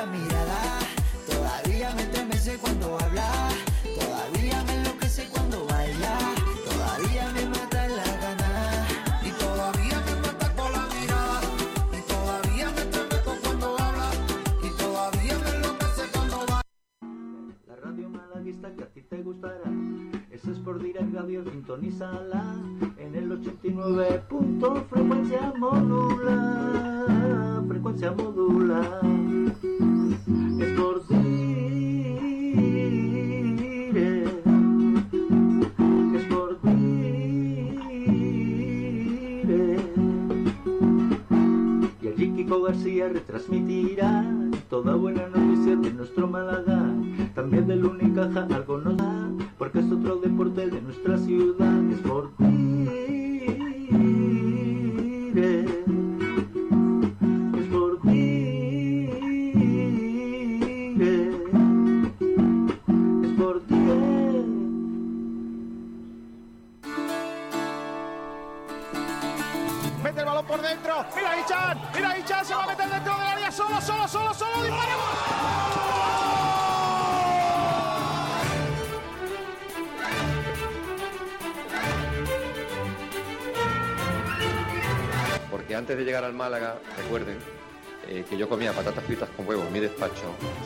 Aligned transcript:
la 0.00 0.06
mirada. 0.06 0.78
Todavía 1.28 1.92
me 1.94 2.02
estremece 2.02 2.56
cuando 2.58 2.98
habla. 2.98 3.28
Todavía 4.00 4.64
me 4.64 4.74
enloquece 4.76 5.28
cuando 5.28 5.66
baila. 5.66 6.14
Todavía 6.68 7.30
me 7.34 7.44
mata 7.46 7.88
la 7.88 8.06
gana. 8.22 8.50
Y 9.28 9.30
todavía 9.32 9.96
me 10.06 10.14
mata 10.24 10.46
con 10.56 10.72
la 10.72 10.84
mirada. 10.94 11.40
Y 11.98 12.00
todavía 12.12 12.70
me 12.74 12.80
estremezco 12.80 13.32
cuando 13.44 13.66
habla. 13.78 14.08
Y 14.62 14.70
todavía 14.82 15.34
me 15.44 15.50
enloquece 15.56 16.02
cuando 16.14 16.36
baila. 16.38 16.62
La 17.66 17.76
radio 17.76 18.08
malaguista 18.08 18.74
que 18.74 18.82
a 18.84 18.86
ti 18.86 19.02
te 19.02 19.22
gustará. 19.22 19.70
Ese 20.30 20.52
es 20.52 20.58
por 20.60 20.82
Direct 20.82 21.12
Radio, 21.12 21.44
sintonízala 21.44 22.42
en 22.96 23.14
el 23.14 23.32
89. 23.32 24.22
punto, 24.30 24.86
frecuencia 24.88 25.52
modula, 25.58 27.62
frecuencia 27.68 28.12
modula. 28.12 29.00
Retransmitirá 43.08 44.24
toda 44.68 44.94
buena 44.94 45.26
noticia 45.28 45.74
de 45.74 45.90
nuestro 45.92 46.28
Málaga. 46.28 46.92
También 47.34 47.66
del 47.66 47.84
Unicaja 47.84 48.46
algo 48.54 48.78
nos 48.78 48.96
da, 48.96 49.19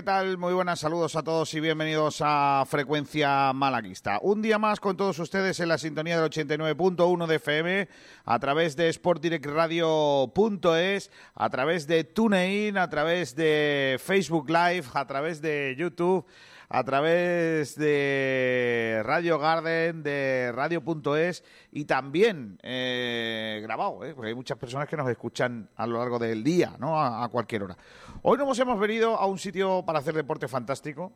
¿Qué 0.00 0.04
tal? 0.04 0.38
Muy 0.38 0.54
buenas 0.54 0.80
saludos 0.80 1.14
a 1.14 1.22
todos 1.22 1.52
y 1.52 1.60
bienvenidos 1.60 2.22
a 2.24 2.64
Frecuencia 2.66 3.52
Malaguista. 3.52 4.18
Un 4.22 4.40
día 4.40 4.58
más 4.58 4.80
con 4.80 4.96
todos 4.96 5.18
ustedes 5.18 5.60
en 5.60 5.68
la 5.68 5.76
sintonía 5.76 6.18
del 6.18 6.30
89.1 6.30 7.26
de 7.26 7.36
FM, 7.36 7.86
a 8.24 8.38
través 8.38 8.76
de 8.76 8.90
sportdirectradio.es, 8.90 11.10
a 11.34 11.50
través 11.50 11.86
de 11.86 12.04
TuneIn, 12.04 12.78
a 12.78 12.88
través 12.88 13.36
de 13.36 14.00
Facebook 14.02 14.48
Live, 14.48 14.84
a 14.94 15.06
través 15.06 15.42
de 15.42 15.74
YouTube, 15.76 16.24
a 16.72 16.84
través 16.84 17.74
de 17.74 19.02
Radio 19.04 19.40
Garden, 19.40 20.04
de 20.04 20.52
Radio.es 20.54 21.42
y 21.72 21.84
también 21.84 22.60
eh, 22.62 23.58
grabado, 23.60 24.04
¿eh? 24.04 24.14
porque 24.14 24.28
hay 24.28 24.36
muchas 24.36 24.56
personas 24.56 24.88
que 24.88 24.96
nos 24.96 25.10
escuchan 25.10 25.68
a 25.74 25.86
lo 25.88 25.98
largo 25.98 26.20
del 26.20 26.44
día, 26.44 26.76
¿no? 26.78 27.02
A, 27.02 27.28
cualquier 27.28 27.64
hora. 27.64 27.76
Hoy 28.22 28.38
nos 28.38 28.56
hemos 28.60 28.78
venido 28.78 29.16
a 29.16 29.26
un 29.26 29.36
sitio 29.36 29.82
para 29.84 29.98
hacer 29.98 30.14
deporte 30.14 30.46
fantástico, 30.46 31.12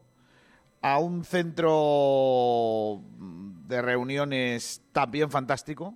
a 0.83 0.99
un 0.99 1.25
centro 1.25 3.01
de 3.69 3.81
reuniones 3.81 4.83
también 4.91 5.31
fantástico, 5.31 5.95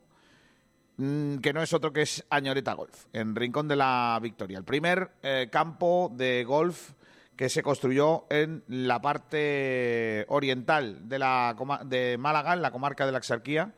mm, 0.98 1.38
que 1.38 1.52
no 1.52 1.62
es 1.62 1.72
otro 1.72 1.92
que 1.92 2.02
es 2.02 2.24
Añoreta 2.30 2.74
Golf, 2.74 3.06
en 3.12 3.34
Rincón 3.34 3.66
de 3.66 3.74
la 3.74 4.20
Victoria. 4.22 4.58
El 4.58 4.64
primer 4.64 5.10
eh, 5.20 5.48
campo 5.50 6.12
de 6.14 6.44
golf 6.44 6.92
que 7.38 7.48
se 7.48 7.62
construyó 7.62 8.26
en 8.30 8.64
la 8.66 9.00
parte 9.00 10.26
oriental 10.28 11.08
de, 11.08 11.20
la, 11.20 11.54
de 11.84 12.18
Málaga, 12.18 12.52
en 12.52 12.62
la 12.62 12.72
comarca 12.72 13.06
de 13.06 13.12
la 13.12 13.18
Axarquía, 13.18 13.74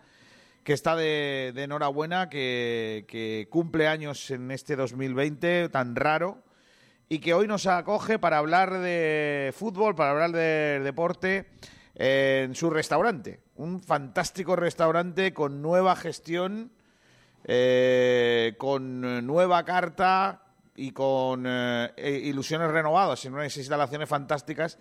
que 0.64 0.72
está 0.72 0.96
de, 0.96 1.52
enhorabuena, 1.54 2.30
que, 2.30 3.04
que 3.06 3.48
cumple 3.50 3.86
años 3.86 4.30
en 4.30 4.50
este 4.50 4.76
2020 4.76 5.68
tan 5.68 5.94
raro 5.94 6.42
y 7.10 7.18
que 7.18 7.34
hoy 7.34 7.46
nos 7.46 7.66
acoge 7.66 8.18
para 8.18 8.38
hablar 8.38 8.78
de 8.78 9.52
fútbol, 9.54 9.94
para 9.94 10.12
hablar 10.12 10.32
de 10.32 10.80
deporte 10.82 11.50
en 11.96 12.54
su 12.54 12.70
restaurante. 12.70 13.40
Un 13.56 13.82
fantástico 13.82 14.56
restaurante 14.56 15.34
con 15.34 15.60
nueva 15.60 15.96
gestión, 15.96 16.72
eh, 17.44 18.54
con 18.56 19.26
nueva 19.26 19.66
carta 19.66 20.49
y 20.80 20.92
con 20.92 21.44
eh, 21.46 21.90
eh, 21.96 22.20
ilusiones 22.24 22.70
renovadas 22.70 23.24
en 23.26 23.34
unas 23.34 23.56
instalaciones 23.56 24.08
fantásticas. 24.08 24.78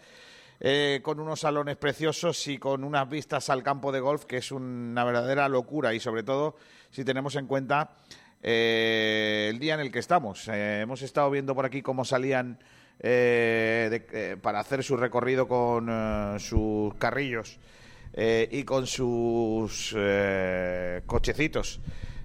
eh, 0.62 1.00
con 1.04 1.22
unos 1.22 1.40
salones 1.40 1.78
preciosos 1.78 2.46
y 2.48 2.58
con 2.58 2.84
unas 2.84 3.08
vistas 3.10 3.50
al 3.50 3.64
campo 3.64 3.94
de 3.94 4.02
golf, 4.02 4.26
que 4.26 4.38
es 4.38 4.52
una 4.52 5.06
verdadera 5.06 5.48
locura 5.48 5.94
y 5.94 6.02
sobre 6.02 6.24
todo 6.24 6.58
si 6.92 7.06
tenemos 7.06 7.36
en 7.36 7.48
cuenta 7.48 7.92
eh, 8.44 9.48
el 9.52 9.58
día 9.60 9.76
en 9.76 9.80
el 9.80 9.90
que 9.90 10.00
estamos. 10.00 10.50
Eh, 10.50 10.82
hemos 10.82 11.02
estado 11.02 11.30
viendo 11.32 11.56
por 11.56 11.66
aquí 11.66 11.82
cómo 11.82 12.04
salían 12.04 12.60
eh, 13.00 13.88
de- 13.90 14.36
para 14.36 14.60
hacer 14.60 14.84
su 14.84 14.98
recorrido 14.98 15.48
con 15.48 16.38
sus 16.42 16.94
carrillos 16.96 17.58
y 18.52 18.64
con 18.66 18.86
sus 18.86 19.96
cochecitos 21.06 21.80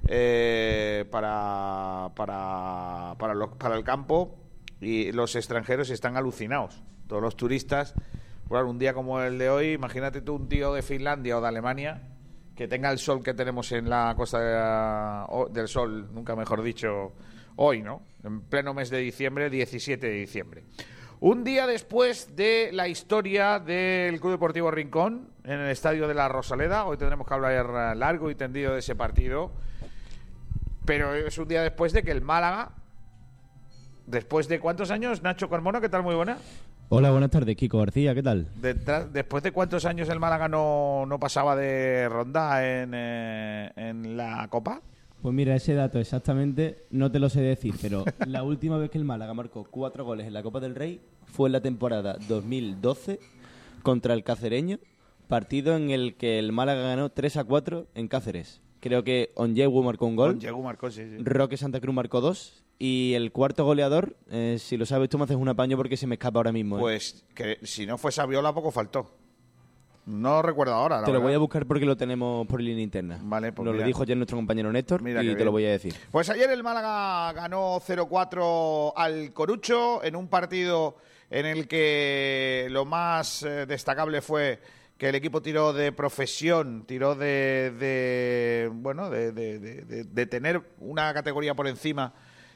eh, 0.06 1.04
para, 1.10 2.10
para, 2.14 3.14
para, 3.18 3.46
para 3.58 3.76
el 3.76 3.84
campo 3.84 4.36
y 4.80 5.12
los 5.12 5.36
extranjeros 5.36 5.90
están 5.90 6.16
alucinados. 6.16 6.82
Todos 7.06 7.22
los 7.22 7.36
turistas, 7.36 7.94
claro, 8.48 8.70
un 8.70 8.78
día 8.78 8.94
como 8.94 9.20
el 9.20 9.38
de 9.38 9.50
hoy, 9.50 9.72
imagínate 9.72 10.20
tú 10.20 10.36
un 10.36 10.48
tío 10.48 10.72
de 10.74 10.82
Finlandia 10.82 11.38
o 11.38 11.40
de 11.40 11.48
Alemania 11.48 12.02
que 12.54 12.68
tenga 12.68 12.90
el 12.90 12.98
sol 12.98 13.22
que 13.22 13.34
tenemos 13.34 13.72
en 13.72 13.90
la 13.90 14.14
costa 14.16 15.26
del 15.50 15.68
sol, 15.68 16.08
nunca 16.12 16.36
mejor 16.36 16.62
dicho, 16.62 17.12
hoy, 17.56 17.82
¿no? 17.82 18.02
En 18.22 18.42
pleno 18.42 18.74
mes 18.74 18.90
de 18.90 18.98
diciembre, 18.98 19.50
17 19.50 20.06
de 20.06 20.12
diciembre. 20.12 20.64
Un 21.20 21.42
día 21.42 21.66
después 21.66 22.36
de 22.36 22.70
la 22.72 22.86
historia 22.86 23.58
del 23.58 24.20
Club 24.20 24.32
Deportivo 24.32 24.70
Rincón 24.70 25.30
en 25.44 25.60
el 25.60 25.70
estadio 25.70 26.06
de 26.06 26.14
la 26.14 26.28
Rosaleda, 26.28 26.84
hoy 26.84 26.96
tendremos 26.96 27.26
que 27.26 27.34
hablar 27.34 27.96
largo 27.96 28.30
y 28.30 28.34
tendido 28.34 28.74
de 28.74 28.80
ese 28.80 28.94
partido, 28.94 29.52
pero 30.84 31.14
es 31.14 31.36
un 31.38 31.48
día 31.48 31.62
después 31.62 31.92
de 31.92 32.02
que 32.02 32.10
el 32.10 32.20
Málaga, 32.22 32.70
después 34.06 34.48
de 34.48 34.60
cuántos 34.60 34.90
años, 34.90 35.22
Nacho 35.22 35.48
Carmona, 35.48 35.80
¿qué 35.80 35.88
tal? 35.88 36.02
Muy 36.02 36.14
buena. 36.14 36.38
Hola, 36.90 37.10
buenas 37.10 37.30
tardes, 37.30 37.56
Kiko 37.56 37.78
García, 37.78 38.14
¿qué 38.14 38.22
tal? 38.22 38.46
Detrás- 38.60 39.10
después 39.12 39.42
de 39.42 39.52
cuántos 39.52 39.84
años 39.86 40.08
el 40.10 40.20
Málaga 40.20 40.48
no, 40.48 41.04
no 41.06 41.18
pasaba 41.18 41.56
de 41.56 42.08
ronda 42.08 42.64
en, 42.82 42.92
eh, 42.94 43.72
en 43.76 44.16
la 44.16 44.46
Copa. 44.48 44.80
Pues 45.22 45.34
mira, 45.34 45.56
ese 45.56 45.72
dato 45.72 45.98
exactamente 45.98 46.84
no 46.90 47.10
te 47.10 47.18
lo 47.18 47.30
sé 47.30 47.40
decir, 47.40 47.74
pero 47.80 48.04
la 48.26 48.42
última 48.42 48.76
vez 48.76 48.90
que 48.90 48.98
el 48.98 49.04
Málaga 49.04 49.32
marcó 49.32 49.64
cuatro 49.64 50.04
goles 50.04 50.26
en 50.26 50.34
la 50.34 50.42
Copa 50.42 50.60
del 50.60 50.74
Rey 50.74 51.00
fue 51.24 51.48
en 51.48 51.52
la 51.52 51.62
temporada 51.62 52.18
2012 52.28 53.18
contra 53.82 54.12
el 54.12 54.22
Cacereño, 54.22 54.78
partido 55.26 55.76
en 55.76 55.88
el 55.90 56.14
que 56.16 56.38
el 56.38 56.52
Málaga 56.52 56.82
ganó 56.82 57.08
3 57.08 57.38
a 57.38 57.44
4 57.44 57.86
en 57.94 58.08
Cáceres. 58.08 58.60
Creo 58.84 59.02
que 59.02 59.30
Onyewu 59.36 59.82
marcó 59.82 60.04
un 60.04 60.14
gol, 60.14 60.38
Llegó 60.38 60.60
Marcos, 60.60 60.94
sí, 60.94 61.04
sí. 61.08 61.16
Roque 61.24 61.56
Santa 61.56 61.80
Cruz 61.80 61.94
marcó 61.94 62.20
dos 62.20 62.62
y 62.78 63.14
el 63.14 63.32
cuarto 63.32 63.64
goleador, 63.64 64.14
eh, 64.30 64.58
si 64.60 64.76
lo 64.76 64.84
sabes 64.84 65.08
tú 65.08 65.16
me 65.16 65.24
haces 65.24 65.38
un 65.38 65.48
apaño 65.48 65.78
porque 65.78 65.96
se 65.96 66.06
me 66.06 66.16
escapa 66.16 66.38
ahora 66.40 66.52
mismo. 66.52 66.76
¿eh? 66.76 66.80
Pues 66.82 67.24
que 67.34 67.58
si 67.62 67.86
no 67.86 67.96
fue 67.96 68.12
Saviola, 68.12 68.52
poco 68.52 68.70
faltó. 68.70 69.10
No 70.04 70.42
recuerdo 70.42 70.74
ahora. 70.74 70.96
la 70.98 71.04
te 71.04 71.12
lo 71.12 71.14
verdad. 71.14 71.28
voy 71.28 71.34
a 71.34 71.38
buscar 71.38 71.64
porque 71.64 71.86
lo 71.86 71.96
tenemos 71.96 72.46
por 72.46 72.60
línea 72.60 72.84
interna. 72.84 73.18
Vale, 73.22 73.52
pues 73.52 73.64
Nos 73.64 73.72
mira. 73.72 73.84
lo 73.84 73.88
dijo 73.88 74.02
ayer 74.02 74.18
nuestro 74.18 74.36
compañero 74.36 74.70
Néstor 74.70 75.00
Mira 75.00 75.22
y 75.22 75.28
te 75.28 75.34
bien. 75.34 75.46
lo 75.46 75.52
voy 75.52 75.64
a 75.64 75.70
decir. 75.70 75.94
Pues 76.10 76.28
ayer 76.28 76.50
el 76.50 76.62
Málaga 76.62 77.32
ganó 77.32 77.80
0-4 77.80 78.92
al 78.96 79.32
Corucho 79.32 80.04
en 80.04 80.14
un 80.14 80.28
partido 80.28 80.96
en 81.30 81.46
el 81.46 81.66
que 81.66 82.66
lo 82.70 82.84
más 82.84 83.44
eh, 83.44 83.64
destacable 83.64 84.20
fue 84.20 84.60
que 84.98 85.08
el 85.08 85.14
equipo 85.14 85.42
tiró 85.42 85.72
de 85.72 85.92
profesión, 85.92 86.84
tiró 86.86 87.14
de, 87.14 87.72
de, 87.78 88.70
bueno, 88.72 89.10
de, 89.10 90.26
tener 90.30 90.62
una 90.78 91.12
categoría 91.12 91.54
por 91.54 91.66
encima 91.66 92.14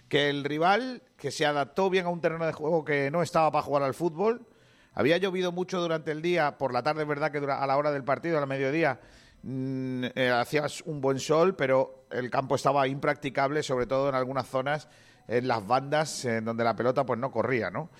que 0.09 0.31
el 0.31 0.45
rival, 0.45 1.03
que 1.17 1.31
se 1.31 1.45
adaptó 1.45 1.91
bien 1.91 2.07
a 2.07 2.11
un 2.11 2.21
terreno 2.21 2.47
de 2.47 2.53
juego 2.53 2.85
que 2.85 3.11
no 3.11 3.23
estaba 3.23 3.51
para 3.51 3.63
jugar 3.63 3.83
al 3.83 3.95
fútbol. 3.95 4.47
Había 4.95 5.19
llovido 5.19 5.53
mucho 5.53 5.81
durante 5.81 6.13
el 6.13 6.23
día, 6.23 6.59
por 6.59 6.73
la 6.73 6.83
tarde 6.83 7.03
es 7.03 7.09
verdad 7.09 7.31
que 7.31 7.39
a 7.39 7.67
la 7.67 7.77
hora 7.77 7.93
del 7.93 8.05
partido, 8.05 8.39
a 8.39 8.41
la 8.41 8.47
mediodía, 8.47 9.01
mm, 9.43 10.05
eh, 10.15 10.31
hacías 10.31 10.81
un 10.83 11.01
buen 11.01 11.19
sol, 11.19 11.57
pero 11.57 12.07
el 12.11 12.31
campo 12.31 12.55
estaba 12.55 12.87
impracticable, 12.89 13.63
sobre 13.63 13.87
todo 13.87 14.09
en 14.09 14.15
algunas 14.15 14.47
zonas, 14.47 14.89
en 15.27 15.47
las 15.47 15.67
bandas, 15.67 16.25
en 16.25 16.45
donde 16.45 16.65
la 16.65 16.75
pelota 16.75 17.05
pues 17.05 17.19
no 17.19 17.31
corría, 17.31 17.71
¿no? 17.71 17.91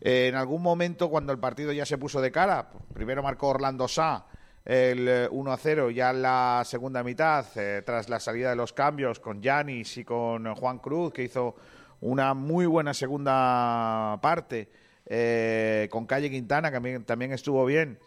Eh, 0.00 0.28
en 0.28 0.34
algún 0.34 0.62
momento, 0.62 1.10
cuando 1.10 1.32
el 1.32 1.38
partido 1.38 1.72
ya 1.72 1.84
se 1.84 1.98
puso 1.98 2.20
de 2.20 2.32
cara, 2.32 2.70
primero 2.94 3.22
marcó 3.22 3.48
Orlando 3.48 3.86
Sá 3.88 4.26
el 4.64 5.08
eh, 5.08 5.28
1 5.30 5.52
a 5.52 5.56
0 5.56 5.90
ya 5.90 6.10
en 6.10 6.22
la 6.22 6.62
segunda 6.64 7.02
mitad, 7.02 7.46
eh, 7.56 7.82
tras 7.84 8.08
la 8.08 8.20
salida 8.20 8.50
de 8.50 8.56
los 8.56 8.72
cambios 8.72 9.18
con 9.18 9.40
Yanis 9.42 9.96
y 9.98 10.04
con 10.04 10.46
eh, 10.46 10.54
Juan 10.56 10.78
Cruz, 10.78 11.12
que 11.12 11.24
hizo 11.24 11.56
una 12.00 12.34
muy 12.34 12.66
buena 12.66 12.94
segunda 12.94 14.18
parte, 14.22 14.68
eh, 15.06 15.88
con 15.90 16.06
Calle 16.06 16.30
Quintana, 16.30 16.70
que 16.70 17.00
también, 17.00 17.32
estuvo 17.32 17.64
bien. 17.64 17.98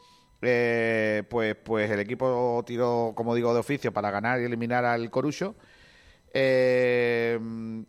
eh, 0.42 1.24
pues, 1.30 1.56
pues 1.56 1.90
el 1.90 2.00
equipo 2.00 2.64
tiró, 2.66 3.14
como 3.16 3.34
digo, 3.36 3.54
de 3.54 3.60
oficio 3.60 3.92
para 3.94 4.12
ganar 4.12 4.42
y 4.42 4.46
eliminar 4.46 4.86
al 4.86 5.10
Corucho. 5.10 5.56
Eh, 6.36 7.40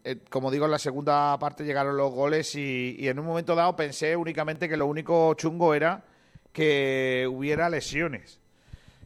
eh, 0.05 0.19
como 0.29 0.50
digo, 0.50 0.67
en 0.67 0.70
la 0.70 0.79
segunda 0.79 1.38
parte 1.38 1.64
llegaron 1.64 1.96
los 1.96 2.12
goles 2.12 2.55
y, 2.55 3.08
en 3.08 3.19
un 3.19 3.25
momento 3.25 3.55
dado 3.55 3.75
pensé 3.75 4.14
únicamente 4.17 4.69
que 4.69 4.76
lo 4.76 4.87
único 4.87 5.32
chungo 5.35 5.73
era 5.73 6.05
que 6.52 7.26
hubiera 7.31 7.70
lesiones. 7.70 8.41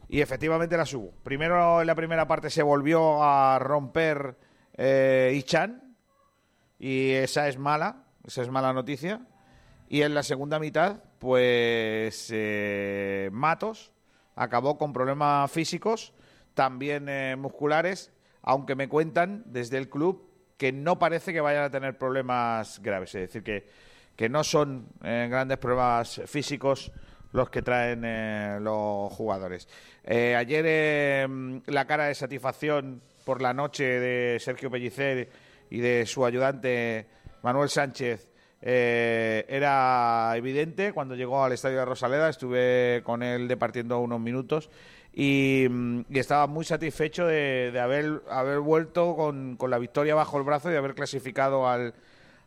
Y 0.09 0.21
efectivamente 0.21 0.75
las 0.75 0.93
hubo. 0.93 1.11
Primero 1.23 1.81
en 1.81 1.87
la 1.87 1.95
primera 1.95 2.27
parte 2.27 2.49
se 2.49 2.63
volvió 2.63 3.23
a 3.23 3.59
romper 3.59 4.35
eh, 4.75 5.31
Ichan 5.35 5.95
y 6.77 7.11
esa 7.11 7.47
es 7.47 7.57
mala, 7.57 8.03
esa 8.25 8.41
es 8.41 8.49
mala 8.49 8.73
noticia. 8.73 9.21
Y 9.87 10.01
en 10.01 10.13
la 10.13 10.23
segunda 10.23 10.59
mitad, 10.59 11.01
pues 11.17 12.31
Matos 13.31 13.91
acabó 14.35 14.77
con 14.77 14.93
problemas 14.93 15.49
físicos, 15.51 16.13
también 16.53 17.39
musculares, 17.39 18.11
aunque 18.41 18.75
me 18.75 18.87
cuentan 18.87 19.43
desde 19.45 19.77
el 19.77 19.89
club 19.89 20.29
que 20.57 20.71
no 20.71 20.99
parece 20.99 21.33
que 21.33 21.41
vayan 21.41 21.63
a 21.63 21.69
tener 21.69 21.97
problemas 21.97 22.81
graves, 22.81 23.15
es 23.15 23.21
decir, 23.21 23.43
que, 23.43 23.69
que 24.15 24.29
no 24.29 24.43
son 24.43 24.87
eh, 25.03 25.27
grandes 25.29 25.57
problemas 25.57 26.21
físicos 26.25 26.91
los 27.31 27.49
que 27.49 27.61
traen 27.61 28.03
eh, 28.05 28.57
los 28.61 29.11
jugadores. 29.13 29.67
Eh, 30.03 30.35
ayer 30.35 30.65
eh, 30.67 31.27
la 31.67 31.85
cara 31.85 32.05
de 32.05 32.15
satisfacción 32.15 33.01
por 33.23 33.41
la 33.41 33.53
noche 33.53 33.83
de 33.83 34.39
Sergio 34.39 34.71
Pellicer 34.71 35.29
y 35.69 35.79
de 35.79 36.05
su 36.05 36.25
ayudante 36.25 37.07
Manuel 37.43 37.69
Sánchez 37.69 38.27
era 38.61 40.33
evidente 40.35 40.91
cuando 40.91 41.15
llegó 41.15 41.43
al 41.43 41.53
estadio 41.53 41.77
de 41.77 41.85
Rosaleda. 41.85 42.29
Estuve 42.29 43.01
con 43.05 43.23
él 43.23 43.47
departiendo 43.47 43.99
unos 43.99 44.19
minutos 44.19 44.69
y, 45.21 45.67
mm, 45.69 46.05
y 46.09 46.17
estaba 46.17 46.47
muy 46.47 46.63
satisfecho 46.63 47.27
de, 47.27 47.71
de 47.73 47.79
haber, 47.81 48.23
haber 48.29 48.59
vuelto 48.59 49.17
con, 49.17 49.57
con 49.57 49.69
la 49.69 49.77
victoria 49.77 50.15
bajo 50.15 50.37
el 50.37 50.43
brazo 50.45 50.69
y 50.69 50.71
de 50.71 50.77
haber 50.77 50.95
clasificado 50.95 51.67
al, 51.67 51.93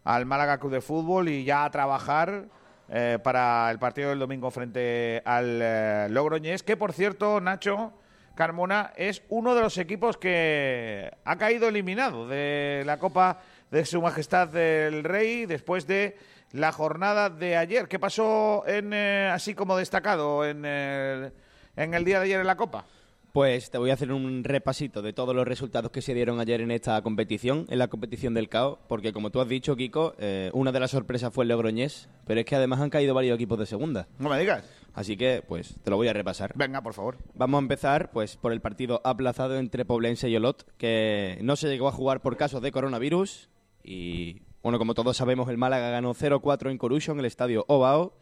al 0.04 0.24
Málaga 0.24 0.56
Club 0.56 0.72
de 0.72 0.80
Fútbol 0.80 1.28
y 1.28 1.44
ya 1.44 1.64
a 1.64 1.70
trabajar 1.70 2.46
eh, 2.88 3.19
para 3.22 3.70
el 3.70 3.78
partido 3.78 4.08
del 4.08 4.20
domingo 4.20 4.50
frente 4.50 5.20
al 5.26 5.60
eh, 5.60 6.06
Logroñés, 6.08 6.62
que 6.62 6.78
por 6.78 6.94
cierto, 6.94 7.42
Nacho 7.42 7.92
Carmona 8.34 8.94
es 8.96 9.22
uno 9.28 9.54
de 9.54 9.60
los 9.60 9.76
equipos 9.76 10.16
que 10.16 11.10
ha 11.26 11.36
caído 11.36 11.69
eliminado 11.69 12.26
de 12.26 12.84
la 12.86 12.96
Copa 12.96 13.40
de 13.70 13.84
Su 13.84 14.00
Majestad 14.00 14.48
del 14.48 15.04
Rey 15.04 15.44
después 15.44 15.86
de 15.86 16.16
la 16.52 16.72
jornada 16.72 17.28
de 17.28 17.54
ayer. 17.54 17.86
¿Qué 17.86 17.98
pasó 17.98 18.64
en, 18.66 18.94
eh, 18.94 19.30
así 19.30 19.54
como 19.54 19.76
destacado 19.76 20.46
en 20.46 20.64
el, 20.64 21.32
en 21.76 21.94
el 21.94 22.04
día 22.04 22.19
de 22.19 22.26
ayer 22.26 22.40
en 22.40 22.46
la 22.46 22.56
Copa? 22.56 22.84
Pues 23.32 23.70
te 23.70 23.78
voy 23.78 23.88
a 23.88 23.94
hacer 23.94 24.12
un 24.12 24.44
repasito 24.44 25.00
de 25.00 25.14
todos 25.14 25.34
los 25.34 25.48
resultados 25.48 25.90
que 25.90 26.02
se 26.02 26.12
dieron 26.12 26.38
ayer 26.38 26.60
en 26.60 26.70
esta 26.70 27.00
competición, 27.00 27.64
en 27.70 27.78
la 27.78 27.88
competición 27.88 28.34
del 28.34 28.50
CAO, 28.50 28.78
porque 28.88 29.14
como 29.14 29.30
tú 29.30 29.40
has 29.40 29.48
dicho, 29.48 29.74
Kiko, 29.74 30.14
eh, 30.19 30.50
una 30.52 30.70
de 30.70 30.80
las 30.80 30.90
sorpresas 30.90 31.32
fue 31.32 31.44
el 31.44 31.48
Logroñés, 31.48 32.10
pero 32.26 32.40
es 32.40 32.44
que 32.44 32.56
además 32.56 32.80
han 32.80 32.90
caído 32.90 33.14
varios 33.14 33.36
equipos 33.36 33.58
de 33.58 33.64
segunda. 33.64 34.06
No 34.19 34.28
me 34.28 34.38
digas. 34.38 34.64
Así 34.92 35.16
que, 35.16 35.42
pues, 35.48 35.76
te 35.82 35.90
lo 35.90 35.96
voy 35.96 36.08
a 36.08 36.12
repasar. 36.12 36.52
Venga, 36.54 36.82
por 36.82 36.92
favor. 36.92 37.16
Vamos 37.32 37.58
a 37.58 37.62
empezar, 37.62 38.10
pues, 38.10 38.36
por 38.36 38.52
el 38.52 38.60
partido 38.60 39.00
aplazado 39.02 39.58
entre 39.58 39.86
Poblense 39.86 40.28
y 40.28 40.36
Olot, 40.36 40.66
que 40.76 41.38
no 41.40 41.56
se 41.56 41.69
llegó 41.69 41.88
a 41.88 41.92
jugar 41.92 42.20
por 42.20 42.36
casos 42.36 42.60
de 42.60 42.70
coronavirus 42.70 43.48
y, 43.82 44.42
bueno, 44.62 44.78
como 44.78 44.92
todos 44.92 45.16
sabemos, 45.16 45.48
el 45.48 45.56
Málaga 45.56 45.88
ganó 45.88 46.12
0-4 46.12 46.70
en 46.70 46.76
Corucho, 46.76 47.12
en 47.12 47.20
el 47.20 47.24
estadio 47.24 47.64
Ovao. 47.69 48.12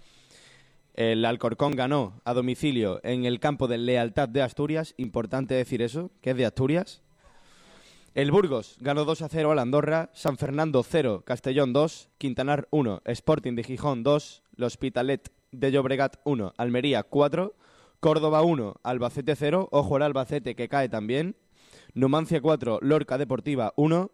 El 0.94 1.24
Alcorcón 1.24 1.72
ganó 1.72 2.20
a 2.24 2.34
domicilio 2.34 3.00
en 3.04 3.24
el 3.24 3.40
campo 3.40 3.68
de 3.68 3.78
Lealtad 3.78 4.28
de 4.28 4.42
Asturias. 4.42 4.94
Importante 4.96 5.54
decir 5.54 5.82
eso, 5.82 6.10
que 6.20 6.30
es 6.30 6.36
de 6.36 6.46
Asturias. 6.46 7.02
El 8.14 8.32
Burgos 8.32 8.76
ganó 8.80 9.04
2 9.04 9.22
a 9.22 9.28
0 9.28 9.52
al 9.52 9.60
Andorra, 9.60 10.10
San 10.14 10.36
Fernando 10.36 10.82
0, 10.82 11.22
Castellón 11.24 11.72
2, 11.72 12.08
Quintanar 12.18 12.66
1, 12.70 13.02
Sporting 13.04 13.54
de 13.54 13.62
Gijón 13.62 14.02
2, 14.02 14.42
El 14.58 14.64
Hospitalet 14.64 15.32
de 15.52 15.70
Llobregat 15.70 16.16
1, 16.24 16.54
Almería 16.56 17.04
4, 17.04 17.54
Córdoba 18.00 18.42
1, 18.42 18.80
Albacete 18.82 19.36
0, 19.36 19.68
ojo 19.70 19.96
al 19.96 20.02
Albacete 20.02 20.56
que 20.56 20.68
cae 20.68 20.88
también, 20.88 21.36
Numancia 21.94 22.40
4, 22.40 22.80
Lorca 22.82 23.16
Deportiva 23.16 23.74
1, 23.76 24.10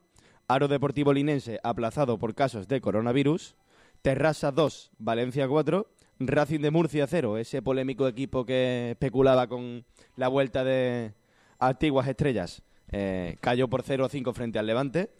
Aro 0.48 0.68
Deportivo 0.68 1.14
Linense 1.14 1.58
aplazado 1.62 2.18
por 2.18 2.34
casos 2.34 2.68
de 2.68 2.82
coronavirus, 2.82 3.56
Terrassa 4.02 4.52
2, 4.52 4.92
Valencia 4.98 5.48
4, 5.48 5.88
Racing 6.18 6.60
de 6.60 6.70
Murcia 6.70 7.06
0, 7.06 7.38
ese 7.38 7.62
polémico 7.62 8.08
equipo 8.08 8.44
que 8.44 8.92
especulaba 8.92 9.46
con 9.46 9.84
la 10.16 10.28
vuelta 10.28 10.64
de 10.64 11.12
antiguas 11.58 12.08
estrellas, 12.08 12.62
eh, 12.90 13.36
cayó 13.40 13.68
por 13.68 13.82
0-5 13.82 14.32
frente 14.32 14.58
al 14.58 14.66
Levante. 14.66 15.10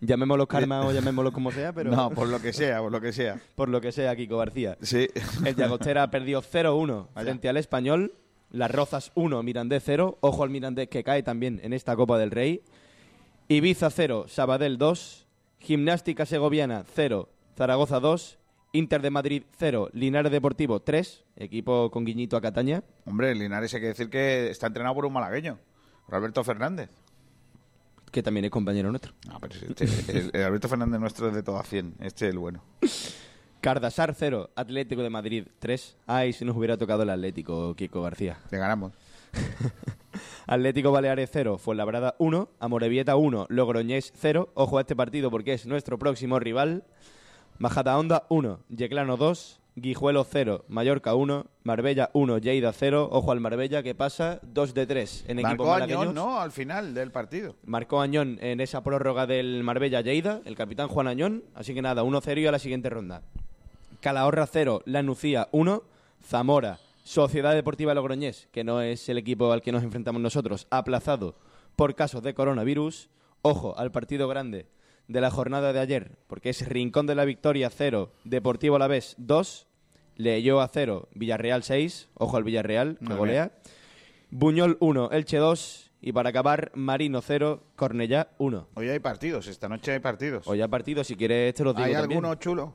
Llamémoslo 0.00 0.46
karma 0.46 0.84
o 0.86 0.92
llamémoslo 0.92 1.32
como 1.32 1.50
sea, 1.50 1.72
pero 1.72 1.90
No, 1.90 2.10
por 2.10 2.28
lo 2.28 2.40
que 2.40 2.52
sea, 2.52 2.80
por 2.80 2.92
lo 2.92 3.00
que 3.00 3.12
sea. 3.12 3.40
por 3.54 3.68
lo 3.68 3.80
que 3.80 3.90
sea, 3.90 4.14
Kiko 4.14 4.36
García. 4.36 4.76
Sí. 4.82 5.08
El 5.44 5.56
Llagostera 5.56 6.08
perdió 6.10 6.42
0-1 6.42 7.06
Vaya. 7.14 7.24
frente 7.24 7.48
al 7.48 7.56
Español. 7.56 8.12
Las 8.50 8.70
Rozas 8.70 9.12
1, 9.14 9.42
Mirandés 9.42 9.82
0. 9.86 10.18
Ojo 10.20 10.42
al 10.44 10.50
Mirandés 10.50 10.88
que 10.88 11.02
cae 11.02 11.22
también 11.22 11.60
en 11.64 11.72
esta 11.72 11.96
Copa 11.96 12.18
del 12.18 12.30
Rey. 12.30 12.62
Ibiza 13.48 13.90
0, 13.90 14.26
Sabadell 14.28 14.78
2. 14.78 15.26
Gimnástica 15.60 16.26
Segoviana 16.26 16.84
0, 16.94 17.28
Zaragoza 17.56 17.98
2. 17.98 18.38
Inter 18.74 19.00
de 19.02 19.10
Madrid 19.10 19.44
0, 19.56 19.88
Linares 19.92 20.32
Deportivo 20.32 20.80
3. 20.82 21.22
Equipo 21.36 21.92
con 21.92 22.04
guiñito 22.04 22.36
a 22.36 22.40
Cataña. 22.40 22.82
Hombre, 23.06 23.32
Linares 23.34 23.72
hay 23.72 23.80
que 23.80 23.86
decir 23.86 24.10
que 24.10 24.50
está 24.50 24.66
entrenado 24.66 24.96
por 24.96 25.06
un 25.06 25.12
malagueño, 25.12 25.60
Roberto 26.08 26.42
Fernández. 26.42 26.90
Que 28.10 28.20
también 28.20 28.44
es 28.46 28.50
compañero 28.50 28.90
nuestro. 28.90 29.12
No, 29.28 29.38
pero 29.38 29.54
si 29.54 29.64
este- 29.66 29.84
el, 30.18 30.30
el 30.32 30.42
Alberto 30.42 30.68
Fernández 30.68 30.98
nuestro 31.00 31.28
es 31.28 31.34
de 31.34 31.44
todo 31.44 31.56
a 31.58 31.62
100. 31.62 31.94
Este 32.00 32.26
es 32.26 32.32
el 32.32 32.38
bueno. 32.40 32.64
Cardasar 33.60 34.12
0, 34.12 34.50
Atlético 34.56 35.02
de 35.04 35.10
Madrid 35.10 35.46
3. 35.60 35.96
Ay, 36.08 36.32
si 36.32 36.44
nos 36.44 36.56
hubiera 36.56 36.76
tocado 36.76 37.04
el 37.04 37.10
Atlético, 37.10 37.74
Kiko 37.76 38.02
García. 38.02 38.38
Le 38.50 38.58
ganamos. 38.58 38.92
Atlético 40.48 40.90
Baleares 40.90 41.30
0, 41.32 41.58
Fuenlabrada 41.58 42.16
1, 42.18 42.48
Amorebieta 42.58 43.14
1, 43.14 43.46
Logroñés 43.50 44.12
0. 44.16 44.50
Ojo 44.54 44.78
a 44.78 44.80
este 44.80 44.96
partido 44.96 45.30
porque 45.30 45.52
es 45.54 45.64
nuestro 45.66 45.96
próximo 45.98 46.40
rival. 46.40 46.84
Majadahonda 47.58 48.26
1, 48.28 48.60
Yeclano 48.68 49.16
2, 49.16 49.60
Guijuelo 49.76 50.24
0, 50.24 50.64
Mallorca 50.68 51.14
1, 51.14 51.46
Marbella 51.64 52.10
1, 52.12 52.38
Lleida 52.38 52.72
0. 52.72 53.08
Ojo 53.10 53.32
al 53.32 53.40
Marbella 53.40 53.82
que 53.82 53.94
pasa 53.94 54.40
2 54.42 54.74
de 54.74 54.86
3 54.86 55.24
en 55.28 55.38
equipos 55.40 55.66
Marcó. 55.66 55.74
Añón, 55.74 56.14
¿no? 56.14 56.40
Al 56.40 56.52
final 56.52 56.94
del 56.94 57.10
partido. 57.10 57.56
Marcó 57.64 58.00
Añón 58.00 58.38
en 58.40 58.60
esa 58.60 58.82
prórroga 58.82 59.26
del 59.26 59.62
Marbella 59.64 60.00
Lleida, 60.00 60.40
el 60.44 60.56
capitán 60.56 60.88
Juan 60.88 61.08
Añón. 61.08 61.44
Así 61.54 61.74
que 61.74 61.82
nada, 61.82 62.04
1-0 62.04 62.40
y 62.40 62.46
a 62.46 62.52
la 62.52 62.58
siguiente 62.58 62.88
ronda. 62.90 63.22
Calahorra 64.00 64.46
0, 64.46 64.82
La 64.84 65.02
Nucía 65.02 65.48
1, 65.52 65.82
Zamora 66.22 66.78
Sociedad 67.04 67.52
Deportiva 67.54 67.94
Logroñés, 67.94 68.48
que 68.50 68.64
no 68.64 68.80
es 68.80 69.08
el 69.08 69.18
equipo 69.18 69.52
al 69.52 69.60
que 69.60 69.72
nos 69.72 69.82
enfrentamos 69.82 70.22
nosotros, 70.22 70.66
aplazado 70.70 71.36
por 71.76 71.94
casos 71.94 72.22
de 72.22 72.32
coronavirus. 72.32 73.10
Ojo 73.42 73.76
al 73.76 73.92
partido 73.92 74.26
grande 74.26 74.66
de 75.08 75.20
la 75.20 75.30
jornada 75.30 75.72
de 75.72 75.80
ayer, 75.80 76.12
porque 76.26 76.50
es 76.50 76.66
Rincón 76.68 77.06
de 77.06 77.14
la 77.14 77.24
Victoria 77.24 77.70
0, 77.70 78.10
Deportivo 78.24 78.76
Alavés 78.76 79.14
2, 79.18 79.66
Leyó 80.16 80.60
a 80.60 80.68
0, 80.68 81.08
Villarreal 81.14 81.62
6, 81.64 82.08
ojo 82.14 82.36
al 82.36 82.44
Villarreal, 82.44 82.98
que 83.04 83.14
golea. 83.14 83.50
Buñol 84.30 84.76
1, 84.80 85.10
Elche 85.12 85.38
2 85.38 85.90
y 86.00 86.12
para 86.12 86.30
acabar 86.30 86.70
Marino 86.74 87.20
0, 87.20 87.62
Cornellá 87.76 88.28
1. 88.38 88.68
Hoy 88.74 88.88
hay 88.88 88.98
partidos, 89.00 89.46
esta 89.48 89.68
noche 89.68 89.92
hay 89.92 89.98
partidos. 90.00 90.46
Hoy 90.46 90.58
ya 90.58 90.68
partido, 90.68 91.02
si 91.04 91.16
quieres 91.16 91.54
te 91.54 91.64
los 91.64 91.74
digo 91.74 91.86
¿Hay 91.86 91.92
también. 91.94 92.18
alguno 92.18 92.34
chulo? 92.36 92.74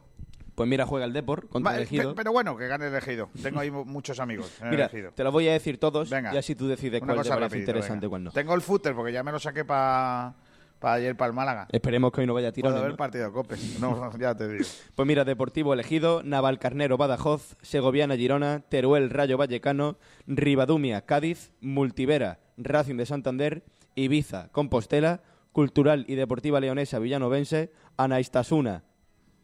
Pues 0.56 0.68
mira, 0.68 0.86
juega 0.86 1.06
el 1.06 1.14
Depor 1.14 1.48
contra 1.48 1.72
Va, 1.72 1.78
el 1.78 1.84
Ejido. 1.84 2.14
Pero 2.16 2.34
bueno, 2.34 2.58
que 2.58 2.68
gane 2.68 2.88
el 2.88 2.92
elegido. 2.94 3.30
Tengo 3.42 3.62
ahí 3.62 3.72
mu- 3.72 3.86
muchos 3.86 4.20
amigos. 4.20 4.52
en 4.60 4.66
el 4.68 4.72
Mira, 4.72 4.86
Ejido. 4.88 5.12
te 5.12 5.24
los 5.24 5.32
voy 5.32 5.48
a 5.48 5.54
decir 5.54 5.80
todos 5.80 6.10
Venga. 6.10 6.34
y 6.34 6.38
así 6.38 6.54
tú 6.56 6.68
decides 6.68 7.00
cuál 7.00 7.12
te 7.12 7.16
parece 7.30 7.36
rapidito, 7.40 7.72
interesante 7.72 8.06
y 8.08 8.10
cuál 8.10 8.24
no. 8.26 8.32
Tengo 8.32 8.54
el 8.54 8.62
footer 8.62 8.94
porque 8.94 9.14
ya 9.14 9.24
me 9.24 9.32
lo 9.32 9.40
saqué 9.40 9.64
para 9.64 10.36
ayer 10.82 11.16
para 11.16 11.30
el 11.30 11.36
Málaga. 11.36 11.68
Esperemos 11.72 12.12
que 12.12 12.22
hoy 12.22 12.28
no 12.28 12.34
vaya 12.34 12.50
a 12.50 12.52
tirar. 12.52 12.72
Puedo 12.72 12.82
ver 12.84 12.92
el 12.92 12.98
partido 12.98 13.26
de 13.26 13.32
Cope. 13.32 13.56
No, 13.80 14.18
ya 14.18 14.36
te 14.36 14.48
digo. 14.48 14.66
Pues 14.96 15.08
mira, 15.08 15.26
Deportivo 15.26 15.74
Elegido, 15.74 16.22
Navalcarnero 16.24 16.98
Badajoz, 16.98 17.56
Segoviana 17.62 18.16
Girona, 18.16 18.62
Teruel 18.70 19.10
Rayo 19.10 19.38
Vallecano, 19.38 19.98
Ribadumia 20.28 21.02
Cádiz, 21.06 21.52
Multivera 21.62 22.40
Racing 22.58 22.98
de 22.98 23.06
Santander, 23.06 23.64
Ibiza 23.96 24.50
Compostela, 24.52 25.22
Cultural 25.52 26.06
y 26.08 26.16
Deportiva 26.16 26.60
Leonesa 26.60 27.00
Villanovense, 27.00 27.72
Anaistasuna, 27.98 28.84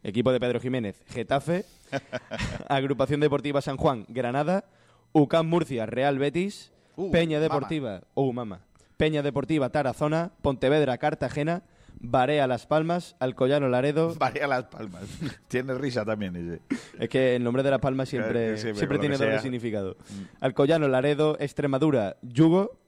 equipo 0.02 0.32
de 0.32 0.40
Pedro 0.40 0.60
Jiménez, 0.60 1.02
Getafe, 1.06 1.64
Agrupación 2.68 3.20
Deportiva 3.20 3.60
San 3.60 3.76
Juan, 3.76 4.04
Granada, 4.08 4.64
UCAM 5.12 5.46
Murcia, 5.48 5.86
Real 5.86 6.18
Betis, 6.18 6.72
Uh, 6.98 7.10
Peña 7.10 7.38
mama. 7.38 7.42
Deportiva, 7.42 8.00
uh, 8.14 8.32
mama. 8.32 8.60
Peña 8.96 9.22
Deportiva 9.22 9.70
Tarazona, 9.70 10.32
Pontevedra 10.42 10.98
Cartagena, 10.98 11.62
Barea 11.98 12.46
Las 12.46 12.66
Palmas, 12.66 13.16
Alcoyano 13.18 13.68
Laredo, 13.68 14.14
Varía 14.18 14.46
las 14.46 14.64
palmas. 14.64 15.02
Tiene 15.48 15.74
risa 15.74 16.04
también 16.04 16.36
ese. 16.36 16.60
es 16.98 17.08
que 17.08 17.36
el 17.36 17.44
nombre 17.44 17.62
de 17.62 17.70
Las 17.70 17.80
Palmas 17.80 18.10
Claro 18.10 18.24
siempre, 18.26 18.56
sí, 18.58 18.74
siempre 18.74 18.98
tiene 18.98 19.16
doble 19.16 19.32
sea. 19.32 19.40
Mm. 19.40 19.42
significado. 19.42 19.96
Alcoyano, 20.40 20.88
Laredo, 20.88 21.36
Extremadura, 21.40 22.16
Yugo, 22.22 22.78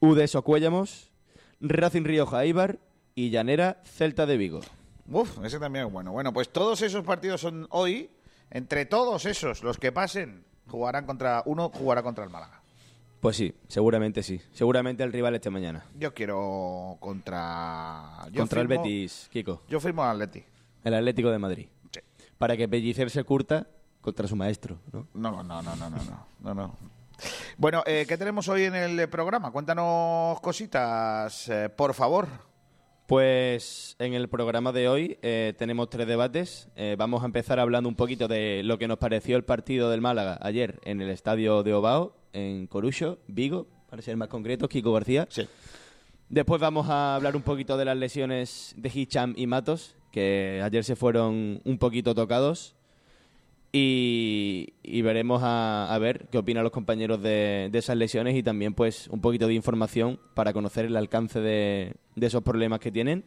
UDES 0.00 0.34
Ocuéllamos, 0.34 1.10
Racing 1.60 2.04
Rioja, 2.04 2.44
Ibar 2.46 2.78
y 3.14 3.30
Llanera, 3.30 3.80
Celta 3.84 4.26
de 4.26 4.36
Vigo. 4.36 4.60
Uf, 5.10 5.44
ese 5.44 5.58
también 5.58 5.86
es 5.86 5.92
bueno. 5.92 6.12
Bueno, 6.12 6.32
pues 6.32 6.50
todos 6.50 6.82
esos 6.82 7.04
partidos 7.04 7.40
son 7.40 7.66
hoy. 7.70 8.10
Entre 8.52 8.84
todos 8.84 9.26
esos, 9.26 9.62
los 9.62 9.78
que 9.78 9.92
pasen, 9.92 10.44
jugarán 10.66 11.06
contra 11.06 11.42
uno, 11.46 11.68
jugará 11.68 12.02
contra 12.02 12.24
el 12.24 12.30
Málaga. 12.30 12.59
Pues 13.20 13.36
sí, 13.36 13.54
seguramente 13.68 14.22
sí. 14.22 14.40
Seguramente 14.52 15.02
el 15.02 15.12
rival 15.12 15.34
este 15.34 15.50
mañana. 15.50 15.84
Yo 15.98 16.14
quiero 16.14 16.96
contra. 17.00 18.26
yo 18.32 18.40
Contra 18.40 18.62
el 18.62 18.66
Betis, 18.66 19.28
Kiko. 19.30 19.62
Yo 19.68 19.78
firmo 19.78 20.02
al 20.02 20.22
Atleti. 20.22 20.44
El 20.82 20.94
Atlético 20.94 21.30
de 21.30 21.38
Madrid. 21.38 21.68
Sí. 21.92 22.00
Para 22.38 22.56
que 22.56 22.66
Pellicer 22.66 23.10
se 23.10 23.22
curta 23.24 23.66
contra 24.00 24.26
su 24.26 24.36
maestro, 24.36 24.78
¿no? 24.92 25.06
No, 25.12 25.42
no, 25.42 25.62
no, 25.62 25.62
no, 25.62 25.76
no, 25.76 25.90
no, 25.90 26.26
no, 26.40 26.54
no. 26.54 26.76
Bueno, 27.58 27.82
eh, 27.86 28.06
¿qué 28.08 28.16
tenemos 28.16 28.48
hoy 28.48 28.64
en 28.64 28.74
el 28.74 29.08
programa? 29.10 29.50
Cuéntanos 29.50 30.40
cositas, 30.40 31.48
eh, 31.50 31.68
por 31.68 31.92
favor. 31.92 32.28
Pues 33.10 33.96
en 33.98 34.14
el 34.14 34.28
programa 34.28 34.70
de 34.70 34.88
hoy 34.88 35.18
eh, 35.20 35.52
tenemos 35.58 35.90
tres 35.90 36.06
debates. 36.06 36.68
Eh, 36.76 36.94
vamos 36.96 37.24
a 37.24 37.26
empezar 37.26 37.58
hablando 37.58 37.88
un 37.88 37.96
poquito 37.96 38.28
de 38.28 38.62
lo 38.62 38.78
que 38.78 38.86
nos 38.86 38.98
pareció 38.98 39.36
el 39.36 39.42
partido 39.42 39.90
del 39.90 40.00
Málaga 40.00 40.38
ayer 40.40 40.78
en 40.84 41.00
el 41.00 41.10
estadio 41.10 41.64
de 41.64 41.74
Obao, 41.74 42.14
en 42.32 42.66
Corucho, 42.66 43.18
Vigo, 43.26 43.66
para 43.88 44.02
ser 44.02 44.16
más 44.16 44.28
concretos, 44.28 44.68
Kiko 44.68 44.92
García. 44.92 45.26
Sí. 45.30 45.46
Después 46.28 46.60
vamos 46.60 46.88
a 46.88 47.16
hablar 47.16 47.34
un 47.34 47.42
poquito 47.42 47.76
de 47.76 47.84
las 47.84 47.96
lesiones 47.96 48.74
de 48.76 48.90
Hicham 48.94 49.34
y 49.36 49.46
Matos, 49.46 49.96
que 50.12 50.60
ayer 50.62 50.84
se 50.84 50.96
fueron 50.96 51.60
un 51.64 51.78
poquito 51.78 52.14
tocados. 52.14 52.76
Y, 53.72 54.74
y 54.82 55.02
veremos 55.02 55.42
a, 55.44 55.94
a 55.94 55.98
ver 55.98 56.26
qué 56.32 56.38
opinan 56.38 56.64
los 56.64 56.72
compañeros 56.72 57.22
de, 57.22 57.68
de 57.70 57.78
esas 57.78 57.96
lesiones 57.96 58.34
y 58.34 58.42
también 58.42 58.74
pues 58.74 59.06
un 59.08 59.20
poquito 59.20 59.46
de 59.46 59.54
información 59.54 60.18
para 60.34 60.52
conocer 60.52 60.86
el 60.86 60.96
alcance 60.96 61.38
de, 61.38 61.94
de 62.16 62.26
esos 62.26 62.42
problemas 62.42 62.80
que 62.80 62.90
tienen. 62.90 63.24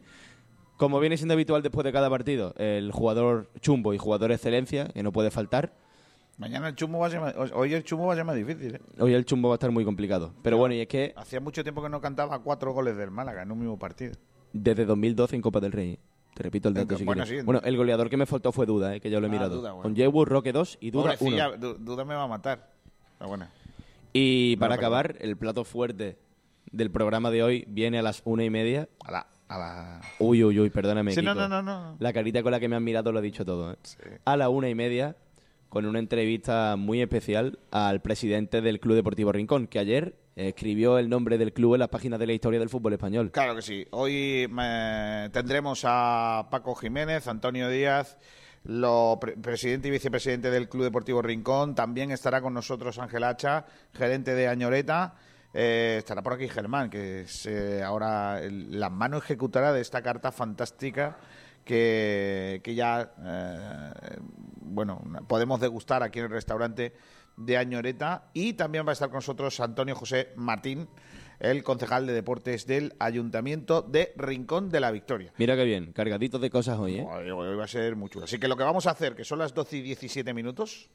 Como 0.75 1.00
viene 1.00 1.15
siendo 1.15 1.33
habitual 1.36 1.62
después 1.62 1.86
de 1.86 1.93
cada 1.93 2.10
partido, 2.10 2.53
el 2.57 2.91
jugador 2.91 3.50
chumbo 3.62 3.93
y 3.93 3.98
jugador 3.98 4.33
excelencia, 4.33 4.89
que 4.89 5.01
no 5.01 5.13
puede 5.13 5.31
faltar. 5.31 5.77
Mañana 6.38 6.68
el 6.70 6.75
chumbo 6.75 6.98
va 7.00 7.08
a 7.08 7.10
ser 7.12 7.22
más, 7.22 7.36
hoy 7.54 7.74
el 7.74 7.84
chumbo 7.84 8.08
va 8.08 8.13
a 8.13 8.16
ser 8.16 8.25
más 8.25 8.36
difícil. 8.36 8.75
¿eh? 8.75 8.82
Hoy 9.00 9.13
el 9.13 9.24
chumbo 9.25 9.50
va 9.50 9.56
a 9.56 9.58
estar 9.58 9.72
muy 9.72 9.86
complicado. 9.86 10.34
Pero 10.42 10.58
bueno, 10.58 10.74
y 10.75 10.82
es 10.82 10.88
que 10.88 11.13
Hacía 11.16 11.40
mucho 11.40 11.63
tiempo 11.63 11.82
que 11.84 11.90
no 11.90 12.02
cantaba 12.02 12.40
cuatro 12.42 12.74
goles 12.74 12.98
del 12.98 13.12
Málaga 13.12 13.44
en 13.44 13.52
un 13.52 13.60
mismo 13.60 13.78
partido. 13.78 14.13
Desde 14.52 14.86
2012 14.86 15.36
en 15.36 15.42
Copa 15.42 15.60
del 15.60 15.72
Rey. 15.72 16.00
Te 16.34 16.42
repito 16.42 16.68
el 16.70 16.74
dato 16.74 16.98
si 16.98 17.04
bueno, 17.04 17.24
quieres. 17.24 17.42
sí. 17.42 17.46
Bueno, 17.46 17.62
el 17.63 17.78
goleador 17.78 18.10
que 18.10 18.18
me 18.18 18.25
faltó 18.25 18.52
fue 18.52 18.66
Duda, 18.66 18.96
eh, 18.96 19.00
que 19.00 19.12
ya 19.12 19.20
lo 19.20 19.28
he 19.28 19.30
Ah, 19.30 19.32
mirado. 19.34 19.58
Duda, 19.58 19.72
bueno. 19.74 19.84
Con 19.84 19.96
Yewu, 19.96 20.25
Roque 20.25 20.52
2 20.52 20.80
y 20.82 20.90
Duda 20.90 21.04
1. 21.04 21.18
Pobrecilla, 21.20 21.58
Du- 21.58 21.75
Duda 21.75 22.04
me 22.06 22.16
va 22.16 22.24
a 22.24 22.28
matar. 22.28 22.72
Bueno. 23.20 23.46
Y 24.13 24.56
para 24.58 24.75
No, 24.75 24.80
acabar, 24.80 25.16
el 25.22 25.38
plato 25.38 25.63
fuerte 25.63 26.18
del 26.72 26.90
programa 26.90 27.30
de 27.30 27.44
hoy 27.44 27.66
viene 27.68 28.00
a 28.00 28.02
las 28.02 28.24
una 28.25 28.44
y 28.44 28.50
media. 28.50 28.90
A 29.06 29.12
la. 29.12 29.28
A 29.50 29.58
la... 29.60 30.02
Uy, 30.18 30.44
uy, 30.44 30.60
uy, 30.60 30.70
perdóname. 30.72 31.12
Sí, 31.12 31.22
no, 31.22 31.36
no, 31.36 31.48
no, 31.48 31.62
no. 31.62 31.96
La 32.00 32.12
carita 32.13 32.42
con 32.42 32.52
la 32.52 32.60
que 32.60 32.68
me 32.68 32.75
han 32.75 32.84
mirado 32.84 33.12
lo 33.12 33.20
ha 33.20 33.22
dicho 33.22 33.46
todo. 33.46 33.74
eh. 33.74 33.75
Sí. 33.84 33.98
A 34.25 34.36
la 34.36 34.50
una 34.50 34.68
y 34.70 34.74
media, 34.74 35.16
con 35.74 35.88
una 35.88 35.98
entrevista 35.98 36.75
muy 36.77 37.01
especial 37.01 37.58
al 37.72 38.00
presidente 38.00 38.62
del 38.62 38.80
Club 38.80 38.94
Deportivo 38.94 39.32
Rincón, 39.32 39.65
que 39.65 39.80
ayer 39.80 40.13
escribió 40.36 41.00
el 41.00 41.10
nombre 41.10 41.39
del 41.39 41.51
club 41.51 41.74
en 41.74 41.80
las 41.80 41.89
páginas 41.89 42.20
de 42.20 42.27
la 42.27 42.34
historia 42.34 42.60
del 42.60 42.70
fútbol 42.70 42.94
español. 42.94 43.32
Claro 43.32 43.56
que 43.56 43.63
sí. 43.63 43.88
Hoy 43.89 44.48
eh, 44.62 45.30
tendremos 45.34 45.82
a 45.84 46.48
Paco 46.51 46.75
Jiménez, 46.75 47.27
Antonio 47.27 47.70
Díaz, 47.70 48.20
lo 48.65 49.18
pre- 49.20 49.36
presidente 49.36 49.88
y 49.88 49.92
vicepresidente 49.92 50.51
del 50.51 50.70
Club 50.70 50.84
Deportivo 50.84 51.24
Rincón. 51.24 51.74
También 51.74 52.12
estará 52.12 52.39
con 52.39 52.53
nosotros 52.53 53.00
Ángel 53.00 53.24
Hacha, 53.24 53.65
gerente 53.94 54.36
de 54.36 54.48
Añoreta. 54.48 55.15
Eh, 55.56 55.96
estará 55.98 56.22
por 56.22 56.34
aquí 56.34 56.48
Germán, 56.50 56.92
que 56.92 57.22
es 57.22 57.48
eh, 57.48 57.82
ahora 57.82 58.44
el- 58.44 58.80
la 58.80 58.92
mano 58.92 59.18
ejecutora 59.18 59.74
de 59.74 59.82
esta 59.82 60.03
carta 60.03 60.32
fantástica 60.32 61.18
que, 61.63 62.62
que 62.63 62.75
ya 62.75 63.13
eh, 63.24 64.17
bueno 64.62 65.01
podemos 65.27 65.60
degustar 65.60 66.03
aquí 66.03 66.20
en 66.20 66.25
el 66.25 66.32
restaurante 66.32 66.93
de 67.38 67.58
Añoreta. 67.58 68.29
Y 68.34 68.53
también 68.53 68.86
va 68.86 68.91
a 68.91 68.93
estar 68.93 69.10
con 69.10 69.17
nosotros 69.17 69.60
Antonio 69.60 69.96
José 69.96 70.29
Martín, 70.36 70.88
el 71.39 71.63
concejal 71.63 72.05
de 72.05 72.13
deportes 72.13 72.65
del 72.67 72.96
Ayuntamiento 73.00 73.82
de 73.82 74.13
Rincón 74.15 74.70
de 74.70 74.79
la 74.79 74.91
Victoria. 74.91 75.34
Mira 75.38 75.55
qué 75.55 75.65
bien, 75.65 75.91
cargadito 75.93 76.39
de 76.39 76.50
cosas 76.50 76.79
hoy, 76.79 76.98
¿eh? 76.98 77.08
Hoy, 77.08 77.29
hoy 77.32 77.55
va 77.55 77.65
a 77.65 77.67
ser 77.67 77.96
muy 77.96 78.10
chulo. 78.10 78.25
Así 78.25 78.38
que 78.39 78.48
lo 78.48 78.55
que 78.55 78.63
vamos 78.63 78.88
a 78.88 78.91
hacer, 78.91 79.15
que 79.15 79.24
son 79.24 79.39
las 79.39 79.53
12 79.53 79.77
y 79.77 79.82
17 79.82 80.34
minutos, 80.34 80.89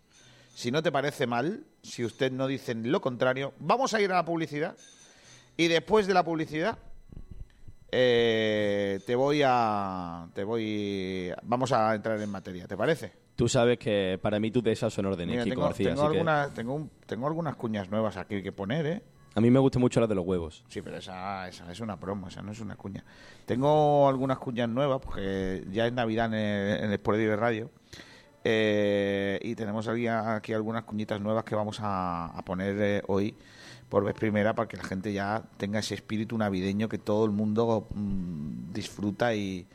si 0.54 0.70
no 0.70 0.82
te 0.82 0.90
parece 0.90 1.26
mal, 1.26 1.64
si 1.82 2.04
usted 2.04 2.32
no 2.32 2.46
dice 2.46 2.74
lo 2.74 3.00
contrario, 3.00 3.54
vamos 3.58 3.94
a 3.94 4.00
ir 4.00 4.10
a 4.10 4.16
la 4.16 4.24
publicidad 4.24 4.76
y 5.56 5.68
después 5.68 6.06
de 6.06 6.14
la 6.14 6.24
publicidad 6.24 6.78
eh, 7.90 9.00
te 9.06 9.14
voy 9.14 9.42
a 9.44 10.26
te 10.34 10.44
voy 10.44 11.32
vamos 11.42 11.72
a 11.72 11.94
entrar 11.94 12.20
en 12.20 12.30
materia, 12.30 12.66
¿te 12.66 12.76
parece? 12.76 13.12
Tú 13.36 13.48
sabes 13.48 13.78
que 13.78 14.18
para 14.20 14.40
mí 14.40 14.50
tú 14.50 14.60
de 14.62 14.72
esas 14.72 14.92
son 14.92 15.06
órdenes, 15.06 15.32
Mira, 15.34 15.44
Kiko 15.44 15.54
tengo, 15.54 15.66
García. 15.66 15.88
tengo 15.90 16.02
así 16.02 16.10
que 16.12 16.18
algunas 16.18 16.54
tengo, 16.54 16.74
un- 16.74 16.90
tengo 17.06 17.26
algunas 17.26 17.54
cuñas 17.56 17.88
nuevas 17.90 18.16
aquí 18.16 18.42
que 18.42 18.52
poner, 18.52 18.86
¿eh? 18.86 19.02
a 19.34 19.40
mí 19.40 19.50
me 19.52 19.60
gusta 19.60 19.78
mucho 19.78 20.00
la 20.00 20.08
de 20.08 20.16
los 20.16 20.26
huevos. 20.26 20.64
Sí, 20.68 20.82
pero 20.82 20.96
esa, 20.96 21.46
esa 21.48 21.70
es 21.70 21.78
una 21.78 22.00
promo, 22.00 22.26
esa 22.26 22.42
no 22.42 22.50
es 22.50 22.58
una 22.60 22.74
cuña. 22.74 23.04
Tengo 23.46 24.08
algunas 24.08 24.38
cuñas 24.38 24.68
nuevas, 24.68 24.98
porque 25.00 25.64
ya 25.70 25.86
es 25.86 25.92
Navidad 25.92 26.26
en 26.26 26.34
el, 26.34 26.84
en 26.84 26.90
el 26.90 27.36
Radio. 27.38 27.70
Eh, 28.42 29.38
y 29.42 29.54
tenemos 29.54 29.86
aquí, 29.86 30.08
aquí 30.08 30.52
algunas 30.54 30.82
cuñitas 30.84 31.20
nuevas 31.20 31.44
que 31.44 31.54
vamos 31.54 31.78
a, 31.80 32.26
a 32.26 32.44
poner 32.44 32.76
eh, 32.80 33.02
hoy 33.06 33.36
por 33.88 34.04
vez 34.04 34.14
primera 34.14 34.54
para 34.54 34.68
que 34.68 34.76
la 34.76 34.84
gente 34.84 35.12
ya 35.12 35.42
tenga 35.56 35.78
ese 35.78 35.94
espíritu 35.94 36.36
navideño 36.36 36.88
que 36.88 36.98
todo 36.98 37.24
el 37.24 37.30
mundo 37.30 37.86
mm, 37.94 38.72
disfruta 38.72 39.34
y, 39.34 39.66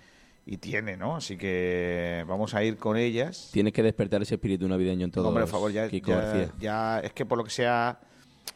y 0.46 0.58
tiene, 0.58 0.98
¿no? 0.98 1.16
Así 1.16 1.38
que 1.38 2.24
vamos 2.28 2.54
a 2.54 2.64
ir 2.64 2.78
con 2.78 2.96
ellas. 2.98 3.50
Tienes 3.52 3.74
que 3.74 3.82
despertar 3.84 4.22
ese 4.22 4.36
espíritu 4.36 4.68
navideño 4.68 5.06
en 5.06 5.12
todo. 5.12 5.28
Hombre, 5.30 5.44
por 5.44 5.52
favor, 5.52 5.72
ya, 5.72 5.88
ya- 5.88 6.54
ya- 6.60 7.00
es 7.00 7.14
que 7.14 7.26
por 7.26 7.38
lo 7.38 7.44
que 7.44 7.50
sea, 7.50 8.00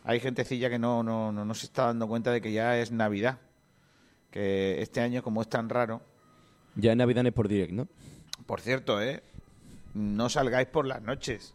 hay 0.03 0.19
gentecilla 0.19 0.69
que 0.69 0.77
no, 0.79 1.01
no, 1.01 1.31
no, 1.31 1.43
no 1.43 1.53
se 1.53 1.65
está 1.65 1.85
dando 1.87 2.07
cuenta 2.07 2.31
de 2.31 2.39
que 2.41 2.51
ya 2.51 2.77
es 2.77 2.91
Navidad. 2.91 3.39
Que 4.31 4.81
este 4.81 5.01
año, 5.01 5.23
como 5.23 5.41
es 5.41 5.47
tan 5.49 5.69
raro, 5.69 6.01
Ya 6.75 6.91
en 6.91 6.97
Navidad 6.99 7.25
es 7.25 7.33
por 7.33 7.47
direct, 7.47 7.71
¿no? 7.71 7.87
por 8.45 8.61
cierto, 8.61 9.01
¿eh? 9.01 9.23
no 9.93 10.29
salgáis 10.29 10.67
por 10.67 10.85
las 10.85 11.01
noches. 11.01 11.53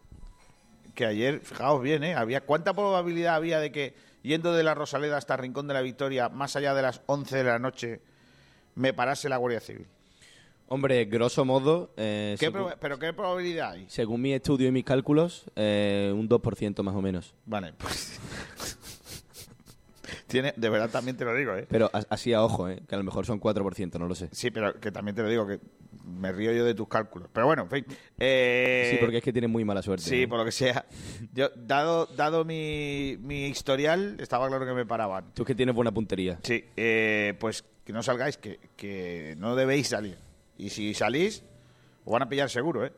Que 0.94 1.06
ayer, 1.06 1.40
fijaos 1.40 1.82
bien, 1.82 2.04
¿eh? 2.04 2.14
Había, 2.14 2.42
¿Cuánta 2.42 2.74
probabilidad 2.74 3.34
había 3.34 3.58
de 3.60 3.72
que 3.72 3.94
yendo 4.22 4.52
de 4.52 4.62
la 4.62 4.74
Rosaleda 4.74 5.16
hasta 5.16 5.36
Rincón 5.36 5.66
de 5.66 5.74
la 5.74 5.80
Victoria, 5.80 6.28
más 6.28 6.54
allá 6.56 6.74
de 6.74 6.82
las 6.82 7.00
11 7.06 7.36
de 7.38 7.44
la 7.44 7.58
noche, 7.58 8.00
me 8.74 8.92
parase 8.92 9.28
la 9.28 9.36
Guardia 9.36 9.60
Civil? 9.60 9.86
Hombre, 10.68 11.04
grosso 11.04 11.44
modo, 11.44 11.92
eh, 11.96 12.36
¿Qué 12.38 12.46
según, 12.46 12.72
¿Pero 12.80 12.98
qué 12.98 13.12
probabilidad 13.12 13.72
hay? 13.72 13.84
según 13.88 14.22
mi 14.22 14.32
estudio 14.32 14.68
y 14.68 14.70
mis 14.70 14.84
cálculos, 14.84 15.44
eh, 15.54 16.10
un 16.14 16.28
2% 16.28 16.82
más 16.82 16.94
o 16.94 17.02
menos. 17.02 17.34
Vale, 17.44 17.74
pues... 17.74 18.18
Tiene, 20.26 20.52
de 20.56 20.68
verdad 20.68 20.90
también 20.90 21.16
te 21.16 21.24
lo 21.24 21.34
digo, 21.34 21.54
¿eh? 21.54 21.66
Pero 21.68 21.90
así 22.08 22.32
a 22.32 22.42
ojo, 22.42 22.68
¿eh? 22.68 22.82
que 22.88 22.94
a 22.94 22.98
lo 22.98 23.04
mejor 23.04 23.26
son 23.26 23.40
4%, 23.40 23.98
no 23.98 24.06
lo 24.06 24.14
sé. 24.14 24.28
Sí, 24.32 24.50
pero 24.50 24.78
que 24.80 24.90
también 24.90 25.14
te 25.14 25.22
lo 25.22 25.28
digo, 25.28 25.46
que 25.46 25.60
me 26.04 26.32
río 26.32 26.52
yo 26.52 26.64
de 26.64 26.74
tus 26.74 26.88
cálculos. 26.88 27.28
Pero 27.32 27.46
bueno, 27.46 27.62
en 27.62 27.70
fin. 27.70 27.86
Eh, 28.18 28.88
Sí, 28.92 28.98
porque 29.00 29.18
es 29.18 29.22
que 29.22 29.32
tienen 29.32 29.50
muy 29.50 29.64
mala 29.64 29.82
suerte. 29.82 30.04
Sí, 30.04 30.22
¿eh? 30.22 30.28
por 30.28 30.38
lo 30.38 30.44
que 30.44 30.52
sea. 30.52 30.84
Yo, 31.32 31.50
dado 31.56 32.06
dado 32.06 32.44
mi, 32.44 33.16
mi 33.20 33.46
historial, 33.46 34.16
estaba 34.20 34.48
claro 34.48 34.66
que 34.66 34.72
me 34.72 34.86
paraban. 34.86 35.32
Tú 35.34 35.42
es 35.42 35.46
que 35.46 35.54
tienes 35.54 35.74
buena 35.74 35.92
puntería. 35.92 36.38
Sí, 36.42 36.64
eh, 36.76 37.34
pues 37.38 37.64
que 37.84 37.92
no 37.92 38.02
salgáis, 38.02 38.36
que, 38.36 38.58
que 38.76 39.34
no 39.38 39.56
debéis 39.56 39.88
salir. 39.88 40.16
Y 40.58 40.70
si 40.70 40.94
salís, 40.94 41.42
os 42.04 42.12
van 42.12 42.22
a 42.22 42.28
pillar 42.28 42.48
seguro, 42.50 42.84
¿eh? 42.84 42.92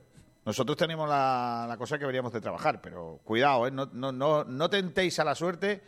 Nosotros 0.44 0.76
tenemos 0.76 1.08
la, 1.08 1.64
la 1.66 1.76
cosa 1.78 1.96
que 1.96 2.00
deberíamos 2.02 2.30
de 2.32 2.40
trabajar, 2.42 2.82
pero 2.82 3.20
cuidado, 3.24 3.66
¿eh? 3.66 3.70
No, 3.70 3.88
no, 3.92 4.12
no, 4.12 4.44
no 4.44 4.68
tentéis 4.68 5.18
a 5.18 5.24
la 5.24 5.34
suerte 5.34 5.80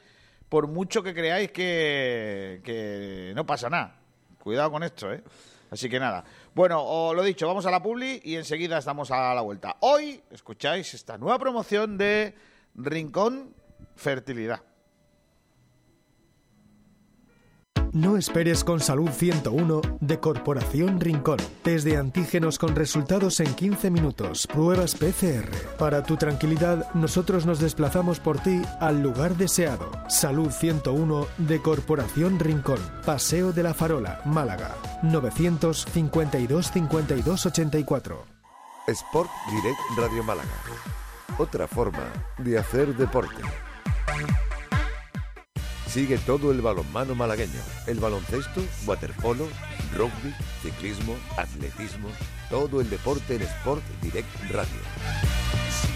por 0.49 0.69
mucho 0.69 1.03
que 1.03 1.15
creáis 1.15 1.51
que, 1.51 3.33
no 3.35 3.47
pasa 3.47 3.69
nada. 3.69 3.97
Cuidado 4.39 4.71
con 4.71 4.83
esto, 4.83 5.13
¿eh? 5.13 5.23
Así 5.71 5.89
que 5.89 5.99
nada. 5.99 6.25
Bueno, 6.55 6.83
os 6.85 7.15
lo 7.15 7.23
dicho, 7.25 7.47
vamos 7.47 7.67
a 7.67 7.71
la 7.71 7.83
publi 7.83 8.21
y 8.25 8.37
enseguida 8.37 8.79
estamos 8.79 9.11
a 9.11 9.35
la 9.35 9.41
vuelta. 9.41 9.77
Hoy 9.81 10.23
escucháis 10.31 10.95
esta 10.95 11.19
nueva 11.19 11.39
promoción 11.39 11.99
de 11.99 12.35
Rincón 12.75 13.55
Fertilidad. 13.97 14.61
No 17.97 18.19
esperes 18.19 18.63
con 18.63 18.79
Salud 18.81 19.09
101 19.09 19.81
de 20.01 20.21
Corporación 20.21 21.01
Rincón. 21.01 21.39
Test 21.63 21.87
de 21.87 21.97
antígenos 21.97 22.59
con 22.59 22.77
resultados 22.77 23.41
en 23.41 23.55
15 23.55 23.91
minutos. 23.91 24.47
Pruebas 24.47 24.95
PCR. 24.95 25.49
Para 25.79 26.03
tu 26.03 26.19
tranquilidad, 26.19 26.93
nosotros 26.93 27.47
nos 27.47 27.59
desplazamos 27.59 28.21
por 28.21 28.39
ti 28.39 28.61
al 28.81 29.03
lugar 29.03 29.35
deseado. 29.37 29.91
Salud 30.11 30.51
101 30.51 31.27
de 31.39 31.63
Corporación 31.63 32.39
Rincón. 32.39 32.81
Paseo 33.07 33.55
de 33.55 33.63
la 33.63 33.73
Farola, 33.73 34.21
Málaga. 34.27 34.75
952 35.03 36.73
52 36.73 37.47
84. 37.47 38.25
Sport 38.89 39.31
Direct 39.51 39.81
Radio 39.97 40.23
Málaga. 40.23 40.51
Otra 41.39 41.67
forma 41.67 42.05
de 42.37 42.59
hacer 42.59 42.95
deporte. 42.95 43.43
Sigue 45.87 46.19
todo 46.19 46.51
el 46.51 46.61
balonmano 46.61 47.15
malagueño, 47.15 47.61
el 47.87 48.01
baloncesto, 48.01 48.63
waterpolo, 48.87 49.49
rugby, 49.97 50.35
ciclismo, 50.63 51.17
atletismo, 51.37 52.09
todo 52.51 52.81
el 52.81 52.91
deporte 52.91 53.37
en 53.37 53.43
Sport 53.43 53.83
Direct 54.03 54.29
Radio. 54.51 55.96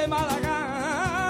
de 0.00 0.06
Málaga. 0.08 1.29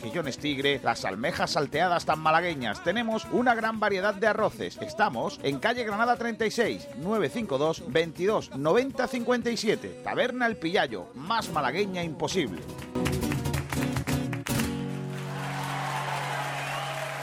mejillones 0.01 0.37
tigre, 0.37 0.79
las 0.83 1.05
almejas 1.05 1.51
salteadas 1.51 2.05
tan 2.05 2.19
malagueñas. 2.19 2.83
Tenemos 2.83 3.25
una 3.31 3.53
gran 3.53 3.79
variedad 3.79 4.15
de 4.15 4.27
arroces. 4.27 4.77
Estamos 4.81 5.39
en 5.43 5.59
calle 5.59 5.83
Granada 5.83 6.15
36, 6.15 6.87
952 6.97 7.83
22 7.87 8.55
90 8.55 9.07
57. 9.07 10.01
Taberna 10.03 10.47
El 10.47 10.57
Pillayo, 10.57 11.07
más 11.13 11.49
malagueña 11.51 12.03
imposible. 12.03 12.61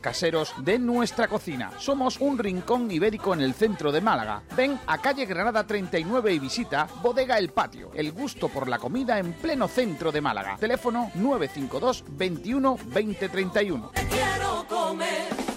caseros 0.00 0.54
de 0.58 0.78
nuestra 0.78 1.28
cocina. 1.28 1.72
Somos 1.78 2.20
un 2.20 2.38
rincón 2.38 2.90
ibérico 2.90 3.34
en 3.34 3.40
el 3.40 3.54
centro 3.54 3.92
de 3.92 4.00
Málaga. 4.00 4.42
Ven 4.56 4.78
a 4.86 4.98
calle 4.98 5.26
Granada 5.26 5.66
39 5.66 6.32
y 6.32 6.38
visita 6.38 6.88
Bodega 7.02 7.38
El 7.38 7.50
Patio. 7.50 7.90
El 7.94 8.12
gusto 8.12 8.48
por 8.48 8.68
la 8.68 8.78
comida 8.78 9.18
en 9.18 9.32
pleno 9.32 9.68
centro 9.68 10.12
de 10.12 10.20
Málaga. 10.20 10.56
Teléfono 10.58 11.10
952 11.14 12.04
21 12.08 12.78
20 12.86 13.28
31. 13.28 13.92
Quiero 14.10 14.66
comer. 14.68 15.48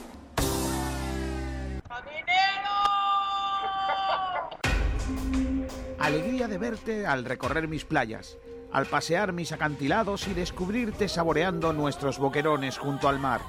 Alegría 6.02 6.48
de 6.48 6.58
verte 6.58 7.06
al 7.06 7.26
recorrer 7.26 7.68
mis 7.68 7.86
playas, 7.86 8.38
al 8.74 8.88
pasear 8.88 9.34
mis 9.34 9.52
acantilados 9.52 10.28
y 10.28 10.34
descubrirte 10.34 11.08
saboreando 11.08 11.74
nuestros 11.74 12.18
boquerones 12.18 12.80
junto 12.80 13.08
al 13.08 13.20
mar. 13.20 13.42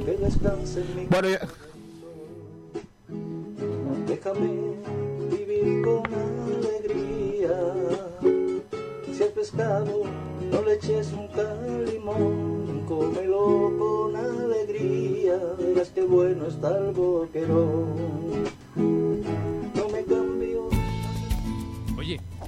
que 0.05 0.17
descanse 0.17 0.81
en 0.81 0.97
mi 0.97 1.07
bueno, 1.07 1.29
ya. 1.29 1.41
Déjame 4.07 4.51
vivir 5.31 5.83
con 5.83 6.03
alegría. 6.15 7.57
Si 9.13 9.23
al 9.23 9.31
pescado 9.31 10.03
no 10.51 10.63
le 10.63 10.75
eches 10.75 11.13
un 11.13 11.29
calimón, 11.29 12.85
cómelo 12.87 13.73
con 13.79 14.17
alegría. 14.17 15.39
Verás 15.59 15.89
que 15.89 16.03
bueno 16.03 16.49
está 16.49 16.77
el 16.79 16.93
boquerón. 16.93 17.95
No 18.77 19.89
me 19.89 20.05
cambies 20.05 20.44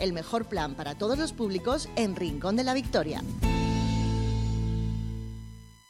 El 0.00 0.14
mejor 0.14 0.46
plan 0.46 0.74
para 0.74 0.94
todos 0.96 1.18
los 1.18 1.34
públicos 1.34 1.88
en 1.94 2.16
Rincón 2.16 2.56
de 2.56 2.64
la 2.64 2.72
Victoria. 2.72 3.22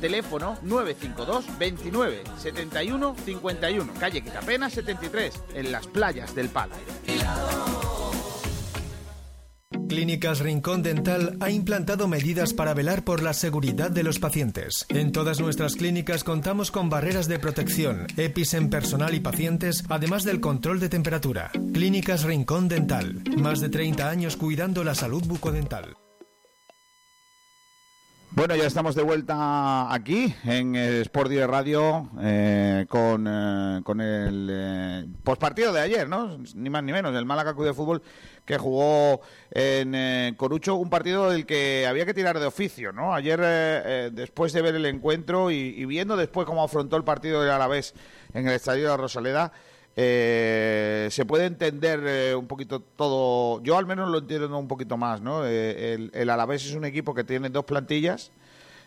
Teléfono 0.00 0.58
952 0.62 1.58
29 1.58 2.22
71 2.38 3.16
51. 3.24 3.92
Calle 3.98 4.22
Quitapena 4.22 4.70
73, 4.70 5.34
en 5.54 5.72
las 5.72 5.86
playas 5.86 6.34
del 6.34 6.48
Palo. 6.48 6.74
Clínicas 9.88 10.40
Rincón 10.40 10.82
Dental 10.82 11.36
ha 11.40 11.50
implantado 11.50 12.08
medidas 12.08 12.52
para 12.52 12.74
velar 12.74 13.04
por 13.04 13.22
la 13.22 13.32
seguridad 13.32 13.90
de 13.90 14.02
los 14.02 14.18
pacientes. 14.18 14.86
En 14.90 15.12
todas 15.12 15.40
nuestras 15.40 15.76
clínicas 15.76 16.24
contamos 16.24 16.70
con 16.70 16.90
barreras 16.90 17.26
de 17.26 17.38
protección, 17.38 18.06
EPIs 18.16 18.54
en 18.54 18.70
personal 18.70 19.14
y 19.14 19.20
pacientes, 19.20 19.82
además 19.88 20.24
del 20.24 20.40
control 20.40 20.78
de 20.78 20.90
temperatura. 20.90 21.50
Clínicas 21.72 22.24
Rincón 22.24 22.68
Dental. 22.68 23.22
Más 23.38 23.60
de 23.60 23.70
30 23.70 24.08
años 24.08 24.36
cuidando 24.36 24.84
la 24.84 24.94
salud 24.94 25.24
bucodental. 25.26 25.96
Bueno, 28.30 28.54
ya 28.54 28.66
estamos 28.66 28.94
de 28.94 29.02
vuelta 29.02 29.92
aquí 29.92 30.32
en 30.44 30.76
Sport 30.76 31.30
Direct 31.30 31.50
Radio 31.50 32.10
eh, 32.20 32.84
con, 32.88 33.26
eh, 33.26 33.80
con 33.82 34.00
el 34.00 34.48
eh, 34.50 35.06
postpartido 35.24 35.72
de 35.72 35.80
ayer, 35.80 36.08
¿no? 36.08 36.38
Ni 36.54 36.68
más 36.68 36.84
ni 36.84 36.92
menos, 36.92 37.16
el 37.16 37.24
Málaga 37.24 37.54
Club 37.54 37.66
de 37.66 37.74
Fútbol 37.74 38.02
que 38.44 38.58
jugó 38.58 39.22
en 39.50 39.94
eh, 39.94 40.34
Corucho, 40.36 40.76
un 40.76 40.90
partido 40.90 41.30
del 41.30 41.46
que 41.46 41.86
había 41.88 42.04
que 42.04 42.14
tirar 42.14 42.38
de 42.38 42.46
oficio, 42.46 42.92
¿no? 42.92 43.14
Ayer, 43.14 43.40
eh, 43.42 44.10
después 44.12 44.52
de 44.52 44.62
ver 44.62 44.74
el 44.74 44.86
encuentro 44.86 45.50
y, 45.50 45.56
y 45.56 45.84
viendo 45.86 46.16
después 46.16 46.46
cómo 46.46 46.62
afrontó 46.62 46.96
el 46.96 47.04
partido 47.04 47.42
del 47.42 47.50
Alavés 47.50 47.94
en 48.34 48.46
el 48.46 48.54
Estadio 48.54 48.90
de 48.90 48.96
Rosaleda, 48.96 49.52
eh, 49.96 51.08
se 51.10 51.24
puede 51.24 51.46
entender 51.46 52.00
eh, 52.06 52.34
un 52.34 52.46
poquito 52.46 52.80
todo. 52.80 53.62
Yo 53.62 53.76
al 53.78 53.86
menos 53.86 54.08
lo 54.08 54.18
entiendo 54.18 54.56
un 54.58 54.68
poquito 54.68 54.96
más, 54.96 55.20
¿no? 55.20 55.44
Eh, 55.46 55.94
el, 55.94 56.10
el 56.14 56.30
Alavés 56.30 56.64
es 56.66 56.74
un 56.74 56.84
equipo 56.84 57.14
que 57.14 57.24
tiene 57.24 57.50
dos 57.50 57.64
plantillas, 57.64 58.30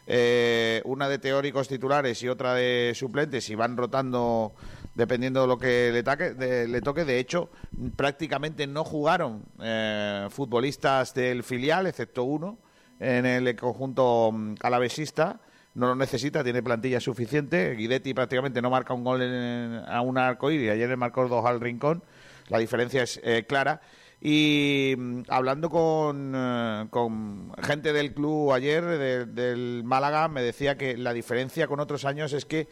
eh, 0.07 0.81
una 0.85 1.09
de 1.09 1.19
teóricos 1.19 1.67
titulares 1.67 2.21
y 2.23 2.27
otra 2.29 2.53
de 2.53 2.93
suplentes, 2.95 3.49
y 3.49 3.55
van 3.55 3.75
rotando 3.77 4.53
dependiendo 4.95 5.41
de 5.41 5.47
lo 5.47 5.57
que 5.57 5.89
le, 5.91 6.03
taque- 6.03 6.33
de- 6.33 6.67
le 6.67 6.81
toque. 6.81 7.05
De 7.05 7.19
hecho, 7.19 7.49
prácticamente 7.95 8.65
no 8.67 8.83
jugaron 8.83 9.43
eh, 9.61 10.27
futbolistas 10.29 11.13
del 11.13 11.43
filial, 11.43 11.87
excepto 11.87 12.23
uno, 12.23 12.57
en 12.99 13.25
el 13.25 13.55
conjunto 13.55 14.31
mm, 14.31 14.55
alavesista. 14.61 15.39
No 15.73 15.87
lo 15.87 15.95
necesita, 15.95 16.43
tiene 16.43 16.61
plantilla 16.61 16.99
suficiente. 16.99 17.75
Guidetti 17.75 18.13
prácticamente 18.13 18.61
no 18.61 18.69
marca 18.69 18.93
un 18.93 19.03
gol 19.03 19.21
en- 19.21 19.81
a 19.87 20.01
un 20.01 20.17
arco 20.17 20.51
y 20.51 20.67
ayer 20.69 20.89
le 20.89 20.97
marcó 20.97 21.27
dos 21.27 21.45
al 21.45 21.61
rincón. 21.61 22.03
La 22.49 22.57
diferencia 22.57 23.03
es 23.03 23.21
eh, 23.23 23.45
clara. 23.47 23.79
Y 24.19 24.93
mm, 24.97 25.21
hablando 25.29 25.69
con, 25.69 26.33
eh, 26.35 26.87
con 26.89 27.53
gente 27.63 27.93
del 27.93 28.13
club 28.13 28.51
ayer, 28.51 28.83
de- 28.83 29.25
del 29.25 29.83
Málaga, 29.85 30.27
me 30.27 30.41
decía 30.41 30.77
que 30.77 30.97
la 30.97 31.13
diferencia 31.13 31.67
con 31.67 31.79
otros 31.79 32.03
años 32.05 32.33
es 32.33 32.45
que 32.45 32.67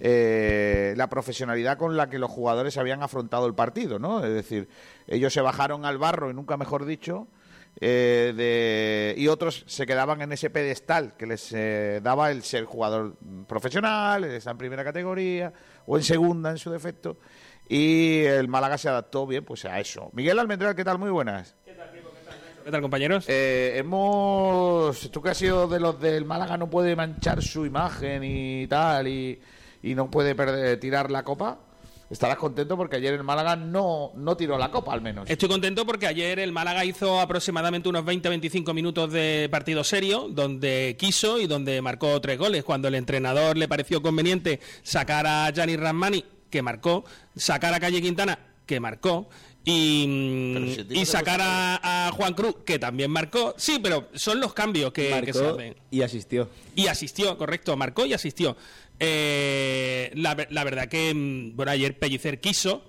eh, 0.00 0.94
la 0.96 1.08
profesionalidad 1.08 1.76
con 1.78 1.96
la 1.96 2.08
que 2.08 2.18
los 2.18 2.30
jugadores 2.30 2.76
habían 2.78 3.02
afrontado 3.02 3.46
el 3.46 3.54
partido, 3.54 3.98
¿no? 3.98 4.24
Es 4.24 4.32
decir, 4.32 4.68
ellos 5.06 5.32
se 5.32 5.40
bajaron 5.40 5.84
al 5.84 5.98
barro, 5.98 6.30
y 6.30 6.34
nunca 6.34 6.56
mejor 6.56 6.84
dicho, 6.84 7.28
eh, 7.80 8.32
de- 8.36 9.14
y 9.16 9.28
otros 9.28 9.64
se 9.66 9.86
quedaban 9.86 10.22
en 10.22 10.32
ese 10.32 10.50
pedestal 10.50 11.16
que 11.16 11.26
les 11.26 11.52
eh, 11.52 12.00
daba 12.02 12.30
el 12.30 12.42
ser 12.42 12.64
jugador 12.64 13.16
profesional, 13.46 14.24
está 14.24 14.52
en 14.52 14.58
primera 14.58 14.84
categoría 14.84 15.52
o 15.86 15.96
en 15.96 16.02
segunda 16.04 16.50
en 16.50 16.58
su 16.58 16.70
defecto, 16.70 17.18
y 17.68 18.22
el 18.24 18.48
Málaga 18.48 18.78
se 18.78 18.88
adaptó 18.88 19.26
bien 19.26 19.44
pues 19.44 19.64
a 19.64 19.80
eso. 19.80 20.10
Miguel 20.12 20.38
Almendral, 20.38 20.74
¿qué 20.76 20.84
tal? 20.84 20.98
Muy 20.98 21.10
buenas. 21.10 21.56
¿Qué 22.64 22.70
tal, 22.70 22.80
compañeros? 22.80 23.26
Eh, 23.28 23.74
hemos. 23.76 25.10
Tú 25.10 25.20
que 25.20 25.28
has 25.28 25.36
sido 25.36 25.68
de 25.68 25.78
los 25.78 26.00
del 26.00 26.24
Málaga, 26.24 26.56
no 26.56 26.70
puede 26.70 26.96
manchar 26.96 27.42
su 27.42 27.66
imagen 27.66 28.22
y 28.24 28.66
tal, 28.68 29.06
y, 29.06 29.38
y 29.82 29.94
no 29.94 30.10
puede 30.10 30.34
perder, 30.34 30.80
tirar 30.80 31.10
la 31.10 31.22
copa. 31.22 31.58
Estarás 32.14 32.36
contento 32.36 32.76
porque 32.76 32.94
ayer 32.94 33.12
el 33.12 33.24
Málaga 33.24 33.56
no, 33.56 34.12
no 34.14 34.36
tiró 34.36 34.56
la 34.56 34.70
copa, 34.70 34.92
al 34.92 35.00
menos. 35.00 35.28
Estoy 35.28 35.48
contento 35.48 35.84
porque 35.84 36.06
ayer 36.06 36.38
el 36.38 36.52
Málaga 36.52 36.84
hizo 36.84 37.18
aproximadamente 37.20 37.88
unos 37.88 38.04
20-25 38.04 38.72
minutos 38.72 39.10
de 39.10 39.48
partido 39.50 39.82
serio, 39.82 40.28
donde 40.30 40.94
quiso 40.96 41.40
y 41.40 41.48
donde 41.48 41.82
marcó 41.82 42.20
tres 42.20 42.38
goles. 42.38 42.62
Cuando 42.62 42.86
el 42.86 42.94
entrenador 42.94 43.56
le 43.56 43.66
pareció 43.66 44.00
conveniente 44.00 44.60
sacar 44.84 45.26
a 45.26 45.50
Gianni 45.50 45.76
Ramani, 45.76 46.24
que 46.50 46.62
marcó, 46.62 47.04
sacar 47.34 47.74
a 47.74 47.80
Calle 47.80 48.00
Quintana, 48.00 48.38
que 48.64 48.78
marcó, 48.78 49.28
y, 49.64 50.76
si 50.76 51.00
y 51.00 51.06
sacar 51.06 51.40
a, 51.42 52.06
a 52.06 52.12
Juan 52.12 52.34
Cruz, 52.34 52.58
que 52.64 52.78
también 52.78 53.10
marcó. 53.10 53.54
Sí, 53.56 53.80
pero 53.82 54.08
son 54.14 54.38
los 54.38 54.54
cambios 54.54 54.92
que, 54.92 55.20
que 55.24 55.32
se 55.32 55.46
hacen. 55.46 55.76
y 55.90 56.02
asistió. 56.02 56.48
Y 56.76 56.86
asistió, 56.86 57.36
correcto, 57.36 57.76
marcó 57.76 58.06
y 58.06 58.12
asistió. 58.12 58.56
Eh, 59.00 60.10
la, 60.14 60.36
la 60.50 60.64
verdad 60.64 60.88
que, 60.88 61.12
mm, 61.14 61.56
bueno, 61.56 61.72
ayer 61.72 61.98
Pellicer 61.98 62.40
quiso, 62.40 62.84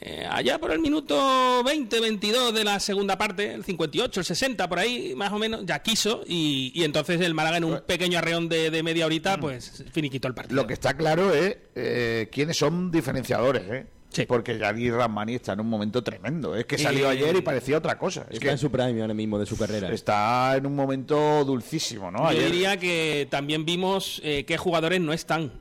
eh, 0.00 0.26
allá 0.30 0.58
por 0.58 0.72
el 0.72 0.78
minuto 0.78 1.62
20, 1.64 2.00
22 2.00 2.52
de 2.54 2.64
la 2.64 2.78
segunda 2.80 3.16
parte, 3.16 3.54
el 3.54 3.64
58, 3.64 4.20
el 4.20 4.26
60, 4.26 4.68
por 4.68 4.78
ahí 4.78 5.14
más 5.16 5.32
o 5.32 5.38
menos, 5.38 5.64
ya 5.64 5.78
quiso, 5.82 6.22
y, 6.26 6.70
y 6.74 6.84
entonces 6.84 7.20
el 7.20 7.32
Málaga 7.32 7.56
en 7.56 7.64
un 7.64 7.80
pequeño 7.86 8.18
arreón 8.18 8.48
de, 8.48 8.70
de 8.70 8.82
media 8.82 9.06
horita, 9.06 9.38
pues 9.38 9.84
finiquitó 9.92 10.28
el 10.28 10.34
partido. 10.34 10.56
Lo 10.60 10.66
que 10.66 10.74
está 10.74 10.96
claro 10.96 11.32
es 11.32 11.56
eh, 11.74 12.28
quiénes 12.30 12.58
son 12.58 12.90
diferenciadores, 12.90 13.62
¿eh? 13.70 13.86
Porque 14.24 14.56
Yadi 14.58 14.90
Ramani 14.90 15.34
está 15.34 15.52
en 15.52 15.60
un 15.60 15.68
momento 15.68 16.02
tremendo. 16.02 16.54
Es 16.56 16.64
que 16.64 16.78
salió 16.78 17.12
Y- 17.12 17.16
ayer 17.18 17.36
y 17.36 17.42
parecía 17.42 17.76
otra 17.76 17.98
cosa. 17.98 18.22
Es 18.30 18.34
Está 18.34 18.46
que 18.46 18.50
en 18.52 18.58
su 18.58 18.70
prime 18.70 19.00
ahora 19.02 19.12
mismo 19.14 19.38
de 19.38 19.44
su 19.46 19.58
carrera. 19.58 19.92
está 19.92 20.56
en 20.56 20.64
un 20.66 20.74
momento 20.74 21.44
dulcísimo, 21.44 22.10
¿no? 22.10 22.32
Yo 22.32 22.40
diría 22.40 22.76
que 22.78 23.26
también 23.30 23.64
vimos 23.66 24.20
eh, 24.24 24.44
qué 24.46 24.56
jugadores 24.56 25.00
no 25.00 25.12
están. 25.12 25.52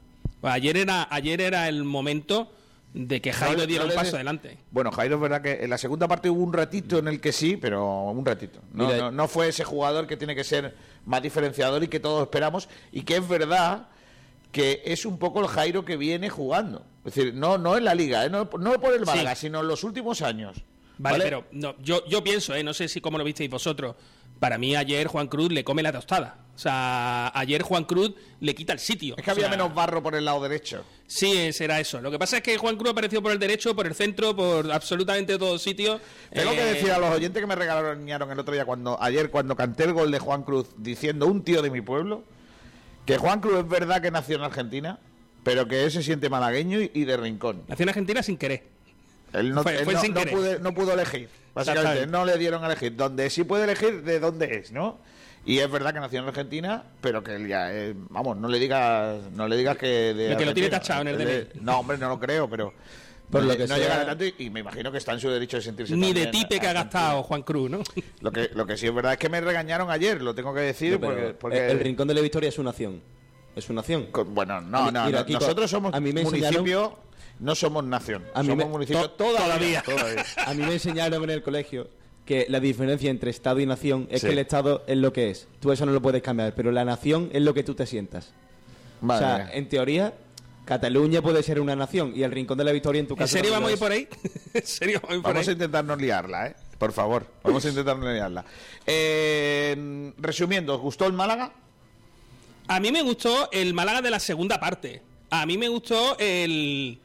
Ayer 0.42 0.78
era, 0.78 1.08
ayer 1.10 1.42
era 1.42 1.68
el 1.68 1.84
momento 1.84 2.52
de 2.94 3.20
que 3.20 3.34
Jairo 3.34 3.58
No 3.58 3.66
diera 3.66 3.84
no 3.84 3.90
un 3.90 3.96
paso 3.96 4.16
adelante. 4.16 4.58
Bueno, 4.72 4.92
Jairo 4.92 5.16
es 5.16 5.22
verdad 5.22 5.42
que 5.42 5.64
en 5.64 5.70
la 5.70 5.78
segunda 5.78 6.08
parte 6.08 6.30
hubo 6.30 6.42
un 6.44 6.54
ratito 6.54 6.98
en 7.00 7.08
el 7.10 7.20
que 7.20 7.32
sí, 7.34 7.58
pero 7.58 8.10
un 8.12 8.24
ratito. 8.26 8.60
No, 8.72 8.86
Mira- 8.86 8.98
no, 9.00 9.12
no 9.12 9.28
fue 9.28 9.50
ese 9.50 9.64
jugador 9.66 10.08
que 10.08 10.16
tiene 10.16 10.34
que 10.36 10.44
ser 10.46 10.76
más 11.06 11.22
diferenciador 11.22 11.84
y 11.84 11.88
que 11.90 12.00
todos 12.00 12.22
esperamos. 12.22 12.70
Y 12.94 13.02
que 13.02 13.18
es 13.18 13.28
verdad 13.28 13.88
que 14.56 14.82
es 14.86 15.06
un 15.06 15.20
poco 15.20 15.42
el 15.42 15.48
Jairo 15.48 15.84
que 15.84 15.98
viene 15.98 16.30
jugando. 16.30 16.86
Es 17.04 17.14
decir, 17.14 17.34
no, 17.34 17.58
no 17.58 17.76
en 17.76 17.84
la 17.84 17.94
liga, 17.94 18.24
¿eh? 18.24 18.30
no, 18.30 18.50
no 18.58 18.80
por 18.80 18.94
el 18.94 19.06
Málaga, 19.06 19.36
sino 19.36 19.60
en 19.60 19.68
los 19.68 19.84
últimos 19.84 20.22
años. 20.22 20.56
Vale, 20.98 21.22
pero 21.22 21.44
no, 21.52 21.76
yo, 21.82 22.06
yo 22.08 22.24
pienso, 22.24 22.56
¿eh? 22.56 22.64
no 22.64 22.74
sé 22.74 22.88
si 22.88 23.02
cómo 23.02 23.18
lo 23.18 23.26
visteis 23.26 23.50
vosotros. 23.50 23.98
Para 24.40 24.58
mí 24.58 24.74
ayer 24.74 25.08
Juan 25.08 25.28
Cruz 25.28 25.52
le 25.52 25.66
come 25.66 25.84
la 25.84 25.92
tostada. 25.92 26.38
O 26.56 26.58
sea, 26.58 27.38
ayer 27.38 27.64
Juan 27.64 27.84
Cruz 27.84 28.14
le 28.40 28.56
quita 28.56 28.72
el 28.72 28.80
sitio. 28.80 29.16
Es 29.18 29.26
que 29.26 29.32
había 29.32 29.48
sea, 29.50 29.52
menos 29.52 29.76
barro 29.76 30.02
por 30.02 30.16
el 30.16 30.24
lado 30.24 30.42
derecho. 30.42 30.86
Sí, 31.06 31.52
será 31.52 31.82
eso. 31.82 32.00
Lo 32.00 32.10
que 32.10 32.18
pasa 32.18 32.38
es 32.38 32.44
que 32.44 32.58
Juan 32.58 32.78
Cruz 32.78 32.92
apareció 32.92 33.22
por 33.22 33.34
el 33.34 33.40
derecho, 33.40 33.76
por 33.76 33.88
el 33.88 33.94
centro, 33.94 34.34
por 34.38 34.72
absolutamente 34.72 35.38
todos 35.38 35.62
sitios. 35.62 36.00
Tengo 36.32 36.52
que 36.52 36.62
Eh, 36.62 36.74
decir 36.76 36.92
a 36.94 36.98
los 36.98 37.14
oyentes 37.14 37.42
que 37.42 37.48
me 37.48 37.56
regalaron 37.56 38.08
el 38.10 38.40
otro 38.40 38.54
día, 38.54 38.64
cuando 38.64 38.98
ayer, 39.02 39.30
cuando 39.30 39.58
canté 39.58 39.84
el 39.84 39.92
gol 39.92 40.12
de 40.12 40.20
Juan 40.20 40.44
Cruz 40.44 40.68
diciendo 40.78 41.28
un 41.28 41.44
tío 41.44 41.62
de 41.62 41.70
mi 41.70 41.82
pueblo, 41.82 42.24
Que 43.06 43.18
Juan 43.18 43.40
Cruz 43.40 43.60
es 43.60 43.68
verdad 43.68 44.02
que 44.02 44.12
nació 44.12 44.38
en 44.38 44.44
Argentina, 44.44 45.00
pero 45.44 45.68
que 45.68 45.84
él 45.84 45.92
se 45.92 46.02
siente 46.02 46.30
malagueño 46.30 46.82
y, 46.82 46.92
y 46.94 47.06
de 47.06 47.18
rincón. 47.18 47.64
Nació 47.68 47.84
en 47.84 47.90
Argentina 47.90 48.24
sin 48.24 48.38
querer. 48.38 48.64
Él 49.34 49.54
no, 49.54 49.64
Fue- 49.64 49.78
él 49.78 49.86
fue 49.86 49.94
no- 49.94 50.02
sin 50.02 50.14
no 50.14 50.20
querer. 50.22 50.34
pude- 50.34 50.60
no 50.60 50.74
pudo 50.74 50.94
elegir. 50.94 51.30
Básicamente, 51.54 52.08
no 52.08 52.26
le 52.26 52.38
dieron 52.38 52.64
a 52.64 52.68
elegir. 52.68 52.96
Donde 52.96 53.30
sí 53.30 53.44
puede 53.44 53.64
elegir 53.66 54.04
de 54.04 54.20
dónde 54.20 54.58
es, 54.58 54.72
¿no? 54.72 54.98
Y 55.46 55.60
es 55.60 55.70
verdad 55.70 55.94
que 55.94 56.00
nació 56.00 56.20
en 56.22 56.28
Argentina, 56.28 56.84
pero 57.02 57.24
que 57.24 57.36
él 57.36 57.48
ya, 57.48 57.72
eh, 57.72 57.94
vamos, 58.10 58.36
no 58.38 58.48
le 58.48 58.58
digas, 58.60 59.20
no 59.34 59.48
le 59.48 59.56
digas 59.56 59.78
que 59.78 59.88
de 60.16 60.30
Lo 60.32 60.38
que 60.38 60.46
lo 60.46 60.54
tiene 60.56 60.70
tachado 60.70 61.02
en 61.04 61.08
el 61.10 61.18
DNI. 61.20 61.62
No, 61.62 61.80
hombre, 61.80 61.98
no 62.00 62.10
lo 62.10 62.20
creo, 62.20 62.50
pero 62.50 62.74
Por 63.30 63.42
no, 63.42 63.48
lo 63.48 63.54
que 63.58 63.64
no 63.64 63.68
sea- 63.68 63.78
llegará 63.78 64.06
tanto 64.06 64.24
y, 64.26 64.34
y 64.38 64.50
me 64.50 64.60
imagino 64.60 64.92
que 64.92 64.98
está 65.00 65.14
en 65.14 65.20
su 65.20 65.30
derecho 65.30 65.58
de 65.58 65.64
sentirse 65.64 65.96
Ni 65.96 66.14
de 66.14 66.28
tipe 66.28 66.60
que 66.60 66.68
ha 66.68 66.74
gastado 66.74 67.24
Juan 67.24 67.42
Cruz, 67.44 67.70
¿no? 67.72 67.80
Lo 68.22 68.32
que, 68.32 68.50
lo 68.54 68.66
que 68.68 68.78
sí 68.78 68.86
es 68.88 68.94
verdad 68.94 69.14
es 69.14 69.18
que 69.20 69.30
me 69.30 69.42
regañaron 69.42 69.90
ayer, 69.90 70.22
lo 70.22 70.34
tengo 70.36 70.54
que 70.54 70.62
decir, 70.62 70.94
No, 70.94 71.00
porque, 71.00 71.36
porque- 71.40 71.66
el, 71.66 71.72
el 71.72 71.80
Rincón 71.80 72.08
de 72.08 72.14
la 72.14 72.22
Victoria 72.22 72.50
es 72.50 72.60
una 72.60 72.70
acción. 72.70 73.02
Es 73.56 73.70
una 73.70 73.82
acción. 73.82 74.08
bueno, 74.28 74.56
A 74.56 74.62
no, 74.62 74.92
no, 74.92 75.06
mira, 75.06 75.20
no, 75.22 75.26
Kiko, 75.26 75.40
nosotros 75.40 75.72
somos 75.72 75.94
a 75.94 76.00
mí 76.00 76.12
me 76.14 76.24
municipio, 76.24 76.98
no 77.40 77.56
somos 77.56 77.84
nación, 77.84 78.24
A 78.34 78.42
mí 78.44 78.50
somos 78.50 78.66
me- 78.66 78.72
municipio 78.72 79.10
to- 79.10 79.12
todavía. 79.12 79.82
todavía. 79.82 80.24
A 80.46 80.54
mí 80.54 80.64
me 80.64 80.74
enseñaron 80.74 81.24
en 81.24 81.30
el 81.30 81.42
colegio 81.42 81.90
que 82.26 82.46
la 82.50 82.60
diferencia 82.60 83.10
entre 83.10 83.30
Estado 83.32 83.60
y 83.60 83.66
nación 83.66 84.08
es 84.10 84.22
Sí. 84.22 84.28
que 84.28 84.34
el 84.34 84.40
Estado 84.40 84.84
es 84.88 84.98
lo 84.98 85.14
que 85.14 85.30
es. 85.30 85.48
Tú 85.60 85.72
eso 85.72 85.86
no 85.86 85.92
lo 85.94 86.02
puedes 86.02 86.22
cambiar, 86.22 86.54
pero 86.56 86.72
la 86.72 86.84
nación 86.86 87.30
es 87.34 87.42
lo 87.44 87.54
que 87.54 87.64
tú 87.64 87.76
te 87.76 87.86
sientas. 87.86 88.32
Madre 89.02 89.26
o 89.26 89.28
sea, 89.46 89.50
en 89.54 89.70
teoría, 89.70 90.14
Cataluña 90.66 91.22
puede 91.22 91.42
ser 91.44 91.60
una 91.62 91.76
nación 91.76 92.12
y 92.16 92.24
el 92.24 92.32
Rincón 92.32 92.58
de 92.58 92.64
la 92.64 92.72
Victoria 92.72 93.00
en 93.00 93.08
tu 93.08 93.14
¿En 93.14 93.20
caso. 93.20 93.32
serio 93.34 93.52
vamos 93.52 93.70
a 93.70 93.74
ir 93.74 93.80
por 93.80 93.92
ahí? 93.92 94.08
¿En 94.54 94.66
serio 94.66 95.00
vamos 95.02 95.12
a 95.14 95.16
ir 95.18 95.22
por 95.22 95.34
Vamos 95.34 95.48
a 95.48 95.52
ahí? 95.52 95.54
intentar 95.54 95.86
no 95.86 95.96
liarla, 95.96 96.48
¿eh? 96.48 96.56
Por 96.80 96.92
favor, 96.92 97.26
vamos 97.44 97.64
a 97.66 97.70
intentar 97.70 97.98
no 97.98 98.12
liarla. 98.12 98.44
Eh, 98.86 100.12
resumiendo, 100.18 100.74
¿os 100.76 100.82
gustó 100.82 101.06
el 101.06 101.14
Málaga? 101.14 101.52
A 102.68 102.80
mí 102.80 102.92
me 102.92 103.02
gustó 103.02 103.50
el 103.52 103.74
Málaga 103.74 104.02
de 104.02 104.10
la 104.10 104.20
segunda 104.20 104.60
parte. 104.60 105.02
A 105.30 105.46
mí 105.46 105.58
me 105.58 105.68
gustó 105.70 106.18
el... 106.20 107.00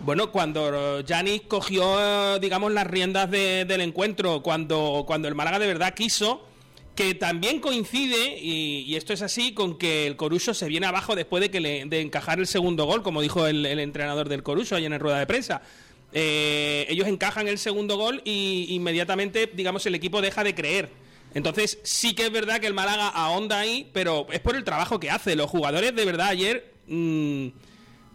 Bueno, 0.00 0.30
cuando 0.32 1.02
Janis 1.06 1.42
cogió, 1.48 2.38
digamos, 2.40 2.72
las 2.72 2.86
riendas 2.86 3.30
de- 3.30 3.64
del 3.64 3.80
encuentro, 3.80 4.42
cuando, 4.42 5.04
cuando 5.06 5.28
el 5.28 5.34
Málaga 5.36 5.58
de 5.60 5.68
verdad 5.68 5.94
quiso, 5.94 6.46
que 6.94 7.14
también 7.14 7.60
coincide, 7.60 8.38
y, 8.40 8.94
esto 8.94 9.12
es 9.12 9.22
así, 9.22 9.52
con 9.52 9.76
que 9.78 10.06
el 10.06 10.16
Coruso 10.16 10.54
se 10.54 10.68
viene 10.68 10.86
abajo 10.86 11.16
después 11.16 11.40
de 11.40 11.50
que 11.50 11.60
le, 11.60 11.84
de 11.86 12.00
encajar 12.00 12.38
el 12.38 12.46
segundo 12.46 12.84
gol, 12.84 13.02
como 13.02 13.20
dijo 13.20 13.46
el, 13.46 13.66
entrenador 13.66 14.28
del 14.28 14.42
Coruso 14.42 14.76
ayer 14.76 14.92
en 14.92 15.00
rueda 15.00 15.18
de 15.18 15.26
prensa. 15.26 15.62
Eh, 16.12 16.86
ellos 16.88 17.08
encajan 17.08 17.48
el 17.48 17.58
segundo 17.58 17.96
gol 17.96 18.22
y 18.24 18.66
inmediatamente, 18.70 19.50
digamos, 19.52 19.84
el 19.86 19.96
equipo 19.96 20.22
deja 20.22 20.44
de 20.44 20.54
creer. 20.54 20.90
Entonces, 21.34 21.80
sí 21.82 22.14
que 22.14 22.26
es 22.26 22.32
verdad 22.32 22.60
que 22.60 22.68
el 22.68 22.74
Málaga 22.74 23.08
ahonda 23.08 23.58
ahí, 23.58 23.90
pero 23.92 24.28
es 24.30 24.38
por 24.38 24.54
el 24.54 24.62
trabajo 24.62 25.00
que 25.00 25.10
hace. 25.10 25.34
Los 25.34 25.50
jugadores, 25.50 25.96
de 25.96 26.04
verdad, 26.04 26.28
ayer 26.28 26.72
mm, 26.86 27.48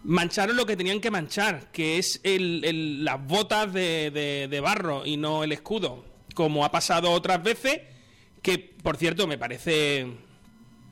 mancharon 0.04 0.56
lo 0.56 0.64
que 0.64 0.76
tenían 0.76 1.00
que 1.00 1.10
manchar, 1.10 1.70
que 1.70 1.98
es 1.98 2.20
el- 2.22 2.64
el- 2.64 3.04
las 3.04 3.22
botas 3.26 3.70
de 3.74 4.60
barro 4.62 5.04
y 5.04 5.18
no 5.18 5.44
el 5.44 5.52
escudo, 5.52 6.02
como 6.34 6.64
ha 6.64 6.70
pasado 6.70 7.10
otras 7.10 7.42
veces, 7.42 7.80
que, 8.42 8.58
por 8.82 8.96
cierto, 8.96 9.26
me 9.26 9.38
parece... 9.38 10.06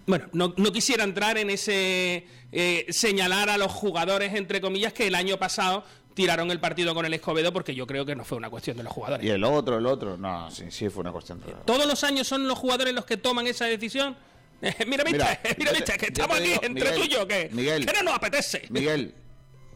Bueno, 0.06 0.26
no, 0.32 0.54
no 0.56 0.72
quisiera 0.72 1.04
entrar 1.04 1.36
en 1.36 1.50
ese 1.50 2.26
eh, 2.50 2.86
señalar 2.88 3.50
a 3.50 3.58
los 3.58 3.70
jugadores, 3.72 4.34
entre 4.34 4.60
comillas, 4.60 4.92
que 4.94 5.06
el 5.06 5.14
año 5.14 5.36
pasado 5.38 5.84
tiraron 6.14 6.50
el 6.50 6.60
partido 6.60 6.94
con 6.94 7.04
el 7.04 7.12
Escobedo, 7.12 7.52
porque 7.52 7.74
yo 7.74 7.86
creo 7.86 8.06
que 8.06 8.16
no 8.16 8.24
fue 8.24 8.38
una 8.38 8.48
cuestión 8.48 8.76
de 8.78 8.84
los 8.84 8.92
jugadores. 8.92 9.24
Y 9.26 9.28
el 9.28 9.44
otro, 9.44 9.76
el 9.78 9.84
otro. 9.86 10.16
No, 10.16 10.50
sí, 10.50 10.64
sí 10.70 10.88
fue 10.88 11.02
una 11.02 11.12
cuestión. 11.12 11.40
de- 11.40 11.52
Todos 11.66 11.86
los 11.86 12.02
años 12.04 12.26
son 12.26 12.48
los 12.48 12.58
jugadores 12.58 12.94
los 12.94 13.04
que 13.04 13.18
toman 13.18 13.46
esa 13.46 13.66
decisión. 13.66 14.16
Eh, 14.62 14.74
mira, 14.86 15.04
Mira, 15.04 15.38
mira, 15.58 15.72
te- 15.72 15.78
mister, 15.78 15.98
que 15.98 16.06
estamos 16.06 16.36
aquí 16.38 16.48
digo, 16.48 16.60
entre 16.62 16.84
Miguel, 16.86 16.94
tú 17.00 17.04
y 17.04 17.08
yo, 17.08 17.28
que, 17.28 17.50
Miguel. 17.52 17.84
que 17.86 17.92
no 17.92 18.02
nos 18.04 18.14
apetece. 18.14 18.62
Miguel, 18.70 19.14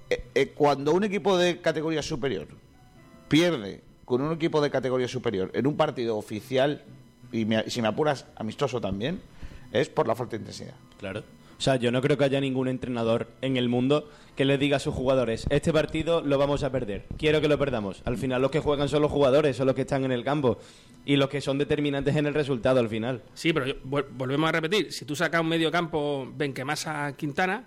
eh, 0.08 0.24
eh, 0.34 0.46
cuando 0.54 0.92
un 0.92 1.04
equipo 1.04 1.36
de 1.36 1.60
categoría 1.60 2.02
superior 2.02 2.48
pierde 3.28 3.82
con 4.06 4.22
un 4.22 4.32
equipo 4.32 4.60
de 4.62 4.70
categoría 4.70 5.08
superior 5.08 5.50
en 5.54 5.66
un 5.66 5.76
partido 5.76 6.16
oficial, 6.16 6.82
y 7.32 7.44
me- 7.44 7.68
si 7.70 7.82
me 7.82 7.88
apuras, 7.88 8.26
amistoso 8.36 8.80
también, 8.80 9.20
es 9.72 9.88
por 9.88 10.06
la 10.06 10.14
falta 10.14 10.32
de 10.36 10.42
intensidad. 10.42 10.74
Claro. 10.98 11.20
O 11.58 11.64
sea, 11.64 11.76
yo 11.76 11.92
no 11.92 12.02
creo 12.02 12.18
que 12.18 12.24
haya 12.24 12.40
ningún 12.40 12.66
entrenador 12.66 13.28
en 13.40 13.56
el 13.56 13.68
mundo 13.68 14.08
que 14.34 14.44
le 14.44 14.58
diga 14.58 14.78
a 14.78 14.80
sus 14.80 14.94
jugadores, 14.94 15.46
este 15.48 15.72
partido 15.72 16.20
lo 16.20 16.36
vamos 16.36 16.64
a 16.64 16.72
perder, 16.72 17.06
quiero 17.16 17.40
que 17.40 17.46
lo 17.48 17.56
perdamos. 17.58 18.02
Al 18.04 18.16
final 18.18 18.42
los 18.42 18.50
que 18.50 18.58
juegan 18.58 18.88
son 18.88 19.00
los 19.02 19.12
jugadores, 19.12 19.56
son 19.56 19.66
los 19.66 19.76
que 19.76 19.82
están 19.82 20.04
en 20.04 20.10
el 20.10 20.24
campo 20.24 20.58
y 21.04 21.14
los 21.16 21.28
que 21.28 21.40
son 21.40 21.58
determinantes 21.58 22.16
en 22.16 22.26
el 22.26 22.34
resultado 22.34 22.80
al 22.80 22.88
final. 22.88 23.22
Sí, 23.34 23.52
pero 23.52 23.66
yo- 23.66 23.74
volvemos 23.84 24.48
a 24.48 24.52
repetir. 24.52 24.92
Si 24.92 25.04
tú 25.04 25.14
sacas 25.14 25.40
un 25.40 25.48
medio 25.48 25.70
campo 25.70 26.28
Benquemasa 26.36 27.12
Quintana, 27.16 27.64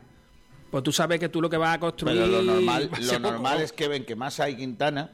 pues 0.72 0.84
tú 0.84 0.92
sabes 0.92 1.18
que 1.20 1.30
tú 1.30 1.42
lo 1.42 1.50
que 1.50 1.56
vas 1.58 1.76
a 1.76 1.80
construir... 1.80 2.18
Pero 2.18 2.28
lo 2.28 2.42
normal, 2.42 2.90
lo 3.00 3.20
normal 3.20 3.62
es 3.62 3.72
que 3.72 3.88
ven 3.88 4.04
que 4.04 4.16
Massa 4.18 4.50
y 4.50 4.58
Quintana, 4.58 5.12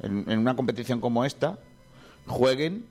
en, 0.00 0.30
en 0.30 0.38
una 0.38 0.54
competición 0.54 1.00
como 1.00 1.24
esta, 1.24 1.58
jueguen 2.26 2.86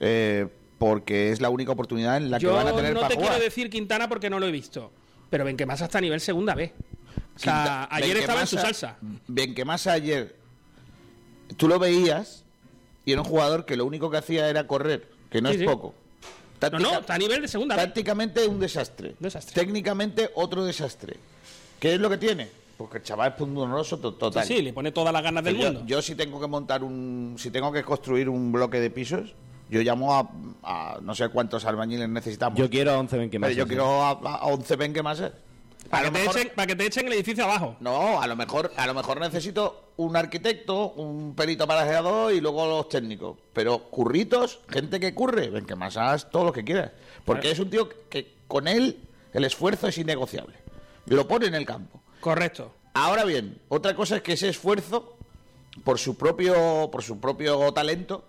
eh, 0.00 0.46
porque 0.78 1.30
es 1.32 1.40
la 1.40 1.50
única 1.50 1.72
oportunidad 1.72 2.16
en 2.16 2.30
la 2.30 2.38
Yo 2.38 2.50
que 2.50 2.56
van 2.56 2.68
a 2.68 2.76
tener 2.76 2.92
no 2.94 3.00
para 3.00 3.08
te 3.08 3.14
jugar. 3.16 3.30
quiero 3.30 3.44
decir 3.44 3.70
Quintana 3.70 4.08
porque 4.08 4.28
no 4.30 4.38
lo 4.38 4.46
he 4.46 4.50
visto. 4.52 4.90
Pero 5.30 5.44
Benquemasa 5.44 5.86
está 5.86 5.98
a 5.98 6.00
nivel 6.02 6.20
segunda 6.20 6.54
B. 6.54 6.72
O 7.34 7.38
sea, 7.38 7.52
Quinta- 7.52 7.88
ayer 7.94 8.16
estaba 8.18 8.40
en 8.42 8.46
su 8.46 8.56
salsa. 8.56 8.96
Ven 9.26 9.54
que 9.54 9.64
Massa 9.64 9.92
ayer, 9.92 10.36
tú 11.56 11.68
lo 11.68 11.78
veías 11.78 12.44
y 13.04 13.12
era 13.12 13.22
un 13.22 13.26
jugador 13.28 13.64
que 13.64 13.76
lo 13.76 13.84
único 13.86 14.10
que 14.10 14.18
hacía 14.18 14.48
era 14.48 14.66
correr, 14.66 15.08
que 15.30 15.40
no 15.40 15.48
Sí, 15.50 15.54
es 15.56 15.60
sí. 15.60 15.66
poco. 15.66 15.94
No, 16.72 16.78
no, 16.78 16.98
está 17.00 17.14
a 17.14 17.18
nivel 17.18 17.42
de 17.42 17.48
segunda. 17.48 17.76
Tácticamente 17.76 18.46
un 18.46 18.58
desastre. 18.58 19.14
Técnicamente 19.52 20.30
otro 20.34 20.64
desastre. 20.64 21.16
¿Qué 21.78 21.94
es 21.94 22.00
lo 22.00 22.08
que 22.08 22.16
tiene? 22.16 22.48
Porque 22.78 22.98
el 22.98 23.04
chaval 23.04 23.30
es 23.32 23.34
pundonoroso 23.36 23.98
to- 23.98 24.14
total. 24.14 24.44
Sí, 24.46 24.56
sí, 24.56 24.62
le 24.62 24.72
pone 24.72 24.90
todas 24.92 25.12
las 25.12 25.22
ganas 25.22 25.44
del 25.44 25.56
yo, 25.58 25.64
mundo. 25.66 25.82
yo 25.86 26.00
si 26.02 26.14
tengo 26.14 26.40
que 26.40 26.46
montar 26.46 26.82
un... 26.82 27.36
Si 27.38 27.50
tengo 27.50 27.70
que 27.72 27.82
construir 27.82 28.28
un 28.30 28.52
bloque 28.52 28.80
de 28.80 28.90
pisos, 28.90 29.34
yo 29.68 29.80
llamo 29.82 30.14
a, 30.14 30.30
a 30.62 30.98
no 31.02 31.14
sé 31.14 31.28
cuántos 31.28 31.64
albañiles 31.64 32.08
necesitamos. 32.08 32.58
Yo 32.58 32.68
quiero 32.70 32.92
a 32.92 32.98
11 32.98 33.18
Ben 33.18 33.30
que 33.30 33.38
Pero 33.40 33.48
más. 33.50 33.56
yo 33.56 33.66
quiero 33.66 34.02
a, 34.02 34.10
a 34.10 34.46
11 34.46 34.76
Ben 34.76 34.92
que 34.92 35.02
más. 35.02 35.20
A 35.20 35.32
Para 35.90 36.06
lo 36.06 36.12
que, 36.12 36.18
te 36.18 36.24
mejor- 36.24 36.36
echen, 36.40 36.52
para 36.54 36.66
que 36.66 36.76
te 36.76 36.86
echen 36.86 37.06
el 37.06 37.12
edificio 37.12 37.44
abajo. 37.44 37.76
no, 37.80 38.20
a 38.20 38.26
lo 38.26 38.34
mejor, 38.36 38.72
a 38.76 38.86
lo 38.86 38.94
mejor 38.94 39.20
necesito 39.20 39.90
un 39.98 40.16
arquitecto, 40.16 40.90
un 40.92 41.34
perito 41.34 41.66
parajeador 41.66 42.32
y 42.32 42.40
luego 42.40 42.66
los 42.66 42.88
técnicos. 42.88 43.38
Pero 43.52 43.78
curritos, 43.90 44.60
gente 44.68 44.98
que 45.00 45.14
curre, 45.14 45.48
ven 45.50 45.64
que 45.64 45.74
más 45.76 45.96
hagas 45.96 46.28
todo 46.30 46.44
lo 46.44 46.52
que 46.52 46.64
quieras. 46.64 46.90
Porque 47.24 47.42
Claro. 47.42 47.52
es 47.54 47.60
un 47.60 47.70
tío 47.70 47.88
que 48.10 48.34
con 48.48 48.66
él 48.68 48.98
el 49.32 49.44
esfuerzo 49.44 49.88
es 49.88 49.96
innegociable. 49.98 50.56
Lo 51.06 51.26
pone 51.28 51.46
en 51.46 51.54
el 51.54 51.64
campo. 51.64 52.00
Correcto. 52.20 52.72
Ahora 52.94 53.24
bien, 53.24 53.60
otra 53.68 53.94
cosa 53.94 54.16
es 54.16 54.22
que 54.22 54.32
ese 54.32 54.48
esfuerzo, 54.48 55.16
por 55.84 55.98
su 55.98 56.16
propio, 56.16 56.88
por 56.90 57.02
su 57.02 57.20
propio 57.20 57.72
talento, 57.72 58.24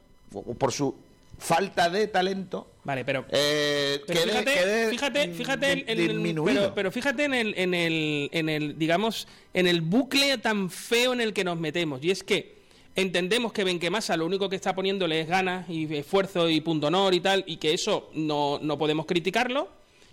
por 0.60 0.72
su 0.72 0.94
falta 1.38 1.90
de 1.90 2.08
talento, 2.08 2.72
Vale, 2.84 3.04
pero 3.04 3.26
eh, 3.32 4.02
Pero 4.08 4.22
quede- 4.22 4.30
fíjate, 4.32 4.54
quede, 4.54 4.90
fíjate, 4.90 5.28
fíjate 5.34 5.72
en- 5.92 6.00
el- 6.00 6.36
pero, 6.46 6.74
pero 6.74 6.90
fíjate 6.92 7.26
en 7.26 7.34
el, 7.34 7.54
en 7.58 7.74
el, 7.74 8.30
en 8.32 8.48
el, 8.48 8.80
digamos, 8.80 9.28
en 9.54 9.68
el 9.68 9.82
bucle 9.82 10.38
tan 10.38 10.70
feo 10.70 11.12
en 11.12 11.20
el 11.20 11.34
que 11.34 11.44
nos 11.44 11.60
metemos. 11.60 12.02
Y 12.02 12.12
es 12.12 12.24
que 12.24 12.56
entendemos 12.96 13.52
que 13.52 13.66
Benquemasa 13.66 14.16
lo 14.16 14.26
único 14.26 14.48
que 14.48 14.56
está 14.56 14.74
poniéndole 14.74 15.20
es 15.20 15.28
ganas 15.28 15.70
y 15.70 15.94
esfuerzo 15.98 16.50
y 16.50 16.62
punto 16.62 16.88
honor 16.88 17.14
y 17.14 17.20
tal, 17.20 17.44
y 17.46 17.58
que 17.58 17.74
eso 17.74 18.10
no, 18.14 18.58
no 18.62 18.78
podemos 18.78 19.06
criticarlo. 19.06 19.68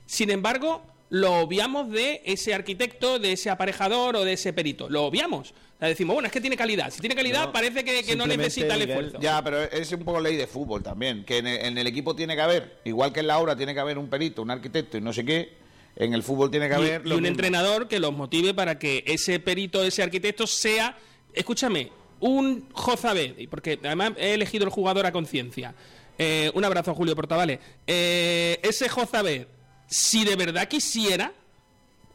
Sin 0.05 0.31
embargo, 0.31 0.85
lo 1.15 1.35
obviamos 1.35 1.93
de 1.93 2.23
ese 2.25 2.55
arquitecto, 2.55 3.21
de 3.21 3.31
ese 3.31 3.49
aparejador 3.49 4.17
o 4.17 4.25
de 4.25 4.33
ese 4.33 4.53
perito. 4.53 4.89
Lo 4.89 5.05
obviamos. 5.05 5.53
O 5.53 5.79
sea, 5.79 5.87
decimos, 5.87 6.15
bueno, 6.15 6.27
es 6.27 6.33
que 6.33 6.41
tiene 6.41 6.57
calidad. 6.57 6.91
Si 6.91 6.99
tiene 6.99 7.15
calidad, 7.15 7.47
No, 7.47 7.53
parece 7.53 7.85
que, 7.85 8.03
que 8.03 8.17
no 8.17 8.27
necesita 8.27 8.75
el 8.75 8.81
Miguel, 8.81 8.91
esfuerzo. 8.91 9.21
Ya, 9.21 9.41
pero 9.45 9.63
es 9.63 9.93
un 9.93 10.03
poco 10.05 10.19
ley 10.19 10.35
de 10.35 10.49
fútbol 10.49 10.83
también, 10.83 11.25
que 11.25 11.39
en 11.39 11.47
el, 11.47 11.67
en 11.67 11.79
el 11.79 11.87
equipo 11.87 12.17
tiene 12.17 12.35
que 12.35 12.43
haber, 12.43 12.81
igual 12.85 13.13
que 13.13 13.21
en 13.21 13.29
la 13.29 13.39
obra 13.39 13.55
tiene 13.55 13.75
que 13.75 13.79
haber 13.79 13.97
un 13.97 14.09
perito, 14.09 14.43
un 14.43 14.51
arquitecto 14.51 14.99
y 14.99 15.03
no 15.03 15.13
sé 15.13 15.25
qué, 15.25 15.53
en 15.95 16.15
el 16.15 16.25
fútbol 16.25 16.51
tiene 16.51 16.69
que 16.69 16.75
haber 16.75 17.03
y 17.05 17.11
un 17.11 17.13
mismo. 17.13 17.29
entrenador 17.29 17.87
que 17.87 18.01
los 18.01 18.13
motive 18.13 18.53
para 18.53 18.77
que 18.81 19.05
ese 19.07 19.39
perito, 19.39 19.85
ese 19.85 20.03
arquitecto 20.03 20.49
sea, 20.49 20.99
escúchame, 21.33 21.93
un 22.19 22.69
Jozabed, 22.73 23.49
porque 23.49 23.79
además 23.85 24.15
he 24.17 24.35
elegido 24.35 24.65
el 24.65 24.71
jugador 24.71 25.07
a 25.07 25.13
conciencia. 25.13 25.77
Eh, 26.19 26.51
un 26.55 26.65
abrazo 26.65 26.91
a 26.91 26.95
Julio 26.95 27.15
Portavales. 27.15 27.61
Eh, 27.87 28.59
ese 28.65 28.89
Jozabed, 28.89 29.47
si 29.87 30.25
de 30.25 30.37
verdad 30.37 30.69
quisiera, 30.69 31.33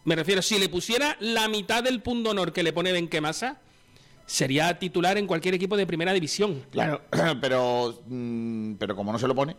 me 0.06 0.16
refiero, 0.16 0.42
si 0.42 0.58
le 0.60 0.70
pusiera 0.70 1.16
la 1.20 1.48
mitad 1.48 1.84
del 1.84 2.02
punto 2.02 2.32
honor 2.32 2.52
que 2.54 2.64
le 2.64 2.74
pone 2.74 2.92
Benquemasa, 2.92 3.58
sería 4.26 4.78
titular 4.78 5.18
en 5.18 5.28
cualquier 5.28 5.56
equipo 5.56 5.76
de 5.78 5.86
primera 5.88 6.14
división. 6.14 6.64
Claro, 6.72 7.02
pero, 7.42 8.00
mm, 8.08 8.74
pero 8.76 8.96
como 8.96 9.12
no 9.12 9.20
se 9.20 9.28
lo 9.28 9.36
pone. 9.36 9.56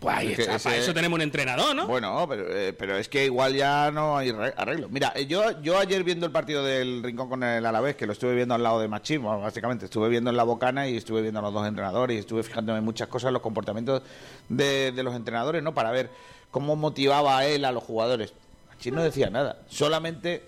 Pues 0.00 0.16
ahí 0.16 0.32
está, 0.32 0.58
para 0.58 0.76
eso 0.78 0.94
tenemos 0.94 1.18
un 1.18 1.20
entrenador, 1.20 1.76
¿no? 1.76 1.86
Bueno, 1.86 2.24
pero, 2.26 2.46
eh, 2.56 2.72
pero 2.72 2.96
es 2.96 3.06
que 3.10 3.26
igual 3.26 3.54
ya 3.54 3.90
no 3.90 4.16
hay 4.16 4.32
re- 4.32 4.54
arreglo. 4.56 4.88
Mira, 4.88 5.12
eh, 5.14 5.26
yo, 5.26 5.60
yo 5.60 5.78
ayer 5.78 6.02
viendo 6.04 6.24
el 6.24 6.32
partido 6.32 6.64
del 6.64 7.02
Rincón 7.02 7.28
con 7.28 7.42
el 7.42 7.66
Alavés, 7.66 7.96
que 7.96 8.06
lo 8.06 8.14
estuve 8.14 8.34
viendo 8.34 8.54
al 8.54 8.62
lado 8.62 8.80
de 8.80 8.88
Machín, 8.88 9.22
básicamente 9.22 9.84
estuve 9.84 10.08
viendo 10.08 10.30
en 10.30 10.38
la 10.38 10.44
bocana 10.44 10.88
y 10.88 10.96
estuve 10.96 11.20
viendo 11.20 11.40
a 11.40 11.42
los 11.42 11.52
dos 11.52 11.68
entrenadores 11.68 12.16
y 12.16 12.20
estuve 12.20 12.42
fijándome 12.42 12.78
en 12.78 12.84
muchas 12.86 13.08
cosas, 13.08 13.30
los 13.30 13.42
comportamientos 13.42 14.00
de, 14.48 14.90
de 14.92 15.02
los 15.02 15.14
entrenadores, 15.14 15.62
¿no? 15.62 15.74
Para 15.74 15.90
ver 15.90 16.08
cómo 16.50 16.76
motivaba 16.76 17.38
a 17.38 17.46
él 17.46 17.64
a 17.64 17.72
los 17.72 17.82
jugadores. 17.84 18.32
Machín 18.68 18.94
no 18.94 19.02
decía 19.02 19.30
nada. 19.30 19.62
Solamente 19.68 20.42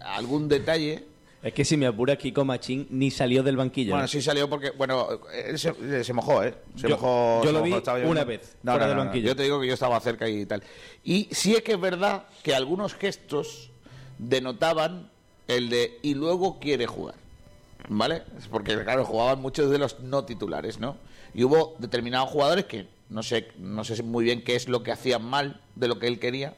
algún 0.00 0.48
detalle. 0.48 1.04
Es 1.42 1.52
que 1.52 1.64
si 1.64 1.76
me 1.76 1.86
apura 1.86 2.16
Kiko 2.16 2.44
Machín 2.44 2.86
ni 2.90 3.10
salió 3.10 3.42
del 3.42 3.56
banquillo. 3.56 3.92
Bueno, 3.92 4.08
sí 4.08 4.20
salió 4.20 4.48
porque, 4.50 4.70
bueno, 4.70 5.06
él 5.32 5.58
se, 5.58 5.68
eh, 5.82 6.02
se 6.02 6.12
mojó, 6.12 6.42
¿eh? 6.42 6.54
Se 6.74 6.88
Yo- 6.88 6.96
mojó. 6.96 7.40
yo 7.42 7.46
se 7.48 7.52
lo 7.52 7.58
mojó, 7.60 7.64
vi 7.66 7.72
estaba 7.74 7.98
una 8.00 8.24
vez, 8.24 8.56
No, 8.62 8.72
fuera 8.72 8.86
no, 8.86 8.94
del 8.94 8.98
banquillo. 9.06 9.26
Yo 9.28 9.36
te 9.36 9.42
digo 9.44 9.60
que 9.60 9.66
yo 9.68 9.74
estaba 9.74 10.00
cerca 10.00 10.28
y 10.28 10.44
tal. 10.46 10.62
Y 11.04 11.28
sí 11.30 11.54
es 11.54 11.62
que 11.62 11.72
es 11.72 11.80
verdad 11.80 12.24
que 12.42 12.54
algunos 12.54 12.94
gestos 12.94 13.70
denotaban 14.18 15.10
el 15.46 15.68
de 15.68 15.98
y 16.02 16.14
luego 16.14 16.58
quiere 16.58 16.86
jugar. 16.86 17.14
¿Vale? 17.88 18.22
Porque, 18.50 18.76
claro, 18.82 19.04
jugaban 19.04 19.40
muchos 19.40 19.70
de 19.70 19.78
los 19.78 20.00
no 20.00 20.24
titulares, 20.24 20.80
¿no? 20.80 20.96
Y 21.34 21.44
hubo 21.44 21.76
determinados 21.78 22.30
jugadores 22.30 22.64
que 22.64 22.88
no 23.08 23.22
sé, 23.22 23.48
no 23.58 23.84
sé 23.84 24.02
muy 24.02 24.24
bien 24.24 24.42
qué 24.42 24.56
es 24.56 24.68
lo 24.68 24.82
que 24.82 24.92
hacían 24.92 25.24
mal 25.24 25.60
de 25.74 25.88
lo 25.88 25.98
que 25.98 26.06
él 26.06 26.18
quería, 26.18 26.54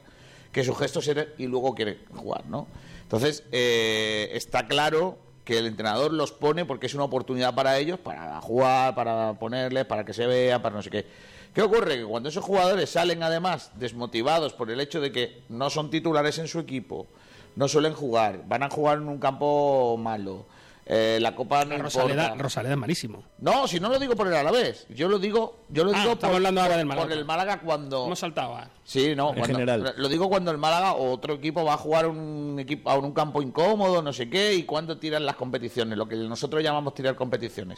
que 0.51 0.63
sus 0.63 0.77
gestos 0.77 1.07
eran 1.07 1.27
y 1.37 1.47
luego 1.47 1.75
quiere 1.75 1.99
jugar, 2.15 2.45
¿no? 2.47 2.67
Entonces, 3.03 3.43
eh, 3.51 4.29
está 4.33 4.67
claro 4.67 5.17
que 5.43 5.57
el 5.57 5.65
entrenador 5.65 6.13
los 6.13 6.31
pone 6.31 6.65
porque 6.65 6.85
es 6.85 6.93
una 6.93 7.05
oportunidad 7.05 7.55
para 7.55 7.77
ellos, 7.77 7.99
para 7.99 8.39
jugar, 8.41 8.93
para 8.93 9.33
ponerles, 9.39 9.85
para 9.85 10.05
que 10.05 10.13
se 10.13 10.27
vea, 10.27 10.61
para 10.61 10.75
no 10.75 10.83
sé 10.83 10.89
qué. 10.89 11.05
¿Qué 11.53 11.63
ocurre? 11.63 11.97
Que 11.97 12.05
cuando 12.05 12.29
esos 12.29 12.43
jugadores 12.43 12.91
salen 12.91 13.23
además 13.23 13.71
desmotivados 13.75 14.53
por 14.53 14.69
el 14.69 14.79
hecho 14.79 15.01
de 15.01 15.11
que 15.11 15.41
no 15.49 15.71
son 15.71 15.89
titulares 15.89 16.37
en 16.37 16.47
su 16.47 16.59
equipo, 16.59 17.07
no 17.55 17.67
suelen 17.67 17.93
jugar, 17.93 18.43
van 18.47 18.61
a 18.63 18.69
jugar 18.69 18.99
en 18.99 19.07
un 19.07 19.17
campo 19.17 19.97
malo, 19.97 20.45
eh, 20.91 21.19
la 21.21 21.35
copa 21.35 21.63
no 21.65 21.77
Rosaleda, 21.77 22.23
importa. 22.23 22.43
Rosaleda 22.43 22.73
es 22.73 22.79
malísimo. 22.79 23.23
No, 23.37 23.67
si 23.67 23.79
no 23.79 23.89
lo 23.89 23.99
digo 23.99 24.15
por 24.15 24.25
el 24.25 24.33
Alavés, 24.33 24.87
yo 24.89 25.07
lo 25.07 25.19
digo, 25.19 25.59
yo 25.69 25.83
lo 25.83 25.91
Ah, 25.91 25.99
digo 25.99 26.13
estamos 26.13 26.31
por, 26.31 26.35
hablando 26.37 26.61
ahora 26.61 26.77
del 26.77 26.87
por 26.87 26.95
Málaga. 26.97 27.13
el 27.13 27.25
Málaga 27.25 27.59
cuando 27.61 28.05
Hemos 28.07 28.17
saltado 28.17 28.55
a... 28.55 28.69
Sí, 28.83 29.13
no, 29.15 29.29
En 29.29 29.35
cuando- 29.35 29.59
general. 29.59 29.93
Lo 29.97 30.09
digo 30.09 30.27
cuando 30.29 30.49
el 30.49 30.57
Málaga 30.57 30.93
o 30.93 31.11
otro 31.11 31.35
equipo 31.35 31.63
va 31.63 31.75
a 31.75 31.77
jugar 31.77 32.07
un 32.07 32.57
equipo 32.59 32.89
a 32.89 32.97
un 32.97 33.11
campo 33.13 33.41
incómodo, 33.43 34.01
no 34.01 34.11
sé 34.11 34.31
qué, 34.31 34.55
y 34.55 34.63
cuando 34.63 34.97
tiran 34.97 35.27
las 35.27 35.35
competiciones, 35.35 35.95
lo 35.95 36.07
que 36.07 36.15
nosotros 36.15 36.63
llamamos 36.63 36.95
tirar 36.95 37.15
competiciones. 37.15 37.77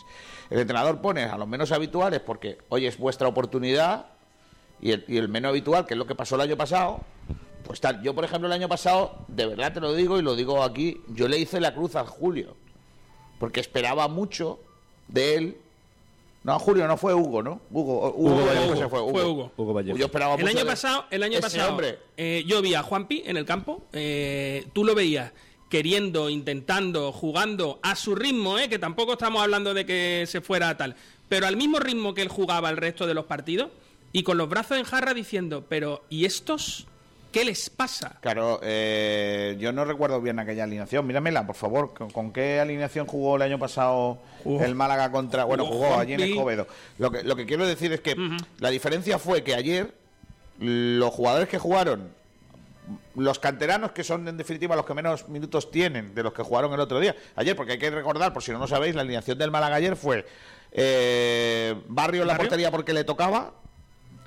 El 0.50 0.60
entrenador 0.60 1.02
pone 1.02 1.24
a 1.24 1.36
los 1.38 1.50
menos 1.50 1.74
habituales 1.74 2.22
porque, 2.22 2.60
oye, 2.70 2.88
es 2.88 2.98
vuestra 2.98 3.28
oportunidad, 3.28 4.06
y 4.80 4.92
el, 4.94 5.04
y 5.10 5.18
el 5.18 5.28
menos 5.28 5.50
habitual, 5.50 5.86
que 5.86 5.96
es 5.96 5.98
lo 5.98 6.08
que 6.08 6.16
pasó 6.16 6.36
el 6.36 6.42
año 6.42 6.56
pasado, 6.56 7.02
pues 7.66 7.82
tal. 7.82 8.02
Yo, 8.02 8.16
por 8.16 8.24
ejemplo, 8.24 8.48
el 8.48 8.54
año 8.54 8.70
pasado, 8.70 9.18
de 9.28 9.46
verdad 9.48 9.74
te 9.74 9.80
lo 9.82 9.94
digo 9.94 10.18
y 10.18 10.22
lo 10.24 10.34
digo 10.36 10.64
aquí, 10.64 11.02
yo 11.10 11.28
le 11.28 11.38
hice 11.38 11.60
la 11.60 11.74
cruz 11.76 11.96
a 11.98 12.06
Julio, 12.06 12.56
porque 13.42 13.60
esperaba 13.60 14.08
mucho 14.08 14.60
de 15.08 15.36
él. 15.36 15.58
No, 16.44 16.58
Julio 16.60 16.88
no 16.88 16.96
fue 16.98 17.14
Hugo, 17.14 17.44
¿no? 17.44 17.60
Hugo, 17.72 18.12
Hugo, 18.16 18.34
Hugo 18.36 18.46
Vallejo. 18.46 18.76
se 18.78 18.88
fue 18.88 19.00
Hugo. 19.02 19.12
Fue 19.12 19.26
Hugo. 19.26 19.52
Hugo 19.58 19.74
Vallejo. 19.74 19.98
Yo 19.98 20.06
esperaba 20.06 20.36
El 20.36 20.42
mucho 20.42 20.52
año 20.52 20.60
de- 20.60 20.66
pasado, 20.72 21.06
el 21.12 21.24
año 21.24 21.40
pasado 21.40 21.70
hombre. 21.72 22.00
eh, 22.18 22.44
yo 22.48 22.62
vi 22.62 22.74
a 22.76 22.82
Juanpi 22.84 23.24
en 23.26 23.36
el 23.38 23.46
campo, 23.46 23.84
eh, 23.94 24.66
tú 24.74 24.84
lo 24.84 24.96
veías 24.96 25.32
queriendo, 25.70 26.30
intentando, 26.30 27.12
jugando 27.12 27.80
a 27.82 27.96
su 27.96 28.14
ritmo, 28.16 28.58
eh, 28.60 28.70
que 28.70 28.78
tampoco 28.80 29.14
estamos 29.14 29.42
hablando 29.42 29.74
de 29.74 29.86
que 29.86 30.26
se 30.28 30.42
fuera 30.42 30.70
a 30.70 30.78
tal, 30.78 30.96
pero 31.30 31.48
al 31.48 31.58
mismo 31.58 31.80
ritmo 31.80 32.14
que 32.14 32.22
él 32.22 32.28
jugaba 32.30 32.70
el 32.70 32.78
resto 32.78 33.08
de 33.08 33.14
los 33.14 33.26
partidos 33.26 33.70
y 34.12 34.24
con 34.24 34.38
los 34.38 34.50
brazos 34.50 34.78
en 34.78 34.84
jarra 34.84 35.14
diciendo, 35.14 35.66
pero 35.70 36.04
¿y 36.10 36.26
estos 36.26 36.88
qué 37.32 37.46
les 37.46 37.70
pasa? 37.70 38.18
Claro, 38.22 38.60
eh, 38.64 39.56
yo 39.60 39.72
no 39.72 39.86
recuerdo 39.86 40.22
bien 40.22 40.40
aquella 40.40 40.66
alineación. 40.66 41.06
Míramela, 41.08 41.46
por 41.48 41.56
favor. 41.56 41.94
¿Con, 41.94 42.10
con 42.12 42.32
qué 42.32 42.60
alineación 42.60 43.08
jugó 43.08 43.38
el 43.38 43.42
año 43.42 43.58
pasado 43.58 44.20
el 44.46 44.76
Málaga 44.76 45.12
contra... 45.12 45.46
Bueno, 45.46 45.66
jugó 45.66 45.88
jugó 45.88 46.00
allí 46.00 46.14
en. 46.14 46.22
Escobedo. 46.22 46.68
Lo 46.98 47.12
que, 47.12 47.24
lo 47.24 47.36
que 47.36 47.46
quiero 47.46 47.66
decir 47.66 47.92
es 47.94 48.02
que 48.02 48.16
la 48.60 48.70
diferencia 48.70 49.18
fue 49.18 49.44
que 49.44 49.56
ayer 49.56 49.94
los 50.60 51.14
jugadores 51.14 51.50
que 51.50 51.58
jugaron, 51.58 52.10
los 53.16 53.40
canteranos 53.40 53.92
que 53.92 54.04
son 54.04 54.28
en 54.28 54.38
definitiva 54.38 54.76
los 54.76 54.86
que 54.86 54.94
menos 54.94 55.28
minutos 55.28 55.72
tienen 55.72 56.14
de 56.14 56.24
los 56.24 56.34
que 56.34 56.44
jugaron 56.44 56.74
el 56.74 56.80
otro 56.80 57.00
día. 57.00 57.16
Ayer, 57.36 57.56
porque 57.56 57.74
hay 57.74 57.80
que 57.80 57.90
recordar, 57.90 58.34
por 58.34 58.44
si 58.44 58.52
no 58.52 58.60
lo 58.60 58.68
sabéis, 58.68 58.96
la 58.96 59.02
alineación 59.02 59.38
del 59.38 59.52
Málaga 59.52 59.76
ayer 59.78 59.96
fue 59.96 60.26
eh, 60.72 61.76
Barrio 61.88 62.22
en 62.22 62.28
la 62.28 62.38
portería 62.38 62.72
porque 62.72 62.94
le 62.94 63.04
tocaba, 63.04 63.54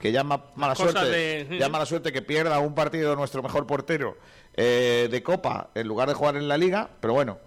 que 0.04 0.12
ya 0.12 0.22
ma- 0.22 0.44
mala 0.54 0.74
Cosas 0.74 0.92
suerte, 0.92 1.10
de- 1.46 1.58
ya 1.58 1.70
mala 1.70 1.86
suerte 1.86 2.12
que 2.12 2.20
pierda 2.20 2.58
un 2.58 2.74
partido 2.74 3.16
nuestro 3.16 3.42
mejor 3.42 3.66
portero 3.66 4.18
eh, 4.54 5.08
de 5.10 5.22
Copa 5.22 5.70
en 5.74 5.88
lugar 5.88 6.08
de 6.08 6.14
jugar 6.14 6.36
en 6.36 6.46
la 6.46 6.58
Liga, 6.58 6.90
pero 7.00 7.14
bueno, 7.14 7.38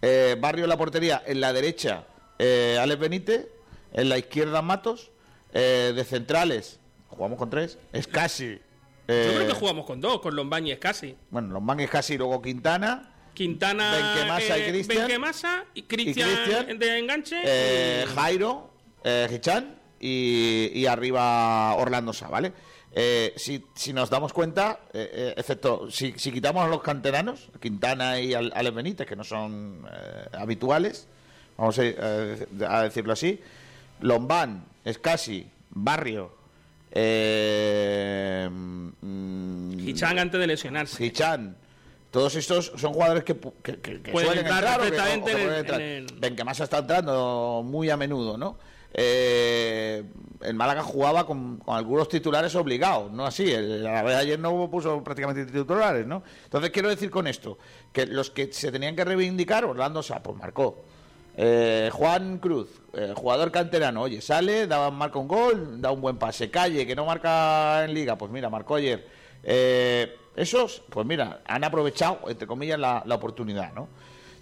eh, 0.00 0.36
Barrio 0.38 0.62
en 0.62 0.68
la 0.68 0.76
portería, 0.76 1.20
en 1.26 1.40
la 1.40 1.52
derecha 1.52 2.04
eh, 2.38 2.78
Alex 2.80 3.00
Benítez, 3.00 3.48
en 3.92 4.08
la 4.08 4.16
izquierda 4.16 4.62
Matos, 4.62 5.10
eh, 5.54 5.92
de 5.92 6.04
centrales, 6.04 6.78
jugamos 7.08 7.36
con 7.36 7.50
tres, 7.50 7.78
es 7.92 8.06
casi... 8.06 8.60
Yo 9.08 9.14
creo 9.34 9.48
que 9.48 9.52
jugamos 9.54 9.84
con 9.84 10.00
dos, 10.00 10.20
con 10.20 10.36
Lombáñez 10.36 10.78
casi. 10.78 11.16
Bueno, 11.30 11.52
los 11.52 11.62
mangues 11.62 11.90
casi, 11.90 12.16
luego 12.16 12.40
Quintana, 12.40 13.10
Quintana, 13.34 13.90
Benquemasa 13.92 14.56
y 14.56 14.60
eh, 14.62 14.68
Cristian. 14.68 14.98
Benquemasa 15.08 15.64
y 15.74 15.82
Cristian 15.82 16.78
de 16.78 16.98
enganche. 17.00 17.40
eh, 17.44 18.04
y- 18.08 18.14
Jairo, 18.14 18.70
eh, 19.02 19.28
Hichan 19.34 19.80
y, 20.06 20.70
y 20.74 20.86
arriba 20.86 21.74
Orlando 21.76 22.12
Sá, 22.12 22.28
¿vale? 22.28 22.52
Eh, 22.92 23.32
si, 23.36 23.64
si 23.74 23.92
nos 23.92 24.08
damos 24.10 24.32
cuenta, 24.32 24.80
eh, 24.92 25.10
eh, 25.12 25.34
excepto 25.36 25.90
si, 25.90 26.12
si 26.16 26.30
quitamos 26.30 26.64
a 26.64 26.68
los 26.68 26.82
canteranos, 26.82 27.48
Quintana 27.60 28.20
y 28.20 28.34
Al- 28.34 28.52
Alex 28.54 28.74
Benítez, 28.76 29.06
que 29.06 29.16
no 29.16 29.24
son 29.24 29.84
eh, 29.92 30.26
habituales, 30.38 31.08
vamos 31.56 31.78
a, 31.78 31.82
a 32.68 32.82
decirlo 32.82 33.12
así, 33.14 33.40
Lombán, 34.00 34.64
Escasi, 34.84 35.46
Barrio, 35.70 36.32
eh, 36.92 38.48
mm, 38.50 39.78
Hichan 39.88 40.18
antes 40.18 40.40
de 40.40 40.46
lesionarse. 40.46 41.04
Hichan. 41.04 41.56
Todos 42.10 42.36
estos 42.36 42.72
son 42.76 42.92
jugadores 42.92 43.24
que, 43.24 43.34
que, 43.62 43.80
que- 43.80 44.00
que 44.02 44.12
Pueden 44.12 44.28
suelen 44.28 44.46
entrar 44.46 44.78
o 44.80 44.82
o 44.84 44.86
entrar. 44.86 45.80
en 45.80 46.06
el- 46.06 46.06
Benquemasa 46.16 46.62
está 46.64 46.78
entrando 46.78 47.62
muy 47.64 47.90
a 47.90 47.96
menudo, 47.96 48.38
¿no? 48.38 48.56
Eh, 48.96 50.04
el 50.40 50.54
Málaga 50.54 50.82
jugaba 50.82 51.26
con, 51.26 51.60
algunos 51.66 52.08
titulares 52.08 52.54
obligados, 52.54 53.10
no 53.10 53.26
así. 53.26 53.50
El, 53.50 53.86
a 53.86 54.02
ver, 54.02 54.16
ayer 54.16 54.38
no 54.38 54.70
puso 54.70 55.02
prácticamente 55.02 55.44
titulares, 55.46 56.06
¿no? 56.06 56.22
Entonces 56.44 56.70
quiero 56.70 56.88
decir 56.88 57.10
con 57.10 57.26
esto 57.26 57.58
que 57.92 58.06
los 58.06 58.30
que 58.30 58.52
se 58.52 58.70
tenían 58.70 58.94
que 58.94 59.04
reivindicar, 59.04 59.64
Orlando 59.64 60.02
Sá, 60.02 60.22
pues 60.22 60.36
marcó. 60.36 60.84
Eh, 61.36 61.90
Juan 61.92 62.38
Cruz, 62.38 62.68
eh, 62.92 63.12
jugador 63.16 63.50
canterano, 63.50 64.02
oye, 64.02 64.20
sale, 64.20 64.68
da, 64.68 64.90
marca 64.92 65.18
un 65.18 65.26
gol, 65.26 65.80
da 65.80 65.90
un 65.90 66.00
buen 66.00 66.16
pase. 66.16 66.50
Calle, 66.50 66.86
que 66.86 66.94
no 66.94 67.06
marca 67.06 67.84
en 67.84 67.92
liga, 67.92 68.16
pues 68.16 68.30
mira, 68.30 68.48
marcó 68.48 68.76
ayer. 68.76 69.08
Eh, 69.42 70.16
esos, 70.36 70.82
pues 70.90 71.06
mira, 71.06 71.40
han 71.46 71.64
aprovechado, 71.64 72.20
entre 72.28 72.46
comillas, 72.46 72.78
la, 72.78 73.02
la 73.04 73.16
oportunidad, 73.16 73.72
¿no? 73.72 73.88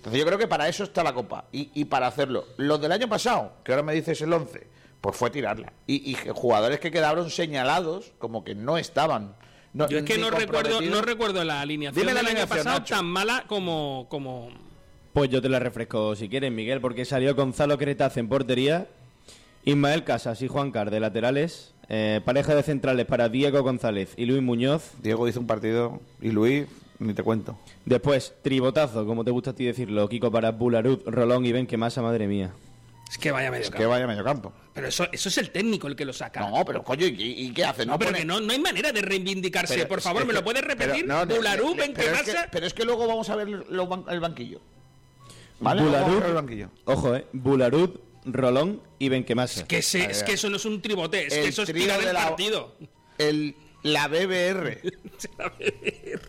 Entonces 0.02 0.18
yo 0.18 0.26
creo 0.26 0.36
que 0.38 0.48
para 0.48 0.68
eso 0.68 0.82
está 0.82 1.04
la 1.04 1.14
Copa 1.14 1.44
y, 1.52 1.70
y 1.74 1.84
para 1.84 2.08
hacerlo. 2.08 2.44
Los 2.56 2.80
del 2.80 2.90
año 2.90 3.08
pasado, 3.08 3.52
que 3.62 3.70
ahora 3.70 3.84
me 3.84 3.94
dices 3.94 4.20
el 4.20 4.32
11, 4.32 4.66
pues 5.00 5.16
fue 5.16 5.30
tirarla. 5.30 5.72
Y, 5.86 6.10
y 6.10 6.16
jugadores 6.34 6.80
que 6.80 6.90
quedaron 6.90 7.30
señalados 7.30 8.12
como 8.18 8.42
que 8.42 8.56
no 8.56 8.78
estaban. 8.78 9.36
No, 9.72 9.88
Yo 9.88 9.98
es 9.98 10.04
que 10.04 10.18
no 10.18 10.30
recuerdo, 10.30 10.80
no 10.80 11.02
recuerdo 11.02 11.44
la 11.44 11.60
alineación 11.60 12.00
Dime 12.04 12.12
la 12.14 12.22
del 12.28 12.36
año 12.36 12.48
pasado 12.48 12.80
Nacho. 12.80 12.96
tan 12.96 13.06
mala 13.06 13.44
como, 13.46 14.06
como 14.10 14.50
Pues 15.12 15.30
yo 15.30 15.40
te 15.40 15.48
la 15.48 15.60
refresco 15.60 16.16
si 16.16 16.28
quieres, 16.28 16.50
Miguel, 16.50 16.80
porque 16.80 17.04
salió 17.04 17.36
Gonzalo 17.36 17.78
Cretaz 17.78 18.16
en 18.16 18.28
portería, 18.28 18.88
Ismael 19.64 20.02
Casas 20.02 20.42
y 20.42 20.48
Juan 20.48 20.72
Car 20.72 20.90
de 20.90 20.98
laterales, 20.98 21.74
eh, 21.88 22.20
pareja 22.24 22.56
de 22.56 22.64
centrales 22.64 23.06
para 23.06 23.28
Diego 23.28 23.62
González 23.62 24.14
y 24.16 24.26
Luis 24.26 24.42
Muñoz. 24.42 24.90
Diego 25.00 25.28
hizo 25.28 25.38
un 25.38 25.46
partido 25.46 26.00
y 26.20 26.32
Luis, 26.32 26.66
ni 27.02 27.14
te 27.14 27.22
cuento. 27.22 27.58
Después, 27.84 28.34
tribotazo, 28.42 29.04
como 29.06 29.24
te 29.24 29.30
gusta 29.30 29.50
a 29.50 29.54
ti 29.54 29.64
decirlo, 29.64 30.08
Kiko 30.08 30.30
para 30.30 30.50
Bularud, 30.52 31.00
Rolón 31.06 31.44
y 31.46 31.52
Benquemasa, 31.52 32.02
madre 32.02 32.26
mía. 32.26 32.52
Es 33.10 33.18
que 33.18 33.30
vaya 33.30 33.50
medio 33.50 33.64
Es 33.64 33.70
que 33.70 33.84
vaya 33.84 34.06
medio 34.06 34.24
campo. 34.24 34.52
Pero 34.72 34.86
eso, 34.88 35.06
eso 35.12 35.28
es 35.28 35.36
el 35.36 35.50
técnico 35.50 35.86
el 35.86 35.94
que 35.94 36.04
lo 36.06 36.14
saca. 36.14 36.48
No, 36.48 36.64
pero 36.64 36.82
coño, 36.82 37.06
¿y, 37.06 37.10
y 37.46 37.52
qué 37.52 37.62
hace? 37.64 37.84
No, 37.84 37.98
pero 37.98 38.10
pone- 38.10 38.20
que 38.20 38.24
no, 38.24 38.40
no 38.40 38.52
hay 38.52 38.58
manera 38.58 38.90
de 38.90 39.02
reivindicarse. 39.02 39.74
Pero 39.74 39.88
por 39.88 39.98
es 39.98 40.04
favor, 40.04 40.22
que- 40.22 40.28
¿me 40.28 40.32
lo 40.32 40.42
puedes 40.42 40.62
repetir? 40.64 41.04
pero 41.04 41.06
no, 41.06 41.26
no, 41.26 41.34
Bularú, 41.36 41.74
le- 41.74 41.88
le- 41.88 41.92
pero 41.92 42.06
es, 42.06 42.06
que, 42.06 42.14
Benquemasa. 42.30 42.48
pero 42.50 42.66
es 42.66 42.72
que 42.72 42.84
luego 42.84 43.06
vamos 43.06 43.28
a 43.28 43.36
ver 43.36 43.48
el 43.48 44.20
banquillo. 44.20 44.60
¿Vale? 45.60 45.82
Luego 45.82 45.94
vamos 45.96 46.08
a 46.08 46.08
Bularud, 46.08 46.20
ver 46.22 46.28
el 46.30 46.34
banquillo. 46.34 46.68
ojo, 46.86 47.14
eh, 47.16 47.26
Bularud, 47.34 47.90
Rolón 48.24 48.80
y 48.98 49.08
Benquemasa. 49.10 49.66
Que 49.66 49.82
se- 49.82 50.06
A 50.06 50.10
es 50.10 50.22
que 50.22 50.32
eso 50.32 50.48
no 50.48 50.56
es 50.56 50.64
un 50.64 50.80
tribote, 50.80 51.26
es 51.26 51.34
El 51.34 51.42
que 51.42 51.48
eso 51.50 51.62
es 51.64 51.72
tirar 51.72 52.00
de 52.00 52.06
el 52.08 52.14
la- 52.14 52.28
partido. 52.28 52.74
El, 53.18 53.54
la 53.82 54.08
BBR. 54.08 54.80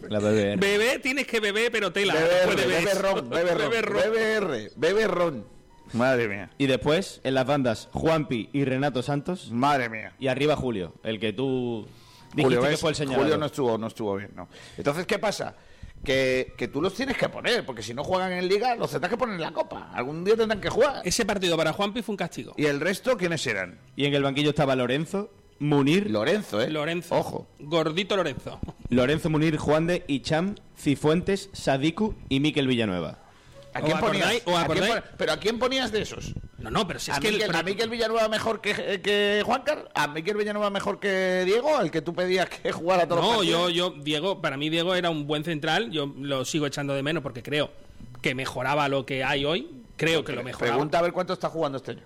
La 0.10 0.20
BBR. 0.20 0.58
Bebé, 0.60 1.00
tienes 1.00 1.28
que 1.28 1.40
beber, 1.40 1.72
pero 1.72 1.92
tela. 1.92 2.14
BBR, 2.14 2.56
bebe 2.56 2.94
ron, 2.96 3.30
ron. 3.30 4.70
BBR, 4.76 5.08
ron. 5.08 5.46
Madre 5.94 6.28
mía. 6.28 6.50
Y 6.58 6.66
después, 6.66 7.22
en 7.24 7.36
las 7.36 7.46
bandas, 7.46 7.90
Juanpi 7.92 8.50
y 8.52 8.66
Renato 8.66 9.04
Santos. 9.04 9.52
Madre 9.52 9.90
mía. 9.90 10.14
Y 10.20 10.28
arriba 10.28 10.56
Julio, 10.56 10.96
el 11.04 11.20
que 11.20 11.34
tú 11.34 11.88
dijiste 12.34 12.56
Julio, 12.56 12.70
que 12.70 12.78
fue 12.78 12.90
el 12.90 12.96
señalado. 12.96 13.24
Julio 13.24 13.38
no 13.38 13.46
estuvo, 13.46 13.78
no 13.78 13.88
estuvo 13.88 14.16
bien, 14.16 14.32
no. 14.36 14.48
Entonces, 14.78 15.06
¿qué 15.06 15.20
pasa? 15.20 15.56
Que, 16.04 16.54
que 16.58 16.68
tú 16.68 16.82
los 16.82 16.94
tienes 16.96 17.16
que 17.16 17.30
poner, 17.30 17.66
porque 17.66 17.84
si 17.84 17.94
no 17.94 18.04
juegan 18.04 18.34
en 18.34 18.48
Liga, 18.48 18.76
los 18.76 18.92
tendrás 18.92 19.10
que 19.12 19.18
poner 19.18 19.36
en 19.36 19.42
la 19.42 19.54
Copa. 19.54 19.92
Algún 19.94 20.26
día 20.26 20.36
tendrán 20.36 20.60
que 20.60 20.70
jugar. 20.70 21.02
Ese 21.06 21.26
partido 21.26 21.56
para 21.56 21.72
Juanpi 21.74 22.02
fue 22.02 22.14
un 22.14 22.18
castigo. 22.18 22.54
¿Y 22.58 22.66
el 22.66 22.80
resto 22.80 23.16
quiénes 23.16 23.46
eran? 23.46 23.80
Y 23.96 24.06
en 24.06 24.14
el 24.16 24.24
banquillo 24.24 24.50
estaba 24.50 24.76
Lorenzo, 24.76 25.32
Munir, 25.64 26.10
Lorenzo, 26.12 26.62
¿eh? 26.62 26.70
Lorenzo. 26.70 27.16
Ojo. 27.16 27.48
Gordito 27.60 28.16
Lorenzo. 28.18 28.60
Lorenzo 28.90 29.30
Munir, 29.30 29.58
Juan 29.58 29.88
de 29.88 30.04
Icham, 30.08 30.56
Cifuentes, 30.78 31.50
Sadiku 31.54 32.16
y 32.30 32.40
Miquel 32.40 32.68
Villanueva. 32.68 33.20
¿A 33.74 33.82
quién 33.82 33.94
¿Os 33.98 34.02
ponías? 34.02 34.28
¿A 34.46 34.68
quién 34.68 34.86
¿Pero 35.18 35.32
a 35.32 35.38
quién 35.38 35.58
ponías 35.58 35.92
de 35.92 36.02
esos? 36.04 36.34
No, 36.60 36.70
no, 36.70 36.86
pero 36.88 37.00
si 37.00 37.10
es 37.12 37.18
¿A, 37.18 37.20
que... 37.20 37.30
el- 37.30 37.34
Miquel, 37.36 37.48
pero- 37.48 37.60
a 37.60 37.64
Miquel 37.64 37.90
Villanueva 37.90 38.28
mejor 38.30 38.62
que, 38.62 39.02
que 39.02 39.42
Juancar? 39.46 39.90
¿A 39.96 40.08
Miquel 40.10 40.38
Villanueva 40.38 40.70
mejor 40.70 41.00
que 41.00 41.44
Diego? 41.46 41.80
¿El 41.82 41.90
que 41.90 42.02
tú 42.02 42.14
pedías 42.14 42.50
que 42.50 42.72
jugara 42.72 43.08
todos 43.08 43.22
los 43.22 43.32
No, 43.32 43.38
partidos? 43.38 43.74
yo, 43.74 43.90
yo, 43.92 44.04
Diego, 44.04 44.42
para 44.42 44.58
mí 44.58 44.70
Diego 44.70 44.94
era 44.94 45.10
un 45.10 45.26
buen 45.26 45.44
central, 45.44 45.90
yo 45.92 46.14
lo 46.20 46.46
sigo 46.46 46.68
echando 46.68 46.94
de 46.94 47.02
menos 47.02 47.24
porque 47.24 47.42
creo 47.42 47.72
que 48.22 48.36
mejoraba 48.36 48.88
lo 48.90 49.06
que 49.08 49.24
hay 49.24 49.44
hoy, 49.46 49.68
creo 49.98 50.24
que 50.24 50.34
lo 50.34 50.44
mejoraba. 50.44 50.74
Pregunta 50.76 51.00
a 51.00 51.02
ver 51.02 51.14
cuánto 51.14 51.34
está 51.34 51.50
jugando 51.50 51.78
este 51.80 51.92
año. 51.92 52.04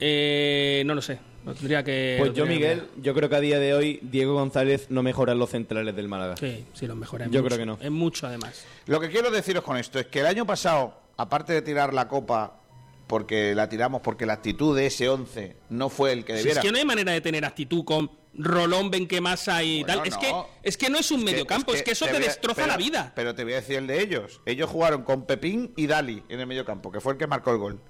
Eh, 0.00 0.82
no 0.86 0.94
lo 0.94 1.02
sé, 1.02 1.18
lo 1.46 1.54
tendría 1.54 1.82
que... 1.82 2.16
Pues 2.18 2.30
lo 2.30 2.34
yo, 2.36 2.44
que 2.44 2.50
Miguel, 2.50 2.82
yo 3.00 3.14
creo 3.14 3.28
que 3.30 3.36
a 3.36 3.40
día 3.40 3.58
de 3.58 3.72
hoy 3.72 4.00
Diego 4.02 4.34
González 4.34 4.86
no 4.90 5.02
mejora 5.02 5.32
en 5.32 5.38
los 5.38 5.48
centrales 5.50 5.96
del 5.96 6.08
Málaga. 6.08 6.36
Sí, 6.36 6.66
sí, 6.74 6.86
lo 6.86 6.94
mejora. 6.96 7.24
en 7.24 7.32
Yo 7.32 7.40
mucho, 7.42 7.54
creo 7.56 7.58
que 7.58 7.66
no. 7.66 7.78
En 7.80 7.92
mucho, 7.94 8.26
además. 8.26 8.64
Lo 8.86 9.00
que 9.00 9.08
quiero 9.08 9.30
deciros 9.30 9.62
con 9.64 9.76
esto 9.78 9.98
es 9.98 10.06
que 10.06 10.20
el 10.20 10.26
año 10.26 10.44
pasado, 10.46 11.00
aparte 11.16 11.52
de 11.54 11.62
tirar 11.62 11.94
la 11.94 12.08
copa 12.08 12.60
porque 13.06 13.54
la 13.54 13.68
tiramos 13.68 14.00
porque 14.02 14.26
la 14.26 14.32
actitud 14.32 14.76
de 14.76 14.86
ese 14.86 15.08
11 15.08 15.56
no 15.70 15.88
fue 15.88 16.12
el 16.12 16.24
que 16.24 16.32
Si 16.32 16.38
debiera. 16.38 16.60
es 16.60 16.66
que 16.66 16.72
no 16.72 16.78
hay 16.78 16.84
manera 16.84 17.12
de 17.12 17.20
tener 17.20 17.44
actitud 17.44 17.84
con 17.84 18.10
Rolón, 18.34 18.90
Benquemasa 18.90 19.62
y 19.62 19.84
Bueno, 19.84 20.00
tal. 20.02 20.08
Es, 20.08 20.14
no. 20.14 20.20
que, 20.20 20.68
es 20.68 20.76
que 20.76 20.90
no 20.90 20.98
es 20.98 21.10
un 21.12 21.22
mediocampo, 21.22 21.72
es 21.72 21.82
que, 21.84 21.92
eso 21.92 22.04
te, 22.06 22.16
a- 22.16 22.18
destroza 22.18 22.62
pero- 22.62 22.66
la 22.72 22.76
vida. 22.76 23.12
Pero 23.14 23.34
te 23.36 23.44
voy 23.44 23.52
a 23.52 23.56
decir 23.56 23.76
el 23.76 23.86
de 23.86 24.02
ellos. 24.02 24.40
Ellos 24.44 24.68
jugaron 24.68 25.04
con 25.04 25.24
Pepín 25.24 25.72
y 25.76 25.86
Dali 25.86 26.24
en 26.28 26.40
el 26.40 26.46
mediocampo, 26.48 26.90
que 26.90 27.00
fue 27.00 27.12
el 27.12 27.18
que 27.18 27.28
marcó 27.28 27.52
el 27.52 27.58
gol. 27.58 27.80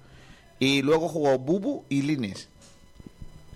Y 0.59 0.83
luego 0.83 1.07
jugó 1.09 1.37
Bubu 1.39 1.85
y 1.89 2.03
Lines. 2.03 2.49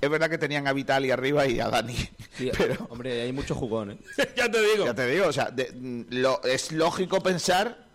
Es 0.02 0.10
verdad 0.10 0.30
que 0.30 0.38
tenían 0.40 0.68
a 0.68 0.74
Vitali 0.74 1.12
arriba 1.12 1.46
y 1.48 1.60
a 1.60 1.70
Dani. 1.70 1.96
pero 2.58 2.88
Hombre, 2.90 3.22
hay 3.22 3.32
muchos 3.32 3.56
jugones. 3.58 3.98
ya 4.36 4.50
te 4.50 4.62
digo. 4.62 4.86
ya 4.86 4.94
te 4.96 5.08
digo, 5.08 5.28
o 5.28 5.34
sea, 5.34 5.52
de- 5.52 5.72
mm, 5.74 6.06
lo- 6.10 6.42
es 6.44 6.72
lógico 6.72 7.22
pensar 7.22 7.86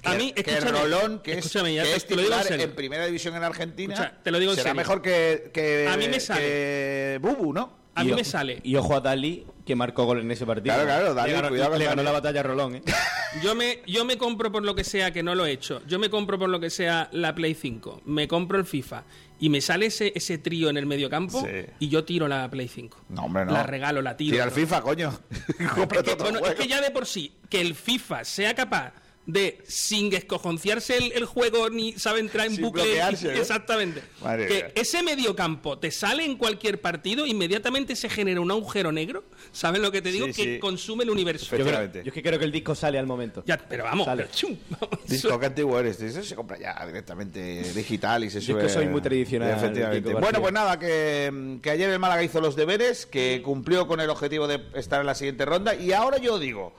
que, 0.00 0.08
A 0.08 0.14
mí, 0.14 0.32
que 0.32 0.60
Rolón, 0.60 1.18
que 1.20 1.32
es, 1.38 1.52
ya 1.52 1.62
que 1.82 1.94
es 1.94 2.06
te 2.06 2.14
lo 2.16 2.22
digo 2.22 2.34
en 2.34 2.40
titular 2.42 2.60
en 2.60 2.74
primera 2.74 3.04
división 3.04 3.36
en 3.36 3.42
Argentina, 3.44 3.92
Escucha, 3.94 4.14
te 4.22 4.30
lo 4.30 4.38
digo 4.38 4.52
en 4.52 4.56
será 4.56 4.70
serio. 4.70 4.80
mejor 4.80 5.02
que, 5.02 5.50
que, 5.52 5.88
A 5.90 5.96
mí 5.98 6.08
me 6.08 6.20
sale. 6.20 6.40
que 6.40 7.18
Bubu, 7.20 7.52
¿no? 7.52 7.78
A 7.96 8.04
mí 8.04 8.12
o- 8.12 8.16
me 8.16 8.24
sale. 8.24 8.60
Y 8.62 8.76
ojo 8.76 8.94
a 8.94 9.00
Dali, 9.00 9.44
que 9.66 9.74
marcó 9.74 10.04
gol 10.04 10.20
en 10.20 10.30
ese 10.30 10.46
partido. 10.46 10.74
Claro, 10.74 10.86
claro, 10.88 11.12
Dali, 11.14 11.30
le 11.30 11.36
ganó, 11.36 11.48
cuidado 11.48 11.76
le 11.76 11.84
ganó 11.84 12.02
la 12.02 12.12
batalla 12.12 12.40
a 12.40 12.42
Rolón, 12.44 12.76
¿eh? 12.76 12.82
Yo 13.42 13.54
me, 13.54 13.80
yo 13.86 14.04
me 14.04 14.16
compro 14.18 14.50
por 14.50 14.64
lo 14.64 14.74
que 14.74 14.82
sea, 14.84 15.12
que 15.12 15.22
no 15.22 15.34
lo 15.36 15.46
he 15.46 15.52
hecho. 15.52 15.82
Yo 15.86 15.98
me 16.00 16.08
compro 16.10 16.36
por 16.38 16.48
lo 16.48 16.58
que 16.60 16.68
sea 16.70 17.08
la 17.12 17.32
Play 17.34 17.54
5. 17.54 18.02
Me 18.06 18.26
compro 18.26 18.58
el 18.58 18.64
FIFA. 18.64 19.04
Y 19.40 19.48
me 19.48 19.60
sale 19.62 19.86
ese, 19.86 20.12
ese 20.14 20.36
trío 20.38 20.68
en 20.70 20.76
el 20.76 20.84
mediocampo 20.86 21.40
Sí. 21.40 21.66
y 21.78 21.88
yo 21.88 22.04
tiro 22.04 22.28
la 22.28 22.48
Play 22.50 22.68
5. 22.68 23.04
No, 23.08 23.24
hombre, 23.24 23.46
no. 23.46 23.52
La 23.52 23.62
regalo, 23.62 24.02
la 24.02 24.16
tiro. 24.16 24.32
Tira 24.34 24.44
al 24.44 24.50
FIFA, 24.50 24.82
coño. 24.82 25.18
Es 25.58 26.02
que, 26.02 26.14
bueno, 26.16 26.38
es 26.40 26.54
que 26.54 26.68
ya 26.68 26.80
de 26.80 26.90
por 26.90 27.06
sí, 27.06 27.32
que 27.48 27.60
el 27.60 27.74
FIFA 27.74 28.24
sea 28.24 28.54
capaz 28.54 28.92
de, 29.26 29.58
sin 29.68 30.12
escojonciarse 30.12 30.96
el, 30.96 31.12
el 31.12 31.24
juego 31.24 31.70
ni 31.70 31.92
sabe 31.92 32.18
entrar 32.20 32.46
en 32.46 32.54
Sin 32.56 32.64
bucle. 32.64 33.00
Exactamente. 33.38 34.02
Madre 34.22 34.46
que 34.48 34.54
mía. 34.54 34.72
ese 34.74 35.02
mediocampo 35.04 35.78
te 35.78 35.90
sale 35.92 36.24
en 36.24 36.36
cualquier 36.36 36.80
partido, 36.80 37.26
inmediatamente 37.26 37.94
se 37.94 38.08
genera 38.08 38.40
un 38.40 38.50
agujero 38.50 38.90
negro. 38.90 39.22
¿Sabes 39.52 39.80
lo 39.82 39.92
que 39.92 40.02
te 40.02 40.10
digo? 40.10 40.26
Sí, 40.26 40.32
que 40.32 40.54
sí. 40.54 40.58
consume 40.58 41.04
el 41.04 41.10
universo. 41.10 41.56
Yo, 41.56 41.64
creo- 41.64 41.92
yo 41.92 42.00
es 42.06 42.12
que 42.12 42.22
creo 42.22 42.38
que 42.38 42.44
el 42.44 42.50
disco 42.50 42.74
sale 42.74 42.98
al 42.98 43.06
momento. 43.06 43.44
Ya, 43.46 43.56
pero 43.58 43.84
vamos, 43.84 44.06
Sale. 44.06 44.22
pero 44.24 44.34
chum, 44.34 44.56
vamos, 44.70 44.98
Disco, 45.06 45.38
qué 45.38 45.46
antiguo 45.46 45.78
eres. 45.78 46.00
Eso 46.00 46.22
se 46.24 46.34
compra 46.34 46.58
ya 46.58 46.84
directamente 46.86 47.72
digital 47.72 48.24
y 48.24 48.30
se 48.30 48.40
Yo 48.40 48.40
es 48.40 48.46
sube. 48.46 48.62
que 48.62 48.68
soy 48.68 48.88
muy 48.88 49.00
tradicional, 49.00 49.50
Efectivamente. 49.56 50.12
Bueno, 50.14 50.40
pues 50.40 50.52
nada, 50.52 50.78
que, 50.78 51.58
que 51.62 51.70
ayer 51.70 51.88
el 51.90 51.98
Málaga 51.98 52.22
hizo 52.24 52.40
los 52.40 52.56
deberes, 52.56 53.06
que 53.06 53.42
cumplió 53.44 53.86
con 53.86 54.00
el 54.00 54.10
objetivo 54.10 54.48
de 54.48 54.60
estar 54.74 55.00
en 55.00 55.06
la 55.06 55.14
siguiente 55.14 55.44
ronda. 55.44 55.74
Y 55.76 55.92
ahora 55.92 56.18
yo 56.18 56.38
digo, 56.38 56.72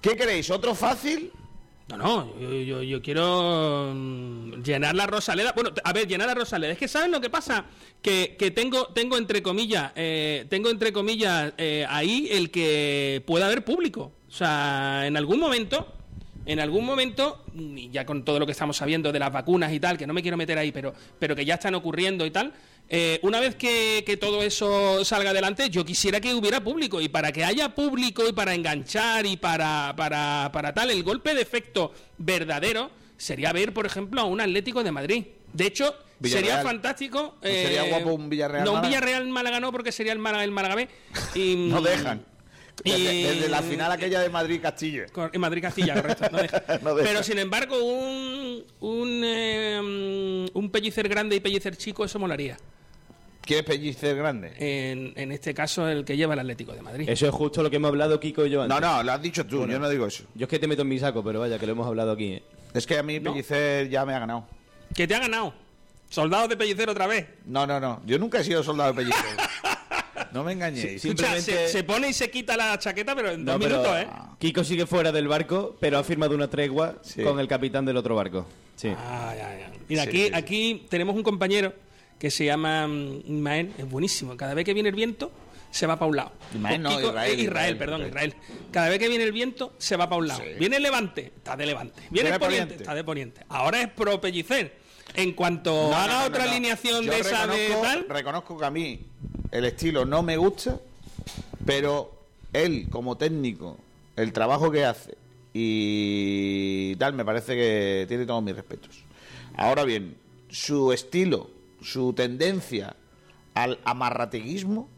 ¿qué 0.00 0.16
queréis? 0.16 0.48
¿Otro 0.50 0.74
fácil? 0.74 1.32
No, 1.92 1.98
no, 1.98 2.40
yo, 2.40 2.50
yo- 2.62 2.82
yo 2.82 3.02
quiero 3.02 3.92
mm, 3.94 4.62
llenar 4.62 4.94
la 4.94 5.06
Rosaleda. 5.06 5.52
Bueno, 5.52 5.70
a 5.84 5.92
ver, 5.92 6.08
llenar 6.08 6.26
la 6.26 6.34
Rosaleda. 6.34 6.72
Es 6.72 6.78
que 6.78 6.88
¿saben 6.88 7.10
lo 7.10 7.20
que 7.20 7.28
pasa? 7.28 7.66
Que, 8.00 8.34
que 8.38 8.50
tengo, 8.50 8.86
tengo 8.88 9.18
entre 9.18 9.42
comillas, 9.42 9.92
eh, 9.94 10.46
tengo 10.48 10.70
entre 10.70 10.92
comillas 10.92 11.52
eh, 11.58 11.84
ahí 11.88 12.28
el 12.30 12.50
que 12.50 13.22
pueda 13.26 13.46
haber 13.46 13.64
público. 13.64 14.12
O 14.28 14.30
sea, 14.32 15.06
en 15.06 15.16
algún 15.18 15.38
momento, 15.38 15.92
en 16.46 16.58
algún 16.60 16.86
momento, 16.86 17.44
ya 17.90 18.06
con 18.06 18.24
todo 18.24 18.38
lo 18.38 18.46
que 18.46 18.52
estamos 18.52 18.76
sabiendo 18.78 19.12
de 19.12 19.18
las 19.18 19.30
vacunas 19.32 19.72
y 19.72 19.78
tal, 19.78 19.98
que 19.98 20.06
no 20.06 20.14
me 20.14 20.22
quiero 20.22 20.36
meter 20.38 20.56
ahí, 20.58 20.72
pero, 20.72 20.94
pero 21.18 21.36
que 21.36 21.44
ya 21.44 21.54
están 21.54 21.74
ocurriendo 21.74 22.24
y 22.24 22.30
tal. 22.30 22.52
Eh, 22.88 23.18
una 23.22 23.40
vez 23.40 23.54
que, 23.56 24.02
que 24.06 24.16
todo 24.16 24.42
eso 24.42 25.04
salga 25.04 25.30
adelante, 25.30 25.70
yo 25.70 25.84
quisiera 25.84 26.20
que 26.20 26.34
hubiera 26.34 26.62
público. 26.62 27.00
Y 27.00 27.08
para 27.08 27.32
que 27.32 27.44
haya 27.44 27.74
público 27.74 28.28
y 28.28 28.32
para 28.32 28.54
enganchar 28.54 29.24
y 29.26 29.36
para, 29.36 29.94
para, 29.96 30.50
para 30.52 30.74
tal, 30.74 30.90
el 30.90 31.02
golpe 31.02 31.34
de 31.34 31.42
efecto 31.42 31.92
verdadero 32.18 32.90
sería 33.16 33.52
ver, 33.52 33.72
por 33.72 33.86
ejemplo, 33.86 34.20
a 34.20 34.24
un 34.24 34.40
Atlético 34.40 34.82
de 34.84 34.92
Madrid. 34.92 35.24
De 35.52 35.66
hecho, 35.66 35.94
Villarreal. 36.18 36.50
sería 36.50 36.62
fantástico. 36.62 37.36
¿No 37.42 37.48
sería 37.48 37.82
guapo 37.84 38.12
un 38.12 38.28
Villarreal 38.28 38.64
No, 38.64 38.74
un? 38.74 38.82
Villarreal 38.82 39.26
Málaga 39.28 39.60
no, 39.60 39.72
porque 39.72 39.92
sería 39.92 40.12
el 40.12 40.18
Málaga 40.18 40.44
el 40.44 40.50
Málaga 40.50 40.74
B. 40.74 40.88
Y, 41.34 41.56
No 41.56 41.80
dejan. 41.80 42.24
Desde, 42.84 43.14
y- 43.14 43.22
desde 43.24 43.48
la 43.48 43.62
final 43.62 43.92
aquella 43.92 44.20
de 44.20 44.28
Madrid-Castillo. 44.30 45.04
Cor- 45.12 45.30
En 45.32 45.40
Madrid 45.40 45.62
Castilla, 45.62 45.94
correcto. 45.94 46.26
no 46.32 46.38
deja. 46.38 46.62
No 46.82 46.94
deja. 46.94 47.08
Pero 47.08 47.22
sin 47.22 47.38
embargo, 47.38 47.76
un, 47.82 48.64
un, 48.80 49.22
eh, 49.24 50.48
un 50.52 50.70
pellicer 50.70 51.08
grande 51.08 51.36
y 51.36 51.40
pellicer 51.40 51.76
chico, 51.76 52.04
eso 52.04 52.18
molaría. 52.18 52.56
¿Quieres 53.42 53.64
pellicer 53.64 54.16
grande? 54.16 54.52
En, 54.58 55.12
en 55.16 55.32
este 55.32 55.52
caso, 55.52 55.88
el 55.88 56.04
que 56.04 56.16
lleva 56.16 56.34
el 56.34 56.40
Atlético 56.40 56.72
de 56.72 56.82
Madrid. 56.82 57.08
Eso 57.08 57.26
es 57.26 57.32
justo 57.34 57.62
lo 57.62 57.70
que 57.70 57.76
hemos 57.76 57.88
hablado 57.88 58.18
Kiko 58.20 58.46
y 58.46 58.50
yo 58.50 58.62
antes. 58.62 58.80
No, 58.80 58.94
no, 58.96 59.02
lo 59.02 59.12
has 59.12 59.20
dicho 59.22 59.44
tú, 59.44 59.66
yo 59.66 59.78
no 59.80 59.88
digo 59.88 60.06
eso. 60.06 60.24
Yo 60.34 60.44
es 60.44 60.48
que 60.48 60.58
te 60.60 60.66
meto 60.68 60.82
en 60.82 60.88
mi 60.88 60.98
saco, 60.98 61.22
pero 61.24 61.40
vaya, 61.40 61.58
que 61.58 61.66
lo 61.66 61.72
hemos 61.72 61.86
hablado 61.86 62.12
aquí, 62.12 62.34
¿eh? 62.34 62.42
Es 62.72 62.86
que 62.86 62.98
a 62.98 63.02
mí 63.02 63.18
No. 63.18 63.32
pellicer 63.32 63.88
ya 63.88 64.04
me 64.06 64.14
ha 64.14 64.20
ganado. 64.20 64.46
Que 64.94 65.06
te 65.08 65.14
ha 65.14 65.18
ganado. 65.18 65.54
Soldados 66.08 66.48
de 66.50 66.56
pellicer 66.56 66.88
otra 66.88 67.06
vez. 67.08 67.26
No, 67.46 67.66
no, 67.66 67.80
no. 67.80 68.00
Yo 68.06 68.18
nunca 68.18 68.38
he 68.40 68.44
sido 68.44 68.62
soldado 68.62 68.92
de 68.92 68.96
pellicer. 68.96 69.22
No 70.32 70.42
me 70.44 70.52
engañéis. 70.52 70.82
Sí, 71.02 71.08
Escucha, 71.08 71.34
Simplemente- 71.34 71.66
se, 71.66 71.72
se 71.72 71.84
pone 71.84 72.08
y 72.08 72.12
se 72.12 72.30
quita 72.30 72.56
la 72.56 72.78
chaqueta, 72.78 73.14
pero 73.14 73.30
en 73.32 73.44
No, 73.44 73.52
dos 73.52 73.60
pero 73.62 73.76
minutos, 73.82 73.98
¿eh? 74.00 74.06
Kiko 74.38 74.64
sigue 74.64 74.86
fuera 74.86 75.12
del 75.12 75.28
barco, 75.28 75.76
pero 75.80 75.98
ha 75.98 76.04
firmado 76.04 76.34
una 76.34 76.48
tregua 76.48 76.96
Sí. 77.02 77.22
con 77.22 77.38
el 77.38 77.48
capitán 77.48 77.84
del 77.84 77.96
otro 77.96 78.14
barco. 78.14 78.46
Sí. 78.76 78.88
Ah, 78.96 79.34
ya, 79.36 79.58
ya. 79.58 79.70
Mira, 79.88 80.02
Sí, 80.04 80.08
aquí, 80.08 80.18
sí, 80.22 80.28
sí. 80.28 80.34
aquí 80.34 80.86
tenemos 80.88 81.14
un 81.14 81.22
compañero 81.22 81.74
que 82.18 82.30
se 82.30 82.44
llama 82.44 82.86
mm, 82.86 83.20
Ismael, 83.26 83.72
es 83.78 83.88
buenísimo. 83.88 84.36
Cada 84.36 84.54
vez 84.54 84.64
que 84.64 84.72
viene 84.74 84.88
el 84.88 84.94
viento, 84.94 85.30
se 85.70 85.86
va 85.86 85.98
para 85.98 86.08
un 86.08 86.16
lado. 86.16 86.32
Ismael 86.54 86.82
no, 86.82 86.90
Kiko- 86.90 87.08
Israel, 87.08 87.16
eh, 87.30 87.34
Israel, 87.34 87.40
Israel, 87.44 87.76
perdón, 87.78 88.06
Israel. 88.06 88.34
Cada 88.70 88.88
vez 88.88 88.98
que 88.98 89.08
viene 89.08 89.24
el 89.24 89.32
viento, 89.32 89.74
se 89.78 89.96
va 89.96 90.08
para 90.08 90.18
un 90.20 90.28
lado. 90.28 90.40
Sí. 90.42 90.50
Viene 90.58 90.76
el 90.76 90.82
levante, 90.82 91.32
está 91.36 91.56
de 91.56 91.66
levante. 91.66 92.02
Viene 92.10 92.30
el 92.30 92.38
poniente, 92.38 92.64
poniente. 92.66 92.82
está 92.82 92.94
de 92.94 93.04
poniente. 93.04 93.40
Ahora 93.48 93.80
es 93.82 93.88
pro 93.88 94.20
pellicer. 94.20 94.80
En 95.14 95.32
cuanto 95.32 95.90
No, 95.90 95.94
haga 95.96 96.06
no, 96.14 96.20
no, 96.20 96.26
otra 96.26 96.38
no, 96.40 96.44
no. 96.46 96.50
alineación 96.52 97.04
Yo 97.04 97.12
de 97.12 97.20
esa 97.20 97.46
de 97.46 97.68
tal, 97.82 98.06
Reconozco 98.08 98.56
que 98.56 98.64
a 98.64 98.70
mí 98.70 99.00
el 99.52 99.64
estilo 99.66 100.04
no 100.04 100.22
me 100.22 100.36
gusta, 100.36 100.78
pero 101.64 102.10
él 102.52 102.86
como 102.90 103.16
técnico, 103.16 103.78
el 104.16 104.32
trabajo 104.32 104.70
que 104.70 104.84
hace 104.84 105.16
y 105.54 106.96
tal, 106.96 107.12
me 107.14 107.24
parece 107.24 107.54
que 107.54 108.04
tiene 108.08 108.26
todos 108.26 108.42
mis 108.42 108.56
respetos. 108.56 109.04
Ahora 109.56 109.84
bien, 109.84 110.16
su 110.48 110.92
estilo, 110.92 111.50
su 111.82 112.12
tendencia 112.14 112.96
al 113.54 113.78
amarrateguismo... 113.84 114.88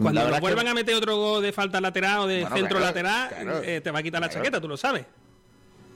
cuando 0.00 0.30
que- 0.30 0.40
vuelvan 0.40 0.68
a 0.68 0.74
meter 0.74 0.94
otro 0.94 1.16
gol 1.16 1.42
de 1.42 1.52
falta 1.52 1.80
lateral 1.80 2.20
o 2.20 2.26
de 2.26 2.42
Bueno, 2.42 2.56
centro 2.56 2.78
claro, 2.78 2.84
lateral, 2.86 3.28
claro, 3.30 3.62
eh, 3.64 3.80
te 3.80 3.90
va 3.90 3.98
a 3.98 4.02
quitar 4.02 4.20
la 4.20 4.28
chaqueta, 4.28 4.60
tú 4.60 4.68
lo 4.68 4.76
sabes. 4.76 5.04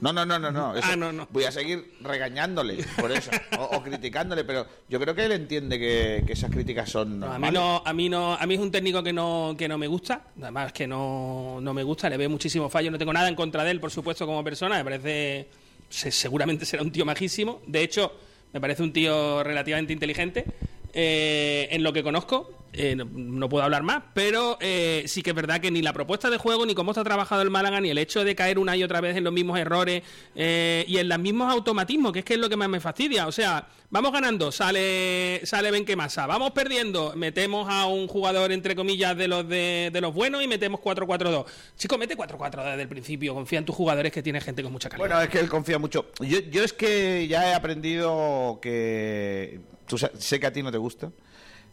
No, 0.01 0.11
no, 0.11 0.25
no, 0.25 0.37
no, 0.37 0.51
no. 0.51 0.75
eso- 0.75 0.87
Ah, 0.91 0.95
no, 0.95 1.11
no. 1.11 1.27
Voy 1.31 1.45
a 1.45 1.51
seguir 1.51 1.93
regañándole 2.01 2.83
por 2.99 3.11
eso. 3.11 3.31
o, 3.57 3.77
o 3.77 3.81
criticándole, 3.83 4.43
pero 4.43 4.67
yo 4.89 4.99
creo 4.99 5.15
que 5.15 5.25
él 5.25 5.31
entiende 5.31 5.79
que, 5.79 6.23
que 6.27 6.33
esas 6.33 6.51
críticas 6.51 6.89
son 6.89 7.19
No, 7.21 7.31
a 7.31 7.39
mí 7.39 7.49
no, 7.51 7.81
a 7.85 7.93
mí 7.93 8.09
no, 8.09 8.33
a 8.33 8.45
mí 8.45 8.53
es 8.55 8.59
un 8.59 8.71
técnico 8.71 9.01
que 9.01 9.13
no, 9.13 9.55
que 9.57 9.67
no 9.67 9.77
me 9.77 9.87
gusta, 9.87 10.21
además 10.41 10.73
que 10.73 10.85
no, 10.85 11.59
no 11.61 11.73
me 11.73 11.83
gusta, 11.83 12.09
le 12.09 12.17
veo 12.17 12.29
muchísimos 12.29 12.71
fallos, 12.71 12.91
no 12.91 12.97
tengo 12.97 13.13
nada 13.13 13.29
en 13.29 13.35
contra 13.35 13.63
de 13.63 13.71
él, 13.71 13.79
por 13.79 13.89
supuesto, 13.91 14.25
como 14.25 14.43
persona, 14.43 14.75
me 14.77 14.83
parece, 14.83 15.47
se- 15.89 16.11
seguramente 16.11 16.65
será 16.65 16.83
un 16.83 16.91
tío 16.91 17.05
majísimo, 17.05 17.61
de 17.65 17.81
hecho, 17.83 18.11
me 18.53 18.59
parece 18.61 18.83
un 18.83 18.91
tío 18.93 19.43
relativamente 19.43 19.93
inteligente, 19.93 20.45
eh, 20.93 21.67
en 21.71 21.83
lo 21.83 21.91
que 21.93 22.03
conozco, 22.03 22.51
eh, 22.77 22.95
no, 22.95 23.49
puedo 23.49 23.63
hablar 23.63 23.83
más, 23.83 24.03
pero 24.13 24.57
eh, 24.59 25.03
sí 25.07 25.21
que 25.21 25.31
es 25.31 25.35
verdad 25.35 25.59
que 25.59 25.71
ni 25.71 25.81
la 25.81 25.93
propuesta 25.93 26.29
de 26.29 26.37
juego, 26.37 26.65
ni 26.65 26.75
cómo 26.75 26.91
está 26.91 27.03
trabajado 27.03 27.41
el 27.41 27.49
Málaga, 27.49 27.81
ni 27.81 27.89
el 27.89 27.97
hecho 27.97 28.23
de 28.23 28.35
caer 28.35 28.59
una 28.59 28.75
y 28.75 28.83
otra 28.83 29.01
vez 29.01 29.15
en 29.15 29.23
los 29.23 29.33
mismos 29.33 29.57
errores 29.59 30.03
eh, 30.35 30.85
y 30.87 30.97
en 30.97 31.09
los 31.09 31.19
mismos 31.19 31.51
automatismos, 31.51 32.11
que 32.11 32.19
es 32.19 32.25
que 32.25 32.35
es 32.35 32.39
lo 32.39 32.49
que 32.49 32.57
más 32.57 32.69
me 32.69 32.79
fastidia. 32.79 33.27
O 33.27 33.31
sea, 33.31 33.67
vamos 33.89 34.11
ganando, 34.11 34.51
sale 34.51 35.41
sale 35.45 35.71
Benquemasa, 35.71 36.27
vamos 36.27 36.51
perdiendo, 36.51 37.13
metemos 37.15 37.67
a 37.69 37.85
un 37.87 38.07
jugador 38.07 38.51
entre 38.51 38.75
comillas 38.75 39.15
de 39.15 39.27
los 39.27 39.47
de, 39.47 39.91
los 40.01 40.13
buenos 40.13 40.43
y 40.43 40.47
metemos 40.47 40.81
4-4-2. 40.81 41.45
Chico, 41.77 41.97
mete 41.97 42.17
4-4 42.17 42.63
desde 42.63 42.81
el 42.81 42.89
principio, 42.89 43.33
confía 43.33 43.59
en 43.59 43.65
tus 43.65 43.75
jugadores 43.75 44.11
que 44.11 44.21
tiene 44.21 44.41
gente 44.41 44.63
con 44.63 44.71
mucha 44.71 44.89
calidad. 44.89 45.07
Bueno, 45.07 45.21
es 45.21 45.29
que 45.29 45.39
él 45.39 45.49
confía 45.49 45.79
mucho. 45.79 46.07
Yo, 46.19 46.39
yo 46.39 46.63
es 46.63 46.73
que 46.73 47.27
ya 47.27 47.51
he 47.51 47.53
aprendido 47.53 48.59
que. 48.61 49.61
Tú 49.87 49.99
sé 49.99 50.39
que 50.39 50.47
a 50.47 50.51
ti 50.51 50.63
no 50.63 50.71
te 50.71 50.79
gusta, 50.79 51.11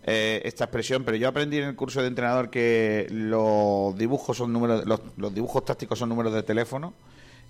eh, 0.05 0.43
esta 0.45 0.65
expresión, 0.65 1.05
pero 1.05 1.17
yo 1.17 1.29
aprendí 1.29 1.59
en 1.59 1.65
el 1.65 1.77
curso 1.77 2.01
de 2.03 2.09
entrenador 2.09 2.51
que 2.51 3.07
los 3.11 3.97
dibujos 3.97 4.37
son 4.37 4.53
números, 4.53 4.85
los, 4.87 5.01
los 5.17 5.35
dibujos 5.35 5.65
tácticos 5.65 5.99
son 5.99 6.09
números 6.09 6.33
de 6.35 6.43
teléfono. 6.43 6.93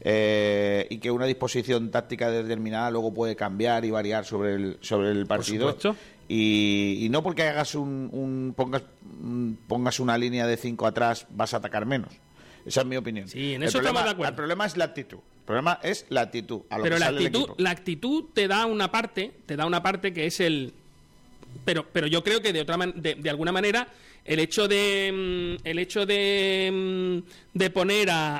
eh, 0.04 0.86
y 0.90 0.98
que 0.98 1.10
una 1.10 1.26
disposición 1.26 1.90
táctica 1.90 2.30
determinada 2.30 2.90
luego 2.90 3.14
puede 3.14 3.36
cambiar 3.36 3.84
y 3.84 3.90
variar 3.90 4.24
sobre 4.24 4.54
el 4.54 4.76
sobre 4.80 5.10
el 5.12 5.26
partido 5.26 5.68
supuesto. 5.68 5.96
y, 6.28 6.98
y 7.02 7.08
no 7.08 7.22
porque 7.22 7.44
hagas 7.44 7.74
un, 7.76 8.08
un- 8.12 8.52
pongas 8.56 8.82
pongas 9.68 10.00
una 10.00 10.18
línea 10.18 10.46
de 10.46 10.56
5 10.56 10.86
atrás 10.86 11.26
vas 11.30 11.54
a 11.54 11.58
atacar 11.58 11.86
menos 11.86 12.10
esa 12.66 12.80
es 12.80 12.86
mi 12.86 12.96
opinión 12.96 13.28
Sí, 13.28 13.54
en 13.54 13.62
El 13.62 13.68
eso 13.68 13.78
problema- 13.78 14.00
estamos 14.00 14.04
de 14.04 14.10
acuerdo. 14.10 14.30
el 14.30 14.36
problema 14.36 14.66
es 14.66 14.76
la 14.76 14.84
actitud 14.86 15.18
el 15.18 15.44
problema 15.46 15.78
es 15.82 16.06
la 16.08 16.20
actitud 16.22 16.62
a 16.70 16.78
lo 16.78 16.82
pero 16.84 16.96
que 16.96 17.00
la 17.00 17.06
sale 17.06 17.26
actitud, 17.26 17.48
la 17.58 17.70
actitud 17.70 18.24
te 18.34 18.48
da 18.48 18.66
una 18.66 18.90
parte, 18.90 19.32
te 19.46 19.56
da 19.56 19.66
una 19.66 19.82
parte 19.82 20.12
que 20.12 20.26
es 20.26 20.40
el 20.40 20.72
pero 21.64 21.86
pero 21.92 22.06
yo 22.06 22.22
creo 22.24 22.40
que 22.42 22.52
de 22.52 22.60
otra 22.60 22.76
man- 22.76 22.94
de, 22.96 23.14
de 23.14 23.30
alguna 23.30 23.52
manera 23.52 23.88
el 24.24 24.38
hecho 24.38 24.68
de 24.68 25.58
mm, 25.60 25.66
el 25.66 25.78
hecho 25.78 26.06
de 26.06 26.70
mm, 26.72 27.58
de 27.58 27.70
poner 27.70 28.10
a, 28.10 28.38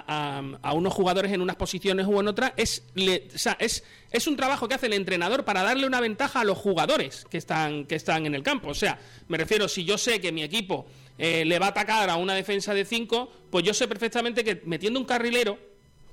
a- 0.63 0.73
unos 0.75 0.93
jugadores 0.93 1.33
en 1.33 1.41
unas 1.41 1.57
posiciones 1.57 2.07
u 2.07 2.21
en 2.21 2.29
otras 2.29 2.53
es 2.57 2.85
le- 2.95 3.29
o 3.35 3.39
sea, 3.39 3.57
es 3.61 3.85
es 4.11 4.27
un 4.27 4.37
trabajo 4.37 4.69
que 4.69 4.75
hace 4.75 4.87
el 4.87 4.93
entrenador 4.93 5.45
para 5.45 5.63
darle 5.63 5.87
una 5.87 6.01
ventaja 6.01 6.41
a 6.41 6.45
los 6.45 6.59
jugadores 6.59 7.25
que 7.31 7.39
están 7.39 7.85
que 7.87 7.95
están 7.97 8.27
en 8.27 8.35
el 8.35 8.43
campo. 8.43 8.69
O 8.71 8.75
sea 8.75 8.99
me 9.29 9.39
refiero 9.39 9.69
si 9.69 9.85
yo 9.85 9.99
sé 9.99 10.21
que 10.21 10.33
mi 10.33 10.43
equipo 10.43 10.87
eh, 11.19 11.45
le 11.45 11.59
va 11.59 11.67
a 11.67 11.71
atacar 11.71 12.11
a 12.11 12.17
una 12.17 12.35
defensa 12.35 12.75
de 12.75 12.85
5 12.85 13.31
pues 13.51 13.65
yo 13.65 13.75
sé 13.75 13.87
perfectamente 13.89 14.45
que 14.45 14.63
metiendo 14.65 14.99
un 15.01 15.07
carrilero 15.07 15.59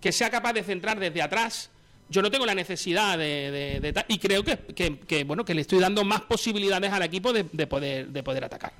que 0.01 0.11
sea 0.11 0.29
capaz 0.29 0.53
de 0.53 0.63
centrar 0.63 0.99
desde 0.99 1.21
atrás 1.21 1.69
yo 2.09 2.21
no 2.21 2.31
tengo 2.31 2.45
la 2.45 2.55
necesidad 2.55 3.17
de, 3.17 3.51
de- 3.51 3.79
de 3.79 3.93
ta- 3.93 4.05
y 4.07 4.17
creo 4.19 4.43
que, 4.43 4.57
que- 4.57 4.99
que, 4.99 5.23
bueno 5.23 5.45
que 5.45 5.53
le 5.53 5.61
estoy 5.61 5.79
dando 5.79 6.03
más 6.03 6.21
posibilidades 6.21 6.91
al 6.91 7.03
equipo 7.03 7.31
de, 7.33 7.45
de 7.51 7.67
poder 7.67 8.07
de 8.07 8.23
poder 8.23 8.43
atacar 8.45 8.73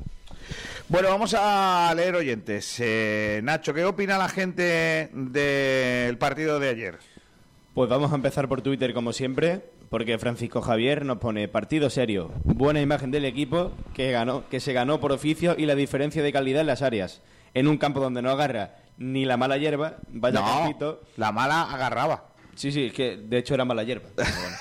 Bueno, 0.87 1.09
vamos 1.09 1.35
a 1.37 1.93
leer 1.95 2.15
oyentes. 2.15 2.77
Eh, 2.79 3.41
Nacho, 3.43 3.73
¿qué 3.73 3.85
opina 3.85 4.17
la 4.17 4.27
gente 4.29 5.09
del 5.13 6.17
partido 6.17 6.59
de 6.59 6.69
ayer? 6.69 6.97
Pues 7.75 7.89
vamos 7.89 8.11
a 8.11 8.15
empezar 8.15 8.47
por 8.47 8.61
Twitter 8.63 8.93
como 8.93 9.13
siempre, 9.13 9.61
porque 9.89 10.17
Francisco 10.17 10.61
Javier 10.61 11.05
nos 11.05 11.19
pone 11.19 11.47
partido 11.47 11.89
serio, 11.91 12.31
buena 12.43 12.81
imagen 12.81 13.11
del 13.11 13.25
equipo 13.25 13.71
que 13.93 14.11
ganó, 14.11 14.49
que 14.49 14.59
se 14.59 14.73
ganó 14.73 14.99
por 14.99 15.11
oficio 15.11 15.55
y 15.57 15.65
la 15.67 15.75
diferencia 15.75 16.23
de 16.23 16.33
calidad 16.33 16.61
en 16.61 16.67
las 16.67 16.81
áreas. 16.81 17.21
En 17.53 17.67
un 17.67 17.77
campo 17.77 17.99
donde 17.99 18.21
no 18.23 18.31
agarra 18.31 18.75
ni 18.97 19.25
la 19.25 19.37
mala 19.37 19.57
hierba, 19.57 19.97
vaya 20.09 20.41
No, 20.41 20.45
campito. 20.45 21.01
La 21.17 21.31
mala 21.31 21.61
agarraba. 21.71 22.25
Sí, 22.59 22.73
sí, 22.73 22.87
es 22.87 22.93
que 22.93 23.15
de 23.15 23.37
hecho 23.37 23.53
era 23.53 23.63
mala 23.63 23.83
hierba. 23.83 24.09
bueno. 24.17 24.57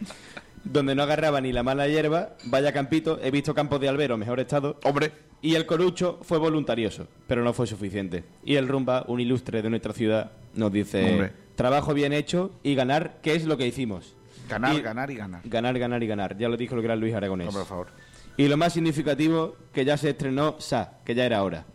donde 0.64 0.94
no 0.94 1.02
agarraba 1.02 1.40
ni 1.42 1.52
la 1.52 1.62
mala 1.62 1.86
hierba, 1.88 2.36
vaya 2.44 2.72
campito, 2.72 3.18
he 3.22 3.30
visto 3.30 3.54
campos 3.54 3.80
de 3.80 3.88
albero 3.90 4.16
mejor 4.16 4.40
estado. 4.40 4.78
Hombre. 4.84 5.12
Y 5.42 5.54
el 5.54 5.66
corucho 5.66 6.18
fue 6.22 6.38
voluntarioso, 6.38 7.06
pero 7.26 7.44
no 7.44 7.52
fue 7.52 7.66
suficiente. 7.66 8.24
Y 8.44 8.56
el 8.56 8.66
rumba, 8.66 9.04
un 9.08 9.20
ilustre 9.20 9.60
de 9.60 9.68
nuestra 9.68 9.92
ciudad, 9.92 10.32
nos 10.54 10.72
dice, 10.72 11.04
Hombre. 11.12 11.32
trabajo 11.54 11.92
bien 11.94 12.12
hecho 12.14 12.50
y 12.62 12.74
ganar, 12.74 13.18
¿qué 13.22 13.34
es 13.34 13.44
lo 13.44 13.56
que 13.58 13.66
hicimos? 13.66 14.16
Ganar, 14.48 14.74
Y- 14.74 14.80
ganar 14.80 15.10
y 15.10 15.14
ganar. 15.16 15.42
Ganar, 15.44 15.78
ganar 15.78 16.02
y 16.02 16.06
ganar. 16.06 16.38
Ya 16.38 16.48
lo 16.48 16.56
dijo 16.56 16.74
el 16.76 16.82
gran 16.82 16.98
Luis 16.98 17.14
Aragonés. 17.14 17.48
Hombre, 17.48 17.60
por 17.60 17.68
favor. 17.68 17.88
Y 18.38 18.48
lo 18.48 18.56
más 18.56 18.72
significativo, 18.72 19.54
que 19.74 19.84
ya 19.84 19.96
se 19.98 20.10
estrenó 20.10 20.56
Sa, 20.60 20.98
que 21.04 21.14
ya 21.14 21.26
era 21.26 21.42
hora. 21.42 21.66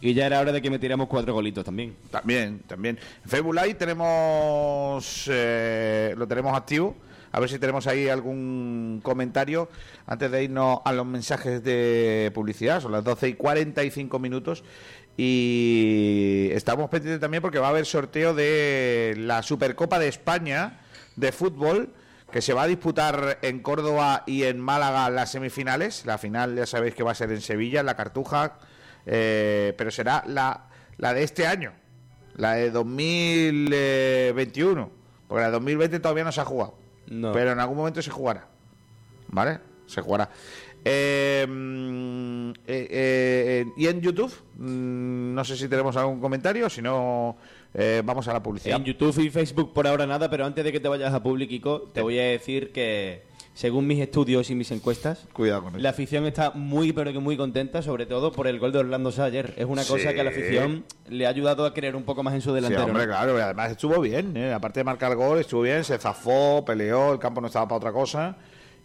Y 0.00 0.14
ya 0.14 0.26
era 0.26 0.40
hora 0.40 0.52
de 0.52 0.60
que 0.60 0.70
metiéramos 0.70 1.08
cuatro 1.08 1.32
golitos 1.32 1.64
también. 1.64 1.96
También, 2.10 2.60
también. 2.66 2.98
En 3.24 3.76
tenemos, 3.76 5.30
eh, 5.30 6.14
lo 6.16 6.26
tenemos 6.28 6.56
activo. 6.56 6.96
A 7.32 7.40
ver 7.40 7.50
si 7.50 7.58
tenemos 7.58 7.86
ahí 7.86 8.08
algún 8.08 9.00
comentario 9.02 9.68
antes 10.06 10.30
de 10.30 10.44
irnos 10.44 10.78
a 10.84 10.92
los 10.92 11.04
mensajes 11.04 11.62
de 11.62 12.30
publicidad. 12.34 12.80
Son 12.80 12.92
las 12.92 13.04
12 13.04 13.28
y 13.28 13.34
45 13.34 14.18
minutos. 14.18 14.64
Y 15.16 16.48
estamos 16.52 16.90
pendientes 16.90 17.20
también 17.20 17.42
porque 17.42 17.58
va 17.58 17.68
a 17.68 17.70
haber 17.70 17.86
sorteo 17.86 18.34
de 18.34 19.14
la 19.18 19.42
Supercopa 19.42 19.98
de 19.98 20.08
España 20.08 20.80
de 21.16 21.32
fútbol 21.32 21.90
que 22.30 22.42
se 22.42 22.52
va 22.52 22.64
a 22.64 22.66
disputar 22.66 23.38
en 23.42 23.60
Córdoba 23.60 24.24
y 24.26 24.42
en 24.42 24.60
Málaga 24.60 25.08
las 25.10 25.30
semifinales. 25.30 26.04
La 26.04 26.18
final 26.18 26.56
ya 26.56 26.66
sabéis 26.66 26.94
que 26.94 27.02
va 27.02 27.12
a 27.12 27.14
ser 27.14 27.30
en 27.30 27.40
Sevilla, 27.40 27.80
en 27.80 27.86
la 27.86 27.96
Cartuja, 27.96 28.58
eh, 29.06 29.72
pero 29.78 29.90
será 29.90 30.22
la, 30.26 30.68
la 30.98 31.14
de 31.14 31.22
este 31.22 31.46
año, 31.46 31.72
la 32.36 32.54
de 32.54 32.70
2021, 32.70 34.90
porque 35.28 35.40
la 35.40 35.46
de 35.46 35.52
2020 35.52 36.00
todavía 36.00 36.24
no 36.24 36.32
se 36.32 36.40
ha 36.40 36.44
jugado, 36.44 36.74
No. 37.08 37.32
pero 37.32 37.52
en 37.52 37.60
algún 37.60 37.76
momento 37.78 38.02
se 38.02 38.10
jugará, 38.10 38.46
¿vale? 39.28 39.58
Se 39.86 40.00
jugará. 40.00 40.28
Eh, 40.88 41.44
mm, 41.48 42.50
eh, 42.50 42.54
eh, 42.90 43.66
y 43.76 43.86
en 43.88 44.00
YouTube, 44.00 44.32
mm, 44.56 45.34
no 45.34 45.44
sé 45.44 45.56
si 45.56 45.68
tenemos 45.68 45.96
algún 45.96 46.20
comentario, 46.20 46.70
si 46.70 46.80
no, 46.80 47.36
eh, 47.74 48.02
vamos 48.04 48.28
a 48.28 48.32
la 48.32 48.40
publicidad. 48.42 48.76
En 48.78 48.84
YouTube 48.84 49.18
y 49.20 49.30
Facebook 49.30 49.72
por 49.72 49.86
ahora 49.86 50.06
nada, 50.06 50.30
pero 50.30 50.44
antes 50.46 50.64
de 50.64 50.70
que 50.70 50.78
te 50.78 50.86
vayas 50.88 51.12
a 51.12 51.22
Publicico, 51.22 51.82
te 51.92 52.02
voy 52.02 52.18
a 52.20 52.24
decir 52.24 52.70
que, 52.72 53.24
según 53.56 53.86
mis 53.86 53.98
estudios 54.00 54.50
y 54.50 54.54
mis 54.54 54.70
encuestas, 54.70 55.26
Cuidado 55.32 55.62
con 55.62 55.72
eso. 55.72 55.78
la 55.82 55.88
afición 55.88 56.26
está 56.26 56.50
muy, 56.50 56.92
pero 56.92 57.10
que 57.10 57.18
muy 57.20 57.38
contenta, 57.38 57.80
sobre 57.80 58.04
todo 58.04 58.30
por 58.30 58.46
el 58.46 58.58
gol 58.58 58.70
de 58.70 58.80
Orlando 58.80 59.10
Sa 59.10 59.24
ayer. 59.24 59.54
Es 59.56 59.64
una 59.64 59.82
cosa 59.82 60.10
Sí. 60.10 60.14
que 60.14 60.20
a 60.20 60.24
la 60.24 60.28
afición 60.30 60.84
le 61.08 61.24
ha 61.24 61.30
ayudado 61.30 61.64
a 61.64 61.72
creer 61.72 61.96
un 61.96 62.02
poco 62.04 62.22
más 62.22 62.34
en 62.34 62.42
su 62.42 62.50
Sí, 62.50 62.56
delantero. 62.56 62.84
hombre, 62.84 63.04
¿no? 63.06 63.08
claro, 63.12 63.38
y 63.38 63.40
además 63.40 63.70
estuvo 63.70 63.98
bien, 64.02 64.36
¿eh? 64.36 64.52
aparte 64.52 64.80
de 64.80 64.84
marcar 64.84 65.16
gol, 65.16 65.38
estuvo 65.38 65.62
bien, 65.62 65.84
se 65.84 65.96
zafó, 65.96 66.64
peleó, 66.66 67.14
el 67.14 67.18
campo 67.18 67.40
no 67.40 67.46
estaba 67.46 67.66
para 67.66 67.78
otra 67.78 67.92
cosa, 67.92 68.36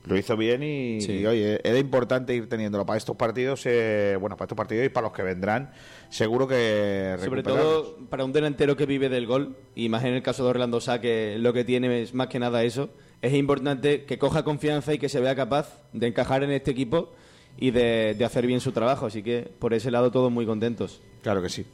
lo 0.05 0.17
hizo 0.17 0.37
bien 0.37 0.63
y, 0.63 1.01
Sí. 1.01 1.17
y, 1.19 1.25
oye, 1.25 1.59
era 1.67 1.77
importante 1.77 2.33
ir 2.33 2.47
teniéndolo 2.47 2.85
para 2.85 2.97
estos 2.97 3.17
partidos, 3.17 3.63
eh, 3.65 4.15
bueno, 4.21 4.37
para 4.37 4.45
estos 4.45 4.55
partidos 4.55 4.85
y 4.85 4.89
para 4.89 5.07
los 5.07 5.13
que 5.13 5.21
vendrán, 5.21 5.71
seguro 6.09 6.47
que 6.47 7.15
Sobre 7.19 7.41
recuperarlos. 7.41 7.63
todo 7.97 7.97
para 8.09 8.23
un 8.23 8.31
delantero 8.31 8.77
que 8.77 8.85
vive 8.85 9.09
del 9.09 9.27
gol, 9.27 9.57
y 9.75 9.89
más 9.89 10.05
en 10.05 10.13
el 10.13 10.23
caso 10.23 10.45
de 10.45 10.49
Orlando 10.51 10.79
Sá, 10.79 11.01
que 11.01 11.35
lo 11.39 11.51
que 11.51 11.65
tiene 11.65 12.01
es 12.01 12.13
más 12.13 12.27
que 12.27 12.39
nada 12.39 12.63
eso, 12.63 12.89
es 13.21 13.33
importante 13.33 14.05
que 14.05 14.17
coja 14.17 14.43
confianza 14.43 14.93
y 14.93 14.97
que 14.97 15.09
se 15.09 15.19
vea 15.19 15.35
capaz 15.35 15.81
de 15.93 16.07
encajar 16.07 16.43
en 16.43 16.51
este 16.51 16.71
equipo 16.71 17.13
y 17.57 17.71
de, 17.71 18.15
de 18.17 18.25
hacer 18.25 18.47
bien 18.47 18.59
su 18.61 18.71
trabajo. 18.71 19.05
Así 19.05 19.21
que 19.23 19.51
por 19.59 19.73
ese 19.73 19.91
lado 19.91 20.11
todos 20.11 20.31
muy 20.31 20.45
contentos. 20.45 21.01
Claro 21.21 21.41
que 21.41 21.49
sí. 21.49 21.65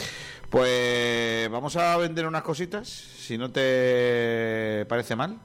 Pues 0.49 1.49
vamos 1.49 1.75
a 1.75 1.95
vender 1.97 2.25
unas 2.25 2.41
cositas, 2.43 2.87
si 2.87 3.37
no 3.37 3.51
te 3.51 4.85
parece 4.87 5.15
mal. 5.15 5.39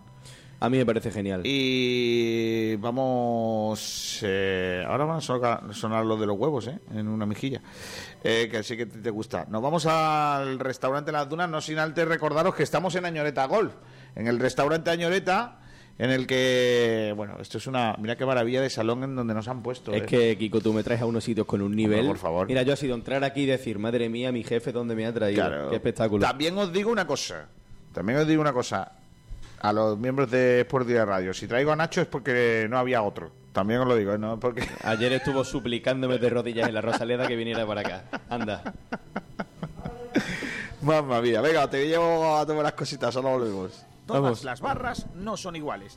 A 0.60 0.68
mí 0.70 0.78
me 0.78 0.86
parece 0.86 1.10
genial. 1.10 1.42
Y 1.44 2.76
vamos. 2.76 4.20
eh, 4.22 4.84
ahora 4.86 5.04
van 5.04 5.16
a 5.16 5.20
sonar, 5.20 5.74
sonar 5.74 6.04
los 6.04 6.20
de 6.20 6.26
los 6.26 6.38
huevos, 6.38 6.68
¿eh? 6.68 6.78
En 6.94 7.08
una 7.08 7.26
mejilla. 7.26 7.60
Eh, 8.22 8.48
que 8.48 8.62
sí 8.62 8.76
que 8.76 8.86
te, 8.86 8.98
te 9.00 9.10
gusta. 9.10 9.44
Nos 9.48 9.60
vamos 9.60 9.86
al 9.86 10.60
restaurante 10.60 11.10
Las 11.10 11.28
Dunas, 11.28 11.50
no 11.50 11.60
sin 11.60 11.80
antes 11.80 12.06
recordaros 12.06 12.54
que 12.54 12.62
estamos 12.62 12.94
en 12.94 13.06
Añoreta 13.06 13.44
Golf. 13.46 13.72
En 14.14 14.28
el 14.28 14.38
restaurante 14.38 14.90
Añoreta, 14.90 15.61
en 15.98 16.10
el 16.10 16.26
que. 16.26 17.12
Bueno, 17.16 17.36
esto 17.40 17.58
es 17.58 17.66
una. 17.66 17.94
Mira 17.98 18.16
qué 18.16 18.26
maravilla 18.26 18.60
de 18.60 18.70
salón 18.70 19.04
en 19.04 19.14
donde 19.14 19.34
nos 19.34 19.48
han 19.48 19.62
puesto. 19.62 19.92
Es 19.92 20.02
¿eh? 20.02 20.06
que, 20.06 20.38
Kiko, 20.38 20.60
tú 20.60 20.72
me 20.72 20.82
traes 20.82 21.02
a 21.02 21.06
unos 21.06 21.24
sitios 21.24 21.46
con 21.46 21.62
un 21.62 21.74
nivel. 21.74 22.06
por 22.06 22.18
favor. 22.18 22.46
Mira, 22.46 22.62
yo 22.62 22.72
he 22.72 22.76
sido 22.76 22.94
entrar 22.94 23.22
aquí 23.24 23.42
y 23.42 23.46
decir, 23.46 23.78
madre 23.78 24.08
mía, 24.08 24.32
mi 24.32 24.42
jefe, 24.42 24.72
¿dónde 24.72 24.94
me 24.94 25.06
ha 25.06 25.12
traído? 25.12 25.46
Claro. 25.46 25.70
Qué 25.70 25.76
espectáculo. 25.76 26.26
También 26.26 26.56
os 26.58 26.72
digo 26.72 26.90
una 26.90 27.06
cosa. 27.06 27.48
También 27.92 28.18
os 28.18 28.26
digo 28.26 28.40
una 28.40 28.52
cosa. 28.52 28.92
A 29.60 29.72
los 29.72 29.96
miembros 29.98 30.30
de 30.30 30.62
Sport 30.62 30.88
Día 30.88 31.04
Radio. 31.04 31.32
Si 31.32 31.46
traigo 31.46 31.70
a 31.70 31.76
Nacho 31.76 32.00
es 32.00 32.08
porque 32.08 32.66
no 32.68 32.78
había 32.78 33.02
otro. 33.02 33.30
También 33.52 33.80
os 33.80 33.86
lo 33.86 33.94
digo. 33.94 34.16
¿no? 34.18 34.40
Porque. 34.40 34.66
Ayer 34.82 35.12
estuvo 35.12 35.44
suplicándome 35.44 36.18
de 36.18 36.30
rodillas 36.30 36.68
en 36.68 36.74
la 36.74 36.80
Rosaleda 36.80 37.28
que 37.28 37.36
viniera 37.36 37.66
para 37.66 37.82
acá. 37.82 38.04
Anda. 38.28 38.74
Mamma 40.82 41.20
mía, 41.20 41.40
venga, 41.40 41.70
te 41.70 41.86
llevo 41.86 42.36
a 42.36 42.44
tomar 42.44 42.64
las 42.64 42.72
cositas, 42.72 43.14
ahora 43.14 43.30
volvemos. 43.30 43.86
Todas 44.06 44.22
Vamos. 44.22 44.44
las 44.44 44.60
barras 44.60 45.06
no 45.14 45.36
son 45.36 45.56
iguales. 45.56 45.96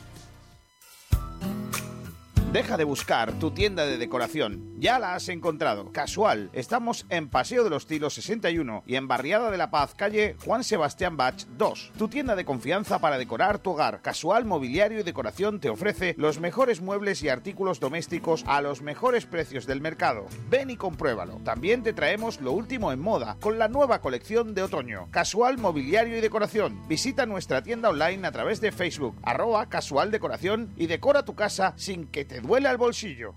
Deja 2.51 2.75
de 2.75 2.83
buscar 2.83 3.31
tu 3.39 3.51
tienda 3.51 3.85
de 3.85 3.97
decoración. 3.97 4.73
Ya 4.77 4.99
la 4.99 5.15
has 5.15 5.29
encontrado. 5.29 5.93
Casual. 5.93 6.49
Estamos 6.51 7.05
en 7.07 7.29
Paseo 7.29 7.63
de 7.63 7.69
los 7.69 7.87
Tilos 7.87 8.15
61 8.15 8.83
y 8.85 8.95
en 8.95 9.07
Barriada 9.07 9.51
de 9.51 9.57
la 9.57 9.71
Paz, 9.71 9.95
calle 9.95 10.35
Juan 10.43 10.65
Sebastián 10.65 11.15
Bach 11.15 11.45
2. 11.57 11.93
Tu 11.97 12.09
tienda 12.09 12.35
de 12.35 12.43
confianza 12.43 12.99
para 12.99 13.17
decorar 13.17 13.59
tu 13.59 13.69
hogar. 13.69 14.01
Casual 14.01 14.43
Mobiliario 14.43 14.99
y 14.99 15.03
Decoración 15.03 15.61
te 15.61 15.69
ofrece 15.69 16.13
los 16.17 16.41
mejores 16.41 16.81
muebles 16.81 17.23
y 17.23 17.29
artículos 17.29 17.79
domésticos 17.79 18.43
a 18.45 18.59
los 18.59 18.81
mejores 18.81 19.25
precios 19.25 19.65
del 19.65 19.79
mercado. 19.79 20.25
Ven 20.49 20.71
y 20.71 20.75
compruébalo. 20.75 21.39
También 21.45 21.83
te 21.83 21.93
traemos 21.93 22.41
lo 22.41 22.51
último 22.51 22.91
en 22.91 22.99
moda 22.99 23.37
con 23.39 23.59
la 23.59 23.69
nueva 23.69 24.01
colección 24.01 24.55
de 24.55 24.63
otoño. 24.63 25.07
Casual 25.11 25.57
Mobiliario 25.57 26.17
y 26.17 26.21
Decoración. 26.21 26.85
Visita 26.89 27.25
nuestra 27.25 27.63
tienda 27.63 27.87
online 27.87 28.27
a 28.27 28.31
través 28.33 28.59
de 28.59 28.73
Facebook, 28.73 29.15
arroba 29.23 29.69
casual 29.69 30.11
decoración 30.11 30.73
y 30.75 30.87
decora 30.87 31.23
tu 31.23 31.33
casa 31.33 31.75
sin 31.77 32.07
que 32.07 32.25
te 32.25 32.40
duele 32.41 32.67
al 32.67 32.77
bolsillo. 32.77 33.35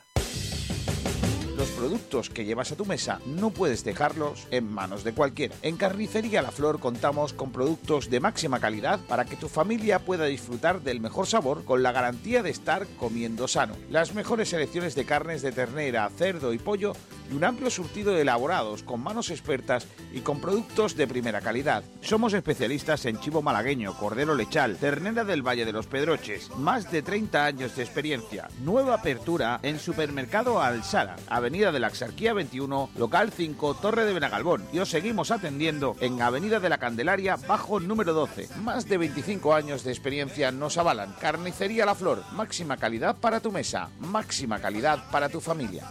Los 1.61 1.69
productos 1.69 2.31
que 2.31 2.43
llevas 2.43 2.71
a 2.71 2.75
tu 2.75 2.85
mesa 2.85 3.19
no 3.27 3.51
puedes 3.51 3.83
dejarlos 3.83 4.47
en 4.49 4.67
manos 4.67 5.03
de 5.03 5.13
cualquiera. 5.13 5.53
En 5.61 5.77
Carnicería 5.77 6.41
La 6.41 6.49
Flor 6.49 6.79
contamos 6.79 7.33
con 7.33 7.51
productos 7.51 8.09
de 8.09 8.19
máxima 8.19 8.59
calidad 8.59 8.99
para 9.07 9.25
que 9.25 9.35
tu 9.35 9.47
familia 9.47 9.99
pueda 9.99 10.25
disfrutar 10.25 10.81
del 10.81 11.01
mejor 11.01 11.27
sabor 11.27 11.63
con 11.63 11.83
la 11.83 11.91
garantía 11.91 12.41
de 12.41 12.49
estar 12.49 12.87
comiendo 12.97 13.47
sano. 13.47 13.75
Las 13.91 14.15
mejores 14.15 14.49
selecciones 14.49 14.95
de 14.95 15.05
carnes 15.05 15.43
de 15.43 15.51
ternera, 15.51 16.09
cerdo 16.09 16.51
y 16.51 16.57
pollo 16.57 16.93
y 17.31 17.35
un 17.35 17.43
amplio 17.43 17.69
surtido 17.69 18.11
de 18.11 18.21
elaborados 18.23 18.81
con 18.81 19.03
manos 19.03 19.29
expertas 19.29 19.85
y 20.11 20.21
con 20.21 20.41
productos 20.41 20.97
de 20.97 21.05
primera 21.05 21.41
calidad. 21.41 21.83
Somos 22.01 22.33
especialistas 22.33 23.05
en 23.05 23.19
chivo 23.19 23.43
malagueño, 23.43 23.93
cordero 23.93 24.33
lechal, 24.33 24.77
ternera 24.77 25.23
del 25.23 25.45
Valle 25.47 25.65
de 25.65 25.73
los 25.73 25.85
Pedroches. 25.85 26.49
Más 26.57 26.91
de 26.91 27.03
30 27.03 27.45
años 27.45 27.75
de 27.75 27.83
experiencia. 27.83 28.49
Nueva 28.63 28.95
apertura 28.95 29.59
en 29.61 29.77
Supermercado 29.77 30.59
Alsara, 30.59 31.17
Avenida 31.27 31.50
de 31.51 31.79
la 31.79 31.87
Axarquía 31.87 32.33
21, 32.33 32.91
local 32.95 33.31
5, 33.35 33.73
Torre 33.75 34.05
de 34.05 34.13
Benagalbón. 34.13 34.63
Y 34.71 34.79
os 34.79 34.89
seguimos 34.89 35.31
atendiendo 35.31 35.97
en 35.99 36.21
Avenida 36.21 36.61
de 36.61 36.69
la 36.69 36.77
Candelaria, 36.77 37.35
bajo 37.47 37.81
número 37.81 38.13
12. 38.13 38.47
Más 38.63 38.87
de 38.87 38.97
25 38.97 39.53
años 39.53 39.83
de 39.83 39.91
experiencia 39.91 40.51
nos 40.51 40.77
avalan. 40.77 41.13
Carnicería 41.19 41.85
La 41.85 41.93
Flor, 41.93 42.23
máxima 42.31 42.77
calidad 42.77 43.17
para 43.17 43.41
tu 43.41 43.51
mesa, 43.51 43.89
máxima 43.99 44.59
calidad 44.59 45.11
para 45.11 45.27
tu 45.27 45.41
familia. 45.41 45.83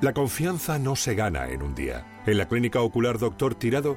La 0.00 0.12
confianza 0.12 0.78
no 0.78 0.94
se 0.94 1.14
gana 1.14 1.48
en 1.48 1.62
un 1.62 1.74
día. 1.74 2.22
En 2.26 2.38
la 2.38 2.46
Clínica 2.46 2.80
Ocular 2.80 3.18
Doctor 3.18 3.56
Tirado, 3.56 3.96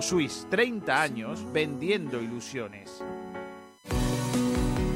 Suiz, 0.01 0.47
30 0.49 1.01
años 1.01 1.45
vendiendo 1.51 2.21
ilusiones. 2.21 3.03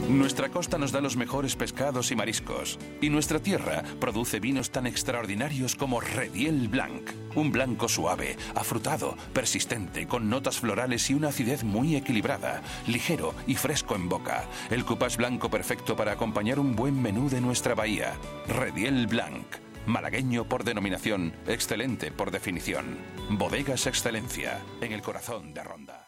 Nuestra 0.09 0.49
costa 0.49 0.77
nos 0.77 0.91
da 0.91 1.01
los 1.01 1.17
mejores 1.17 1.55
pescados 1.55 2.11
y 2.11 2.15
mariscos, 2.15 2.79
y 3.01 3.09
nuestra 3.09 3.39
tierra 3.39 3.83
produce 3.99 4.39
vinos 4.39 4.69
tan 4.69 4.85
extraordinarios 4.85 5.75
como 5.75 5.99
Rediel 5.99 6.67
Blanc, 6.69 7.09
un 7.33 7.51
blanco 7.51 7.89
suave, 7.89 8.37
afrutado, 8.53 9.17
persistente, 9.33 10.07
con 10.07 10.29
notas 10.29 10.59
florales 10.59 11.09
y 11.09 11.15
una 11.15 11.29
acidez 11.29 11.63
muy 11.63 11.95
equilibrada, 11.95 12.61
ligero 12.87 13.33
y 13.47 13.55
fresco 13.55 13.95
en 13.95 14.07
boca. 14.07 14.45
El 14.69 14.85
cupás 14.85 15.17
blanco 15.17 15.49
perfecto 15.49 15.95
para 15.95 16.13
acompañar 16.13 16.59
un 16.59 16.75
buen 16.75 17.01
menú 17.01 17.27
de 17.27 17.41
nuestra 17.41 17.73
bahía. 17.73 18.13
Rediel 18.47 19.07
Blanc. 19.07 19.64
Malagueño 19.85 20.45
por 20.45 20.63
denominación, 20.63 21.33
excelente 21.47 22.11
por 22.11 22.31
definición. 22.31 22.97
Bodegas 23.29 23.87
Excelencia, 23.87 24.61
en 24.81 24.91
el 24.91 25.01
corazón 25.01 25.53
de 25.53 25.63
Ronda. 25.63 26.07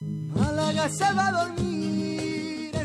Málaga 0.00 0.90
se 0.90 1.10
va 1.14 1.28
a 1.28 1.32
dormir 1.32 2.65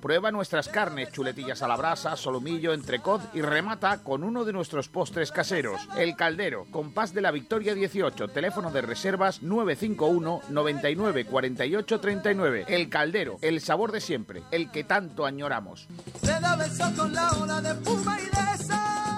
Prueba 0.00 0.32
nuestras 0.32 0.68
carnes, 0.68 1.12
chuletillas 1.12 1.62
a 1.62 1.68
la 1.68 1.76
brasa, 1.76 2.16
solomillo, 2.16 2.72
entrecot 2.72 3.22
y 3.32 3.42
remata 3.42 4.02
con 4.02 4.24
uno 4.24 4.44
de 4.44 4.52
nuestros 4.52 4.88
postres 4.88 5.30
caseros, 5.30 5.80
el 5.96 6.16
caldero, 6.16 6.66
compás 6.72 7.14
de 7.14 7.20
la 7.20 7.30
Victoria 7.30 7.74
18, 7.74 8.28
teléfono 8.28 8.72
de 8.72 8.82
reservas 8.82 9.40
951 9.42 10.40
99 10.48 11.26
48 11.26 12.00
39. 12.00 12.64
El 12.66 12.88
caldero, 12.88 13.38
el 13.40 13.60
sabor 13.60 13.92
de 13.92 14.00
siempre, 14.00 14.42
el 14.50 14.70
que 14.72 14.82
tanto 14.82 15.24
añoramos. 15.24 15.86
Se 16.22 16.40
da 16.40 16.56
besos 16.56 16.90
con 16.94 17.12
la 17.12 17.30
ola 17.30 17.60
de 17.60 17.70
espuma 17.70 18.18
y 18.20 18.24
de 18.24 18.64
sal. 18.64 19.17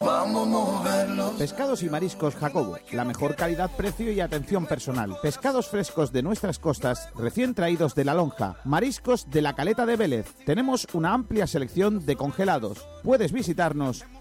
Vamos 0.00 0.46
a 0.46 0.50
moverlo. 0.50 1.32
Pescados 1.38 1.82
y 1.82 1.88
mariscos 1.88 2.34
Jacobo. 2.34 2.76
La 2.92 3.04
mejor 3.04 3.36
calidad, 3.36 3.70
precio 3.76 4.12
y 4.12 4.20
atención 4.20 4.66
personal. 4.66 5.16
Pescados 5.22 5.68
frescos 5.68 6.12
de 6.12 6.22
nuestras 6.22 6.58
costas, 6.58 7.08
recién 7.14 7.54
traídos 7.54 7.94
de 7.94 8.04
la 8.04 8.14
lonja. 8.14 8.56
Mariscos 8.64 9.30
de 9.30 9.42
la 9.42 9.54
caleta 9.54 9.86
de 9.86 9.96
Vélez. 9.96 10.34
Tenemos 10.44 10.86
una 10.92 11.14
amplia 11.14 11.46
selección 11.46 12.04
de 12.04 12.16
congelados. 12.16 12.86
Puedes 13.02 13.32
visitarnos 13.32 14.04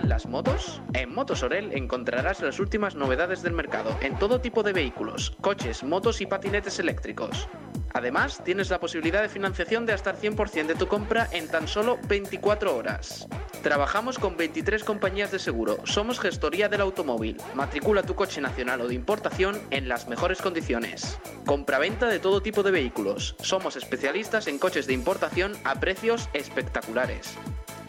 ¿Te 0.00 0.06
apasionan 0.06 0.08
las 0.08 0.26
motos? 0.26 0.80
En 0.94 1.14
Motos 1.14 1.42
Orel 1.42 1.72
encontrarás 1.72 2.40
las 2.40 2.58
últimas 2.58 2.94
novedades 2.94 3.42
del 3.42 3.52
mercado 3.52 3.94
en 4.00 4.18
todo 4.18 4.40
tipo 4.40 4.62
de 4.62 4.72
vehículos, 4.72 5.36
coches, 5.42 5.82
motos 5.82 6.22
y 6.22 6.26
patinetes 6.26 6.78
eléctricos. 6.78 7.48
Además, 7.92 8.40
tienes 8.42 8.70
la 8.70 8.80
posibilidad 8.80 9.20
de 9.20 9.28
financiación 9.28 9.84
de 9.84 9.92
hasta 9.92 10.12
el 10.12 10.16
100% 10.16 10.66
de 10.66 10.74
tu 10.74 10.86
compra 10.86 11.28
en 11.32 11.48
tan 11.48 11.68
solo 11.68 11.98
24 12.08 12.74
horas. 12.74 13.28
Trabajamos 13.62 14.18
con 14.18 14.38
23 14.38 14.84
compañías 14.84 15.32
de 15.32 15.38
seguro, 15.38 15.78
somos 15.84 16.18
gestoría 16.18 16.68
del 16.68 16.80
automóvil. 16.80 17.36
Matricula 17.54 18.02
tu 18.02 18.14
coche 18.14 18.40
nacional 18.40 18.80
o 18.80 18.88
de 18.88 18.94
importación 18.94 19.60
en 19.70 19.88
las 19.88 20.08
mejores 20.08 20.40
condiciones. 20.40 21.18
Compraventa 21.44 22.06
de 22.06 22.20
todo 22.20 22.40
tipo 22.40 22.62
de 22.62 22.70
vehículos. 22.70 23.36
Somos 23.40 23.76
especialistas 23.76 24.46
en 24.46 24.58
coches 24.58 24.86
de 24.86 24.94
importación 24.94 25.52
a 25.64 25.78
precios 25.78 26.30
espectaculares. 26.32 27.36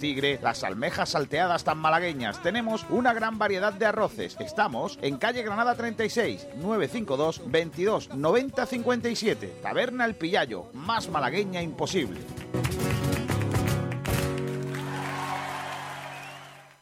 tigre, 0.00 0.40
las 0.42 0.64
almejas 0.64 1.10
salteadas 1.10 1.62
tan 1.62 1.78
malagueñas. 1.78 2.42
Tenemos 2.42 2.84
una 2.90 3.12
gran 3.12 3.38
variedad 3.38 3.72
de 3.72 3.86
arroces. 3.86 4.36
Estamos 4.40 4.98
en 5.02 5.18
calle 5.18 5.44
Granada 5.44 5.76
36, 5.76 6.48
952 6.56 7.42
22 7.46 8.14
90 8.14 8.66
57. 8.66 9.54
Taberna 9.62 10.06
El 10.06 10.16
Pillayo, 10.16 10.66
más 10.72 11.08
malagueña 11.08 11.62
imposible. 11.62 12.18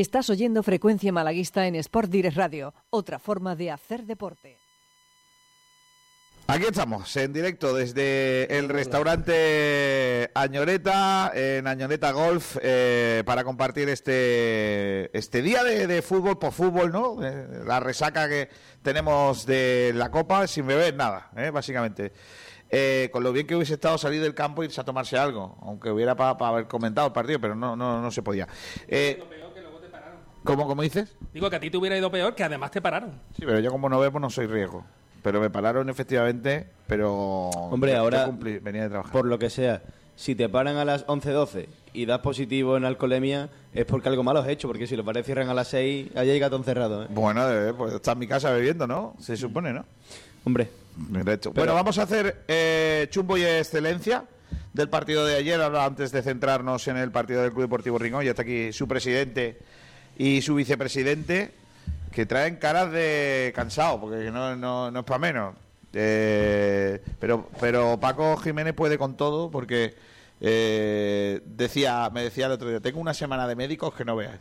Estás 0.00 0.28
oyendo 0.28 0.62
Frecuencia 0.62 1.10
Malaguista 1.10 1.66
en 1.66 1.74
Sport 1.76 2.10
Direct 2.10 2.36
Radio, 2.36 2.74
otra 2.90 3.18
forma 3.18 3.56
de 3.56 3.70
hacer 3.70 4.02
deporte. 4.04 4.58
Aquí 6.48 6.66
estamos, 6.66 7.16
en 7.16 7.32
directo 7.32 7.74
desde 7.74 8.58
el 8.58 8.68
restaurante 8.68 10.30
Añoreta, 10.34 11.32
en 11.34 11.66
Añoreta 11.66 12.12
Golf, 12.12 12.58
eh, 12.60 13.22
para 13.24 13.42
compartir 13.42 13.88
este, 13.88 15.16
este 15.16 15.40
día 15.40 15.64
de, 15.64 16.02
fútbol 16.02 16.38
por 16.38 16.52
fútbol, 16.52 16.92
¿no? 16.92 17.24
Eh, 17.24 17.64
la 17.64 17.80
resaca 17.80 18.28
que 18.28 18.50
tenemos 18.82 19.46
de 19.46 19.92
la 19.94 20.10
Copa 20.10 20.46
sin 20.46 20.66
beber 20.66 20.94
nada, 20.94 21.30
¿eh? 21.38 21.48
básicamente. 21.48 22.12
Con 23.10 23.22
lo 23.22 23.32
bien 23.32 23.46
que 23.46 23.56
hubiese 23.56 23.74
estado 23.74 23.96
salir 23.96 24.20
del 24.20 24.34
campo 24.34 24.62
e 24.62 24.66
irse 24.66 24.80
a 24.80 24.84
tomarse 24.84 25.16
algo, 25.16 25.56
aunque 25.62 25.90
hubiera 25.90 26.14
para 26.16 26.36
haber 26.48 26.66
comentado 26.66 27.06
el 27.06 27.12
partido, 27.14 27.40
pero 27.40 27.54
no, 27.54 27.76
no, 27.76 28.02
no 28.02 28.10
se 28.10 28.22
podía. 28.22 28.46
¿Cómo, 30.46 30.66
cómo 30.66 30.82
dices? 30.82 31.14
Digo 31.34 31.50
que 31.50 31.56
a 31.56 31.60
ti 31.60 31.70
te 31.70 31.76
hubiera 31.76 31.98
ido 31.98 32.10
peor, 32.10 32.34
que 32.34 32.44
además 32.44 32.70
te 32.70 32.80
pararon. 32.80 33.10
Sí, 33.36 33.42
pero 33.44 33.58
yo 33.60 33.70
como 33.70 33.88
no 33.88 33.98
bebo 33.98 34.20
no 34.20 34.30
soy 34.30 34.46
riesgo. 34.46 34.84
Pero 35.22 35.40
me 35.40 35.50
pararon 35.50 35.88
efectivamente, 35.90 36.68
pero... 36.86 37.48
Hombre, 37.50 37.96
ahora, 37.96 38.26
cumplí, 38.26 38.58
venía 38.60 38.82
de 38.82 38.90
trabajar. 38.90 39.12
por 39.12 39.26
lo 39.26 39.38
que 39.40 39.50
sea, 39.50 39.82
si 40.14 40.36
te 40.36 40.48
paran 40.48 40.76
a 40.76 40.84
las 40.84 41.04
11.12 41.06 41.66
y 41.94 42.06
das 42.06 42.20
positivo 42.20 42.76
en 42.76 42.84
alcoholemia, 42.84 43.50
es 43.74 43.84
porque 43.86 44.08
algo 44.08 44.22
malo 44.22 44.38
has 44.38 44.48
hecho, 44.48 44.68
porque 44.68 44.86
si 44.86 44.94
los 44.96 45.04
bares 45.04 45.26
cierran 45.26 45.48
a 45.48 45.54
las 45.54 45.68
6, 45.68 46.10
allá 46.14 46.32
hay 46.32 46.38
gatón 46.38 46.62
cerrado. 46.62 47.02
¿eh? 47.02 47.06
Bueno, 47.10 47.50
eh, 47.50 47.74
pues 47.76 47.94
está 47.94 48.12
en 48.12 48.18
mi 48.20 48.28
casa 48.28 48.50
bebiendo, 48.52 48.86
¿no? 48.86 49.16
Se 49.18 49.36
supone, 49.36 49.72
¿no? 49.72 49.84
Hombre. 50.44 50.68
Derecho. 50.96 51.52
Bueno, 51.52 51.74
vamos 51.74 51.98
a 51.98 52.04
hacer 52.04 52.44
eh, 52.48 53.08
chumbo 53.10 53.36
y 53.36 53.44
excelencia 53.44 54.24
del 54.72 54.88
partido 54.88 55.26
de 55.26 55.36
ayer, 55.36 55.60
ahora 55.60 55.84
antes 55.84 56.12
de 56.12 56.22
centrarnos 56.22 56.86
en 56.88 56.96
el 56.96 57.10
partido 57.10 57.42
del 57.42 57.50
Club 57.50 57.62
Deportivo 57.62 57.98
Rincón. 57.98 58.24
Ya 58.24 58.30
está 58.30 58.42
aquí 58.42 58.72
su 58.72 58.86
presidente 58.88 59.58
y 60.16 60.42
su 60.42 60.54
vicepresidente, 60.54 61.52
que 62.12 62.26
traen 62.26 62.56
caras 62.56 62.90
de 62.92 63.52
cansado, 63.54 64.00
porque 64.00 64.30
no, 64.30 64.56
no, 64.56 64.90
no 64.90 65.00
es 65.00 65.04
para 65.04 65.18
menos. 65.18 65.54
Eh, 65.92 67.02
pero, 67.18 67.48
pero 67.60 67.98
Paco 68.00 68.36
Jiménez 68.36 68.74
puede 68.74 68.98
con 68.98 69.16
todo, 69.16 69.50
porque 69.50 69.94
eh, 70.40 71.40
decía, 71.44 72.10
me 72.12 72.22
decía 72.22 72.46
el 72.46 72.52
otro 72.52 72.68
día, 72.68 72.80
tengo 72.80 73.00
una 73.00 73.14
semana 73.14 73.46
de 73.46 73.56
médicos 73.56 73.94
que 73.94 74.04
no 74.04 74.16
veas. 74.16 74.38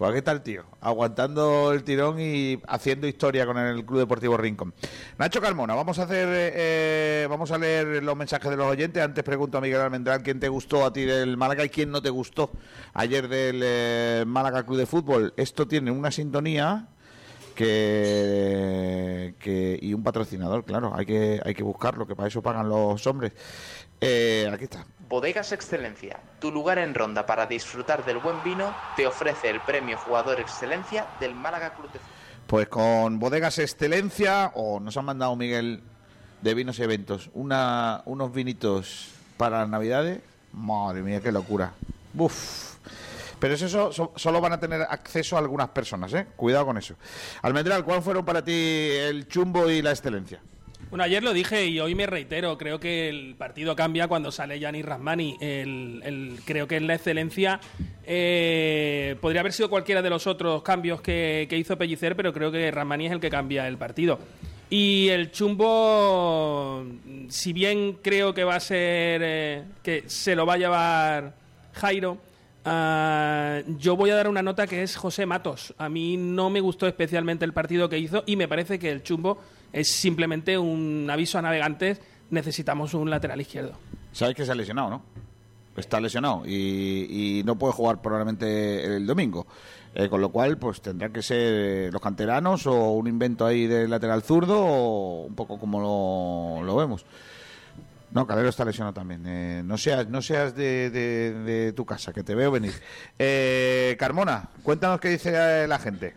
Pues 0.00 0.08
aquí 0.12 0.18
está 0.20 0.32
el 0.32 0.40
tío, 0.40 0.64
aguantando 0.80 1.72
el 1.74 1.84
tirón 1.84 2.18
y 2.18 2.58
haciendo 2.68 3.06
historia 3.06 3.44
con 3.44 3.58
el 3.58 3.84
Club 3.84 3.98
Deportivo 3.98 4.34
Rincón. 4.38 4.72
Nacho 5.18 5.42
Carmona, 5.42 5.74
vamos 5.74 5.98
a 5.98 6.04
hacer, 6.04 6.26
eh, 6.30 7.26
vamos 7.28 7.50
a 7.50 7.58
leer 7.58 8.02
los 8.02 8.16
mensajes 8.16 8.50
de 8.50 8.56
los 8.56 8.66
oyentes. 8.66 9.02
Antes 9.02 9.22
pregunto 9.22 9.58
a 9.58 9.60
Miguel 9.60 9.78
Almendral 9.82 10.22
quién 10.22 10.40
te 10.40 10.48
gustó 10.48 10.86
a 10.86 10.92
ti 10.94 11.02
del 11.04 11.36
Málaga 11.36 11.66
y 11.66 11.68
quién 11.68 11.90
no 11.90 12.00
te 12.00 12.08
gustó 12.08 12.50
ayer 12.94 13.28
del 13.28 13.60
eh, 13.62 14.24
Málaga 14.26 14.64
Club 14.64 14.78
de 14.78 14.86
Fútbol. 14.86 15.34
Esto 15.36 15.68
tiene 15.68 15.90
una 15.90 16.10
sintonía 16.10 16.88
que, 17.54 19.34
que- 19.38 19.78
y 19.82 19.92
un 19.92 20.02
patrocinador, 20.02 20.64
claro, 20.64 20.94
hay 20.94 21.04
que 21.04 21.42
hay 21.44 21.52
que 21.54 21.62
buscarlo, 21.62 22.06
que 22.06 22.16
para 22.16 22.28
eso 22.28 22.40
pagan 22.40 22.70
los 22.70 23.06
hombres. 23.06 23.32
Eh, 24.00 24.48
aquí 24.50 24.64
está. 24.64 24.86
Bodegas 25.10 25.50
Excelencia, 25.50 26.20
tu 26.38 26.52
lugar 26.52 26.78
en 26.78 26.94
Ronda 26.94 27.26
para 27.26 27.44
disfrutar 27.46 28.04
del 28.04 28.18
buen 28.18 28.40
vino, 28.44 28.72
te 28.94 29.08
ofrece 29.08 29.50
el 29.50 29.60
premio 29.60 29.98
Jugador 29.98 30.38
Excelencia 30.38 31.08
del 31.18 31.34
Málaga 31.34 31.74
Club 31.74 31.90
de 31.90 31.98
Fútbol. 31.98 32.14
Pues 32.46 32.68
con 32.68 33.18
Bodegas 33.18 33.58
Excelencia, 33.58 34.52
o 34.54 34.78
nos 34.78 34.96
han 34.96 35.04
mandado 35.06 35.34
Miguel 35.34 35.82
de 36.42 36.54
Vinos 36.54 36.78
y 36.78 36.84
Eventos, 36.84 37.28
una, 37.34 38.02
unos 38.04 38.32
vinitos 38.32 39.08
para 39.36 39.58
las 39.58 39.68
Navidades. 39.68 40.20
Madre 40.52 41.02
mía, 41.02 41.20
qué 41.20 41.32
locura. 41.32 41.72
Pero 43.40 43.54
eso 43.54 43.68
so- 43.68 43.92
so- 43.92 44.12
solo 44.14 44.40
van 44.40 44.52
a 44.52 44.60
tener 44.60 44.82
acceso 44.82 45.34
a 45.34 45.40
algunas 45.40 45.70
personas, 45.70 46.14
¿eh? 46.14 46.28
Cuidado 46.36 46.66
con 46.66 46.78
eso. 46.78 46.94
Almendral, 47.42 47.84
¿cuál 47.84 48.00
fueron 48.00 48.24
para 48.24 48.44
ti 48.44 48.52
el 48.52 49.26
chumbo 49.26 49.68
y 49.68 49.82
la 49.82 49.90
excelencia? 49.90 50.40
Bueno, 50.90 51.04
ayer 51.04 51.22
lo 51.22 51.32
dije 51.32 51.66
y 51.66 51.78
hoy 51.78 51.94
me 51.94 52.06
reitero. 52.06 52.58
Creo 52.58 52.80
que 52.80 53.08
el 53.08 53.36
partido 53.36 53.76
cambia 53.76 54.08
cuando 54.08 54.32
sale 54.32 54.58
Gianni 54.58 54.82
Rasmani. 54.82 55.36
Creo 56.44 56.66
que 56.66 56.76
es 56.76 56.82
la 56.82 56.94
excelencia. 56.94 57.60
eh, 58.04 59.14
podría 59.20 59.40
haber 59.40 59.52
sido 59.52 59.70
cualquiera 59.70 60.02
de 60.02 60.10
los 60.10 60.26
otros 60.26 60.62
cambios 60.64 61.00
que, 61.00 61.46
que 61.48 61.56
hizo 61.56 61.78
Pellicer, 61.78 62.16
pero 62.16 62.32
creo 62.32 62.50
que 62.50 62.72
Rasmani 62.72 63.06
es 63.06 63.12
el 63.12 63.20
que 63.20 63.30
cambia 63.30 63.68
el 63.68 63.78
partido. 63.78 64.18
Y 64.68 65.08
el 65.10 65.30
chumbo, 65.30 66.84
si 67.28 67.52
bien 67.52 67.98
creo 68.02 68.34
que 68.34 68.42
va 68.42 68.56
a 68.56 68.60
ser. 68.60 69.20
eh, 69.24 69.62
que 69.84 70.04
se 70.08 70.34
lo 70.34 70.44
va 70.44 70.54
a 70.54 70.58
llevar 70.58 71.34
Jairo. 71.74 72.18
ah, 72.64 73.60
yo 73.78 73.94
voy 73.94 74.10
a 74.10 74.16
dar 74.16 74.26
una 74.28 74.42
nota 74.42 74.66
que 74.66 74.82
es 74.82 74.96
José 74.96 75.24
Matos. 75.24 75.72
A 75.78 75.88
mí 75.88 76.16
no 76.16 76.50
me 76.50 76.60
gustó 76.60 76.88
especialmente 76.88 77.44
el 77.44 77.52
partido 77.52 77.88
que 77.88 77.98
hizo 77.98 78.24
y 78.26 78.34
me 78.34 78.48
parece 78.48 78.80
que 78.80 78.90
el 78.90 79.04
chumbo 79.04 79.40
es 79.72 79.90
simplemente 79.90 80.56
un 80.58 81.08
aviso 81.10 81.38
a 81.38 81.42
navegantes. 81.42 82.00
Necesitamos 82.30 82.94
un 82.94 83.10
lateral 83.10 83.40
izquierdo. 83.40 83.72
Sabes 84.12 84.34
que 84.34 84.44
se 84.44 84.52
ha 84.52 84.54
lesionado, 84.54 84.90
¿no? 84.90 85.02
Está 85.76 86.00
lesionado 86.00 86.42
y, 86.46 87.38
y 87.40 87.42
no 87.44 87.56
puede 87.56 87.72
jugar 87.72 88.02
probablemente 88.02 88.84
el 88.96 89.06
domingo. 89.06 89.46
Eh, 89.94 90.08
con 90.08 90.20
lo 90.20 90.28
cual, 90.30 90.56
pues 90.58 90.80
tendrán 90.80 91.12
que 91.12 91.22
ser 91.22 91.92
los 91.92 92.00
canteranos 92.00 92.66
o 92.68 92.92
un 92.92 93.08
invento 93.08 93.44
ahí 93.44 93.66
del 93.66 93.90
lateral 93.90 94.22
zurdo 94.22 94.60
o 94.64 95.24
un 95.26 95.34
poco 95.34 95.58
como 95.58 96.62
lo, 96.64 96.76
vemos. 96.76 97.04
No, 98.12 98.26
Calero 98.26 98.48
está 98.48 98.64
lesionado 98.64 98.92
también. 98.94 99.24
Eh, 99.26 99.62
no 99.64 99.76
seas, 99.78 100.08
no 100.08 100.22
seas 100.22 100.54
de, 100.54 100.90
de- 100.90 101.72
tu 101.72 101.84
casa, 101.84 102.12
que 102.12 102.22
te 102.22 102.34
veo 102.34 102.50
venir. 102.50 102.72
Eh, 103.18 103.96
Carmona, 103.98 104.48
cuéntanos 104.62 105.00
qué 105.00 105.08
dice 105.10 105.32
eh, 105.34 105.66
la 105.68 105.78
gente. 105.78 106.14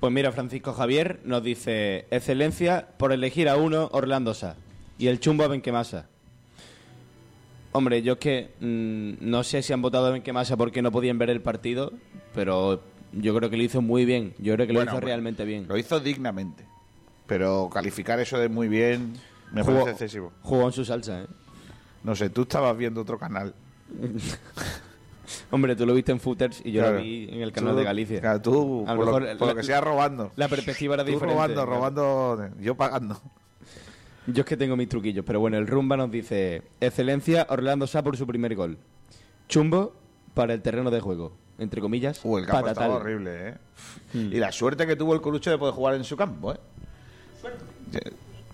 Pues 0.00 0.12
mira, 0.12 0.32
Francisco 0.32 0.72
Javier 0.72 1.20
nos 1.24 1.42
dice, 1.42 2.06
excelencia 2.10 2.88
por 2.96 3.12
elegir 3.12 3.48
a 3.48 3.56
uno, 3.56 3.88
Orlando 3.92 4.32
Sá. 4.32 4.56
Y 4.98 5.08
el 5.08 5.20
chumbo 5.20 5.44
a 5.44 5.48
Benquemasa. 5.48 6.06
Hombre, 7.72 8.02
yo 8.02 8.14
es 8.14 8.18
que 8.18 8.50
mm, 8.60 9.28
no 9.30 9.44
sé 9.44 9.62
si 9.62 9.72
han 9.72 9.82
votado 9.82 10.06
a 10.06 10.10
Benquemasa 10.10 10.56
porque 10.56 10.82
no 10.82 10.90
podían 10.90 11.18
ver 11.18 11.30
el 11.30 11.40
partido, 11.42 11.92
pero 12.34 12.82
yo 13.12 13.34
creo 13.36 13.50
que 13.50 13.56
lo 13.58 13.62
hizo 13.62 13.82
muy 13.82 14.04
bien. 14.06 14.34
Yo 14.38 14.54
creo 14.54 14.66
que 14.66 14.72
lo 14.72 14.78
Bueno, 14.80 14.92
hizo 14.92 15.00
realmente 15.00 15.44
bien. 15.44 15.68
Lo 15.68 15.76
hizo 15.76 16.00
dignamente. 16.00 16.64
Pero 17.26 17.68
calificar 17.72 18.18
eso 18.20 18.38
de 18.38 18.48
muy 18.48 18.68
bien 18.68 19.12
me 19.52 19.62
Jugó- 19.62 19.80
parece 19.84 19.90
excesivo. 19.90 20.32
Jugó 20.42 20.66
en 20.66 20.72
su 20.72 20.84
salsa, 20.84 21.22
¿eh? 21.22 21.26
No 22.02 22.16
sé, 22.16 22.30
tú 22.30 22.42
estabas 22.42 22.76
viendo 22.76 23.02
otro 23.02 23.18
canal. 23.18 23.54
Hombre, 25.50 25.76
tú 25.76 25.86
lo 25.86 25.94
viste 25.94 26.12
en 26.12 26.20
Footers 26.20 26.60
y 26.64 26.72
yo 26.72 26.82
Claro. 26.82 26.96
lo 26.98 27.02
vi 27.02 27.28
en 27.30 27.40
el 27.42 27.52
canal 27.52 27.72
Tú- 27.72 27.78
de 27.78 27.84
Galicia. 27.84 28.20
claro, 28.20 28.40
tú, 28.42 28.84
A 28.86 28.94
lo 28.94 28.96
por 28.96 29.06
lo- 29.06 29.20
mejor 29.20 29.38
por 29.38 29.48
lo 29.48 29.54
la- 29.54 29.60
que 29.60 29.66
sea, 29.66 29.80
robando. 29.80 30.32
La 30.36 30.48
perspectiva 30.48 30.94
era 30.94 31.04
Tú 31.04 31.10
diferente. 31.12 31.34
robando, 31.34 31.54
claro. 31.66 31.70
robando, 31.70 32.48
yo 32.60 32.74
pagando. 32.76 33.20
Yo 34.26 34.40
es 34.42 34.46
que 34.46 34.56
tengo 34.56 34.76
mis 34.76 34.88
truquillos, 34.88 35.24
pero 35.24 35.40
bueno, 35.40 35.56
el 35.56 35.66
Rumba 35.66 35.96
nos 35.96 36.10
dice: 36.10 36.62
Excelencia, 36.80 37.46
Orlando 37.48 37.86
Sá 37.86 38.02
por 38.02 38.16
su 38.16 38.26
primer 38.26 38.54
gol. 38.54 38.78
Chumbo 39.48 39.94
para 40.34 40.52
el 40.54 40.60
terreno 40.62 40.90
de 40.90 41.00
juego. 41.00 41.32
Entre 41.58 41.80
comillas, 41.80 42.20
Uh, 42.24 42.38
el 42.38 42.46
campo 42.46 42.66
patatal. 42.66 42.84
estaba 42.84 43.00
horrible, 43.00 43.48
¿eh? 43.48 43.54
Y 44.14 44.36
la 44.38 44.52
suerte 44.52 44.86
que 44.86 44.94
tuvo 44.94 45.14
el 45.14 45.20
Corucho 45.20 45.50
de 45.50 45.58
poder 45.58 45.74
jugar 45.74 45.94
en 45.94 46.04
su 46.04 46.16
campo, 46.16 46.52
¿eh? 46.52 46.56
Eh, 47.94 48.10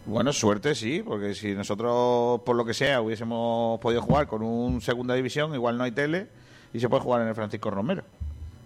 Bueno, 0.06 0.32
suerte 0.32 0.74
sí, 0.76 1.02
porque 1.04 1.34
si 1.34 1.52
nosotros, 1.54 2.40
por 2.46 2.54
lo 2.54 2.64
que 2.64 2.72
sea, 2.72 3.00
hubiésemos 3.02 3.80
podido 3.80 4.00
jugar 4.02 4.28
con 4.28 4.42
un 4.42 4.80
segunda 4.80 5.14
división, 5.14 5.52
igual 5.54 5.76
no 5.76 5.82
hay 5.84 5.90
tele 5.90 6.28
y 6.76 6.80
se 6.80 6.88
puede 6.88 7.02
jugar 7.02 7.22
en 7.22 7.28
el 7.28 7.34
Francisco 7.34 7.70
Romero. 7.70 8.02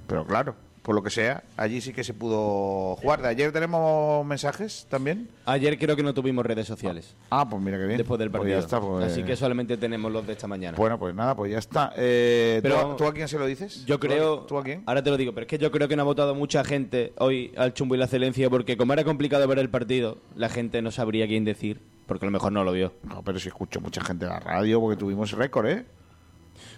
Pero 0.06 0.26
claro, 0.26 0.54
por 0.82 0.94
lo 0.94 1.02
que 1.02 1.10
sea, 1.10 1.44
allí 1.56 1.80
sí 1.80 1.92
que 1.92 2.02
se 2.02 2.14
pudo 2.14 2.96
jugar. 2.96 3.22
De 3.22 3.28
ayer 3.28 3.52
tenemos 3.52 4.26
mensajes 4.26 4.86
también. 4.90 5.28
Ayer 5.46 5.78
creo 5.78 5.94
que 5.94 6.02
no 6.02 6.14
tuvimos 6.14 6.44
redes 6.44 6.66
sociales. 6.66 7.14
Ah, 7.30 7.48
pues 7.48 7.62
mira 7.62 7.78
qué 7.78 7.84
bien. 7.84 7.98
Después 7.98 8.18
del 8.18 8.30
Pues 8.30 8.40
partido. 8.40 8.58
ya 8.58 8.64
está, 8.64 8.80
pues- 8.80 9.04
Así 9.12 9.22
que 9.22 9.36
solamente 9.36 9.76
tenemos 9.76 10.10
los 10.10 10.26
de 10.26 10.32
esta 10.32 10.48
mañana. 10.48 10.76
Bueno, 10.76 10.98
pues 10.98 11.14
nada, 11.14 11.36
pues 11.36 11.52
ya 11.52 11.58
está. 11.58 11.92
Eh, 11.96 12.58
¿tú, 12.62 12.68
Pero 12.68 12.92
a- 12.92 12.96
¿tú 12.96 13.04
a 13.04 13.12
quién 13.12 13.28
se 13.28 13.38
lo 13.38 13.46
dices? 13.46 13.84
Yo 13.86 13.98
¿Tú 13.98 14.06
a- 14.06 14.08
creo. 14.08 14.38
¿Tú 14.40 14.58
a 14.58 14.64
quién? 14.64 14.82
Ahora 14.86 15.02
te 15.02 15.10
lo 15.10 15.16
digo, 15.16 15.32
pero 15.32 15.42
es 15.44 15.48
que 15.48 15.58
yo 15.58 15.70
creo 15.70 15.86
que 15.86 15.94
no 15.94 16.02
ha 16.02 16.06
votado 16.06 16.34
mucha 16.34 16.64
gente 16.64 17.12
hoy 17.18 17.52
al 17.56 17.72
Chumbo 17.74 17.94
y 17.94 17.98
la 17.98 18.06
Excelencia 18.06 18.50
porque, 18.50 18.76
como 18.76 18.92
era 18.94 19.04
complicado 19.04 19.46
ver 19.46 19.58
el 19.60 19.70
partido, 19.70 20.18
la 20.34 20.48
gente 20.48 20.82
no 20.82 20.90
sabría 20.90 21.28
quién 21.28 21.44
decir, 21.44 21.80
porque 22.06 22.24
a 22.24 22.28
lo 22.28 22.32
mejor 22.32 22.50
no 22.50 22.64
lo 22.64 22.72
vio. 22.72 22.94
No, 23.04 23.22
pero 23.22 23.38
si 23.38 23.46
escucho 23.48 23.80
mucha 23.80 24.02
gente 24.02 24.24
en 24.24 24.32
la 24.32 24.40
radio 24.40 24.80
porque 24.80 24.96
tuvimos 24.98 25.30
récord, 25.32 25.66
¿eh? 25.68 25.84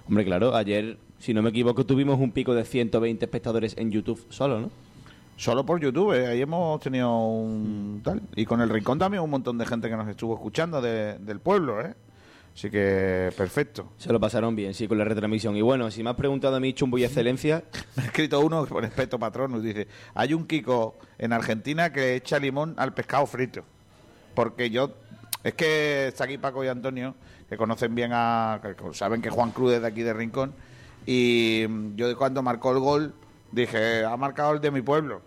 Hombre, 0.08 0.24
claro, 0.24 0.54
ayer, 0.54 0.98
si 1.18 1.32
no 1.34 1.42
me 1.42 1.50
equivoco, 1.50 1.84
tuvimos 1.86 2.18
un 2.18 2.32
pico 2.32 2.54
de 2.54 2.64
120 2.64 3.24
espectadores 3.24 3.74
en 3.78 3.90
YouTube 3.90 4.24
solo, 4.30 4.60
¿no? 4.60 4.70
Solo 5.36 5.64
por 5.64 5.80
YouTube, 5.80 6.12
¿eh? 6.12 6.26
ahí 6.26 6.40
hemos 6.42 6.80
tenido 6.80 7.10
un 7.26 8.00
tal. 8.04 8.20
Y 8.36 8.44
con 8.44 8.60
el 8.60 8.68
Rincón 8.68 8.98
también 8.98 9.22
un 9.22 9.30
montón 9.30 9.58
de 9.58 9.66
gente 9.66 9.88
que 9.88 9.96
nos 9.96 10.08
estuvo 10.08 10.34
escuchando 10.34 10.80
de- 10.80 11.18
del 11.18 11.40
pueblo, 11.40 11.80
¿eh? 11.80 11.94
Así 12.54 12.68
que 12.70 13.30
perfecto. 13.34 13.92
Se 13.96 14.12
lo 14.12 14.20
pasaron 14.20 14.54
bien, 14.54 14.74
sí, 14.74 14.86
con 14.86 14.98
la 14.98 15.04
retransmisión. 15.04 15.56
Y 15.56 15.62
bueno, 15.62 15.90
si 15.90 16.02
me 16.02 16.10
has 16.10 16.16
preguntado 16.16 16.54
a 16.56 16.60
mí, 16.60 16.74
Chumbo 16.74 16.98
y 16.98 17.04
Excelencia, 17.04 17.64
Me 17.96 18.02
ha 18.02 18.06
escrito 18.06 18.40
uno 18.40 18.66
por 18.66 18.82
respeto 18.82 19.18
patrón, 19.18 19.52
nos 19.52 19.62
dice, 19.62 19.88
hay 20.14 20.34
un 20.34 20.46
Kiko 20.46 20.96
en 21.18 21.32
Argentina 21.32 21.90
que 21.92 22.14
echa 22.14 22.38
limón 22.38 22.74
al 22.76 22.92
pescado 22.92 23.24
frito. 23.26 23.64
Porque 24.34 24.68
yo, 24.68 24.92
es 25.42 25.54
que 25.54 26.08
está 26.08 26.24
aquí 26.24 26.36
Paco 26.36 26.62
y 26.62 26.68
Antonio, 26.68 27.14
que 27.52 27.58
conocen 27.58 27.94
bien 27.94 28.12
a, 28.14 28.62
saben 28.94 29.20
que 29.20 29.28
Juan 29.28 29.50
Cruz 29.50 29.74
es 29.74 29.82
de 29.82 29.86
aquí 29.88 30.00
de 30.00 30.14
Rincón, 30.14 30.54
y 31.04 31.66
yo 31.96 32.16
cuando 32.16 32.42
marcó 32.42 32.72
el 32.72 32.78
gol 32.78 33.14
dije, 33.50 34.06
ha 34.06 34.16
marcado 34.16 34.54
el 34.54 34.62
de 34.62 34.70
mi 34.70 34.80
pueblo. 34.80 35.20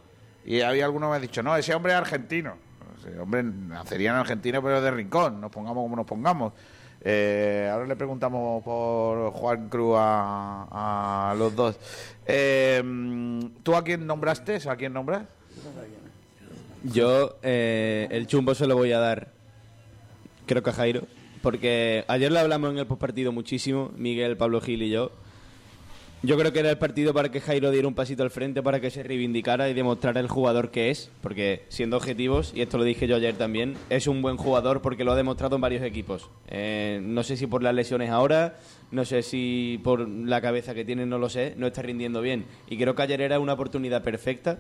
Y 0.44 0.62
había 0.62 0.86
alguno 0.86 1.06
que 1.06 1.12
me 1.12 1.18
ha 1.18 1.20
dicho, 1.20 1.44
no, 1.44 1.56
ese 1.56 1.76
hombre 1.76 1.94
es 1.94 2.00
argentino. 2.00 2.56
Hombre 3.22 3.44
nacería 3.44 4.10
en 4.10 4.16
Argentina, 4.16 4.60
pero 4.60 4.78
es 4.78 4.84
de 4.84 4.90
Rincón, 4.90 5.40
nos 5.40 5.52
pongamos 5.52 5.84
como 5.84 5.96
nos 5.96 6.08
pongamos. 6.08 6.54
Eh, 7.02 7.70
ahora 7.72 7.86
le 7.86 7.96
preguntamos 7.96 8.64
por 8.64 9.32
Juan 9.34 9.70
Cruz 9.70 9.96
a, 10.00 11.30
a 11.30 11.36
los 11.36 11.56
dos. 11.56 11.78
Eh, 12.26 12.82
¿Tú 13.62 13.76
a 13.76 13.84
quién 13.84 14.08
nombraste? 14.08 14.68
¿A 14.68 14.76
quién 14.76 14.94
nombras? 14.94 15.26
yo 16.82 17.38
eh, 17.44 18.08
el 18.10 18.26
Chumbo 18.26 18.56
se 18.56 18.66
lo 18.66 18.76
voy 18.76 18.94
a 18.94 19.00
dar, 19.00 19.28
creo 20.48 20.64
que 20.64 20.72
a 20.72 20.74
Jairo, 20.74 21.04
porque 21.46 22.04
ayer 22.08 22.32
lo 22.32 22.40
hablamos 22.40 22.72
en 22.72 22.80
el 22.80 22.88
postpartido 22.88 23.32
muchísimo, 23.32 23.92
Miguel, 23.96 24.36
Pablo 24.36 24.62
Gil 24.62 24.82
y 24.82 24.90
yo. 24.90 25.12
Yo 26.24 26.40
creo 26.40 26.52
que 26.52 26.58
era 26.58 26.72
el 26.72 26.80
partido 26.80 27.14
para 27.14 27.30
que 27.30 27.40
Jairo 27.40 27.70
diera 27.70 27.88
un 27.88 27.94
pasito 27.94 28.24
al 28.24 28.32
frente, 28.32 28.64
para 28.64 28.80
que 28.80 28.90
se 28.90 29.04
reivindicara 29.04 29.70
y 29.70 29.76
demostrara 29.76 30.20
el 30.20 30.28
jugador 30.28 30.72
que 30.72 30.90
es, 30.90 31.12
porque 31.22 31.62
siendo 31.68 31.98
objetivos, 31.98 32.52
y 32.56 32.62
esto 32.62 32.80
lo 32.80 32.84
dije 32.84 33.06
yo 33.06 33.18
ayer 33.18 33.36
también, 33.36 33.76
es 33.92 34.08
un 34.08 34.24
buen 34.24 34.38
jugador 34.38 34.82
porque 34.82 35.04
lo 35.04 35.12
ha 35.12 35.16
demostrado 35.16 35.58
en 35.58 35.62
varios 35.62 35.84
equipos. 35.84 36.32
Eh, 36.48 37.00
no 37.04 37.22
sé 37.22 37.38
si 37.38 37.46
por 37.46 37.62
las 37.62 37.76
lesiones 37.76 38.10
ahora, 38.10 38.58
no 38.90 39.06
sé 39.06 39.22
si 39.22 39.80
por 39.84 40.10
la 40.10 40.42
cabeza 40.42 40.74
que 40.74 40.84
tiene, 40.84 41.06
no 41.06 41.20
lo 41.20 41.30
sé, 41.30 41.54
no 41.58 41.68
está 41.68 41.84
rindiendo 41.84 42.22
bien. 42.22 42.46
Y 42.72 42.78
creo 42.80 42.96
que 42.96 43.04
ayer 43.04 43.22
era 43.22 43.38
una 43.38 43.54
oportunidad 43.54 44.02
perfecta 44.02 44.58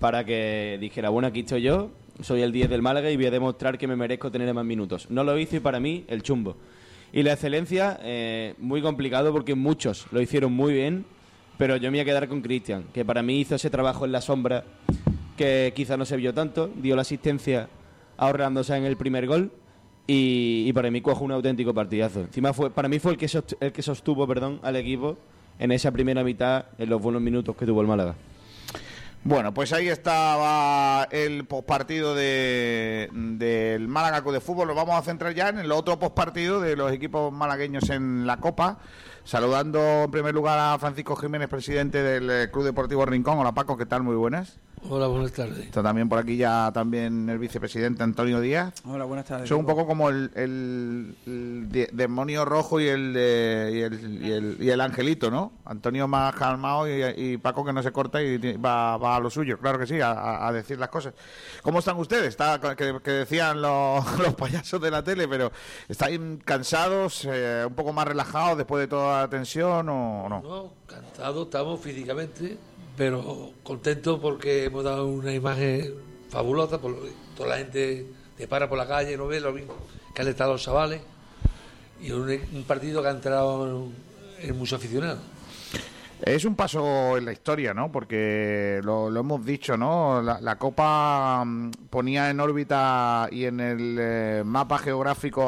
para 0.00 0.24
que 0.24 0.78
dijera, 0.80 1.10
bueno, 1.10 1.28
aquí 1.28 1.40
estoy 1.40 1.62
yo, 1.62 1.92
soy 2.20 2.42
el 2.42 2.52
10 2.52 2.70
del 2.70 2.82
Málaga 2.82 3.10
y 3.10 3.16
voy 3.16 3.26
a 3.26 3.30
demostrar 3.30 3.78
que 3.78 3.86
me 3.88 3.96
merezco 3.96 4.30
tener 4.30 4.52
más 4.54 4.64
minutos. 4.64 5.10
No 5.10 5.24
lo 5.24 5.38
hizo 5.38 5.56
y 5.56 5.60
para 5.60 5.80
mí, 5.80 6.04
el 6.08 6.22
chumbo. 6.22 6.56
Y 7.12 7.22
la 7.22 7.32
excelencia, 7.34 7.98
eh, 8.02 8.54
muy 8.58 8.82
complicado 8.82 9.32
porque 9.32 9.54
muchos 9.54 10.06
lo 10.10 10.20
hicieron 10.20 10.52
muy 10.52 10.72
bien, 10.72 11.04
pero 11.58 11.76
yo 11.76 11.90
me 11.90 11.98
voy 11.98 12.00
a 12.00 12.04
quedar 12.04 12.28
con 12.28 12.40
Cristian, 12.40 12.84
que 12.92 13.04
para 13.04 13.22
mí 13.22 13.40
hizo 13.40 13.54
ese 13.54 13.70
trabajo 13.70 14.04
en 14.04 14.12
la 14.12 14.20
sombra 14.20 14.64
que 15.36 15.72
quizá 15.76 15.96
no 15.96 16.04
se 16.04 16.16
vio 16.16 16.34
tanto, 16.34 16.70
dio 16.80 16.96
la 16.96 17.02
asistencia 17.02 17.68
ahorrándose 18.16 18.76
en 18.76 18.84
el 18.84 18.96
primer 18.96 19.26
gol 19.26 19.50
y, 20.06 20.72
para 20.72 20.90
mí 20.90 21.00
cojo 21.00 21.24
un 21.24 21.32
auténtico 21.32 21.72
partidazo. 21.72 22.20
Encima 22.20 22.52
fue, 22.52 22.70
para 22.70 22.88
mí 22.88 22.98
fue 22.98 23.12
el 23.12 23.18
que, 23.18 23.26
sost- 23.26 23.56
el 23.60 23.72
que 23.72 23.82
sostuvo 23.82 24.26
perdón, 24.26 24.60
al 24.62 24.76
equipo 24.76 25.16
en 25.58 25.72
esa 25.72 25.90
primera 25.92 26.22
mitad, 26.24 26.66
en 26.78 26.90
los 26.90 27.00
buenos 27.00 27.22
minutos 27.22 27.56
que 27.56 27.64
tuvo 27.64 27.80
el 27.80 27.86
Málaga. 27.86 28.14
Bueno, 29.26 29.54
pues 29.54 29.72
ahí 29.72 29.88
estaba 29.88 31.08
el 31.10 31.46
postpartido 31.46 32.14
de, 32.14 33.08
del 33.10 33.88
Málaga 33.88 34.20
de 34.20 34.38
Fútbol. 34.38 34.68
Nos 34.68 34.76
vamos 34.76 34.96
a 34.96 35.02
centrar 35.02 35.32
ya 35.32 35.48
en 35.48 35.60
el 35.60 35.72
otro 35.72 35.98
postpartido 35.98 36.60
de 36.60 36.76
los 36.76 36.92
equipos 36.92 37.32
malagueños 37.32 37.88
en 37.88 38.26
la 38.26 38.36
Copa. 38.36 38.80
Saludando 39.24 39.80
en 40.04 40.10
primer 40.10 40.34
lugar 40.34 40.58
a 40.58 40.78
Francisco 40.78 41.16
Jiménez, 41.16 41.48
presidente 41.48 42.02
del 42.02 42.28
eh, 42.30 42.50
Club 42.52 42.64
Deportivo 42.64 43.06
Rincón. 43.06 43.38
Hola 43.38 43.52
Paco, 43.52 43.76
¿qué 43.76 43.86
tal? 43.86 44.02
Muy 44.02 44.16
buenas. 44.16 44.58
Hola, 44.86 45.06
buenas 45.06 45.32
tardes. 45.32 45.60
Está 45.60 45.82
también 45.82 46.10
por 46.10 46.18
aquí 46.18 46.36
ya 46.36 46.70
también 46.74 47.26
el 47.30 47.38
vicepresidente 47.38 48.02
Antonio 48.02 48.38
Díaz. 48.38 48.74
Hola, 48.84 49.06
buenas 49.06 49.24
tardes. 49.24 49.48
Son 49.48 49.60
un 49.60 49.64
poco 49.64 49.86
como 49.86 50.10
el, 50.10 50.30
el- 50.34 51.16
el 51.26 51.68
de- 51.70 51.88
demonio 51.90 52.44
rojo 52.44 52.78
y 52.80 52.88
el, 52.88 53.14
de- 53.14 53.70
y, 53.72 53.80
el, 53.80 54.22
y, 54.22 54.30
el, 54.30 54.56
y 54.60 54.68
el 54.68 54.80
angelito, 54.82 55.30
¿no? 55.30 55.52
Antonio 55.64 56.06
más 56.06 56.34
calmado 56.34 56.86
y, 56.86 57.02
y 57.16 57.38
Paco 57.38 57.64
que 57.64 57.72
no 57.72 57.82
se 57.82 57.92
corta 57.92 58.20
y 58.22 58.36
va, 58.58 58.98
va 58.98 59.16
a 59.16 59.20
lo 59.20 59.30
suyo, 59.30 59.58
claro 59.58 59.78
que 59.78 59.86
sí, 59.86 60.02
a- 60.02 60.10
a, 60.12 60.48
a 60.48 60.52
decir 60.52 60.78
las 60.78 60.90
cosas. 60.90 61.14
¿Cómo 61.62 61.78
están 61.78 61.96
ustedes? 61.96 62.28
Está, 62.28 62.60
que, 62.76 62.98
que 63.02 63.10
decían 63.10 63.62
los, 63.62 64.18
los 64.18 64.34
payasos 64.34 64.82
de 64.82 64.90
la 64.90 65.02
tele, 65.02 65.26
pero 65.28 65.50
¿estáis 65.88 66.20
cansados, 66.44 67.26
eh, 67.30 67.64
un 67.66 67.74
poco 67.74 67.94
más 67.94 68.06
relajados 68.06 68.58
después 68.58 68.82
de 68.82 68.88
toda 68.88 69.13
la 69.22 69.28
tensión 69.28 69.88
o 69.88 70.28
no? 70.28 70.40
No, 70.42 70.70
cansados 70.86 71.46
estamos 71.46 71.80
físicamente, 71.80 72.56
pero 72.96 73.52
contentos 73.62 74.18
porque 74.20 74.64
hemos 74.64 74.84
dado 74.84 75.06
una 75.06 75.32
imagen 75.32 75.94
fabulosa. 76.28 76.80
Por, 76.80 76.96
toda 77.36 77.50
la 77.50 77.56
gente 77.58 78.06
te 78.36 78.46
para 78.46 78.68
por 78.68 78.78
la 78.78 78.86
calle, 78.86 79.16
no 79.16 79.26
ve 79.26 79.40
lo 79.40 79.52
bien 79.52 79.68
que 80.14 80.22
han 80.22 80.28
estado 80.28 80.52
los 80.52 80.62
chavales. 80.62 81.02
Y 82.00 82.10
un, 82.10 82.28
un 82.52 82.64
partido 82.64 83.02
que 83.02 83.08
ha 83.08 83.12
entrado 83.12 83.66
en, 83.66 84.48
en 84.48 84.58
muchos 84.58 84.78
aficionados. 84.78 85.20
Es 86.26 86.46
un 86.46 86.56
paso 86.56 87.18
en 87.18 87.26
la 87.26 87.32
historia, 87.32 87.74
¿no? 87.74 87.92
Porque 87.92 88.80
lo, 88.82 89.14
hemos 89.14 89.44
dicho, 89.44 89.76
¿no? 89.76 90.22
La, 90.22 90.40
la 90.40 90.56
Copa 90.56 91.44
mm, 91.44 91.70
ponía 91.90 92.30
en 92.30 92.40
órbita 92.40 93.28
y 93.30 93.44
en 93.44 93.60
el 93.60 93.96
eh, 94.00 94.42
mapa 94.42 94.78
geográfico 94.78 95.44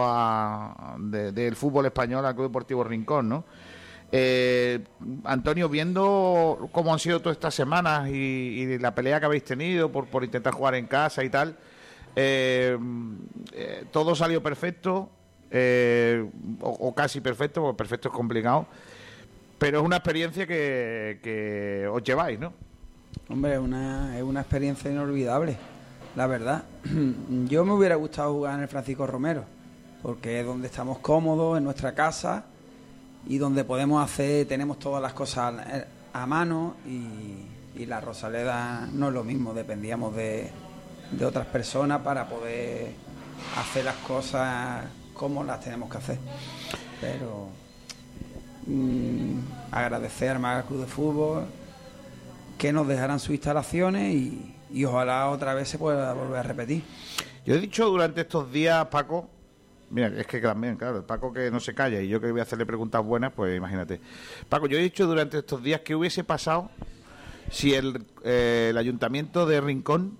del 0.98 1.56
fútbol 1.56 1.86
español 1.86 2.26
al 2.26 2.34
Club 2.34 2.48
Deportivo 2.48 2.84
Rincón, 2.84 3.26
¿no? 3.26 3.44
Eh, 4.12 4.84
Antonio, 5.24 5.70
viendo 5.70 6.68
cómo 6.72 6.92
han 6.92 6.98
sido 6.98 7.20
todas 7.20 7.36
estas 7.36 7.54
semanas 7.54 8.10
y, 8.10 8.12
y 8.12 8.78
la 8.78 8.94
pelea 8.94 9.18
que 9.18 9.26
habéis 9.26 9.44
tenido 9.44 9.90
por, 9.90 10.06
por 10.08 10.24
intentar 10.24 10.52
jugar 10.52 10.74
en 10.74 10.86
casa 10.86 11.24
y 11.24 11.30
tal, 11.30 11.56
eh, 12.14 12.76
eh, 13.52 13.84
todo 13.90 14.14
salió 14.14 14.42
perfecto, 14.42 15.08
eh, 15.50 16.22
o, 16.60 16.70
o 16.70 16.94
casi 16.94 17.22
perfecto, 17.22 17.62
porque 17.62 17.78
perfecto 17.78 18.08
es 18.08 18.14
complicado. 18.14 18.66
Pero 19.58 19.78
es 19.78 19.84
una 19.84 19.96
experiencia 19.96 20.46
que, 20.46 21.88
os 21.90 22.02
lleváis, 22.02 22.38
¿no? 22.38 22.52
Hombre, 23.28 23.58
una, 23.58 24.16
es 24.16 24.22
una 24.22 24.40
experiencia 24.40 24.90
inolvidable, 24.90 25.56
la 26.14 26.26
verdad. 26.26 26.64
Yo 27.48 27.64
me 27.64 27.72
hubiera 27.72 27.96
gustado 27.96 28.32
jugar 28.34 28.56
en 28.56 28.62
el 28.62 28.68
Francisco 28.68 29.06
Romero, 29.06 29.44
porque 30.02 30.40
es 30.40 30.46
donde 30.46 30.68
estamos 30.68 30.98
cómodos, 30.98 31.58
en 31.58 31.64
nuestra 31.64 31.94
casa, 31.94 32.44
y 33.26 33.38
donde 33.38 33.64
podemos 33.64 34.04
hacer, 34.04 34.46
tenemos 34.46 34.78
todas 34.78 35.02
las 35.02 35.14
cosas 35.14 35.54
a, 36.12 36.22
a 36.22 36.26
mano, 36.26 36.76
y, 36.86 37.80
y 37.80 37.86
la 37.86 38.00
Rosaleda 38.00 38.88
no 38.92 39.08
es 39.08 39.14
lo 39.14 39.24
mismo, 39.24 39.54
dependíamos 39.54 40.14
de, 40.14 40.50
de 41.10 41.24
otras 41.24 41.46
personas 41.46 42.02
para 42.02 42.28
poder 42.28 42.92
hacer 43.58 43.84
las 43.84 43.96
cosas 43.96 44.84
como 45.14 45.44
las 45.44 45.60
tenemos 45.60 45.90
que 45.90 45.98
hacer. 45.98 46.18
Pero 47.00 47.48
mm, 48.66 49.38
agradecer 49.70 50.30
al 50.30 50.38
Málaga 50.38 50.66
Club 50.66 50.80
de 50.80 50.86
Fútbol 50.86 51.44
que 52.58 52.72
nos 52.72 52.88
dejarán 52.88 53.20
sus 53.20 53.30
instalaciones 53.30 54.14
y, 54.14 54.54
y 54.72 54.84
ojalá 54.84 55.28
otra 55.30 55.54
vez 55.54 55.68
se 55.68 55.78
pueda 55.78 56.12
volver 56.12 56.38
a 56.38 56.42
repetir. 56.42 56.82
Yo 57.44 57.54
he 57.54 57.60
dicho 57.60 57.86
durante 57.88 58.22
estos 58.22 58.50
días, 58.50 58.86
Paco, 58.86 59.28
mira, 59.90 60.08
es 60.08 60.26
que 60.26 60.40
también, 60.40 60.76
claro, 60.76 61.06
Paco 61.06 61.32
que 61.32 61.50
no 61.50 61.60
se 61.60 61.74
calla 61.74 62.00
y 62.00 62.08
yo 62.08 62.20
que 62.20 62.30
voy 62.30 62.40
a 62.40 62.42
hacerle 62.42 62.66
preguntas 62.66 63.04
buenas, 63.04 63.32
pues 63.32 63.56
imagínate. 63.56 64.00
Paco, 64.48 64.66
yo 64.66 64.78
he 64.78 64.82
dicho 64.82 65.06
durante 65.06 65.38
estos 65.38 65.62
días 65.62 65.82
que 65.82 65.94
hubiese 65.94 66.24
pasado 66.24 66.70
si 67.50 67.74
el, 67.74 68.04
eh, 68.24 68.68
el 68.70 68.78
ayuntamiento 68.78 69.46
de 69.46 69.60
Rincón 69.60 70.18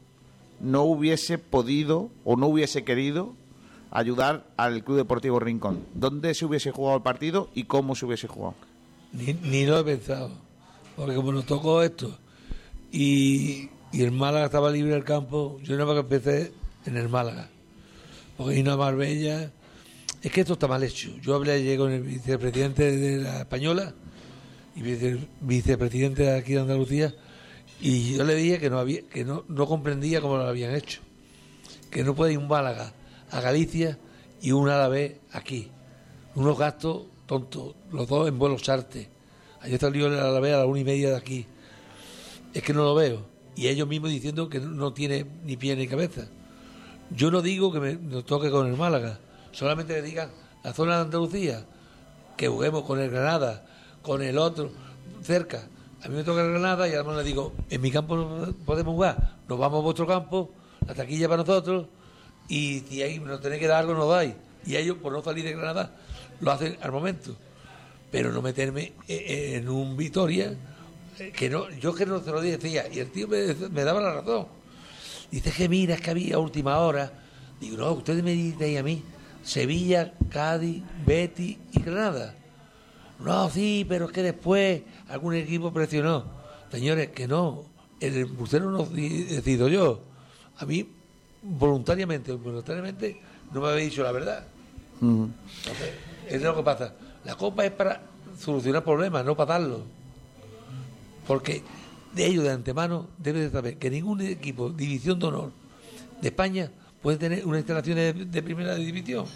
no 0.61 0.83
hubiese 0.83 1.39
podido 1.39 2.11
o 2.25 2.37
no 2.37 2.47
hubiese 2.47 2.85
querido 2.85 3.35
ayudar 3.99 4.47
al 4.57 4.85
Club 4.85 4.99
Deportivo 4.99 5.41
Rincón. 5.41 5.85
¿Dónde 5.95 6.35
se 6.35 6.45
hubiese 6.45 6.71
jugado 6.71 6.97
el 6.99 7.03
partido 7.03 7.51
y 7.55 7.65
cómo 7.65 7.95
se 7.95 8.07
hubiese 8.07 8.27
jugado? 8.29 8.55
Ni, 9.13 9.33
ni 9.35 9.65
lo 9.67 9.79
he 9.79 9.85
pensado. 9.85 10.31
Porque 10.97 11.15
como 11.15 11.33
nos 11.33 11.47
tocó 11.47 11.83
esto 11.83 12.17
y, 12.93 13.69
y 13.93 14.03
el 14.03 14.13
Málaga 14.13 14.47
estaba 14.47 14.71
libre 14.71 14.93
del 14.93 15.05
campo, 15.05 15.59
yo 15.63 15.75
nada 15.77 15.87
más 15.87 15.95
que 15.95 16.01
empecé 16.15 16.53
en 16.87 16.97
el 16.97 17.09
Málaga. 17.09 17.49
Porque 18.37 18.59
ir 18.59 18.69
a 18.69 18.77
Marbella. 18.77 19.51
Es 20.23 20.33
que 20.33 20.41
esto 20.41 20.55
está 20.55 20.67
mal 20.67 20.83
hecho. 20.83 21.11
Yo 21.23 21.35
hablé 21.35 21.53
ayer 21.53 21.79
con 21.79 21.93
el 21.93 22.03
vicepresidente 22.03 22.97
de 22.97 23.19
la 23.19 23.41
Española 23.41 23.95
y 24.75 24.83
vice- 24.83 25.19
vicepresidente 25.41 26.23
de 26.25 26.37
aquí 26.37 26.53
de 26.55 26.61
Andalucía 26.61 27.15
y 27.81 28.15
yo 28.15 28.25
le 28.25 28.35
dije 28.35 28.59
que 28.59 28.69
no 28.71 28.79
había 28.79 29.03
que 29.03 29.25
no, 29.25 29.45
no 29.49 29.67
comprendía 29.67 30.21
cómo 30.21 30.37
lo 30.37 30.47
habían 30.47 30.75
hecho. 30.75 31.01
Que 31.91 32.03
no 32.03 32.15
puede 32.15 32.33
ir 32.33 32.39
un 32.39 32.49
Málaga 32.49 32.93
a 33.31 33.41
Galicia 33.41 33.99
y 34.41 34.53
un 34.53 34.69
Alavés 34.69 35.15
aquí. 35.33 35.71
Unos 36.35 36.59
gastos 36.59 37.05
tontos, 37.27 37.75
los 37.93 38.07
dos 38.09 38.29
en 38.29 38.39
vuelos 38.39 38.63
charter. 38.63 39.09
Ayer 39.61 39.81
salió 39.81 40.07
el 40.07 40.19
Alavés 40.19 40.55
a 40.55 40.59
la 40.59 40.67
una 40.67 40.81
y 40.81 40.85
media 40.85 41.11
de 41.11 41.17
aquí. 41.17 41.47
Es 42.55 42.63
que 42.63 42.73
no 42.73 42.85
lo 42.85 42.95
veo. 42.95 43.27
Y 43.57 43.69
ellos 43.69 43.89
mismos 43.89 44.11
diciendo 44.11 44.49
que 44.49 44.61
no- 44.61 44.93
tiene 44.93 45.27
ni 45.45 45.57
pie 45.57 45.77
ni 45.77 45.87
cabeza. 45.89 46.27
Yo 47.11 47.31
no 47.31 47.41
digo 47.43 47.73
que 47.73 47.81
me, 47.81 47.97
toque 48.23 48.51
con 48.51 48.67
el 48.67 48.77
Málaga, 48.77 49.19
solamente 49.53 49.95
que 49.95 50.03
digan 50.03 50.31
la 50.63 50.73
zona 50.73 50.97
de 50.97 51.03
Andalucía, 51.03 51.65
que 52.37 52.49
juguemos 52.49 52.83
con 52.85 53.01
el 53.01 53.11
Granada, 53.11 53.65
con 54.03 54.23
el 54.23 54.37
otro, 54.39 54.71
cerca. 55.23 55.69
A 56.03 56.09
mí 56.09 56.17
me 56.17 56.25
toca 56.25 56.43
el 56.43 56.51
Granada 56.51 56.89
y 56.89 56.93
además 56.93 57.17
le 57.17 57.25
digo, 57.25 57.53
en 57.71 57.81
mi 57.81 57.91
campo 57.91 58.17
no 58.17 58.53
podemos 58.65 58.95
jugar, 58.95 59.37
nos 59.49 59.59
vamos 59.59 59.81
a 59.81 59.83
vuestro 59.85 60.07
campo, 60.07 60.51
la 60.87 60.95
taquilla 60.95 61.29
para 61.29 61.43
nosotros, 61.43 61.87
y 62.49 62.81
si 62.89 63.03
ahí 63.03 63.19
nos 63.19 63.41
tenéis 63.41 63.61
que 63.61 63.67
dar 63.67 63.81
algo, 63.81 63.95
nos 63.95 64.09
dais. 64.09 64.35
Y 64.65 64.77
ellos, 64.77 64.97
por 64.99 65.13
no 65.13 65.23
salir 65.23 65.45
de 65.45 65.53
Granada, 65.53 65.93
lo 66.41 66.51
hacen 66.51 66.77
al 66.81 66.93
momento. 66.93 67.37
Pero 68.11 68.33
no 68.33 68.43
meterme 68.43 68.93
eh, 69.09 69.55
en 69.57 69.69
un 69.69 69.97
Vitoria, 69.97 70.55
eh, 71.19 71.33
que 71.35 71.51
no, 71.51 71.71
yo 71.71 71.95
que 71.95 72.07
no 72.07 72.21
se 72.23 72.31
lo 72.31 72.41
decía, 72.41 72.87
y 72.93 72.99
el 72.99 73.11
tío 73.11 73.29
me, 73.29 73.85
daba 73.85 74.01
la 74.01 74.15
razón. 74.15 74.47
Dice 75.31 75.51
que 75.51 75.69
mira, 75.69 75.95
es 75.95 76.01
que 76.01 76.11
había 76.11 76.39
última 76.39 76.79
hora. 76.79 77.13
Digo, 77.61 77.77
no, 77.77 77.93
ustedes 77.93 78.23
me 78.23 78.33
dicen 78.33 78.79
a 78.79 78.83
mí, 78.83 79.03
Sevilla, 79.43 80.13
Cádiz, 80.31 80.83
Betis 81.05 81.59
y 81.73 81.81
Granada. 81.81 82.35
No, 83.19 83.49
sí, 83.51 83.87
pero 83.89 84.07
es 84.07 84.13
que 84.13 84.23
después 84.23 84.83
algún 85.09 85.35
equipo 85.35 85.73
presionó. 85.73 86.25
Señores, 86.71 87.11
que 87.11 87.27
no, 87.27 87.65
el 88.01 88.27
bucero 88.27 88.71
no 88.71 88.85
decido 88.85 89.69
yo. 89.69 90.03
A 90.59 90.67
mí, 90.67 90.87
voluntariamente 91.47 92.33
o 92.33 92.35
involuntariamente, 92.35 93.21
no 93.53 93.61
me 93.61 93.69
habéis 93.69 93.91
dicho 93.91 94.03
la 94.03 94.13
verdad. 94.13 94.47
Entonces, 95.01 95.93
es 96.29 96.43
lo 96.43 96.57
que 96.57 96.63
pasa. 96.63 96.95
La 97.25 97.35
copa 97.35 97.65
es 97.65 97.73
para 97.73 98.03
solucionar 98.39 98.83
problemas, 98.85 99.25
no 99.25 99.37
para 99.37 99.59
darlos. 99.59 99.81
Porque 101.27 101.63
de 102.13 102.27
ellos 102.27 102.45
de 102.45 102.51
antemano 102.51 103.09
debe 103.19 103.41
de 103.41 103.51
saber 103.51 103.79
que 103.79 103.91
ningún 103.91 104.21
equipo, 104.23 104.71
división 104.71 105.19
de 105.19 105.27
honor 105.27 105.53
de 106.21 106.29
España, 106.29 106.71
puede 107.03 107.19
tener 107.19 107.47
una 107.47 107.59
instalación 107.59 107.97
de, 107.97 108.13
de 108.13 108.43
primera 108.43 108.75
división. 108.75 109.27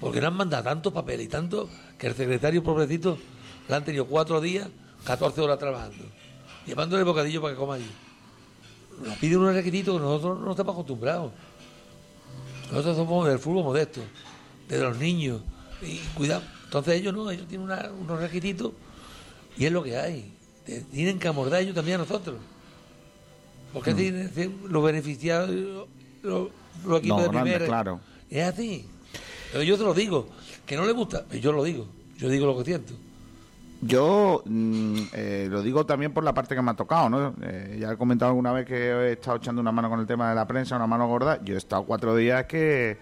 Porque 0.00 0.20
no 0.20 0.28
han 0.28 0.34
mandado 0.34 0.64
tantos 0.64 0.92
papeles 0.92 1.26
y 1.26 1.28
tanto 1.28 1.68
que 1.98 2.08
el 2.08 2.14
secretario 2.14 2.62
pobrecito 2.62 3.18
le 3.68 3.74
han 3.74 3.84
tenido 3.84 4.06
cuatro 4.06 4.40
días, 4.40 4.68
14 5.04 5.40
horas 5.40 5.58
trabajando, 5.58 6.04
llevándole 6.66 7.04
bocadillo 7.04 7.40
para 7.40 7.54
que 7.54 7.58
coma 7.58 7.74
allí. 7.74 7.90
Nos 9.04 9.16
piden 9.18 9.38
unos 9.38 9.54
requisitos 9.54 9.96
que 9.96 10.00
nosotros 10.02 10.40
no 10.40 10.50
estamos 10.50 10.72
acostumbrados. 10.74 11.32
Nosotros 12.70 12.96
somos 12.96 13.28
del 13.28 13.38
fútbol 13.38 13.64
modesto, 13.64 14.00
de 14.68 14.80
los 14.80 14.96
niños. 14.98 15.40
Y 15.82 15.98
cuidado. 16.14 16.42
Entonces 16.64 16.94
ellos 17.00 17.12
no, 17.12 17.30
ellos 17.30 17.46
tienen 17.48 17.66
una- 17.66 17.90
unos 17.90 18.20
requisitos 18.20 18.72
y 19.58 19.64
es 19.66 19.72
lo 19.72 19.82
que 19.82 19.96
hay. 19.96 20.32
Tienen 20.92 21.18
que 21.18 21.28
amordar 21.28 21.60
ellos 21.60 21.74
también 21.74 21.96
a 21.96 22.04
nosotros. 22.04 22.36
Porque 23.72 23.92
Mm. 23.94 24.70
los 24.70 24.84
beneficiados, 24.84 25.50
los, 26.22 26.48
los 26.86 26.98
equipos 27.00 27.18
No, 27.18 27.22
de 27.22 27.28
grande, 27.28 27.40
primera. 27.50 27.66
claro. 27.66 28.00
Es 28.30 28.44
así. 28.44 28.86
Pero 29.50 29.64
yo 29.64 29.76
te 29.76 29.82
lo 29.84 29.92
digo. 29.94 30.28
Que 30.64 30.76
no 30.76 30.86
le 30.86 30.92
gusta, 30.92 31.24
pues 31.28 31.40
yo 31.42 31.52
lo 31.52 31.64
digo. 31.64 31.86
Yo 32.18 32.28
digo 32.28 32.46
lo 32.46 32.56
que 32.58 32.64
siento. 32.64 32.92
Yo 33.84 34.44
mm, 34.46 34.96
eh, 35.12 35.48
lo 35.50 35.60
digo 35.60 35.84
también 35.84 36.12
por 36.12 36.22
la 36.22 36.32
parte 36.32 36.54
que 36.54 36.62
me 36.62 36.70
ha 36.70 36.74
tocado, 36.74 37.08
¿no? 37.08 37.34
Eh, 37.42 37.78
ya 37.80 37.90
he 37.90 37.96
comentado 37.96 38.30
alguna 38.30 38.52
vez 38.52 38.64
que 38.64 38.76
he 38.76 39.12
estado 39.12 39.38
echando 39.38 39.60
una 39.60 39.72
mano 39.72 39.90
con 39.90 39.98
el 39.98 40.06
tema 40.06 40.28
de 40.28 40.36
la 40.36 40.46
prensa, 40.46 40.76
una 40.76 40.86
mano 40.86 41.08
gorda. 41.08 41.42
Yo 41.42 41.56
he 41.56 41.58
estado 41.58 41.82
cuatro 41.82 42.14
días 42.14 42.44
que 42.44 42.96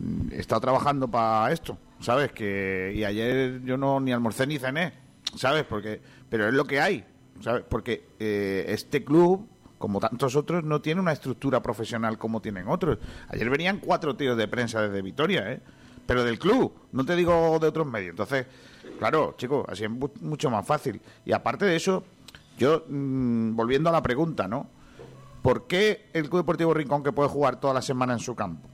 mm, 0.00 0.32
he 0.32 0.38
estado 0.40 0.62
trabajando 0.62 1.08
para 1.08 1.52
esto, 1.52 1.76
¿sabes? 2.00 2.32
Que 2.32 2.90
y 2.96 3.04
ayer 3.04 3.60
yo 3.64 3.76
no 3.76 4.00
ni 4.00 4.10
almorcé 4.10 4.46
ni 4.46 4.58
cené, 4.58 4.94
¿sabes? 5.36 5.64
Porque 5.64 6.00
pero 6.30 6.48
es 6.48 6.54
lo 6.54 6.64
que 6.64 6.80
hay, 6.80 7.04
¿sabes? 7.42 7.64
Porque 7.68 8.08
eh, 8.18 8.64
este 8.68 9.04
club 9.04 9.46
como 9.76 10.00
tantos 10.00 10.34
otros, 10.36 10.64
no 10.64 10.80
tiene 10.80 11.00
una 11.00 11.12
estructura 11.12 11.62
profesional 11.62 12.18
como 12.18 12.40
tienen 12.40 12.66
otros. 12.66 12.98
Ayer 13.28 13.48
venían 13.48 13.78
cuatro 13.78 14.16
tíos 14.16 14.36
de 14.36 14.48
prensa 14.48 14.82
desde 14.82 15.02
Vitoria, 15.02 15.52
¿eh? 15.52 15.60
Pero 16.04 16.24
del 16.24 16.38
club, 16.38 16.72
no 16.92 17.04
te 17.04 17.14
digo 17.14 17.58
de 17.60 17.68
otros 17.68 17.86
medios. 17.86 18.10
Entonces, 18.10 18.46
claro, 18.98 19.34
chicos, 19.36 19.64
así 19.68 19.84
es 19.84 19.90
mu- 19.90 20.10
mucho 20.20 20.50
más 20.50 20.66
fácil. 20.66 21.00
Y 21.24 21.32
aparte 21.32 21.64
de 21.64 21.76
eso, 21.76 22.04
yo, 22.58 22.84
mm, 22.88 23.54
volviendo 23.56 23.88
a 23.88 23.92
la 23.92 24.02
pregunta, 24.02 24.46
¿no? 24.48 24.66
¿por 25.42 25.66
qué 25.66 26.10
el 26.12 26.24
Club 26.28 26.42
Deportivo 26.42 26.74
Rincón, 26.74 27.02
que 27.02 27.12
puede 27.12 27.28
jugar 27.28 27.60
toda 27.60 27.72
la 27.72 27.80
semana 27.80 28.12
en 28.12 28.18
su 28.18 28.34
campo, 28.34 28.68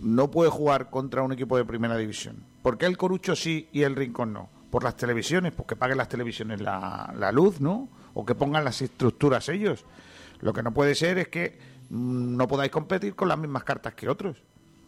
no 0.00 0.30
puede 0.30 0.50
jugar 0.50 0.88
contra 0.90 1.22
un 1.22 1.32
equipo 1.32 1.56
de 1.56 1.64
primera 1.64 1.96
división? 1.96 2.36
¿Por 2.62 2.78
qué 2.78 2.86
el 2.86 2.96
Corucho 2.96 3.36
sí 3.36 3.68
y 3.72 3.82
el 3.82 3.94
Rincón 3.94 4.32
no? 4.32 4.48
¿Por 4.70 4.82
las 4.84 4.96
televisiones? 4.96 5.52
Pues 5.52 5.66
que 5.68 5.76
paguen 5.76 5.98
las 5.98 6.08
televisiones 6.08 6.60
la, 6.60 7.12
la 7.16 7.30
luz, 7.30 7.60
¿no? 7.60 7.88
O 8.14 8.24
que 8.24 8.34
pongan 8.34 8.64
las 8.64 8.80
estructuras 8.82 9.48
ellos. 9.50 9.84
Lo 10.40 10.52
que 10.52 10.62
no 10.62 10.72
puede 10.72 10.94
ser 10.94 11.18
es 11.18 11.28
que 11.28 11.58
mm, 11.90 12.36
no 12.36 12.48
podáis 12.48 12.70
competir 12.72 13.14
con 13.14 13.28
las 13.28 13.38
mismas 13.38 13.64
cartas 13.64 13.94
que 13.94 14.08
otros. 14.08 14.38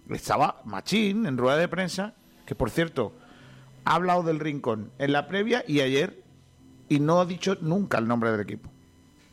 Estaba 0.09 0.63
Machín 0.65 1.27
en 1.27 1.37
rueda 1.39 1.57
de 1.59 1.69
prensa, 1.69 2.15
que 2.47 2.55
por 2.55 2.71
cierto, 2.71 3.13
ha 3.85 3.95
hablado 3.95 4.23
del 4.23 4.41
Rincón 4.41 4.91
en 4.99 5.13
la 5.13 5.29
previa 5.29 5.65
y 5.67 5.81
ayer, 5.81 6.23
y 6.89 7.01
no 7.01 7.21
ha 7.21 7.27
dicho 7.27 7.57
nunca 7.61 7.99
el 7.99 8.09
nombre 8.09 8.31
del 8.31 8.41
equipo. 8.41 8.71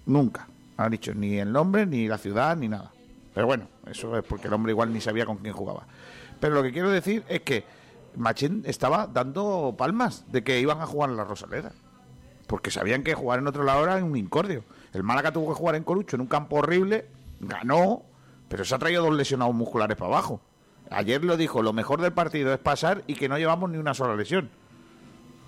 Nunca. 0.06 0.48
No 0.78 0.84
ha 0.84 0.90
dicho 0.90 1.14
ni 1.14 1.38
el 1.38 1.52
nombre, 1.52 1.86
ni 1.86 2.08
la 2.08 2.18
ciudad, 2.18 2.56
ni 2.56 2.68
nada. 2.68 2.92
Pero 3.34 3.48
bueno, 3.48 3.68
eso 3.86 4.18
es 4.18 4.24
porque 4.24 4.48
el 4.48 4.54
hombre 4.54 4.72
igual 4.72 4.94
ni 4.94 5.02
sabía 5.02 5.26
con 5.26 5.38
quién 5.38 5.54
jugaba. 5.54 5.86
Pero 6.40 6.56
lo 6.56 6.64
que 6.64 6.72
quiero 6.72 6.90
decir 6.90 7.24
es 7.28 7.42
que 7.42 7.66
Machín 8.16 8.64
estaba 8.66 9.08
dando 9.08 9.76
palmas 9.78 10.26
de 10.32 10.44
que 10.44 10.60
iban 10.60 10.82
a 10.82 10.86
jugar 10.86 11.10
en 11.10 11.18
la 11.18 11.24
Rosaleda. 11.24 11.72
Porque 12.48 12.72
sabían 12.72 13.04
que 13.04 13.14
jugar 13.14 13.40
en 13.40 13.48
otro 13.48 13.64
lado 13.64 13.84
era 13.84 14.04
un 14.04 14.16
incordio. 14.16 14.64
El 14.94 15.04
Málaga 15.04 15.32
tuvo 15.32 15.50
que 15.50 15.60
jugar 15.60 15.76
en 15.76 15.84
Corucho 15.84 16.16
en 16.16 16.22
un 16.22 16.28
campo 16.28 16.58
horrible, 16.58 17.08
ganó, 17.40 18.04
pero 18.48 18.64
se 18.64 18.74
ha 18.74 18.80
traído 18.80 19.04
dos 19.04 19.16
lesionados 19.16 19.54
musculares 19.54 19.98
para 19.98 20.12
abajo. 20.12 20.42
Ayer 20.92 21.24
lo 21.24 21.38
dijo, 21.38 21.62
lo 21.62 21.74
mejor 21.74 22.02
del 22.02 22.14
partido 22.14 22.54
es 22.54 22.60
pasar 22.60 23.04
y 23.08 23.16
que 23.16 23.30
no 23.30 23.38
llevamos 23.38 23.70
ni 23.70 23.78
una 23.78 23.94
sola 23.94 24.16
lesión. 24.16 24.50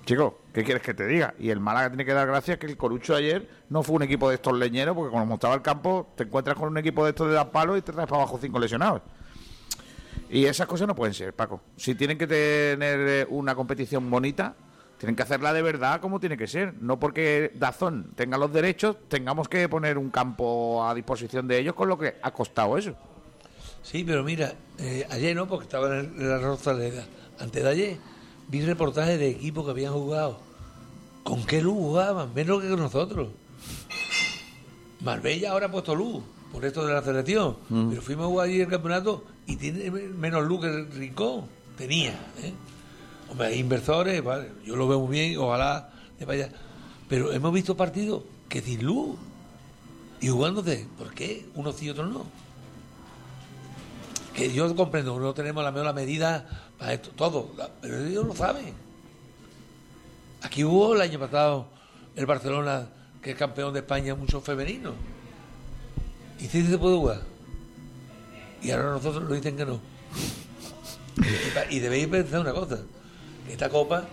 Chico, 0.05 0.39
¿qué 0.53 0.63
quieres 0.63 0.81
que 0.81 0.93
te 0.93 1.05
diga? 1.05 1.35
Y 1.37 1.49
el 1.49 1.59
Málaga 1.59 1.89
tiene 1.89 2.03
que 2.03 2.13
dar 2.13 2.27
gracias 2.27 2.57
que 2.57 2.65
el 2.65 2.77
Corucho 2.77 3.15
ayer 3.15 3.47
no 3.69 3.83
fue 3.83 3.97
un 3.97 4.03
equipo 4.03 4.27
de 4.29 4.35
estos 4.35 4.57
leñeros, 4.57 4.95
porque 4.95 5.11
cuando 5.11 5.27
montaba 5.27 5.53
el 5.53 5.61
campo 5.61 6.11
te 6.15 6.23
encuentras 6.23 6.57
con 6.57 6.67
un 6.69 6.77
equipo 6.77 7.03
de 7.03 7.11
estos 7.11 7.27
de 7.27 7.35
dar 7.35 7.51
palos 7.51 7.77
y 7.77 7.81
te 7.81 7.91
traes 7.91 8.09
para 8.09 8.23
abajo 8.23 8.39
cinco 8.41 8.59
lesionados. 8.59 9.01
Y 10.29 10.45
esas 10.45 10.67
cosas 10.67 10.87
no 10.87 10.95
pueden 10.95 11.13
ser, 11.13 11.33
Paco. 11.33 11.61
Si 11.75 11.95
tienen 11.95 12.17
que 12.17 12.27
tener 12.27 12.99
eh, 13.07 13.27
una 13.29 13.55
competición 13.55 14.09
bonita, 14.09 14.55
tienen 14.97 15.15
que 15.15 15.23
hacerla 15.23 15.53
de 15.53 15.61
verdad 15.61 16.01
como 16.01 16.19
tiene 16.19 16.37
que 16.37 16.47
ser. 16.47 16.73
No 16.81 16.99
porque 16.99 17.51
Dazón 17.55 18.11
tenga 18.15 18.37
los 18.37 18.51
derechos, 18.51 18.97
tengamos 19.07 19.47
que 19.47 19.67
poner 19.69 19.97
un 19.97 20.09
campo 20.09 20.87
a 20.87 20.93
disposición 20.93 21.47
de 21.47 21.57
ellos 21.59 21.73
con 21.73 21.87
lo 21.87 21.97
que 21.97 22.17
ha 22.21 22.31
costado 22.31 22.77
eso. 22.77 22.95
Sí, 23.83 24.03
pero 24.03 24.23
mira, 24.23 24.53
eh, 24.77 25.05
ayer 25.09 25.35
no, 25.35 25.47
porque 25.47 25.63
estaba 25.63 25.99
en, 25.99 26.27
la 26.27 26.37
Rosaleda. 26.39 27.05
Antes 27.39 27.63
de 27.63 27.69
ayer 27.69 27.97
vi 28.47 28.61
reportajes 28.61 29.19
de 29.19 29.29
equipos 29.29 29.65
que 29.65 29.71
habían 29.71 29.93
jugado. 29.93 30.39
¿Con 31.23 31.45
qué 31.45 31.61
luz 31.61 31.75
jugaban? 31.75 32.33
Menos 32.33 32.61
que 32.61 32.69
nosotros. 32.69 33.29
Marbella 35.01 35.51
ahora 35.51 35.67
ha 35.67 35.71
puesto 35.71 35.95
luz 35.95 36.23
por 36.51 36.65
esto 36.65 36.85
de 36.85 36.93
la 36.93 37.03
selección. 37.03 37.57
Mm. 37.69 37.89
Pero 37.89 38.01
fuimos 38.01 38.25
a 38.25 38.27
jugar 38.27 38.47
allí 38.47 38.61
el 38.61 38.67
campeonato 38.67 39.23
y 39.47 39.55
tiene 39.55 39.89
menos 39.91 40.45
luz 40.45 40.61
que 40.61 40.67
el 40.67 40.91
Rincón. 40.91 41.45
Tenía. 41.77 42.11
¿eh? 42.43 42.53
Hombre, 43.29 43.47
hay 43.47 43.59
inversores, 43.59 44.23
vale, 44.23 44.49
yo 44.65 44.75
lo 44.75 44.87
veo 44.87 44.99
muy 44.99 45.11
bien, 45.11 45.37
ojalá 45.37 45.91
de 46.17 46.25
vaya. 46.25 46.51
Pero 47.07 47.31
hemos 47.31 47.53
visto 47.53 47.77
partidos 47.77 48.23
que 48.49 48.61
sin 48.61 48.85
luz 48.85 49.17
y 50.19 50.27
jugándose. 50.27 50.87
¿Por 50.97 51.13
qué? 51.13 51.45
Unos 51.55 51.75
sí 51.75 51.85
y 51.85 51.89
otros 51.89 52.11
no. 52.11 52.25
Que 54.33 54.51
yo 54.53 54.73
comprendo, 54.75 55.19
no 55.19 55.33
tenemos 55.33 55.63
la 55.63 55.71
mejor 55.71 55.93
medida 55.93 56.47
para 56.77 56.93
esto, 56.93 57.09
todo, 57.11 57.51
pero 57.81 58.05
ellos 58.05 58.25
lo 58.25 58.35
saben. 58.35 58.73
Aquí 60.41 60.63
hubo 60.63 60.95
el 60.95 61.01
año 61.01 61.19
pasado 61.19 61.65
el 62.15 62.25
Barcelona, 62.25 62.87
que 63.21 63.31
es 63.31 63.37
campeón 63.37 63.73
de 63.73 63.79
España, 63.79 64.15
mucho 64.15 64.39
femenino. 64.39 64.93
Y 66.39 66.45
sí 66.47 66.65
se 66.65 66.77
puede 66.77 66.95
jugar. 66.95 67.21
Y 68.61 68.71
ahora 68.71 68.91
nosotros 68.91 69.23
nos 69.23 69.33
dicen 69.33 69.57
que 69.57 69.65
no. 69.65 69.79
Y 71.69 71.79
debéis 71.79 72.07
pensar 72.07 72.39
una 72.41 72.53
cosa, 72.53 72.79
esta 73.49 73.67
copa, 73.69 74.05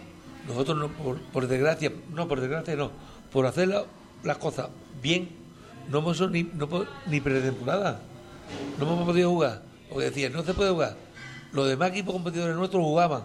nosotros 0.49 0.77
no, 0.77 0.89
por, 1.33 1.47
desgracia, 1.47 1.93
no, 2.13 2.27
por 2.27 2.41
desgracia 2.41 2.75
no, 2.75 2.91
por 3.33 3.47
hacer 3.47 3.69
la- 3.69 3.85
las 4.25 4.39
cosas 4.39 4.69
bien, 5.01 5.29
no 5.89 5.99
hemos 5.99 6.17
hecho 6.17 6.29
ni, 6.29 6.43
no, 6.43 6.69
ni 7.07 7.21
pretemporada. 7.21 8.01
No 8.79 8.85
hemos 8.87 9.05
podido 9.07 9.31
jugar. 9.31 9.63
Porque 9.97 10.11
decían, 10.11 10.35
no 10.35 10.45
se 10.45 10.53
puede 10.53 10.73
jugar. 10.73 10.95
Los 11.53 11.67
demás 11.69 11.89
equipos 11.89 12.13
competidores 12.13 12.55
nuestros 12.55 12.85
jugaban. 12.85 13.23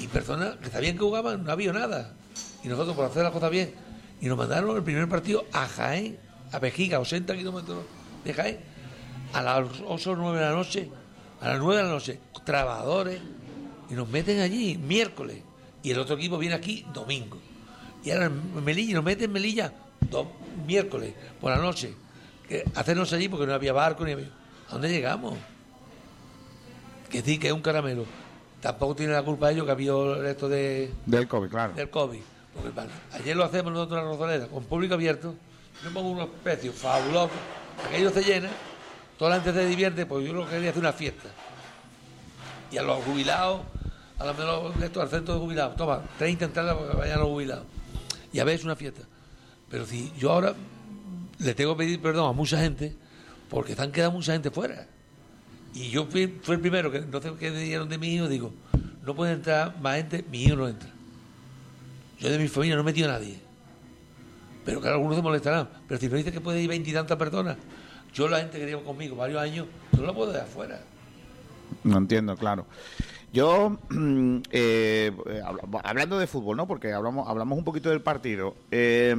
Y 0.00 0.08
personas 0.08 0.56
que 0.56 0.70
sabían 0.70 0.94
que 0.94 1.04
jugaban, 1.04 1.44
no 1.44 1.52
había 1.52 1.72
nada. 1.72 2.14
Y 2.64 2.68
nosotros 2.68 2.96
por 2.96 3.04
hacer 3.04 3.22
las 3.22 3.30
cosas 3.30 3.52
bien. 3.52 3.72
Y 4.20 4.26
nos 4.26 4.36
mandaron 4.36 4.76
el 4.76 4.82
primer 4.82 5.08
partido 5.08 5.44
a 5.52 5.68
Jaén, 5.68 6.18
a 6.50 6.58
Pejiga, 6.58 6.98
80 6.98 7.36
kilómetros 7.36 7.84
de 8.24 8.34
Jaén, 8.34 8.58
a 9.34 9.40
las 9.40 9.68
8 9.86 10.10
o 10.10 10.16
9 10.16 10.36
de 10.36 10.44
la 10.46 10.50
noche, 10.50 10.90
a 11.40 11.50
las 11.50 11.60
9 11.60 11.76
de 11.76 11.82
la 11.84 11.94
noche, 11.94 12.18
trabajadores, 12.44 13.20
y 13.88 13.94
nos 13.94 14.08
meten 14.08 14.40
allí 14.40 14.76
miércoles. 14.76 15.44
Y 15.84 15.92
el 15.92 16.00
otro 16.00 16.16
equipo 16.16 16.38
viene 16.38 16.56
aquí 16.56 16.84
domingo. 16.92 17.38
Y 18.02 18.10
ahora 18.10 18.26
en 18.26 18.64
Melilla, 18.64 18.94
nos 18.96 19.04
meten 19.04 19.26
en 19.26 19.32
Melilla 19.32 19.72
miércoles 20.66 21.14
por 21.40 21.52
la 21.52 21.58
noche. 21.58 21.94
Que 22.48 22.64
hacernos 22.74 23.12
allí 23.12 23.28
porque 23.28 23.46
no 23.46 23.54
había 23.54 23.72
barco 23.72 24.04
ni 24.04 24.10
había. 24.10 24.35
¿A 24.68 24.72
dónde 24.72 24.88
llegamos? 24.88 25.34
Que 27.10 27.22
sí, 27.22 27.38
que 27.38 27.48
es 27.48 27.52
un 27.52 27.62
caramelo. 27.62 28.04
Tampoco 28.60 28.96
tiene 28.96 29.12
la 29.12 29.22
culpa 29.22 29.50
ellos 29.52 29.64
que 29.64 29.70
había 29.70 29.92
esto 30.28 30.48
de, 30.48 30.92
Del 31.04 31.28
COVID, 31.28 31.48
claro. 31.48 31.72
del 31.74 31.90
COVID. 31.90 32.20
Porque, 32.54 32.70
vale, 32.70 32.90
ayer 33.12 33.36
lo 33.36 33.44
hacemos 33.44 33.72
nosotros 33.72 34.00
en 34.00 34.06
la 34.06 34.12
Rosaleda, 34.12 34.48
con 34.48 34.64
público 34.64 34.94
abierto. 34.94 35.34
Yo 35.84 35.90
pongo 35.92 36.10
unos 36.10 36.28
precios 36.42 36.74
fabulosos. 36.74 37.36
Aquello 37.86 38.10
se 38.10 38.22
llena, 38.22 38.48
toda 39.18 39.32
la 39.36 39.42
gente 39.42 39.60
se 39.60 39.66
divierte, 39.66 40.06
pues 40.06 40.26
yo 40.26 40.32
lo 40.32 40.44
que 40.46 40.52
quería 40.52 40.70
hacer 40.70 40.80
una 40.80 40.92
fiesta. 40.92 41.28
Y 42.72 42.78
a 42.78 42.82
los 42.82 43.04
jubilados, 43.04 43.60
a 44.18 44.24
lo 44.24 44.34
mejor 44.34 44.72
esto, 44.82 45.02
al 45.02 45.10
centro 45.10 45.34
de 45.34 45.40
jubilados, 45.40 45.76
toma, 45.76 46.02
30 46.18 46.46
entradas 46.46 46.76
para 46.76 46.90
que 46.90 46.96
vayan 46.96 47.20
los 47.20 47.28
jubilados. 47.28 47.66
Y 48.32 48.40
a 48.40 48.44
ver, 48.44 48.54
es 48.54 48.64
una 48.64 48.74
fiesta. 48.74 49.02
Pero 49.70 49.84
si 49.86 50.12
yo 50.18 50.32
ahora 50.32 50.54
le 51.38 51.54
tengo 51.54 51.76
que 51.76 51.84
pedir 51.84 52.00
perdón 52.00 52.30
a 52.30 52.32
mucha 52.32 52.58
gente, 52.58 52.96
porque 53.48 53.72
están 53.72 53.92
quedando 53.92 54.16
mucha 54.16 54.32
gente 54.32 54.50
fuera. 54.50 54.86
Y 55.74 55.90
yo 55.90 56.06
fui, 56.06 56.22
el 56.22 56.60
primero 56.60 56.90
que 56.90 57.00
no 57.00 57.20
sé 57.20 57.32
qué 57.38 57.50
dijeron 57.50 57.88
de 57.88 57.98
mi 57.98 58.14
hijo, 58.14 58.28
digo, 58.28 58.52
no 59.04 59.14
puede 59.14 59.32
entrar 59.32 59.78
más 59.80 59.96
gente, 59.96 60.24
mi 60.30 60.44
hijo 60.44 60.56
no 60.56 60.68
entra. 60.68 60.88
Yo 62.18 62.30
de 62.30 62.38
mi 62.38 62.48
familia 62.48 62.76
no 62.76 62.80
he 62.82 62.84
metido 62.84 63.10
a 63.10 63.12
nadie. 63.12 63.38
Pero 64.64 64.80
claro, 64.80 64.96
algunos 64.96 65.16
se 65.16 65.22
molestarán. 65.22 65.68
Pero 65.86 66.00
si 66.00 66.08
me 66.08 66.16
dice 66.16 66.32
que 66.32 66.40
puede 66.40 66.62
ir 66.62 66.68
veintitantas 66.68 67.16
personas, 67.18 67.56
yo 68.14 68.26
la 68.28 68.38
gente 68.38 68.58
que 68.58 68.66
llevo 68.66 68.82
conmigo 68.84 69.14
varios 69.16 69.40
años, 69.40 69.66
no 69.96 70.02
la 70.02 70.12
puedo 70.14 70.32
dejar 70.32 70.48
afuera. 70.48 70.80
No 71.84 71.98
entiendo, 71.98 72.36
claro. 72.36 72.66
Yo, 73.32 73.78
eh, 74.50 75.12
habla- 75.44 75.80
hablando 75.84 76.18
de 76.18 76.26
fútbol, 76.26 76.56
¿no? 76.56 76.66
Porque 76.66 76.92
hablamos, 76.92 77.28
hablamos 77.28 77.58
un 77.58 77.64
poquito 77.64 77.90
del 77.90 78.00
partido. 78.00 78.56
Eh, 78.70 79.14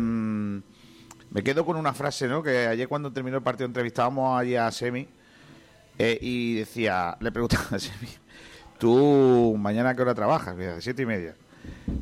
me 1.31 1.43
quedo 1.43 1.65
con 1.65 1.77
una 1.77 1.93
frase, 1.93 2.27
¿no? 2.27 2.41
Que 2.43 2.67
ayer 2.67 2.87
cuando 2.87 3.11
terminó 3.11 3.37
el 3.37 3.43
partido 3.43 3.67
entrevistábamos 3.67 4.39
allí 4.39 4.55
a 4.55 4.71
Semi 4.71 5.07
eh, 5.99 6.17
y 6.21 6.55
decía, 6.55 7.17
le 7.19 7.31
preguntaba 7.31 7.65
a 7.71 7.79
Semi, 7.79 8.07
¿tú 8.79 9.55
mañana 9.59 9.89
a 9.89 9.95
qué 9.95 10.01
hora 10.01 10.15
trabajas? 10.15 10.55
Me 10.55 10.67
dice, 10.67 10.81
siete 10.81 11.01
y 11.03 11.05
media. 11.05 11.35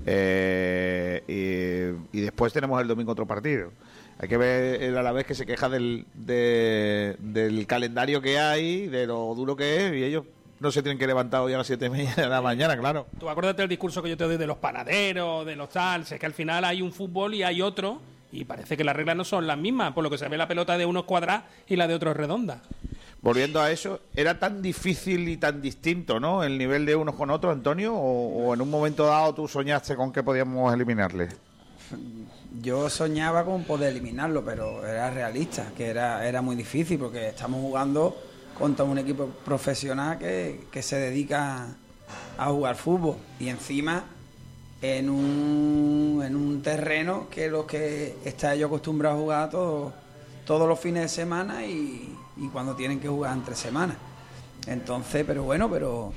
Eh, 0.06 1.98
y, 2.14 2.18
y 2.18 2.22
después 2.22 2.54
tenemos 2.54 2.82
el 2.82 2.88
domingo 2.88 3.12
otro 3.12 3.26
partido. 3.26 3.72
Hay 4.20 4.30
que 4.30 4.38
ver 4.38 4.82
el 4.82 4.98
Alavés 4.98 5.26
que 5.26 5.36
se 5.36 5.46
queja 5.46 5.68
del, 5.68 6.06
de- 6.14 7.16
del 7.20 7.68
calendario 7.68 8.22
que 8.22 8.40
hay, 8.40 8.88
de 8.88 9.08
lo 9.08 9.34
duro 9.36 9.56
que 9.56 9.88
es, 9.88 9.94
y 9.94 10.04
ellos 10.04 10.24
no 10.60 10.72
se 10.72 10.82
tienen 10.82 10.98
que 10.98 11.06
levantar 11.06 11.42
hoy 11.42 11.52
a 11.54 11.58
las 11.58 11.68
siete 11.68 11.88
y 11.88 11.90
media 11.90 12.14
de 12.16 12.28
la 12.30 12.42
mañana, 12.42 12.78
claro. 12.78 13.08
Tú 13.20 13.28
acuérdate 13.28 13.62
del 13.64 13.70
discurso 13.70 14.02
que 14.02 14.10
yo 14.10 14.16
te 14.16 14.24
doy 14.24 14.38
de 14.38 14.48
los 14.48 14.58
panaderos, 14.58 15.46
de 15.46 15.56
los 15.58 15.68
tal, 15.70 16.06
si 16.06 16.14
es 16.14 16.20
que 16.20 16.26
al 16.26 16.34
final 16.34 16.64
hay 16.64 16.82
un 16.82 16.94
fútbol 16.94 17.34
y 17.34 17.44
hay 17.44 17.62
otro, 17.62 18.00
y 18.36 18.46
parece 18.46 18.76
que 18.76 18.84
las 18.84 18.96
reglas 18.96 19.16
no 19.16 19.24
son 19.24 19.48
las 19.48 19.58
mismas, 19.58 19.94
por 19.94 20.04
lo 20.04 20.10
que 20.10 20.18
se 20.18 20.28
ve 20.28 20.38
la 20.38 20.48
pelota 20.48 20.78
de 20.78 20.86
unos 20.86 21.06
cuadrada 21.06 21.48
y 21.68 21.76
la 21.76 21.88
de 21.88 21.94
otros 21.94 22.16
redonda. 22.16 22.62
Volviendo 23.22 23.62
a 23.62 23.72
eso, 23.72 24.02
¿era 24.16 24.38
tan 24.38 24.62
difícil 24.62 25.28
y 25.30 25.38
tan 25.38 25.62
distinto, 25.62 26.20
¿no? 26.20 26.44
El 26.44 26.58
nivel 26.58 26.86
de 26.86 26.96
unos 26.96 27.16
con 27.16 27.32
otros, 27.32 27.54
Antonio, 27.54 27.96
o, 27.96 28.48
o 28.50 28.54
en 28.54 28.62
un 28.62 28.70
momento 28.70 29.06
dado 29.06 29.34
tú 29.34 29.48
soñaste 29.48 29.96
con 29.96 30.12
que 30.12 30.22
podíamos 30.22 30.74
eliminarle? 30.74 31.30
Yo 32.62 32.90
soñaba 32.90 33.44
con 33.44 33.64
poder 33.64 33.92
eliminarlo, 33.92 34.44
pero 34.44 34.86
era 34.86 35.10
realista, 35.10 35.72
que 35.76 35.88
era, 35.88 36.28
era 36.28 36.42
muy 36.42 36.56
difícil 36.56 37.00
porque 37.00 37.30
estamos 37.30 37.62
jugando 37.62 38.16
contra 38.58 38.86
un 38.86 38.98
equipo 38.98 39.28
profesional 39.44 40.18
que, 40.18 40.66
que 40.72 40.82
se 40.82 40.98
dedica 40.98 41.68
a 42.38 42.46
jugar 42.48 42.76
fútbol 42.76 43.18
y 43.40 43.50
encima 43.50 44.06
en 44.82 45.10
un, 45.10 46.22
en 46.26 46.36
un 46.36 46.62
terreno 46.62 47.28
que 47.30 47.50
los 47.50 47.66
que 47.66 48.18
está 48.26 48.54
ellos 48.54 48.68
acostumbrados 48.68 49.18
a 49.18 49.22
jugar 49.22 49.50
todos 49.50 49.94
todos 50.46 50.68
los 50.68 50.80
fines 50.80 51.04
de 51.04 51.10
semana 51.10 51.66
y, 51.66 52.16
y 52.38 52.48
cuando 52.50 52.76
tienen 52.76 53.00
que 53.00 53.08
jugar 53.08 53.36
entre 53.36 53.56
semanas. 53.56 53.98
Entonces, 54.68 55.24
pero 55.26 55.44
bueno, 55.44 55.70
pero 55.70 56.14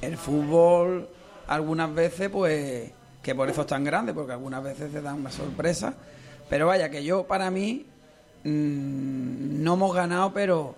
el 0.00 0.16
fútbol 0.16 1.08
algunas 1.48 1.92
veces 1.92 2.28
pues 2.30 2.90
que 3.22 3.34
por 3.34 3.50
eso 3.50 3.62
es 3.62 3.66
tan 3.66 3.84
grande, 3.84 4.14
porque 4.14 4.32
algunas 4.32 4.62
veces 4.62 4.92
te 4.92 5.02
dan 5.02 5.16
una 5.16 5.30
sorpresa. 5.30 5.94
Pero 6.48 6.66
vaya, 6.66 6.88
que 6.88 7.04
yo 7.04 7.24
para 7.26 7.50
mí 7.50 7.84
mm, 8.44 9.62
no 9.62 9.74
hemos 9.74 9.94
ganado, 9.94 10.32
pero, 10.32 10.74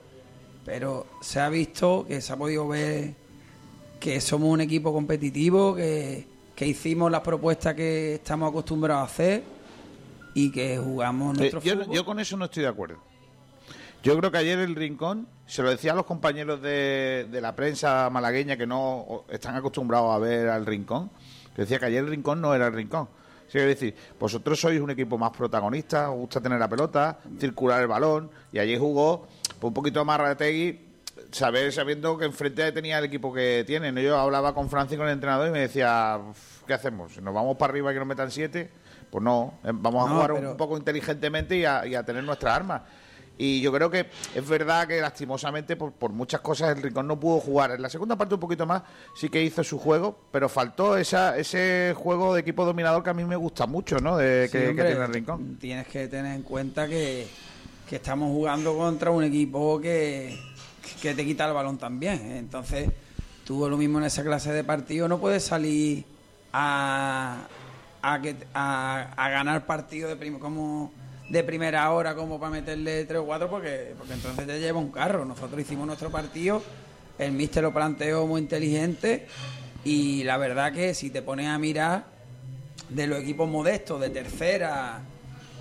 pero 0.64 1.06
se 1.20 1.38
ha 1.38 1.48
visto 1.48 2.06
que 2.08 2.20
se 2.20 2.32
ha 2.32 2.36
podido 2.36 2.66
ver 2.66 3.14
que 4.00 4.20
somos 4.20 4.48
un 4.48 4.62
equipo 4.62 4.92
competitivo, 4.92 5.74
que, 5.74 6.26
que 6.60 6.66
hicimos 6.66 7.10
las 7.10 7.22
propuestas 7.22 7.74
que 7.74 8.16
estamos 8.16 8.50
acostumbrados 8.50 9.00
a 9.00 9.06
hacer 9.10 9.42
y 10.34 10.52
que 10.52 10.76
jugamos 10.76 11.34
Eh, 11.36 11.40
nuestro 11.40 11.62
yo, 11.62 11.72
fútbol. 11.74 11.94
yo 11.96 12.04
con 12.04 12.20
eso 12.20 12.36
no 12.36 12.44
estoy 12.44 12.64
de 12.64 12.68
acuerdo. 12.68 12.98
Yo 14.02 14.14
creo 14.18 14.30
que 14.30 14.36
ayer 14.36 14.58
el 14.58 14.76
Rincón, 14.76 15.26
se 15.46 15.62
lo 15.62 15.70
decía 15.70 15.92
a 15.92 15.94
los 15.94 16.04
compañeros 16.04 16.60
de, 16.60 17.26
de 17.30 17.40
la 17.40 17.56
prensa 17.56 18.10
malagueña 18.10 18.58
que 18.58 18.66
no 18.66 19.24
están 19.30 19.56
acostumbrados 19.56 20.14
a 20.14 20.18
ver 20.18 20.50
al 20.50 20.66
Rincón, 20.66 21.10
que 21.56 21.62
decía 21.62 21.78
que 21.78 21.86
ayer 21.86 22.04
el 22.04 22.10
Rincón 22.10 22.42
no 22.42 22.54
era 22.54 22.66
el 22.66 22.74
Rincón. 22.74 23.08
Sí, 23.48 23.56
es 23.56 23.64
decir, 23.64 23.94
vosotros 24.18 24.60
sois 24.60 24.82
un 24.82 24.90
equipo 24.90 25.16
más 25.16 25.30
protagonista, 25.30 26.10
os 26.10 26.18
gusta 26.18 26.42
tener 26.42 26.58
la 26.58 26.68
pelota, 26.68 27.20
circular 27.38 27.80
el 27.80 27.86
balón, 27.88 28.30
y 28.52 28.58
ayer 28.58 28.78
jugó 28.78 29.26
pues, 29.58 29.68
un 29.70 29.72
poquito 29.72 30.04
más 30.04 30.20
Rategui, 30.20 30.78
saber, 31.32 31.72
sabiendo 31.72 32.16
que 32.18 32.24
enfrente 32.24 32.70
tenía 32.72 32.98
el 32.98 33.04
equipo 33.04 33.32
que 33.32 33.64
tiene. 33.66 33.92
¿no? 33.92 34.00
Yo 34.00 34.18
hablaba 34.18 34.54
con 34.54 34.68
Francis, 34.70 34.96
con 34.98 35.06
el 35.06 35.12
entrenador, 35.14 35.48
y 35.48 35.50
me 35.52 35.60
decía, 35.60 36.18
"Uf, 36.30 36.62
¿qué 36.66 36.74
hacemos? 36.74 37.16
¿Nos 37.20 37.34
vamos 37.34 37.56
para 37.56 37.70
arriba 37.72 37.90
y 37.90 37.94
que 37.94 37.98
nos 38.00 38.08
metan 38.08 38.30
siete? 38.30 38.70
Pues 39.10 39.22
no, 39.24 39.54
eh, 39.64 39.70
vamos 39.72 40.04
a 40.06 40.08
No, 40.08 40.14
jugar 40.16 40.34
pero- 40.34 40.50
un 40.52 40.56
poco 40.56 40.76
inteligentemente 40.76 41.56
y 41.56 41.64
a, 41.64 41.86
y 41.86 41.94
a 41.94 42.02
tener 42.04 42.22
nuestras 42.24 42.54
armas. 42.54 42.82
Y 43.42 43.62
yo 43.62 43.72
creo 43.72 43.90
que 43.90 44.06
es 44.34 44.46
verdad 44.46 44.86
que 44.86 45.00
lastimosamente 45.00 45.74
por, 45.74 45.92
por 45.92 46.10
muchas 46.12 46.42
cosas 46.42 46.76
el 46.76 46.82
Rincón 46.82 47.06
no 47.06 47.18
pudo 47.18 47.40
jugar. 47.40 47.70
En 47.70 47.80
la 47.80 47.88
segunda 47.88 48.14
parte 48.14 48.34
un 48.34 48.40
poquito 48.40 48.66
más 48.66 48.82
sí 49.16 49.30
que 49.30 49.42
hizo 49.42 49.64
su 49.64 49.78
juego, 49.78 50.14
pero 50.30 50.46
faltó 50.50 50.96
esa, 50.98 51.38
ese 51.38 51.94
juego 51.96 52.34
de 52.34 52.42
equipo 52.42 52.66
dominador 52.66 53.02
que 53.02 53.08
a 53.08 53.14
mí 53.14 53.24
me 53.24 53.36
gusta 53.36 53.66
mucho, 53.66 53.96
¿no? 53.96 54.18
De, 54.18 54.46
Sí, 54.48 54.52
que, 54.58 54.74
tiene 54.74 54.90
el 54.90 55.08
Rincón. 55.12 55.56
Tienes 55.58 55.86
que 55.86 56.06
tener 56.08 56.34
en 56.36 56.42
cuenta 56.42 56.86
que, 56.86 57.26
que 57.88 57.96
estamos 57.96 58.28
jugando 58.30 58.76
contra 58.76 59.10
un 59.10 59.24
equipo 59.24 59.80
que, 59.80 60.38
que 61.00 61.14
te 61.14 61.24
quita 61.24 61.46
el 61.46 61.52
balón 61.52 61.78
también. 61.78 62.14
¿eh? 62.32 62.38
Entonces, 62.38 62.90
tú 63.44 63.68
lo 63.68 63.76
mismo 63.76 63.98
en 63.98 64.04
esa 64.04 64.22
clase 64.22 64.52
de 64.52 64.64
partido 64.64 65.08
no 65.08 65.18
puedes 65.18 65.44
salir 65.44 66.04
a, 66.52 67.46
a, 68.02 68.20
que, 68.20 68.36
a, 68.54 69.12
a 69.16 69.30
ganar 69.30 69.66
partido 69.66 70.14
de, 70.14 70.38
como 70.38 70.92
de 71.28 71.44
primera 71.44 71.90
hora 71.92 72.14
como 72.14 72.40
para 72.40 72.50
meterle 72.50 73.04
tres 73.04 73.20
o 73.20 73.24
cuatro 73.24 73.48
porque, 73.48 73.94
porque 73.96 74.14
entonces 74.14 74.46
te 74.46 74.58
lleva 74.58 74.78
un 74.78 74.90
carro. 74.90 75.24
Nosotros 75.24 75.60
hicimos 75.60 75.86
nuestro 75.86 76.10
partido, 76.10 76.62
el 77.18 77.32
míster 77.32 77.62
lo 77.62 77.72
planteó 77.72 78.26
muy 78.26 78.40
inteligente 78.40 79.26
y 79.84 80.24
la 80.24 80.36
verdad 80.36 80.72
que 80.72 80.92
si 80.94 81.10
te 81.10 81.22
pones 81.22 81.46
a 81.46 81.58
mirar 81.58 82.04
de 82.88 83.06
los 83.06 83.20
equipos 83.20 83.48
modestos, 83.48 84.00
de 84.00 84.10
tercera 84.10 85.00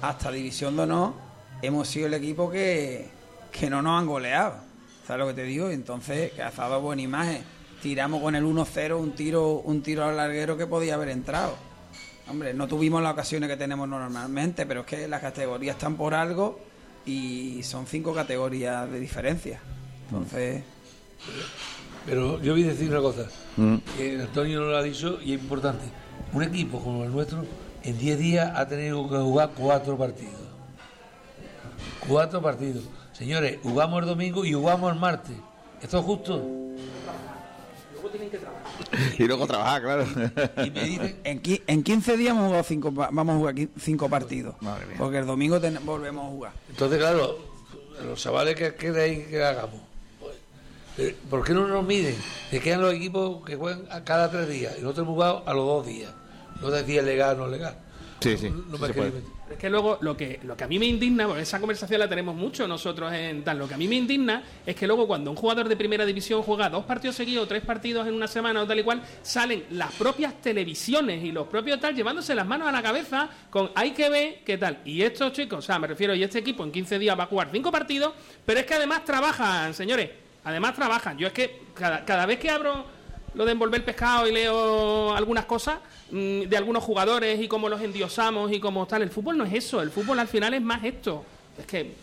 hasta 0.02 0.32
división 0.32 0.76
de 0.76 0.84
honor, 0.84 1.14
hemos 1.62 1.88
sido 1.88 2.08
el 2.08 2.16
equipo 2.16 2.50
que, 2.50 3.08
que 3.52 3.70
no 3.70 3.82
nos 3.82 4.00
han 4.00 4.08
goleado. 4.08 4.69
¿Sabes 5.10 5.22
lo 5.26 5.28
que 5.30 5.42
te 5.42 5.44
digo? 5.48 5.72
Entonces, 5.72 6.34
que 6.34 6.44
ha 6.44 6.52
dado 6.52 6.82
buena 6.82 7.02
imagen. 7.02 7.42
Tiramos 7.82 8.22
con 8.22 8.36
el 8.36 8.44
1-0 8.44 8.96
un 9.00 9.14
tiro, 9.14 9.54
un 9.54 9.82
tiro 9.82 10.06
al 10.06 10.16
larguero 10.16 10.56
que 10.56 10.68
podía 10.68 10.94
haber 10.94 11.10
entrado. 11.10 11.56
Hombre, 12.30 12.54
no 12.54 12.68
tuvimos 12.68 13.02
las 13.02 13.14
ocasiones 13.14 13.50
que 13.50 13.58
tenemos 13.58 13.90
normalmente, 13.90 14.68
pero 14.68 14.82
es 14.82 14.86
que 14.86 15.08
las 15.08 15.20
categorías 15.20 15.78
están 15.78 15.96
por 15.96 16.14
algo 16.14 16.60
y 17.08 17.64
son 17.64 17.88
cinco 17.88 18.14
categorías 18.14 18.92
de 18.92 19.00
diferencia. 19.00 19.60
Entonces, 20.12 20.62
Pero 22.06 22.40
yo 22.44 22.52
voy 22.54 22.66
a 22.66 22.68
decir 22.68 22.92
una 22.92 23.02
cosa, 23.02 23.26
Mm. 23.58 23.78
que 23.98 24.22
Antonio 24.22 24.60
no 24.60 24.68
lo 24.68 24.78
ha 24.78 24.84
dicho 24.84 25.18
y 25.26 25.34
es 25.34 25.42
importante. 25.42 25.86
Un 26.34 26.44
equipo 26.44 26.80
como 26.84 27.04
el 27.04 27.12
nuestro 27.12 27.44
en 27.82 27.98
10 27.98 28.20
días 28.20 28.52
ha 28.56 28.68
tenido 28.68 29.10
que 29.10 29.18
jugar 29.18 29.50
cuatro 29.56 29.98
partidos. 29.98 30.36
Cuatro 32.08 32.44
partidos. 32.44 32.84
Señores, 33.20 33.60
jugamos 33.62 34.02
el 34.02 34.08
domingo 34.08 34.44
y 34.46 34.54
jugamos 34.54 34.92
el 34.94 35.00
martes. 35.00 35.36
¿Esto 35.82 36.00
es 36.00 36.06
justo? 36.06 36.38
Luego 37.94 38.10
tienen 38.10 38.30
que 38.30 38.38
trabajar. 38.38 38.64
Y 39.18 39.24
luego 39.26 39.46
trabajar, 39.48 39.82
claro. 39.82 40.04
en, 41.24 41.42
qui- 41.44 41.62
en 41.68 41.84
15 41.84 42.18
días 42.18 42.32
hemos 42.32 42.46
jugado 42.48 42.64
cinco, 42.64 42.92
vamos 42.92 43.36
a 43.36 43.38
jugar 43.38 43.56
cinco 43.80 44.10
partidos. 44.10 44.56
Porque 44.98 45.18
el 45.20 45.26
domingo 45.26 45.60
ten- 45.60 45.80
volvemos 45.86 46.26
a 46.26 46.30
jugar. 46.30 46.52
Entonces, 46.70 46.98
claro, 46.98 47.38
los 48.06 48.20
chavales 48.22 48.56
que 48.56 48.74
queréis 48.76 49.28
que 49.28 49.44
hagamos. 49.44 49.82
Eh, 50.98 51.16
¿Por 51.30 51.44
qué 51.46 51.54
no 51.54 51.68
nos 51.68 51.86
miden? 51.86 52.16
Se 52.50 52.60
quedan 52.60 52.82
los 52.82 52.94
equipos 52.94 53.44
que 53.46 53.56
juegan 53.56 53.84
a 53.92 54.04
cada 54.04 54.30
tres 54.32 54.50
días 54.50 54.76
y 54.78 54.82
nosotros 54.82 55.04
hemos 55.06 55.16
jugado 55.16 55.44
a 55.46 55.54
los 55.54 55.66
dos 55.66 55.86
días. 55.86 56.12
No 56.62 56.70
decía 56.72 57.02
legal, 57.02 57.38
no 57.38 57.48
legal. 57.48 57.78
Sí, 58.20 58.38
sí. 58.38 58.50
No. 58.50 58.78
Es 59.50 59.58
que 59.58 59.70
luego 59.70 59.98
lo 60.02 60.16
que, 60.16 60.40
lo 60.44 60.56
que 60.56 60.64
a 60.64 60.68
mí 60.68 60.78
me 60.78 60.86
indigna, 60.86 61.26
porque 61.26 61.42
esa 61.42 61.60
conversación 61.60 62.00
la 62.00 62.08
tenemos 62.08 62.36
mucho 62.36 62.68
nosotros 62.68 63.12
en 63.14 63.44
tal, 63.44 63.58
lo 63.58 63.68
que 63.68 63.74
a 63.74 63.78
mí 63.78 63.88
me 63.88 63.96
indigna 63.96 64.44
es 64.66 64.76
que 64.76 64.86
luego 64.86 65.08
cuando 65.08 65.32
un 65.32 65.38
jugador 65.38 65.68
de 65.68 65.76
primera 65.76 66.06
división 66.06 66.44
juega 66.44 66.70
dos 66.70 66.86
partidos 66.86 67.16
seguidos, 67.16 67.48
tres 67.48 67.64
partidos 67.64 68.08
en 68.08 68.14
una 68.14 68.28
semana 68.28 68.62
o 68.62 68.68
tal 68.68 68.80
y 68.80 68.84
cual, 68.84 69.02
salen 69.24 69.66
las 69.72 69.92
propias 69.94 70.40
televisiones 70.42 71.24
y 71.24 71.32
los 71.32 71.48
propios 71.48 71.80
tal 71.80 71.96
llevándose 71.96 72.36
las 72.36 72.46
manos 72.46 72.68
a 72.68 72.72
la 72.72 72.84
cabeza 72.84 73.30
con 73.50 73.72
hay 73.74 73.92
que 73.92 74.10
ver 74.10 74.40
qué 74.46 74.58
tal. 74.58 74.80
Y 74.86 75.02
estos 75.02 75.34
chicos, 75.34 75.60
o 75.60 75.62
sea, 75.62 75.80
me 75.80 75.88
refiero, 75.88 76.14
y 76.14 76.24
este 76.24 76.40
equipo 76.40 76.64
en 76.64 76.72
15 76.72 77.00
días 77.00 77.18
va 77.18 77.24
a 77.24 77.28
jugar 77.28 77.50
cinco 77.52 77.72
partidos, 77.72 78.14
pero 78.46 78.60
es 78.60 78.66
que 78.66 78.76
además 78.76 79.04
trabajan, 79.04 79.74
señores, 79.74 80.12
además 80.44 80.76
trabajan. 80.76 81.18
Yo 81.18 81.28
es 81.28 81.34
que 81.34 81.64
cada, 81.74 82.06
cada 82.06 82.26
vez 82.26 82.38
que 82.40 82.50
abro 82.52 82.99
lo 83.34 83.46
de 83.46 83.52
envolver 83.52 83.84
pescado 83.84 84.28
y 84.28 84.32
leo 84.32 85.16
algunas 85.16 85.46
cosas 85.46 85.80
mm, 86.12 86.44
de 86.44 86.58
algunos 86.58 86.84
jugadores 86.84 87.40
y 87.42 87.48
cómo 87.48 87.70
los 87.70 87.82
endiosamos 87.82 88.52
y 88.52 88.60
cómo 88.60 88.86
tal. 88.86 89.02
El 89.02 89.10
fútbol 89.10 89.38
no 89.38 89.44
es 89.44 89.54
eso, 89.54 89.82
el 89.82 89.92
fútbol 89.92 90.20
al 90.20 90.28
final 90.28 90.54
es 90.54 90.62
más 90.62 90.84
esto. 90.84 91.24
Es 91.58 91.66
que. 91.66 91.94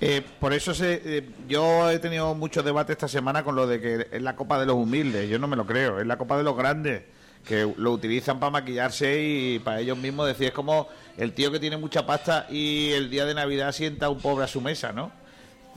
Eh, 0.00 0.22
por 0.40 0.52
eso 0.52 0.74
se, 0.74 1.00
eh, 1.04 1.28
yo 1.48 1.88
he 1.90 1.98
tenido 1.98 2.34
mucho 2.34 2.62
debate 2.62 2.92
esta 2.92 3.08
semana 3.08 3.44
con 3.44 3.54
lo 3.54 3.66
de 3.66 3.80
que 3.80 4.08
es 4.10 4.22
la 4.22 4.36
Copa 4.36 4.58
de 4.58 4.66
los 4.66 4.76
Humildes. 4.76 5.28
Yo 5.28 5.38
no 5.38 5.46
me 5.46 5.56
lo 5.56 5.66
creo, 5.66 6.00
es 6.00 6.06
la 6.06 6.18
Copa 6.18 6.36
de 6.36 6.42
los 6.42 6.56
Grandes, 6.56 7.02
que 7.46 7.72
lo 7.76 7.92
utilizan 7.92 8.40
para 8.40 8.50
maquillarse 8.50 9.22
y 9.22 9.58
para 9.60 9.80
ellos 9.80 9.96
mismos 9.96 10.26
decir, 10.26 10.48
es 10.48 10.52
como 10.52 10.88
el 11.16 11.32
tío 11.32 11.52
que 11.52 11.60
tiene 11.60 11.76
mucha 11.76 12.04
pasta 12.04 12.46
y 12.50 12.90
el 12.92 13.08
día 13.08 13.24
de 13.24 13.34
Navidad 13.34 13.72
sienta 13.72 14.08
un 14.08 14.20
pobre 14.20 14.44
a 14.44 14.48
su 14.48 14.60
mesa, 14.60 14.92
¿no? 14.92 15.12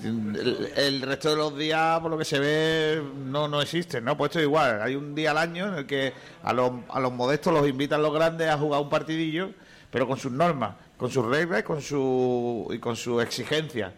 El, 0.04 1.02
resto 1.02 1.32
de 1.32 1.36
los 1.36 1.58
días, 1.58 2.00
por 2.00 2.12
lo 2.12 2.18
que 2.18 2.26
se 2.26 2.40
ve, 2.40 3.02
no, 3.26 3.48
no 3.48 3.62
existen, 3.62 4.04
¿no? 4.04 4.16
Pues 4.16 4.30
esto 4.30 4.40
es 4.40 4.46
igual. 4.46 4.82
Hay 4.82 4.96
un 4.96 5.16
día 5.16 5.32
al 5.32 5.38
año 5.38 5.68
en 5.68 5.74
el 5.74 5.86
que 5.88 6.14
a 6.44 6.54
los, 6.54 6.72
a 6.90 7.00
los 7.00 7.12
modestos 7.12 7.54
los 7.54 7.68
invitan 7.68 8.02
los 8.02 8.14
grandes 8.14 8.50
a 8.50 8.58
jugar 8.58 8.82
un 8.82 8.90
partidillo, 8.90 9.52
pero 9.90 10.08
con 10.08 10.18
sus 10.18 10.32
normas, 10.32 10.76
con 10.98 11.10
sus 11.10 11.26
reglas 11.26 11.64
con 11.64 11.82
su, 11.82 12.68
y 12.72 12.78
con 12.80 12.96
sus 12.96 13.24
exigencias. 13.24 13.94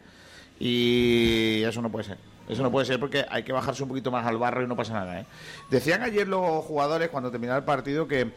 Y 0.60 1.64
eso 1.64 1.82
no 1.82 1.92
puede 1.92 2.06
ser. 2.06 2.18
Eso 2.48 2.64
no 2.64 2.72
puede 2.72 2.88
ser 2.88 3.00
porque 3.00 3.26
hay 3.30 3.44
que 3.44 3.52
bajarse 3.52 3.84
un 3.84 3.90
poquito 3.90 4.10
más 4.10 4.26
al 4.26 4.38
barro 4.38 4.64
y 4.64 4.68
no 4.68 4.76
pasa 4.76 4.94
nada. 4.94 5.20
¿eh? 5.20 5.26
Decían 5.70 6.02
ayer 6.02 6.28
los 6.28 6.66
jugadores 6.66 7.10
cuando 7.10 7.30
terminaba 7.30 7.60
el 7.60 7.66
partido 7.66 8.08
que 8.08 8.32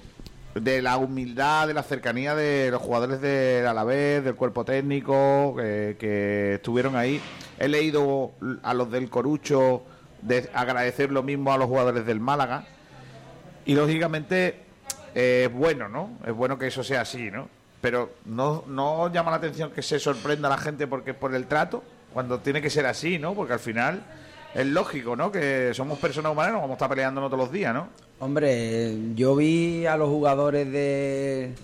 de 0.55 0.83
la 0.83 0.97
humildad, 0.97 1.66
de 1.66 1.74
la 1.74 1.83
cercanía 1.83 2.35
de 2.35 2.70
los 2.70 2.83
jugadores 2.83 3.20
del 3.20 3.66
Alavés, 3.66 4.24
del 4.24 4.35
cuerpo 4.35 4.65
técnico, 4.65 5.55
que, 5.57 5.97
que 5.99 6.55
estuvieron 6.55 6.97
ahí. 6.97 7.20
He 7.59 7.69
leído 7.69 8.33
a 8.62 8.74
los 8.74 8.91
del 8.91 9.09
Corucho 9.09 9.83
de 10.20 10.49
agradecer 10.55 11.11
lo 11.11 11.23
mismo 11.23 11.53
a 11.53 11.59
los 11.59 11.66
jugadores 11.66 12.07
del 12.07 12.20
Málaga. 12.20 12.65
Y 13.65 13.74
lógicamente 13.74 14.61
es 15.15 15.53
bueno, 15.53 15.89
¿no? 15.89 16.11
Es 16.27 16.33
bueno 16.33 16.59
que 16.59 16.66
eso 16.66 16.83
sea 16.83 17.03
así, 17.03 17.31
¿no? 17.31 17.49
Pero 17.81 18.12
no, 18.24 18.65
no 18.66 19.12
llama 19.12 19.31
la 19.31 19.39
atención 19.39 19.70
que 19.73 19.83
se 19.83 19.99
sorprenda 19.99 20.49
a 20.49 20.51
la 20.51 20.59
gente 20.59 20.87
porque 20.87 21.15
por 21.15 21.35
el 21.35 21.47
trato, 21.47 21.83
cuando 22.12 22.41
tiene 22.41 22.62
que 22.62 22.70
ser 22.70 22.87
así, 22.87 23.19
¿no? 23.19 23.35
Porque 23.35 23.55
al 23.55 23.59
final 23.59 24.03
es 24.55 24.66
lógico, 24.66 25.16
¿no? 25.16 25.33
Que 25.33 25.73
somos 25.74 25.99
personas 25.99 26.33
humanas 26.33 26.53
nos 26.53 26.62
vamos 26.62 26.74
a 26.74 26.77
estar 26.77 26.89
peleándonos 26.89 27.31
todos 27.31 27.45
los 27.45 27.53
días, 27.53 27.73
¿no? 27.74 27.89
Hombre, 28.19 29.15
yo 29.15 29.35
vi 29.37 29.87
a 29.87 29.97
los 29.97 30.09
jugadores 30.09 30.70
de 30.70 31.55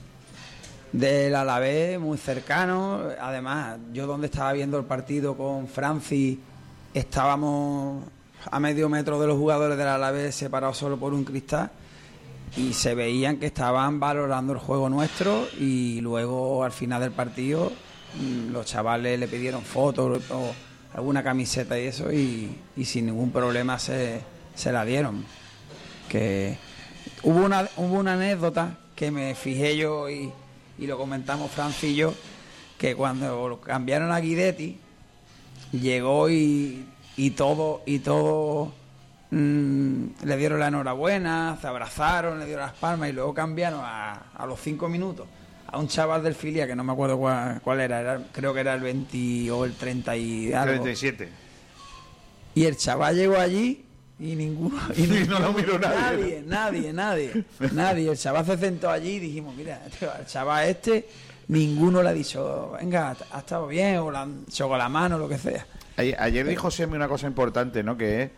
del 0.93 1.35
Alavés 1.35 2.01
muy 2.01 2.19
cercanos. 2.19 3.13
Además, 3.21 3.79
yo 3.93 4.07
donde 4.07 4.27
estaba 4.27 4.53
viendo 4.53 4.79
el 4.79 4.85
partido 4.85 5.37
con 5.37 5.69
Francis, 5.69 6.39
estábamos 6.95 8.05
a 8.51 8.61
medio 8.61 8.89
metro 8.89 9.21
de 9.21 9.27
los 9.27 9.37
jugadores 9.37 9.77
del 9.77 9.89
Alavés 9.89 10.35
separados 10.35 10.79
solo 10.79 10.97
por 10.97 11.13
un 11.13 11.25
cristal 11.25 11.71
y 12.57 12.73
se 12.73 12.95
veían 12.95 13.37
que 13.37 13.47
estaban 13.47 14.01
valorando 14.01 14.53
el 14.53 14.59
juego 14.59 14.89
nuestro 14.89 15.47
y 15.59 16.01
luego 16.01 16.65
al 16.65 16.73
final 16.73 17.01
del 17.03 17.13
partido 17.13 17.71
los 18.51 18.65
chavales 18.65 19.19
le 19.21 19.29
pidieron 19.29 19.63
fotos 19.63 20.23
o 20.31 20.53
alguna 20.95 21.23
camiseta 21.23 21.79
y 21.79 21.87
eso 21.87 22.13
y, 22.13 22.57
sin 22.85 23.07
ningún 23.07 23.31
problema 23.31 23.79
se, 23.79 24.21
se 24.55 24.73
la 24.73 24.85
dieron. 24.85 25.25
Que 26.09 26.57
hubo 27.23 27.45
una, 27.45 27.69
hubo 27.77 27.99
una 27.99 28.15
anécdota 28.15 28.79
que 28.97 29.11
me 29.11 29.35
fijé 29.35 29.77
yo 29.77 30.09
y, 30.11 30.33
y 30.79 30.87
lo 30.87 30.99
comentamos 30.99 31.51
Francis 31.51 31.91
y 31.91 31.97
yo, 31.97 32.15
que 32.79 32.95
cuando 32.95 33.61
cambiaron 33.65 34.13
a 34.13 34.21
Guidetti, 34.21 34.79
llegó 35.73 36.31
y, 36.31 36.87
y 37.17 37.31
todo, 37.33 37.83
y 37.85 37.99
todo 37.99 38.73
mm, 39.31 40.05
le 40.25 40.37
dieron 40.37 40.61
la 40.61 40.69
enhorabuena, 40.69 41.59
se 41.61 41.67
abrazaron, 41.67 42.39
le 42.39 42.47
dieron 42.47 42.65
las 42.65 42.75
palmas 42.75 43.11
y 43.11 43.13
luego 43.13 43.35
cambiaron 43.35 43.81
a, 43.83 44.31
a 44.35 44.47
los 44.47 44.61
cinco 44.61 44.89
minutos 44.89 45.27
a 45.71 45.79
un 45.79 45.87
chaval 45.89 46.23
del 46.23 46.35
filia 46.35 46.67
que 46.67 46.75
no 46.75 46.83
me 46.83 46.93
acuerdo 46.93 47.19
cuál, 47.19 47.61
cuál 47.63 47.81
era, 47.81 48.01
era- 48.01 48.21
creo 48.33 48.53
que 48.55 48.61
era 48.61 48.75
el 48.75 48.81
20 48.81 49.51
o 49.51 49.65
el 49.65 49.75
30 49.75 50.17
y 50.17 50.53
algo. 50.53 50.73
37. 50.83 51.29
Y 52.55 52.65
el 52.65 52.77
chaval 52.77 53.15
llegó 53.17 53.37
allí 53.39 53.85
y 54.19 54.35
ninguno. 54.35 54.77
Y 54.97 55.03
no 55.29 55.39
lo 55.39 55.53
miró 55.53 55.79
nadie, 55.79 56.43
Nadie, 56.47 56.93
nadie, 56.93 56.93
nadie. 56.93 57.45
nadie. 57.73 58.11
El 58.11 58.17
chaval 58.19 58.47
se 58.47 58.57
sentó 58.57 58.91
allí 58.91 59.13
y 59.17 59.19
dijimos, 59.21 59.55
mira, 59.55 59.83
al 60.17 60.27
chaval 60.27 60.69
este, 60.69 61.07
ninguno 61.49 62.03
le 62.03 62.09
ha 62.09 62.15
dicho, 62.15 62.73
venga, 62.81 63.15
ha 63.31 63.39
estado 63.39 63.67
bien, 63.69 63.99
o 63.99 64.11
le 64.11 64.19
han 64.19 64.45
con 64.59 64.79
la 64.79 64.89
mano, 64.89 65.19
lo 65.19 65.29
que 65.29 65.39
sea. 65.39 65.67
Ayer, 65.97 66.17
ayer 66.19 66.47
dijo 66.47 66.71
Semi 66.71 66.95
una 66.97 67.09
cosa 67.09 67.27
importante, 67.27 67.83
¿no? 67.83 67.97
Que 67.97 68.23
es, 68.23 68.31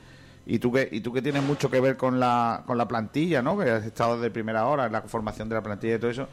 y 0.46 0.58
tú 0.58 0.72
que, 0.72 0.88
y 0.90 1.00
tú 1.00 1.12
que 1.12 1.22
tienes 1.22 1.42
mucho 1.42 1.70
que 1.70 1.78
ver 1.80 1.96
con 1.96 2.18
la, 2.18 2.62
con 2.66 2.76
la 2.76 2.88
plantilla, 2.88 3.40
¿no? 3.40 3.56
Que 3.58 3.70
has 3.70 3.84
estado 3.84 4.16
desde 4.16 4.30
primera 4.30 4.66
hora 4.66 4.86
en 4.86 4.92
la 4.92 5.02
formación 5.02 5.48
de 5.48 5.54
la 5.54 5.62
plantilla 5.62 5.94
y 5.94 5.98
todo 5.98 6.10
eso. 6.10 6.28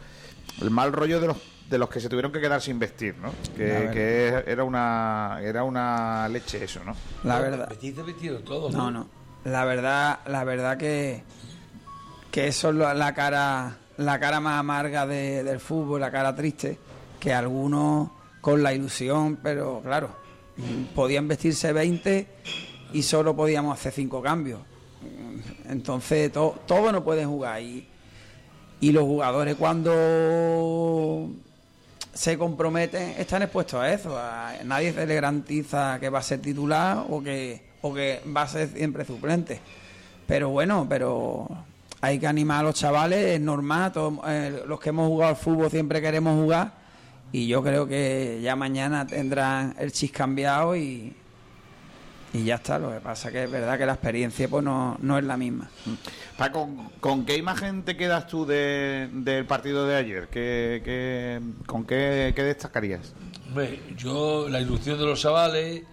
El 0.62 0.70
mal 0.72 0.92
rollo 0.94 1.20
de 1.20 1.28
los 1.28 1.38
de 1.70 1.78
los 1.78 1.90
que 1.90 2.00
se 2.00 2.08
tuvieron 2.08 2.32
que 2.32 2.40
quedar 2.40 2.62
sin 2.62 2.80
vestir, 2.80 3.16
¿no? 3.18 3.28
La 3.58 3.92
Que, 3.92 4.44
era 4.48 4.64
una 4.64 5.40
era 5.42 5.64
una 5.66 6.28
leche 6.30 6.64
eso, 6.64 6.82
¿no? 6.86 6.96
La 7.26 7.40
verdad. 7.40 7.68
Metiste 7.70 8.02
vestido 8.04 8.40
todo. 8.40 8.70
No, 8.72 8.90
no. 8.90 9.08
La 9.44 9.66
verdad, 9.66 10.20
la 10.28 10.44
verdad 10.46 10.78
que, 10.78 11.24
que 12.32 12.48
eso 12.48 12.70
es 12.70 12.76
la 12.98 13.14
cara, 13.14 13.78
la 13.98 14.18
cara 14.20 14.40
más 14.40 14.60
amarga 14.60 15.06
de- 15.06 15.44
del 15.44 15.60
fútbol, 15.60 16.00
la 16.02 16.10
cara 16.12 16.34
triste, 16.36 16.78
que 17.20 17.34
algunos 17.34 18.12
con 18.40 18.64
la 18.64 18.74
ilusión, 18.74 19.38
pero 19.44 19.82
claro, 19.84 20.10
podían 20.96 21.28
vestirse 21.28 21.74
20 21.74 22.28
y 22.94 23.04
solo 23.04 23.36
podíamos 23.36 23.78
hacer 23.78 23.92
cinco 23.92 24.22
cambios. 24.22 24.62
Entonces 25.68 26.32
to- 26.32 26.56
todos 26.66 26.92
no 26.94 27.04
pueden 27.04 27.28
jugar 27.30 27.62
y, 27.62 27.88
y 28.80 28.92
los 28.92 29.04
jugadores 29.04 29.56
cuando 29.56 31.30
se 32.14 32.38
comprometen 32.38 33.16
están 33.18 33.44
expuestos 33.44 33.80
a 33.80 33.94
eso. 33.94 34.20
nadie 34.66 34.94
se 34.94 35.06
le 35.06 35.16
garantiza 35.16 36.00
que 36.00 36.10
va 36.10 36.20
a 36.20 36.24
ser 36.24 36.42
titular 36.42 37.06
o 37.10 37.22
que, 37.22 37.62
o 37.82 37.94
que 37.94 38.22
va 38.36 38.44
a 38.44 38.48
ser 38.48 38.70
siempre 38.70 39.06
suplente. 39.06 39.60
Pero 40.26 40.50
bueno, 40.50 40.86
pero 40.90 41.48
hay 42.02 42.20
que 42.20 42.28
animar 42.28 42.60
a 42.62 42.64
los 42.64 42.76
chavales, 42.76 43.36
es 43.36 43.42
normal. 43.42 43.92
todos, 43.92 44.20
eh, 44.28 44.64
los 44.68 44.80
que 44.80 44.90
hemos 44.90 45.08
jugado 45.08 45.30
al 45.30 45.38
fútbol 45.38 45.70
siempre 45.70 46.02
queremos 46.02 46.40
jugar. 46.42 46.74
Y 47.32 47.48
yo 47.48 47.62
creo 47.62 47.88
que 47.88 48.40
ya 48.42 48.56
mañana 48.56 49.06
tendrán 49.06 49.76
el 49.80 49.92
chis 49.92 50.12
cambiado 50.12 50.76
y, 50.76 51.14
y 52.34 52.44
ya 52.44 52.56
está. 52.56 52.78
Lo 52.80 52.92
que 52.92 53.00
pasa 53.00 53.32
que 53.32 53.44
es 53.46 53.52
verdad 53.52 53.78
que 53.78 53.86
la 53.86 53.94
experiencia 53.94 54.48
pues 54.48 54.64
no, 54.64 54.98
no 55.02 55.18
es 55.18 55.24
la 55.24 55.38
misma. 55.38 55.70
Paco, 56.38 56.70
¿con 57.00 57.26
qué 57.26 57.38
imagen 57.38 57.84
te 57.84 57.96
quedas 57.98 58.28
tú 58.28 58.46
de- 58.46 59.10
del 59.12 59.46
partido 59.46 59.88
de 59.88 59.96
ayer? 59.96 60.28
¿Qué, 60.30 60.82
qué- 60.84 61.42
con 61.66 61.86
qué, 61.86 62.34
qué 62.36 62.44
destacarías? 62.44 63.14
Hombre, 63.48 63.80
yo, 63.98 64.48
la 64.50 64.60
ilusión 64.62 64.98
de 65.00 65.06
los 65.06 65.22
chavales, 65.22 65.84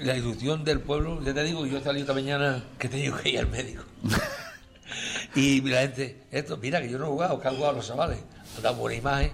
la 0.00 0.16
ilusión 0.16 0.64
del 0.64 0.80
pueblo, 0.80 1.20
ya 1.22 1.34
te 1.34 1.42
digo, 1.42 1.66
yo 1.66 1.78
he 1.78 1.82
salido 1.82 2.02
esta 2.04 2.14
mañana 2.14 2.64
que 2.78 2.86
he 2.86 2.90
tenido 2.90 3.16
que 3.18 3.30
ir 3.30 3.38
al 3.40 3.48
médico. 3.48 3.82
y 5.34 5.60
la 5.62 5.80
gente, 5.82 6.22
esto, 6.30 6.56
mira 6.56 6.80
que 6.80 6.88
yo 6.90 6.98
no 6.98 7.06
he 7.06 7.08
jugado, 7.08 7.40
que 7.40 7.48
han 7.48 7.56
jugado 7.56 7.74
los 7.74 7.86
chavales, 7.86 8.18
han 8.56 8.62
dado 8.62 8.76
buena 8.76 8.96
imagen, 8.98 9.32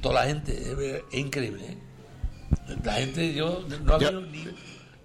toda 0.00 0.22
la 0.22 0.26
gente, 0.28 0.52
es, 0.52 1.02
es 1.12 1.18
increíble. 1.18 1.64
¿eh? 1.66 1.78
La 2.84 2.92
gente, 2.94 3.32
yo 3.34 3.64
no 3.84 3.94
ha 3.94 3.98
Yo- 3.98 4.20
ni 4.20 4.44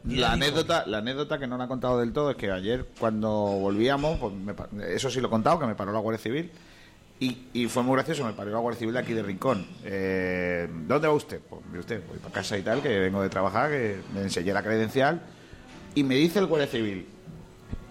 La 0.06 0.32
anécdota, 0.34 0.84
la 0.88 0.98
anécdota 1.00 1.38
que 1.38 1.46
no 1.48 1.58
la 1.58 1.66
he 1.66 1.68
contado 1.68 2.00
del 2.00 2.12
todo 2.12 2.32
es 2.32 2.36
que 2.38 2.52
ayer 2.52 2.86
cuando 3.00 3.30
volvíamos, 3.30 4.20
pues 4.20 4.34
me 4.34 4.54
eso 4.96 5.10
sí 5.10 5.22
lo 5.22 5.28
he 5.28 5.30
contado, 5.30 5.60
que 5.60 5.66
me 5.68 5.76
paró 5.76 5.92
la 5.92 6.00
Guardia 6.00 6.22
Civil 6.22 6.52
y, 7.20 7.38
y 7.54 7.68
fue 7.68 7.84
muy 7.84 7.94
gracioso, 7.96 8.26
me 8.26 8.34
paró 8.34 8.50
la 8.50 8.58
Guardia 8.58 8.80
Civil 8.80 8.94
de 8.96 9.00
aquí 9.00 9.14
de 9.14 9.22
Rincón. 9.22 9.66
Eh, 9.84 10.68
¿Dónde 10.88 11.08
va 11.08 11.14
usted? 11.14 11.40
Pues 11.48 11.62
mire 11.68 11.80
usted, 11.82 12.02
voy 12.08 12.18
para 12.18 12.34
casa 12.34 12.58
y 12.58 12.64
tal, 12.64 12.82
que 12.82 13.00
vengo 13.00 13.22
de 13.22 13.30
trabajar, 13.30 13.70
que 13.70 14.00
me 14.14 14.22
enseñé 14.22 14.54
la 14.54 14.64
credencial 14.64 15.22
y 15.94 16.04
me 16.04 16.16
dice 16.16 16.40
el 16.40 16.48
Guardia 16.48 16.68
Civil, 16.68 17.06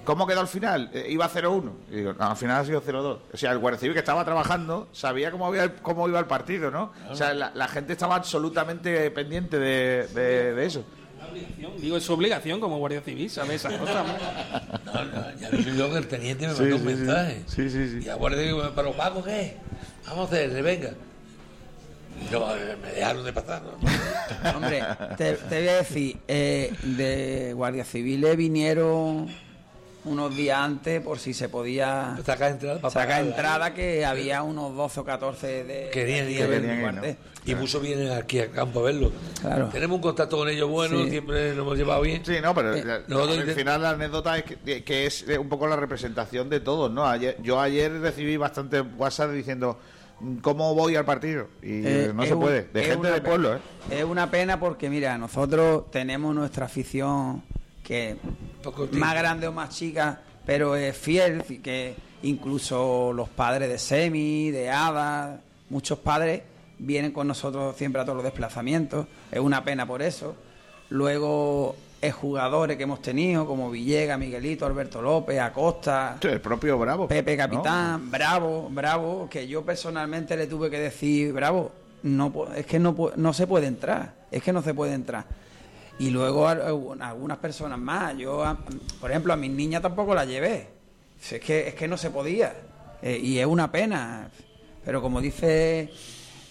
¿cómo 0.05 0.27
quedó 0.27 0.41
al 0.41 0.49
final? 0.49 0.91
Eh, 0.93 1.07
iba 1.11 1.31
0-1. 1.31 1.70
Y 1.93 1.97
digo, 1.97 2.12
no, 2.15 2.24
al 2.28 2.37
final 2.37 2.61
ha 2.61 2.65
sido 2.65 2.82
0-2. 2.82 3.19
O 3.32 3.37
sea, 3.37 3.53
el 3.53 3.59
Guardia 3.59 3.78
Civil 3.78 3.93
que 3.93 4.01
estaba 4.01 4.24
trabajando 4.24 4.89
sabía 4.91 5.31
cómo, 5.31 5.47
había, 5.47 5.77
cómo 5.77 6.09
iba 6.09 6.19
el 6.19 6.27
partido, 6.27 6.73
¿no? 6.73 6.91
O 7.09 7.15
sea, 7.15 7.32
la, 7.35 7.53
la 7.55 7.69
gente 7.69 7.93
estaba 7.93 8.16
absolutamente 8.16 9.09
pendiente 9.12 9.61
de, 9.61 10.09
de- 10.09 10.55
de 10.55 10.66
eso. 10.66 10.85
Digo, 11.81 11.97
es 11.97 12.02
su 12.05 12.12
obligación 12.12 12.61
como 12.61 12.78
guardia 12.78 13.01
civil, 13.01 13.28
¿sabes? 13.31 13.57
Esas 13.65 13.74
cosas. 13.78 14.07
¿no? 14.07 14.90
No, 14.90 15.39
ya 15.40 15.51
vi 15.51 15.65
yo 15.77 15.90
que 15.90 15.98
el 15.98 16.09
teniente 16.09 16.47
me 16.48 16.55
Sí, 16.55 16.62
mandó 16.62 16.77
sí, 16.78 16.82
un 16.82 16.89
sí. 16.89 16.94
mensaje. 16.97 17.43
Sí, 17.47 17.70
sí, 17.70 17.89
sí. 17.89 17.97
Y 18.02 18.05
la 18.07 18.15
guardia 18.16 18.43
digo, 18.43 18.62
pero 18.74 18.93
Paco, 18.93 19.23
¿qué? 19.24 19.57
Vamos 20.07 20.31
a 20.31 20.35
hacerle, 20.35 20.62
venga. 20.62 20.90
Y 22.28 22.32
no, 22.32 22.55
eh, 22.57 22.77
me 22.82 22.93
dejaron 22.93 23.24
de 23.24 23.32
pasar. 23.32 23.62
¿no? 23.62 24.57
Hombre, 24.57 24.82
te, 25.16 25.35
te 25.35 25.59
voy 25.61 25.69
a 25.69 25.77
decir, 25.77 26.16
eh, 26.28 26.73
de 26.82 27.52
Guardia 27.55 27.85
Civiles 27.85 28.36
vinieron 28.36 29.28
unos 30.05 30.35
días 30.35 30.59
antes 30.59 31.01
por 31.02 31.18
si 31.18 31.35
se 31.35 31.48
podía 31.48 32.16
sacar 32.24 32.52
entrada, 32.52 32.81
para 32.81 32.90
sacar 32.93 33.22
entrada, 33.24 33.74
que 33.74 34.05
había 34.05 34.43
unos 34.43 34.74
12 34.74 35.01
o 35.01 35.05
14 35.05 35.64
de 35.64 35.90
Querían 35.90 36.27
de. 36.27 37.16
Y 37.47 37.55
muchos 37.55 37.81
vienen 37.82 38.12
aquí 38.12 38.39
al 38.39 38.51
campo 38.51 38.81
a 38.81 38.82
verlo. 38.85 39.12
Claro. 39.40 39.68
Tenemos 39.70 39.97
un 39.97 40.02
contacto 40.02 40.36
con 40.36 40.48
ellos 40.48 40.68
bueno, 40.68 41.05
Sí. 41.05 41.10
siempre 41.10 41.51
nos 41.51 41.59
hemos 41.60 41.78
llevado 41.78 42.02
bien. 42.02 42.22
Sí, 42.24 42.35
no, 42.43 42.55
pero 42.55 42.74
Eh, 42.74 42.85
la- 42.85 42.97
al 42.97 43.51
final 43.55 43.82
la 43.82 43.90
anécdota 43.90 44.36
es 44.39 44.44
que, 44.44 44.85
que 44.85 45.06
es 45.06 45.27
eh, 45.28 45.39
un 45.39 45.48
poco 45.48 45.66
la 45.66 45.77
representación 45.77 46.51
de 46.51 46.60
todos, 46.60 46.90
¿no? 46.90 47.06
Ayer, 47.06 47.36
yo 47.43 47.59
ayer 47.60 47.90
recibí 48.01 48.36
bastante 48.36 48.81
WhatsApp 48.82 49.31
diciendo 49.31 49.78
¿cómo 50.43 50.74
voy 50.74 50.97
al 50.97 51.06
partido? 51.06 51.48
Y 51.62 51.81
Eh, 51.86 52.12
no 52.14 52.27
se 52.27 52.35
un- 52.35 52.40
puede, 52.40 52.68
de 52.74 52.85
gente 52.85 53.09
pe- 53.10 53.20
pueblo, 53.22 53.55
¿eh? 53.56 53.59
Es 53.90 54.05
una 54.05 54.31
pena 54.31 54.60
porque, 54.60 54.90
mira, 54.90 55.16
nosotros 55.16 55.90
tenemos 55.90 56.35
nuestra 56.35 56.66
afición 56.66 57.43
que 57.90 58.16
más 58.92 59.14
grande 59.16 59.48
o 59.48 59.52
más 59.52 59.70
chica, 59.70 60.20
pero 60.46 60.76
es 60.76 60.96
fiel, 60.96 61.42
y 61.48 61.58
que 61.58 61.96
incluso 62.22 63.12
los 63.12 63.28
padres 63.28 63.68
de 63.68 63.78
Semi, 63.78 64.52
de 64.52 64.70
Ada, 64.70 65.40
muchos 65.70 65.98
padres 65.98 66.42
vienen 66.78 67.10
con 67.10 67.26
nosotros 67.26 67.74
siempre 67.76 68.00
a 68.00 68.04
todos 68.04 68.14
los 68.14 68.22
desplazamientos. 68.22 69.08
Es 69.32 69.40
una 69.40 69.64
pena 69.64 69.88
por 69.88 70.02
eso. 70.02 70.36
Luego, 70.90 71.74
es 72.00 72.14
jugadores 72.14 72.76
que 72.76 72.84
hemos 72.84 73.02
tenido, 73.02 73.44
como 73.44 73.72
Villegas, 73.72 74.20
Miguelito, 74.20 74.66
Alberto 74.66 75.02
López, 75.02 75.40
Acosta. 75.40 76.16
El 76.22 76.40
propio 76.40 76.78
Bravo. 76.78 77.08
Pepe 77.08 77.36
¿no? 77.36 77.42
Capitán, 77.42 78.08
Bravo, 78.08 78.68
Bravo, 78.70 79.28
que 79.28 79.48
yo 79.48 79.64
personalmente 79.64 80.36
le 80.36 80.46
tuve 80.46 80.70
que 80.70 80.78
decir, 80.78 81.32
Bravo, 81.32 81.72
no 82.04 82.32
es 82.54 82.66
que 82.66 82.78
no, 82.78 82.94
no 83.16 83.32
se 83.32 83.48
puede 83.48 83.66
entrar, 83.66 84.14
es 84.30 84.44
que 84.44 84.52
no 84.52 84.62
se 84.62 84.74
puede 84.74 84.94
entrar. 84.94 85.24
Y 86.01 86.10
luego 86.10 86.48
al- 86.48 86.62
algunas 87.02 87.39
personas 87.39 87.78
más, 87.78 88.16
yo, 88.16 88.43
a- 88.44 88.59
por 89.01 89.10
ejemplo, 89.10 89.32
a 89.32 89.36
mis 89.36 89.51
niñas 89.51 89.82
tampoco 89.82 90.14
las 90.14 90.27
llevé, 90.27 90.66
es 91.31 91.40
que, 91.40 91.68
es 91.68 91.74
que 91.74 91.86
no 91.89 91.97
se 91.97 92.10
podía, 92.10 92.55
Eh, 93.02 93.18
y 93.22 93.39
es 93.39 93.47
una 93.47 93.70
pena, 93.72 94.28
pero 94.85 95.01
como 95.01 95.22
dice 95.22 95.90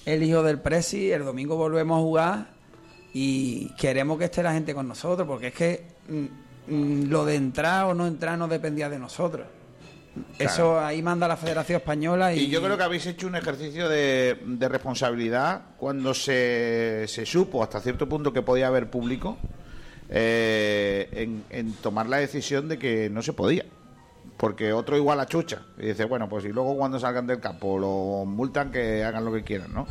el 0.05 0.23
hijo 0.23 0.41
del 0.41 0.59
Presi, 0.59 1.11
el 1.11 1.23
domingo 1.23 1.55
volvemos 1.55 1.97
a 1.99 2.01
jugar 2.01 2.47
y 3.13 3.69
queremos 3.75 4.17
que 4.17 4.25
esté 4.25 4.41
la 4.41 4.53
gente 4.53 4.73
con 4.73 4.87
nosotros, 4.87 5.27
porque 5.27 5.47
es 5.47 5.53
que 5.53 5.85
mm, 6.07 6.73
mm, 6.73 7.03
lo 7.09 7.23
de 7.25 7.35
entrar 7.35 7.85
o 7.85 7.93
no 7.93 8.07
entrar 8.07 8.35
no 8.37 8.47
dependía 8.47 8.89
de 8.89 8.97
nosotros. 8.97 9.45
Eso 10.37 10.79
ahí 10.79 11.01
manda 11.01 11.27
la 11.27 11.37
Federación 11.37 11.77
Española 11.77 12.33
y, 12.33 12.39
Y 12.41 12.47
yo 12.49 12.61
creo 12.61 12.77
que 12.77 12.83
habéis 12.83 13.05
hecho 13.05 13.27
un 13.27 13.35
ejercicio 13.35 13.89
de, 13.89 14.37
de 14.45 14.69
responsabilidad 14.69 15.61
cuando 15.77 16.13
se, 16.13 17.05
se 17.07 17.25
supo 17.25 17.63
hasta 17.63 17.79
cierto 17.79 18.07
punto 18.07 18.33
que 18.33 18.41
podía 18.41 18.67
haber 18.67 18.89
público 18.89 19.37
eh, 20.09 21.07
en, 21.11 21.43
en 21.49 21.73
tomar 21.73 22.07
la 22.07 22.17
decisión 22.17 22.67
de 22.67 22.79
que 22.79 23.09
no 23.09 23.21
se 23.21 23.33
podía. 23.33 23.65
Porque 24.37 24.71
otro 24.71 24.95
igual 24.95 25.19
a 25.19 25.25
chucha. 25.25 25.63
Y 25.77 25.87
dice, 25.87 26.05
bueno, 26.05 26.29
pues 26.29 26.45
y 26.45 26.49
luego 26.49 26.77
cuando 26.77 26.97
salgan 26.97 27.27
del 27.27 27.39
campo 27.39 27.77
lo 27.77 28.25
multan 28.25 28.71
que 28.71 29.03
hagan 29.03 29.25
lo 29.25 29.33
que 29.33 29.43
quieran, 29.43 29.73
¿no? 29.73 29.85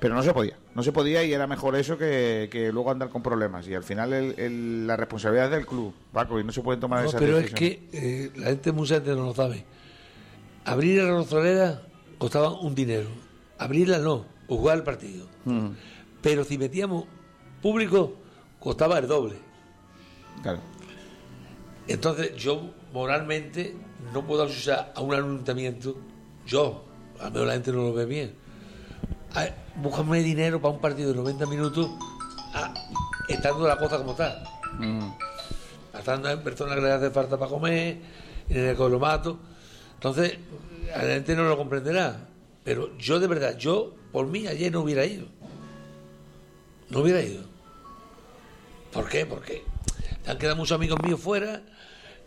Pero 0.00 0.14
no 0.14 0.22
se 0.22 0.32
podía. 0.32 0.56
No 0.74 0.82
se 0.82 0.92
podía 0.92 1.24
y 1.24 1.32
era 1.32 1.46
mejor 1.46 1.74
eso 1.76 1.98
que, 1.98 2.48
que 2.52 2.70
luego 2.72 2.90
andar 2.90 3.08
con 3.08 3.22
problemas. 3.22 3.66
Y 3.66 3.74
al 3.74 3.82
final 3.82 4.12
el- 4.12 4.38
el- 4.38 4.86
la 4.86 4.96
responsabilidad 4.96 5.46
es 5.46 5.52
del 5.52 5.66
club, 5.66 5.92
Paco, 6.12 6.38
y 6.38 6.44
no 6.44 6.52
se 6.52 6.62
pueden 6.62 6.78
tomar 6.80 7.02
No, 7.02 7.08
esas 7.08 7.20
pero 7.20 7.38
es 7.38 7.52
que 7.52 7.88
eh, 7.92 8.30
la 8.36 8.46
gente 8.46 8.70
mucha 8.72 8.94
gente 8.96 9.10
no 9.16 9.24
lo 9.24 9.34
sabe. 9.34 9.64
Abrir 10.64 11.02
la 11.02 11.10
rozolera 11.10 11.82
costaba 12.18 12.52
un 12.60 12.74
dinero. 12.74 13.08
Abrirla 13.58 13.98
no, 13.98 14.24
o 14.46 14.56
jugar 14.56 14.76
el 14.78 14.84
partido. 14.84 15.26
Mm. 15.44 15.70
Pero 16.22 16.44
si 16.44 16.58
metíamos 16.58 17.04
público, 17.60 18.14
costaba 18.60 18.98
el 18.98 19.08
doble. 19.08 19.34
Claro. 20.42 20.60
Entonces 21.88 22.36
yo 22.36 22.70
moralmente 22.92 23.74
no 24.12 24.24
puedo 24.26 24.44
asociar 24.44 24.92
a 24.94 25.00
un 25.00 25.14
ayuntamiento, 25.14 25.96
yo, 26.46 26.84
a 27.18 27.24
lo 27.24 27.30
mejor 27.30 27.46
la 27.48 27.52
gente 27.54 27.72
no 27.72 27.78
lo 27.78 27.94
ve 27.94 28.04
bien, 28.04 28.34
búscame 29.76 30.22
dinero 30.22 30.60
para 30.60 30.74
un 30.74 30.80
partido 30.80 31.10
de 31.10 31.16
90 31.16 31.46
minutos 31.46 31.88
a- 32.54 32.74
estando 33.28 33.66
la 33.66 33.76
cosa 33.76 33.98
como 33.98 34.12
está. 34.12 34.42
Estando 35.96 36.30
en 36.30 36.42
personas 36.42 36.76
que 36.76 36.82
les 36.82 36.92
hace 36.92 37.10
falta 37.10 37.38
para 37.38 37.50
comer, 37.50 37.98
en 38.48 38.64
el 38.68 38.76
colomato. 38.76 39.38
Entonces, 39.94 40.38
a 40.94 41.02
la 41.02 41.14
gente 41.14 41.34
no 41.36 41.44
lo 41.44 41.56
comprenderá. 41.56 42.28
Pero 42.64 42.96
yo 42.98 43.18
de 43.20 43.26
verdad, 43.26 43.56
yo, 43.56 43.94
por 44.12 44.26
mí 44.26 44.46
ayer 44.46 44.70
no 44.72 44.80
hubiera 44.80 45.04
ido. 45.04 45.26
No 46.90 47.00
hubiera 47.00 47.22
ido. 47.22 47.42
¿Por 48.92 49.08
qué? 49.08 49.26
Porque 49.26 49.62
se 50.24 50.30
han 50.30 50.38
quedado 50.38 50.56
muchos 50.56 50.74
amigos 50.76 50.98
míos 51.02 51.20
fuera 51.20 51.62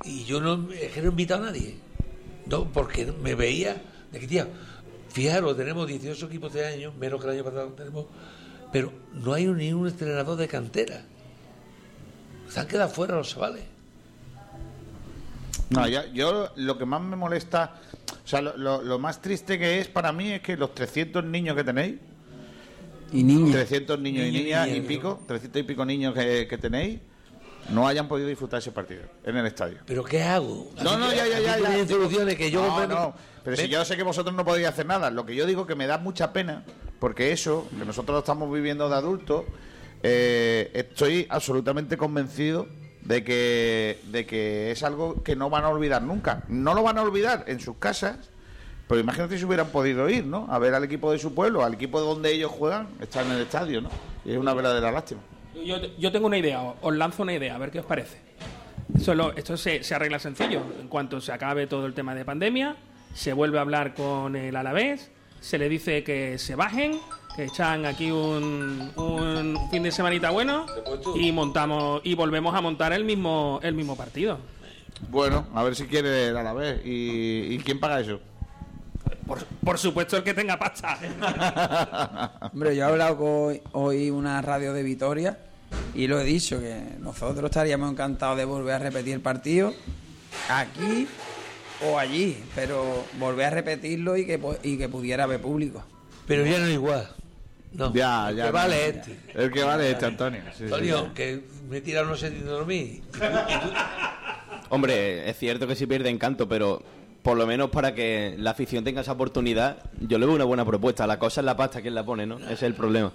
y 0.04 0.24
yo 0.26 0.40
no, 0.42 0.72
es 0.72 0.92
que 0.92 1.02
no 1.02 1.08
he 1.08 1.10
invitado 1.12 1.44
a 1.44 1.48
nadie. 1.48 1.78
No, 2.46 2.66
porque 2.72 3.06
me 3.22 3.36
veía 3.36 3.82
de 4.12 4.20
que, 4.20 4.28
tía, 4.28 4.48
fijaros, 5.12 5.56
tenemos 5.58 5.88
18 5.88 6.26
equipos 6.26 6.54
de 6.54 6.66
año, 6.66 6.94
menos 7.00 7.20
que 7.22 7.28
el 7.28 7.34
año 7.36 7.44
pasado 7.44 7.68
tenemos, 7.70 8.06
pero 8.72 8.92
no 9.14 9.34
hay 9.34 9.46
ni 9.48 9.74
un 9.74 9.88
entrenador 9.88 10.38
de 10.38 10.48
cantera. 10.48 11.04
Se 12.50 12.60
han 12.60 12.68
quedado 12.68 12.90
fuera 12.90 13.16
los 13.16 13.30
chavales. 13.30 13.64
No, 15.70 15.88
ya- 15.88 16.06
yo 16.14 16.50
lo 16.56 16.78
que 16.78 16.86
más 16.86 17.02
me 17.02 17.16
molesta, 17.16 17.76
o 18.24 18.28
sea, 18.28 18.42
lo, 18.42 18.58
lo- 18.58 18.82
lo 18.82 19.00
más 19.00 19.22
triste 19.22 19.58
que 19.58 19.80
es 19.80 19.88
para 19.88 20.12
mí 20.12 20.32
es 20.32 20.42
que 20.42 20.58
los 20.58 20.74
300 20.76 21.24
niños 21.24 21.56
que 21.56 21.64
tenéis, 21.64 21.96
y 23.14 23.24
niñas, 23.24 23.52
300 23.52 24.00
niños 24.00 24.24
y 24.26 24.32
Niños 24.32 24.42
y 24.42 24.46
niñas 24.46 24.68
y 24.70 24.82
pico, 24.82 25.22
300 25.28 25.62
y 25.62 25.64
pico 25.64 25.86
niños 25.86 26.14
que, 26.14 26.48
que 26.48 26.58
tenéis, 26.58 27.00
no 27.72 27.88
hayan 27.88 28.08
podido 28.08 28.28
disfrutar 28.28 28.60
ese 28.60 28.72
partido 28.72 29.04
en 29.24 29.38
el 29.38 29.46
estadio. 29.46 29.80
¿Pero 29.86 30.04
qué 30.04 30.24
hago? 30.24 30.72
No, 30.84 30.98
no, 30.98 31.12
ya, 31.14 31.28
ya, 31.28 31.40
ya. 31.40 31.58
Ya. 31.58 32.36
que 32.36 32.52
yo 32.52 32.62
No, 32.62 32.88
no, 32.88 33.14
pero 33.44 33.58
si 33.58 33.68
yo 33.68 33.84
sé 33.86 33.98
que 33.98 34.04
vosotros 34.04 34.36
no 34.36 34.46
podéis 34.46 34.68
hacer 34.68 34.86
nada. 34.86 35.10
Lo 35.10 35.26
que 35.26 35.36
yo 35.36 35.46
digo 35.46 35.66
que 35.66 35.76
me 35.76 35.88
da 35.88 35.98
mucha 35.98 36.34
pena, 36.34 36.64
porque 37.00 37.32
eso, 37.32 37.68
que 37.78 37.86
nosotros 37.86 38.14
lo 38.16 38.20
estamos 38.20 38.52
viviendo 38.52 38.90
de 38.90 38.96
adultos, 38.96 39.46
eh, 40.04 40.72
estoy 40.74 41.28
absolutamente 41.30 41.98
convencido 41.98 42.68
de 43.04 43.24
que, 43.24 44.00
de 44.12 44.26
que 44.26 44.72
es 44.72 44.84
algo 44.84 45.24
que 45.24 45.36
no 45.36 45.50
van 45.50 45.64
a 45.64 45.70
olvidar 45.70 46.02
nunca. 46.02 46.44
No 46.48 46.74
lo 46.74 46.84
van 46.84 46.98
a 46.98 47.02
olvidar 47.02 47.46
en 47.48 47.60
sus 47.60 47.78
casas, 47.78 48.18
pero 48.88 49.02
imagínate 49.02 49.38
si 49.38 49.46
hubieran 49.46 49.68
podido 49.68 50.10
ir, 50.10 50.26
¿no? 50.26 50.48
A 50.50 50.60
ver 50.60 50.76
al 50.76 50.84
equipo 50.84 51.12
de 51.12 51.20
su 51.20 51.34
pueblo, 51.34 51.64
al 51.64 51.74
equipo 51.74 52.00
donde 52.00 52.32
ellos 52.32 52.52
juegan, 52.52 52.90
estar 53.00 53.26
en 53.26 53.32
el 53.32 53.42
estadio, 53.42 53.82
¿no? 53.82 53.90
Y 54.26 54.34
es 54.34 54.38
una 54.38 54.54
verdadera 54.54 54.92
lástima. 54.92 55.22
Yo, 55.66 55.78
yo 55.98 56.12
tengo 56.12 56.28
una 56.28 56.38
idea, 56.38 56.62
os 56.82 56.96
lanzo 56.96 57.24
una 57.24 57.34
idea, 57.34 57.56
a 57.56 57.58
ver 57.58 57.72
qué 57.72 57.80
os 57.80 57.86
parece. 57.86 58.18
Eso 58.96 59.14
lo- 59.16 59.36
esto 59.36 59.58
se, 59.58 59.84
se 59.84 59.96
arregla 59.96 60.20
sencillo. 60.20 60.62
En 60.80 60.88
cuanto 60.88 61.20
se 61.22 61.32
acabe 61.32 61.68
todo 61.68 61.86
el 61.86 61.94
tema 61.94 62.16
de 62.16 62.26
pandemia, 62.26 62.76
se 63.14 63.34
vuelve 63.34 63.58
a 63.58 63.62
hablar 63.62 63.94
con 63.94 64.36
el 64.36 64.56
Alavés, 64.56 65.12
se 65.40 65.58
le 65.58 65.70
dice 65.70 66.04
que 66.04 66.38
se 66.38 66.56
bajen, 66.56 67.00
que 67.36 67.46
echan 67.46 67.86
aquí 67.86 68.12
un, 68.12 68.92
un 68.96 69.58
fin 69.72 69.84
de 69.84 69.92
semanita 69.92 70.30
bueno 70.32 70.66
y 71.16 71.32
montamos 71.32 72.02
y 72.04 72.14
volvemos 72.16 72.54
a 72.54 72.62
montar 72.62 72.92
el 72.94 73.04
mismo 73.06 73.60
el 73.64 73.74
mismo 73.74 73.96
partido. 73.96 74.38
Bueno, 75.10 75.48
a 75.56 75.64
ver 75.64 75.76
si 75.76 75.86
quiere 75.88 76.28
el 76.28 76.38
Alavés. 76.38 76.86
¿Y, 76.86 77.54
¿Y 77.56 77.58
quién 77.60 77.80
paga 77.80 78.00
eso? 78.02 78.20
Por, 79.26 79.46
por 79.46 79.78
supuesto 79.78 80.18
el 80.18 80.24
que 80.24 80.34
tenga 80.34 80.58
pasta. 80.58 80.98
Hombre, 82.54 82.76
yo 82.76 82.84
he 82.84 82.88
hablado 82.88 83.18
con 83.18 83.62
hoy 83.74 84.10
una 84.10 84.42
radio 84.42 84.74
de 84.74 84.84
Vitoria 84.84 85.38
y 85.94 86.08
lo 86.08 86.20
he 86.20 86.24
dicho, 86.24 86.60
que 86.60 86.82
nosotros 87.00 87.46
estaríamos 87.46 87.92
encantados 87.92 88.38
de 88.38 88.46
volver 88.46 88.76
a 88.76 88.80
repetir 88.80 89.14
el 89.14 89.22
partido 89.22 89.74
aquí 90.50 91.08
o 91.86 91.98
allí, 91.98 92.44
pero 92.56 93.06
volver 93.20 93.48
a 93.48 93.50
repetirlo 93.52 94.18
y 94.18 94.26
que, 94.26 94.40
y 94.64 94.78
que 94.78 94.90
pudiera 94.90 95.24
haber 95.24 95.42
público. 95.42 95.84
Pero 96.28 96.46
ya 96.46 96.60
no 96.60 96.66
es 96.66 96.74
igual. 96.74 97.10
No. 97.74 97.94
Ya, 97.94 98.30
El 98.30 98.36
ya. 98.36 98.44
que 98.44 98.50
no. 98.50 98.54
vale 98.54 98.88
este. 98.90 99.20
El 99.34 99.52
que 99.52 99.64
vale 99.64 99.92
este, 99.92 100.06
Antonio. 100.06 100.42
Sí, 100.52 100.58
sí. 100.58 100.64
Antonio, 100.66 101.14
que 101.14 101.42
me 101.70 101.78
he 101.78 101.82
tirado 101.82 102.06
no 102.06 102.16
sé 102.18 102.30
ni 102.30 102.40
dormir. 102.40 103.02
Hombre, 104.70 105.30
es 105.30 105.38
cierto 105.38 105.68
que 105.68 105.76
sí 105.76 105.86
pierde 105.88 106.10
encanto, 106.10 106.48
pero 106.48 106.82
por 107.24 107.38
lo 107.38 107.46
menos 107.46 107.70
para 107.70 107.94
que 107.94 108.36
la 108.38 108.52
afición 108.52 108.84
tenga 108.84 109.02
esa 109.02 109.12
oportunidad, 109.12 109.78
yo 110.00 110.18
le 110.18 110.26
veo 110.26 110.36
una 110.36 110.44
buena 110.46 110.66
propuesta. 110.66 111.06
La 111.08 111.20
cosa 111.20 111.42
es 111.42 111.46
la 111.46 111.56
pasta, 111.58 111.82
¿quién 111.82 111.94
la 111.96 112.04
pone, 112.06 112.26
no? 112.26 112.38
Ese 112.40 112.54
es 112.54 112.64
el 112.64 112.74
problema. 112.74 113.12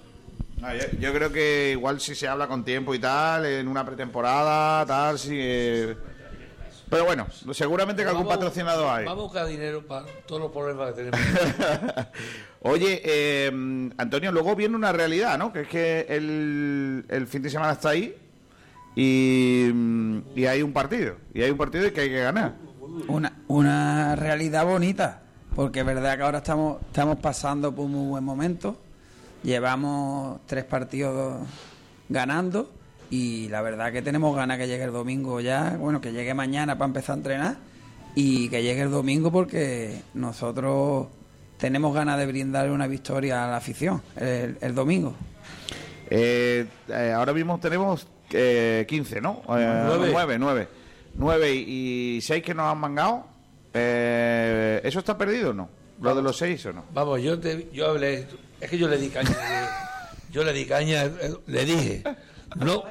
Yo, 0.60 0.98
yo 1.00 1.12
creo 1.12 1.32
que 1.32 1.70
igual 1.72 2.00
si 2.00 2.14
se 2.14 2.26
habla 2.28 2.46
con 2.48 2.64
tiempo 2.64 2.94
y 2.94 2.98
tal, 2.98 3.44
en 3.46 3.68
una 3.68 3.84
pretemporada, 3.84 4.86
tal, 4.86 5.18
sí. 5.18 5.30
eh, 5.34 5.94
Pero 6.88 7.04
bueno, 7.04 7.26
seguramente 7.52 8.02
que 8.02 8.08
algún 8.08 8.24
Vamos- 8.24 8.36
patrocinado 8.38 8.90
hay. 8.90 9.04
Vamos 9.04 9.20
a 9.20 9.24
buscar 9.24 9.46
dinero 9.48 9.82
para 9.86 10.06
todos 10.26 10.40
los 10.40 10.52
problemas 10.52 10.94
que 10.94 11.02
tenemos. 11.04 11.20
Oye, 12.62 13.00
eh, 13.04 13.90
Antonio, 13.98 14.32
luego 14.32 14.56
viene 14.56 14.76
una 14.76 14.92
realidad, 14.92 15.36
¿no? 15.38 15.52
Que 15.52 15.60
es 15.62 15.68
que 15.68 16.06
el, 16.08 17.04
el 17.08 17.26
fin 17.26 17.42
de 17.42 17.50
semana 17.50 17.72
está 17.72 17.90
ahí 17.90 18.14
y, 18.96 19.70
y 20.34 20.46
hay 20.46 20.62
un 20.62 20.72
partido. 20.72 21.16
Y 21.34 21.42
hay 21.42 21.50
un 21.50 21.58
partido 21.58 21.92
que 21.92 22.00
hay 22.00 22.08
que 22.08 22.20
ganar. 22.20 22.54
Una, 23.08 23.32
una 23.48 24.16
realidad 24.16 24.64
bonita, 24.64 25.22
porque 25.54 25.80
es 25.80 25.86
verdad 25.86 26.16
que 26.16 26.22
ahora 26.22 26.38
estamos, 26.38 26.80
estamos 26.82 27.18
pasando 27.18 27.74
por 27.74 27.84
un 27.84 27.92
muy 27.92 28.08
buen 28.08 28.24
momento. 28.24 28.76
Llevamos 29.42 30.40
tres 30.46 30.64
partidos 30.64 31.46
ganando 32.08 32.70
y 33.10 33.48
la 33.48 33.62
verdad 33.62 33.92
que 33.92 34.02
tenemos 34.02 34.34
ganas 34.34 34.58
que 34.58 34.66
llegue 34.66 34.84
el 34.84 34.92
domingo 34.92 35.40
ya, 35.40 35.76
bueno, 35.78 36.00
que 36.00 36.12
llegue 36.12 36.34
mañana 36.34 36.76
para 36.76 36.86
empezar 36.86 37.14
a 37.14 37.16
entrenar 37.18 37.56
y 38.14 38.48
que 38.48 38.62
llegue 38.62 38.82
el 38.82 38.90
domingo 38.90 39.30
porque 39.30 40.00
nosotros 40.14 41.08
tenemos 41.58 41.94
ganas 41.94 42.18
de 42.18 42.26
brindar 42.26 42.70
una 42.70 42.86
victoria 42.86 43.44
a 43.44 43.50
la 43.50 43.56
afición 43.58 44.02
el, 44.16 44.56
el 44.60 44.74
domingo. 44.74 45.14
Eh, 46.08 46.66
eh, 46.88 47.12
ahora 47.14 47.32
mismo 47.32 47.58
tenemos 47.58 48.06
eh, 48.32 48.84
15, 48.88 49.20
¿no? 49.20 49.42
Eh, 49.50 49.82
Nueve. 49.86 50.08
9, 50.12 50.38
9. 50.38 50.68
9 51.18 51.54
y 51.54 52.20
6 52.22 52.42
que 52.42 52.54
nos 52.54 52.66
han 52.70 52.78
mangado. 52.78 53.26
Eh, 53.74 54.80
¿Eso 54.84 54.98
está 55.00 55.16
perdido 55.18 55.50
o 55.50 55.54
no? 55.54 55.68
¿Lo 56.00 56.14
de 56.14 56.22
los 56.22 56.36
6 56.36 56.66
o 56.66 56.72
no? 56.72 56.84
Vamos, 56.92 57.20
yo 57.22 57.38
te, 57.38 57.68
yo 57.72 57.88
hablé, 57.88 58.26
es 58.60 58.70
que 58.70 58.78
yo 58.78 58.88
le 58.88 58.98
di 58.98 59.08
caña, 59.08 59.34
yo 60.30 60.44
le 60.44 60.52
di 60.52 60.64
caña, 60.66 61.04
eh, 61.04 61.34
le 61.46 61.64
dije, 61.64 62.02
no, 62.56 62.84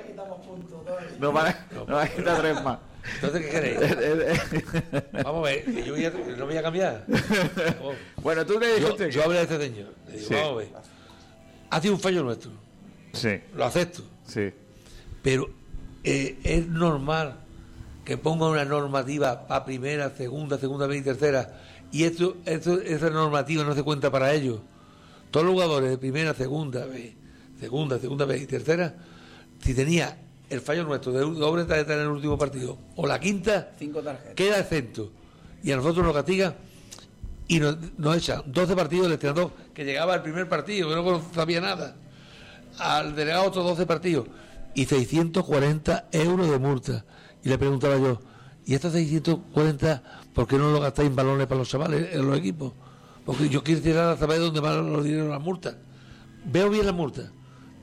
No 1.20 1.32
van 1.32 1.48
a, 1.48 1.66
no 1.88 1.98
a 1.98 2.08
quitar 2.08 2.40
tres 2.42 2.64
más. 2.64 2.80
entonces 3.16 3.46
¿qué 3.46 3.50
queréis? 3.52 5.04
Vamos 5.24 5.48
a 5.48 5.52
ver, 5.52 5.84
yo 5.86 5.94
voy 5.94 6.06
a- 6.06 6.10
no 6.38 6.46
voy 6.46 6.58
a 6.58 6.62
cambiar. 6.64 7.06
Vamos. 7.08 7.96
Bueno, 8.22 8.44
tú 8.46 8.60
le 8.60 8.76
dijiste. 8.80 9.12
yo 9.12 9.24
hablé 9.24 9.40
a 9.40 9.42
este 9.44 9.60
señor, 9.60 9.94
le 10.08 10.14
digo, 10.18 10.28
Sí. 10.28 10.34
vamos 10.34 10.52
a 10.52 10.56
ver, 10.58 10.68
ha 11.70 11.82
sido 11.82 11.94
un 11.94 12.00
fallo 12.00 12.24
nuestro, 12.24 12.52
Sí, 13.14 13.30
lo 13.56 13.66
acepto, 13.66 14.02
sí. 14.28 14.52
pero 15.22 15.48
eh, 16.04 16.38
es 16.44 16.68
normal 16.68 17.40
que 18.06 18.18
ponga 18.18 18.48
una 18.48 18.64
normativa 18.64 19.48
para 19.48 19.66
primera, 19.66 20.12
segunda, 20.16 20.58
segunda 20.60 20.86
vez 20.88 21.02
y 21.02 21.04
tercera, 21.04 21.60
y 21.92 22.04
esto, 22.04 22.38
esto, 22.46 22.80
esa 22.80 23.10
normativa 23.10 23.64
no 23.64 23.74
se 23.74 23.84
cuenta 23.84 24.12
para 24.12 24.34
ellos. 24.34 24.60
Todos 25.32 25.46
los 25.46 25.54
jugadores 25.56 25.90
de 25.90 25.98
primera, 25.98 26.34
segunda 26.34 26.86
vez, 26.86 27.14
segunda, 27.60 28.00
segunda 28.00 28.26
vez 28.26 28.44
y 28.44 28.48
tercera, 28.48 28.96
si 29.60 29.74
tenía 29.74 30.18
el 30.50 30.62
fallo 30.62 30.84
nuestro 30.84 31.12
de 31.12 31.22
doble 31.22 31.66
tarjeta 31.66 31.96
en 31.96 32.02
el 32.02 32.08
último 32.08 32.38
partido, 32.38 32.78
o 32.96 33.08
la 33.08 33.20
quinta, 33.20 33.72
Cinco 33.78 34.02
tarjetas. 34.02 34.36
queda 34.36 34.60
exento. 34.60 35.12
Y 35.64 35.72
a 35.72 35.78
nosotros 35.78 36.06
nos 36.06 36.14
castiga 36.14 36.56
y 37.48 37.60
nos, 37.60 37.78
nos 37.98 38.18
echan 38.18 38.44
12 38.46 38.76
partidos 38.76 39.08
el 39.08 39.14
entrenador 39.14 39.52
que 39.74 39.84
llegaba 39.84 40.14
al 40.14 40.22
primer 40.22 40.48
partido, 40.48 40.90
que 40.90 40.96
no 40.96 41.22
sabía 41.34 41.60
nada. 41.60 41.96
Al 42.78 43.16
delegado 43.16 43.46
otros 43.46 43.66
12 43.66 43.86
partidos 43.88 44.28
y 44.76 44.86
640 44.86 46.10
euros 46.12 46.50
de 46.52 46.60
multa. 46.60 47.06
Y 47.46 47.50
le 47.50 47.60
preguntaba 47.60 47.96
yo, 47.98 48.20
¿y 48.66 48.74
estos 48.74 48.94
640 48.94 50.02
por 50.34 50.48
qué 50.48 50.58
no 50.58 50.72
lo 50.72 50.80
gastáis 50.82 51.10
en 51.10 51.16
balones 51.16 51.46
para 51.46 51.60
los 51.60 51.70
chavales, 51.70 52.14
en 52.16 52.28
los 52.28 52.38
equipos? 52.40 52.74
Porque 53.24 53.50
yo 53.50 53.64
quiero 53.64 53.82
tirar 53.82 54.10
a 54.10 54.18
saber 54.18 54.40
dónde 54.40 54.60
van 54.60 54.92
los 54.92 55.04
dineros 55.04 55.30
las 55.30 55.40
multas. 55.40 55.76
Veo 56.44 56.72
bien 56.72 56.88
las 56.88 56.96
multas, 56.96 57.30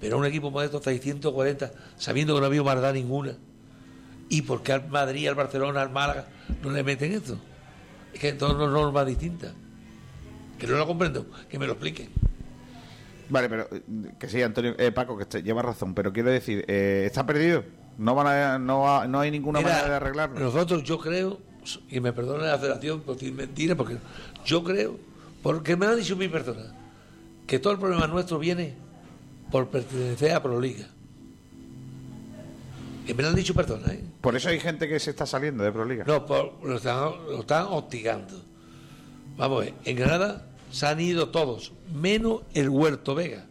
pero 0.01 0.19
un 0.19 0.27
equipo 0.27 0.51
modesto 0.51 0.83
640, 0.83 1.71
sabiendo 1.97 2.35
que 2.35 2.41
no 2.41 2.47
había 2.47 2.63
maldad 2.65 2.93
ninguna. 2.93 3.37
¿Y 4.29 4.43
por 4.43 4.65
qué 4.65 4.73
al 4.73 4.89
Madrid, 4.89 5.29
al 5.29 5.37
Barcelona, 5.37 5.81
al 5.81 5.91
Málaga 5.91 6.27
no 6.61 6.71
le 6.71 6.83
meten 6.83 7.13
esto? 7.13 7.39
Es 8.13 8.19
que 8.19 8.37
son 8.37 8.59
dos 8.59 8.71
normas 8.71 9.07
distintas. 9.07 9.53
Que 10.59 10.67
no 10.67 10.77
lo 10.77 10.89
comprendo, 10.89 11.27
que 11.49 11.59
me 11.61 11.67
lo 11.67 11.75
expliquen. 11.75 12.09
Vale, 13.29 13.49
pero 13.49 13.69
eh, 13.71 13.83
que 14.19 14.29
sí, 14.29 14.43
Antonio, 14.43 14.75
eh, 14.77 14.91
Paco, 14.91 15.17
que 15.17 15.41
lleva 15.41 15.63
razón, 15.63 15.95
pero 15.95 16.13
quiero 16.13 16.31
decir, 16.31 16.65
eh, 16.67 17.05
¿está 17.07 17.25
perdido? 17.25 17.63
No, 18.03 18.15
van 18.15 18.27
a- 18.27 18.59
no, 18.59 19.07
no 19.07 19.21
hay 19.21 19.31
ninguna 19.31 19.61
Mira, 19.61 19.71
manera 19.71 19.89
de 19.91 19.97
arreglarlo. 19.97 20.41
Nosotros, 20.41 20.83
yo 20.83 20.99
creo, 20.99 21.39
y 21.89 22.01
me 22.01 22.13
perdone 22.13 22.45
la 22.47 22.59
federación 22.59 23.01
por 23.01 23.15
decir 23.15 23.33
mentira, 23.33 23.75
porque 23.77 23.97
yo 24.45 24.63
creo, 24.65 24.97
porque 25.43 25.77
me 25.77 25.87
lo 25.87 25.93
han 25.93 25.99
dicho 25.99 26.17
mi 26.17 26.29
persona, 26.29 26.75
que 27.47 27.59
todo 27.59 27.73
el 27.73 27.79
problema 27.79 28.07
nuestro 28.07 28.39
viene 28.39 28.75
por 29.51 29.69
pertenecer 29.69 30.33
a 30.33 30.43
Proliga. 30.43 30.87
Que 33.07 33.15
me 33.15 33.23
lo 33.23 33.31
han 33.31 33.35
dicho 33.35 33.53
personas, 33.55 33.89
¿eh? 33.91 34.05
Por 34.21 34.37
eso 34.37 34.49
hay 34.49 34.61
gente 34.61 34.89
que 34.89 35.01
se 35.01 35.11
está 35.11 35.27
saliendo 35.27 35.65
de 35.65 35.73
Proliga. 35.73 36.05
No, 36.07 36.25
por- 36.25 36.55
lo, 36.65 36.77
están, 36.77 37.11
lo 37.29 37.41
están 37.41 37.67
hostigando. 37.69 38.41
Vamos 39.37 39.67
en 39.85 39.97
Granada 39.97 40.47
se 40.71 40.87
han 40.87 41.01
ido 41.01 41.29
todos, 41.31 41.73
menos 41.95 42.43
el 42.55 42.69
Huerto 42.69 43.15
Vega. 43.15 43.45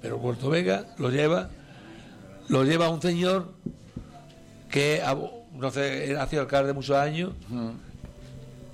Pero 0.00 0.16
el 0.16 0.22
Huerto 0.22 0.48
Vega 0.50 0.86
lo 0.98 1.10
lleva, 1.10 1.50
lo 2.48 2.64
lleva 2.64 2.88
un 2.88 3.00
señor 3.02 3.52
que, 4.70 5.02
no 5.54 5.70
sé, 5.70 6.16
ha 6.18 6.26
sido 6.26 6.42
alcalde 6.42 6.72
muchos 6.72 6.96
años, 6.96 7.32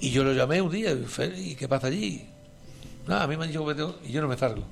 y 0.00 0.10
yo 0.10 0.24
lo 0.24 0.32
llamé 0.32 0.60
un 0.60 0.70
día, 0.70 0.92
y, 0.92 1.04
"Fe- 1.04 1.32
¿y 1.38 1.54
qué 1.54 1.68
pasa 1.68 1.86
allí? 1.88 2.26
Nada, 3.06 3.24
a 3.24 3.26
mí 3.26 3.36
me 3.36 3.44
han 3.44 3.50
dicho 3.50 3.60
que 3.60 3.66
me 3.66 3.74
tengo- 3.74 3.96
y 4.04 4.12
yo 4.12 4.20
no 4.22 4.28
me 4.28 4.36
salgo. 4.36 4.62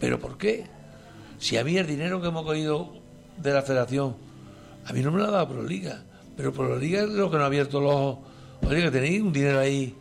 ¿Pero 0.00 0.18
por 0.18 0.38
qué? 0.38 0.64
Si 1.38 1.56
a 1.56 1.64
mí 1.64 1.76
el 1.76 1.86
dinero 1.86 2.20
que 2.20 2.28
hemos 2.28 2.44
cogido 2.44 2.92
de 3.36 3.52
la 3.52 3.62
federación, 3.62 4.16
a 4.86 4.92
mí 4.92 5.00
no 5.02 5.10
me 5.10 5.18
lo 5.18 5.26
ha 5.26 5.30
dado 5.30 5.48
Proliga, 5.48 6.02
pero 6.36 6.52
Proliga 6.52 7.02
es 7.02 7.08
lo 7.08 7.30
que 7.30 7.36
nos 7.36 7.44
ha 7.44 7.46
abierto 7.46 7.80
los 7.80 7.92
ojos. 7.94 8.18
Oye, 8.66 8.82
que 8.82 8.90
tenéis 8.90 9.22
un 9.22 9.32
dinero 9.32 9.58
ahí 9.58 9.94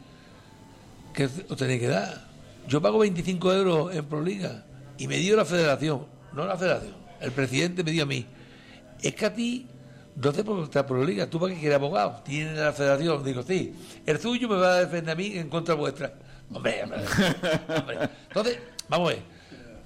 que 1.14 1.26
os 1.26 1.58
tenéis 1.58 1.80
que 1.82 1.88
dar. 1.88 2.28
Yo 2.68 2.82
pago 2.82 3.00
25 3.00 3.54
euros 3.54 3.96
en 3.96 4.06
Proliga 4.06 4.64
y 4.98 5.08
me 5.08 5.18
dio 5.18 5.36
la 5.36 5.46
federación, 5.46 6.06
no 6.34 6.46
la 6.46 6.56
federación, 6.58 6.94
el 7.22 7.32
presidente 7.32 7.84
me 7.84 7.92
dio 7.92 8.04
a 8.04 8.06
mí. 8.08 8.26
Es 9.02 9.16
que 9.16 9.26
a 9.26 9.34
ti 9.34 9.68
no 10.16 10.32
te 10.34 10.44
puedo 10.44 10.64
estar 10.66 10.86
Proliga, 10.86 11.28
tú 11.30 11.40
para 11.40 11.54
qué 11.54 11.60
quieres 11.60 11.78
abogado, 11.78 12.22
tienes 12.26 12.58
la 12.58 12.74
federación. 12.74 13.24
Digo, 13.24 13.44
sí, 13.44 13.74
el 14.06 14.20
suyo 14.20 14.50
me 14.50 14.56
va 14.58 14.74
a 14.76 14.80
defender 14.80 15.12
a 15.12 15.16
mí 15.16 15.38
en 15.38 15.50
contra 15.50 15.76
vuestra. 15.76 16.14
Hombre, 16.52 16.84
hombre, 16.84 17.00
hombre. 17.78 17.98
Entonces, 18.28 18.60
vamos 18.90 19.12
a 19.12 19.14
ver, 19.14 19.24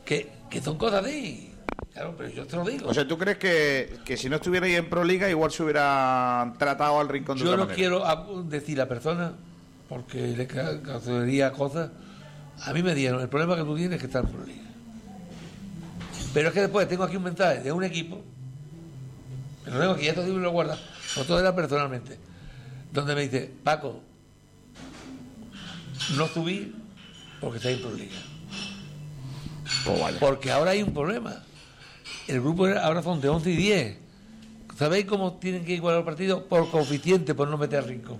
que, 0.06 0.30
que 0.50 0.62
son 0.62 0.78
cosas 0.78 1.04
de... 1.04 1.50
Claro, 1.92 2.16
pero 2.18 2.30
yo 2.30 2.48
te 2.48 2.56
lo 2.56 2.64
digo. 2.66 2.88
O 2.90 2.94
sea, 2.94 3.08
¿tú 3.08 3.18
crees 3.20 3.38
que, 3.38 3.98
que 4.04 4.18
si 4.18 4.28
no 4.28 4.38
estuviera 4.38 4.66
ahí 4.66 4.74
en 4.76 4.90
Proliga 4.90 5.30
igual 5.30 5.52
se 5.52 5.62
hubiera 5.62 6.54
tratado 6.58 7.00
al 7.00 7.08
rincón 7.10 7.38
de 7.38 7.44
Yo 7.46 7.52
no 7.52 7.58
manera? 7.68 7.76
quiero 7.76 8.44
decir 8.50 8.82
a 8.82 8.88
persona, 8.88 9.34
porque 9.90 10.20
le 10.36 10.48
ca- 10.48 10.82
causaría 10.82 11.52
cosas. 11.52 11.92
A 12.66 12.74
mí 12.74 12.82
me 12.82 12.96
dieron, 12.96 13.22
el 13.22 13.30
problema 13.30 13.56
que 13.56 13.62
tú 13.64 13.76
tienes 13.76 13.96
es 13.98 14.00
que 14.00 14.08
estar 14.08 14.24
en 14.26 14.32
Proliga. 14.32 14.62
Pero 16.34 16.48
es 16.48 16.54
que 16.54 16.62
después 16.62 16.88
tengo 16.88 17.04
aquí 17.04 17.16
un 17.16 17.24
mensaje 17.24 17.60
de 17.62 17.72
un 17.72 17.84
equipo, 17.84 18.22
lo 19.66 19.80
tengo 19.80 19.92
aquí, 19.94 20.08
esto 20.08 20.24
sí 20.26 20.32
me 20.32 20.42
lo 20.42 20.52
guarda, 20.52 20.78
otro 21.18 21.40
era 21.40 21.56
personalmente, 21.56 22.18
donde 22.92 23.14
me 23.16 23.22
dice, 23.22 23.52
Paco, 23.64 24.02
no 26.18 26.28
subí 26.28 26.74
porque 27.40 27.58
estáis 27.58 27.78
en 27.78 27.84
Proliga. 27.84 28.16
Porque 30.20 30.52
ahora 30.52 30.72
hay 30.72 30.84
un 30.84 30.94
problema. 30.94 31.44
El 32.28 32.42
grupo 32.42 32.66
ahora 32.68 33.02
son 33.02 33.20
de 33.22 33.30
11 33.30 33.50
y 33.52 33.56
10. 33.56 33.98
¿Sabéis 34.78 35.06
cómo 35.06 35.34
tienen 35.34 35.64
que 35.66 35.74
igualar 35.74 36.00
el 36.00 36.06
partido? 36.06 36.46
Por 36.46 36.70
coeficiente, 36.72 37.36
por 37.36 37.48
no 37.48 37.58
meter 37.58 37.80
al 37.80 37.86
rincón. 37.88 38.18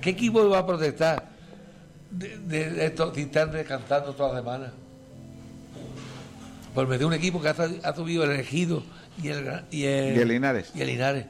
¿Qué 0.00 0.10
equipo 0.10 0.48
va 0.48 0.58
a 0.58 0.66
protestar 0.66 1.30
de, 2.10 2.36
de- 2.38 2.70
de 2.70 2.86
esto 2.86 3.12
si 3.14 3.22
están 3.22 3.52
descansando 3.52 4.12
toda 4.14 4.32
la 4.34 4.38
semana? 4.40 4.72
Pues 6.74 6.88
me 6.88 6.98
dio 6.98 7.06
un 7.06 7.12
equipo 7.12 7.40
que 7.40 7.48
ha, 7.48 7.94
subido 7.94 8.24
el 8.24 8.30
elegido 8.32 8.82
y 9.22 9.28
el, 9.28 9.46
y 9.70 9.84
el, 9.84 10.16
Y 10.16 10.20
el 10.20 10.28
Linares. 10.28 10.70
y 10.74 10.80
el 10.80 10.86
Linares. 10.88 11.26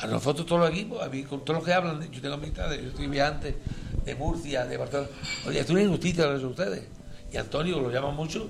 A 0.00 0.06
nosotros 0.06 0.46
todos 0.46 0.60
los 0.62 0.70
equipos, 0.70 1.02
a 1.02 1.08
mí, 1.08 1.24
con 1.24 1.44
todos 1.44 1.58
los 1.58 1.64
que 1.66 1.72
hablan, 1.74 2.00
yo 2.10 2.20
tengo 2.22 2.34
amistades, 2.34 2.80
yo 2.82 2.88
estoy 2.88 3.08
viajante 3.08 3.56
de 4.04 4.14
Murcia, 4.14 4.64
de 4.64 4.76
Barcelona. 4.76 5.08
Oye, 5.46 5.60
es 5.60 5.68
una 5.70 5.82
injusticia 5.82 6.26
lo 6.26 6.38
de 6.38 6.46
ustedes. 6.46 6.82
Y 7.32 7.36
Antonio, 7.36 7.80
lo 7.80 7.90
llaman 7.90 8.14
mucho, 8.14 8.48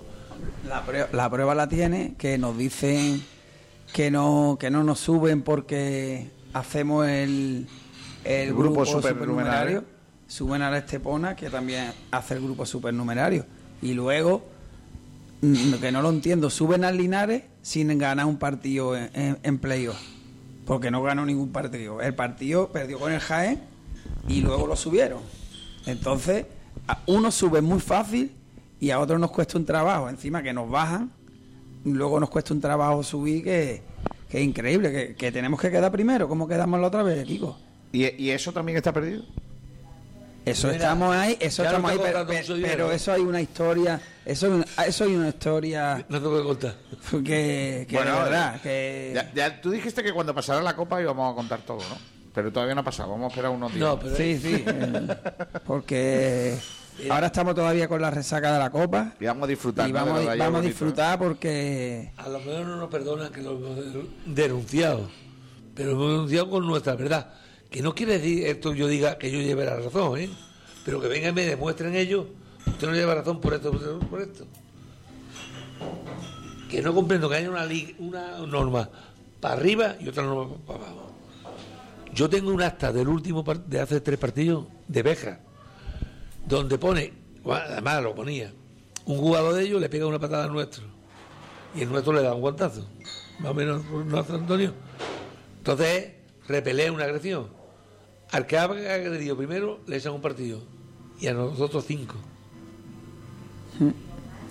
La 0.68 0.84
prueba, 0.84 1.08
la 1.12 1.30
prueba 1.30 1.54
la 1.54 1.68
tiene 1.68 2.14
que 2.16 2.38
nos 2.38 2.56
dicen 2.56 3.22
que 3.92 4.10
no 4.10 4.56
que 4.60 4.70
no 4.70 4.84
nos 4.84 5.00
suben 5.00 5.42
porque 5.42 6.28
hacemos 6.52 7.08
el, 7.08 7.66
el 8.24 8.48
El 8.48 8.54
grupo 8.54 8.82
grupo, 8.82 8.86
supernumerario. 8.86 9.80
supernumerario. 9.80 9.84
Suben 10.28 10.60
a 10.62 10.70
la 10.70 10.78
Estepona, 10.78 11.34
que 11.34 11.48
también 11.48 11.90
hace 12.10 12.34
el 12.34 12.42
grupo 12.42 12.66
supernumerario. 12.66 13.46
Y 13.80 13.94
luego, 13.94 14.44
que 15.40 15.92
no 15.92 16.02
lo 16.02 16.10
entiendo, 16.10 16.50
suben 16.50 16.84
al 16.84 16.96
Linares 16.96 17.44
sin 17.62 17.96
ganar 17.98 18.26
un 18.26 18.38
partido 18.38 18.96
en, 18.96 19.38
en, 19.42 19.58
playoff. 19.58 19.98
Porque 20.66 20.90
no 20.90 21.02
ganó 21.02 21.24
ningún 21.24 21.50
partido. 21.50 22.00
El 22.00 22.14
partido 22.14 22.70
perdió 22.72 22.98
con 22.98 23.12
el 23.12 23.20
Jaén 23.20 23.60
y 24.28 24.40
luego 24.40 24.66
lo 24.66 24.76
subieron. 24.76 25.20
Entonces, 25.86 26.46
a 26.86 26.98
unos 27.06 27.34
suben 27.34 27.64
muy 27.64 27.80
fácil 27.80 28.32
y 28.80 28.90
a 28.90 28.98
otros 28.98 29.18
nos 29.20 29.30
cuesta 29.30 29.58
un 29.58 29.64
trabajo. 29.64 30.08
Encima 30.08 30.42
que 30.42 30.52
nos 30.52 30.68
bajan, 30.68 31.10
luego 31.84 32.20
nos 32.20 32.30
cuesta 32.30 32.52
un 32.52 32.60
trabajo 32.60 33.02
subir 33.02 33.44
que, 33.44 33.82
que 34.28 34.38
es 34.38 34.44
increíble, 34.44 34.92
que, 34.92 35.14
que 35.14 35.32
tenemos 35.32 35.60
que 35.60 35.70
quedar 35.70 35.90
primero. 35.92 36.28
¿Cómo 36.28 36.46
quedamos 36.48 36.80
la 36.80 36.88
otra 36.88 37.02
vez, 37.02 37.24
Kiko? 37.24 37.56
¿Y, 37.92 38.22
y 38.22 38.30
eso 38.30 38.52
también 38.52 38.76
está 38.76 38.92
perdido? 38.92 39.22
Eso 40.50 40.66
Mira, 40.68 40.76
estamos 40.78 41.14
ahí, 41.16 41.36
eso 41.40 41.62
no 41.62 41.68
estamos 41.68 41.90
ahí, 41.90 41.98
pero, 42.62 42.92
eso 42.92 43.12
hay 43.12 43.22
una 43.22 43.40
historia, 43.40 44.00
eso, 44.24 44.46
hay 44.46 44.52
una- 44.52 44.66
eso 44.86 45.04
hay 45.04 45.14
una 45.16 45.28
historia 45.28 46.04
no 46.08 46.20
tengo 46.20 46.38
que 46.38 46.44
contar. 46.46 46.74
que, 47.24 47.86
que 47.88 47.96
Bueno, 47.96 48.16
de 48.16 48.22
verdad, 48.24 48.60
que 48.60 49.12
Ya, 49.14 49.32
ya 49.34 49.60
tú 49.60 49.70
dijiste 49.70 50.02
que 50.02 50.12
cuando 50.12 50.34
pasara 50.34 50.62
la 50.62 50.74
copa 50.76 51.00
íbamos 51.00 51.32
a 51.32 51.34
contar 51.34 51.60
todo, 51.60 51.78
¿no? 51.78 52.18
Pero 52.34 52.52
todavía 52.52 52.74
no 52.74 52.82
ha 52.82 52.84
pasado, 52.84 53.10
vamos 53.10 53.26
a 53.26 53.28
esperar 53.28 53.50
unos 53.50 53.72
días. 53.72 53.80
No, 53.88 53.98
pero 53.98 54.14
sí, 54.14 54.38
sí, 54.38 54.62
eh, 54.66 55.16
porque 55.66 56.56
ahora 57.10 57.26
estamos 57.28 57.54
todavía 57.54 57.88
con 57.88 58.00
la 58.00 58.10
resaca 58.10 58.52
de 58.52 58.58
la 58.58 58.70
copa 58.70 59.14
Y 59.20 59.24
vamos 59.26 59.44
a 59.44 59.46
disfrutar. 59.48 59.90
vamos, 59.92 60.20
de 60.20 60.36
vamos 60.36 60.60
a 60.60 60.64
disfrutar 60.64 61.18
porque 61.18 62.12
A 62.16 62.28
lo 62.28 62.38
mejor 62.40 62.66
no 62.66 62.76
nos 62.76 62.88
perdonan 62.90 63.32
que 63.32 63.42
lo 63.42 63.52
hemos 63.56 63.78
denunciado, 64.26 65.08
pero 65.74 65.90
lo 65.92 65.94
hemos 65.96 66.10
denunciado 66.12 66.50
con 66.50 66.66
nuestra 66.66 66.94
verdad. 66.94 67.32
Que 67.70 67.82
no 67.82 67.94
quiere 67.94 68.18
decir 68.18 68.46
esto 68.46 68.72
yo 68.74 68.88
diga 68.88 69.18
que 69.18 69.30
yo 69.30 69.40
lleve 69.40 69.64
la 69.64 69.76
razón, 69.76 70.18
¿eh? 70.18 70.30
Pero 70.84 71.00
que 71.00 71.08
vengan 71.08 71.32
y 71.32 71.34
me 71.34 71.44
demuestren 71.44 71.94
ellos, 71.94 72.26
usted 72.66 72.86
no 72.86 72.94
lleva 72.94 73.14
razón 73.14 73.40
por 73.40 73.54
esto, 73.54 73.70
por 73.70 73.80
esto, 73.80 73.98
por 73.98 74.20
esto. 74.22 74.46
Que 76.70 76.80
no 76.80 76.94
comprendo 76.94 77.28
que 77.28 77.36
haya 77.36 77.50
una, 77.50 78.38
norma 78.46 78.88
para 79.40 79.54
arriba 79.54 79.96
y 80.00 80.08
otra 80.08 80.22
norma 80.22 80.56
para 80.66 80.78
abajo. 80.78 81.12
Yo 82.14 82.28
tengo 82.28 82.50
un 82.50 82.62
acta 82.62 82.92
del 82.92 83.08
último 83.08 83.44
de 83.66 83.80
hace 83.80 84.00
tres 84.00 84.18
partidos 84.18 84.66
de 84.86 85.02
Beja, 85.02 85.40
donde 86.46 86.78
pone, 86.78 87.12
además 87.44 88.02
lo 88.02 88.14
ponía, 88.14 88.50
un 89.04 89.18
jugador 89.18 89.54
de 89.54 89.64
ellos 89.64 89.80
le 89.80 89.88
pega 89.88 90.06
una 90.06 90.18
patada 90.18 90.44
al 90.44 90.52
nuestro 90.52 90.84
y 91.74 91.82
el 91.82 91.90
nuestro 91.90 92.12
le 92.12 92.22
da 92.22 92.34
un 92.34 92.40
guantazo. 92.40 92.86
Más 93.38 93.52
o 93.52 93.54
menos, 93.54 93.84
¿no, 93.84 94.18
Antonio? 94.18 94.72
Entonces, 95.58 96.12
repelé 96.46 96.90
una 96.90 97.04
agresión. 97.04 97.57
Al 98.30 98.46
que 98.46 98.58
ha 98.58 98.64
agredido 98.64 99.36
primero, 99.36 99.80
le 99.86 99.96
echan 99.96 100.12
un 100.12 100.20
partido. 100.20 100.60
Y 101.20 101.26
a 101.28 101.34
nosotros 101.34 101.84
cinco. 101.86 102.14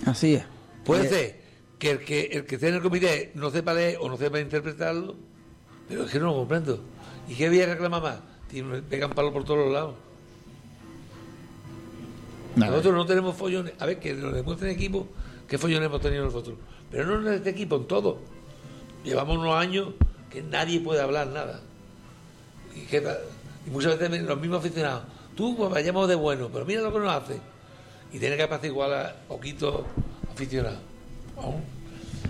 así 0.05 0.35
es. 0.35 0.43
Puede 0.83 1.05
Eh, 1.05 1.09
ser 1.09 1.41
que 1.79 1.91
el, 1.91 1.99
que 1.99 2.21
el 2.33 2.45
que 2.45 2.55
esté 2.55 2.69
en 2.69 2.75
el 2.75 2.81
comité 2.81 3.31
no 3.35 3.49
sepa 3.51 3.73
leer 3.73 3.97
o 4.01 4.09
no 4.09 4.17
sepa 4.17 4.39
interpretarlo, 4.39 5.15
pero 5.87 6.03
es 6.05 6.11
que 6.11 6.19
no 6.19 6.27
lo 6.27 6.35
comprendo. 6.35 6.79
¿Y 7.27 7.35
qué 7.35 7.49
voy 7.49 7.61
a 7.61 7.65
reclamar 7.67 8.01
más? 8.01 8.17
Pegan 8.89 9.11
palos 9.11 9.31
por 9.33 9.43
todos 9.43 9.59
los 9.65 9.73
lados. 9.73 9.95
Nada. 12.55 12.71
Nosotros 12.71 12.95
no 12.95 13.05
tenemos 13.05 13.35
follones. 13.35 13.73
A 13.79 13.85
ver, 13.85 13.99
que 13.99 14.13
nos 14.13 14.33
demuestren 14.33 14.71
equipo 14.71 15.07
qué 15.47 15.57
follones 15.57 15.87
hemos 15.87 16.01
tenido 16.01 16.25
nosotros. 16.25 16.57
Pero 16.89 17.05
no 17.05 17.27
en 17.29 17.35
este 17.35 17.49
equipo, 17.51 17.75
en 17.75 17.85
todo. 17.85 18.19
Llevamos 19.03 19.37
unos 19.37 19.55
años 19.55 19.89
que 20.31 20.41
nadie 20.41 20.79
puede 20.79 21.01
hablar 21.01 21.27
nada. 21.27 21.61
Y, 22.75 22.81
que, 22.81 23.01
y 23.67 23.69
muchas 23.69 23.99
veces 23.99 24.21
los 24.23 24.39
mismos 24.39 24.59
aficionados. 24.59 25.03
Tú 25.35 25.55
pues, 25.55 25.69
vayamos 25.69 26.07
de 26.07 26.15
bueno, 26.15 26.49
pero 26.51 26.65
mira 26.65 26.81
lo 26.81 26.91
que 26.91 26.99
nos 26.99 27.11
hace. 27.13 27.39
Y 28.13 28.19
tiene 28.19 28.37
que 28.37 28.43
apaciguar 28.43 28.93
a 28.93 29.15
poquitos 29.27 29.81
aficionados. 30.31 30.79
Vamos. 31.35 31.55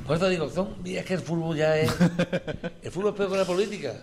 Por 0.06 0.16
eso 0.18 0.28
digo, 0.30 0.50
son, 0.50 0.76
mira, 0.84 1.02
es 1.02 1.06
que 1.06 1.14
el 1.14 1.20
fútbol 1.22 1.56
ya 1.56 1.78
es. 1.78 1.92
El 2.84 2.92
fútbol 2.92 3.12
es 3.12 3.16
peor 3.18 3.32
que 3.32 3.38
la 3.38 3.46
política. 3.46 3.94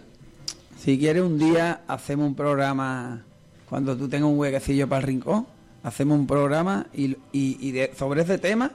Si 0.79 0.99
quieres 0.99 1.23
un 1.23 1.39
día 1.39 1.83
hacemos 1.89 2.27
un 2.27 2.35
programa 2.35 3.25
cuando 3.69 3.97
tú 3.97 4.09
tengas 4.09 4.29
un 4.29 4.39
huequecillo 4.39 4.89
para 4.89 5.01
el 5.01 5.07
rincón, 5.07 5.47
hacemos 5.83 6.19
un 6.19 6.27
programa 6.27 6.87
y, 6.95 7.13
y- 7.33 7.59
y 7.61 7.73
de- 7.73 7.93
sobre 7.99 8.23
ese 8.23 8.39
tema 8.39 8.71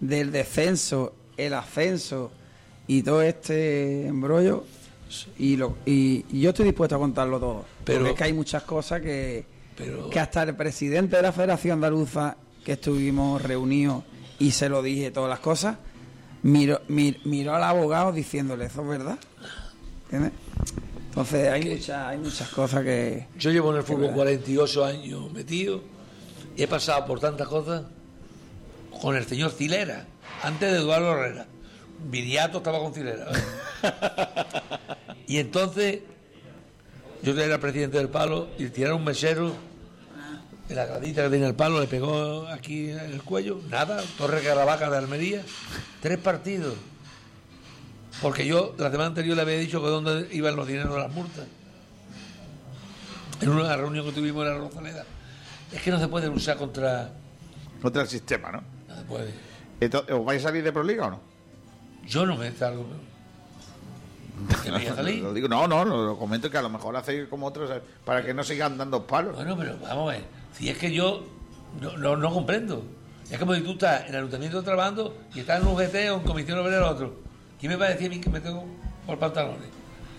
del 0.00 0.32
descenso, 0.32 1.14
el 1.36 1.54
ascenso 1.54 2.30
y 2.86 3.02
todo 3.02 3.22
este 3.22 4.06
embrollo 4.08 4.64
y, 5.38 5.56
lo, 5.56 5.76
y, 5.86 6.24
y 6.30 6.40
yo 6.40 6.50
estoy 6.50 6.66
dispuesto 6.66 6.96
a 6.96 6.98
contarlo 6.98 7.38
todo. 7.38 7.64
Pero- 7.84 7.98
porque 8.00 8.10
es 8.12 8.18
que 8.18 8.24
hay 8.24 8.32
muchas 8.32 8.62
cosas 8.64 9.00
que, 9.00 9.44
Pero- 9.76 10.10
que 10.10 10.20
hasta 10.20 10.42
el 10.42 10.54
presidente 10.56 11.16
de 11.16 11.22
la 11.22 11.32
Federación 11.32 11.74
Andaluza 11.74 12.36
que 12.64 12.72
estuvimos 12.72 13.42
reunidos 13.42 14.02
y 14.38 14.50
se 14.52 14.68
lo 14.68 14.82
dije 14.82 15.10
todas 15.10 15.30
las 15.30 15.40
cosas, 15.40 15.76
miró, 16.42 16.80
mir- 16.88 17.20
miró 17.24 17.54
al 17.54 17.62
abogado 17.64 18.12
diciéndole, 18.12 18.66
¿eso 18.66 18.82
es 18.82 18.88
verdad? 18.88 19.18
¿Entiendes? 20.04 20.32
Entonces 21.08 21.48
hay 21.48 21.64
muchas, 21.64 22.06
hay 22.08 22.18
muchas 22.18 22.48
cosas 22.48 22.82
que... 22.82 23.26
Yo 23.38 23.50
llevo 23.52 23.70
en 23.70 23.76
el 23.78 23.82
fútbol 23.84 24.00
verdad. 24.02 24.16
48 24.16 24.84
años 24.84 25.32
metido 25.32 25.80
y 26.56 26.62
he 26.64 26.66
pasado 26.68 27.04
por 27.06 27.20
tantas 27.20 27.46
cosas 27.46 27.82
con 29.00 29.14
el 29.16 29.24
señor 29.26 29.50
Cilera, 29.52 30.06
antes 30.42 30.72
de 30.72 30.78
Eduardo 30.78 31.12
Herrera. 31.12 31.46
Viriato 32.10 32.58
estaba 32.58 32.78
con 32.80 32.92
Cilera. 32.94 33.26
y 35.34 35.38
entonces 35.40 35.98
yo 37.24 37.36
era 37.36 37.58
presidente 37.58 37.98
del 37.98 38.08
palo 38.08 38.50
y 38.56 38.68
tiraron 38.68 38.98
un 38.98 39.04
mesero 39.04 39.52
en 40.68 40.76
la 40.76 40.86
gradita 40.86 41.24
que 41.24 41.30
tenía 41.30 41.48
el 41.48 41.56
palo, 41.56 41.80
le 41.80 41.88
pegó 41.88 42.46
aquí 42.46 42.90
en 42.90 43.00
el 43.00 43.20
cuello, 43.20 43.60
nada, 43.68 44.00
Torre 44.16 44.42
Caravaca 44.42 44.88
de 44.88 44.96
Almería, 44.96 45.42
tres 46.00 46.18
partidos. 46.18 46.76
Porque 48.22 48.46
yo 48.46 48.76
la 48.78 48.92
semana 48.92 49.08
anterior 49.08 49.34
le 49.34 49.42
había 49.42 49.58
dicho 49.58 49.82
que 49.82 49.88
dónde 49.88 50.28
iban 50.30 50.54
los 50.54 50.68
dineros 50.68 50.94
de 50.94 51.00
las 51.00 51.12
multas. 51.12 51.46
En 53.40 53.48
una 53.48 53.76
reunión 53.76 54.06
que 54.06 54.12
tuvimos 54.12 54.46
en 54.46 54.52
la 54.52 54.58
Rosaleda. 54.58 55.04
Es 55.72 55.82
que 55.82 55.90
no 55.90 55.98
se 55.98 56.06
puede 56.06 56.28
luchar 56.28 56.56
contra. 56.58 57.10
Contra 57.82 58.02
el 58.02 58.08
sistema, 58.08 58.52
¿no? 58.52 58.62
No 58.86 58.96
se 58.96 59.02
puede. 59.02 59.34
Entonces, 59.80 60.14
¿Os 60.14 60.24
vais 60.24 60.40
a 60.44 60.48
salir 60.48 60.62
de 60.62 60.70
Proliga 60.70 61.08
o 61.08 61.10
no? 61.10 61.20
Yo 62.06 62.24
no 62.24 62.36
me 62.36 62.52
salgo. 62.52 62.86
Lo 65.22 65.32
digo, 65.32 65.48
no, 65.48 65.66
no, 65.68 65.84
lo, 65.84 66.04
lo 66.04 66.18
comento 66.18 66.50
que 66.50 66.58
a 66.58 66.62
lo 66.62 66.68
mejor 66.70 66.96
hacéis 66.96 67.28
como 67.28 67.46
otros 67.46 67.70
eh, 67.70 67.80
para 68.04 68.22
que 68.24 68.34
no 68.34 68.42
sigan 68.44 68.76
dando 68.76 69.06
palos. 69.06 69.36
Bueno, 69.36 69.56
pero 69.56 69.76
vamos 69.82 70.08
a 70.10 70.16
ver. 70.16 70.24
Si 70.52 70.68
es 70.68 70.78
que 70.78 70.92
yo 70.92 71.24
no, 71.80 71.96
no, 71.96 72.16
no 72.16 72.32
comprendo. 72.32 72.84
Es 73.30 73.38
como 73.38 73.54
si 73.54 73.62
tú 73.62 73.72
estás 73.72 74.02
en 74.02 74.10
el 74.10 74.16
ayuntamiento 74.16 74.62
trabajando 74.62 75.16
y 75.34 75.40
estás 75.40 75.60
en 75.60 75.66
un 75.66 75.74
UGT 75.74 75.94
o 76.10 76.14
en 76.16 76.20
comisión 76.20 76.58
obrera 76.58 76.90
otro. 76.90 77.14
¿Quién 77.58 77.72
me 77.72 77.76
va 77.76 77.86
a 77.86 77.90
decir 77.90 78.06
a 78.08 78.10
mí 78.10 78.20
que 78.20 78.28
me 78.30 78.40
tengo 78.40 78.64
por 79.06 79.18
pantalones? 79.18 79.68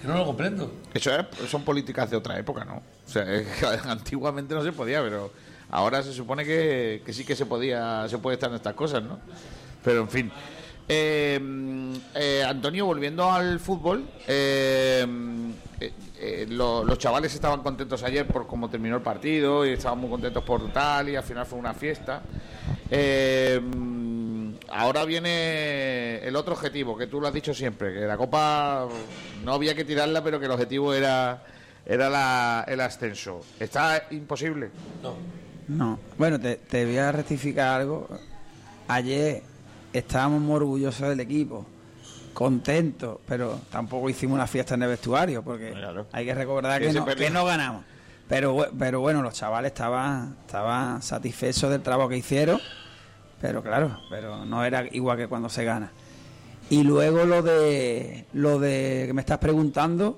Que 0.01 0.07
no 0.07 0.17
lo 0.17 0.25
comprendo. 0.25 0.71
Eso 0.93 1.11
es- 1.15 1.49
son 1.49 1.63
políticas 1.63 2.09
de 2.09 2.17
otra 2.17 2.37
época, 2.39 2.65
¿no? 2.65 2.77
O 2.77 3.09
sea, 3.09 3.23
es 3.31 3.47
que 3.47 3.65
antiguamente 3.89 4.55
no 4.55 4.63
se 4.63 4.71
podía, 4.71 5.01
pero 5.01 5.31
ahora 5.69 6.01
se 6.01 6.13
supone 6.13 6.43
que, 6.45 7.03
que 7.05 7.13
sí 7.13 7.23
que 7.25 7.35
se 7.35 7.45
podía, 7.45 8.07
se 8.09 8.17
puede 8.17 8.35
estar 8.35 8.49
en 8.49 8.55
estas 8.55 8.73
cosas, 8.73 9.03
¿no? 9.03 9.19
Pero 9.83 10.01
en 10.01 10.09
fin. 10.09 10.31
Eh, 10.87 11.39
eh, 12.13 12.43
Antonio, 12.47 12.85
volviendo 12.85 13.31
al 13.31 13.59
fútbol, 13.59 14.05
eh, 14.27 15.05
eh, 15.79 15.93
eh, 16.19 16.45
lo- 16.49 16.83
los 16.85 16.97
chavales 16.99 17.33
estaban 17.33 17.61
contentos 17.61 18.03
ayer 18.03 18.27
por 18.27 18.45
cómo 18.45 18.69
terminó 18.69 18.95
el 18.97 19.01
partido 19.01 19.65
y 19.65 19.71
estaban 19.71 19.97
muy 19.99 20.09
contentos 20.09 20.43
por 20.43 20.71
tal 20.71 21.09
y 21.09 21.15
al 21.15 21.23
final 21.23 21.45
fue 21.45 21.57
una 21.57 21.73
fiesta. 21.73 22.21
Eh, 22.91 23.59
ahora 24.69 25.05
viene 25.05 26.19
el 26.19 26.35
otro 26.35 26.53
objetivo, 26.53 26.95
que 26.97 27.07
tú 27.07 27.19
lo 27.19 27.27
has 27.27 27.33
dicho 27.33 27.53
siempre, 27.53 27.93
que 27.93 28.01
la 28.01 28.15
Copa 28.17 28.87
no 29.43 29.53
había 29.53 29.73
que 29.73 29.85
tirarla, 29.85 30.23
pero 30.23 30.39
que 30.39 30.45
el 30.45 30.51
objetivo 30.51 30.93
era, 30.93 31.43
era 31.85 32.09
la- 32.09 32.63
el 32.67 32.79
ascenso. 32.79 33.41
¿Está 33.59 34.03
imposible? 34.11 34.69
No. 35.01 35.15
No. 35.67 35.99
Bueno, 36.17 36.39
te, 36.39 36.57
te 36.57 36.85
voy 36.85 36.97
a 36.97 37.11
rectificar 37.11 37.81
algo. 37.81 38.07
Ayer 38.87 39.41
estábamos 39.97 40.41
muy 40.41 40.55
orgullosos 40.55 41.09
del 41.09 41.19
equipo, 41.19 41.65
contentos, 42.33 43.19
pero 43.27 43.59
tampoco 43.71 44.09
hicimos 44.09 44.35
una 44.35 44.47
fiesta 44.47 44.75
en 44.75 44.83
el 44.83 44.89
vestuario, 44.89 45.43
porque 45.43 45.73
hay 46.11 46.25
que 46.25 46.35
recordar 46.35 46.81
Que 46.81 46.93
no, 46.93 47.05
que 47.05 47.29
no 47.29 47.45
ganamos. 47.45 47.83
Pero, 48.27 48.67
pero 48.77 49.01
bueno, 49.01 49.21
los 49.21 49.33
chavales 49.33 49.71
estaban, 49.71 50.37
estaban 50.41 51.01
satisfechos 51.01 51.69
del 51.69 51.81
trabajo 51.81 52.09
que 52.09 52.17
hicieron, 52.17 52.59
pero 53.39 53.61
claro, 53.61 53.99
pero 54.09 54.45
no 54.45 54.65
era 54.65 54.85
igual 54.91 55.17
que 55.17 55.27
cuando 55.27 55.49
se 55.49 55.63
gana. 55.63 55.91
Y 56.69 56.83
luego 56.83 57.25
lo 57.25 57.43
de 57.43 58.25
lo 58.33 58.59
de 58.59 59.03
que 59.07 59.13
me 59.13 59.21
estás 59.21 59.37
preguntando, 59.37 60.17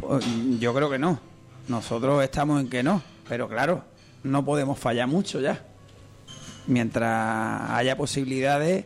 pues, 0.00 0.24
yo 0.58 0.72
creo 0.74 0.88
que 0.88 0.98
no. 0.98 1.20
Nosotros 1.68 2.24
estamos 2.24 2.60
en 2.60 2.70
que 2.70 2.82
no, 2.82 3.02
pero 3.28 3.46
claro, 3.48 3.84
no 4.22 4.44
podemos 4.44 4.78
fallar 4.78 5.06
mucho 5.06 5.40
ya. 5.40 5.62
Mientras 6.70 7.68
haya 7.72 7.96
posibilidades, 7.96 8.84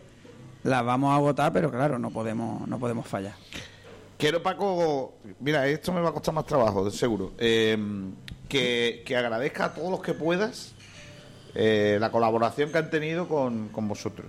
las 0.62 0.82
vamos 0.82 1.14
a 1.14 1.18
votar, 1.20 1.52
pero 1.52 1.70
claro, 1.70 1.98
no 1.98 2.10
podemos 2.10 2.66
no 2.66 2.78
podemos 2.78 3.06
fallar. 3.06 3.34
Quiero, 4.16 4.42
Paco, 4.42 5.16
mira, 5.40 5.66
esto 5.66 5.92
me 5.92 6.00
va 6.00 6.08
a 6.08 6.12
costar 6.12 6.32
más 6.32 6.46
trabajo, 6.46 6.90
seguro. 6.90 7.32
Eh, 7.36 7.76
que, 8.48 9.02
que 9.04 9.16
agradezca 9.16 9.66
a 9.66 9.74
todos 9.74 9.90
los 9.90 10.00
que 10.00 10.14
puedas 10.14 10.72
eh, 11.54 11.98
la 12.00 12.10
colaboración 12.10 12.72
que 12.72 12.78
han 12.78 12.88
tenido 12.88 13.28
con, 13.28 13.68
con 13.68 13.86
vosotros 13.86 14.28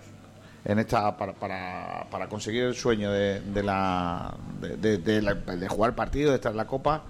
en 0.65 0.79
esta 0.79 1.15
para, 1.15 1.31
para, 1.33 2.07
para 2.11 2.27
conseguir 2.27 2.63
el 2.63 2.75
sueño 2.75 3.09
de, 3.11 3.39
de 3.39 3.63
la, 3.63 4.35
de, 4.59 4.97
de- 4.97 5.67
jugar 5.69 5.95
partido, 5.95 6.31
de 6.31 6.35
estar 6.35 6.51
en 6.51 6.57
la 6.57 6.67
Copa 6.67 7.03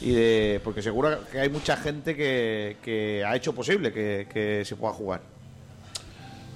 y 0.00 0.12
de 0.12 0.60
porque 0.64 0.80
seguro 0.80 1.18
que 1.30 1.38
hay 1.40 1.50
mucha 1.50 1.76
gente 1.76 2.16
que, 2.16 2.78
que 2.82 3.24
ha 3.26 3.36
hecho 3.36 3.54
posible 3.54 3.92
que 3.92 4.62
se 4.64 4.74
pueda 4.76 4.94
jugar. 4.94 5.31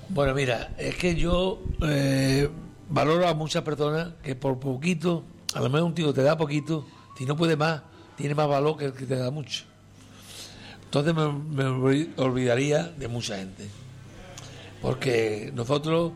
Bueno, 0.09 0.35
mira, 0.35 0.73
es 0.79 0.95
que 0.97 1.15
yo 1.17 1.63
eh, 1.83 2.49
valoro 2.89 3.27
a 3.29 3.35
muchas 3.35 3.63
personas 3.63 4.11
que 4.23 4.35
por 4.37 4.59
poquito, 4.59 5.25
a 5.55 5.61
lo 5.61 5.69
mejor 5.69 5.83
un 5.89 5.95
tío 5.95 6.13
te 6.15 6.23
da 6.23 6.37
poquito, 6.37 6.87
si 7.19 7.27
no 7.27 7.37
puede 7.37 7.57
más, 7.57 7.83
tiene 8.17 8.35
más 8.35 8.49
valor 8.49 8.77
que 8.77 8.87
el 8.87 8.93
que 8.93 9.05
te 9.07 9.17
da 9.17 9.31
mucho. 9.31 9.65
Entonces 10.85 11.15
me, 11.15 11.33
me 11.33 11.65
olvi- 11.65 12.13
olvidaría 12.17 12.85
de 12.85 13.09
mucha 13.09 13.37
gente. 13.37 13.67
Porque 14.81 15.51
nosotros 15.55 16.13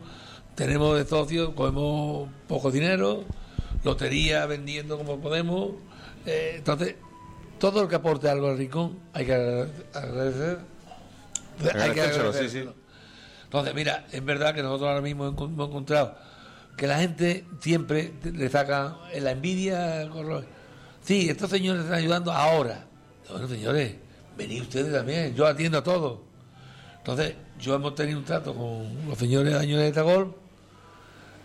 tenemos 0.55 0.97
de 0.97 1.05
socios, 1.05 1.51
cogemos 1.53 2.29
poco 2.47 2.71
dinero, 2.71 3.25
lotería 3.83 4.45
vendiendo 4.45 4.97
como 4.97 5.19
podemos. 5.19 5.71
eh, 6.25 6.53
entonces, 6.57 6.95
todo 7.59 7.81
el 7.83 7.89
que 7.89 7.95
aporte 7.95 8.29
algo 8.29 8.47
al 8.47 8.57
rincón 8.57 8.97
hay 9.13 9.25
que 9.25 9.33
agrade- 9.33 9.71
agradecer. 9.93 10.59
Hay 11.59 11.65
que 11.65 11.69
Agradecérselo, 12.01 12.11
sí, 12.11 12.37
agradecérselo. 12.37 12.73
Entonces, 13.51 13.75
mira, 13.75 14.05
es 14.13 14.23
verdad 14.23 14.55
que 14.55 14.63
nosotros 14.63 14.87
ahora 14.87 15.01
mismo 15.01 15.27
hemos 15.27 15.67
encontrado 15.67 16.15
que 16.77 16.87
la 16.87 16.99
gente 16.99 17.43
siempre 17.59 18.13
le 18.23 18.47
saca 18.47 18.95
la 19.19 19.31
envidia. 19.31 20.09
Sí, 21.01 21.29
estos 21.29 21.49
señores 21.49 21.83
están 21.83 21.97
ayudando 21.97 22.31
ahora. 22.31 22.85
Bueno, 23.29 23.49
señores, 23.49 23.95
venid 24.37 24.61
ustedes 24.61 24.93
también, 24.93 25.35
yo 25.35 25.45
atiendo 25.45 25.79
a 25.79 25.83
todos. 25.83 26.19
Entonces, 26.99 27.35
yo 27.59 27.75
hemos 27.75 27.93
tenido 27.93 28.19
un 28.19 28.23
trato 28.23 28.55
con 28.55 28.87
los 29.09 29.17
señores 29.17 29.51
de 29.51 29.59
Añoleta 29.59 30.01
Gol 30.01 30.33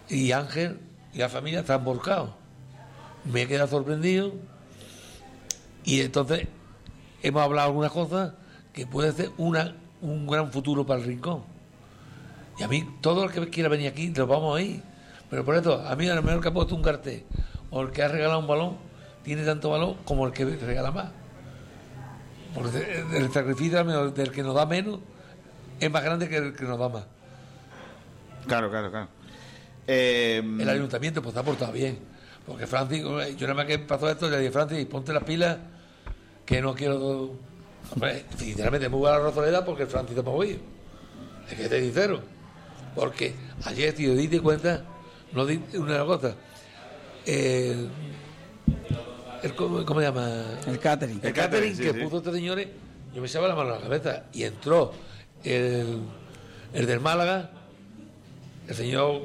y 0.09 0.31
Ángel 0.31 0.79
y 1.13 1.19
la 1.19 1.29
familia 1.29 1.59
están 1.59 1.83
volcados. 1.83 2.31
Me 3.25 3.43
he 3.43 3.49
quedado 3.49 3.67
sorprendido 3.67 4.33
y 5.85 6.03
entonces 6.03 6.47
hemos 7.25 7.43
hablado 7.43 7.67
algunas 7.67 7.91
cosas 7.91 8.35
que 8.73 8.87
puede 8.87 9.11
ser 9.11 9.33
una, 9.39 9.75
un 10.01 10.29
gran 10.29 10.53
futuro 10.53 10.87
para 10.87 11.01
el 11.01 11.07
rincón. 11.07 11.56
Y 12.59 12.63
a 12.63 12.69
mí, 12.69 12.99
todo 13.01 13.25
el 13.25 13.31
que 13.31 13.49
quiera 13.51 13.69
venir 13.69 13.89
aquí, 13.89 14.13
lo 14.15 14.27
vamos 14.27 14.59
a 14.59 14.63
ir. 14.63 14.83
Pero 15.29 15.45
por 15.45 15.57
eso, 15.57 15.81
a 15.87 15.95
mí, 15.97 16.09
a 16.09 16.15
lo 16.15 16.23
mejor 16.23 16.41
que 16.41 16.49
ha 16.49 16.53
puesto 16.53 16.75
un 16.75 16.83
cartel 16.83 17.25
o 17.71 17.83
el 17.83 17.91
que 17.91 18.03
ha 18.03 18.09
regalado 18.09 18.39
un 18.39 18.47
balón, 18.47 18.77
tiene 19.23 19.45
tanto 19.45 19.71
valor 19.71 19.97
como 20.05 20.27
el 20.27 20.33
que 20.33 20.45
regala 20.45 20.91
más. 20.91 21.11
Porque 22.55 23.05
el 23.15 23.31
sacrificio 23.33 24.11
del 24.11 24.31
que 24.31 24.43
nos 24.43 24.55
da 24.55 24.65
menos 24.65 25.01
es 25.79 25.91
más 25.91 26.03
grande 26.03 26.29
que 26.29 26.37
el 26.37 26.55
que 26.55 26.65
nos 26.65 26.79
da 26.79 26.89
más. 26.89 27.05
Claro, 28.47 28.71
claro, 28.71 28.91
claro. 28.91 29.09
Eh, 29.87 30.43
El 30.61 30.69
ayuntamiento 30.69 31.21
pues 31.23 31.37
ha 31.37 31.43
portado 31.43 31.73
bien. 31.73 31.99
Porque 32.47 32.67
Francis, 32.67 33.03
yo 33.03 33.47
nada 33.49 33.55
más 33.55 33.67
que 33.67 33.79
pasó 33.81 34.09
esto, 34.09 34.31
le 34.31 34.39
dije, 34.39 34.53
Francis, 34.53 34.87
ponte 34.87 35.13
las 35.13 35.25
pilas, 35.25 35.59
que 36.45 36.63
no 36.63 36.75
quiero... 36.75 37.33
Hombre, 37.93 38.25
sinceramente, 38.37 38.89
muy 38.89 39.01
buena 39.01 39.19
la 39.19 39.65
porque 39.65 39.87
Francis 39.87 40.17
ha 40.17 40.23
movido. 40.23 40.59
Es 41.51 41.55
que 41.55 41.69
te 41.69 41.81
sincero. 41.81 42.36
Porque 42.97 43.35
ayer, 43.65 43.95
tío, 43.95 44.15
diste 44.17 44.41
cuenta, 44.41 44.83
no 45.33 45.47
di 45.47 45.61
una 45.75 46.05
cosa. 46.05 46.35
El, 47.27 47.89
el- 49.43 49.55
¿cómo, 49.55 49.85
cómo 49.85 50.01
se 50.01 50.07
llama? 50.07 50.45
El 50.67 50.79
catering. 50.81 51.21
El 51.21 51.27
El 51.29 51.33
catering 51.33 51.73
catering, 51.73 51.77
sí, 51.77 51.83
que 51.83 51.93
sí. 51.93 52.01
puso 52.05 52.17
este 52.19 52.33
señores, 52.33 52.69
yo 53.15 53.21
me 53.21 53.29
echaba 53.29 53.47
la 53.49 53.55
mano 53.55 53.75
a 53.75 53.77
la 53.77 53.83
cabeza 53.83 54.25
y 54.33 54.43
entró 54.45 54.93
el, 55.45 55.99
el 56.73 56.87
del 56.87 57.01
Málaga, 57.01 57.51
el 58.67 58.75
señor. 58.75 59.21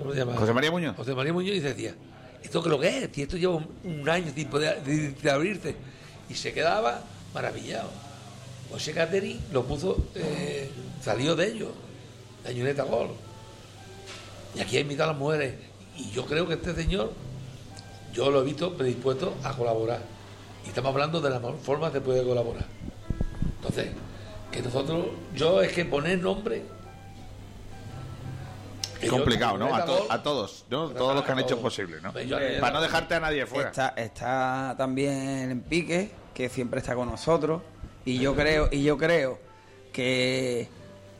¿Cómo 0.00 0.12
se 0.12 0.18
llama? 0.18 0.34
José 0.36 0.52
María 0.52 0.70
Muñoz. 0.70 0.96
José 0.96 1.14
María 1.14 1.32
Muñoz 1.32 1.54
y 1.56 1.60
decía: 1.60 1.94
¿Esto 2.42 2.60
qué 2.62 2.68
es 2.68 2.70
lo 2.72 2.80
que 2.80 2.98
es? 3.04 3.08
Si 3.12 3.22
esto 3.22 3.36
lleva 3.36 3.54
un, 3.56 3.68
un 3.84 4.08
año 4.08 4.32
sin 4.34 4.48
poder 4.48 4.82
de, 4.82 5.10
de 5.12 5.30
abrirse. 5.30 5.76
Y 6.28 6.34
se 6.34 6.52
quedaba 6.52 7.02
maravillado. 7.32 7.88
Pues 8.68 8.82
ese 8.82 8.92
catering 8.92 9.40
lo 9.52 9.64
puso, 9.64 10.08
eh, 10.14 10.68
salió 11.00 11.34
de 11.34 11.46
ellos, 11.48 11.70
de 12.48 12.54
Añoneta 12.54 12.82
Gol. 12.84 13.10
Y 14.54 14.60
aquí 14.60 14.76
ha 14.76 14.80
invitado 14.80 15.10
a 15.10 15.12
las 15.12 15.20
mujeres. 15.20 15.54
Y 15.96 16.10
yo 16.10 16.24
creo 16.26 16.46
que 16.48 16.54
este 16.54 16.74
señor, 16.74 17.12
yo 18.12 18.30
lo 18.30 18.40
he 18.42 18.44
visto 18.44 18.74
predispuesto 18.76 19.34
a 19.44 19.52
colaborar. 19.54 20.00
Y 20.64 20.68
estamos 20.68 20.90
hablando 20.92 21.20
de 21.20 21.30
las 21.30 21.42
formas 21.62 21.92
de 21.92 22.00
poder 22.00 22.24
colaborar. 22.24 22.66
Entonces, 23.56 23.88
que 24.50 24.62
nosotros, 24.62 25.06
yo 25.34 25.60
es 25.62 25.72
que 25.72 25.84
poner 25.84 26.18
nombre. 26.20 26.62
yo- 29.02 29.10
complicado, 29.10 29.58
¿no? 29.58 29.74
A, 29.74 29.84
to- 29.84 30.06
a 30.10 30.22
todos, 30.22 30.64
¿no? 30.70 30.88
Todos 30.90 31.14
los 31.14 31.24
que 31.24 31.32
han 31.32 31.38
hecho 31.40 31.60
posible, 31.60 32.00
¿no? 32.00 32.08
Hombre, 32.08 32.58
Para 32.60 32.72
no 32.74 32.80
dejarte 32.80 33.14
a 33.14 33.20
nadie 33.20 33.46
fuera. 33.46 33.68
Está, 33.68 33.88
está 33.96 34.74
también 34.78 35.50
en 35.50 35.60
Pique, 35.60 36.10
que 36.34 36.48
siempre 36.48 36.80
está 36.80 36.94
con 36.94 37.08
nosotros, 37.10 37.62
y 38.04 38.18
yo 38.18 38.34
creo, 38.34 38.68
y 38.72 38.82
yo 38.82 38.96
creo 38.98 39.38
que, 39.92 40.68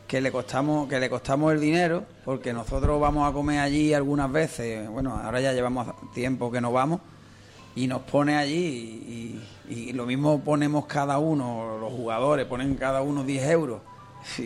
que 0.09 0.21
le 0.23 0.33
costamos, 0.33 0.89
que 0.89 0.99
le 0.99 1.09
costamos 1.11 1.53
el 1.53 1.61
dinero, 1.61 2.05
porque 2.25 2.53
nosotros 2.53 2.99
vamos 3.01 3.29
a 3.29 3.33
comer 3.33 3.61
allí 3.61 3.93
algunas 3.95 4.33
veces, 4.33 4.89
bueno, 4.89 5.15
ahora 5.23 5.41
ya 5.41 5.53
llevamos 5.53 5.87
tiempo 6.15 6.51
que 6.51 6.61
no 6.61 6.73
vamos, 6.73 7.01
y 7.77 7.87
nos 7.87 8.01
pone 8.03 8.35
allí, 8.37 9.39
y, 9.69 9.73
y 9.73 9.93
lo 9.93 10.07
mismo 10.07 10.41
ponemos 10.41 10.87
cada 10.87 11.19
uno, 11.19 11.77
los 11.79 11.93
jugadores 11.93 12.47
ponen 12.47 12.75
cada 12.75 13.03
uno 13.03 13.23
10 13.23 13.51
euros, 13.51 13.81
y, 14.39 14.43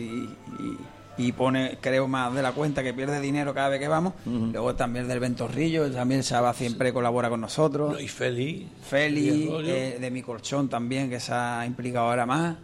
y- 1.17 1.31
pone, 1.31 1.77
creo, 1.79 2.07
más 2.07 2.33
de 2.33 2.41
la 2.41 2.51
cuenta 2.53 2.83
que 2.83 2.93
pierde 2.93 3.21
dinero 3.21 3.53
cada 3.53 3.69
vez 3.69 3.79
que 3.79 3.87
vamos. 3.87 4.13
Luego 4.25 4.73
también 4.75 5.07
del 5.07 5.19
Ventorrillo, 5.19 5.89
también 5.91 6.23
Saba 6.23 6.53
siempre 6.53 6.91
colabora 6.91 7.29
con 7.29 7.39
nosotros. 7.41 8.01
Y 8.01 8.07
Feli. 8.07 8.67
Feli, 8.81 9.47
eh, 9.69 9.97
de 10.01 10.11
mi 10.11 10.21
colchón 10.23 10.69
también, 10.69 11.09
que 11.11 11.19
se 11.19 11.31
ha 11.33 11.63
implicado 11.67 12.07
ahora 12.09 12.25
más. 12.25 12.55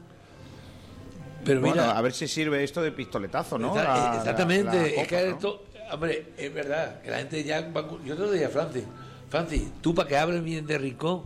Pero 1.45 1.61
Bueno, 1.61 1.75
mira, 1.83 1.97
a 1.97 2.01
ver 2.01 2.13
si 2.13 2.27
sirve 2.27 2.63
esto 2.63 2.81
de 2.81 2.91
pistoletazo, 2.91 3.57
¿no? 3.57 3.73
La- 3.75 4.15
exactamente, 4.17 4.65
la- 4.65 4.73
la 4.73 4.87
es 4.87 5.07
que 5.07 5.15
¿no? 5.15 5.21
esto, 5.35 5.63
hombre, 5.91 6.33
es 6.37 6.53
verdad, 6.53 7.01
que 7.01 7.09
la 7.11 7.17
gente 7.17 7.43
ya, 7.43 7.61
va- 7.69 7.87
yo 8.05 8.15
te 8.15 8.21
lo 8.21 8.31
dije 8.31 8.45
a 8.45 8.49
Francis, 8.49 8.83
Francis, 9.29 9.63
tú 9.81 9.93
para 9.95 10.07
que 10.07 10.17
hables 10.17 10.43
bien 10.43 10.65
de 10.67 10.77
Rincón, 10.77 11.23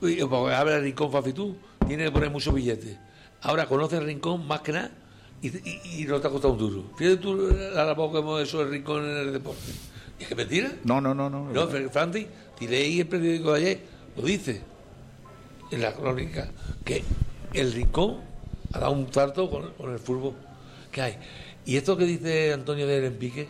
para 0.00 0.14
que 0.14 0.22
hables 0.54 0.74
de 0.76 0.80
Rincón 0.80 1.12
fácil 1.12 1.34
tú, 1.34 1.56
tienes 1.86 2.06
que 2.06 2.12
poner 2.12 2.30
muchos 2.30 2.54
billetes. 2.54 2.96
Ahora 3.42 3.66
conoces 3.66 3.98
el 4.00 4.06
Rincón 4.06 4.46
más 4.46 4.60
que 4.60 4.72
nada 4.72 4.90
y, 5.42 5.48
y- 5.48 6.02
y 6.02 6.04
no 6.04 6.20
te 6.20 6.26
ha 6.28 6.30
costado 6.30 6.52
un 6.54 6.58
duro. 6.58 6.84
Fíjate 6.96 7.16
tú 7.18 7.36
la 7.74 7.84
labor 7.84 8.12
que 8.12 8.18
hemos 8.18 8.42
hecho 8.42 8.62
el 8.62 8.70
Rincón 8.70 9.04
en 9.04 9.16
el 9.16 9.32
deporte. 9.32 9.72
¿Y 10.18 10.22
es 10.22 10.28
que 10.28 10.34
mentira? 10.34 10.70
No, 10.84 11.00
no, 11.00 11.14
no, 11.14 11.28
no. 11.30 11.50
No, 11.50 11.68
Fr- 11.70 11.90
Francis, 11.90 12.26
si 12.58 12.68
leí 12.68 13.00
el 13.00 13.06
periódico 13.08 13.52
de 13.52 13.58
ayer, 13.60 13.80
lo 14.16 14.22
dice 14.22 14.62
en 15.70 15.80
la 15.82 15.92
crónica, 15.94 16.48
que 16.84 17.02
el 17.54 17.72
Rincón 17.72 18.18
ha 18.72 18.78
dado 18.78 18.92
un 18.92 19.12
salto 19.12 19.50
con, 19.50 19.90
el 19.90 19.98
fútbol 19.98 20.34
que 20.90 21.02
hay. 21.02 21.18
Y 21.66 21.76
esto 21.76 21.96
que 21.96 22.04
dice 22.04 22.52
Antonio 22.52 22.86
del 22.86 23.04
Empique, 23.04 23.48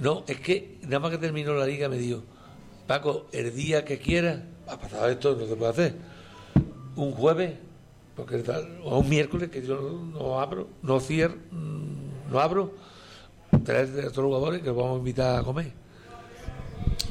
no, 0.00 0.24
es 0.26 0.40
que 0.40 0.78
nada 0.82 1.00
más 1.00 1.10
que 1.10 1.18
terminó 1.18 1.54
la 1.54 1.66
liga 1.66 1.88
me 1.88 1.98
dijo, 1.98 2.22
Paco, 2.86 3.26
el 3.32 3.54
día 3.54 3.84
que 3.84 3.98
quieras, 3.98 4.40
ha 4.68 4.78
pasado 4.78 5.08
esto, 5.08 5.36
no 5.36 5.46
se 5.46 5.56
puede 5.56 5.70
hacer. 5.70 5.94
Un 6.96 7.12
jueves, 7.12 7.54
porque 8.14 8.42
o 8.84 8.98
un 8.98 9.08
miércoles, 9.08 9.50
que 9.50 9.66
yo 9.66 9.80
no, 10.12 10.40
abro, 10.40 10.68
no 10.82 11.00
cierro, 11.00 11.36
mm, 11.50 12.32
no 12.32 12.40
abro, 12.40 12.72
traer 13.64 13.90
de 13.90 14.06
otros 14.06 14.26
jugadores 14.26 14.60
que 14.60 14.68
los 14.68 14.76
vamos 14.76 14.96
a 14.96 14.98
invitar 14.98 15.40
a 15.40 15.42
comer. 15.42 15.72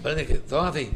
Parece 0.01 0.26
que 0.26 0.41
son 0.47 0.68
así. 0.68 0.89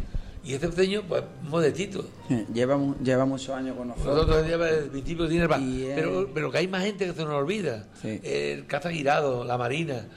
Y 0.47 0.53
este 0.53 0.69
pequeño, 0.69 1.03
pues, 1.05 1.23
modestito. 1.43 2.05
Lleva, 2.53 2.79
lleva 3.03 3.25
muchos 3.25 3.49
años 3.49 3.75
con 3.75 3.89
nosotros. 3.89 4.15
Nosotros 4.15 4.47
lleva 4.47 4.69
el 4.69 4.89
mi 4.91 5.01
tipo 5.01 5.27
tiene 5.27 5.43
el 5.43 5.93
pero, 5.93 6.29
pero 6.33 6.49
que 6.49 6.59
hay 6.59 6.69
más 6.69 6.85
gente 6.85 7.05
que 7.05 7.11
se 7.11 7.25
nos 7.25 7.33
olvida. 7.33 7.89
El 8.01 8.65
Caza 8.65 8.89
Girado, 8.89 9.43
la 9.43 9.57
Marina, 9.57 10.07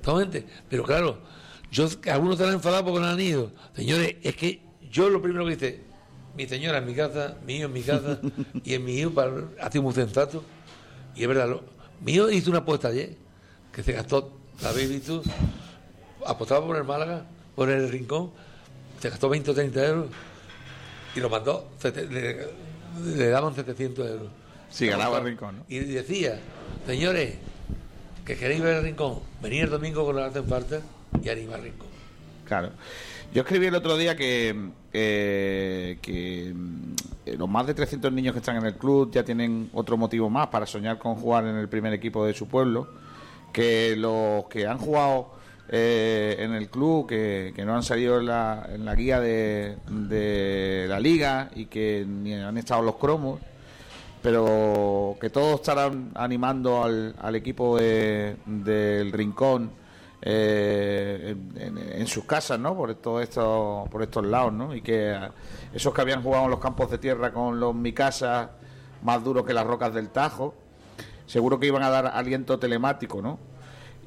toda 0.00 0.20
gente. 0.20 0.46
Pero 0.68 0.84
claro, 0.84 1.18
yo 1.72 1.88
algunos 2.12 2.38
están 2.38 2.54
enfadados 2.54 2.84
porque 2.84 3.00
no 3.00 3.06
han 3.06 3.18
ido. 3.18 3.50
Señores, 3.74 4.14
es 4.22 4.36
que 4.36 4.62
yo 4.88 5.10
lo 5.10 5.20
primero 5.20 5.44
que 5.46 5.54
hice, 5.54 5.80
mi 6.36 6.46
señora 6.46 6.78
en 6.78 6.86
mi 6.86 6.94
casa, 6.94 7.38
mi 7.44 7.56
hijo 7.56 7.64
en 7.64 7.72
mi 7.72 7.82
casa, 7.82 8.20
y 8.64 8.74
en 8.74 8.84
mi 8.84 8.98
hijo 8.98 9.10
para, 9.10 9.32
hace 9.60 9.80
un 9.80 9.92
sensato. 9.92 10.44
Y 11.16 11.22
es 11.22 11.28
verdad, 11.28 11.48
lo, 11.48 11.64
mi 12.00 12.12
hijo 12.12 12.30
hizo 12.30 12.50
una 12.50 12.60
apuesta 12.60 12.86
ayer, 12.86 13.16
que 13.72 13.82
se 13.82 13.90
gastó, 13.90 14.32
la 14.62 14.68
habéis 14.68 14.90
visto, 14.90 15.24
apostaba 16.24 16.64
por 16.64 16.76
el 16.76 16.84
Málaga, 16.84 17.26
por 17.56 17.68
el 17.68 17.88
Rincón, 17.90 18.30
se 19.02 19.10
gastó 19.10 19.28
20 19.28 19.50
o 19.50 19.54
30 19.54 19.86
euros 19.86 20.06
y 21.16 21.18
lo 21.18 21.28
mandó, 21.28 21.68
le, 22.08 22.46
le 23.16 23.28
daban 23.30 23.52
700 23.52 24.08
euros. 24.08 24.28
Sí, 24.70 24.86
ganaba 24.86 25.18
el 25.18 25.24
Rincón, 25.24 25.56
¿no? 25.56 25.64
Y 25.68 25.80
decía, 25.80 26.38
señores, 26.86 27.34
que 28.24 28.36
queréis 28.36 28.62
ver 28.62 28.76
el 28.76 28.84
Rincón, 28.84 29.18
venid 29.42 29.64
el 29.64 29.70
domingo 29.70 30.04
con 30.06 30.14
que 30.14 30.22
hacen 30.22 30.46
falta 30.46 30.80
y 31.20 31.28
animar 31.28 31.58
el 31.58 31.64
Rincón. 31.64 31.88
Claro. 32.46 32.70
Yo 33.34 33.42
escribí 33.42 33.66
el 33.66 33.74
otro 33.74 33.96
día 33.96 34.14
que, 34.14 34.70
eh, 34.92 35.98
que 36.00 36.52
mm, 36.54 36.94
los 37.38 37.48
más 37.48 37.66
de 37.66 37.74
300 37.74 38.12
niños 38.12 38.34
que 38.34 38.38
están 38.38 38.56
en 38.56 38.66
el 38.66 38.76
club 38.76 39.10
ya 39.12 39.24
tienen 39.24 39.68
otro 39.72 39.96
motivo 39.96 40.30
más 40.30 40.46
para 40.46 40.64
soñar 40.64 40.98
con 40.98 41.16
jugar 41.16 41.44
en 41.46 41.56
el 41.56 41.68
primer 41.68 41.92
equipo 41.92 42.24
de 42.24 42.34
su 42.34 42.46
pueblo, 42.46 42.88
que 43.52 43.96
los 43.96 44.44
que 44.44 44.68
han 44.68 44.78
jugado 44.78 45.41
eh, 45.74 46.36
en 46.38 46.52
el 46.52 46.68
club, 46.68 47.06
que, 47.08 47.52
que 47.56 47.64
no 47.64 47.74
han 47.74 47.82
salido 47.82 48.20
en 48.20 48.26
la, 48.26 48.68
en 48.70 48.84
la 48.84 48.94
guía 48.94 49.20
de, 49.20 49.76
de 49.88 50.84
la 50.86 51.00
liga 51.00 51.50
y 51.54 51.64
que 51.66 52.04
ni 52.06 52.34
han 52.34 52.58
estado 52.58 52.82
los 52.82 52.96
cromos, 52.96 53.40
pero 54.22 55.16
que 55.20 55.30
todos 55.30 55.56
estarán 55.56 56.10
animando 56.14 56.84
al, 56.84 57.14
al 57.18 57.34
equipo 57.36 57.76
de- 57.78 58.36
del 58.46 59.10
Rincón 59.12 59.70
eh, 60.20 61.34
en, 61.56 62.06
sus 62.06 62.24
casas, 62.24 62.58
¿no? 62.60 62.76
Por 62.76 62.94
todo 62.96 63.20
esto, 63.20 63.88
por 63.90 64.02
estos 64.02 64.24
lados, 64.24 64.52
¿no? 64.52 64.74
Y 64.74 64.82
que 64.82 65.18
esos 65.72 65.92
que 65.92 66.00
habían 66.00 66.22
jugado 66.22 66.44
en 66.44 66.50
los 66.50 66.60
campos 66.60 66.90
de 66.90 66.98
tierra 66.98 67.32
con 67.32 67.58
los 67.58 67.74
mi 67.74 67.92
casa 67.92 68.50
más 69.02 69.24
duros 69.24 69.44
que 69.44 69.52
las 69.54 69.66
rocas 69.66 69.92
del 69.94 70.10
Tajo, 70.10 70.54
seguro 71.26 71.58
que 71.58 71.66
iban 71.66 71.82
a 71.82 71.90
dar 71.90 72.06
aliento 72.06 72.58
telemático, 72.58 73.20
¿no? 73.22 73.38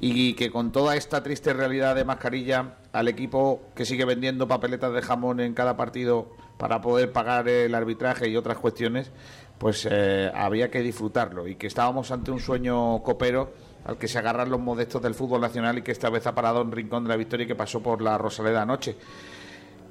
Y 0.00 0.34
que 0.34 0.50
con 0.50 0.72
toda 0.72 0.96
esta 0.96 1.22
triste 1.22 1.54
realidad 1.54 1.94
de 1.94 2.04
mascarilla, 2.04 2.76
al 2.92 3.08
equipo 3.08 3.62
que 3.74 3.84
sigue 3.84 4.04
vendiendo 4.04 4.46
papeletas 4.46 4.92
de 4.92 5.02
jamón 5.02 5.40
en 5.40 5.54
cada 5.54 5.76
partido 5.76 6.30
para 6.58 6.80
poder 6.80 7.12
pagar 7.12 7.48
el 7.48 7.74
arbitraje 7.74 8.28
y 8.28 8.36
otras 8.36 8.58
cuestiones, 8.58 9.10
pues 9.58 9.88
eh, 9.90 10.30
había 10.34 10.70
que 10.70 10.80
disfrutarlo 10.80 11.48
y 11.48 11.56
que 11.56 11.66
estábamos 11.66 12.10
ante 12.10 12.30
un 12.30 12.40
sueño 12.40 13.02
copero 13.02 13.52
al 13.84 13.98
que 13.98 14.08
se 14.08 14.18
agarran 14.18 14.50
los 14.50 14.60
modestos 14.60 15.00
del 15.00 15.14
fútbol 15.14 15.40
nacional 15.40 15.78
y 15.78 15.82
que 15.82 15.92
esta 15.92 16.10
vez 16.10 16.26
ha 16.26 16.34
parado 16.34 16.60
en 16.60 16.72
Rincón 16.72 17.04
de 17.04 17.08
la 17.10 17.16
Victoria 17.16 17.44
y 17.44 17.46
que 17.46 17.54
pasó 17.54 17.82
por 17.82 18.02
la 18.02 18.18
Rosaleda 18.18 18.62
anoche. 18.62 18.96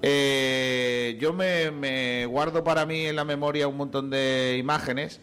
Eh, 0.02 1.18
yo 1.20 1.34
me, 1.34 1.72
me 1.72 2.26
guardo 2.26 2.64
para 2.64 2.86
mí 2.86 3.06
en 3.06 3.16
la 3.16 3.24
memoria 3.24 3.68
un 3.68 3.78
montón 3.78 4.10
de 4.10 4.58
imágenes. 4.60 5.22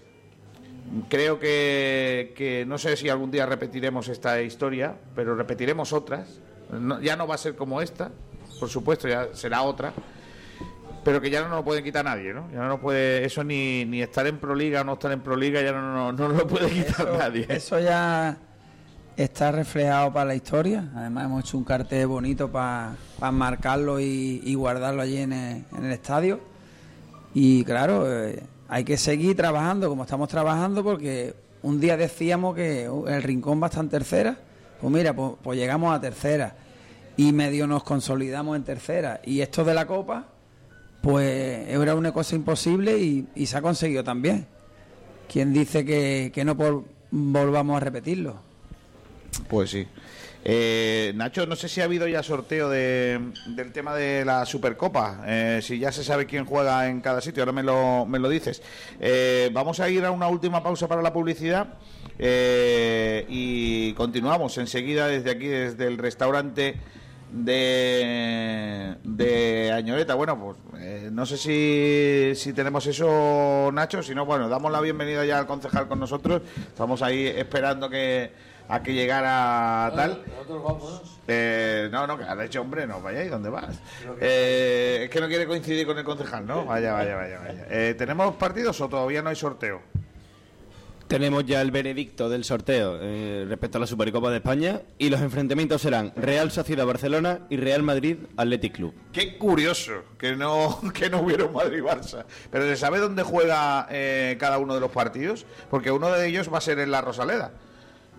Creo 1.08 1.38
que, 1.38 2.34
que 2.36 2.64
no 2.66 2.76
sé 2.78 2.96
si 2.96 3.08
algún 3.08 3.30
día 3.30 3.46
repetiremos 3.46 4.08
esta 4.08 4.40
historia, 4.42 4.94
pero 5.14 5.34
repetiremos 5.34 5.92
otras. 5.92 6.40
No- 6.70 7.00
ya 7.00 7.16
no 7.16 7.26
va 7.26 7.34
a 7.36 7.38
ser 7.38 7.56
como 7.56 7.80
esta, 7.80 8.10
por 8.60 8.68
supuesto, 8.68 9.08
ya 9.08 9.28
será 9.32 9.62
otra. 9.62 9.92
Pero 11.04 11.20
que 11.20 11.30
ya 11.30 11.40
no 11.42 11.48
nos 11.48 11.58
lo 11.58 11.64
puede 11.64 11.82
quitar 11.82 12.04
nadie, 12.04 12.32
¿no? 12.32 12.48
Ya 12.52 12.58
no 12.58 12.68
nos 12.68 12.80
puede, 12.80 13.24
eso 13.24 13.42
ni, 13.42 13.84
ni 13.86 14.02
estar 14.02 14.26
en 14.26 14.38
Proliga 14.38 14.82
o 14.82 14.84
no 14.84 14.92
estar 14.92 15.10
en 15.10 15.20
Proliga, 15.20 15.60
ya 15.60 15.72
no, 15.72 15.80
no, 15.92 16.12
no 16.12 16.28
nos 16.28 16.36
lo 16.36 16.46
puede 16.46 16.68
quitar 16.70 17.08
Eso- 17.08 17.18
nadie. 17.18 17.46
Eso 17.48 17.80
ya 17.80 18.36
está 19.16 19.50
reflejado 19.50 20.12
para 20.12 20.26
la 20.26 20.34
historia. 20.34 20.90
Además 20.94 21.24
hemos 21.24 21.44
hecho 21.44 21.58
un 21.58 21.64
cartel 21.64 22.06
bonito 22.06 22.52
para 22.52 22.96
marcarlo 23.32 23.98
y, 23.98 24.40
y 24.44 24.54
guardarlo 24.54 25.02
allí 25.02 25.16
en 25.18 25.32
el, 25.32 25.64
en 25.76 25.84
el 25.86 25.92
estadio. 25.92 26.38
Y 27.34 27.64
claro, 27.64 28.04
eh, 28.24 28.42
hay 28.72 28.84
que 28.84 28.96
seguir 28.96 29.36
trabajando 29.36 29.90
como 29.90 30.04
estamos 30.04 30.30
trabajando 30.30 30.82
porque 30.82 31.34
un 31.62 31.78
día 31.78 31.98
decíamos 31.98 32.56
que 32.56 32.88
uh, 32.88 33.06
el 33.06 33.22
rincón 33.22 33.60
va 33.60 33.66
a 33.66 33.68
estar 33.68 33.84
en 33.84 33.90
tercera. 33.90 34.38
Pues 34.80 34.90
mira, 34.90 35.14
pues, 35.14 35.32
pues 35.42 35.58
llegamos 35.58 35.94
a 35.94 36.00
tercera 36.00 36.56
y 37.18 37.34
medio 37.34 37.66
nos 37.66 37.82
consolidamos 37.84 38.56
en 38.56 38.64
tercera. 38.64 39.20
Y 39.26 39.42
esto 39.42 39.62
de 39.62 39.74
la 39.74 39.86
copa, 39.86 40.24
pues 41.02 41.68
era 41.68 41.94
una 41.94 42.12
cosa 42.12 42.34
imposible 42.34 42.98
y, 42.98 43.46
se 43.46 43.58
ha 43.58 43.60
conseguido 43.60 44.02
también. 44.02 44.46
¿Quién 45.30 45.52
dice 45.52 45.84
que, 45.84 46.32
que 46.34 46.42
no 46.42 46.56
por- 46.56 46.84
volvamos 47.10 47.76
a 47.76 47.80
repetirlo? 47.80 48.36
Pues 49.50 49.68
sí. 49.68 49.86
Eh, 50.44 51.12
Nacho, 51.14 51.46
no 51.46 51.54
sé 51.54 51.68
si 51.68 51.80
ha 51.80 51.84
habido 51.84 52.08
ya 52.08 52.22
sorteo 52.22 52.68
de, 52.68 53.20
del 53.46 53.70
tema 53.70 53.94
de 53.94 54.24
la 54.24 54.44
Supercopa, 54.44 55.22
eh, 55.24 55.60
si 55.62 55.78
ya 55.78 55.92
se 55.92 56.02
sabe 56.02 56.26
quién 56.26 56.44
juega 56.44 56.88
en 56.88 57.00
cada 57.00 57.20
sitio, 57.20 57.42
ahora 57.42 57.52
me 57.52 57.62
lo, 57.62 58.06
me 58.06 58.18
lo 58.18 58.28
dices. 58.28 58.60
Eh, 58.98 59.50
vamos 59.52 59.78
a 59.78 59.88
ir 59.88 60.04
a 60.04 60.10
una 60.10 60.26
última 60.26 60.62
pausa 60.62 60.88
para 60.88 61.00
la 61.00 61.12
publicidad 61.12 61.74
eh, 62.18 63.24
y 63.28 63.92
continuamos 63.92 64.58
enseguida 64.58 65.06
desde 65.06 65.30
aquí, 65.30 65.46
desde 65.46 65.86
el 65.86 65.96
restaurante 65.98 66.74
de, 67.30 68.96
de 69.04 69.72
Añoreta. 69.72 70.14
Bueno, 70.14 70.38
pues 70.38 70.58
eh, 70.82 71.08
no 71.12 71.24
sé 71.24 71.36
si, 71.36 72.32
si 72.34 72.52
tenemos 72.52 72.84
eso, 72.86 73.70
Nacho, 73.72 74.02
si 74.02 74.12
no, 74.14 74.26
bueno, 74.26 74.48
damos 74.48 74.72
la 74.72 74.80
bienvenida 74.80 75.24
ya 75.24 75.38
al 75.38 75.46
concejal 75.46 75.86
con 75.86 76.00
nosotros, 76.00 76.42
estamos 76.66 77.00
ahí 77.00 77.26
esperando 77.26 77.88
que 77.88 78.51
a 78.68 78.82
que 78.82 78.94
llegara 78.94 79.92
tal. 79.94 80.22
Nosotros 80.26 80.62
vamos. 80.62 81.20
Eh, 81.28 81.88
no, 81.92 82.06
no, 82.06 82.18
que 82.18 82.24
ha 82.24 82.36
dicho, 82.36 82.60
hombre, 82.60 82.86
no 82.86 83.00
vayáis, 83.00 83.30
¿dónde 83.30 83.48
vas? 83.48 83.78
Eh, 84.20 85.02
es 85.04 85.10
que 85.10 85.20
no 85.20 85.28
quiere 85.28 85.46
coincidir 85.46 85.86
con 85.86 85.98
el 85.98 86.04
concejal, 86.04 86.46
¿no? 86.46 86.64
Vaya, 86.64 86.92
vaya, 86.92 87.16
vaya, 87.16 87.38
vaya. 87.38 87.66
Eh, 87.70 87.94
¿Tenemos 87.96 88.34
partidos 88.36 88.80
o 88.80 88.88
todavía 88.88 89.22
no 89.22 89.30
hay 89.30 89.36
sorteo? 89.36 89.80
Tenemos 91.12 91.44
ya 91.44 91.60
el 91.60 91.70
veredicto 91.70 92.30
del 92.30 92.42
sorteo 92.42 92.98
eh, 92.98 93.44
respecto 93.46 93.76
a 93.76 93.82
la 93.82 93.86
Supercopa 93.86 94.30
de 94.30 94.38
España 94.38 94.80
y 94.96 95.10
los 95.10 95.20
enfrentamientos 95.20 95.82
serán 95.82 96.10
Real 96.16 96.50
Sociedad 96.50 96.86
Barcelona 96.86 97.40
y 97.50 97.58
Real 97.58 97.82
Madrid 97.82 98.16
Athletic 98.38 98.76
Club. 98.76 98.94
Qué 99.12 99.36
curioso 99.36 100.04
que 100.16 100.34
no, 100.36 100.80
que 100.94 101.10
no 101.10 101.20
hubiera 101.20 101.44
un 101.44 101.52
Madrid-Barça. 101.52 102.24
Pero 102.50 102.64
¿se 102.64 102.76
sabe 102.76 102.98
dónde 102.98 103.24
juega 103.24 103.86
eh, 103.90 104.38
cada 104.40 104.56
uno 104.56 104.74
de 104.74 104.80
los 104.80 104.90
partidos? 104.90 105.44
Porque 105.68 105.90
uno 105.90 106.10
de 106.10 106.26
ellos 106.26 106.50
va 106.50 106.56
a 106.56 106.62
ser 106.62 106.78
en 106.78 106.90
la 106.90 107.02
Rosaleda. 107.02 107.52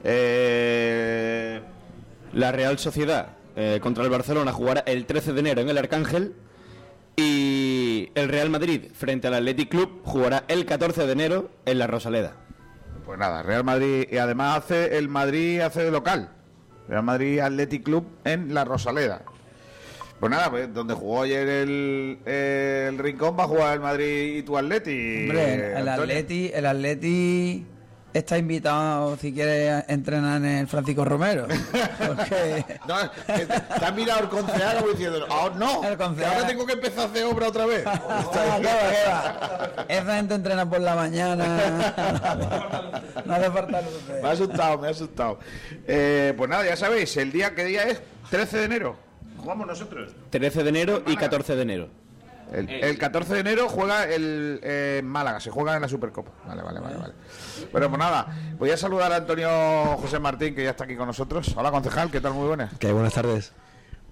Eh, 0.03 1.61
La 2.33 2.51
Real 2.51 2.77
Sociedad 2.77 3.29
eh, 3.55 3.79
contra 3.81 4.03
el 4.03 4.09
Barcelona 4.09 4.51
jugará 4.51 4.81
el 4.85 5.05
13 5.05 5.33
de 5.33 5.39
enero 5.39 5.61
en 5.61 5.69
el 5.69 5.77
Arcángel 5.77 6.33
y 7.15 8.09
el 8.15 8.27
Real 8.29 8.49
Madrid 8.49 8.85
frente 8.93 9.27
al 9.27 9.35
Athletic 9.35 9.69
Club 9.69 10.01
jugará 10.03 10.43
el 10.47 10.65
14 10.65 11.05
de 11.05 11.11
enero 11.11 11.51
en 11.65 11.79
la 11.79 11.87
Rosaleda. 11.87 12.33
Pues 13.05 13.19
nada, 13.19 13.43
Real 13.43 13.63
Madrid 13.63 14.07
y 14.11 14.17
además 14.17 14.63
hace 14.63 14.97
el 14.97 15.09
Madrid 15.09 15.59
hace 15.59 15.83
de 15.83 15.91
local. 15.91 16.29
Real 16.87 17.03
Madrid 17.03 17.39
Athletic 17.39 17.83
Club 17.83 18.05
en 18.23 18.53
la 18.53 18.65
Rosaleda. 18.65 19.21
Pues 20.19 20.31
nada, 20.31 20.49
pues 20.49 20.73
donde 20.73 20.93
jugó 20.93 21.23
ayer 21.23 21.47
el, 21.47 22.17
el 22.25 22.97
Rincón 22.97 23.37
va 23.37 23.43
a 23.43 23.47
jugar 23.47 23.73
el 23.73 23.79
Madrid 23.81 24.37
y 24.37 24.43
tu 24.43 24.57
Atleti. 24.57 25.25
Hombre, 25.27 25.53
eh, 25.55 25.73
el. 25.77 25.87
Atleti, 25.89 26.51
el 26.53 26.65
Atleti 26.65 27.65
está 28.13 28.37
invitado 28.37 29.17
si 29.17 29.33
quiere 29.33 29.83
entrenar 29.87 30.37
en 30.37 30.45
el 30.45 30.67
Francisco 30.67 31.03
Romero. 31.05 31.47
Porque 31.47 32.65
No, 32.87 32.95
que 33.25 33.45
te, 33.45 33.53
has 33.53 33.95
mirado 33.95 34.21
el 34.21 34.29
concejal 34.29 34.77
como 34.77 34.91
diciendo, 34.91 35.25
"Ah, 35.29 35.49
no, 35.55 35.81
que 35.81 36.25
ahora 36.25 36.47
tengo 36.47 36.65
que 36.65 36.73
empezar 36.73 36.99
a 36.99 37.03
hacer 37.05 37.23
obra 37.25 37.47
otra 37.47 37.65
vez. 37.65 37.83
Esa 39.87 40.15
gente 40.15 40.35
entrena 40.35 40.69
por 40.69 40.81
la 40.81 40.95
mañana. 40.95 41.93
No 43.25 43.35
hace 43.35 43.51
falta 43.51 43.81
luces. 43.81 44.21
Me 44.21 44.27
ha 44.27 44.31
asustado, 44.31 44.77
me 44.79 44.87
ha 44.87 44.91
asustado. 44.91 45.39
Eh, 45.87 46.33
pues 46.35 46.49
nada, 46.49 46.65
ya 46.65 46.75
sabéis, 46.75 47.15
el 47.15 47.31
día, 47.31 47.55
¿qué 47.55 47.63
día 47.63 47.83
es? 47.83 48.01
13 48.29 48.57
de 48.57 48.63
enero. 48.65 48.97
Jugamos 49.37 49.67
nosotros. 49.67 50.11
13 50.29 50.63
de 50.63 50.69
enero 50.69 51.03
y 51.07 51.15
14 51.15 51.55
de 51.55 51.61
enero. 51.61 51.89
El, 52.53 52.69
el 52.69 52.97
14 52.97 53.33
de 53.33 53.39
enero 53.39 53.67
juega 53.67 54.05
el 54.05 54.59
eh, 54.63 55.01
Málaga, 55.03 55.39
se 55.39 55.49
juega 55.49 55.75
en 55.75 55.81
la 55.81 55.87
Supercopa. 55.87 56.31
Vale, 56.47 56.61
vale, 56.61 56.79
vale, 56.79 56.97
vale. 56.97 57.13
Bueno, 57.71 57.89
pues 57.89 57.99
nada, 57.99 58.27
voy 58.59 58.69
a 58.69 58.77
saludar 58.77 59.11
a 59.11 59.15
Antonio 59.17 59.49
José 59.97 60.19
Martín, 60.19 60.53
que 60.55 60.63
ya 60.63 60.69
está 60.71 60.83
aquí 60.83 60.95
con 60.95 61.07
nosotros. 61.07 61.53
Hola, 61.57 61.71
concejal, 61.71 62.11
¿qué 62.11 62.21
tal? 62.21 62.33
Muy 62.33 62.47
buenas. 62.47 62.77
Que 62.77 62.91
buenas 62.91 63.13
tardes. 63.13 63.53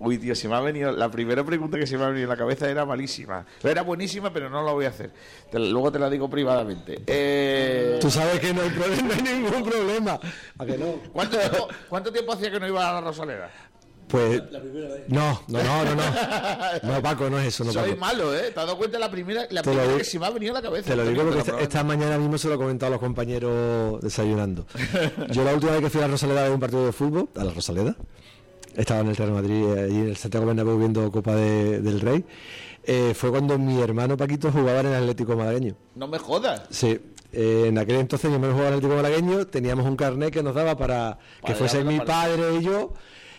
Uy, 0.04 0.18
tío, 0.18 0.34
se 0.34 0.48
me 0.48 0.56
ha 0.56 0.60
venido. 0.62 0.92
La 0.92 1.12
primera 1.12 1.44
pregunta 1.44 1.78
que 1.78 1.86
se 1.86 1.96
me 1.96 2.04
ha 2.06 2.08
venido 2.08 2.24
en 2.24 2.30
la 2.30 2.36
cabeza 2.38 2.68
era 2.68 2.84
malísima. 2.88 3.46
Era 3.64 3.84
buenísima, 3.84 4.34
pero 4.34 4.50
no 4.50 4.64
la 4.64 4.72
voy 4.72 4.86
a 4.86 4.90
hacer. 4.90 5.12
Te- 5.52 5.60
luego 5.60 5.92
te 5.92 6.00
la 6.00 6.10
digo 6.10 6.28
privadamente. 6.28 7.04
Eh, 7.06 8.00
Tú 8.02 8.10
sabes 8.10 8.40
que 8.40 8.52
no 8.52 8.64
hay, 8.64 8.72
problema, 8.72 9.02
no 9.08 9.14
hay 9.14 9.22
ningún 9.22 9.64
problema. 9.64 10.20
¿A 10.58 10.66
que 10.66 10.76
no? 10.80 10.94
¿Cuánto 11.14 11.38
tiempo, 11.38 11.68
cuánto 11.88 12.12
tiempo 12.12 12.34
hacía 12.34 12.50
que 12.50 12.60
no 12.60 12.68
iba 12.68 12.90
a 12.90 12.94
la 12.94 13.02
Rosaleda? 13.02 13.52
Pues. 14.12 14.42
No, 15.08 15.42
no, 15.48 15.64
no, 15.64 15.86
no, 15.86 15.96
no. 15.96 16.04
No, 16.84 17.02
Paco, 17.02 17.30
no 17.30 17.40
es 17.40 17.48
eso, 17.48 17.64
no, 17.64 17.72
Soy 17.72 17.92
Paco. 17.92 18.00
malo, 18.02 18.36
¿eh? 18.36 18.52
¿Te 18.54 18.60
has 18.60 18.66
dado 18.66 18.78
cuenta 18.78 19.00
la 19.00 19.10
primera, 19.10 19.48
la 19.50 19.62
primera 19.64 19.84
digo- 19.86 19.98
que 19.98 20.04
se 20.04 20.20
me 20.20 20.26
ha 20.26 20.30
venido 20.30 20.52
a 20.52 20.56
la 20.56 20.62
cabeza? 20.62 20.90
Te 20.90 20.96
lo 20.96 21.04
digo 21.06 21.22
Antonio, 21.22 21.44
porque 21.44 21.58
te 21.58 21.64
esta, 21.64 21.84
mañana 21.84 22.18
mismo 22.18 22.38
se 22.38 22.48
lo 22.50 22.56
he 22.56 22.58
comentado 22.58 22.88
a 22.88 22.92
los 22.92 23.00
compañeros 23.00 24.02
desayunando. 24.02 24.66
Yo 25.32 25.44
la 25.44 25.54
última 25.54 25.72
vez 25.74 25.82
que 25.82 25.90
fui 25.90 26.00
a 26.02 26.06
la 26.06 26.12
Rosaleda 26.12 26.44
ver 26.44 26.52
un 26.52 26.60
partido 26.60 26.86
de 26.86 26.92
fútbol, 26.92 27.30
a 27.36 27.44
la 27.44 27.52
Rosaleda, 27.54 27.96
estaba 28.76 29.02
en 29.02 29.08
el 29.10 29.16
Real 29.16 29.32
Madrid, 29.32 29.64
eh, 29.76 29.84
allí 29.84 29.98
en 29.98 30.08
el 30.10 30.18
Santiago 30.18 30.46
Bernabéu 30.46 30.78
viendo 30.78 31.12
Copa 31.12 31.36
de- 31.36 31.82
del 31.82 32.02
Rey, 32.02 32.26
eh, 32.84 33.14
fue 33.16 33.30
cuando 33.32 33.58
mi 33.60 33.82
hermano 33.82 34.18
Paquito 34.18 34.52
jugaba 34.52 34.80
en 34.82 34.88
el 34.88 34.96
Atlético 34.96 35.36
Malagueño. 35.36 35.76
No 35.96 36.08
me 36.08 36.18
jodas. 36.18 36.64
Sí, 36.70 37.00
eh, 37.34 37.66
en 37.68 37.78
aquel 37.78 37.98
entonces 37.98 38.30
mi 38.30 38.36
hermano 38.36 38.54
jugaba 38.54 38.70
en 38.70 38.74
el 38.74 38.80
Atlético 38.80 39.02
Malagueño, 39.02 39.48
teníamos 39.48 39.86
un 39.86 39.96
carnet 39.96 40.34
que 40.34 40.42
nos 40.44 40.56
daba 40.56 40.76
para 40.78 41.20
que 41.46 41.54
fuese 41.56 41.84
mi 41.84 42.00
padre 42.00 42.56
y 42.60 42.64
yo. 42.64 42.94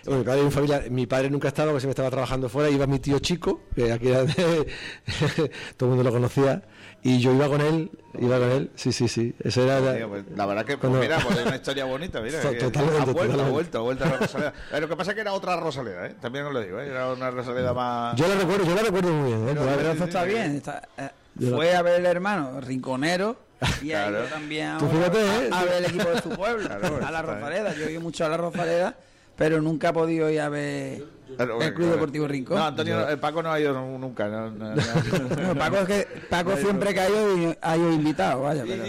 Bueno, 0.05 0.19
mi 0.21 0.25
padre 0.25 0.41
y 0.41 0.45
mi 0.45 0.51
familia, 0.51 0.83
mi 0.91 1.07
padre 1.07 1.31
nunca 1.31 1.49
estaba 1.49 1.69
porque 1.71 1.81
siempre 1.81 1.93
estaba 1.93 2.11
trabajando 2.11 2.49
fuera, 2.49 2.69
iba 2.71 2.87
mi 2.87 2.99
tío 2.99 3.19
chico, 3.21 3.61
que 3.75 3.93
aquí 3.93 4.09
era 4.09 4.25
de- 4.25 4.67
todo 5.77 5.91
el 5.91 5.97
mundo 5.97 6.03
lo 6.03 6.11
conocía, 6.13 6.63
y 7.05 7.21
yo 7.21 7.33
iba 7.35 7.49
con 7.49 7.61
él, 7.61 7.91
iba 8.19 8.39
con 8.39 8.51
él, 8.51 8.71
sí, 8.75 8.93
sí, 8.93 9.07
sí, 9.09 9.35
eso 9.41 9.63
era... 9.63 9.97
Tío, 9.97 10.09
pues, 10.09 10.25
la 10.35 10.47
verdad 10.47 10.63
que, 10.65 10.77
pues, 10.77 10.81
Cuando- 10.91 10.99
mira, 11.01 11.19
pues, 11.25 11.39
es 11.39 11.47
una 11.47 11.57
historia 11.57 11.85
bonita, 11.85 12.21
mira. 12.21 12.41
To- 12.43 12.51
que- 12.51 12.57
totalmente, 12.59 13.01
ha 13.01 13.05
vuelto, 13.05 13.21
ha 13.21 13.23
totalmente. 13.27 13.51
vuelto, 13.53 13.79
ha 13.79 13.81
vuelto 13.83 14.05
a 14.05 14.09
la 14.09 14.17
Rosaleda. 14.19 14.53
Lo 14.81 14.89
que 14.89 14.97
pasa 14.97 15.11
es 15.11 15.15
que 15.15 15.21
era 15.21 15.33
otra 15.35 15.57
Rosaleda, 15.57 16.07
¿eh? 16.07 16.15
También 16.21 16.47
os 16.47 16.53
lo 16.53 16.61
digo, 16.61 16.81
¿eh? 16.81 16.89
Era 16.89 17.13
una 17.13 17.31
Rosaleda 17.31 17.73
más... 17.73 18.17
Yo 18.17 18.27
lo 18.29 18.35
recuerdo, 18.35 18.65
yo 18.65 18.75
lo 18.75 18.83
recuerdo 18.83 19.13
muy 19.13 19.29
bien. 19.29 19.43
¿eh? 19.43 19.47
Pero, 19.51 19.63
Claro. 19.63 19.77
pero 19.79 19.93
eso 19.93 20.05
está 20.05 20.25
bien. 20.25 20.57
está- 20.57 20.83
eh, 20.99 21.11
fue 21.51 21.75
a 21.75 21.83
ver 21.83 22.01
el 22.01 22.07
hermano 22.07 22.61
Rinconero 22.61 23.37
y 23.81 23.93
ahí 23.93 24.11
Claro. 24.11 24.25
yo 24.25 24.31
también 24.31 24.77
Tú 24.79 24.85
ahora 24.87 24.97
fíjate, 24.99 25.19
¿eh? 25.47 25.49
a, 25.53 25.61
a 25.61 25.65
ver 25.65 25.73
el 25.75 25.85
equipo 25.87 26.09
de 26.11 26.21
su 26.23 26.29
pueblo, 26.31 26.67
Claro, 26.69 26.99
a 27.07 27.11
la. 27.11 27.23
Rosaleda. 27.23 27.75
Yo 27.75 27.87
he 27.87 27.93
ido 27.93 28.01
mucho 28.01 28.27
a 28.27 28.29
la 28.29 28.37
Rosaleda, 28.37 28.97
pero 29.37 29.61
nunca 29.61 29.91
he 29.91 29.93
podido 29.93 30.31
ir 30.31 30.41
a 30.41 30.49
ver 30.49 31.05
Claro, 31.37 31.63
el 31.63 31.73
Club. 31.73 31.93
Deportivo 31.93 32.29
Rincón. 32.29 32.59
No, 32.59 32.65
Antonio, 32.67 33.09
eh, 33.09 33.17
Paco 33.17 33.43
no 33.43 33.51
ha 33.51 33.59
ido 33.59 33.73
nu- 33.73 33.99
nunca. 33.99 34.29
No, 34.29 34.51
no, 34.51 34.75
no. 34.75 34.83
Bueno, 35.35 35.55
Paco, 35.57 35.77
es 35.79 35.87
que 35.87 36.07
Paco 36.29 36.57
siempre 36.59 36.93
que 36.93 37.01
ha 37.01 37.09
ido, 37.09 37.39
y- 37.51 37.57
ha 37.61 37.77
ido 37.77 37.91
invitado, 37.93 38.43
vaya. 38.43 38.65
Pero, 38.67 38.85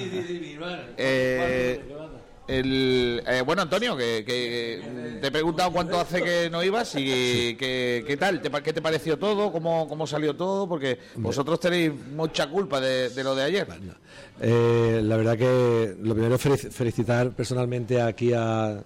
Eh, 0.97 1.79
el, 2.45 3.23
eh, 3.25 3.41
bueno, 3.45 3.61
Antonio, 3.61 3.95
que, 3.95 4.25
que 4.27 5.17
te 5.21 5.27
he 5.27 5.31
preguntado 5.31 5.71
cuánto 5.71 5.97
hace 5.97 6.21
que 6.21 6.49
no 6.51 6.61
ibas 6.61 6.93
y 6.95 7.55
que, 7.55 8.03
qué 8.05 8.17
tal, 8.17 8.41
te 8.41 8.51
qué 8.61 8.73
te 8.73 8.81
pareció 8.81 9.17
todo, 9.17 9.49
cómo, 9.51 9.87
cómo 9.87 10.05
salió 10.05 10.35
todo, 10.35 10.67
porque 10.67 10.99
vosotros 11.15 11.61
tenéis 11.61 11.93
mucha 12.13 12.49
culpa 12.49 12.81
de, 12.81 13.09
de 13.09 13.23
lo 13.23 13.33
de 13.35 13.43
ayer. 13.43 13.67
Eh, 14.41 14.99
la 15.03 15.15
verdad 15.15 15.37
que 15.37 15.95
lo 16.01 16.13
primero 16.13 16.35
es 16.35 16.45
felic- 16.45 16.71
felicitar 16.71 17.31
personalmente 17.31 18.01
aquí 18.01 18.33
a 18.35 18.83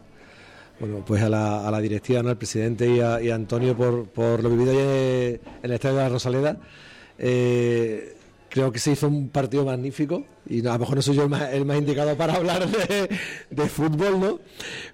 bueno 0.79 1.03
pues 1.05 1.21
a 1.23 1.29
la, 1.29 1.67
a 1.67 1.71
la 1.71 1.79
directiva, 1.79 2.21
¿no? 2.23 2.29
al 2.29 2.37
presidente 2.37 2.87
y 2.87 2.99
a, 2.99 3.17
Antonio 3.33 3.75
por, 3.75 4.07
por 4.07 4.43
lo 4.43 4.49
vivido 4.49 4.71
en 4.71 5.39
el 5.63 5.71
estadio 5.71 5.97
de 5.97 6.03
la 6.03 6.09
Rosaleda. 6.09 6.57
Eh, 7.17 8.15
creo 8.49 8.71
que 8.71 8.79
se 8.79 8.91
hizo 8.91 9.07
un 9.07 9.29
partido 9.29 9.65
magnífico 9.65 10.25
y 10.47 10.65
a 10.65 10.73
lo 10.73 10.79
mejor 10.79 10.95
no 10.95 11.01
soy 11.01 11.15
yo 11.15 11.23
el 11.23 11.29
más, 11.29 11.53
el 11.53 11.65
más 11.65 11.77
indicado 11.77 12.15
para 12.15 12.35
hablar 12.35 12.67
de, 12.67 13.09
de 13.49 13.69
fútbol, 13.69 14.19
¿no? 14.19 14.39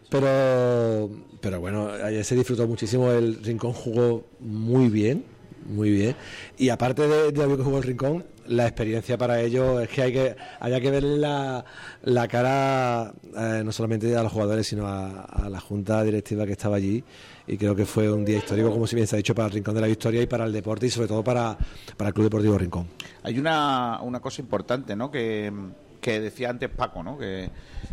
Pero, 0.10 1.10
pero 1.42 1.60
bueno, 1.60 1.90
ayer 1.90 2.24
se 2.24 2.36
disfrutó 2.36 2.68
muchísimo, 2.68 3.12
el 3.12 3.44
Rincón 3.44 3.74
jugó 3.74 4.26
muy 4.40 4.90
bien, 4.90 5.26
muy 5.68 5.92
bien. 5.92 6.16
Y 6.58 6.70
aparte 6.70 7.08
de, 7.08 7.32
de 7.32 7.48
lo 7.48 7.58
que 7.58 7.64
jugó 7.64 7.78
el 7.78 7.84
Rincón, 7.84 8.26
la 8.48 8.64
experiencia 8.68 9.18
para 9.18 9.40
ellos 9.41 9.82
es 9.82 9.90
que 9.90 10.02
hay 10.02 10.14
que 10.14 10.36
había 10.60 10.80
que 10.82 10.91
verle 10.91 11.18
la, 11.18 11.64
la 12.03 12.28
cara 12.28 13.14
eh, 13.38 13.61
no 13.64 13.72
solamente 13.72 14.15
a 14.15 14.24
los 14.24 14.32
jugadores, 14.32 14.68
sino 14.68 14.88
a, 14.88 15.22
a 15.22 15.49
la 15.49 15.60
junta 15.60 16.03
directiva 16.03 16.45
que 16.45 16.52
estaba 16.53 16.76
allí. 16.78 17.03
Y 17.45 17.57
creo 17.57 17.76
que 17.76 17.86
fue 17.86 18.10
un 18.11 18.24
día 18.24 18.38
histórico, 18.38 18.72
como 18.72 18.88
si 18.88 18.95
bien 18.95 19.06
se 19.07 19.15
ha 19.15 19.18
dicho, 19.18 19.36
para 19.36 19.48
el 19.48 19.53
Rincón 19.53 19.76
de 19.76 19.82
la 19.82 19.88
Victoria 19.88 20.22
y 20.22 20.28
para 20.28 20.45
el 20.45 20.53
deporte 20.53 20.86
y 20.86 20.90
sobre 20.90 21.07
todo 21.10 21.24
para, 21.24 21.57
para 21.98 22.07
el 22.10 22.14
Club 22.14 22.26
Deportivo 22.26 22.57
Rincón. 22.57 22.88
Hay 23.24 23.38
una, 23.38 23.99
una 24.02 24.20
cosa 24.22 24.41
importante, 24.41 24.95
¿no? 24.95 25.11
Que, 25.11 25.52
que 25.99 26.20
decía 26.22 26.49
antes 26.49 26.70
Paco, 26.70 27.03
¿no? 27.03 27.18
Que, 27.18 27.49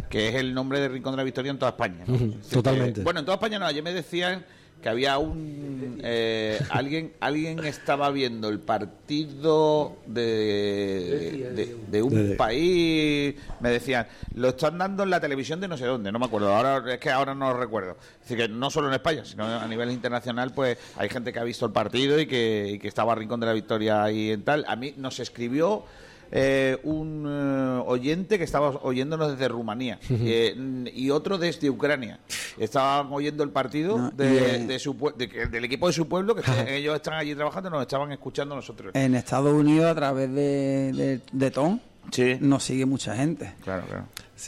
que 0.09 0.29
es 0.29 0.35
el 0.37 0.55
nombre 0.55 0.79
de 0.81 0.89
Rincón 0.89 1.13
de 1.13 1.17
la 1.17 1.25
Victoria 1.25 1.51
en 1.51 1.59
toda 1.59 1.71
España. 1.71 2.05
totalmente. 2.51 3.01
que- 3.01 3.05
bueno, 3.05 3.21
en 3.21 3.27
toda 3.27 3.37
España 3.37 3.59
no, 3.59 3.67
ayer 3.67 3.83
me 3.83 3.93
decían 3.93 4.45
que 4.83 4.89
había 4.89 5.19
un... 5.19 6.01
eh, 6.03 6.59
alguien 6.71 7.13
alguien 7.21 7.65
estaba 7.65 8.11
viendo 8.11 8.49
el 8.49 8.61
partido 8.61 9.97
de, 10.07 11.53
de, 11.55 11.77
de 11.91 12.03
un 12.03 12.37
país, 12.37 13.35
me 13.61 13.71
decían, 13.71 14.07
lo 14.35 14.49
están 14.51 14.79
dando 14.79 15.03
en 15.03 15.11
la 15.11 15.21
televisión 15.21 15.61
de 15.61 15.69
no 15.69 15.77
sé 15.77 15.85
dónde, 15.85 16.11
no 16.11 16.19
me 16.19 16.27
acuerdo, 16.27 16.55
ahora 16.55 16.95
es 16.95 16.99
que 16.99 17.11
ahora 17.11 17.35
no 17.35 17.53
lo 17.53 17.59
recuerdo. 17.59 17.97
Es 18.15 18.29
decir, 18.29 18.39
que 18.39 18.49
no 18.49 18.71
solo 18.71 18.89
en 18.89 18.95
España, 18.95 19.25
sino 19.25 19.45
a 19.45 19.67
nivel 19.67 19.91
internacional, 19.91 20.53
pues 20.53 20.79
hay 20.97 21.09
gente 21.09 21.33
que 21.33 21.39
ha 21.39 21.45
visto 21.45 21.67
el 21.67 21.73
partido 21.73 22.19
y 22.19 22.27
que, 22.27 22.73
y 22.75 22.79
que 22.79 22.89
estaba 22.89 23.15
Rincón 23.15 23.41
de 23.41 23.47
la 23.47 23.53
Victoria 23.53 24.03
ahí 24.03 24.31
en 24.31 24.43
tal. 24.43 24.65
A 24.67 24.77
mí 24.77 24.95
nos 24.97 25.21
escribió 25.21 25.85
eh, 26.33 26.79
un 26.85 27.27
eh, 27.29 27.83
oyente 27.87 28.39
que 28.39 28.45
estaba 28.45 28.71
oyéndonos 28.83 29.33
desde 29.33 29.49
Rumanía 29.49 29.99
eh, 30.11 30.55
y 30.95 31.11
otro 31.11 31.39
desde 31.39 31.69
Ucrania. 31.71 32.21
Estaban 32.59 33.09
oyendo 33.13 33.43
el 33.43 33.51
partido 33.51 33.97
No, 33.99 34.11
de, 34.11 34.79
su 34.79 34.95
de 35.17 35.47
del 35.51 35.65
equipo 35.65 35.87
de 35.87 35.93
su 35.93 36.09
pueblo, 36.09 36.35
que 36.35 36.43
ellos 36.77 36.95
están 36.97 37.15
allí 37.15 37.35
trabajando, 37.35 37.71
nos 37.71 37.83
estaban 37.83 38.13
escuchando 38.13 38.55
nosotros. 38.55 38.95
en 38.95 39.15
Estados 39.15 39.53
Unidos, 39.53 39.91
a 39.91 39.95
través 39.95 40.33
de, 40.33 40.93
de, 40.93 41.21
de 41.33 41.51
Tom, 41.51 41.79
Sí. 42.13 42.37
nos 42.41 42.65
sigue 42.65 42.87
mucha 42.87 43.15
gente. 43.15 43.53
Claro, 43.63 43.85
claro. 43.87 44.07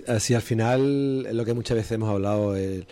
Así 0.09 0.35
al 0.35 0.43
final 0.43 1.27
es 1.29 1.35
lo 1.35 1.45
que 1.45 1.53
muchas 1.55 1.77
veces 1.77 1.93
hemos 1.93 2.09
hablado, 2.09 2.57
el, 2.57 2.87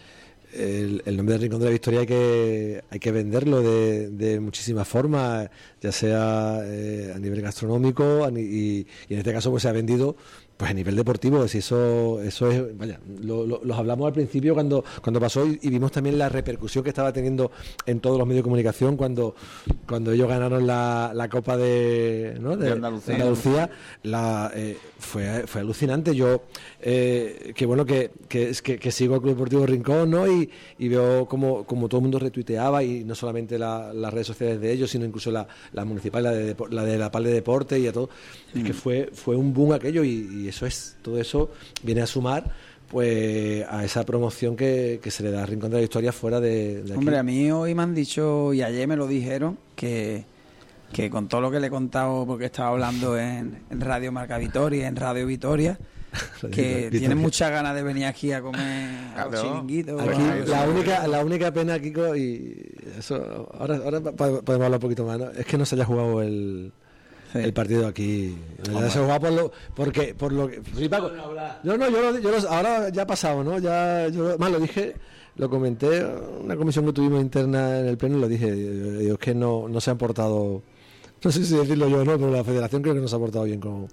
el- 0.54 1.02
el 1.06 1.16
nombre 1.16 1.34
del 1.34 1.42
Rincón 1.42 1.60
de 1.60 1.66
la 1.66 1.70
Victoria 1.72 2.00
hay 2.00 2.06
que, 2.06 2.82
hay 2.90 2.98
que 2.98 3.12
venderlo 3.12 3.60
de, 3.62 4.08
de 4.10 4.40
muchísimas 4.40 4.86
formas, 4.88 5.48
ya 5.80 5.92
sea 5.92 6.60
eh, 6.64 7.12
a 7.14 7.18
nivel 7.18 7.40
gastronómico 7.42 8.24
a 8.24 8.30
ni- 8.30 8.40
y, 8.42 8.86
y 9.08 9.12
en 9.14 9.18
este 9.18 9.32
caso 9.32 9.50
pues 9.50 9.62
se 9.62 9.68
ha 9.68 9.72
vendido 9.72 10.16
pues 10.56 10.72
a 10.72 10.74
nivel 10.74 10.94
deportivo, 10.94 11.48
si 11.48 11.56
eso 11.58 12.20
eso 12.22 12.50
es, 12.50 12.76
vaya, 12.76 13.00
lo, 13.22 13.46
lo- 13.46 13.62
los 13.64 13.78
hablamos 13.78 14.06
al 14.08 14.12
principio 14.12 14.52
cuando 14.52 14.84
cuando 15.02 15.18
pasó 15.18 15.46
y, 15.46 15.58
y 15.62 15.70
vimos 15.70 15.90
también 15.90 16.18
la 16.18 16.28
repercusión 16.28 16.84
que 16.84 16.90
estaba 16.90 17.14
teniendo 17.14 17.50
en 17.86 18.00
todos 18.00 18.18
los 18.18 18.26
medios 18.26 18.40
de 18.40 18.44
comunicación 18.44 18.98
cuando 18.98 19.34
cuando 19.88 20.12
ellos 20.12 20.28
ganaron 20.28 20.66
la, 20.66 21.12
la 21.14 21.30
Copa 21.30 21.56
de, 21.56 22.36
¿no? 22.42 22.58
De 22.58 22.72
Andalucía. 22.72 23.14
Andalucía, 23.14 23.70
la, 24.02 24.52
eh, 24.54 24.76
fue, 24.98 25.46
fue 25.46 25.62
alucinante. 25.62 26.14
Yo, 26.14 26.42
eh, 26.82 27.52
que 27.54 27.66
bueno 27.66 27.84
que, 27.84 28.10
que, 28.28 28.50
es 28.50 28.62
que, 28.62 28.78
que 28.78 28.90
sigo 28.90 29.14
al 29.14 29.20
Club 29.20 29.34
Deportivo 29.34 29.66
Rincón, 29.66 30.10
¿no? 30.10 30.26
Y, 30.26 30.48
y 30.78 30.88
veo 30.88 31.26
como, 31.26 31.64
como 31.64 31.88
todo 31.88 31.98
el 31.98 32.02
mundo 32.02 32.18
retuiteaba, 32.18 32.82
y 32.82 33.04
no 33.04 33.14
solamente 33.14 33.58
la- 33.58 33.92
las 33.92 34.12
redes 34.12 34.26
sociales 34.28 34.60
de 34.60 34.72
ellos, 34.72 34.90
sino 34.90 35.04
incluso 35.04 35.30
la, 35.30 35.46
la 35.72 35.84
municipal, 35.84 36.22
la 36.22 36.32
de, 36.32 36.56
la 36.70 36.84
de 36.84 36.98
la 36.98 37.10
PAL 37.10 37.24
de 37.24 37.32
Deporte 37.32 37.78
y 37.78 37.86
a 37.86 37.92
todo. 37.92 38.08
Es 38.54 38.64
que 38.64 38.72
fue, 38.72 39.10
fue 39.12 39.36
un 39.36 39.52
boom 39.52 39.72
aquello, 39.72 40.02
y, 40.04 40.28
y 40.44 40.48
eso 40.48 40.66
es, 40.66 40.96
todo 41.02 41.18
eso 41.20 41.50
viene 41.82 42.02
a 42.02 42.06
sumar 42.06 42.50
pues 42.88 43.64
a 43.68 43.84
esa 43.84 44.04
promoción 44.04 44.56
que, 44.56 44.98
que 45.00 45.12
se 45.12 45.22
le 45.22 45.30
da 45.30 45.44
a 45.44 45.46
Rincón 45.46 45.70
de 45.70 45.76
la 45.76 45.82
Historia 45.84 46.10
fuera 46.12 46.40
de, 46.40 46.82
de 46.82 46.90
aquí. 46.90 46.98
Hombre, 46.98 47.18
a 47.18 47.22
mí 47.22 47.48
hoy 47.52 47.72
me 47.72 47.82
han 47.84 47.94
dicho, 47.94 48.52
y 48.52 48.62
ayer 48.62 48.88
me 48.88 48.96
lo 48.96 49.06
dijeron, 49.06 49.58
que, 49.76 50.24
que 50.92 51.08
con 51.08 51.28
todo 51.28 51.40
lo 51.40 51.52
que 51.52 51.60
le 51.60 51.68
he 51.68 51.70
contado, 51.70 52.26
porque 52.26 52.46
estaba 52.46 52.70
hablando 52.70 53.16
en, 53.16 53.60
en 53.70 53.80
Radio 53.80 54.10
Marca 54.10 54.38
Vitoria, 54.38 54.88
en 54.88 54.96
Radio 54.96 55.24
Vitoria, 55.24 55.78
que 56.52 56.88
tienen 56.90 57.18
muchas 57.18 57.50
ganas 57.50 57.74
de 57.74 57.82
venir 57.82 58.04
aquí 58.06 58.32
a 58.32 58.40
comer 58.40 58.60
a 59.16 59.24
los 59.26 59.30
Claro. 59.40 59.48
chiringuitos. 59.48 60.00
Aquí, 60.00 60.22
a 60.22 60.34
los- 60.36 60.48
la 60.48 60.68
única 60.68 61.06
la 61.06 61.24
única 61.24 61.52
pena 61.52 61.78
Kiko 61.78 62.16
y 62.16 62.66
eso 62.98 63.48
ahora 63.58 63.76
ahora 63.84 64.00
podemos 64.00 64.50
hablar 64.50 64.74
un 64.74 64.78
poquito 64.80 65.04
más 65.04 65.18
¿no? 65.18 65.30
es 65.30 65.46
que 65.46 65.56
no 65.58 65.64
se 65.64 65.74
haya 65.76 65.84
jugado 65.84 66.22
el 66.22 66.72
el 67.34 67.52
partido 67.52 67.86
aquí. 67.86 68.36
Se 68.64 68.98
jugaba 68.98 69.20
por 69.20 69.30
lo, 69.32 69.52
porque, 69.76 70.16
por 70.16 70.32
lo 70.32 70.48
que. 70.48 70.60
sí, 70.76 70.88
Paco. 70.88 71.12
No, 71.62 71.76
no, 71.76 71.88
yo, 71.88 72.00
lo- 72.10 72.18
yo 72.18 72.30
lo- 72.32 72.48
ahora 72.50 72.88
ya 72.88 73.02
ha 73.02 73.06
pasado, 73.06 73.44
¿no? 73.44 73.56
Ya, 73.60 74.08
yo, 74.08 74.36
más 74.36 74.50
lo 74.50 74.58
dije, 74.58 74.96
lo 75.36 75.48
comenté, 75.48 75.98
en 75.98 76.08
una 76.46 76.56
comisión 76.56 76.84
que 76.86 76.92
tuvimos 76.92 77.20
interna 77.22 77.78
en 77.78 77.86
el 77.86 77.96
pleno, 77.96 78.18
lo 78.18 78.26
dije, 78.26 78.50
digo, 78.50 79.12
es 79.12 79.18
que 79.20 79.32
no, 79.32 79.68
no 79.68 79.80
se 79.80 79.92
han 79.92 79.96
portado, 79.98 80.60
no 81.22 81.30
sé 81.30 81.44
si 81.44 81.54
decirlo 81.54 81.88
yo 81.88 82.00
o 82.00 82.04
no, 82.04 82.18
pero 82.18 82.32
la 82.32 82.42
federación 82.42 82.82
creo 82.82 82.94
que 82.96 83.00
no 83.00 83.06
se 83.06 83.14
ha 83.14 83.20
portado 83.20 83.44
bien 83.44 83.60
con, 83.60 83.86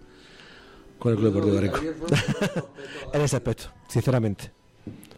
con 0.99 1.11
el 1.11 1.17
Club 1.17 1.33
Deportivo 1.33 1.59
Rico. 1.61 1.79
en 3.13 3.21
ese 3.21 3.35
aspecto, 3.35 3.65
sinceramente. 3.87 4.51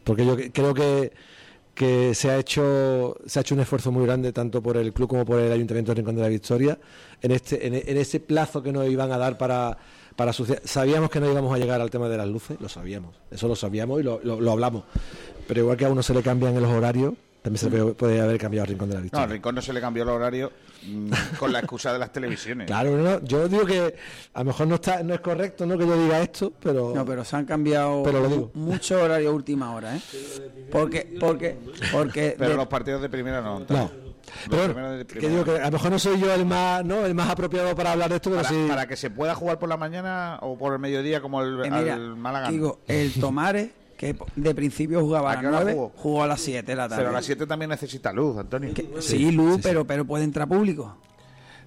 Porque 0.03 0.25
yo 0.25 0.35
que- 0.35 0.51
creo 0.51 0.73
que, 0.73 1.11
que 1.73 2.13
se 2.15 2.29
ha 2.29 2.37
hecho 2.37 3.15
se 3.25 3.39
ha 3.39 3.41
hecho 3.41 3.55
un 3.55 3.61
esfuerzo 3.61 3.91
muy 3.91 4.05
grande 4.05 4.31
tanto 4.33 4.61
por 4.61 4.77
el 4.77 4.91
club 4.93 5.09
como 5.09 5.25
por 5.25 5.39
el 5.39 5.51
Ayuntamiento 5.51 5.91
de 5.91 5.95
Rincón 5.95 6.15
de 6.15 6.21
la 6.21 6.27
Victoria 6.27 6.77
en 7.21 7.31
este 7.31 7.65
en, 7.67 7.73
en 7.75 7.97
ese 7.97 8.19
plazo 8.19 8.61
que 8.63 8.71
nos 8.71 8.87
iban 8.89 9.11
a 9.11 9.17
dar 9.17 9.37
para 9.37 9.77
para 10.15 10.33
sabíamos 10.33 11.09
que 11.09 11.19
no 11.21 11.31
íbamos 11.31 11.53
a 11.53 11.57
llegar 11.57 11.79
al 11.79 11.89
tema 11.89 12.09
de 12.09 12.17
las 12.17 12.27
luces, 12.27 12.59
lo 12.59 12.67
sabíamos, 12.67 13.15
eso 13.31 13.47
lo 13.47 13.55
sabíamos 13.55 14.01
y 14.01 14.03
lo, 14.03 14.19
lo- 14.23 14.41
lo 14.41 14.51
hablamos. 14.51 14.83
Pero 15.47 15.61
igual 15.61 15.77
que 15.77 15.85
a 15.85 15.89
uno 15.89 16.03
se 16.03 16.13
le 16.13 16.21
cambian 16.21 16.55
en 16.55 16.61
los 16.61 16.71
horarios, 16.71 17.13
también 17.41 17.57
se 17.59 17.69
le 17.69 17.93
puede, 17.93 18.19
haber 18.19 18.37
cambiado 18.37 18.63
al 18.63 18.69
Rincón 18.69 18.89
de 18.89 18.95
la 18.95 18.99
No, 18.99 19.03
Victoria. 19.03 19.23
al 19.23 19.29
Rincón 19.31 19.55
no 19.55 19.61
se 19.61 19.71
le 19.71 19.79
cambió 19.79 20.03
el 20.03 20.09
horario 20.09 20.51
con 21.37 21.51
la 21.51 21.59
excusa 21.59 21.91
de 21.93 21.99
las 21.99 22.11
televisiones. 22.11 22.67
Claro, 22.67 22.97
no, 22.97 23.21
yo 23.23 23.47
digo 23.47 23.65
que 23.65 23.95
a 24.33 24.39
lo 24.39 24.45
mejor 24.45 24.67
no 24.67 24.75
está 24.75 25.03
no 25.03 25.13
es 25.13 25.19
correcto 25.19 25.65
no 25.65 25.77
que 25.77 25.85
yo 25.85 26.01
diga 26.01 26.21
esto, 26.21 26.53
pero 26.59 26.93
No, 26.95 27.05
pero 27.05 27.23
se 27.25 27.35
han 27.35 27.45
cambiado 27.45 28.01
Pero 28.03 28.21
lo 28.21 28.27
digo. 28.29 28.51
mucho 28.53 29.01
horario 29.01 29.29
a 29.29 29.33
última 29.33 29.73
hora, 29.73 29.95
¿eh? 29.95 30.01
Porque, 30.71 31.17
porque, 31.19 31.57
porque. 31.91 32.35
Pero 32.37 32.51
de- 32.51 32.57
los 32.57 32.67
partidos 32.67 33.01
de 33.01 33.09
primera 33.09 33.41
no. 33.41 33.59
No. 33.59 33.65
Los 33.65 34.47
Pero 34.47 34.57
bueno, 34.57 34.73
primeros 34.73 34.97
de 34.99 35.05
que 35.05 35.05
primera 35.05 35.33
digo 35.33 35.43
que 35.45 35.59
a 35.61 35.65
lo 35.65 35.71
mejor 35.71 35.91
no 35.91 35.99
soy 35.99 36.19
yo 36.19 36.31
el 36.33 36.45
más 36.45 36.85
no 36.85 37.03
el 37.05 37.15
más 37.15 37.29
apropiado 37.29 37.75
para 37.75 37.93
hablar 37.93 38.09
de 38.09 38.17
esto, 38.17 38.29
pero 38.29 38.43
para, 38.43 38.53
sí 38.53 38.65
para 38.67 38.87
que 38.87 38.95
se 38.95 39.09
pueda 39.09 39.33
jugar 39.33 39.57
por 39.57 39.67
la 39.69 39.77
mañana 39.77 40.37
o 40.41 40.55
por 40.57 40.73
el 40.73 40.79
mediodía 40.79 41.19
como 41.19 41.41
el, 41.41 41.59
eh, 41.65 41.71
mira, 41.71 41.95
al 41.95 42.15
Málaga. 42.15 42.49
digo, 42.51 42.79
el 42.87 43.11
Tomares, 43.13 43.69
que 43.99 44.15
de 44.37 44.55
principio 44.55 45.01
jugaba 45.01 45.31
¿A 45.31 45.33
las 45.33 45.41
qué 45.41 45.47
hora 45.49 45.57
9, 45.57 45.73
jugó? 45.73 45.91
jugó? 45.93 46.23
a 46.23 46.27
las 46.27 46.39
7 46.39 46.65
de 46.71 46.75
la 46.77 46.87
tarde. 46.87 47.01
Pero 47.01 47.09
a 47.09 47.13
las 47.13 47.25
7 47.25 47.45
también 47.45 47.69
necesita 47.69 48.13
luz, 48.13 48.37
Antonio. 48.37 48.73
Sí, 49.01 49.29
luz, 49.31 49.59
pero, 49.61 49.85
pero 49.85 50.05
puede 50.05 50.23
entrar 50.23 50.47
público. 50.47 50.95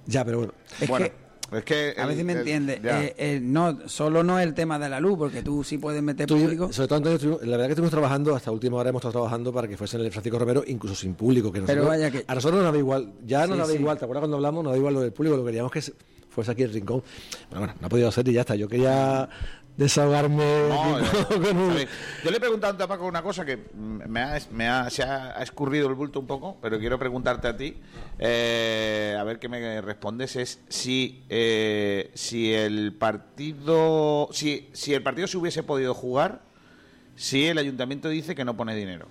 Ya, 0.06 0.24
pero 0.24 0.38
bueno. 0.38 0.54
Es 0.80 0.88
Bueno, 0.88 1.06
que, 1.50 1.58
es 1.58 1.64
que 1.94 2.00
a 2.00 2.04
el- 2.10 2.16
si 2.16 2.24
me 2.24 2.32
entiende. 2.32 2.80
eh, 2.82 3.14
eh, 3.18 3.38
no, 3.42 3.86
solo 3.86 4.24
no 4.24 4.38
es 4.38 4.46
el 4.46 4.54
tema 4.54 4.78
de 4.78 4.88
la 4.88 4.98
luz, 4.98 5.18
porque 5.18 5.42
tú 5.42 5.62
sí 5.62 5.76
puedes 5.76 6.02
meter 6.02 6.26
Tú- 6.26 6.38
público. 6.40 6.72
sobre 6.72 6.88
todo 6.88 6.96
Antonio, 6.96 7.16
estuvimos- 7.16 7.42
la 7.42 7.50
verdad 7.50 7.66
que 7.66 7.72
estuvimos 7.72 7.90
trabajando 7.90 8.34
hasta 8.34 8.50
última 8.50 8.78
hora 8.78 8.88
hemos 8.88 9.00
estado 9.00 9.12
trabajando 9.12 9.52
para 9.52 9.68
que 9.68 9.76
fuese 9.76 9.98
en 9.98 10.04
el 10.06 10.10
Francisco 10.10 10.38
Romero 10.38 10.64
incluso 10.66 10.94
sin 10.94 11.12
público 11.14 11.52
que 11.52 11.60
Pero 11.60 11.82
nosotros- 11.84 11.88
vaya 11.88 12.10
que- 12.10 12.24
a 12.26 12.34
nosotros 12.34 12.62
nos 12.64 12.72
da 12.72 12.78
igual 12.78 13.12
ya 13.26 13.40
no 13.46 13.52
Sí, 13.52 13.58
nos 13.58 13.68
da 13.68 13.74
sí. 13.74 13.78
igual 13.78 13.98
te 13.98 14.04
acuerdas 14.06 14.22
cuando 14.22 14.36
hablamos 14.38 14.64
nos 14.64 14.72
da 14.72 14.78
igual 14.78 14.94
lo 14.94 15.00
del 15.02 15.12
público 15.12 15.36
lo 15.36 15.42
que 15.42 15.48
queríamos 15.48 15.70
que 15.70 15.82
se- 15.82 15.92
fuese 16.30 16.50
aquí 16.50 16.62
el 16.62 16.72
rincón 16.72 17.02
pero 17.50 17.60
bueno 17.60 17.74
no 17.78 17.86
ha 17.86 17.90
podido 17.90 18.10
ser 18.10 18.26
y 18.26 18.32
ya 18.32 18.40
está 18.40 18.54
yo 18.56 18.66
quería 18.66 19.28
desahogarme 19.76 20.68
No, 20.68 20.96
aquí 20.96 21.16
con 21.40 21.56
un- 21.56 21.68
¿sabes? 21.70 21.88
Yo 22.24 22.30
le 22.30 22.36
he 22.36 22.40
preguntado 22.40 22.82
a 22.84 22.86
Paco 22.88 23.06
una 23.06 23.22
cosa 23.22 23.44
que 23.44 23.58
me 23.74 24.20
ha, 24.20 24.38
me 24.50 24.68
ha- 24.68 24.90
se 24.90 25.02
ha, 25.02 25.38
ha 25.38 25.42
escurrido 25.42 25.88
el 25.88 25.94
bulto 25.94 26.20
un 26.20 26.26
poco, 26.26 26.58
pero 26.60 26.78
quiero 26.78 26.98
preguntarte 26.98 27.48
a 27.48 27.56
ti, 27.56 27.76
eh, 28.18 29.16
a 29.18 29.24
ver 29.24 29.38
qué 29.38 29.48
me 29.48 29.80
respondes, 29.80 30.36
es 30.36 30.60
si, 30.68 31.24
eh, 31.28 32.10
si 32.14 32.52
el 32.52 32.92
partido 32.94 34.28
si, 34.32 34.68
si 34.72 34.94
el 34.94 35.02
partido 35.02 35.26
se 35.26 35.38
hubiese 35.38 35.62
podido 35.62 35.94
jugar 35.94 36.42
si 37.16 37.46
el 37.46 37.58
ayuntamiento 37.58 38.08
dice 38.08 38.34
que 38.34 38.44
no 38.44 38.56
pone 38.56 38.74
dinero. 38.74 39.06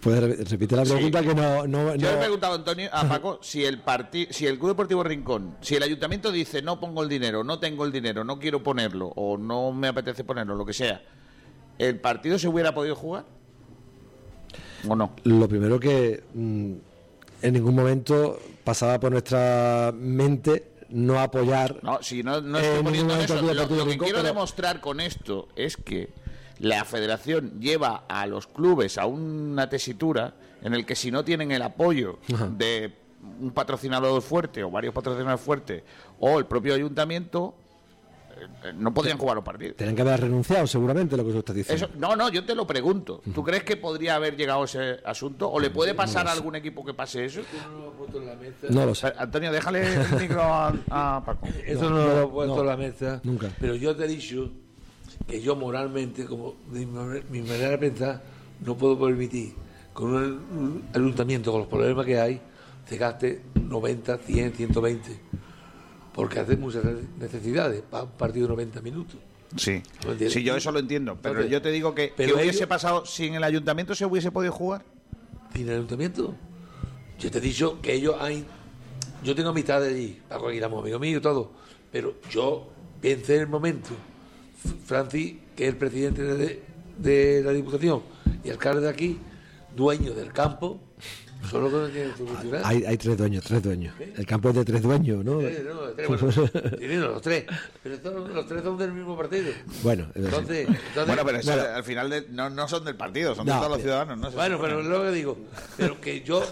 Puedes 0.00 0.20
re- 0.22 0.44
repetir 0.44 0.76
la 0.78 0.84
Sí. 0.84 0.92
pregunta 0.92 1.20
que 1.22 1.34
no, 1.34 1.66
no, 1.66 1.94
Yo 1.96 2.10
he 2.10 2.16
preguntado 2.16 2.54
Antonio, 2.54 2.88
a 2.92 3.08
Paco, 3.08 3.38
si 3.42 3.64
el 3.64 3.80
parti 3.80 4.26
si 4.30 4.46
el 4.46 4.58
Club 4.58 4.70
Deportivo 4.70 5.02
Rincón, 5.02 5.56
si 5.60 5.74
el 5.76 5.82
ayuntamiento 5.82 6.30
dice 6.30 6.62
no 6.62 6.78
pongo 6.80 7.02
el 7.02 7.08
dinero, 7.08 7.42
no 7.44 7.58
tengo 7.58 7.84
el 7.84 7.92
dinero, 7.92 8.24
no 8.24 8.38
quiero 8.38 8.62
ponerlo 8.62 9.08
o 9.16 9.36
no 9.38 9.72
me 9.72 9.88
apetece 9.88 10.24
ponerlo, 10.24 10.54
lo 10.54 10.64
que 10.66 10.72
sea, 10.72 11.02
¿el 11.78 11.98
partido 12.00 12.38
se 12.38 12.48
hubiera 12.48 12.74
podido 12.74 12.94
jugar? 12.94 13.24
¿O 14.88 14.96
no? 14.96 15.12
lo 15.24 15.48
primero 15.48 15.78
que 15.78 16.22
mm, 16.34 16.72
en 17.42 17.52
ningún 17.54 17.74
momento 17.74 18.38
pasaba 18.64 18.98
por 19.00 19.12
nuestra 19.12 19.92
mente 19.96 20.68
no 20.90 21.18
apoyar 21.20 21.78
No, 21.82 22.02
si 22.02 22.22
no, 22.22 22.40
no 22.40 22.58
estoy 22.58 22.78
en 22.78 22.84
poniendo 22.84 23.16
eso. 23.16 23.40
Lo, 23.40 23.54
lo 23.54 23.66
que 23.68 23.74
Rincón, 23.76 23.98
quiero 23.98 24.18
pero- 24.18 24.22
demostrar 24.22 24.80
con 24.80 25.00
esto 25.00 25.48
es 25.56 25.76
que 25.76 26.10
la 26.62 26.84
federación 26.84 27.60
lleva 27.60 28.04
a 28.08 28.24
los 28.26 28.46
clubes 28.46 28.96
a 28.96 29.06
una 29.06 29.68
tesitura 29.68 30.32
en 30.62 30.74
el 30.74 30.86
que 30.86 30.94
si 30.94 31.10
no 31.10 31.24
tienen 31.24 31.50
el 31.50 31.60
apoyo 31.60 32.20
de 32.56 32.92
un 33.40 33.50
patrocinador 33.50 34.22
fuerte 34.22 34.62
o 34.62 34.70
varios 34.70 34.94
patrocinadores 34.94 35.40
fuertes 35.40 35.82
o 36.20 36.38
el 36.38 36.46
propio 36.46 36.74
ayuntamiento, 36.74 37.56
eh, 38.36 38.46
eh, 38.68 38.72
no 38.76 38.94
podrían 38.94 39.18
jugar 39.18 39.34
los 39.34 39.44
partidos. 39.44 39.76
Tenían 39.76 39.96
que 39.96 40.02
haber 40.02 40.20
renunciado 40.20 40.68
seguramente 40.68 41.16
lo 41.16 41.24
que 41.24 41.32
tú 41.32 41.38
estás 41.40 41.56
diciendo 41.56 41.86
Eso, 41.86 41.94
no, 41.98 42.14
no, 42.14 42.28
yo 42.28 42.44
te 42.44 42.54
lo 42.54 42.64
pregunto. 42.64 43.20
¿Tú 43.34 43.42
crees 43.42 43.64
que 43.64 43.76
podría 43.76 44.14
haber 44.14 44.36
llegado 44.36 44.62
ese 44.62 45.00
asunto? 45.04 45.50
¿O 45.50 45.58
le 45.58 45.70
puede 45.70 45.94
pasar 45.94 46.28
a 46.28 46.32
algún 46.32 46.54
equipo 46.54 46.84
que 46.84 46.94
pase 46.94 47.24
eso? 47.24 47.40
No 48.70 48.86
lo 48.86 48.94
sé. 48.94 49.12
Antonio, 49.18 49.50
déjale 49.50 49.94
el 49.94 50.12
micro 50.20 50.42
a, 50.42 50.72
a 50.90 51.24
Paco. 51.24 51.48
Eso 51.66 51.90
no, 51.90 51.96
lo 51.96 52.22
he 52.22 52.26
puesto 52.28 52.60
en 52.60 52.66
la 52.66 52.76
mesa. 52.76 53.20
Nunca. 53.24 53.50
Pero 53.60 53.74
yo 53.74 53.96
te 53.96 54.04
he 54.04 54.08
dicho 54.08 54.48
que 55.26 55.40
yo 55.40 55.56
moralmente, 55.56 56.24
como 56.26 56.54
de 56.70 56.86
mi, 57.30 57.42
manera- 57.42 57.70
de 57.70 57.78
pensar, 57.78 58.22
no 58.64 58.76
puedo 58.76 58.98
permitir 58.98 59.54
con 59.92 60.14
un, 60.14 60.22
un 60.24 60.84
ayuntamiento, 60.94 61.50
con 61.52 61.60
los 61.62 61.68
problemas 61.68 62.06
que 62.06 62.18
hay, 62.18 62.40
se 62.88 62.96
gaste 62.96 63.42
90, 63.54 64.18
100, 64.18 64.52
120. 64.52 65.20
Porque 66.14 66.40
hace 66.40 66.56
muchas 66.56 66.84
necesidades 67.18 67.82
para 67.82 68.04
un 68.04 68.10
partido 68.10 68.46
de 68.46 68.52
90 68.54 68.80
minutos. 68.82 69.16
Sí. 69.56 69.82
Sí, 70.28 70.42
yo 70.42 70.56
eso 70.56 70.72
lo 70.72 70.78
entiendo, 70.78 71.16
pero 71.20 71.34
Entonces, 71.34 71.52
yo 71.52 71.62
te 71.62 71.70
digo 71.70 71.94
que, 71.94 72.08
que 72.08 72.14
pero 72.16 72.36
hubiese 72.36 72.58
ellos- 72.58 72.68
pasado 72.68 73.04
sin 73.06 73.34
el 73.34 73.44
ayuntamiento 73.44 73.94
se 73.94 74.04
hubiese 74.06 74.30
podido 74.30 74.52
jugar. 74.52 74.82
sin 75.54 75.68
el 75.68 75.74
ayuntamiento. 75.76 76.34
Yo 77.18 77.30
te 77.30 77.38
he 77.38 77.40
dicho 77.40 77.80
que 77.80 77.92
ellos 77.94 78.16
hay. 78.18 78.44
Yo 79.22 79.34
tengo 79.34 79.50
amistad 79.50 79.82
allí, 79.84 80.18
Paco 80.28 80.48
Aguilamo, 80.48 80.80
amigo 80.80 80.98
mío 80.98 81.18
y 81.18 81.20
todo. 81.20 81.52
Pero 81.92 82.14
yo 82.30 82.68
pensé 83.00 83.36
en 83.36 83.40
el 83.42 83.48
momento. 83.48 83.90
F- 84.64 84.74
Francis, 84.86 85.34
que 85.56 85.64
es 85.64 85.70
el 85.70 85.76
presidente 85.76 86.22
de, 86.22 86.62
de 86.98 87.42
la 87.44 87.52
Diputación 87.52 88.02
y 88.44 88.50
alcalde 88.50 88.82
de 88.82 88.88
aquí, 88.88 89.18
dueño 89.74 90.12
del 90.14 90.32
campo, 90.32 90.80
solo 91.50 91.68
que 91.68 91.76
no 91.76 91.88
tiene 91.88 92.16
solucionar. 92.16 92.62
hay, 92.64 92.84
hay 92.84 92.96
tres 92.96 93.16
dueños 93.16 93.42
tres 93.44 93.62
dueños 93.64 93.94
el 94.16 94.24
campo 94.26 94.50
es 94.50 94.54
de 94.54 94.64
tres 94.64 94.80
dueños 94.82 95.24
¿no? 95.24 95.40
Eh, 95.40 95.64
no, 95.66 95.80
tres, 95.90 96.08
bueno, 96.08 97.08
los 97.10 97.22
tres. 97.22 97.44
Pero 97.82 97.96
son- 98.02 98.34
los 98.34 98.46
tres 98.46 98.62
son 98.62 98.78
del 98.78 98.92
mismo 98.92 99.16
partido. 99.16 99.50
Bueno, 99.82 100.06
entonces, 100.14 100.68
entonces- 100.68 101.06
Bueno, 101.06 101.22
pero 101.24 101.38
eso 101.38 101.52
Bueno, 101.52 101.68
al 101.74 101.84
final 101.84 102.10
de- 102.10 102.26
no, 102.30 102.48
no 102.50 102.68
son 102.68 102.84
del 102.84 102.94
partido, 102.96 103.34
son 103.34 103.46
de 103.46 103.52
todos 103.52 103.70
los 103.70 103.80
ciudadanos. 103.80 104.18
¿no? 104.18 104.30
Bueno, 104.30 104.58
pero 104.60 104.80
es 104.80 104.86
lo 104.86 105.02
que 105.02 105.10
digo. 105.10 105.38
Pero 105.76 106.00
que 106.00 106.20
yo, 106.22 106.42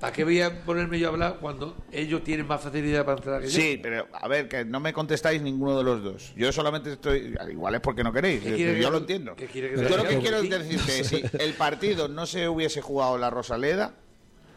¿para 0.00 0.12
qué 0.12 0.24
voy 0.24 0.40
a 0.40 0.62
ponerme 0.64 0.98
yo 0.98 1.08
a 1.08 1.10
hablar 1.12 1.36
cuando 1.40 1.76
ellos 1.92 2.24
tienen 2.24 2.46
más 2.46 2.60
facilidad 2.62 3.04
para 3.04 3.18
entrar 3.18 3.40
que 3.42 3.48
yo? 3.48 3.60
Sí, 3.60 3.78
pero 3.82 4.06
a 4.12 4.26
ver, 4.28 4.48
que 4.48 4.64
no 4.64 4.80
me 4.80 4.92
contestáis 4.92 5.42
ninguno 5.42 5.76
de 5.78 5.84
los 5.84 6.02
dos. 6.02 6.32
Yo 6.36 6.50
solamente 6.52 6.92
estoy. 6.94 7.34
Igual 7.50 7.74
es 7.76 7.80
porque 7.80 8.02
no 8.02 8.12
queréis. 8.12 8.42
¿Qué 8.42 8.54
quiere 8.54 8.80
Yo 8.80 8.90
lo 8.90 8.98
entiendo. 8.98 9.36
que 9.36 9.46
Yo 9.48 9.96
lo 9.96 10.04
que 10.04 10.18
quiero 10.18 10.42
decirte 10.42 11.00
es: 11.00 11.06
si 11.06 11.22
el 11.38 11.52
partido 11.54 12.08
no 12.08 12.26
se 12.26 12.48
hubiese 12.48 12.80
jugado 12.80 13.18
la 13.18 13.30
Rosaleda 13.30 13.94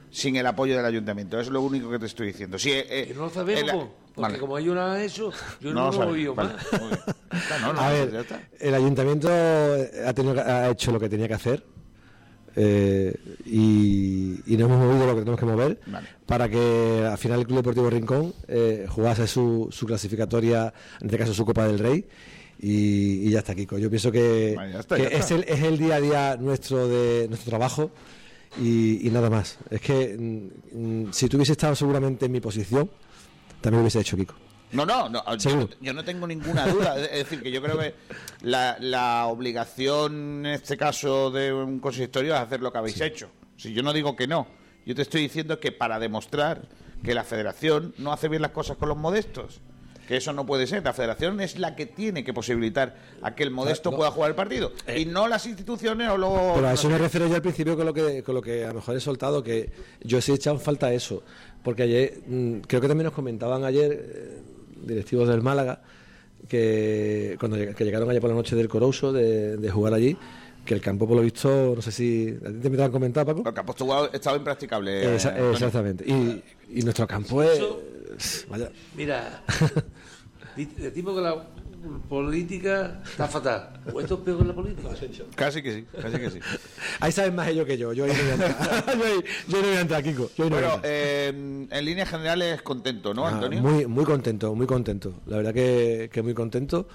sin 0.09 0.35
el 0.35 0.45
apoyo 0.45 0.75
del 0.77 0.85
ayuntamiento, 0.85 1.39
es 1.39 1.49
lo 1.49 1.61
único 1.61 1.89
que 1.89 1.99
te 1.99 2.05
estoy 2.05 2.27
diciendo. 2.27 2.57
Si, 2.59 2.71
eh, 2.71 3.05
Que 3.07 3.13
no 3.15 3.21
lo 3.23 3.29
sabemos, 3.31 3.63
el- 3.63 3.71
po, 3.71 3.95
porque 4.13 4.21
Vale. 4.21 4.37
como 4.37 4.57
ellos 4.59 4.75
no 4.75 4.81
han 4.85 5.01
hecho, 5.01 5.31
yo 5.59 5.73
No 5.73 5.91
no, 5.91 6.05
lo 6.05 6.15
he 6.15 6.27
vale, 6.29 6.51
más. 6.51 6.63
Está, 7.33 7.57
no, 7.59 7.73
no, 7.73 7.81
a 7.81 7.91
ya 7.91 8.05
ver, 8.05 8.15
está. 8.17 8.39
el 8.59 8.75
ayuntamiento 8.75 9.27
ha, 10.05 10.13
tenido, 10.13 10.35
que- 10.35 10.41
ha 10.41 10.69
hecho 10.69 10.91
lo 10.91 10.99
que 10.99 11.09
tenía 11.09 11.27
que 11.27 11.33
hacer 11.33 11.63
eh, 12.55 13.15
y, 13.45 14.39
y 14.45 14.57
nos 14.57 14.69
hemos 14.69 14.85
movido 14.85 15.05
lo 15.07 15.13
que 15.13 15.19
tenemos 15.21 15.39
que 15.39 15.45
mover 15.45 15.79
Vale. 15.87 16.07
para 16.25 16.49
que 16.49 17.07
al 17.09 17.17
final 17.17 17.39
el 17.39 17.45
Club 17.45 17.57
Deportivo 17.57 17.89
Rincón 17.89 18.33
eh, 18.47 18.85
jugase 18.89 19.27
su, 19.27 19.67
su 19.71 19.85
clasificatoria, 19.85 20.73
en 20.99 21.07
este 21.07 21.17
caso 21.17 21.33
su 21.33 21.45
Copa 21.45 21.65
del 21.67 21.79
Rey. 21.79 22.05
Y, 22.59 23.27
y 23.27 23.31
ya 23.31 23.39
está, 23.39 23.53
Kiko. 23.55 23.77
Yo 23.77 23.89
pienso 23.89 24.09
que, 24.11 24.53
Vale, 24.55 24.73
ya 24.73 24.79
está, 24.79 24.95
que 24.95 25.03
ya 25.03 25.09
es, 25.09 25.31
el, 25.31 25.43
es 25.47 25.61
el 25.63 25.77
día 25.77 25.95
a 25.95 26.01
día 26.01 26.37
nuestro 26.39 26.87
de 26.87 27.27
nuestro 27.27 27.49
trabajo 27.49 27.91
y, 28.61 29.05
y 29.05 29.11
nada 29.11 29.29
más. 29.29 29.57
Es 29.69 29.81
que 29.81 30.15
mm, 30.17 31.07
mm, 31.07 31.11
si 31.11 31.27
tú 31.27 31.37
hubiese 31.37 31.53
estado 31.53 31.75
seguramente 31.75 32.27
en 32.27 32.31
mi 32.31 32.39
posición, 32.39 32.89
también 33.59 33.79
lo 33.79 33.81
hubiese 33.81 33.99
hecho, 33.99 34.15
Kiko. 34.15 34.35
No, 34.73 34.85
no, 34.85 35.07
no 35.07 35.23
yo, 35.81 35.93
no 35.93 36.03
tengo 36.03 36.27
ninguna 36.27 36.67
duda. 36.67 36.97
Es 36.99 37.29
decir, 37.29 37.41
que 37.41 37.51
yo 37.51 37.61
creo 37.61 37.77
que 37.77 37.93
la, 38.41 38.77
la 38.79 39.27
obligación, 39.27 40.45
en 40.45 40.53
este 40.53 40.77
caso, 40.77 41.31
de 41.31 41.53
un 41.53 41.79
consistorio 41.79 42.33
es 42.33 42.41
hacer 42.41 42.61
lo 42.61 42.71
que 42.71 42.79
habéis 42.79 42.99
hecho. 43.01 43.29
Si 43.55 43.73
yo 43.73 43.83
no 43.83 43.93
digo 43.93 44.15
que 44.15 44.27
no, 44.27 44.47
yo 44.85 44.95
te 44.95 45.03
estoy 45.03 45.21
diciendo 45.21 45.59
que 45.59 45.71
para 45.71 45.99
demostrar 45.99 46.67
que 47.03 47.13
la 47.13 47.23
federación 47.23 47.93
no 47.97 48.13
hace 48.13 48.29
bien 48.29 48.41
las 48.41 48.51
cosas 48.51 48.77
con 48.77 48.89
los 48.89 48.97
modestos. 48.97 49.61
que 50.07 50.17
eso 50.17 50.33
no 50.33 50.45
puede 50.45 50.67
ser. 50.67 50.83
La 50.83 50.93
federación 50.93 51.39
es 51.39 51.57
la 51.59 51.75
que 51.75 51.85
tiene 51.85 52.23
que 52.23 52.33
posibilitar 52.33 52.95
a 53.21 53.35
que 53.35 53.43
el 53.43 53.51
modesto 53.51 53.91
no. 53.91 53.97
pueda 53.97 54.11
jugar 54.11 54.31
el 54.31 54.35
partido 54.35 54.73
y 54.97 55.05
no 55.05 55.27
las 55.27 55.45
instituciones 55.45 56.09
o 56.09 56.17
luego. 56.17 56.53
Pero 56.55 56.67
a 56.67 56.73
eso 56.73 56.89
me 56.89 56.97
refiero 56.97 57.27
yo 57.27 57.35
al 57.35 57.41
principio 57.41 57.77
con 57.77 57.85
lo 57.85 57.93
que, 57.93 58.23
con 58.23 58.35
lo 58.35 58.41
que 58.41 58.65
a 58.65 58.69
lo 58.69 58.75
mejor 58.75 58.95
he 58.97 58.99
soltado, 58.99 59.43
que 59.43 59.71
yo 60.01 60.19
sí 60.19 60.31
he 60.31 60.35
echado 60.35 60.57
en 60.57 60.61
falta 60.61 60.91
eso. 60.91 61.23
Porque 61.63 61.83
ayer, 61.83 62.19
mm, 62.25 62.59
creo 62.67 62.81
que 62.81 62.87
también 62.87 63.05
nos 63.05 63.13
comentaban 63.13 63.63
ayer 63.63 63.91
eh, 63.93 64.41
directivos 64.85 65.27
del 65.27 65.41
Málaga, 65.41 65.81
que 66.47 67.35
cuando 67.39 67.57
lleg- 67.57 67.73
que 67.75 67.85
llegaron 67.85 68.09
ayer 68.09 68.21
por 68.21 68.29
la 68.29 68.35
noche 68.35 68.55
del 68.55 68.67
Corouso 68.67 69.11
de, 69.13 69.57
de 69.57 69.71
jugar 69.71 69.93
allí, 69.93 70.15
que 70.65 70.73
el 70.73 70.81
campo 70.81 71.07
por 71.07 71.17
lo 71.17 71.23
visto, 71.23 71.73
no 71.75 71.81
sé 71.81 71.91
si... 71.91 72.29
¿A 72.45 72.47
ti 72.49 72.53
te 72.61 72.69
me 72.69 72.77
lo 72.77 72.85
han 72.85 72.91
comentado, 72.91 73.25
Paco? 73.35 73.47
El 73.49 73.53
campo 73.55 73.71
estuvo- 73.73 74.11
estaba 74.13 74.37
impracticable. 74.37 75.03
eh, 75.03 75.15
Esa- 75.15 75.51
exactamente. 75.51 76.05
Y, 76.07 76.41
y 76.73 76.81
nuestro 76.83 77.05
campo 77.07 77.43
es... 77.43 78.45
Vaya. 78.49 78.69
Mira, 78.95 79.43
di- 80.55 80.65
de 80.65 80.91
tipo 80.91 81.13
que 81.15 81.21
la 81.21 81.45
política 82.09 83.01
está 83.03 83.27
fatal. 83.27 83.81
¿O 83.93 83.99
esto 83.99 84.15
es 84.15 84.19
peor 84.21 84.37
que 84.39 84.43
la 84.45 84.53
política? 84.53 84.89
Casi 85.35 85.61
que 85.61 85.73
sí, 85.73 85.85
casi 86.01 86.17
que 86.17 86.29
sí. 86.29 86.39
Ahí 86.99 87.11
saben 87.11 87.35
más 87.35 87.47
ellos 87.47 87.65
que 87.65 87.77
yo. 87.77 87.93
Yo 87.93 88.05
ahí 88.05 88.11
no 88.11 88.17
voy 88.17 88.29
a 88.29 88.33
entrar. 88.33 88.85
yo, 88.97 89.03
ahí, 89.05 89.23
yo 89.47 89.61
no 89.61 89.67
voy 89.67 89.77
a 89.77 89.81
entrar, 89.81 90.03
Kiko. 90.03 90.29
Yo 90.37 90.43
ahí 90.45 90.49
no 90.49 90.55
voy 90.55 90.65
a 90.65 90.67
Bueno, 90.69 90.75
entrar. 90.75 90.91
eh, 90.93 91.67
en 91.71 91.85
líneas 91.85 92.09
generales 92.09 92.61
contento, 92.61 93.13
¿no, 93.13 93.25
Ah, 93.25 93.31
Antonio? 93.31 93.61
muy, 93.61 93.85
muy 93.85 94.05
contento, 94.05 94.53
muy 94.55 94.67
contento. 94.67 95.13
La 95.27 95.37
verdad 95.37 95.53
que, 95.53 96.09
que 96.11 96.21
muy 96.21 96.33
contento. 96.33 96.87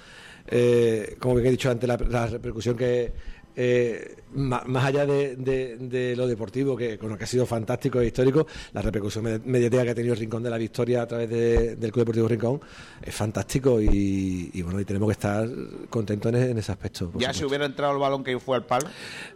Eh, 0.47 1.15
como 1.19 1.35
bien 1.35 1.47
he 1.47 1.51
dicho 1.51 1.69
antes, 1.69 1.87
la, 1.87 1.97
la 1.97 2.25
repercusión 2.27 2.75
que, 2.75 3.13
eh, 3.61 4.15
más 4.35 4.85
allá 4.85 5.05
de, 5.05 5.35
de- 5.35 5.75
de 5.77 6.15
lo 6.15 6.27
deportivo, 6.27 6.77
que, 6.77 6.97
con 6.97 7.09
lo 7.09 7.17
que 7.17 7.23
ha 7.25 7.27
sido 7.27 7.45
fantástico 7.45 7.99
e 7.99 8.05
histórico, 8.07 8.47
la 8.73 8.81
repercusión 8.81 9.25
med- 9.25 9.41
mediática 9.43 9.83
que 9.83 9.89
ha 9.89 9.95
tenido 9.95 10.13
el 10.13 10.19
Rincón 10.19 10.43
de 10.43 10.49
la 10.49 10.57
Victoria 10.57 11.01
a 11.01 11.07
través 11.07 11.29
de- 11.29 11.75
del 11.75 11.91
Club 11.91 12.03
Deportivo 12.05 12.27
Rincón 12.29 12.61
es 13.01 13.13
fantástico 13.13 13.81
y, 13.81 14.49
y 14.53 14.61
bueno, 14.61 14.79
y 14.79 14.85
tenemos 14.85 15.07
que 15.09 15.13
estar 15.13 15.47
contentos 15.89 16.31
en, 16.33 16.37
e- 16.41 16.51
en 16.51 16.57
ese 16.57 16.71
aspecto. 16.71 17.11
Ya 17.17 17.33
si 17.33 17.43
hubiera 17.43 17.65
entrado 17.65 17.91
el 17.93 17.99
balón 17.99 18.23
que 18.23 18.39
fue 18.39 18.55
al 18.55 18.65
palo, 18.65 18.87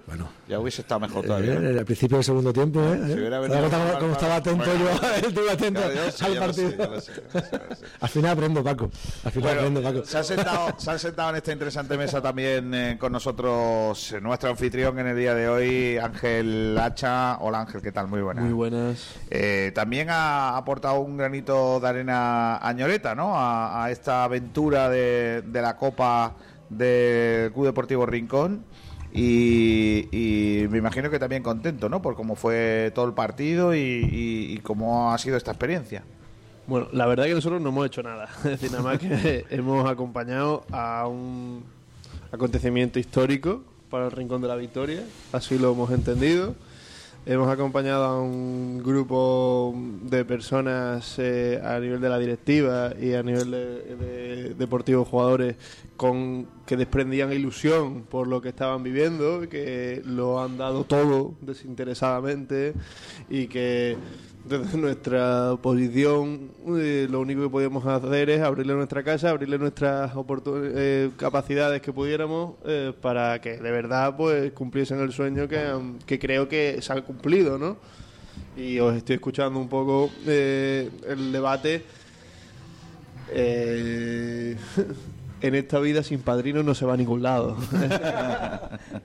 bueno, 0.08 0.30
ya 0.48 0.60
hubiese 0.60 0.82
estado 0.84 1.00
mejor 1.02 1.26
todavía. 1.26 1.54
Eh, 1.56 1.80
al 1.80 1.86
principio 1.86 2.18
del 2.18 2.24
segundo 2.24 2.54
tiempo, 2.54 2.80
¿eh? 2.82 3.02
Si 3.08 3.14
hubiera 3.14 3.40
venido 3.40 3.60
Ahora 3.60 4.00
como, 4.00 4.12
estaba 4.14 4.36
atento 4.38 4.66
bueno. 4.66 5.00
yo, 5.02 5.28
estuve 5.28 5.52
atento 5.52 5.82
sé, 5.82 6.00
al 6.00 6.12
sé, 6.12 6.40
partido. 6.40 6.91
lo 6.91 7.02
sé, 7.02 7.12
lo 7.34 7.40
lo. 7.40 7.76
Al 8.00 8.10
final 8.10 8.32
aprendo, 8.32 8.64
Paco. 8.64 8.91
Al 9.24 9.32
final 9.32 9.56
Bueno, 9.56 9.60
aprendo, 9.80 9.82
Paco. 9.82 10.06
se 10.06 10.18
ha, 10.20 10.24
sentado, 10.24 10.80
se 10.80 10.91
ha 10.91 11.00
sentado 11.00 11.30
en 11.32 11.36
esta 11.38 11.52
interesante 11.52 11.98
mesa 11.98 12.22
también 12.22 12.74
eh, 12.74 12.98
con 13.00 13.12
nosotros 13.12 14.12
nuestro 14.22 14.49
anfitrión 14.49 14.98
en 14.99 15.07
el 15.07 15.18
día 15.18 15.34
de 15.34 15.48
hoy, 15.49 15.98
Ángel 15.98 16.77
Hacha. 16.80 17.38
Hola 17.40 17.61
Ángel, 17.61 17.81
¿qué 17.81 17.91
tal? 17.91 18.07
Muy 18.07 18.22
buenas. 18.22 18.44
Muy 18.44 18.53
buenas. 18.53 19.15
Eh, 19.30 19.72
también 19.73 20.10
ha 20.10 20.56
aportado 20.57 20.99
un 20.99 21.18
granito 21.18 21.80
de 21.80 21.88
arena 21.88 22.57
a 22.57 22.73
Ñoreta, 22.73 23.15
¿no? 23.15 23.35
A, 23.38 23.85
a 23.85 23.91
esta 23.91 24.23
aventura 24.23 24.90
de, 24.90 25.41
de 25.45 25.61
la 25.61 25.76
Copa 25.77 26.35
del 26.69 27.52
Club 27.53 27.65
Deportivo 27.65 28.06
Rincón. 28.06 28.64
Y, 29.15 30.07
y 30.11 30.68
me 30.69 30.80
imagino 30.80 31.10
que 31.11 31.19
también 31.19 31.44
contento, 31.44 31.88
¿no? 31.88 32.02
Por 32.02 32.15
cómo 32.15 32.35
fue 32.35 32.91
todo 32.95 33.06
el 33.06 33.14
partido 33.14 33.76
y, 33.76 33.77
y- 33.80 34.53
y 34.53 34.57
cómo 34.60 35.14
ha 35.14 35.18
sido 35.19 35.38
esta 35.38 35.52
experiencia. 35.52 36.03
Bueno, 36.65 36.88
la 36.94 37.06
verdad 37.06 37.26
que 37.26 37.34
nosotros 37.35 37.61
no 37.61 37.69
hemos 37.69 37.85
hecho 37.85 38.02
nada. 38.02 38.27
Es 38.40 38.44
decir, 38.44 38.72
nada 38.72 38.84
más 38.84 38.98
que 38.99 39.45
hemos 39.52 39.88
acompañado 39.90 40.65
a 40.72 41.07
un 41.07 41.64
acontecimiento 42.31 42.98
histórico 42.98 43.64
para 43.94 44.06
el 44.06 44.11
Rincón 44.11 44.41
de 44.41 44.48
la 44.48 44.56
Victoria. 44.56 45.03
Así 45.34 45.60
lo 45.60 45.72
hemos 45.74 45.91
entendido. 45.91 46.56
Hemos 47.28 47.48
acompañado 47.48 48.03
a 48.06 48.20
un 48.20 48.82
grupo 48.84 49.72
de 50.02 50.26
personas 50.26 51.14
eh, 51.20 51.61
a 51.64 51.78
nivel 51.78 52.02
de 52.02 52.10
la 52.10 52.18
directiva 52.18 52.95
y 52.99 53.14
a 53.14 53.22
nivel 53.22 53.52
de, 53.52 53.95
de 53.95 54.53
deportivos 54.56 55.07
jugadores 55.07 55.57
con 55.95 56.48
que 56.65 56.76
desprendían 56.76 57.32
ilusión 57.32 58.02
por 58.10 58.26
lo 58.26 58.41
que 58.41 58.49
estaban 58.49 58.82
viviendo, 58.82 59.48
que 59.48 60.02
lo 60.03 60.41
han 60.41 60.57
dado 60.57 60.86
todo 60.86 61.36
desinteresadamente 61.41 62.74
y 63.30 63.45
que 63.45 63.95
desde 64.45 64.78
nuestra 64.78 65.56
posición 65.61 66.52
eh, 66.78 67.07
lo 67.10 67.22
único 67.22 67.44
que 67.44 67.49
podíamos 67.49 67.86
hacer 67.86 68.30
es 68.30 68.41
abrirle 68.41 68.74
nuestra 68.74 69.03
casa, 69.03 69.30
abrirle 69.30 69.57
nuestras 69.57 70.11
eh, 70.45 71.11
capacidades 71.18 71.82
que 71.82 71.94
pudiéramos 71.94 72.56
eh, 72.65 72.94
para 73.02 73.40
que 73.41 73.57
de 73.57 73.72
verdad 73.72 74.15
pues 74.18 74.52
cumpliesen 74.52 74.99
el 74.99 75.11
sueño 75.11 75.48
que, 75.48 75.74
que 76.06 76.20
creo 76.20 76.48
que 76.48 76.82
se 76.82 76.94
ha 76.94 77.02
cumplido, 77.02 77.57
¿no? 77.57 77.78
Y 78.56 78.80
os 78.80 78.95
estoy 78.95 79.15
escuchando 79.15 79.60
un 79.60 79.70
poco 79.70 80.11
eh, 80.28 80.90
el 81.07 81.32
debate. 81.32 81.84
En 85.44 85.56
esta 85.56 85.78
vida 85.80 86.03
sin 86.03 86.22
padrino 86.22 86.64
no 86.64 86.74
se 86.74 86.86
va 86.86 86.94
a 86.94 86.98
ningún 86.98 87.22
lado. 87.22 87.57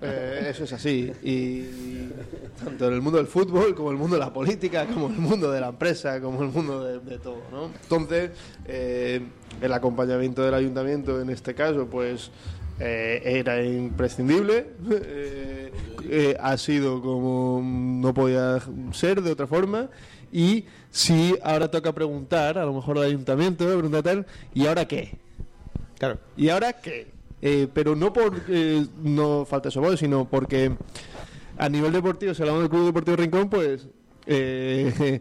Eh, 0.00 0.48
eso 0.50 0.64
es 0.64 0.72
así. 0.72 1.10
Y 1.22 1.64
tanto 2.62 2.86
en 2.86 2.94
el 2.94 3.00
mundo 3.00 3.18
del 3.18 3.26
fútbol, 3.26 3.74
como 3.74 3.88
en 3.88 3.96
el 3.96 4.00
mundo 4.00 4.16
de 4.16 4.20
la 4.20 4.32
política, 4.32 4.86
como 4.86 5.06
en 5.06 5.14
el 5.14 5.20
mundo 5.20 5.50
de 5.50 5.60
la 5.60 5.68
empresa, 5.68 6.20
como 6.20 6.38
en 6.38 6.48
el 6.48 6.54
mundo 6.54 6.84
de, 6.84 7.00
de 7.00 7.18
todo. 7.18 7.42
¿no? 7.50 7.70
Entonces, 7.82 8.30
eh, 8.66 9.20
el 9.60 9.72
acompañamiento 9.72 10.42
del 10.42 10.54
ayuntamiento 10.54 11.20
en 11.20 11.30
este 11.30 11.54
caso, 11.54 11.86
pues 11.86 12.30
eh, 12.78 13.20
era 13.24 13.62
imprescindible. 13.64 14.66
Ha 16.38 16.56
sido 16.56 17.02
como 17.02 17.60
no 17.62 18.14
podía 18.14 18.60
ser 18.92 19.22
de 19.22 19.32
otra 19.32 19.46
forma. 19.48 19.88
Y 20.30 20.66
si 20.90 21.36
ahora 21.42 21.70
toca 21.70 21.92
preguntar, 21.92 22.58
a 22.58 22.64
lo 22.64 22.74
mejor 22.74 22.98
al 22.98 23.04
ayuntamiento, 23.04 23.64
preguntar 23.64 24.02
tal, 24.02 24.26
¿y 24.54 24.66
ahora 24.66 24.86
qué? 24.86 25.18
Claro. 25.98 26.18
¿Y 26.36 26.48
ahora 26.48 26.74
qué? 26.74 27.08
Eh, 27.40 27.68
pero 27.72 27.94
no 27.94 28.12
por 28.12 28.40
eh, 28.48 28.84
no 29.02 29.44
falta 29.44 29.68
eso, 29.68 29.96
sino 29.96 30.28
porque 30.28 30.72
a 31.56 31.68
nivel 31.68 31.92
deportivo, 31.92 32.34
si 32.34 32.42
hablamos 32.42 32.62
del 32.62 32.70
Club 32.70 32.86
Deportivo 32.86 33.16
Rincón, 33.16 33.50
pues 33.50 33.88
eh, 34.26 35.20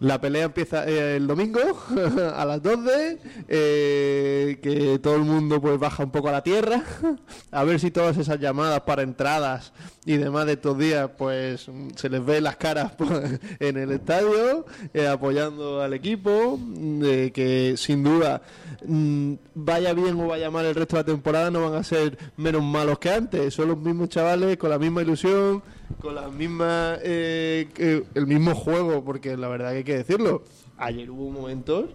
la 0.00 0.20
pelea 0.20 0.44
empieza 0.44 0.86
eh, 0.86 1.16
el 1.16 1.26
domingo 1.26 1.60
a 2.34 2.44
las 2.44 2.62
12, 2.62 3.18
eh, 3.48 4.58
que 4.62 4.98
todo 4.98 5.16
el 5.16 5.22
mundo 5.22 5.60
pues 5.60 5.78
baja 5.78 6.04
un 6.04 6.10
poco 6.10 6.28
a 6.28 6.32
la 6.32 6.42
tierra, 6.42 6.82
a 7.50 7.64
ver 7.64 7.80
si 7.80 7.90
todas 7.90 8.16
esas 8.18 8.38
llamadas 8.38 8.80
para 8.82 9.02
entradas 9.02 9.72
y 10.04 10.16
demás 10.16 10.46
de 10.46 10.52
estos 10.52 10.78
días, 10.78 11.10
pues 11.16 11.70
se 11.96 12.08
les 12.08 12.24
ve 12.24 12.40
las 12.40 12.56
caras 12.56 12.92
pues, 12.98 13.40
en 13.58 13.76
el 13.76 13.90
estadio, 13.92 14.66
eh, 14.92 15.06
apoyando 15.06 15.82
al 15.82 15.94
equipo, 15.94 16.58
de 16.60 17.32
que 17.32 17.74
sin 17.76 18.04
duda 18.04 18.42
mm, 18.86 19.34
vaya 19.54 19.94
bien 19.94 20.20
o 20.20 20.28
vaya 20.28 20.50
mal 20.50 20.66
el 20.66 20.74
resto 20.74 20.96
de 20.96 21.02
la 21.02 21.06
temporada, 21.06 21.50
no 21.50 21.70
van 21.70 21.80
a 21.80 21.84
ser 21.84 22.18
menos 22.36 22.62
malos 22.62 22.98
que 22.98 23.10
antes, 23.10 23.54
son 23.54 23.68
los 23.68 23.78
mismos 23.78 24.10
chavales 24.10 24.56
con 24.58 24.70
la 24.70 24.78
misma 24.78 25.02
ilusión, 25.02 25.62
con 26.00 26.14
la 26.14 26.28
misma 26.28 26.98
eh, 27.02 28.04
el 28.14 28.26
mismo 28.26 28.54
juego, 28.54 29.04
porque 29.04 29.36
la 29.36 29.48
verdad 29.48 29.70
que 29.70 29.76
hay 29.78 29.84
que 29.84 29.96
decirlo, 29.96 30.42
ayer 30.76 31.10
hubo 31.10 31.30
momentos 31.30 31.90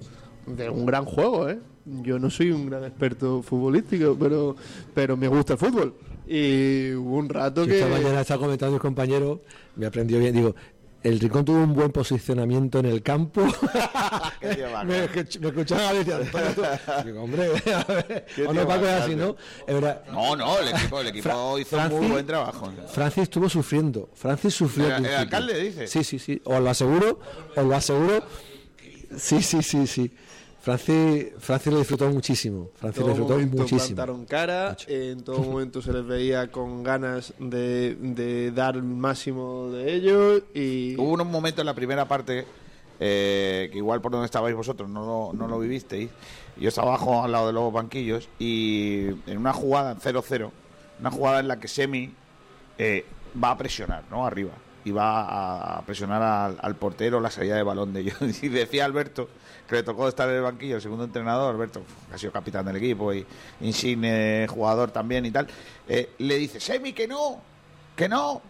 de 0.45 0.69
un 0.69 0.85
gran 0.85 1.05
juego, 1.05 1.49
¿eh? 1.49 1.59
Yo 1.85 2.19
no 2.19 2.29
soy 2.29 2.51
un 2.51 2.69
gran 2.69 2.83
experto 2.83 3.41
futbolístico, 3.41 4.15
pero, 4.19 4.55
pero 4.93 5.17
me 5.17 5.27
gusta 5.27 5.53
el 5.53 5.59
fútbol. 5.59 5.95
Y 6.27 6.93
hubo 6.93 7.17
un 7.17 7.29
rato 7.29 7.65
que... 7.65 7.79
esta 7.79 7.89
mañana 7.89 8.21
estaba 8.21 8.41
comentando 8.41 8.73
mis 8.73 8.81
compañeros, 8.81 9.39
me 9.75 9.85
aprendió 9.85 10.19
bien, 10.19 10.35
digo, 10.35 10.55
el 11.03 11.19
Rincón 11.19 11.45
tuvo 11.45 11.57
un 11.63 11.73
buen 11.73 11.91
posicionamiento 11.91 12.79
en 12.79 12.85
el 12.85 13.01
campo. 13.01 13.41
me, 14.41 15.07
me 15.39 15.47
escuchaban 15.49 15.85
a 15.85 15.91
veces, 15.93 16.13
"Antonio, 16.13 16.49
tú". 16.55 16.61
Digo, 17.05 17.23
hombre, 17.23 17.43
a 17.75 17.83
ver, 17.91 18.25
o 18.47 18.53
no, 18.53 18.67
Paco, 18.67 18.85
así. 18.87 19.15
¿no? 19.15 19.35
No, 20.11 20.35
no, 20.35 20.59
el 20.59 20.67
equipo, 20.69 21.01
el 21.01 21.07
equipo 21.07 21.23
Fra- 21.23 21.33
hizo 21.33 21.51
muy 21.53 21.63
Francis- 21.65 22.09
buen 22.11 22.25
trabajo. 22.25 22.71
Francis 22.93 23.23
estuvo 23.23 23.49
sufriendo. 23.49 24.09
Francis 24.13 24.53
sufrió. 24.53 24.95
¿El- 24.95 25.05
alcalde 25.07 25.59
dice? 25.59 25.87
Sí, 25.87 26.03
sí, 26.03 26.19
sí. 26.19 26.41
Os 26.45 26.59
lo 26.61 26.69
aseguro, 26.69 27.19
os 27.55 27.65
lo 27.65 27.75
aseguro. 27.75 28.23
Sí, 29.17 29.41
sí, 29.41 29.61
sí, 29.61 29.87
sí. 29.87 30.11
Francis, 30.61 31.27
Francis 31.39 31.73
lo 31.73 31.79
disfrutó 31.79 32.07
muchísimo. 32.09 32.69
Francis 32.75 33.01
En 33.01 33.07
lo 33.07 33.13
todo 33.13 33.15
disfrutó 33.15 33.33
momento 33.33 33.57
muchísimo. 33.63 33.95
plantaron 33.95 34.25
cara, 34.25 34.77
en 34.87 35.23
todo 35.23 35.39
momento 35.39 35.81
se 35.81 35.91
les 35.91 36.05
veía 36.05 36.51
con 36.51 36.83
ganas 36.83 37.33
de, 37.39 37.95
de 37.95 38.51
dar 38.51 38.75
el 38.75 38.83
máximo 38.83 39.69
de 39.71 39.93
ellos 39.93 40.43
y 40.53 40.95
Hubo 40.97 41.13
unos 41.13 41.25
momentos 41.27 41.61
en 41.61 41.65
la 41.65 41.73
primera 41.73 42.07
parte 42.07 42.45
eh, 42.99 43.69
que 43.71 43.77
igual 43.79 44.01
por 44.01 44.11
donde 44.11 44.25
estabais 44.25 44.55
vosotros 44.55 44.87
no 44.87 45.03
lo, 45.03 45.33
no 45.33 45.47
lo 45.47 45.59
vivisteis. 45.59 46.11
Yo 46.57 46.69
estaba 46.69 46.89
abajo 46.89 47.23
al 47.23 47.31
lado 47.31 47.47
de 47.47 47.53
los 47.53 47.73
banquillos 47.73 48.29
y 48.37 49.07
en 49.25 49.37
una 49.39 49.53
jugada 49.53 49.95
0-0, 49.97 50.51
una 50.99 51.09
jugada 51.09 51.39
en 51.39 51.47
la 51.47 51.59
que 51.59 51.67
Semi 51.67 52.13
eh, 52.77 53.03
va 53.43 53.49
a 53.49 53.57
presionar, 53.57 54.03
¿no? 54.11 54.27
Arriba. 54.27 54.51
Y 54.85 54.91
va 54.91 55.77
a 55.77 55.81
presionar 55.87 56.21
al, 56.21 56.57
al 56.61 56.75
portero 56.75 57.19
la 57.19 57.31
salida 57.31 57.55
de 57.55 57.63
balón 57.63 57.93
de 57.93 58.01
ellos. 58.01 58.17
Y 58.43 58.49
decía 58.49 58.85
Alberto, 58.85 59.27
le 59.75 59.83
tocó 59.83 60.07
estar 60.07 60.29
en 60.29 60.35
el 60.35 60.41
banquillo, 60.41 60.75
el 60.75 60.81
segundo 60.81 61.03
entrenador, 61.03 61.53
Alberto, 61.53 61.81
que 62.09 62.15
ha 62.15 62.17
sido 62.17 62.31
capitán 62.31 62.65
del 62.65 62.75
equipo 62.77 63.13
y 63.13 63.25
insigne 63.61 64.47
jugador 64.49 64.91
también 64.91 65.25
y 65.25 65.31
tal, 65.31 65.47
eh, 65.87 66.11
le 66.19 66.37
dice, 66.37 66.59
Semi, 66.59 66.93
que 66.93 67.07
no, 67.07 67.41
Que 67.95 68.07
no, 68.07 68.41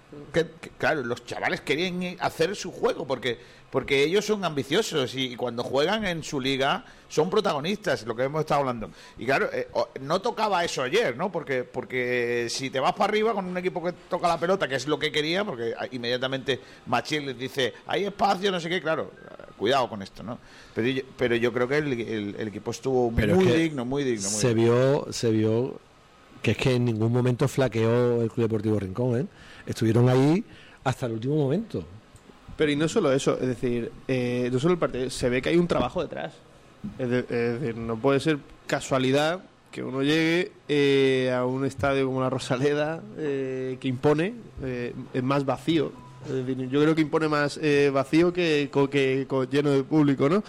claro, 0.77 1.03
los 1.03 1.25
chavales 1.25 1.61
querían 1.61 2.15
hacer 2.19 2.55
su 2.55 2.71
juego 2.71 3.05
porque 3.05 3.39
porque 3.71 4.03
ellos 4.03 4.25
son 4.25 4.43
ambiciosos 4.45 5.15
y, 5.15 5.33
y 5.33 5.35
cuando 5.35 5.63
juegan 5.63 6.05
en 6.05 6.23
su 6.23 6.39
liga 6.41 6.83
son 7.09 7.29
protagonistas, 7.29 8.05
lo 8.05 8.15
que 8.15 8.23
hemos 8.23 8.41
estado 8.41 8.61
hablando. 8.61 8.89
Y 9.17 9.25
claro, 9.25 9.49
eh, 9.51 9.67
no 10.01 10.21
tocaba 10.21 10.63
eso 10.63 10.83
ayer, 10.83 11.15
¿no? 11.17 11.31
Porque 11.31 11.63
porque 11.63 12.47
si 12.49 12.69
te 12.69 12.79
vas 12.79 12.93
para 12.93 13.05
arriba 13.11 13.33
con 13.33 13.45
un 13.45 13.57
equipo 13.57 13.83
que 13.83 13.93
toca 14.09 14.27
la 14.27 14.39
pelota, 14.39 14.67
que 14.67 14.75
es 14.75 14.87
lo 14.87 14.99
que 14.99 15.11
quería, 15.11 15.43
porque 15.43 15.73
inmediatamente 15.91 16.59
Machín 16.85 17.25
les 17.25 17.37
dice, 17.37 17.73
hay 17.87 18.05
espacio, 18.05 18.51
no 18.51 18.59
sé 18.59 18.69
qué, 18.69 18.81
claro, 18.81 19.11
eh, 19.29 19.43
cuidado 19.57 19.89
con 19.89 20.01
esto, 20.01 20.21
¿no? 20.23 20.37
Pero 20.75 20.87
yo, 20.87 21.01
pero 21.17 21.35
yo 21.35 21.51
creo 21.53 21.67
que 21.67 21.77
el, 21.77 21.93
el- 22.01 22.35
el 22.39 22.47
equipo 22.47 22.71
estuvo 22.71 23.11
Pero 23.15 23.35
muy 23.35 23.45
digno, 23.45 23.85
muy 23.85 24.03
digno. 24.03 24.29
Muy 24.29 24.39
se 24.39 24.53
digno. 24.53 24.63
vio 25.03 25.07
se 25.13 25.31
vio 25.31 25.79
que 26.41 26.51
es 26.51 26.57
que 26.57 26.75
en 26.75 26.85
ningún 26.85 27.11
momento 27.11 27.47
flaqueó 27.47 28.21
el 28.21 28.29
Club 28.31 28.47
Deportivo 28.47 28.79
Rincón 28.79 29.19
¿eh? 29.21 29.25
estuvieron 29.65 30.09
ahí 30.09 30.43
hasta 30.83 31.05
el 31.05 31.11
último 31.13 31.35
momento 31.35 31.85
Pero 32.61 32.73
y 32.73 32.75
no 32.75 32.87
solo 32.87 33.11
eso, 33.11 33.39
es 33.41 33.47
decir, 33.47 33.91
eh, 34.07 34.47
no 34.53 34.59
solo 34.59 34.73
el 34.73 34.79
partido, 34.79 35.09
se 35.09 35.29
ve 35.29 35.41
que 35.41 35.49
hay 35.49 35.57
un 35.57 35.65
trabajo 35.67 35.99
detrás. 36.03 36.31
Es, 36.99 37.09
de- 37.09 37.19
es 37.21 37.59
decir, 37.59 37.75
no 37.75 37.95
puede 37.97 38.19
ser 38.19 38.37
casualidad 38.67 39.39
que 39.71 39.81
uno 39.81 40.03
llegue 40.03 40.51
eh, 40.69 41.33
a 41.35 41.43
un 41.43 41.65
estadio 41.65 42.05
como 42.05 42.21
la 42.21 42.29
Rosaleda, 42.29 43.01
eh, 43.17 43.77
que 43.79 43.87
impone, 43.87 44.35
eh, 44.63 44.93
más 45.23 45.43
vacío. 45.43 45.91
Es 46.27 46.33
decir, 46.45 46.69
yo 46.69 46.79
creo 46.83 46.93
que 46.93 47.01
impone 47.01 47.27
más 47.29 47.57
eh, 47.63 47.89
vacío 47.91 48.31
que, 48.31 48.69
co- 48.71 48.91
que 48.91 49.25
co- 49.27 49.45
lleno 49.49 49.71
de 49.71 49.81
público, 49.83 50.29
¿no? 50.29 50.43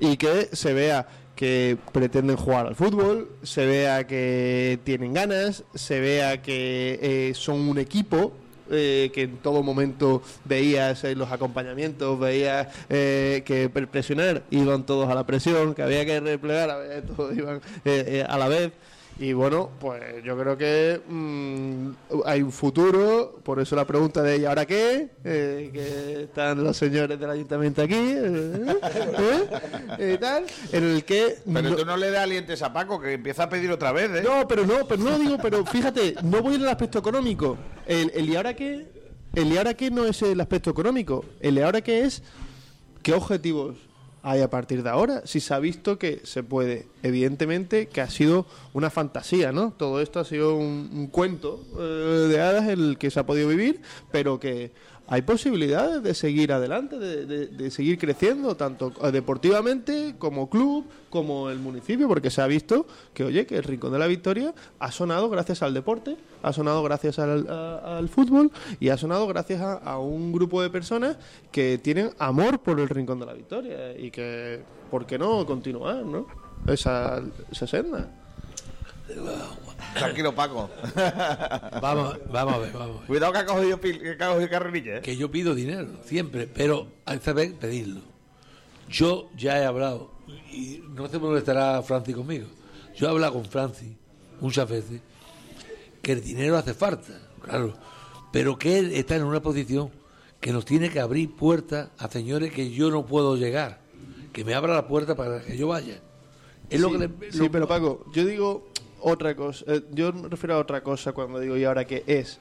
Y 0.00 0.16
que 0.16 0.48
se 0.50 0.72
vea 0.74 1.06
que 1.36 1.76
pretenden 1.92 2.34
jugar 2.36 2.66
al 2.66 2.74
fútbol, 2.74 3.28
se 3.44 3.66
vea 3.66 4.04
que 4.04 4.80
tienen 4.82 5.14
ganas, 5.14 5.62
se 5.76 6.00
vea 6.00 6.42
que 6.42 6.98
eh, 7.00 7.34
son 7.36 7.60
un 7.68 7.78
equipo, 7.78 8.32
eh, 8.72 9.10
que 9.14 9.22
en 9.22 9.36
todo 9.38 9.62
momento 9.62 10.22
veías 10.44 11.04
en 11.04 11.18
los 11.18 11.30
acompañamientos, 11.30 12.18
veías 12.18 12.68
eh, 12.88 13.42
que 13.44 13.68
pre- 13.68 13.86
presionar 13.86 14.42
iban 14.50 14.84
todos 14.86 15.08
a 15.10 15.14
la 15.14 15.24
presión, 15.26 15.74
que 15.74 15.82
había 15.82 16.04
que 16.04 16.18
replegar, 16.20 16.70
a 16.70 17.02
todos 17.02 17.36
iban 17.36 17.58
eh, 17.84 18.04
eh, 18.06 18.26
a 18.28 18.38
la 18.38 18.48
vez. 18.48 18.72
Y 19.18 19.34
bueno, 19.34 19.70
pues 19.78 20.24
yo 20.24 20.36
creo 20.36 20.56
que 20.56 21.00
mm, 21.06 21.90
hay 22.24 22.42
un 22.42 22.50
futuro, 22.50 23.38
por 23.44 23.60
eso 23.60 23.76
la 23.76 23.86
pregunta 23.86 24.20
de 24.22 24.38
¿y 24.38 24.44
ahora 24.46 24.66
qué? 24.66 25.10
Eh, 25.22 25.70
que 25.72 26.22
están 26.24 26.64
los 26.64 26.76
señores 26.76 27.20
del 27.20 27.30
ayuntamiento 27.30 27.82
aquí, 27.82 27.94
eh, 27.94 28.66
eh, 29.98 30.14
y 30.14 30.18
tal, 30.18 30.44
en 30.72 30.84
el 30.84 31.04
que... 31.04 31.36
Pero 31.52 31.70
no- 31.70 31.76
tú 31.76 31.84
no 31.84 31.96
le 31.96 32.10
das 32.10 32.22
alientes 32.24 32.62
a 32.62 32.72
Paco, 32.72 33.00
que 33.00 33.12
empieza 33.12 33.44
a 33.44 33.48
pedir 33.48 33.70
otra 33.70 33.92
vez, 33.92 34.10
¿eh? 34.10 34.22
no, 34.24 34.48
pero 34.48 34.66
no, 34.66 34.86
pero 34.88 35.02
no 35.04 35.18
digo, 35.18 35.36
pero 35.40 35.64
fíjate, 35.66 36.14
no 36.24 36.42
voy 36.42 36.56
en 36.56 36.62
el 36.62 36.68
aspecto 36.68 36.98
económico. 36.98 37.56
El, 37.86 38.10
el 38.14 38.28
y 38.28 38.34
ahora 38.34 38.54
qué, 38.56 38.86
el 39.34 39.52
y 39.52 39.56
ahora 39.58 39.74
qué 39.74 39.90
no 39.90 40.04
es 40.06 40.20
el 40.22 40.40
aspecto 40.40 40.70
económico. 40.70 41.24
El 41.40 41.58
y 41.58 41.60
ahora 41.62 41.80
qué 41.82 42.00
es 42.04 42.22
qué 43.02 43.12
objetivos 43.12 43.76
hay 44.22 44.40
a 44.40 44.50
partir 44.50 44.82
de 44.82 44.90
ahora. 44.90 45.22
Si 45.26 45.40
se 45.40 45.52
ha 45.52 45.58
visto 45.58 45.98
que 45.98 46.20
se 46.24 46.42
puede, 46.42 46.86
evidentemente 47.02 47.88
que 47.88 48.00
ha 48.00 48.08
sido 48.08 48.46
una 48.72 48.90
fantasía, 48.90 49.52
¿no? 49.52 49.72
Todo 49.72 50.00
esto 50.00 50.20
ha 50.20 50.24
sido 50.24 50.56
un, 50.56 51.08
cuento 51.10 51.64
eh, 51.78 52.28
de 52.28 52.40
hadas 52.40 52.68
el 52.68 52.98
que 52.98 53.10
se 53.10 53.20
ha 53.20 53.26
podido 53.26 53.48
vivir, 53.48 53.80
pero 54.10 54.38
que 54.38 54.72
hay 55.12 55.20
posibilidades 55.20 56.02
de 56.02 56.14
seguir 56.14 56.54
adelante, 56.54 56.98
de, 56.98 57.26
de- 57.46 57.70
seguir 57.70 57.98
creciendo, 57.98 58.56
tanto 58.56 58.94
eh, 59.02 59.12
deportivamente 59.12 60.14
como 60.18 60.48
club, 60.48 60.86
como 61.10 61.50
el 61.50 61.58
municipio, 61.58 62.08
porque 62.08 62.30
se 62.30 62.40
ha 62.40 62.46
visto 62.46 62.86
que, 63.12 63.24
oye, 63.24 63.44
que 63.44 63.58
el 63.58 63.62
Rincón 63.62 63.92
de 63.92 63.98
la 63.98 64.06
Victoria 64.06 64.54
ha 64.78 64.90
sonado 64.90 65.28
gracias 65.28 65.60
al 65.62 65.74
deporte, 65.74 66.16
ha 66.42 66.54
sonado 66.54 66.82
gracias 66.82 67.18
al, 67.18 68.08
fútbol 68.08 68.50
y 68.80 68.88
ha 68.88 68.96
sonado 68.96 69.26
gracias 69.26 69.60
a, 69.60 69.98
un 69.98 70.32
grupo 70.32 70.62
de 70.62 70.70
personas 70.70 71.18
que 71.50 71.76
tienen 71.76 72.12
amor 72.18 72.60
por 72.60 72.80
el 72.80 72.88
Rincón 72.88 73.20
de 73.20 73.26
la 73.26 73.34
Victoria 73.34 73.94
y 73.94 74.10
que, 74.10 74.62
¿por 74.90 75.04
qué 75.04 75.18
no 75.18 75.44
continuar, 75.44 76.06
no? 76.06 76.26
Esa 76.66 77.22
senda. 77.66 78.08
Tranquilo, 79.94 80.34
Paco. 80.34 80.70
Vamos, 81.80 82.18
vamos 82.30 82.54
a 82.54 82.58
ver, 82.58 82.72
vamos 82.72 82.96
a 82.96 82.98
ver. 83.00 83.06
Cuidado 83.06 83.32
que 83.32 83.38
ha 83.38 83.46
cogido, 83.46 83.80
que 83.80 84.16
ha 84.20 84.28
cogido 84.32 84.48
carrerilla, 84.50 84.96
¿eh? 84.98 85.00
Que 85.02 85.16
yo 85.16 85.30
pido 85.30 85.54
dinero, 85.54 85.88
siempre, 86.04 86.46
pero 86.46 86.88
a 87.06 87.14
esta 87.14 87.32
vez 87.32 87.52
pedirlo. 87.52 88.00
Yo 88.88 89.30
ya 89.36 89.58
he 89.60 89.64
hablado, 89.64 90.12
y 90.52 90.82
no 90.90 91.08
sé 91.08 91.18
por 91.18 91.32
qué 91.32 91.38
estará 91.38 91.82
Franci 91.82 92.12
conmigo. 92.12 92.46
Yo 92.96 93.06
he 93.06 93.10
hablado 93.10 93.34
con 93.34 93.44
Franci 93.44 93.96
muchas 94.40 94.68
veces 94.68 95.00
que 96.02 96.12
el 96.12 96.22
dinero 96.22 96.56
hace 96.58 96.74
falta, 96.74 97.12
claro, 97.40 97.74
pero 98.32 98.58
que 98.58 98.78
él 98.78 98.92
está 98.92 99.16
en 99.16 99.22
una 99.24 99.40
posición 99.40 99.90
que 100.40 100.52
nos 100.52 100.64
tiene 100.64 100.90
que 100.90 100.98
abrir 101.00 101.34
puertas 101.36 101.90
a 101.98 102.08
señores 102.08 102.52
que 102.52 102.70
yo 102.70 102.90
no 102.90 103.06
puedo 103.06 103.36
llegar, 103.36 103.80
que 104.32 104.44
me 104.44 104.54
abra 104.54 104.74
la 104.74 104.88
puerta 104.88 105.14
para 105.14 105.40
que 105.42 105.56
yo 105.56 105.68
vaya. 105.68 106.00
Es 106.68 106.80
lo 106.80 106.88
sí, 106.88 106.94
que 106.94 106.98
le- 106.98 107.30
sí, 107.32 107.38
lo- 107.38 107.50
pero 107.50 107.68
Paco, 107.68 108.04
yo 108.12 108.24
digo 108.26 108.71
otra 109.02 109.34
cosa. 109.36 109.64
eh, 109.68 109.82
yo 109.92 110.12
me 110.12 110.28
refiero 110.28 110.54
a 110.54 110.58
otra 110.58 110.82
cosa 110.82 111.12
cuando 111.12 111.38
digo 111.40 111.56
y 111.56 111.64
ahora 111.64 111.84
qué 111.84 112.02
es 112.06 112.38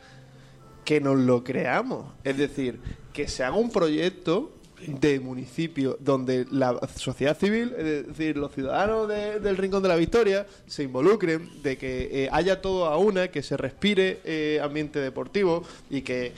que 0.85 0.99
nos 1.01 1.17
lo 1.17 1.43
creamos. 1.43 2.05
Es 2.23 2.37
decir, 2.37 2.79
que 3.13 3.27
se 3.27 3.43
haga 3.43 3.55
un 3.57 3.71
proyecto 3.71 4.51
de 4.87 5.19
municipio 5.19 5.95
donde 5.99 6.47
la 6.49 6.75
sociedad 6.95 7.37
civil, 7.37 7.71
es 7.77 8.07
decir, 8.07 8.35
los 8.35 8.51
ciudadanos 8.51 9.07
de- 9.07 9.39
del 9.39 9.55
Rincón 9.57 9.83
de 9.83 9.89
la 9.89 9.95
Victoria, 9.95 10.47
se 10.65 10.81
involucren, 10.81 11.47
de 11.61 11.77
que 11.77 12.09
eh, 12.23 12.29
haya 12.31 12.61
todo 12.63 12.85
a 12.87 12.97
una, 12.97 13.27
que 13.27 13.43
se 13.43 13.57
respire 13.57 14.21
eh, 14.23 14.59
ambiente 14.63 14.97
deportivo 14.99 15.63
y 15.91 16.01
que 16.01 16.33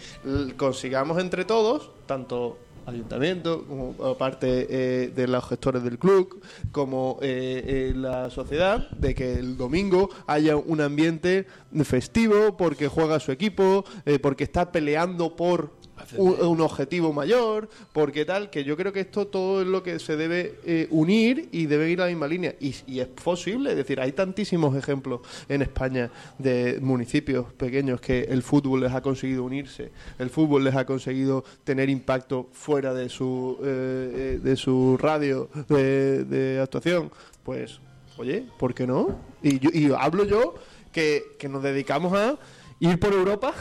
consigamos 0.58 1.20
entre 1.22 1.45
todos, 1.45 1.91
tanto 2.06 2.58
ayuntamiento, 2.85 3.65
como 3.65 3.93
parte 4.18 4.68
eh, 4.69 5.07
de 5.10 5.27
los 5.27 5.47
gestores 5.47 5.84
del 5.84 5.97
club, 5.97 6.41
como 6.72 7.19
eh, 7.22 7.64
eh, 7.65 7.93
la 7.95 8.30
sociedad, 8.30 8.89
de 8.91 9.15
que 9.15 9.34
el 9.34 9.57
domingo 9.57 10.10
haya 10.27 10.55
un 10.55 10.81
ambiente 10.81 11.47
festivo 11.84 12.57
porque 12.57 12.88
juega 12.88 13.19
su 13.19 13.31
equipo, 13.31 13.85
eh, 14.05 14.19
porque 14.19 14.43
está 14.43 14.72
peleando 14.72 15.35
por 15.35 15.72
un, 16.18 16.34
un 16.41 16.61
objetivo 16.61 17.14
mayor, 17.14 17.70
porque 17.91 18.26
tal, 18.26 18.49
que 18.49 18.64
yo 18.64 18.76
creo 18.76 18.91
que 18.91 19.02
esto 19.02 19.28
todo 19.28 19.61
es 19.61 19.68
lo 19.68 19.84
que 19.84 19.99
se 19.99 20.15
debe 20.15 20.56
eh, 20.65 20.88
unir 20.91 21.49
y 21.52 21.65
debe 21.65 21.90
ir 21.90 22.02
a 22.02 22.06
la 22.06 22.10
misma 22.10 22.28
línea. 22.28 22.56
Y, 22.60 22.76
y 22.88 22.99
es 22.99 23.07
posible, 23.07 23.72
es 23.72 23.78
decir, 23.78 23.99
hay 23.99 24.11
tantísimos 24.11 24.76
ejemplos 24.76 25.22
en 25.48 25.61
España 25.61 26.11
de 26.38 26.80
municipios 26.82 27.53
pequeños 27.53 28.02
que 28.02 28.22
el 28.24 28.44
fútbol 28.44 28.82
les 28.82 28.94
ha 28.94 29.02
conseguido 29.02 29.44
unirse, 29.44 29.91
el 30.20 30.30
fútbol 30.30 30.64
les 30.64 30.76
ha 30.76 30.86
conseguido 30.86 31.44
tener 31.64 31.90
impacto 31.90 32.49
fuera 32.52 32.94
de 32.94 33.10
su, 33.10 33.57
eh, 33.64 34.36
eh, 34.36 34.40
de 34.44 34.56
su 34.56 34.98
radio 34.98 35.49
de, 35.70 36.24
de 36.26 36.60
actuación. 36.60 37.11
Pues, 37.44 37.80
oye, 38.18 38.45
¿por 38.57 38.74
qué 38.74 38.88
no? 38.88 39.20
Y, 39.41 39.60
yo, 39.60 39.70
y 39.74 39.91
hablo 39.98 40.24
yo 40.24 40.56
que, 40.91 41.36
que 41.38 41.49
nos 41.49 41.64
dedicamos 41.64 42.14
a 42.14 42.38
ir 42.80 43.00
por 43.00 43.14
Europa 43.14 43.54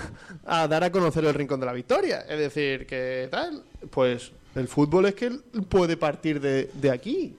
a 0.44 0.66
dar 0.68 0.84
a 0.84 0.90
conocer 0.92 1.24
el 1.24 1.34
Rincón 1.34 1.60
de 1.60 1.66
la 1.66 1.72
Victoria. 1.72 2.22
Es 2.28 2.38
decir, 2.38 2.86
que 2.86 3.28
tal, 3.30 3.62
pues 3.90 4.32
el 4.54 4.68
fútbol 4.68 5.06
es 5.06 5.14
que 5.14 5.30
puede 5.68 5.96
partir 5.96 6.40
de, 6.40 6.70
de 6.74 6.90
aquí. 6.90 7.34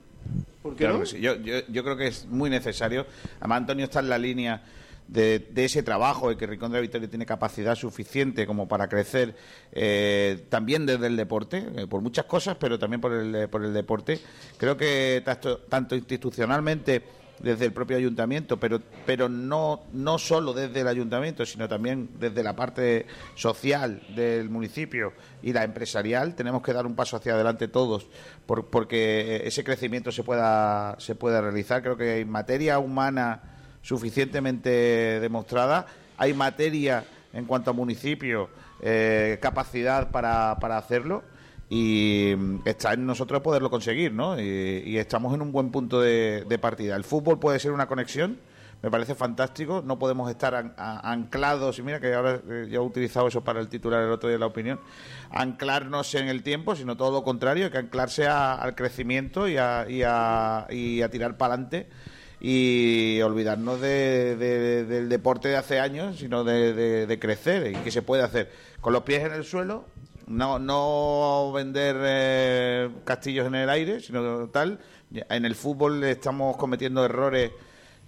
¿Por 0.62 0.74
qué 0.74 0.80
Claro 0.80 0.94
no? 0.96 1.00
que 1.02 1.06
sí. 1.08 1.20
Yo, 1.20 1.36
yo, 1.36 1.60
yo 1.68 1.84
creo 1.84 1.98
que 1.98 2.08
es 2.08 2.26
muy 2.26 2.50
necesario. 2.50 3.06
Además, 3.40 3.58
Antonio 3.60 3.86
está 3.86 4.00
en 4.00 4.10
la 4.10 4.18
línea 4.18 4.64
de, 5.08 5.40
de 5.52 5.66
ese 5.66 5.84
trabajo 5.84 6.32
y 6.32 6.38
que 6.38 6.48
Rincón 6.48 6.72
de 6.72 6.78
la 6.78 6.82
Victoria 6.82 7.10
tiene 7.10 7.26
capacidad 7.26 7.76
suficiente 7.76 8.48
como 8.48 8.68
para 8.68 8.88
crecer 8.88 9.36
eh, 9.74 10.46
también 10.50 10.86
desde 10.86 11.08
el 11.08 11.18
deporte, 11.18 11.66
eh, 11.76 11.88
por 11.88 12.02
muchas 12.02 12.26
cosas, 12.26 12.56
pero 12.60 12.80
también 12.80 13.02
por 13.02 13.12
el, 13.12 13.50
por 13.50 13.64
el 13.66 13.74
deporte. 13.74 14.20
Creo 14.58 14.78
que 14.78 15.22
tanto, 15.26 15.58
tanto 15.58 15.96
institucionalmente 15.96 17.04
desde 17.40 17.66
el 17.66 17.74
propio 17.74 17.98
ayuntamiento, 17.98 18.58
pero 18.58 18.80
pero 19.06 19.28
no 19.28 19.82
no 19.92 20.18
solo 20.18 20.54
desde 20.54 20.82
el 20.82 20.88
ayuntamiento, 20.88 21.46
sino 21.46 21.68
también 21.68 22.10
desde 22.20 22.42
la 22.44 22.56
parte 22.56 23.06
social 23.36 24.02
del 24.16 24.50
municipio 24.50 25.14
y 25.42 25.52
la 25.52 25.64
empresarial, 25.64 26.36
tenemos 26.36 26.62
que 26.62 26.72
dar 26.74 26.86
un 26.86 26.96
paso 26.96 27.18
hacia 27.18 27.34
adelante 27.34 27.68
todos, 27.68 28.08
por- 28.46 28.68
porque 28.68 29.42
ese 29.46 29.64
crecimiento 29.64 30.12
se 30.12 30.24
pueda 30.24 30.96
se 31.00 31.16
pueda 31.16 31.42
realizar. 31.42 31.82
Creo 31.82 31.98
que 31.98 32.12
hay 32.14 32.26
materia 32.26 32.80
humana 32.80 33.42
suficientemente 33.82 34.70
demostrada, 35.20 35.86
hay 36.18 36.34
materia 36.34 37.04
en 37.34 37.46
cuanto 37.46 37.72
a 37.72 37.74
municipio, 37.74 38.50
eh, 38.82 39.40
capacidad 39.42 40.12
para, 40.12 40.58
para 40.60 40.78
hacerlo 40.78 41.24
y 41.76 42.36
mm, 42.36 42.60
está 42.66 42.94
en 42.94 43.06
nosotros 43.08 43.42
poderlo 43.42 43.72
conseguir, 43.72 44.14
¿no? 44.14 44.40
Y, 44.40 44.96
estamos 45.00 45.34
en 45.34 45.42
un 45.42 45.52
buen 45.52 45.72
punto 45.72 46.00
de, 46.00 46.46
partida. 46.62 46.96
El 46.96 47.04
fútbol 47.04 47.40
puede 47.40 47.58
ser 47.60 47.72
una 47.72 47.88
conexión, 47.88 48.38
me 48.84 48.92
parece 48.92 49.16
fantástico, 49.16 49.82
no 49.84 49.98
podemos 49.98 50.30
estar 50.30 50.74
anclados, 50.78 51.80
y 51.80 51.82
mira 51.82 52.00
que 52.00 52.14
ahora 52.14 52.42
eh, 52.48 52.68
ya 52.70 52.76
he 52.76 52.80
utilizado 52.80 53.28
eso 53.28 53.44
para 53.44 53.60
el 53.60 53.70
titular 53.70 54.04
el 54.04 54.12
otro 54.12 54.30
día 54.30 54.36
de 54.36 54.40
la 54.42 54.46
opinión, 54.46 54.80
anclarnos 55.32 56.14
en 56.16 56.28
el 56.28 56.44
tiempo, 56.44 56.76
sino 56.76 56.96
todo 56.96 57.12
lo 57.12 57.24
contrario, 57.24 57.66
hay 57.66 57.72
que 57.72 57.78
anclarse 57.80 58.28
a- 58.28 58.54
al 58.54 58.76
crecimiento 58.76 59.48
y 59.48 59.58
a, 59.58 59.86
y 59.90 60.04
a, 60.06 60.68
y 60.70 61.02
a 61.02 61.10
tirar 61.10 61.38
para 61.38 61.56
adelante. 61.56 61.88
y 62.46 63.22
olvidarnos 63.22 63.80
de- 63.80 64.36
de- 64.36 64.84
del 64.84 65.08
deporte 65.08 65.48
de 65.48 65.56
hace 65.56 65.80
años, 65.80 66.18
sino 66.20 66.44
de- 66.44 67.08
de 67.08 67.18
crecer 67.20 67.72
y 67.72 67.76
que 67.78 67.90
se 67.90 68.02
puede 68.02 68.22
hacer 68.22 68.52
con 68.82 68.92
los 68.92 69.04
pies 69.04 69.24
en 69.24 69.32
el 69.32 69.46
suelo, 69.46 69.86
no, 70.28 70.60
no 70.60 71.52
vender 71.54 71.98
eh, 72.02 72.90
castillos 73.04 73.48
en 73.48 73.56
el 73.56 73.70
aire, 73.70 74.00
sino 74.00 74.48
tal. 74.50 74.80
En 75.12 75.46
el 75.46 75.56
fútbol 75.56 76.04
estamos 76.04 76.58
cometiendo 76.58 77.06
errores. 77.06 77.52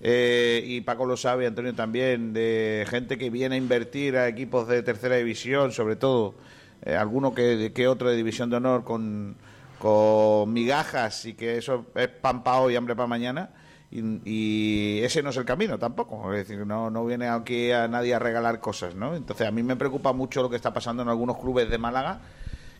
eh, 0.02 0.62
y 0.66 0.82
Paco 0.82 1.06
lo 1.06 1.18
sabe, 1.18 1.48
Antonio 1.48 1.74
también, 1.74 2.34
de 2.34 2.86
gente 2.90 3.18
que 3.18 3.30
viene 3.30 3.56
a 3.56 3.58
invertir 3.58 4.18
a 4.18 4.28
equipos 4.28 4.68
de 4.68 4.84
tercera 4.84 5.16
división, 5.16 5.72
sobre 5.72 5.96
todo, 5.96 6.36
eh, 6.84 6.96
alguno 6.96 7.34
que, 7.34 7.88
otro 7.88 8.10
de 8.10 8.16
división 8.16 8.50
de 8.50 8.58
honor 8.58 8.84
con, 8.84 9.36
con 9.80 10.52
migajas 10.52 11.26
y 11.26 11.34
que 11.34 11.58
eso 11.58 11.86
es 11.96 12.08
pan 12.08 12.44
pa' 12.44 12.60
hoy 12.60 12.74
y 12.74 12.76
hambre 12.76 12.96
para 12.96 13.08
mañana. 13.08 13.50
Y, 13.92 14.02
y 14.26 15.04
ese 15.04 15.24
no 15.24 15.30
es 15.30 15.38
el 15.38 15.46
camino 15.46 15.78
tampoco. 15.78 16.34
Es 16.34 16.48
decir, 16.48 16.66
no, 16.66 16.90
no 16.90 17.06
viene 17.06 17.28
aquí 17.28 17.72
a 17.72 17.88
nadie 17.88 18.14
a 18.14 18.20
regalar 18.20 18.60
cosas, 18.60 18.96
¿no? 18.96 19.16
Entonces 19.16 19.48
a 19.48 19.52
mí 19.52 19.64
me 19.64 19.76
preocupa 19.76 20.14
mucho 20.14 20.42
lo 20.42 20.50
que 20.50 20.56
está 20.56 20.74
pasando 20.74 21.04
en 21.04 21.10
algunos 21.10 21.38
clubes 21.38 21.70
de 21.70 21.78
Málaga, 21.78 22.22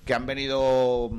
que 0.04 0.14
han 0.14 0.26
venido 0.26 1.12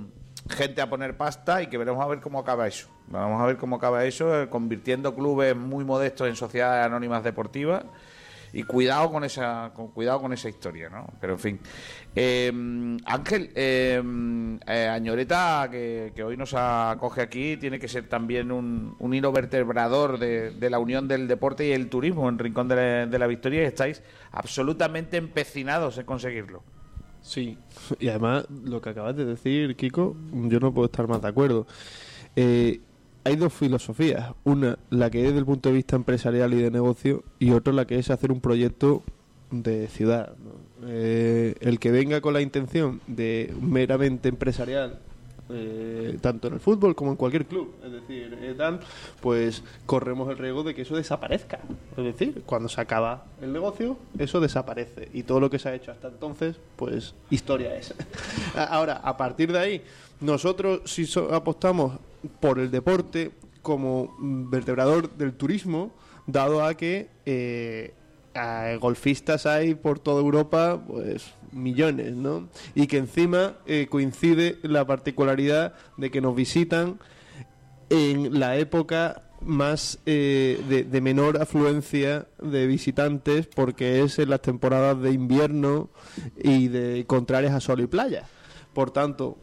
gente 0.49 0.81
a 0.81 0.89
poner 0.89 1.17
pasta 1.17 1.63
y 1.63 1.69
que 1.69 1.79
veremos 1.79 2.05
a 2.05 2.07
ver 2.07 2.21
cómo 2.21 2.39
acaba 2.39 2.67
eso. 2.67 2.89
Vamos 3.09 3.41
a 3.41 3.47
ver 3.47 3.57
cómo 3.57 3.77
acaba 3.77 4.05
eso, 4.05 4.43
eh, 4.43 4.49
convirtiendo 4.49 5.15
clubes 5.15 5.57
muy 5.57 5.85
modestos 5.85 6.29
en 6.29 6.37
sociedades 6.37 6.85
anónimas 6.85 7.23
deportivas 7.25 7.85
y 8.53 8.63
cuidado 8.63 9.11
con 9.11 9.25
esa 9.25 9.73
con 9.75 9.89
cuidado 9.89 10.21
con 10.21 10.33
esa 10.33 10.49
historia 10.49 10.89
no 10.89 11.07
pero 11.21 11.35
en 11.35 11.39
fin 11.39 11.61
Eh, 12.19 12.51
Ángel 13.05 13.51
eh, 13.55 14.03
eh, 14.67 14.89
Añoreta 14.89 15.69
que, 15.71 16.13
hoy 16.25 16.37
nos 16.39 16.55
acoge 16.55 17.21
aquí 17.21 17.59
tiene 17.59 17.79
que 17.79 17.89
ser 17.89 18.09
también 18.09 18.51
un, 18.51 18.97
hilo 19.13 19.33
vertebrador 19.33 20.19
de, 20.19 20.53
de 20.53 20.71
la 20.71 20.79
unión 20.79 21.09
del 21.09 21.29
deporte 21.29 21.69
y 21.69 21.73
el 21.73 21.91
turismo 21.91 22.27
en 22.31 22.39
Rincón 22.39 22.69
de 22.69 22.77
la, 22.77 23.07
de 23.07 23.19
la 23.19 23.27
Victoria 23.27 23.63
y 23.63 23.67
estáis 23.67 24.03
absolutamente 24.33 25.19
empecinados 25.19 25.99
en 25.99 26.07
conseguirlo 26.07 26.63
Sí, 27.27 27.59
y 27.99 28.09
además 28.09 28.47
lo 28.65 28.81
que 28.81 28.91
acabas 28.91 29.17
de 29.17 29.25
decir, 29.25 29.75
Kiko, 29.75 30.17
yo 30.33 30.61
no 30.61 30.73
puedo 30.73 30.87
estar 30.87 31.09
más 31.09 31.21
de 31.21 31.29
acuerdo. 31.29 31.67
Eh, 32.37 32.81
hay 33.25 33.35
dos 33.35 33.53
filosofías, 33.53 34.33
una 34.45 34.79
la 34.91 35.11
que 35.11 35.19
es 35.19 35.25
desde 35.27 35.41
el 35.41 35.45
punto 35.45 35.69
de 35.69 35.75
vista 35.75 35.97
empresarial 35.97 36.55
y 36.55 36.63
de 36.63 36.71
negocio 36.71 37.25
y 37.41 37.51
otra 37.51 37.73
la 37.73 37.85
que 37.85 37.99
es 37.99 38.11
hacer 38.11 38.31
un 38.31 38.41
proyecto 38.41 39.03
de 39.51 39.89
ciudad. 39.89 40.35
Eh, 40.87 41.55
el 41.61 41.79
que 41.79 41.91
venga 41.91 42.21
con 42.21 42.35
la 42.35 42.41
intención 42.41 43.01
de 43.07 43.55
meramente 43.61 44.29
empresarial 44.29 44.99
eh, 45.49 46.19
tanto 46.21 46.49
en 46.49 46.55
el 46.55 46.61
fútbol 46.61 46.97
como 46.97 47.13
en 47.13 47.17
cualquier 47.17 47.47
club. 47.47 47.73
Es 47.85 47.93
decir, 47.93 48.37
eh, 48.43 48.55
tal, 48.59 48.81
pues 49.21 49.63
corremos 49.87 50.29
el 50.29 50.39
riesgo 50.39 50.65
de 50.65 50.75
que 50.75 50.83
eso 50.83 50.97
desaparezca. 50.97 51.61
Es 51.97 52.03
decir, 52.05 52.43
cuando 52.45 52.69
se 52.69 52.81
acaba 52.81 53.27
el 53.41 53.53
negocio, 53.53 53.97
eso 54.19 54.41
desaparece. 54.41 55.09
Y 55.13 55.23
todo 55.23 55.39
lo 55.39 55.49
que 55.49 55.61
se 55.61 55.69
ha 55.69 55.75
hecho 55.77 55.93
hasta 55.93 56.09
entonces, 56.09 56.57
pues 56.75 57.15
historia 57.31 57.77
es. 57.77 57.95
Ahora, 58.57 58.95
a 58.97 59.17
partir 59.17 59.53
de 59.53 59.59
ahí, 59.61 59.83
nosotros 60.21 60.81
si 60.85 61.07
so- 61.07 61.33
apostamos 61.33 61.97
por 62.41 62.59
el 62.59 62.73
deporte 62.73 63.31
como 63.63 64.17
mm, 64.19 64.51
vertebrador 64.51 65.11
del 65.17 65.35
turismo, 65.35 65.93
dado 66.27 66.65
a 66.65 66.75
que 66.75 67.09
golfistas 68.81 69.47
hay 69.47 69.75
por 69.75 69.99
toda 69.99 70.21
Europa, 70.21 70.83
pues 70.87 71.35
millones, 71.53 72.15
¿no? 72.15 72.49
Y 72.75 72.87
que 72.87 72.99
encima 72.99 73.55
eh, 73.67 73.87
coincide 73.91 74.59
la 74.63 74.87
particularidad 74.87 75.75
de 75.97 76.11
que 76.11 76.21
nos 76.21 76.35
visitan 76.35 76.99
en 77.89 78.39
la 78.39 78.57
época 78.57 79.23
más 79.41 79.99
eh, 80.07 80.63
de, 80.69 80.85
de 80.85 81.01
menor 81.01 81.41
afluencia 81.41 82.27
de 82.41 82.67
visitantes 82.67 83.47
porque 83.47 84.03
es 84.03 84.19
en 84.19 84.31
las 84.31 84.43
temporadas 84.43 85.01
de 85.01 85.13
invierno 85.13 85.91
y 86.43 86.69
de 86.69 87.05
contrarias 87.07 87.55
a 87.55 87.61
sol 87.61 87.81
y 87.81 87.87
playa. 87.87 88.27
Por 88.73 88.91
tanto, 88.91 89.39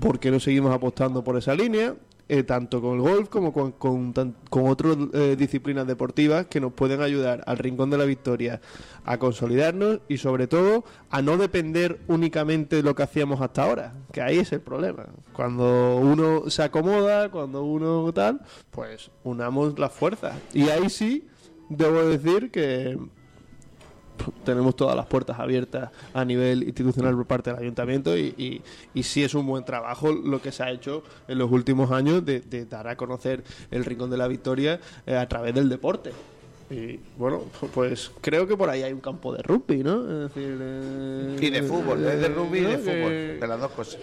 ¿por 0.00 0.18
qué 0.18 0.30
no 0.30 0.40
seguimos 0.40 0.74
apostando 0.74 1.22
por 1.24 1.36
esa 1.36 1.54
línea? 1.54 1.94
Eh, 2.26 2.42
tanto 2.42 2.80
con 2.80 2.94
el 2.94 3.00
golf 3.02 3.28
como 3.28 3.52
con, 3.52 3.72
con, 3.72 4.14
con 4.48 4.66
otras 4.66 4.96
eh, 5.12 5.36
disciplinas 5.38 5.86
deportivas 5.86 6.46
que 6.46 6.58
nos 6.58 6.72
pueden 6.72 7.02
ayudar 7.02 7.44
al 7.46 7.58
Rincón 7.58 7.90
de 7.90 7.98
la 7.98 8.06
Victoria 8.06 8.62
a 9.04 9.18
consolidarnos 9.18 10.00
y 10.08 10.16
sobre 10.16 10.46
todo 10.46 10.84
a 11.10 11.20
no 11.20 11.36
depender 11.36 12.00
únicamente 12.08 12.76
de 12.76 12.82
lo 12.82 12.94
que 12.94 13.02
hacíamos 13.02 13.42
hasta 13.42 13.64
ahora, 13.64 13.92
que 14.10 14.22
ahí 14.22 14.38
es 14.38 14.52
el 14.52 14.62
problema. 14.62 15.04
Cuando 15.34 15.96
uno 15.96 16.48
se 16.48 16.62
acomoda, 16.62 17.30
cuando 17.30 17.62
uno 17.62 18.10
tal, 18.14 18.40
pues 18.70 19.10
unamos 19.22 19.78
las 19.78 19.92
fuerzas. 19.92 20.34
Y 20.54 20.70
ahí 20.70 20.88
sí, 20.88 21.28
debo 21.68 22.06
decir 22.06 22.50
que 22.50 22.98
tenemos 24.44 24.76
todas 24.76 24.96
las 24.96 25.06
puertas 25.06 25.38
abiertas 25.38 25.90
a 26.12 26.24
nivel 26.24 26.62
institucional 26.62 27.14
por 27.14 27.26
parte 27.26 27.50
del 27.50 27.60
ayuntamiento 27.60 28.16
y, 28.16 28.34
y, 28.36 28.62
y 28.94 29.02
sí 29.02 29.22
es 29.22 29.34
un 29.34 29.46
buen 29.46 29.64
trabajo 29.64 30.12
lo 30.12 30.40
que 30.40 30.52
se 30.52 30.62
ha 30.62 30.70
hecho 30.70 31.02
en 31.28 31.38
los 31.38 31.50
últimos 31.50 31.90
años 31.90 32.24
de, 32.24 32.40
de 32.40 32.66
dar 32.66 32.88
a 32.88 32.96
conocer 32.96 33.42
el 33.70 33.84
Rincón 33.84 34.10
de 34.10 34.16
la 34.16 34.28
Victoria 34.28 34.80
eh, 35.06 35.16
a 35.16 35.28
través 35.28 35.54
del 35.54 35.68
deporte. 35.68 36.12
Y 36.70 36.98
bueno, 37.18 37.42
pues 37.74 38.10
creo 38.20 38.46
que 38.46 38.56
por 38.56 38.70
ahí 38.70 38.82
hay 38.82 38.92
un 38.92 39.00
campo 39.00 39.34
de 39.34 39.42
rugby, 39.42 39.84
¿no? 39.84 40.02
Es 40.24 40.34
decir, 40.34 40.58
eh, 40.60 41.36
y 41.40 41.50
de 41.50 41.62
fútbol 41.62 42.04
es 42.06 42.20
de 42.20 42.28
rugby 42.28 42.58
y 42.60 42.62
de 42.62 42.78
fútbol 42.78 43.40
de 43.40 43.46
las 43.46 43.60
dos 43.60 43.70
cosas 43.72 44.00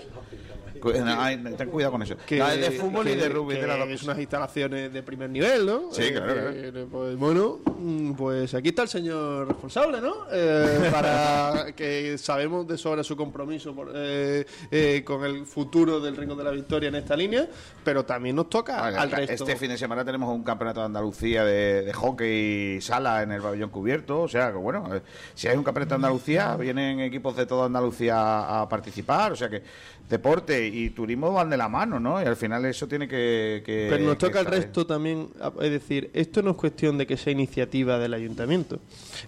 ten 0.81 1.69
cuidado 1.69 1.91
con 1.93 2.01
eso 2.03 2.15
que, 2.25 2.39
es 2.39 2.59
de 2.61 2.71
fútbol 2.71 3.07
y 3.07 3.15
de 3.15 3.29
rugby 3.29 3.55
de 3.55 3.93
es 3.93 4.03
unas 4.03 4.19
instalaciones 4.19 4.91
de 4.93 5.03
primer 5.03 5.29
nivel, 5.29 5.65
¿no? 5.65 5.91
Sí, 5.91 6.11
claro, 6.11 6.49
Eh, 6.49 6.85
pues 6.89 7.15
bueno, 7.17 7.59
mm, 7.77 8.13
pues 8.13 8.53
aquí 8.53 8.69
está 8.69 8.83
el 8.83 8.87
señor 8.87 9.47
responsable, 9.47 10.01
¿no? 10.01 10.25
Eh, 10.31 10.89
para 10.91 11.71
que 11.75 12.17
sabemos 12.17 12.67
de 12.67 12.77
sobre 12.77 13.03
su 13.03 13.15
compromiso 13.15 13.73
por- 13.75 13.91
eh, 13.93 14.45
eh, 14.69 15.03
con 15.05 15.23
el 15.23 15.45
futuro 15.45 15.99
del 15.99 16.15
Rincón 16.15 16.37
de 16.37 16.43
la 16.43 16.51
Victoria 16.51 16.89
en 16.89 16.95
esta 16.95 17.15
línea, 17.15 17.47
pero 17.83 18.05
también 18.05 18.35
nos 18.35 18.49
toca 18.49 18.79
Vale, 18.81 18.97
al 18.97 19.11
resto. 19.11 19.33
Este 19.45 19.55
fin 19.55 19.69
de 19.69 19.77
semana 19.77 20.03
tenemos 20.05 20.33
un 20.33 20.43
campeonato 20.43 20.79
de 20.81 20.85
Andalucía 20.87 21.43
de, 21.45 21.83
de 21.83 21.93
hockey 21.93 22.81
sala 22.81 23.23
en 23.23 23.31
el 23.31 23.41
pabellón 23.41 23.69
cubierto. 23.69 24.21
O 24.21 24.27
sea 24.27 24.51
que, 24.51 24.57
bueno, 24.57 24.87
si 25.33 25.47
hay 25.47 25.57
un 25.57 25.63
campeonato 25.63 25.89
de 25.91 25.95
Andalucía, 25.95 26.55
vienen 26.55 26.99
equipos 26.99 27.35
de 27.35 27.45
toda 27.45 27.65
Andalucía 27.65 28.15
a, 28.17 28.61
a 28.61 28.69
participar. 28.69 29.31
O 29.31 29.35
sea 29.35 29.49
que 29.49 29.63
deporte 30.09 30.67
y 30.67 30.89
turismo 30.89 31.31
van 31.31 31.49
de 31.49 31.57
la 31.57 31.69
mano, 31.69 31.99
¿no? 31.99 32.21
Y 32.21 32.25
al 32.25 32.35
final 32.35 32.65
eso 32.65 32.87
tiene 32.87 33.07
que. 33.07 33.63
que- 33.65 33.87
Pero 33.89 34.03
nos 34.05 34.17
toca 34.17 34.39
ahí. 34.39 34.45
resto 34.45 34.85
también, 34.85 35.29
es 35.61 35.71
decir, 35.71 36.09
esto 36.13 36.41
no 36.41 36.51
es 36.51 36.57
cuestión 36.57 36.97
de 36.97 37.07
que 37.07 37.15
sea 37.17 37.31
iniciativa 37.31 37.97
del 37.97 38.13
ayuntamiento. 38.13 38.79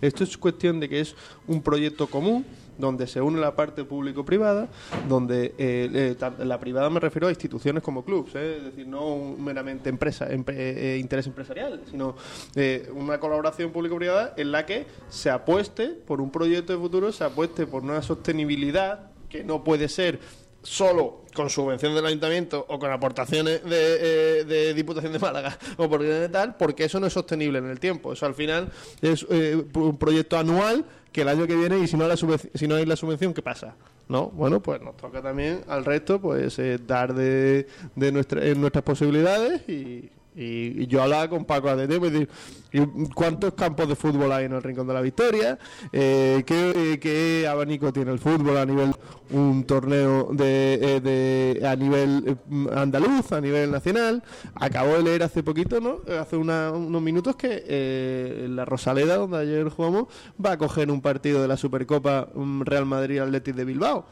Esto 0.02 0.24
es 0.24 0.38
cuestión 0.38 0.80
de 0.80 0.90
que 0.90 1.00
es 1.00 1.16
un 1.48 1.62
proyecto 1.62 2.08
común 2.08 2.46
donde 2.78 3.06
se 3.06 3.22
une 3.22 3.40
la 3.40 3.56
parte 3.56 3.84
público-privada, 3.86 4.68
donde 5.08 5.54
eh, 5.60 6.16
eh, 6.20 6.44
la 6.44 6.60
privada 6.60 6.90
me 6.90 7.00
refiero 7.00 7.28
a 7.28 7.30
instituciones 7.30 7.84
como 7.84 8.04
clubs, 8.04 8.34
¿eh? 8.34 8.56
es 8.58 8.64
decir, 8.66 8.88
no 8.88 9.14
un 9.14 9.44
meramente 9.44 9.90
empresa, 9.90 10.28
empre- 10.32 10.56
eh, 10.58 10.98
interés 11.00 11.28
empresarial, 11.28 11.82
sino 11.92 12.16
eh, 12.56 12.90
una 12.96 13.20
colaboración 13.20 13.72
público-privada 13.72 14.34
en 14.38 14.52
la 14.52 14.66
que 14.66 14.88
se 15.08 15.30
apueste 15.30 15.90
por 15.90 16.20
un 16.20 16.32
proyecto 16.32 16.74
de 16.74 16.80
futuro, 16.80 17.12
se 17.12 17.24
apueste 17.24 17.68
por 17.68 17.84
una 17.84 18.02
sostenibilidad 18.02 19.12
que 19.30 19.44
no 19.44 19.64
puede 19.64 19.88
ser 19.88 20.20
solo 20.64 21.22
con 21.34 21.50
subvención 21.50 21.94
del 21.96 22.06
ayuntamiento 22.06 22.66
o 22.70 22.80
con 22.80 22.92
aportaciones 22.92 23.64
de, 23.64 24.40
eh, 24.40 24.44
de 24.46 24.74
Diputación 24.74 25.12
de 25.14 25.20
Málaga 25.20 25.58
o 25.78 25.90
por 25.90 26.02
tal, 26.32 26.56
porque 26.58 26.86
eso 26.86 27.00
no 27.00 27.08
es 27.08 27.14
sostenible 27.14 27.60
en 27.60 27.70
el 27.70 27.80
tiempo. 27.80 28.14
Eso 28.14 28.26
al 28.26 28.34
final 28.36 28.72
es 29.02 29.26
eh, 29.30 29.64
un 29.74 29.98
proyecto 29.98 30.38
anual 30.38 30.86
que 31.12 31.22
el 31.22 31.28
año 31.30 31.46
que 31.46 31.56
viene 31.56 31.80
y 31.80 31.88
si 31.88 31.96
no, 31.98 32.08
la 32.08 32.16
si 32.18 32.68
no 32.68 32.76
hay 32.76 32.86
la 32.86 32.96
subvención, 32.96 33.34
¿qué 33.34 33.42
pasa? 33.42 33.76
¿No? 34.10 34.28
Bueno, 34.32 34.62
pues 34.62 34.82
nos 34.82 34.98
toca 34.98 35.22
también 35.22 35.62
al 35.68 35.86
resto 35.86 36.20
pues 36.20 36.58
eh, 36.60 36.80
dar 36.86 37.14
de, 37.14 37.68
de 37.96 38.12
nuestra- 38.12 38.44
en 38.46 38.60
nuestras 38.60 38.84
posibilidades 38.84 39.68
y, 39.70 40.10
y- 40.36 40.88
yo 40.88 41.02
hablaba 41.04 41.30
con 41.30 41.46
Paco 41.46 41.70
pues 41.76 42.12
decir, 42.12 42.30
¿y 42.72 42.80
¿cuántos 43.14 43.54
campos 43.54 43.88
de 43.88 43.96
fútbol 43.96 44.32
hay 44.32 44.46
en 44.46 44.54
el 44.54 44.64
Rincón 44.64 44.88
de 44.88 44.94
la 44.94 45.02
Victoria? 45.02 45.58
Eh, 45.92 46.44
¿qué, 46.46 46.72
eh, 46.76 47.00
qué 47.00 47.48
abanico 47.48 47.94
tiene 47.94 48.12
el 48.12 48.20
fútbol 48.20 48.58
a 48.58 48.66
nivel 48.66 48.94
un 49.32 49.64
torneo 49.66 50.30
de, 50.32 50.74
eh, 50.82 51.02
de- 51.02 51.68
a 51.68 51.76
nivel 51.76 52.24
eh, 52.28 52.36
andaluz, 52.76 53.32
a 53.32 53.42
nivel 53.42 53.72
nacional? 53.72 54.24
Acabo 54.56 54.94
de 54.94 55.04
leer 55.04 55.24
hace 55.24 55.44
poquito, 55.44 55.80
¿no? 55.80 55.98
Eh, 56.08 56.18
Hace 56.18 56.38
una- 56.38 56.72
unos 56.72 57.02
minutos 57.02 57.36
que 57.36 57.64
eh, 57.68 58.48
la 58.50 58.66
Rosaleda, 58.66 59.18
donde 59.18 59.38
ayer 59.38 59.70
jugamos, 59.70 60.06
va 60.44 60.54
a 60.54 60.58
coger 60.58 60.90
un 60.90 61.02
partido 61.02 61.42
de 61.42 61.48
la 61.48 61.58
Supercopa 61.58 62.30
um, 62.34 62.62
Real 62.62 62.86
Madrid 62.86 63.20
Atlético 63.20 63.58
de 63.58 63.66
Bilbao. 63.66 64.06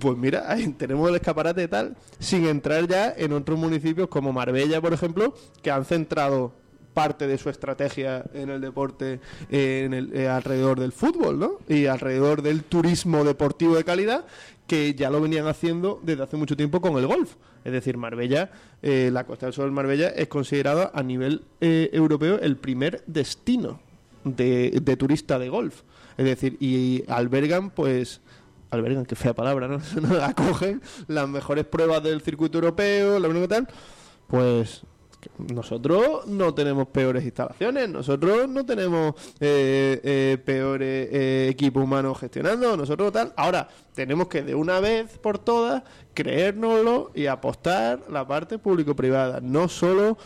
Pues 0.00 0.16
mira, 0.16 0.56
tenemos 0.78 1.08
el 1.08 1.16
escaparate 1.16 1.68
tal, 1.68 1.96
sin 2.18 2.46
entrar 2.46 2.86
ya 2.88 3.12
en 3.16 3.32
otros 3.32 3.58
municipios 3.58 4.08
como 4.08 4.32
Marbella, 4.32 4.80
por 4.80 4.92
ejemplo, 4.92 5.34
que 5.62 5.70
han 5.70 5.84
centrado 5.84 6.52
parte 6.94 7.26
de 7.26 7.36
su 7.38 7.50
estrategia 7.50 8.24
en 8.34 8.50
el 8.50 8.60
deporte 8.60 9.18
en 9.50 9.92
el, 9.92 10.16
eh, 10.16 10.28
alrededor 10.28 10.78
del 10.78 10.92
fútbol, 10.92 11.40
¿no? 11.40 11.58
Y 11.68 11.86
alrededor 11.86 12.40
del 12.40 12.62
turismo 12.62 13.24
deportivo 13.24 13.74
de 13.74 13.82
calidad, 13.82 14.24
que 14.68 14.94
ya 14.94 15.10
lo 15.10 15.20
venían 15.20 15.48
haciendo 15.48 16.00
desde 16.04 16.22
hace 16.22 16.36
mucho 16.36 16.56
tiempo 16.56 16.80
con 16.80 16.96
el 16.96 17.06
golf. 17.06 17.34
Es 17.64 17.72
decir, 17.72 17.96
Marbella, 17.96 18.52
eh, 18.80 19.10
la 19.12 19.24
Costa 19.24 19.46
del 19.46 19.54
Sol 19.54 19.72
Marbella 19.72 20.08
es 20.08 20.28
considerada 20.28 20.92
a 20.94 21.02
nivel 21.02 21.42
eh, 21.60 21.90
europeo 21.92 22.38
el 22.40 22.56
primer 22.56 23.02
destino 23.06 23.80
de, 24.22 24.78
de 24.82 24.96
turista 24.96 25.38
de 25.38 25.48
golf. 25.48 25.82
Es 26.16 26.24
decir, 26.24 26.56
y 26.60 27.02
albergan 27.08 27.70
pues 27.70 28.20
albergan, 28.74 29.06
qué 29.06 29.14
fea 29.14 29.34
palabra, 29.34 29.68
¿no? 29.68 29.80
Acogen 30.22 30.82
las 31.06 31.28
mejores 31.28 31.64
pruebas 31.64 32.02
del 32.02 32.20
circuito 32.20 32.58
europeo, 32.58 33.18
la 33.18 33.28
única 33.28 33.48
tal, 33.48 33.68
pues 34.26 34.82
nosotros 35.38 36.26
no 36.26 36.54
tenemos 36.54 36.88
peores 36.88 37.24
instalaciones, 37.24 37.88
nosotros 37.88 38.48
no 38.48 38.64
tenemos 38.64 39.14
eh, 39.40 40.00
eh, 40.02 40.38
peores 40.44 41.08
eh, 41.10 41.48
equipos 41.50 41.82
humanos 41.82 42.18
gestionando, 42.18 42.76
nosotros 42.76 43.12
tal. 43.12 43.32
Ahora, 43.36 43.68
tenemos 43.94 44.28
que 44.28 44.42
de 44.42 44.54
una 44.54 44.80
vez 44.80 45.18
por 45.18 45.38
todas 45.38 45.82
creérnoslo 46.14 47.10
y 47.14 47.26
apostar 47.26 48.00
la 48.08 48.26
parte 48.26 48.58
público-privada, 48.58 49.40
no 49.40 49.68
solo 49.68 50.16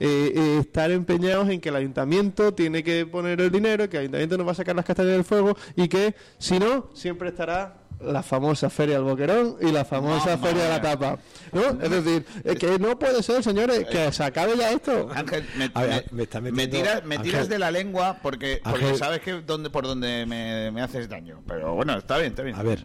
eh, 0.00 0.32
eh, 0.34 0.58
estar 0.60 0.90
empeñados 0.90 1.48
en 1.48 1.60
que 1.60 1.68
el 1.68 1.76
ayuntamiento 1.76 2.52
tiene 2.52 2.82
que 2.82 3.06
poner 3.06 3.40
el 3.40 3.50
dinero, 3.50 3.88
que 3.88 3.96
el 3.96 4.02
ayuntamiento 4.02 4.36
nos 4.36 4.46
va 4.46 4.52
a 4.52 4.56
sacar 4.56 4.76
las 4.76 4.84
castañas 4.84 5.12
del 5.12 5.24
fuego 5.24 5.56
y 5.76 5.88
que, 5.88 6.14
si 6.38 6.58
no, 6.58 6.88
siempre 6.92 7.28
estará 7.28 7.85
la 8.00 8.22
famosa 8.22 8.68
Feria 8.70 8.96
del 8.96 9.04
Boquerón 9.04 9.56
y 9.60 9.72
la 9.72 9.84
famosa 9.84 10.32
Mamma 10.36 10.46
Feria 10.46 10.62
de 10.64 10.68
la. 10.70 10.80
Tapa. 10.82 11.18
¿no? 11.52 11.82
Es 11.82 11.90
decir, 11.90 12.26
es 12.44 12.58
que 12.58 12.78
no 12.78 12.98
puede 12.98 13.22
ser, 13.22 13.42
señores, 13.42 13.86
que 13.86 14.12
se 14.12 14.22
acabe 14.24 14.56
ya 14.56 14.70
esto. 14.72 15.08
Ángel, 15.14 15.46
me, 15.56 15.68
ver, 15.68 16.04
me- 16.10 16.16
me 16.16 16.22
está 16.24 16.40
me 16.40 16.52
metiendo- 16.52 16.76
tiras, 16.88 17.04
me 17.04 17.18
tiras 17.18 17.34
Ángel. 17.42 17.48
de 17.50 17.58
la 17.58 17.70
lengua 17.70 18.18
porque, 18.22 18.60
porque 18.62 18.84
Ángel. 18.84 18.98
sabes 18.98 19.20
que 19.20 19.32
donde, 19.42 19.70
por 19.70 19.86
donde 19.86 20.26
me, 20.26 20.70
me 20.70 20.82
haces 20.82 21.08
daño. 21.08 21.40
Pero 21.46 21.74
bueno, 21.74 21.96
está 21.96 22.18
bien, 22.18 22.30
está 22.32 22.42
bien. 22.42 22.56
A 22.56 22.62
ver, 22.62 22.84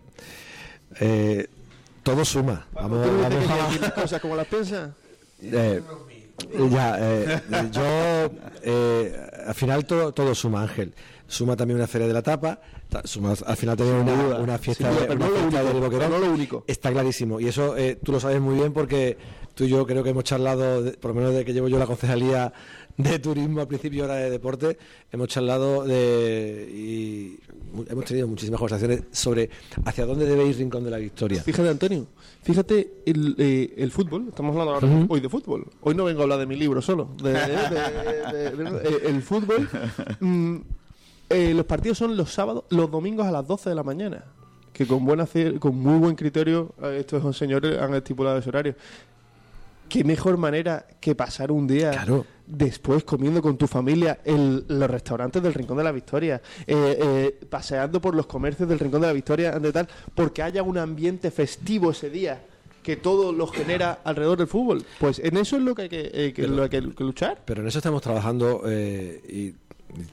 eh, 0.99 1.47
todo 2.03 2.25
suma. 2.25 2.65
Vamos, 2.71 3.05
¿Tú 3.05 3.21
vamos 3.21 3.49
a- 3.49 3.67
aquí 3.67 3.79
las 3.79 3.93
cosas 3.93 4.21
como 4.21 4.35
las 4.35 4.47
piensas? 4.47 4.91
Eh, 5.41 5.81
ya, 6.71 6.97
eh, 6.99 7.41
yo 7.71 8.31
eh, 8.63 9.29
al 9.47 9.55
final 9.55 9.85
todo, 9.85 10.11
todo 10.13 10.33
suma, 10.33 10.63
Ángel. 10.63 10.93
Suma 11.31 11.55
también 11.55 11.77
una 11.77 11.87
feria 11.87 12.07
de 12.07 12.13
la 12.13 12.21
tapa, 12.21 12.59
ta- 12.89 13.03
suma 13.05 13.33
al 13.45 13.55
final 13.55 13.77
también 13.77 13.97
una, 14.41 14.57
fiesta, 14.57 14.89
duda, 14.91 14.99
de- 15.01 15.07
pero 15.07 15.19
una 15.19 15.27
no 15.29 15.31
lo 15.31 15.41
único, 15.47 15.57
del 15.63 15.73
Boquerón. 15.81 15.91
pero 15.91 16.09
no 16.09 16.17
lo 16.27 16.33
único. 16.33 16.63
Está 16.67 16.91
clarísimo. 16.91 17.39
Y 17.39 17.47
eso 17.47 17.77
eh, 17.77 17.97
tú 18.03 18.11
lo 18.11 18.19
sabes 18.19 18.41
muy 18.41 18.55
bien 18.55 18.73
porque 18.73 19.17
tú 19.55 19.63
y 19.63 19.69
yo 19.69 19.85
creo 19.85 20.03
que 20.03 20.09
hemos 20.09 20.25
charlado, 20.25 20.83
de- 20.83 20.91
por 20.91 21.11
lo 21.11 21.15
menos 21.15 21.33
de 21.33 21.45
que 21.45 21.53
llevo 21.53 21.69
yo 21.69 21.79
la 21.79 21.85
concejalía 21.85 22.51
de 22.97 23.17
turismo 23.19 23.61
al 23.61 23.67
principio 23.69 23.99
y 23.99 24.01
ahora 24.01 24.15
de 24.15 24.29
deporte, 24.29 24.77
hemos 25.09 25.29
charlado 25.29 25.85
de, 25.85 26.69
y 26.69 27.39
mu- 27.73 27.85
hemos 27.89 28.03
tenido 28.03 28.27
muchísimas 28.27 28.59
conversaciones 28.59 29.03
sobre 29.11 29.49
hacia 29.85 30.05
dónde 30.05 30.25
debe 30.25 30.45
ir 30.45 30.57
Rincón 30.57 30.83
de 30.83 30.91
la 30.91 30.97
Victoria. 30.97 31.41
Fíjate, 31.41 31.69
Antonio, 31.69 32.07
fíjate 32.43 32.95
el, 33.05 33.35
eh, 33.37 33.73
el 33.77 33.89
fútbol. 33.91 34.25
Estamos 34.27 34.51
hablando 34.51 34.73
ahora 34.73 34.87
Ujú. 34.87 35.13
hoy 35.13 35.21
de 35.21 35.29
fútbol. 35.29 35.65
Hoy 35.79 35.95
no 35.95 36.03
vengo 36.03 36.19
a 36.19 36.23
hablar 36.23 36.39
de 36.39 36.45
mi 36.45 36.57
libro 36.57 36.81
solo. 36.81 37.07
de- 37.23 37.31
de- 37.31 37.39
de- 37.39 38.51
de- 38.51 38.63
de- 38.71 38.89
eh, 38.89 39.01
el 39.05 39.21
fútbol. 39.21 39.69
mm, 40.19 40.57
eh, 41.33 41.53
los 41.53 41.65
partidos 41.65 41.97
son 41.97 42.15
los 42.17 42.31
sábados, 42.33 42.63
los 42.69 42.89
domingos 42.91 43.25
a 43.27 43.31
las 43.31 43.47
12 43.47 43.69
de 43.69 43.75
la 43.75 43.83
mañana. 43.83 44.23
Que 44.73 44.87
con, 44.87 45.03
buena, 45.05 45.27
con 45.59 45.75
muy 45.77 45.99
buen 45.99 46.15
criterio 46.15 46.73
eh, 46.81 46.97
estos 47.01 47.35
señores 47.37 47.79
han 47.79 47.93
estipulado 47.93 48.37
ese 48.37 48.49
horario. 48.49 48.75
Qué 49.89 50.05
mejor 50.05 50.37
manera 50.37 50.85
que 51.01 51.15
pasar 51.15 51.51
un 51.51 51.67
día 51.67 51.91
después 52.47 53.03
comiendo 53.03 53.41
con 53.41 53.57
tu 53.57 53.67
familia 53.67 54.19
en 54.23 54.63
los 54.69 54.89
restaurantes 54.89 55.43
del 55.43 55.53
Rincón 55.53 55.77
de 55.77 55.83
la 55.83 55.91
Victoria, 55.91 56.41
eh, 56.65 56.97
eh, 57.01 57.39
paseando 57.49 57.99
por 57.99 58.15
los 58.15 58.25
comercios 58.25 58.69
del 58.69 58.79
Rincón 58.79 59.01
de 59.01 59.07
la 59.07 59.13
Victoria, 59.13 59.59
de 59.59 59.71
tal, 59.73 59.87
porque 60.15 60.41
haya 60.43 60.63
un 60.63 60.77
ambiente 60.77 61.29
festivo 61.29 61.91
ese 61.91 62.09
día 62.09 62.41
que 62.81 62.95
todo 62.95 63.31
lo 63.33 63.47
genera 63.47 63.99
alrededor 64.05 64.37
del 64.37 64.47
fútbol. 64.47 64.83
Pues 64.99 65.19
en 65.19 65.35
eso 65.37 65.57
es 65.57 65.61
lo 65.61 65.75
que 65.75 65.81
hay 65.83 65.89
que, 65.89 66.09
eh, 66.13 66.33
que- 66.33 66.43
Pero- 66.43 66.55
lo 66.55 66.69
que 66.69 66.77
hay 66.77 66.89
que 66.91 67.03
luchar. 67.03 67.41
Pero 67.45 67.61
en 67.61 67.67
eso 67.67 67.79
estamos 67.79 68.01
trabajando 68.01 68.63
eh, 68.65 69.21
y 69.29 69.53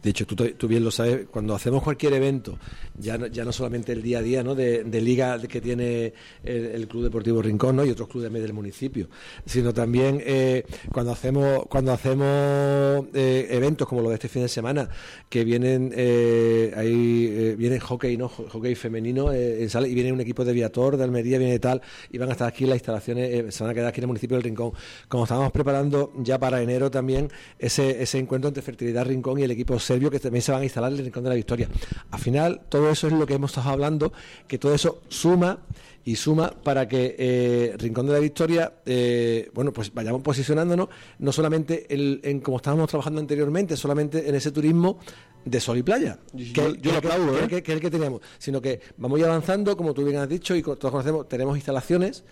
de 0.03 0.11
hecho 0.11 0.27
tú, 0.27 0.37
tú 0.37 0.69
bien 0.69 0.85
lo 0.85 0.91
sabes, 0.91 1.27
cuando 1.31 1.55
hacemos 1.55 1.83
cualquier 1.83 2.13
evento, 2.15 2.59
ya 2.99 3.17
no, 3.19 3.27
ya 3.27 3.45
no 3.45 3.53
solamente 3.53 3.93
el 3.93 4.03
día 4.03 4.19
a 4.19 4.23
día 4.23 4.43
¿no? 4.43 4.55
de, 4.55 4.85
de 4.85 5.01
liga 5.01 5.39
que 5.43 5.61
tiene 5.61 6.13
el, 6.43 6.87
Club 6.89 7.05
Deportivo 7.05 7.43
Rincón 7.43 7.77
¿no? 7.77 7.85
y 7.85 7.91
otros 7.91 8.09
clubes 8.09 8.33
del 8.33 8.53
municipio, 8.53 9.09
sino 9.45 9.73
también 9.75 10.21
eh, 10.25 10.65
cuando 10.93 11.13
hacemos 11.13 11.67
cuando 11.69 11.93
hacemos 11.93 13.07
eh, 13.15 13.47
eventos 13.51 13.87
como 13.89 14.01
los 14.03 14.11
de 14.11 14.15
este 14.15 14.29
fin 14.29 14.43
de 14.43 14.49
semana, 14.49 14.89
que 15.29 15.45
vienen 15.45 15.93
eh, 15.95 16.73
ahí 16.77 17.27
eh, 17.31 17.55
viene 17.59 17.79
hockey, 17.81 18.17
¿no? 18.17 18.27
Ho- 18.27 18.49
hockey 18.49 18.75
femenino 18.75 19.33
en 19.33 19.69
sala, 19.71 19.87
y 19.89 19.95
viene 19.95 20.13
un 20.13 20.21
equipo 20.21 20.45
de 20.45 20.53
Viator, 20.53 20.97
de 20.97 21.05
Almería, 21.05 21.39
viene 21.39 21.59
tal, 21.59 21.81
y 22.11 22.19
van 22.19 22.29
a 22.31 22.33
estar 22.33 22.49
aquí 22.49 22.65
las 22.67 22.77
instalaciones, 22.77 23.55
se 23.55 23.63
van 23.65 23.71
a 23.71 23.75
quedar 23.75 23.89
aquí 23.89 24.01
en 24.01 24.05
el 24.05 24.09
municipio 24.09 24.37
del 24.37 24.45
Rincón. 24.45 24.73
Como 25.09 25.25
estábamos 25.25 25.53
preparando 25.53 26.13
ya 26.19 26.39
para 26.39 26.63
enero 26.63 26.91
también 26.91 27.29
ese, 27.59 28.03
ese 28.03 28.19
encuentro 28.19 28.49
entre 28.49 28.63
Fertilidad 28.63 29.07
Rincón 29.07 29.39
y 29.39 29.43
el 29.43 29.51
equipo 29.51 29.68
serbio 29.79 30.11
que 30.11 30.19
también 30.21 30.41
se 30.43 30.53
van 30.53 30.63
a 30.63 30.65
instalar 30.65 30.93
en 30.93 30.99
el 30.99 31.05
Rincón 31.05 31.25
de 31.25 31.29
la 31.31 31.35
Victoria. 31.37 31.69
Al 32.11 32.19
final, 32.21 32.61
todo 32.69 32.91
eso 32.91 33.07
es 33.09 33.13
lo 33.13 33.27
que 33.27 33.35
hemos 33.35 33.51
estado 33.51 33.71
hablando, 33.71 34.13
que 34.47 34.59
todo 34.59 34.73
eso 34.75 35.03
suma 35.09 35.59
y 36.05 36.17
suma 36.17 36.51
para 36.51 36.89
que 36.89 37.17
eh, 37.19 37.75
Rincón 37.77 38.07
de 38.07 38.13
la 38.15 38.19
Victoria, 38.21 38.73
eh, 38.87 39.51
bueno, 39.53 39.73
pues 39.73 39.93
vayamos 39.93 40.23
posicionándonos, 40.23 40.89
no 41.19 41.33
solamente 41.33 41.87
el- 41.93 42.21
en 42.23 42.41
como 42.41 42.57
estábamos 42.57 42.89
trabajando 42.89 43.21
anteriormente, 43.21 43.77
solamente 43.77 44.27
en 44.29 44.35
ese 44.35 44.51
turismo 44.51 44.99
de 45.45 45.61
sol 45.61 45.77
y 45.79 45.83
playa, 45.83 46.19
Yo- 46.33 46.53
que, 46.73 46.81
yo 46.81 46.91
que- 46.93 46.97
aplaudo, 46.97 47.33
que- 47.37 47.45
¿eh? 47.45 47.49
que- 47.49 47.63
que 47.63 47.73
es 47.73 47.77
el 47.77 47.81
que 47.83 47.91
teníamos, 47.91 48.21
sino 48.39 48.61
que 48.63 48.81
vamos 48.97 49.23
avanzando, 49.23 49.77
como 49.77 49.93
tú 49.93 50.05
bien 50.05 50.17
has 50.17 50.29
dicho 50.29 50.55
y 50.57 50.63
todos 50.63 50.91
conocemos, 50.91 51.29
tenemos 51.29 51.57
instalaciones 51.57 52.25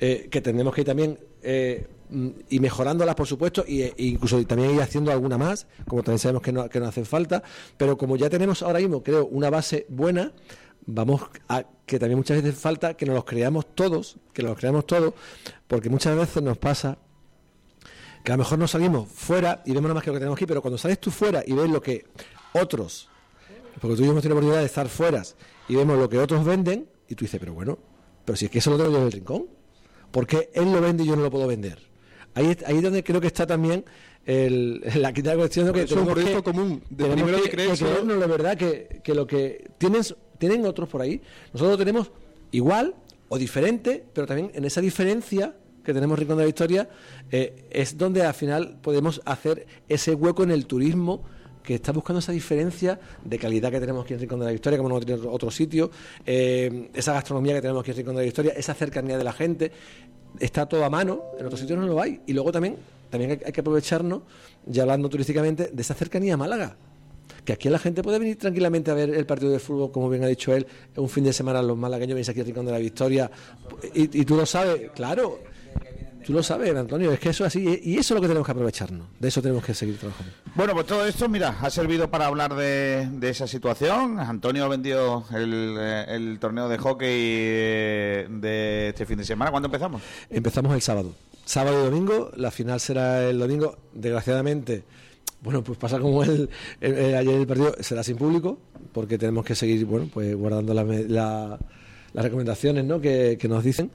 eh, 0.00 0.28
que 0.30 0.40
tendremos 0.40 0.74
que 0.74 0.80
ir 0.80 0.86
también 0.86 1.18
eh, 1.42 1.86
mm, 2.08 2.28
y 2.48 2.60
mejorándolas, 2.60 3.14
por 3.14 3.26
supuesto, 3.26 3.64
y, 3.66 3.82
e 3.82 3.94
incluso 3.98 4.42
también 4.46 4.74
ir 4.74 4.80
haciendo 4.80 5.12
alguna 5.12 5.36
más, 5.36 5.66
como 5.86 6.02
también 6.02 6.18
sabemos 6.18 6.42
que 6.42 6.52
no, 6.52 6.68
que 6.70 6.80
no 6.80 6.86
hacen 6.86 7.04
falta, 7.04 7.42
pero 7.76 7.98
como 7.98 8.16
ya 8.16 8.30
tenemos 8.30 8.62
ahora 8.62 8.78
mismo, 8.78 9.02
creo, 9.02 9.26
una 9.26 9.50
base 9.50 9.84
buena, 9.90 10.32
vamos 10.86 11.22
a 11.48 11.64
que 11.84 11.98
también 11.98 12.18
muchas 12.18 12.42
veces 12.42 12.58
falta 12.58 12.94
que 12.94 13.04
nos 13.04 13.14
los 13.14 13.24
creamos 13.24 13.74
todos, 13.74 14.16
que 14.32 14.42
nos 14.42 14.52
los 14.52 14.58
creamos 14.58 14.86
todos, 14.86 15.12
porque 15.68 15.90
muchas 15.90 16.16
veces 16.16 16.42
nos 16.42 16.56
pasa 16.56 16.98
que 18.24 18.32
a 18.32 18.36
lo 18.36 18.38
mejor 18.38 18.58
nos 18.58 18.70
salimos 18.70 19.08
fuera 19.08 19.62
y 19.66 19.72
vemos 19.72 19.84
nada 19.84 19.94
más 19.94 20.04
que 20.04 20.10
lo 20.10 20.14
que 20.14 20.20
tenemos 20.20 20.36
aquí, 20.36 20.46
pero 20.46 20.62
cuando 20.62 20.78
sales 20.78 20.98
tú 20.98 21.10
fuera 21.10 21.42
y 21.46 21.52
ves 21.52 21.68
lo 21.68 21.82
que 21.82 22.06
otros, 22.54 23.08
porque 23.80 23.96
tú 23.96 24.02
y 24.02 24.06
yo 24.06 24.12
hemos 24.12 24.22
tenido 24.22 24.36
la 24.36 24.38
oportunidad 24.40 24.60
de 24.60 24.66
estar 24.66 24.88
fuera 24.88 25.22
y 25.68 25.74
vemos 25.74 25.98
lo 25.98 26.08
que 26.08 26.18
otros 26.18 26.44
venden, 26.44 26.88
y 27.08 27.14
tú 27.14 27.24
dices, 27.24 27.38
pero 27.38 27.54
bueno, 27.54 27.78
pero 28.24 28.36
si 28.36 28.46
es 28.46 28.50
que 28.50 28.58
eso 28.58 28.70
lo 28.70 28.76
tengo 28.76 28.90
yo 28.90 28.98
en 28.98 29.04
el 29.04 29.12
rincón, 29.12 29.46
¿por 30.10 30.26
qué 30.26 30.50
él 30.54 30.72
lo 30.72 30.80
vende 30.80 31.04
y 31.04 31.06
yo 31.06 31.16
no 31.16 31.22
lo 31.22 31.30
puedo 31.30 31.46
vender? 31.46 31.78
Ahí, 32.34 32.46
es- 32.46 32.64
ahí 32.66 32.76
es 32.76 32.82
donde 32.82 33.02
creo 33.04 33.20
que 33.20 33.26
está 33.26 33.46
también 33.46 33.84
el, 34.26 34.82
la 34.96 35.12
quinta 35.12 35.34
cuestión 35.36 35.66
de 35.66 35.72
que 35.72 35.82
es 35.82 35.92
un 35.92 36.06
proyecto 36.06 36.42
que, 36.42 36.50
común, 36.52 36.82
de 36.90 37.06
primero 37.06 37.38
que, 37.42 37.48
de 37.48 37.56
creerse- 37.56 37.78
que 37.78 37.84
creernos 37.84 38.18
la 38.18 38.26
verdad 38.26 38.56
que, 38.56 39.00
que 39.02 39.14
lo 39.14 39.26
que 39.26 39.70
tienen, 39.78 40.02
tienen 40.38 40.64
otros 40.66 40.88
por 40.88 41.00
ahí, 41.00 41.20
nosotros 41.52 41.72
lo 41.72 41.78
tenemos 41.78 42.10
igual 42.52 42.94
o 43.28 43.38
diferente, 43.38 44.04
pero 44.12 44.26
también 44.26 44.50
en 44.54 44.64
esa 44.64 44.80
diferencia 44.80 45.54
que 45.84 45.94
tenemos 45.94 46.18
Rincón 46.18 46.36
de 46.36 46.42
la 46.42 46.46
Victoria 46.46 46.88
eh, 47.30 47.64
es 47.70 47.96
donde 47.96 48.22
al 48.22 48.34
final 48.34 48.78
podemos 48.82 49.22
hacer 49.24 49.66
ese 49.88 50.14
hueco 50.14 50.42
en 50.42 50.50
el 50.50 50.66
turismo 50.66 51.24
que 51.62 51.74
está 51.74 51.92
buscando 51.92 52.20
esa 52.20 52.32
diferencia 52.32 52.98
de 53.24 53.38
calidad 53.38 53.70
que 53.70 53.80
tenemos 53.80 54.04
aquí 54.04 54.14
en 54.14 54.20
Rincón 54.20 54.40
de 54.40 54.46
la 54.46 54.52
Victoria, 54.52 54.78
como 54.78 54.88
no 54.88 55.00
tiene 55.00 55.20
otro, 55.26 55.50
sitio, 55.50 55.90
eh, 56.24 56.90
esa 56.94 57.12
gastronomía 57.12 57.54
que 57.54 57.62
tenemos 57.62 57.82
aquí 57.82 57.90
en 57.90 57.96
Rincón 57.98 58.14
de 58.16 58.22
la 58.22 58.24
Victoria, 58.24 58.52
esa 58.56 58.74
cercanía 58.74 59.18
de 59.18 59.24
la 59.24 59.32
gente, 59.32 59.72
está 60.38 60.66
todo 60.66 60.84
a 60.84 60.90
mano, 60.90 61.22
en 61.38 61.46
otros 61.46 61.60
sitios 61.60 61.78
no 61.78 61.86
lo 61.86 62.00
hay. 62.00 62.20
Y 62.26 62.32
luego 62.32 62.52
también, 62.52 62.76
también 63.10 63.32
hay, 63.32 63.40
hay 63.44 63.52
que 63.52 63.60
aprovecharnos, 63.60 64.22
ya 64.66 64.82
hablando 64.82 65.08
turísticamente, 65.08 65.70
de 65.72 65.82
esa 65.82 65.94
cercanía 65.94 66.34
a 66.34 66.36
Málaga. 66.36 66.76
Que 67.44 67.54
aquí 67.54 67.68
la 67.68 67.78
gente 67.78 68.02
puede 68.02 68.18
venir 68.18 68.36
tranquilamente 68.36 68.90
a 68.90 68.94
ver 68.94 69.10
el 69.10 69.26
partido 69.26 69.50
de 69.50 69.58
fútbol, 69.58 69.90
como 69.90 70.10
bien 70.10 70.22
ha 70.24 70.26
dicho 70.26 70.54
él, 70.54 70.66
un 70.96 71.08
fin 71.08 71.24
de 71.24 71.32
semana 71.32 71.62
los 71.62 71.76
malagueños 71.76 72.14
venís 72.14 72.28
aquí 72.28 72.40
al 72.40 72.46
Rincón 72.46 72.66
de 72.66 72.72
la 72.72 72.78
Victoria, 72.78 73.30
y, 73.94 74.20
y 74.20 74.24
tú 74.24 74.36
lo 74.36 74.44
sabes, 74.44 74.90
claro, 74.94 75.40
tú 76.24 76.32
lo 76.32 76.42
sabes, 76.42 76.74
Antonio, 76.74 77.12
es 77.12 77.18
que 77.20 77.30
eso 77.30 77.44
es 77.44 77.48
así, 77.48 77.80
y 77.82 77.98
eso 77.98 78.14
es 78.14 78.16
lo 78.16 78.20
que 78.20 78.28
tenemos 78.28 78.46
que 78.46 78.52
aprovecharnos, 78.52 79.06
de 79.18 79.28
eso 79.28 79.40
tenemos 79.42 79.64
que 79.64 79.74
seguir 79.74 79.98
trabajando. 79.98 80.32
Bueno, 80.54 80.74
pues 80.74 80.86
todo 80.86 81.06
esto, 81.06 81.28
mira, 81.28 81.56
ha 81.60 81.70
servido 81.70 82.10
para 82.10 82.26
hablar 82.26 82.54
de, 82.54 83.08
de 83.12 83.28
esa 83.30 83.46
situación. 83.46 84.18
Antonio 84.20 84.64
ha 84.64 84.68
vendido 84.68 85.24
el, 85.34 85.76
eh, 85.78 86.04
el 86.08 86.38
torneo 86.38 86.68
de 86.68 86.78
hockey 86.78 87.08
eh, 87.10 88.26
de 88.30 88.88
este 88.90 89.06
fin 89.06 89.18
de 89.18 89.24
semana. 89.24 89.50
¿Cuándo 89.50 89.66
empezamos? 89.68 90.02
Empezamos 90.28 90.74
el 90.74 90.82
sábado. 90.82 91.14
Sábado 91.44 91.80
y 91.80 91.84
domingo, 91.90 92.30
la 92.36 92.50
final 92.50 92.80
será 92.80 93.28
el 93.28 93.38
domingo. 93.38 93.76
Desgraciadamente, 93.92 94.84
bueno, 95.42 95.64
pues 95.64 95.78
pasa 95.78 95.98
como 95.98 96.22
el, 96.22 96.48
el- 96.80 96.94
el- 96.94 97.14
ayer 97.14 97.34
el 97.34 97.46
partido, 97.46 97.74
será 97.80 98.02
sin 98.02 98.16
público, 98.16 98.58
porque 98.92 99.18
tenemos 99.18 99.44
que 99.44 99.54
seguir, 99.54 99.84
bueno, 99.86 100.08
pues 100.12 100.34
guardando 100.36 100.74
la, 100.74 101.58
las 102.12 102.24
recomendaciones 102.24 102.84
¿no? 102.84 103.00
que, 103.00 103.36
que 103.40 103.48
nos 103.48 103.62
dicen. 103.64 103.90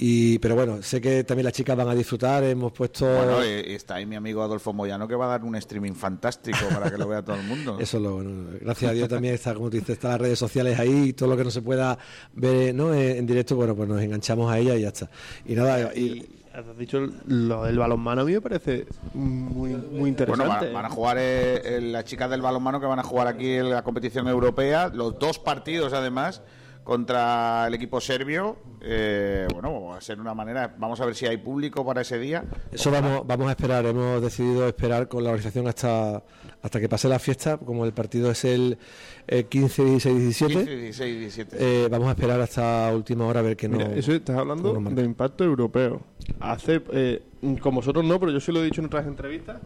Y, 0.00 0.38
pero 0.38 0.54
bueno, 0.54 0.80
sé 0.82 1.00
que 1.00 1.24
también 1.24 1.44
las 1.44 1.54
chicas 1.54 1.76
van 1.76 1.88
a 1.88 1.94
disfrutar. 1.94 2.44
Hemos 2.44 2.72
puesto. 2.72 3.04
Bueno, 3.06 3.44
y, 3.44 3.72
y 3.72 3.74
está 3.74 3.96
ahí 3.96 4.06
mi 4.06 4.14
amigo 4.16 4.42
Adolfo 4.42 4.72
Moyano 4.72 5.08
que 5.08 5.16
va 5.16 5.26
a 5.26 5.28
dar 5.28 5.44
un 5.44 5.56
streaming 5.56 5.94
fantástico 5.94 6.58
para 6.72 6.90
que 6.90 6.96
lo 6.96 7.08
vea 7.08 7.22
todo 7.22 7.36
el 7.36 7.42
mundo. 7.42 7.76
Eso 7.80 7.96
es 7.96 8.02
lo 8.02 8.14
bueno. 8.14 8.50
Gracias 8.60 8.90
a 8.90 8.94
Dios 8.94 9.08
también 9.08 9.34
está, 9.34 9.54
como 9.54 9.70
tú 9.70 9.76
dices, 9.76 9.90
están 9.94 10.12
las 10.12 10.20
redes 10.20 10.38
sociales 10.38 10.78
ahí 10.78 11.08
y 11.08 11.12
todo 11.14 11.28
lo 11.30 11.36
que 11.36 11.44
no 11.44 11.50
se 11.50 11.62
pueda 11.62 11.98
ver 12.34 12.74
¿no? 12.74 12.94
en, 12.94 13.16
en 13.18 13.26
directo, 13.26 13.56
bueno, 13.56 13.74
pues 13.74 13.88
nos 13.88 14.00
enganchamos 14.00 14.50
a 14.52 14.58
ella 14.58 14.76
y 14.76 14.82
ya 14.82 14.88
está. 14.88 15.10
Y 15.44 15.54
nada, 15.54 15.92
y, 15.94 16.28
Has 16.58 16.76
dicho 16.76 17.06
lo 17.26 17.64
del 17.64 17.78
balonmano 17.78 18.22
a 18.22 18.24
mí 18.24 18.32
me 18.32 18.40
parece 18.40 18.86
muy, 19.14 19.70
muy 19.70 19.78
Bueno, 19.78 20.06
interesante. 20.08 20.66
van, 20.66 20.72
van 20.72 20.84
a 20.86 20.90
jugar 20.90 21.16
eh, 21.20 21.76
eh, 21.76 21.80
las 21.80 22.04
chicas 22.04 22.28
del 22.30 22.42
balonmano 22.42 22.80
que 22.80 22.86
van 22.86 22.98
a 22.98 23.04
jugar 23.04 23.28
aquí 23.28 23.52
en 23.52 23.70
la 23.70 23.82
competición 23.82 24.26
europea, 24.26 24.88
los 24.92 25.20
dos 25.20 25.38
partidos 25.38 25.92
además 25.92 26.42
contra 26.88 27.66
el 27.66 27.74
equipo 27.74 28.00
serbio. 28.00 28.56
Eh, 28.80 29.46
bueno, 29.52 29.82
va 29.84 29.98
a 29.98 30.00
ser 30.00 30.18
una 30.18 30.32
manera. 30.32 30.74
Vamos 30.78 30.98
a 31.02 31.04
ver 31.04 31.14
si 31.14 31.26
hay 31.26 31.36
público 31.36 31.84
para 31.84 32.00
ese 32.00 32.18
día. 32.18 32.44
Eso 32.72 32.90
vamos, 32.90 33.26
vamos 33.26 33.46
a 33.48 33.50
esperar, 33.50 33.84
hemos 33.84 34.22
decidido 34.22 34.66
esperar 34.66 35.06
con 35.06 35.22
la 35.22 35.28
organización 35.28 35.68
hasta, 35.68 36.22
hasta 36.62 36.80
que 36.80 36.88
pase 36.88 37.06
la 37.06 37.18
fiesta, 37.18 37.58
como 37.58 37.84
el 37.84 37.92
partido 37.92 38.30
es 38.30 38.42
el 38.46 38.78
eh, 39.26 39.44
15, 39.44 39.84
16, 39.84 40.18
17. 40.18 40.54
15, 40.54 40.76
16, 40.76 41.18
17. 41.20 41.56
eh, 41.60 41.88
vamos 41.90 42.08
a 42.08 42.12
esperar 42.12 42.40
hasta 42.40 42.90
última 42.94 43.26
hora 43.26 43.40
a 43.40 43.42
ver 43.42 43.54
que 43.58 43.68
no. 43.68 43.76
Mira, 43.76 43.94
eso 43.94 44.12
estás 44.12 44.38
hablando 44.38 44.72
de 44.72 45.02
impacto 45.02 45.44
europeo. 45.44 46.00
Hace, 46.40 46.80
eh, 46.92 47.22
con 47.60 47.74
vosotros 47.74 48.02
no, 48.02 48.18
pero 48.18 48.32
yo 48.32 48.40
sí 48.40 48.50
lo 48.50 48.62
he 48.62 48.64
dicho 48.64 48.80
en 48.80 48.86
otras 48.86 49.06
entrevistas. 49.06 49.60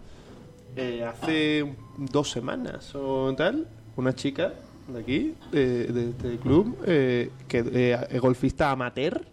eh, 0.74 1.04
hace 1.04 1.72
dos 1.98 2.32
semanas 2.32 2.92
o 2.96 3.32
tal, 3.36 3.68
una 3.94 4.12
chica 4.12 4.54
de 4.88 5.00
aquí, 5.00 5.34
de, 5.52 6.10
este 6.10 6.36
club, 6.38 6.76
eh, 6.86 7.30
que 7.48 7.64
eh, 7.72 8.18
golfista 8.18 8.70
amateur, 8.70 9.24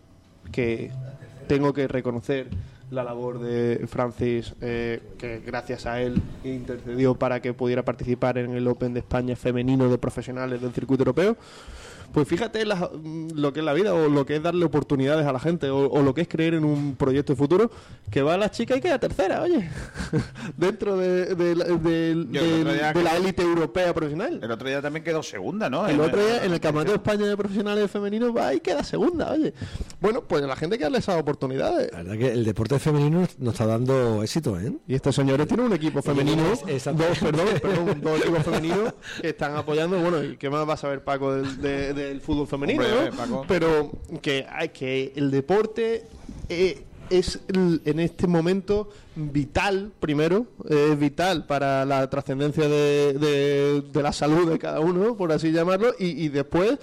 que 0.51 0.91
tengo 1.47 1.73
que 1.73 1.87
reconocer 1.87 2.47
la 2.91 3.03
labor 3.03 3.39
de 3.39 3.85
Francis, 3.87 4.53
eh, 4.61 5.01
que 5.17 5.41
gracias 5.45 5.85
a 5.85 6.01
él 6.01 6.21
intercedió 6.43 7.15
para 7.15 7.41
que 7.41 7.53
pudiera 7.53 7.83
participar 7.83 8.37
en 8.37 8.51
el 8.51 8.67
Open 8.67 8.93
de 8.93 9.01
España 9.01 9.35
femenino 9.35 9.89
de 9.89 9.97
profesionales 9.97 10.61
del 10.61 10.73
circuito 10.73 11.01
europeo. 11.01 11.37
Pues 12.13 12.27
fíjate 12.27 12.65
la- 12.65 12.89
lo 13.35 13.53
que 13.53 13.59
es 13.59 13.65
la 13.65 13.73
vida 13.73 13.93
o 13.93 14.07
lo 14.09 14.25
que 14.25 14.35
es 14.37 14.43
darle 14.43 14.65
oportunidades 14.65 15.25
a 15.25 15.31
la 15.33 15.39
gente 15.39 15.69
o, 15.69 15.89
o 15.89 16.01
lo 16.01 16.13
que 16.13 16.21
es 16.21 16.27
creer 16.27 16.55
en 16.55 16.63
un 16.65 16.95
proyecto 16.95 17.33
de 17.33 17.37
futuro 17.37 17.71
que 18.09 18.21
va 18.21 18.33
a 18.33 18.37
la 18.37 18.49
chica 18.51 18.75
y 18.75 18.81
queda 18.81 18.97
tercera, 18.99 19.41
oye, 19.43 19.69
dentro 20.57 20.97
de, 20.97 21.35
de 21.35 21.55
la- 21.55 21.65
de 21.65 23.17
élite 23.17 23.41
europea 23.41 23.93
profesional. 23.93 24.39
El 24.41 24.51
otro 24.51 24.67
día 24.67 24.81
también 24.81 25.03
quedó 25.03 25.21
segunda, 25.23 25.69
¿no? 25.69 25.87
El 25.87 25.99
otro 25.99 26.23
día 26.25 26.43
en 26.43 26.53
el 26.53 26.59
Campeonato 26.59 26.91
de 26.91 26.97
España 26.97 27.25
de 27.27 27.37
Profesionales 27.37 27.91
Femeninos 27.91 28.35
va 28.35 28.53
y 28.53 28.59
queda 28.59 28.83
segunda, 28.83 29.31
oye. 29.31 29.53
Bueno, 30.01 30.23
pues 30.27 30.43
a 30.43 30.47
la 30.47 30.55
gente 30.55 30.77
que 30.77 30.83
darle 30.85 30.99
esas 30.99 31.19
oportunidades. 31.19 31.91
La 31.91 31.99
verdad 31.99 32.17
que 32.17 32.31
el 32.31 32.43
deporte 32.45 32.79
femenino 32.79 33.27
nos- 33.37 33.53
está 33.53 33.65
dando 33.65 34.23
éxito, 34.23 34.59
¿eh? 34.59 34.71
Y 34.87 34.95
estos 34.95 35.15
señores 35.15 35.47
tienen 35.47 35.65
un 35.65 35.73
equipo 35.73 36.01
femenino, 36.01 36.43
Es- 36.67 36.85
dos, 36.85 37.19
perdón, 37.19 37.47
perdón, 37.61 38.01
dos 38.01 38.19
equipos 38.21 38.43
femeninos 38.43 38.93
que 39.21 39.29
están 39.29 39.55
apoyando. 39.55 39.99
Bueno, 39.99 40.23
¿y 40.23 40.37
qué 40.37 40.49
más 40.49 40.67
va 40.67 40.73
a 40.73 40.77
saber 40.77 41.03
Paco 41.03 41.33
del, 41.33 41.61
de- 41.61 41.93
del 41.99 42.21
fútbol 42.21 42.47
femenino? 42.47 42.83
Hombre, 42.83 43.09
no? 43.11 43.17
Paco. 43.17 43.45
Pero 43.47 43.91
que, 44.21 44.45
hay 44.49 44.69
que 44.69 45.13
el 45.15 45.29
deporte 45.31 46.05
eh, 46.49 46.83
es 47.09 47.39
el- 47.47 47.81
en 47.85 47.99
este 47.99 48.27
momento 48.27 48.89
vital, 49.15 49.91
primero, 49.99 50.45
es 50.69 50.97
vital 50.97 51.45
para 51.45 51.85
la 51.85 52.09
trascendencia 52.09 52.67
de, 52.67 53.13
de- 53.13 53.81
de 53.91 54.03
la 54.03 54.13
salud 54.13 54.49
de 54.49 54.57
cada 54.59 54.79
uno, 54.79 55.15
por 55.17 55.31
así 55.31 55.51
llamarlo, 55.51 55.93
y, 55.99 56.07
y 56.25 56.29
después 56.29 56.77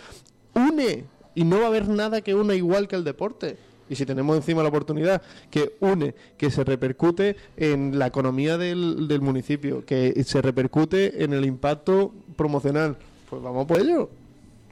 une. 0.54 1.04
Y 1.34 1.44
no 1.44 1.58
va 1.58 1.64
a 1.64 1.68
haber 1.68 1.88
nada 1.88 2.22
que 2.22 2.34
una 2.34 2.54
igual 2.54 2.88
que 2.88 2.96
el 2.96 3.04
deporte. 3.04 3.56
Y 3.88 3.94
si 3.94 4.04
tenemos 4.04 4.36
encima 4.36 4.62
la 4.64 4.68
oportunidad 4.70 5.22
que 5.48 5.76
une, 5.78 6.14
que 6.36 6.50
se 6.50 6.64
repercute 6.64 7.36
en 7.56 7.98
la 8.00 8.06
economía 8.08 8.58
del, 8.58 9.06
del 9.06 9.20
municipio, 9.20 9.84
que 9.84 10.24
se 10.24 10.42
repercute 10.42 11.22
en 11.22 11.32
el 11.34 11.44
impacto 11.44 12.12
promocional, 12.36 12.96
pues 13.30 13.40
vamos 13.42 13.64
por 13.66 13.78
ello. 13.78 14.10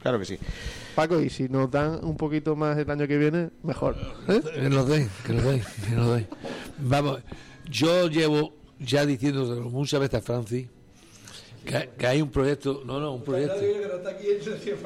Claro 0.04 0.18
que 0.18 0.24
sí. 0.26 0.38
Paco, 0.94 1.18
y 1.18 1.30
si 1.30 1.48
nos 1.48 1.68
dan 1.70 2.04
un 2.04 2.16
poquito 2.16 2.54
más 2.54 2.76
el 2.78 2.88
año 2.90 3.08
que 3.08 3.16
viene, 3.18 3.48
mejor. 3.62 3.96
¿eh? 4.28 4.40
Que 4.54 4.68
nos 4.68 4.86
den, 4.86 5.10
que 5.26 5.32
nos 5.32 5.42
den, 5.44 5.62
que 5.88 5.94
nos 5.96 6.14
den. 6.14 6.28
Vamos, 6.78 7.20
yo 7.68 8.06
llevo 8.08 8.54
ya 8.78 9.06
diciéndoselo 9.06 9.70
muchas 9.70 9.98
veces 10.00 10.20
a 10.20 10.22
Francis 10.22 10.68
que, 11.64 11.88
que 11.96 12.06
hay 12.06 12.20
un 12.20 12.30
proyecto, 12.30 12.82
no, 12.84 13.00
no, 13.00 13.14
un 13.14 13.24
proyecto. 13.24 13.54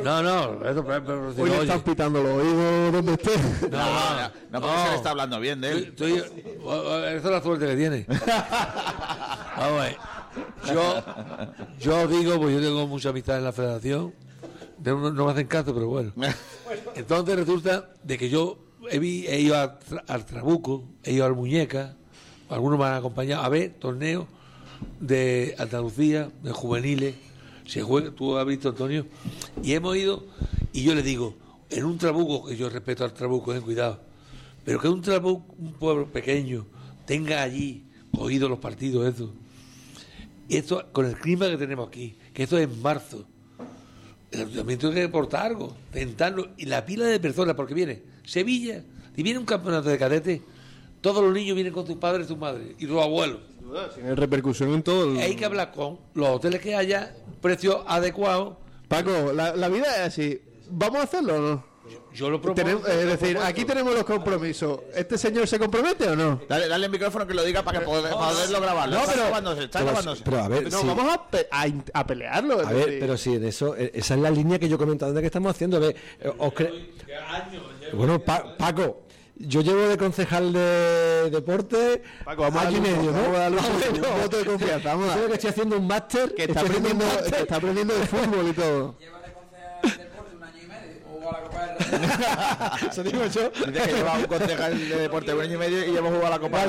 No, 0.04 0.22
no, 0.22 0.64
eso, 0.70 0.84
pero- 0.86 1.04
pero- 1.04 1.28
Hoy 1.36 1.50
le 1.50 1.62
están 1.62 1.80
pitando 1.82 2.22
los 2.22 2.32
oídos 2.40 2.92
donde 2.92 3.12
esté. 3.14 3.36
No, 3.68 3.78
no, 3.78 4.28
no, 4.52 4.60
porque 4.60 4.76
se 4.84 4.88
le 4.90 4.94
está 4.94 5.10
hablando 5.10 5.40
bien 5.40 5.60
de 5.60 5.70
él. 5.72 5.84
Estoy- 5.88 6.12
esa 6.18 7.16
es 7.16 7.24
la 7.24 7.42
suerte 7.42 7.66
que 7.66 7.74
tiene. 7.76 8.06
Vamos 9.56 9.80
a 9.80 9.82
ver. 9.82 9.96
Yo, 10.72 11.02
yo 11.80 12.06
digo, 12.06 12.36
pues 12.40 12.54
yo 12.54 12.60
tengo 12.60 12.86
mucha 12.86 13.08
amistad 13.08 13.38
en 13.38 13.44
la 13.44 13.52
federación. 13.52 14.14
No 14.84 15.24
me 15.24 15.32
hacen 15.32 15.46
caso, 15.46 15.74
pero 15.74 15.88
bueno. 15.88 16.12
Entonces 16.94 17.36
resulta 17.36 17.90
de 18.02 18.18
que 18.18 18.28
yo 18.28 18.58
he, 18.90 19.40
ido 19.40 19.56
a 19.56 19.78
al 20.06 20.24
Trabuco, 20.24 20.84
he 21.04 21.12
ido 21.12 21.24
al 21.24 21.34
Muñeca, 21.34 21.96
algunos 22.48 22.78
me 22.78 22.86
han 22.86 22.94
acompañado 22.94 23.42
a 23.42 23.48
ver 23.48 23.74
torneos 23.78 24.26
de 25.00 25.54
Andalucía, 25.58 26.30
de 26.42 26.52
juveniles. 26.52 27.14
Se 27.66 27.82
juega, 27.82 28.10
tú 28.10 28.36
has 28.36 28.46
visto, 28.46 28.70
Antonio, 28.70 29.06
y 29.62 29.74
hemos 29.74 29.96
ido, 29.96 30.24
y 30.72 30.82
yo 30.82 30.94
le 30.94 31.02
digo, 31.02 31.34
en 31.68 31.84
un 31.84 31.98
Trabuco, 31.98 32.46
que 32.46 32.56
yo 32.56 32.70
respeto 32.70 33.04
al 33.04 33.12
Trabuco, 33.12 33.52
ten 33.52 33.60
cuidado, 33.60 34.00
pero 34.64 34.80
que 34.80 34.88
un 34.88 35.02
Trabuco, 35.02 35.54
un 35.58 35.74
pueblo 35.74 36.06
pequeño, 36.06 36.64
tenga 37.04 37.42
allí 37.42 37.84
cogido 38.16 38.48
los 38.48 38.58
partidos, 38.58 39.14
eso. 39.14 39.30
Y 40.48 40.56
esto, 40.56 40.86
con 40.92 41.04
el 41.04 41.16
clima 41.16 41.46
que 41.50 41.58
tenemos 41.58 41.88
aquí, 41.88 42.16
que 42.32 42.44
esto 42.44 42.56
es 42.56 42.64
en 42.64 42.80
marzo, 42.80 43.26
el 44.30 44.40
ayuntamiento 44.40 44.88
tiene 44.88 45.02
que 45.02 45.08
aportar 45.08 45.46
algo, 45.46 45.74
tentarlo, 45.92 46.48
y 46.56 46.66
la 46.66 46.84
pila 46.84 47.06
de 47.06 47.18
personas, 47.20 47.54
porque 47.54 47.74
viene 47.74 48.02
Sevilla, 48.24 48.82
si 49.14 49.22
viene 49.22 49.38
un 49.38 49.46
campeonato 49.46 49.88
de 49.88 49.98
cadete, 49.98 50.42
todos 51.00 51.22
los 51.22 51.32
niños 51.32 51.54
vienen 51.54 51.72
con 51.72 51.84
tus 51.84 51.96
padres 51.96 52.26
y 52.26 52.28
tus 52.28 52.38
madres, 52.38 52.74
y 52.78 52.86
tus 52.86 53.00
abuelos. 53.00 53.40
Tiene 53.94 54.14
repercusión 54.14 54.72
en 54.72 54.82
todo 54.82 55.12
el... 55.12 55.18
Hay 55.18 55.36
que 55.36 55.44
hablar 55.44 55.72
con 55.72 55.98
los 56.14 56.28
hoteles 56.28 56.60
que 56.60 56.74
haya, 56.74 57.14
precio 57.40 57.88
adecuado. 57.88 58.58
Paco, 58.88 59.32
la, 59.34 59.54
la 59.54 59.68
vida 59.68 59.86
es 59.96 60.08
así. 60.08 60.40
¿Vamos 60.70 61.00
a 61.00 61.02
hacerlo 61.02 61.36
o 61.36 61.40
no? 61.40 61.67
Yo 62.18 62.28
lo 62.30 62.40
propongo. 62.40 62.56
Tenemos- 62.66 62.88
es 62.88 63.06
decir, 63.20 63.38
aquí 63.38 63.64
tenemos 63.64 63.94
los 63.94 64.02
compromisos. 64.04 64.80
¿Este 64.92 65.16
señor 65.16 65.46
se 65.46 65.56
compromete 65.56 66.08
o 66.08 66.16
no? 66.16 66.40
Dale, 66.48 66.66
dale 66.66 66.86
el 66.86 66.90
micrófono 66.90 67.24
que 67.28 67.32
lo 67.34 67.44
diga 67.44 67.62
para 67.62 67.78
que 67.78 67.84
poder- 67.84 68.12
para 68.12 68.30
poderlo 68.32 68.60
grabarlo. 68.60 68.94
No, 68.96 69.00
está 69.02 69.12
pero- 69.12 69.24
grabándose, 69.26 69.64
está 69.64 69.78
pero- 69.78 69.90
grabándose. 69.92 70.22
pero 70.24 70.38
a 70.42 70.48
ver, 70.48 70.62
No, 70.72 70.80
sí. 70.80 70.86
vamos 70.88 71.14
a, 71.14 71.30
pe- 71.30 71.46
a 71.50 71.66
a 71.94 72.06
pelearlo. 72.06 72.58
A 72.66 72.72
ver, 72.72 72.98
pero 72.98 73.16
si 73.16 73.36
en 73.36 73.44
eso, 73.44 73.76
eh, 73.76 73.92
esa 73.94 74.14
es 74.14 74.20
la 74.20 74.30
línea 74.30 74.58
que 74.58 74.68
yo 74.68 74.74
he 74.74 74.78
comentado 74.78 75.10
antes 75.10 75.20
que 75.22 75.26
estamos 75.26 75.50
haciendo. 75.52 75.76
A 75.76 75.80
ver, 75.80 75.96
eh, 76.20 76.32
os 76.38 76.52
cre- 76.52 76.88
Bueno, 77.92 78.18
Pa- 78.18 78.56
Paco, 78.56 79.02
yo 79.36 79.60
llevo 79.60 79.86
de 79.88 79.96
concejal 79.96 80.52
de 80.52 81.30
deporte 81.30 82.02
Paco, 82.24 82.42
vamos 82.42 82.60
a 82.64 82.66
año 82.66 82.78
y 82.78 82.80
un- 82.80 82.82
medio, 82.82 83.12
¿no? 83.12 83.22
vamos 83.22 83.36
a 83.36 83.38
darle 83.38 83.58
un- 83.58 83.64
un 83.94 84.00
bueno. 84.00 84.16
voto 84.22 84.36
de 84.38 84.44
confianza, 84.44 84.88
vamos 84.88 85.10
a- 85.10 85.14
Creo 85.14 85.28
que 85.28 85.34
estoy 85.34 85.50
haciendo 85.50 85.76
un 85.78 85.86
máster. 85.86 86.34
que 86.34 86.42
está 86.44 86.60
un 86.62 86.66
aprendiendo, 86.66 87.04
está 87.36 87.56
aprendiendo 87.56 87.94
de 87.94 88.06
fútbol 88.08 88.48
y 88.48 88.52
todo. 88.54 88.96
Eso 92.90 93.02
digo 93.02 93.24
yo. 93.26 93.50
Dice 93.50 93.72
que 93.72 93.92
lleva 93.94 94.18
un 94.18 94.24
concejal 94.24 94.78
de 94.88 94.96
deporte 94.96 95.34
un 95.34 95.40
año 95.40 95.54
y 95.54 95.58
medio 95.58 95.78
y 95.92 95.96
hemos 95.96 96.10
jugado 96.10 96.26
a 96.26 96.30
la 96.30 96.38
Copa. 96.38 96.64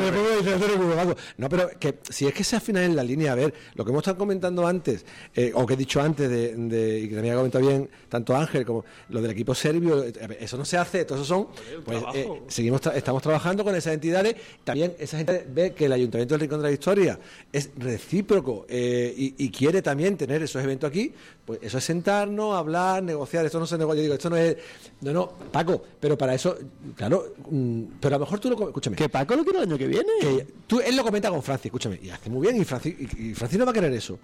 No, 1.37 1.49
pero 1.49 1.69
que 1.79 1.99
si 2.09 2.27
es 2.27 2.33
que 2.33 2.43
se 2.43 2.55
afina 2.55 2.83
en 2.83 2.95
la 2.95 3.03
línea, 3.03 3.31
a 3.31 3.35
ver, 3.35 3.53
lo 3.75 3.83
que 3.85 3.91
hemos 3.91 4.01
estado 4.01 4.17
comentando 4.17 4.65
antes, 4.67 5.05
eh, 5.35 5.51
o 5.53 5.65
que 5.65 5.73
he 5.73 5.77
dicho 5.77 6.01
antes, 6.01 6.29
de, 6.29 6.55
de- 6.55 6.99
y 6.99 7.09
que 7.09 7.15
también 7.15 7.33
ha 7.33 7.37
comentado 7.37 7.65
bien 7.67 7.89
tanto 8.09 8.35
Ángel 8.35 8.65
como 8.65 8.85
lo 9.09 9.21
del 9.21 9.31
equipo 9.31 9.53
serbio, 9.55 10.03
eh, 10.03 10.11
ver, 10.11 10.37
eso 10.39 10.57
no 10.57 10.65
se 10.65 10.77
hace, 10.77 11.05
todo 11.05 11.17
eso 11.17 11.25
son, 11.25 11.47
pues 11.85 12.03
eh, 12.13 12.27
seguimos 12.47 12.81
tra- 12.81 12.95
estamos 12.95 13.21
trabajando 13.21 13.63
con 13.63 13.75
esas 13.75 13.93
entidades, 13.93 14.35
también 14.63 14.93
esa 14.99 15.17
gente 15.17 15.45
ve 15.49 15.73
que 15.73 15.85
el 15.85 15.93
Ayuntamiento 15.93 16.33
del 16.35 16.41
Rincón 16.41 16.59
de 16.59 16.63
la 16.63 16.69
Victoria 16.71 17.19
es 17.51 17.69
recíproco 17.77 18.65
eh, 18.69 19.13
y, 19.15 19.35
y 19.45 19.49
quiere 19.51 19.81
también 19.81 20.17
tener 20.17 20.41
esos 20.43 20.63
eventos 20.63 20.89
aquí, 20.89 21.13
pues 21.45 21.59
eso 21.61 21.77
es 21.77 21.83
sentarnos, 21.83 22.55
hablar, 22.55 23.01
negociar, 23.03 23.45
esto 23.45 23.59
no 23.59 23.65
se 23.65 23.77
negocia, 23.77 23.97
yo 23.99 24.03
digo, 24.03 24.13
esto 24.15 24.29
no 24.29 24.37
es, 24.37 24.55
no, 25.01 25.13
no, 25.13 25.27
Paco, 25.51 25.81
pero 25.99 26.17
para 26.17 26.33
eso, 26.33 26.57
claro, 26.95 27.33
mm, 27.49 27.83
pero 28.01 28.15
a 28.15 28.19
lo 28.19 28.25
mejor 28.25 28.39
tú 28.39 28.49
lo, 28.49 28.67
escúchame. 28.67 28.95
Que 28.95 29.07
Paco 29.09 29.35
lo 29.35 29.43
quiere 29.43 29.59
el 29.59 29.65
año 29.65 29.77
que 29.77 29.87
viene. 29.87 30.11
Que 30.19 30.47
tú, 30.67 30.79
él 30.81 30.95
lo 30.95 31.03
comenta 31.03 31.29
con 31.29 31.41
Francis, 31.41 31.67
escúchame, 31.67 31.99
y 32.03 32.09
hace 32.09 32.29
muy 32.29 32.41
bien, 32.41 32.61
y 32.61 32.65
Francis, 32.65 32.95
y, 33.17 33.29
y 33.29 33.33
Francis 33.33 33.57
no 33.59 33.65
va 33.65 33.71
a 33.71 33.73
querer 33.73 33.93
eso. 33.93 34.19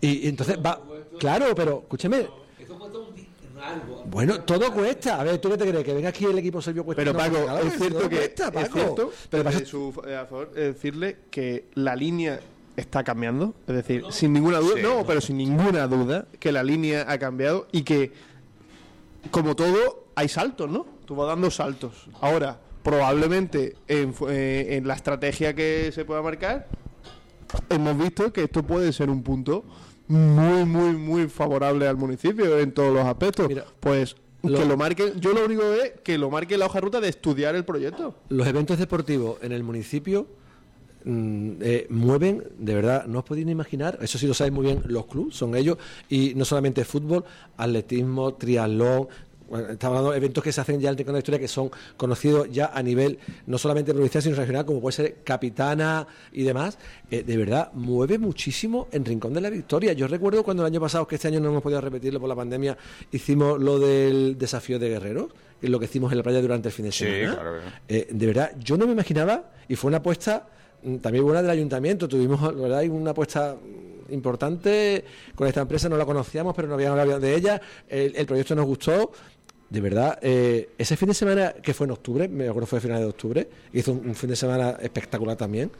Y, 0.00 0.26
y 0.26 0.28
entonces 0.28 0.58
va, 0.64 0.80
claro, 1.18 1.46
pero 1.54 1.80
escúchame, 1.82 2.26
bueno, 4.06 4.40
todo 4.42 4.72
cuesta. 4.72 5.20
A 5.20 5.24
ver, 5.24 5.38
¿tú 5.38 5.48
qué 5.50 5.56
te 5.56 5.66
crees? 5.68 5.84
Que 5.84 5.94
venga 5.94 6.08
aquí 6.10 6.24
el 6.24 6.38
equipo 6.38 6.60
serbio 6.60 6.84
cuesta. 6.84 7.02
Pero 7.02 7.16
Paco, 7.16 7.36
es 7.66 7.76
cierto 7.78 8.08
que 8.08 8.16
cuesta, 8.16 8.44
es 8.46 8.50
Paco. 8.52 8.72
cierto, 8.78 9.12
pero 9.30 9.44
pasa- 9.44 9.64
su 9.64 9.92
eh, 10.06 10.16
a 10.16 10.26
favor, 10.26 10.50
eh, 10.54 10.60
decirle 10.60 11.16
que 11.30 11.66
la 11.74 11.96
línea 11.96 12.40
está 12.76 13.02
cambiando, 13.04 13.54
es 13.66 13.74
decir, 13.76 14.04
sin 14.10 14.32
ninguna 14.32 14.58
duda, 14.58 14.74
Sí. 14.76 14.82
no, 14.82 15.04
pero 15.06 15.20
sin 15.20 15.36
ninguna 15.38 15.86
duda 15.86 16.26
que 16.38 16.52
la 16.52 16.62
línea 16.62 17.06
ha 17.08 17.18
cambiado 17.18 17.68
y 17.72 17.82
que 17.82 18.12
como 19.30 19.54
todo 19.56 20.06
hay 20.14 20.28
saltos, 20.28 20.70
¿no? 20.70 20.86
Tú 21.04 21.14
vas 21.16 21.28
dando 21.28 21.50
saltos. 21.50 22.06
Ahora, 22.20 22.60
probablemente 22.82 23.76
en, 23.88 24.14
eh, 24.28 24.68
en 24.76 24.86
la 24.86 24.94
estrategia 24.94 25.54
que 25.54 25.90
se 25.92 26.04
pueda 26.04 26.22
marcar, 26.22 26.68
hemos 27.70 27.96
visto 27.98 28.32
que 28.32 28.44
esto 28.44 28.62
puede 28.62 28.92
ser 28.92 29.10
un 29.10 29.22
punto 29.22 29.64
muy, 30.08 30.64
muy, 30.64 30.92
muy 30.96 31.28
favorable 31.28 31.86
al 31.88 31.96
municipio 31.96 32.58
en 32.58 32.72
todos 32.72 32.94
los 32.94 33.04
aspectos. 33.06 33.48
pues 33.80 34.16
lo- 34.42 34.58
que 34.58 34.64
lo 34.66 34.76
marque, 34.76 35.14
yo 35.16 35.32
lo 35.32 35.44
único 35.46 35.62
que 35.62 35.80
es 35.82 35.92
que 36.02 36.18
lo 36.18 36.30
marque 36.30 36.58
la 36.58 36.66
hoja 36.66 36.80
ruta 36.80 37.00
de 37.00 37.08
estudiar 37.08 37.54
el 37.54 37.64
proyecto. 37.64 38.14
Los 38.28 38.46
eventos 38.46 38.78
deportivos 38.78 39.38
en 39.42 39.52
el 39.52 39.62
municipio 39.62 40.26
eh, 41.06 41.86
mueven, 41.90 42.44
de 42.58 42.74
verdad, 42.74 43.06
no 43.06 43.18
os 43.20 43.24
podéis 43.24 43.46
ni 43.46 43.52
imaginar, 43.52 43.98
eso 44.00 44.18
sí 44.18 44.26
lo 44.26 44.34
saben 44.34 44.54
muy 44.54 44.64
bien 44.66 44.82
los 44.86 45.06
clubes, 45.06 45.36
son 45.36 45.54
ellos, 45.56 45.76
y 46.08 46.32
no 46.34 46.44
solamente 46.44 46.84
fútbol, 46.84 47.24
atletismo, 47.56 48.34
triatlón. 48.34 49.08
bueno, 49.48 49.68
Estamos 49.68 49.96
hablando 49.98 50.10
de 50.12 50.16
eventos 50.16 50.42
que 50.42 50.50
se 50.52 50.60
hacen 50.60 50.80
ya 50.80 50.88
en 50.90 50.98
el 50.98 51.04
de 51.04 51.12
la 51.12 51.18
Historia 51.18 51.38
que 51.38 51.48
son 51.48 51.70
conocidos 51.96 52.48
ya 52.50 52.66
a 52.74 52.82
nivel 52.82 53.18
no 53.46 53.58
solamente 53.58 53.92
provincial 53.92 54.22
sino 54.22 54.34
regional, 54.36 54.64
como 54.64 54.80
puede 54.80 54.92
ser 54.96 55.16
Capitana 55.22 56.06
y 56.32 56.42
demás. 56.42 56.78
Eh, 57.10 57.22
de 57.22 57.36
verdad, 57.36 57.70
mueve 57.74 58.18
muchísimo 58.18 58.88
en 58.90 59.04
Rincón 59.04 59.34
de 59.34 59.40
la 59.42 59.50
Victoria. 59.50 59.92
Yo 59.92 60.08
recuerdo 60.08 60.42
cuando 60.42 60.62
el 60.62 60.72
año 60.72 60.80
pasado, 60.80 61.06
que 61.06 61.16
este 61.16 61.28
año 61.28 61.40
no 61.40 61.50
hemos 61.50 61.62
podido 61.62 61.80
repetirlo 61.82 62.18
por 62.20 62.28
la 62.28 62.34
pandemia, 62.36 62.76
hicimos 63.12 63.60
lo 63.60 63.78
del 63.78 64.36
desafío 64.38 64.78
de 64.78 64.88
guerreros, 64.88 65.26
que 65.60 65.66
es 65.66 65.70
lo 65.70 65.78
que 65.78 65.84
hicimos 65.84 66.10
en 66.12 66.18
la 66.18 66.24
playa 66.24 66.40
durante 66.40 66.68
el 66.68 66.74
fin 66.74 66.86
de 66.86 66.92
Sí, 66.92 67.04
semana. 67.04 67.34
claro. 67.34 67.56
Eh, 67.88 68.08
de 68.10 68.26
verdad, 68.26 68.52
yo 68.58 68.76
no 68.78 68.86
me 68.86 68.92
imaginaba, 68.92 69.50
y 69.68 69.76
fue 69.76 69.88
una 69.88 69.98
apuesta 69.98 70.48
mm, 70.48 70.53
también 71.00 71.24
buena 71.24 71.42
del 71.42 71.50
ayuntamiento. 71.50 72.08
Tuvimos, 72.08 72.40
la 72.42 72.62
verdad, 72.62 72.78
hay 72.78 72.88
una 72.88 73.12
apuesta 73.12 73.56
mm, 73.56 74.12
importante 74.12 75.04
con 75.34 75.48
esta 75.48 75.62
empresa, 75.62 75.88
no 75.88 75.96
la 75.96 76.06
conocíamos, 76.06 76.54
pero 76.54 76.68
no 76.68 76.74
habíamos 76.74 76.98
hablado 76.98 77.20
de 77.20 77.34
ella. 77.34 77.60
El, 77.88 78.14
el 78.16 78.26
proyecto 78.26 78.54
nos 78.54 78.66
gustó. 78.66 79.12
De 79.70 79.80
verdad, 79.80 80.18
eh, 80.22 80.70
ese 80.78 80.96
fin 80.96 81.08
de 81.08 81.14
semana 81.14 81.52
que 81.54 81.74
fue 81.74 81.86
en 81.86 81.92
octubre, 81.92 82.28
me 82.28 82.48
acuerdo 82.48 82.66
fue 82.66 82.78
a 82.78 82.82
finales 82.82 83.02
de 83.02 83.08
octubre, 83.08 83.48
hizo 83.72 83.92
un, 83.92 84.08
un 84.08 84.14
fin 84.14 84.30
de 84.30 84.36
semana 84.36 84.76
espectacular 84.80 85.36
también. 85.36 85.70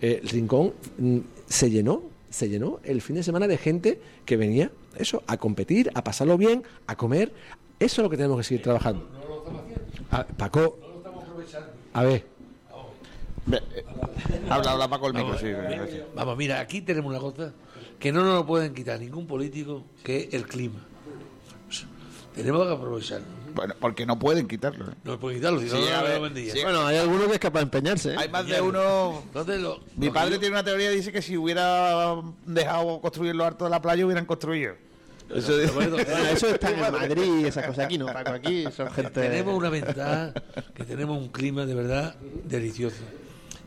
Eh, 0.00 0.20
el 0.22 0.28
rincón 0.28 0.74
mm, 0.98 1.18
se 1.46 1.70
llenó, 1.70 2.02
se 2.28 2.48
llenó 2.48 2.80
el 2.84 3.00
fin 3.00 3.16
de 3.16 3.22
semana 3.22 3.48
de 3.48 3.56
gente 3.56 4.00
que 4.24 4.36
venía, 4.36 4.70
eso, 4.96 5.22
a 5.26 5.36
competir, 5.36 5.90
a 5.94 6.04
pasarlo 6.04 6.38
bien, 6.38 6.62
a 6.86 6.96
comer. 6.96 7.32
Eso 7.80 8.02
es 8.02 8.04
lo 8.04 8.10
que 8.10 8.16
tenemos 8.16 8.36
que 8.38 8.44
seguir 8.44 8.62
trabajando. 8.62 9.08
Ah, 10.10 10.26
Paco, 10.36 10.78
a 11.92 12.04
ver. 12.04 12.29
Habla, 14.48 14.72
habla 14.72 14.88
Paco 14.88 15.06
el 15.08 15.14
micro, 15.14 15.28
Vamos, 15.28 15.40
sí. 15.40 15.46
mira, 15.46 15.86
sí. 15.86 16.00
Vamos, 16.14 16.36
mira, 16.36 16.60
aquí 16.60 16.80
tenemos 16.82 17.10
una 17.10 17.20
cosa 17.20 17.52
que 17.98 18.12
no 18.12 18.24
nos 18.24 18.34
lo 18.34 18.46
pueden 18.46 18.74
quitar 18.74 18.98
ningún 19.00 19.26
político, 19.26 19.84
que 20.04 20.24
es 20.24 20.34
el 20.34 20.46
clima. 20.46 20.80
Tenemos 22.34 22.66
que 22.66 22.72
aprovecharlo. 22.72 23.26
Bueno, 23.54 23.74
porque 23.80 24.06
no 24.06 24.18
pueden 24.18 24.46
quitarlo. 24.46 24.86
¿eh? 24.86 24.94
No 25.02 25.18
pueden 25.18 25.38
quitarlo, 25.40 25.60
si 25.60 25.68
Sí, 25.68 25.76
no, 25.76 25.86
a 25.96 25.98
no 25.98 26.04
ver, 26.04 26.16
lo 26.16 26.22
vendía. 26.22 26.52
sí. 26.52 26.60
Bueno, 26.62 26.86
hay 26.86 26.96
algunos 26.98 27.26
que 27.26 27.32
es 27.34 27.38
capaz 27.40 27.58
de 27.60 27.64
empeñarse. 27.64 28.12
¿eh? 28.12 28.16
Hay 28.16 28.28
más 28.28 28.46
de 28.46 28.60
uno. 28.60 29.22
Entonces, 29.26 29.60
lo- 29.60 29.80
Mi 29.96 30.06
lo 30.06 30.12
padre 30.12 30.32
yo- 30.34 30.40
tiene 30.40 30.54
una 30.54 30.62
teoría 30.64 30.92
y 30.92 30.96
dice 30.96 31.10
que 31.10 31.20
si 31.22 31.36
hubiera 31.36 32.14
dejado 32.46 33.00
construir 33.00 33.34
los 33.34 33.46
hartos 33.46 33.66
de 33.66 33.70
la 33.70 33.82
playa, 33.82 34.04
hubieran 34.06 34.26
construido. 34.26 34.74
Eso. 35.34 35.52
Bueno, 35.74 35.96
eso 35.98 36.48
está 36.48 36.70
en 36.70 36.80
Madrid 36.80 37.40
y 37.42 37.44
esas 37.46 37.66
cosas. 37.66 37.84
Aquí 37.86 37.98
no, 37.98 38.06
Paco, 38.06 38.30
aquí 38.32 38.64
son 38.74 38.90
gente... 38.92 39.10
Tenemos 39.20 39.56
una 39.56 39.68
ventaja, 39.70 40.32
que 40.74 40.84
tenemos 40.84 41.18
un 41.18 41.28
clima 41.28 41.66
de 41.66 41.74
verdad 41.74 42.14
delicioso. 42.44 43.02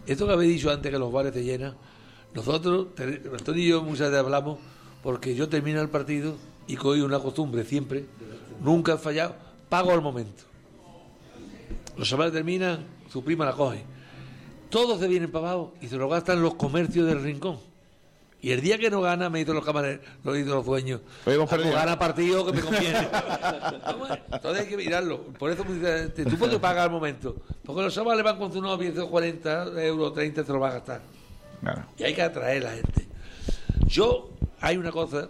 Esto 0.06 0.28
que 0.28 0.34
habéis 0.34 0.54
dicho 0.56 0.72
antes, 0.72 0.92
que 0.92 1.00
los 1.00 1.12
bares 1.12 1.34
te 1.34 1.44
llenan, 1.44 1.76
nosotros, 2.34 2.88
Antonio 2.98 3.64
y 3.64 3.68
yo 3.68 3.84
muchas 3.84 4.10
veces 4.10 4.20
hablamos, 4.20 4.60
porque 5.02 5.36
yo 5.36 5.50
termino 5.50 5.82
el 5.82 5.90
partido 5.90 6.36
y 6.68 6.76
cojo 6.76 7.06
una 7.06 7.20
costumbre 7.20 7.64
siempre, 7.64 8.06
nunca 8.62 8.94
he 8.94 8.98
fallado, 8.98 9.36
pago 9.70 9.92
al 9.92 10.02
momento. 10.02 10.44
Los 11.98 12.10
chavales 12.10 12.34
terminan, 12.34 12.86
su 13.10 13.24
prima 13.24 13.46
la 13.46 13.54
coge. 13.54 13.84
Todos 14.70 15.00
se 15.00 15.08
vienen 15.08 15.32
para 15.32 15.52
abajo 15.52 15.74
y 15.82 15.88
se 15.88 15.98
lo 15.98 16.10
gastan 16.10 16.42
los 16.42 16.56
comercios 16.56 17.06
del 17.06 17.22
rincón. 17.22 17.60
Y 18.44 18.52
el 18.52 18.60
día 18.62 18.78
que 18.78 18.90
no 18.92 19.00
gana, 19.02 19.30
me 19.30 19.40
dicen 19.40 19.56
los 19.56 19.64
camareros, 19.66 20.02
lo 20.24 20.34
dicen 20.34 20.52
los 20.52 20.66
dueños. 20.66 21.00
hemos 21.26 21.46
"Ah, 21.46 21.50
pues 21.50 21.62
perdido". 21.62 21.76
gana 21.76 21.98
partido 21.98 22.46
que 22.46 22.52
me 22.52 22.62
conviene. 22.62 23.08
Entonces 24.32 24.64
hay 24.64 24.68
que 24.70 24.78
mirarlo. 24.78 25.22
Por 25.40 25.50
eso 25.50 25.64
"Te- 26.14 26.26
tú 26.26 26.38
puedes 26.38 26.60
pagar 26.60 26.84
al 26.86 26.92
momento. 26.92 27.38
Porque 27.66 27.82
los 27.82 27.96
chavales 27.96 28.22
van 28.24 28.38
con 28.38 28.52
su 28.52 28.62
novia, 28.62 28.92
40 29.10 29.82
euros, 29.86 30.14
30 30.14 30.44
se 30.44 30.52
lo 30.52 30.60
va 30.60 30.70
a 30.70 30.74
gastar. 30.74 31.02
Claro. 31.62 31.86
Y 31.98 32.04
hay 32.04 32.14
que 32.14 32.22
atraer 32.22 32.64
a 32.68 32.70
la 32.72 32.76
gente. 32.76 33.08
Yo, 33.88 34.30
hay 34.60 34.76
una 34.76 34.92
cosa 34.92 35.30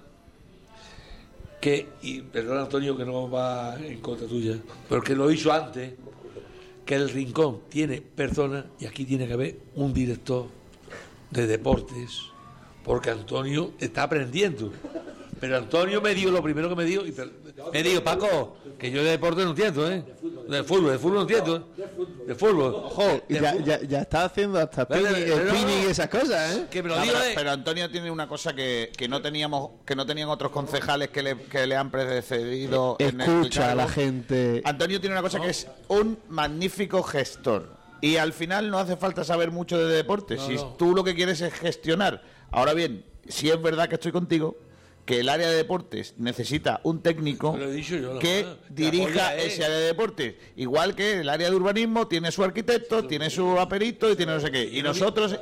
que, 1.61 1.87
y 2.01 2.21
perdón 2.21 2.57
Antonio 2.57 2.97
que 2.97 3.05
no 3.05 3.29
va 3.29 3.75
en 3.79 4.01
contra 4.01 4.27
tuya, 4.27 4.57
pero 4.89 5.01
que 5.03 5.15
lo 5.15 5.29
hizo 5.31 5.53
antes, 5.53 5.93
que 6.83 6.95
el 6.95 7.09
rincón 7.11 7.61
tiene 7.69 8.01
personas, 8.01 8.65
y 8.79 8.85
aquí 8.87 9.05
tiene 9.05 9.27
que 9.27 9.33
haber 9.33 9.59
un 9.75 9.93
director 9.93 10.47
de 11.29 11.45
deportes, 11.47 12.23
porque 12.83 13.09
Antonio 13.09 13.71
está 13.79 14.03
aprendiendo. 14.03 14.71
Pero 15.39 15.57
Antonio 15.57 16.01
me 16.01 16.13
dio 16.15 16.31
lo 16.31 16.41
primero 16.41 16.69
que 16.69 16.75
me 16.75 16.85
dio, 16.85 17.05
y 17.05 17.13
me 17.73 17.83
dijo, 17.83 18.01
Paco, 18.01 18.55
que 18.79 18.89
yo 18.91 19.03
de 19.03 19.11
deporte 19.11 19.43
no 19.43 19.49
entiendo, 19.49 19.91
¿eh? 19.91 20.01
De 20.47 20.63
fútbol, 20.63 20.91
de 20.91 20.97
fútbol 20.99 21.13
no 21.15 21.21
entiendo, 21.23 21.55
¿eh? 21.57 21.83
De 22.27 22.35
fútbol. 22.35 22.73
Ojo, 22.75 23.21
y 23.27 23.33
ya, 23.33 23.53
ya, 23.57 23.81
ya 23.81 24.01
está 24.01 24.23
haciendo 24.25 24.57
hasta 24.59 24.87
pero- 24.87 25.09
y 25.11 25.85
esas 25.89 26.07
cosas, 26.07 26.55
¿eh? 26.55 26.65
Que 26.71 26.81
me 26.81 26.87
lo 26.89 26.95
No, 26.95 27.01
digo 27.01 27.15
pero, 27.35 27.51
Antonio 27.51 27.89
tiene 27.91 28.09
una 28.09 28.25
cosa 28.27 28.53
que, 28.53 28.89
que 28.95 29.09
no 29.09 29.21
teníamos 29.21 29.71
que 29.85 29.95
no 29.97 30.05
tenían 30.05 30.29
otros 30.29 30.51
concejales 30.51 31.09
que 31.09 31.21
le, 31.23 31.37
que 31.37 31.67
le 31.67 31.75
han 31.75 31.91
precedido 31.91 32.95
en 32.99 33.19
el 33.19 33.29
Escucha 33.29 33.71
a 33.71 33.75
la 33.75 33.87
gente. 33.89 34.61
Antonio 34.63 34.99
tiene 35.01 35.13
una 35.15 35.21
cosa 35.21 35.41
que 35.41 35.49
es 35.49 35.67
un 35.89 36.19
magnífico 36.29 37.03
gestor 37.03 37.69
y 37.99 38.15
al 38.17 38.31
final 38.33 38.69
no 38.69 38.79
hace 38.79 38.95
falta 38.97 39.23
saber 39.25 39.51
mucho 39.51 39.77
de 39.77 39.93
deporte 39.93 40.35
No, 40.35 40.45
si 40.47 40.55
no. 40.55 40.75
tú 40.77 40.93
lo 40.95 41.03
que 41.03 41.15
quieres 41.15 41.41
es 41.41 41.53
gestionar 41.53 42.21
ahora 42.53 42.73
bien 42.73 43.03
si 43.27 43.49
es 43.49 43.61
verdad 43.61 43.87
que 43.89 43.95
estoy 43.95 44.11
contigo 44.11 44.57
que 45.05 45.19
el 45.19 45.29
área 45.29 45.49
de 45.49 45.57
deportes 45.57 46.13
necesita 46.17 46.79
un 46.83 47.01
técnico 47.01 47.57
yo, 47.57 48.19
que 48.19 48.45
dirija 48.69 49.35
ese 49.35 49.65
área 49.65 49.77
de 49.77 49.87
deportes. 49.87 50.35
Igual 50.55 50.95
que 50.95 51.19
el 51.19 51.29
área 51.29 51.49
de 51.49 51.55
urbanismo 51.55 52.07
tiene 52.07 52.31
su 52.31 52.43
arquitecto 52.43 53.05
tiene 53.05 53.29
su 53.29 53.59
aperito 53.59 54.09
y 54.09 54.15
tiene 54.15 54.33
no 54.33 54.39
sé 54.39 54.49
qué. 54.51 54.63
Y 54.63 54.81
nosotros 54.81 55.37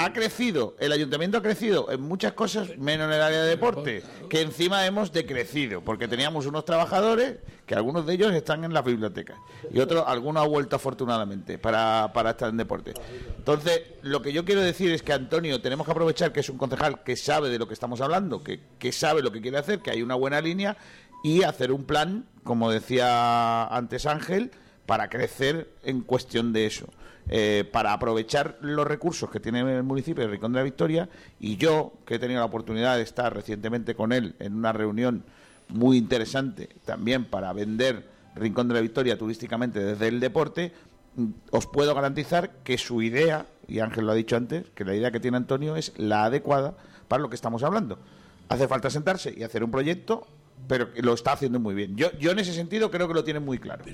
ha 0.00 0.14
crecido, 0.14 0.76
el 0.78 0.92
ayuntamiento 0.92 1.36
ha 1.36 1.42
crecido 1.42 1.90
en 1.90 2.00
muchas 2.00 2.32
cosas, 2.32 2.78
menos 2.78 3.06
en 3.08 3.12
el 3.12 3.20
área 3.20 3.42
de 3.42 3.50
deporte, 3.50 4.02
que 4.30 4.40
encima 4.40 4.86
hemos 4.86 5.12
decrecido, 5.12 5.82
porque 5.82 6.08
teníamos 6.08 6.46
unos 6.46 6.64
trabajadores 6.64 7.36
que 7.66 7.74
algunos 7.74 8.06
de 8.06 8.14
ellos 8.14 8.32
están 8.32 8.64
en 8.64 8.72
las 8.72 8.82
bibliotecas 8.82 9.36
y 9.70 9.78
otros, 9.78 10.04
algunos 10.06 10.42
han 10.42 10.48
vuelto 10.48 10.76
afortunadamente 10.76 11.58
para, 11.58 12.10
para 12.14 12.30
estar 12.30 12.48
en 12.48 12.56
deporte. 12.56 12.94
Entonces, 13.36 13.82
lo 14.00 14.22
que 14.22 14.32
yo 14.32 14.46
quiero 14.46 14.62
decir 14.62 14.90
es 14.90 15.02
que 15.02 15.12
Antonio 15.12 15.60
tenemos 15.60 15.84
que 15.84 15.92
aprovechar 15.92 16.32
que 16.32 16.40
es 16.40 16.48
un 16.48 16.56
concejal 16.56 17.02
que 17.02 17.14
sabe 17.14 17.50
de 17.50 17.58
lo 17.58 17.68
que 17.68 17.74
estamos 17.74 18.00
hablando, 18.00 18.42
que, 18.42 18.58
que 18.78 18.92
sabe 18.92 19.20
lo 19.20 19.30
que 19.30 19.42
quiere 19.42 19.58
hacer, 19.58 19.80
que 19.80 19.90
hay 19.90 20.00
una 20.00 20.14
buena 20.14 20.40
línea 20.40 20.78
y 21.22 21.42
hacer 21.42 21.72
un 21.72 21.84
plan, 21.84 22.24
como 22.42 22.70
decía 22.70 23.66
antes 23.66 24.06
Ángel, 24.06 24.50
para 24.86 25.10
crecer 25.10 25.70
en 25.84 26.00
cuestión 26.00 26.54
de 26.54 26.64
eso. 26.64 26.86
Eh, 27.32 27.62
para 27.70 27.92
aprovechar 27.92 28.58
los 28.60 28.84
recursos 28.84 29.30
que 29.30 29.38
tiene 29.38 29.60
el 29.60 29.84
municipio 29.84 30.24
de 30.24 30.30
Rincón 30.30 30.52
de 30.52 30.58
la 30.58 30.64
Victoria 30.64 31.08
y 31.38 31.56
yo, 31.58 31.92
que 32.04 32.16
he 32.16 32.18
tenido 32.18 32.40
la 32.40 32.46
oportunidad 32.46 32.96
de 32.96 33.02
estar 33.02 33.32
recientemente 33.32 33.94
con 33.94 34.12
él 34.12 34.34
en 34.40 34.56
una 34.56 34.72
reunión 34.72 35.22
muy 35.68 35.96
interesante 35.96 36.68
también 36.84 37.24
para 37.24 37.52
vender 37.52 38.08
Rincón 38.34 38.66
de 38.66 38.74
la 38.74 38.80
Victoria 38.80 39.16
turísticamente 39.16 39.78
desde 39.78 40.08
el 40.08 40.18
deporte, 40.18 40.72
mm, 41.14 41.26
os 41.52 41.68
puedo 41.68 41.94
garantizar 41.94 42.50
que 42.64 42.76
su 42.78 43.00
idea, 43.00 43.46
y 43.68 43.78
Ángel 43.78 44.06
lo 44.06 44.12
ha 44.12 44.16
dicho 44.16 44.34
antes, 44.34 44.64
que 44.74 44.84
la 44.84 44.96
idea 44.96 45.12
que 45.12 45.20
tiene 45.20 45.36
Antonio 45.36 45.76
es 45.76 45.92
la 45.98 46.24
adecuada 46.24 46.74
para 47.06 47.22
lo 47.22 47.30
que 47.30 47.36
estamos 47.36 47.62
hablando. 47.62 48.00
Hace 48.48 48.66
falta 48.66 48.90
sentarse 48.90 49.32
y 49.36 49.44
hacer 49.44 49.62
un 49.62 49.70
proyecto, 49.70 50.26
pero 50.66 50.92
que 50.92 51.02
lo 51.02 51.14
está 51.14 51.32
haciendo 51.32 51.58
muy 51.60 51.74
bien. 51.74 51.96
Yo, 51.96 52.10
yo 52.18 52.30
en 52.30 52.38
ese 52.38 52.52
sentido 52.52 52.90
creo 52.90 53.08
que 53.08 53.14
lo 53.14 53.24
tiene 53.24 53.40
muy 53.40 53.58
claro. 53.58 53.84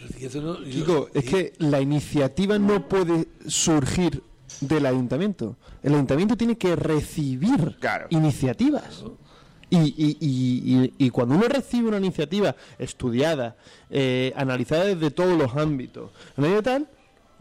Digo, 0.65 1.09
es 1.15 1.25
que 1.25 1.53
la 1.59 1.81
iniciativa 1.81 2.59
no 2.59 2.89
puede 2.89 3.29
surgir 3.47 4.23
del 4.61 4.87
ayuntamiento. 4.87 5.57
El 5.83 5.95
ayuntamiento 5.95 6.37
tiene 6.37 6.57
que 6.59 6.77
recibir 6.77 7.77
iniciativas. 8.11 9.05
Y, 9.69 9.79
y- 9.79 10.17
y- 10.21 10.85
y- 10.85 11.07
y 11.07 11.11
cuando 11.11 11.35
uno 11.35 11.49
recibe 11.49 11.89
una 11.89 11.97
iniciativa 11.99 12.55
estudiada, 12.79 13.57
eh, 13.91 14.33
analizada 14.37 14.85
desde 14.85 15.11
todos 15.11 15.37
los 15.37 15.57
ámbitos, 15.57 16.13
¿no? 16.37 16.59
y 16.59 16.63
tal, 16.63 16.89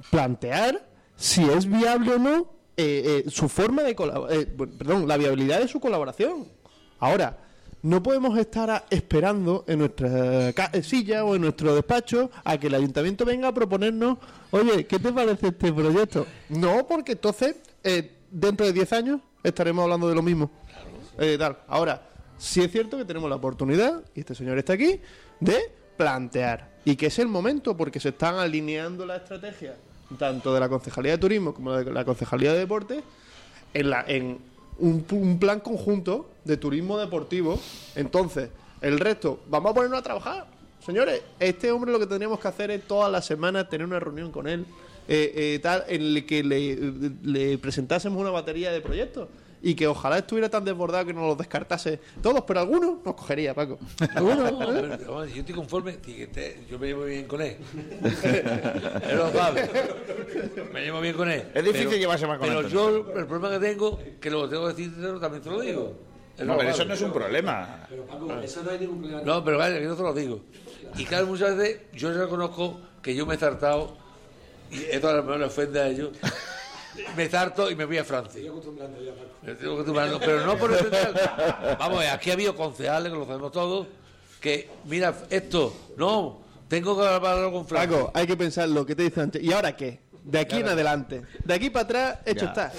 plantear 0.09 0.89
si 1.15 1.43
es 1.43 1.67
viable 1.67 2.13
o 2.15 2.19
no 2.19 2.51
eh, 2.77 3.23
eh, 3.25 3.29
su 3.29 3.47
forma 3.47 3.83
de 3.83 3.95
colaborar, 3.95 4.45
perdón, 4.77 5.07
la 5.07 5.15
viabilidad 5.17 5.59
de 5.59 5.67
su 5.67 5.79
colaboración. 5.79 6.47
Ahora, 6.99 7.37
no 7.85 8.01
podemos 8.01 8.35
estar 8.39 8.83
esperando 8.89 9.63
en 9.67 9.77
nuestra 9.77 10.49
eh, 10.49 10.81
silla 10.81 11.23
o 11.23 11.35
en 11.35 11.41
nuestro 11.43 11.75
despacho 11.75 12.31
a 12.43 12.57
que 12.57 12.65
el 12.65 12.73
ayuntamiento 12.73 13.25
venga 13.25 13.49
a 13.49 13.53
proponernos, 13.53 14.17
oye, 14.49 14.87
¿qué 14.87 14.97
te 14.97 15.13
parece 15.13 15.49
este 15.49 15.71
proyecto? 15.71 16.25
No, 16.49 16.87
porque 16.87 17.11
entonces, 17.11 17.57
eh, 17.83 18.11
dentro 18.31 18.65
de 18.65 18.73
10 18.73 18.93
años, 18.93 19.21
estaremos 19.43 19.83
hablando 19.83 20.09
de 20.09 20.15
lo 20.15 20.23
mismo. 20.23 20.49
Eh, 21.19 21.35
tal. 21.37 21.59
Ahora, 21.67 22.09
sí 22.39 22.63
es 22.63 22.71
cierto 22.71 22.97
que 22.97 23.05
tenemos 23.05 23.29
la 23.29 23.35
oportunidad, 23.35 24.01
y 24.15 24.21
este 24.21 24.33
señor 24.33 24.57
está 24.57 24.73
aquí, 24.73 24.99
de 25.39 25.71
plantear. 25.95 26.71
Y 26.85 26.95
que 26.95 27.05
es 27.05 27.19
el 27.19 27.27
momento 27.27 27.77
porque 27.77 27.99
se 27.99 28.09
están 28.09 28.33
alineando 28.39 29.05
la 29.05 29.17
estrategia, 29.17 29.75
tanto 30.17 30.55
de 30.55 30.59
la 30.59 30.69
Concejalía 30.69 31.11
de 31.11 31.17
Turismo 31.19 31.53
como 31.53 31.73
de 31.73 31.93
la 31.93 32.03
Concejalía 32.03 32.51
de 32.51 32.57
Deportes, 32.57 33.03
en, 33.75 33.89
la, 33.91 34.03
en 34.07 34.39
un, 34.79 35.05
un 35.11 35.39
plan 35.39 35.59
conjunto 35.59 36.29
de 36.43 36.57
turismo 36.57 36.97
deportivo. 36.97 37.59
Entonces, 37.95 38.49
el 38.81 38.99
resto, 38.99 39.39
vamos 39.49 39.71
a 39.71 39.73
ponernos 39.73 39.99
a 39.99 40.03
trabajar. 40.03 40.47
Señores, 40.85 41.21
este 41.39 41.71
hombre 41.71 41.91
lo 41.91 41.99
que 41.99 42.05
tendríamos 42.05 42.39
que 42.39 42.47
hacer 42.47 42.69
es 42.71 42.87
todas 42.87 43.11
las 43.11 43.25
semanas 43.25 43.69
tener 43.69 43.87
una 43.87 43.99
reunión 43.99 44.31
con 44.31 44.47
él, 44.47 44.65
eh, 45.07 45.33
eh, 45.35 45.59
tal, 45.61 45.83
en 45.87 46.01
el 46.01 46.25
que 46.25 46.43
le 46.43 47.57
presentásemos 47.57 48.21
una 48.21 48.29
batería 48.29 48.71
de 48.71 48.81
proyectos. 48.81 49.27
Y 49.67 49.73
que 49.73 49.87
ojalá 49.87 50.19
estuviera 50.19 50.47
tan 50.47 50.63
desbordado 50.63 51.07
que 51.07 51.13
nos 51.13 51.23
los 51.27 51.37
descartase 51.39 51.99
todos, 52.21 52.43
pero 52.45 52.59
algunos 52.59 53.03
nos 53.03 53.15
cogería, 53.15 53.55
Paco. 53.55 53.79
No, 54.13 54.31
¿eh? 54.31 54.53
pero- 54.59 54.97
pero 54.99 55.25
yo 55.25 55.39
estoy 55.39 55.55
conforme, 55.55 55.97
que 55.97 56.59
yo 56.69 56.77
me 56.77 56.85
llevo 56.85 57.05
bien 57.05 57.25
con 57.25 57.41
él. 57.41 57.57
él 58.23 59.17
lo 59.17 59.31
sabe. 59.31 59.67
Me 60.71 60.81
llevo 60.81 61.01
bien 61.01 61.15
con 61.15 61.31
él. 61.31 61.47
Es 61.51 61.63
difícil 61.63 61.87
Pero- 61.87 61.97
llevarse 61.99 62.27
mal 62.27 62.37
con 62.37 62.47
Pero 62.47 62.59
Antonio. 62.59 63.03
yo, 63.11 63.19
el 63.19 63.25
problema 63.25 63.49
que 63.59 63.65
tengo, 63.67 63.99
que 64.21 64.29
lo 64.29 64.47
tengo 64.47 64.67
que 64.67 64.73
decir, 64.75 65.19
también 65.19 65.41
te 65.41 65.49
lo 65.49 65.59
digo. 65.61 65.93
Él 66.37 66.45
No, 66.45 66.57
pero 66.57 66.69
eso 66.69 66.85
no 66.85 66.93
es 66.93 67.01
un 67.01 67.11
problema. 67.11 67.87
eso 68.43 68.61
no 68.61 68.69
hay 68.69 68.77
ningún 68.77 68.99
problema. 68.99 69.21
No, 69.23 69.43
pero 69.43 69.57
vaya, 69.57 69.79
que 69.79 69.85
yo 69.85 69.95
te 69.95 70.03
lo 70.03 70.13
digo. 70.13 70.41
Y 70.95 71.05
claro, 71.05 71.25
muchas 71.25 71.57
veces 71.57 71.81
yo 71.91 72.13
reconozco 72.13 72.79
que 73.01 73.15
yo 73.15 73.25
me 73.25 73.33
he 73.33 73.37
zartado, 73.39 73.97
y 74.69 74.83
esto 74.91 75.09
a 75.09 75.13
lo 75.13 75.23
mejor 75.23 75.39
le 75.39 75.45
ofende 75.45 75.81
a 75.81 75.87
ellos, 75.87 76.09
me 77.15 77.27
zarto 77.27 77.69
y 77.69 77.75
me 77.75 77.85
voy 77.85 77.97
a 77.97 78.03
Francia. 78.03 78.41
Me 79.41 79.51
estoy 79.51 79.71
acostumbrando, 79.71 80.19
pero 80.19 80.45
no 80.45 80.57
por 80.57 80.71
el 80.73 80.85
Vamos, 81.79 82.05
aquí 82.05 82.29
ha 82.29 82.33
habido 82.33 82.55
concejales, 82.55 83.11
que 83.11 83.17
lo 83.17 83.25
sabemos 83.25 83.51
todos, 83.51 83.87
que, 84.39 84.69
mira, 84.85 85.13
esto, 85.29 85.75
no, 85.97 86.41
tengo 86.67 86.99
que 86.99 87.07
hablarlo 87.07 87.51
con 87.51 87.67
Francia. 87.67 87.89
Paco, 87.89 88.11
hay 88.13 88.27
que 88.27 88.37
pensar 88.37 88.69
lo 88.69 88.85
que 88.85 88.95
te 88.95 89.03
dice 89.03 89.21
antes. 89.21 89.43
¿Y 89.43 89.53
ahora 89.53 89.75
qué? 89.75 90.05
De 90.23 90.39
aquí 90.39 90.57
en 90.57 90.67
adelante. 90.67 91.21
De 91.43 91.53
aquí 91.53 91.69
para 91.69 91.83
atrás, 91.83 92.19
hecho 92.25 92.45
Ya. 92.45 92.47
está. 92.47 92.73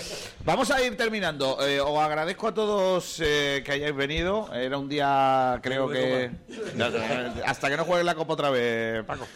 Vamos 0.44 0.68
a 0.72 0.82
ir 0.82 0.96
terminando. 0.96 1.64
Eh, 1.64 1.80
os 1.80 1.96
agradezco 1.96 2.48
a 2.48 2.54
todos 2.54 3.22
eh, 3.24 3.62
que 3.64 3.70
hayáis 3.70 3.94
venido. 3.94 4.52
Era 4.52 4.78
un 4.78 4.88
día, 4.88 5.60
creo 5.62 5.88
que. 5.88 6.32
No, 6.74 6.90
no, 6.90 6.98
Hasta 7.46 7.70
que 7.70 7.76
no 7.76 7.84
juegue 7.84 8.02
la 8.02 8.16
copa 8.16 8.32
otra 8.32 8.50
vez, 8.50 9.04
Paco. 9.04 9.28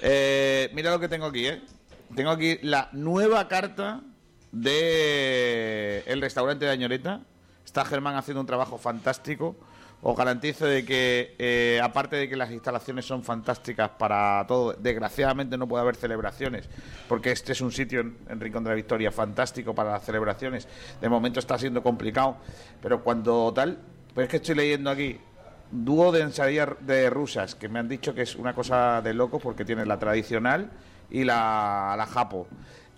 Eh, 0.00 0.70
mira 0.74 0.92
lo 0.92 1.00
que 1.00 1.08
tengo 1.08 1.26
aquí, 1.26 1.48
¿eh? 1.48 1.60
Tengo 2.14 2.30
aquí 2.30 2.58
la 2.62 2.88
nueva 2.92 3.48
carta 3.48 4.02
de 4.52 6.02
el 6.06 6.20
restaurante 6.20 6.64
de 6.64 6.70
Añoreta. 6.70 7.20
Está 7.64 7.84
Germán 7.84 8.16
haciendo 8.16 8.40
un 8.40 8.46
trabajo 8.46 8.78
fantástico. 8.78 9.56
Os 10.02 10.16
garantizo 10.16 10.66
de 10.66 10.84
que, 10.84 11.34
eh, 11.38 11.80
aparte 11.82 12.16
de 12.16 12.28
que 12.28 12.36
las 12.36 12.50
instalaciones 12.50 13.06
son 13.06 13.24
fantásticas 13.24 13.90
para 13.98 14.44
todo, 14.46 14.74
desgraciadamente 14.74 15.56
no 15.56 15.66
puede 15.66 15.82
haber 15.82 15.96
celebraciones, 15.96 16.68
porque 17.08 17.32
este 17.32 17.52
es 17.52 17.60
un 17.62 17.72
sitio 17.72 18.00
en, 18.00 18.16
en 18.28 18.38
Rincón 18.38 18.62
de 18.62 18.70
la 18.70 18.76
Victoria 18.76 19.10
fantástico 19.10 19.74
para 19.74 19.92
las 19.92 20.04
celebraciones. 20.04 20.68
De 21.00 21.08
momento 21.08 21.40
está 21.40 21.58
siendo 21.58 21.82
complicado, 21.82 22.36
pero 22.82 23.02
cuando 23.02 23.52
tal, 23.54 23.78
pues 24.14 24.26
es 24.26 24.30
que 24.30 24.36
estoy 24.36 24.54
leyendo 24.54 24.90
aquí 24.90 25.18
dúo 25.70 26.12
de 26.12 26.20
ensalada 26.22 26.76
de 26.80 27.10
rusas, 27.10 27.54
que 27.54 27.68
me 27.68 27.78
han 27.78 27.88
dicho 27.88 28.14
que 28.14 28.22
es 28.22 28.36
una 28.36 28.54
cosa 28.54 29.00
de 29.02 29.14
loco 29.14 29.38
porque 29.38 29.64
tiene 29.64 29.84
la 29.86 29.98
tradicional 29.98 30.70
y 31.10 31.24
la, 31.24 31.94
la 31.96 32.06
japo. 32.06 32.46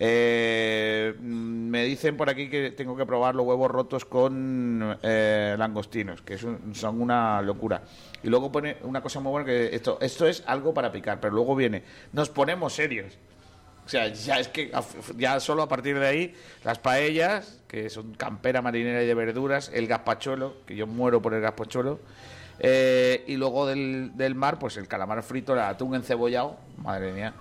Eh, 0.01 1.13
mm, 1.19 1.69
me 1.69 1.83
dicen 1.83 2.15
por 2.15 2.29
aquí 2.29 2.49
que 2.49 2.71
tengo 2.71 2.95
que 2.95 3.05
probar 3.05 3.35
los 3.35 3.45
huevos 3.45 3.69
rotos 3.69 4.05
con 4.05 4.97
eh, 5.03 5.55
langostinos, 5.59 6.21
que 6.21 6.35
un- 6.45 6.73
son 6.73 7.01
una 7.01 7.41
locura. 7.41 7.81
Y 8.23 8.29
luego 8.29 8.51
pone 8.51 8.77
una 8.83 9.01
cosa 9.01 9.19
muy 9.19 9.31
buena 9.31 9.45
que 9.45 9.75
esto, 9.75 9.97
esto 10.01 10.25
es 10.25 10.41
algo 10.47 10.73
para 10.73 10.91
picar, 10.91 11.19
pero 11.19 11.33
luego 11.35 11.53
viene, 11.55 11.83
nos 12.13 12.29
ponemos 12.29 12.73
serios. 12.73 13.17
O 13.85 13.89
sea, 13.89 14.07
ya 14.07 14.39
es 14.39 14.47
que 14.47 14.71
ya 15.17 15.39
solo 15.39 15.63
a 15.63 15.67
partir 15.67 15.97
de 15.99 16.05
ahí, 16.07 16.35
las 16.63 16.77
paellas, 16.79 17.59
que 17.67 17.89
son 17.89 18.13
campera 18.13 18.61
marinera 18.61 19.01
y 19.03 19.07
de 19.07 19.13
verduras, 19.15 19.71
el 19.73 19.87
gazpachuelo, 19.87 20.57
que 20.65 20.75
yo 20.75 20.85
muero 20.87 21.21
por 21.21 21.33
el 21.33 21.41
gazpachuelo, 21.41 21.99
eh, 22.59 23.23
y 23.27 23.35
luego 23.35 23.65
del, 23.65 24.11
del 24.15 24.35
mar, 24.35 24.59
pues 24.59 24.77
el 24.77 24.87
calamar 24.87 25.23
frito, 25.23 25.53
el 25.53 25.59
atún 25.59 25.95
encebollado, 25.95 26.57
madre 26.77 27.11
mía, 27.13 27.33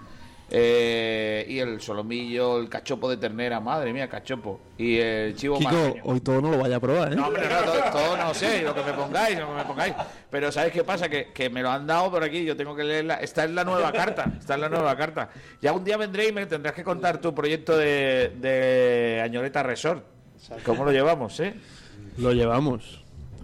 eh, 0.51 1.45
y 1.49 1.59
el 1.59 1.81
solomillo, 1.81 2.59
el 2.59 2.69
cachopo 2.69 3.09
de 3.11 3.17
ternera, 3.17 3.61
madre 3.61 3.93
mía, 3.93 4.09
cachopo, 4.09 4.61
y 4.79 4.99
el 4.99 5.37
chivo 5.37 5.59
Kiko, 5.59 5.97
hoy 6.05 6.21
todo 6.21 6.41
no 6.41 6.51
lo 6.51 6.59
vaya 6.59 6.77
a 6.77 6.81
probar, 6.81 7.13
¿eh? 7.13 7.17
No, 7.17 7.27
hombre, 7.27 7.43
no, 7.49 7.61
todo, 7.71 7.83
todo 7.93 8.17
no 8.17 8.35
sé, 8.35 8.63
lo 8.63 8.75
que 8.75 8.83
me 8.83 8.93
pongáis, 8.93 9.39
lo 9.39 9.49
que 9.49 9.55
me 9.55 9.65
pongáis. 9.65 9.95
Pero 10.31 10.51
¿sabéis 10.53 10.73
qué 10.73 10.85
pasa? 10.85 11.09
Que, 11.09 11.33
que 11.33 11.51
me 11.51 11.63
lo 11.63 11.71
han 11.71 11.87
dado 11.87 12.11
por 12.11 12.23
aquí, 12.23 12.45
yo 12.45 12.57
tengo 12.57 12.75
que 12.75 12.85
leerla. 12.85 13.17
Esta 13.17 13.45
es 13.45 13.51
la 13.51 13.65
nueva 13.65 13.93
carta, 13.93 14.33
esta 14.39 14.55
es 14.55 14.61
la 14.61 14.69
nueva 14.69 14.97
carta. 14.97 15.31
Ya 15.61 15.73
un 15.73 15.85
día 15.85 15.97
vendré 15.97 16.29
y 16.29 16.33
me 16.33 16.47
tendrás 16.47 16.75
que 16.75 16.85
contar 16.85 17.21
tu 17.21 17.35
proyecto 17.35 17.77
de, 17.77 18.33
de 18.41 19.21
Añoreta 19.23 19.63
Resort. 19.63 20.05
¿Cómo 20.65 20.85
lo 20.85 20.93
llevamos, 20.93 21.41
eh? 21.41 21.55
Lo 22.17 22.33
llevamos. 22.33 22.98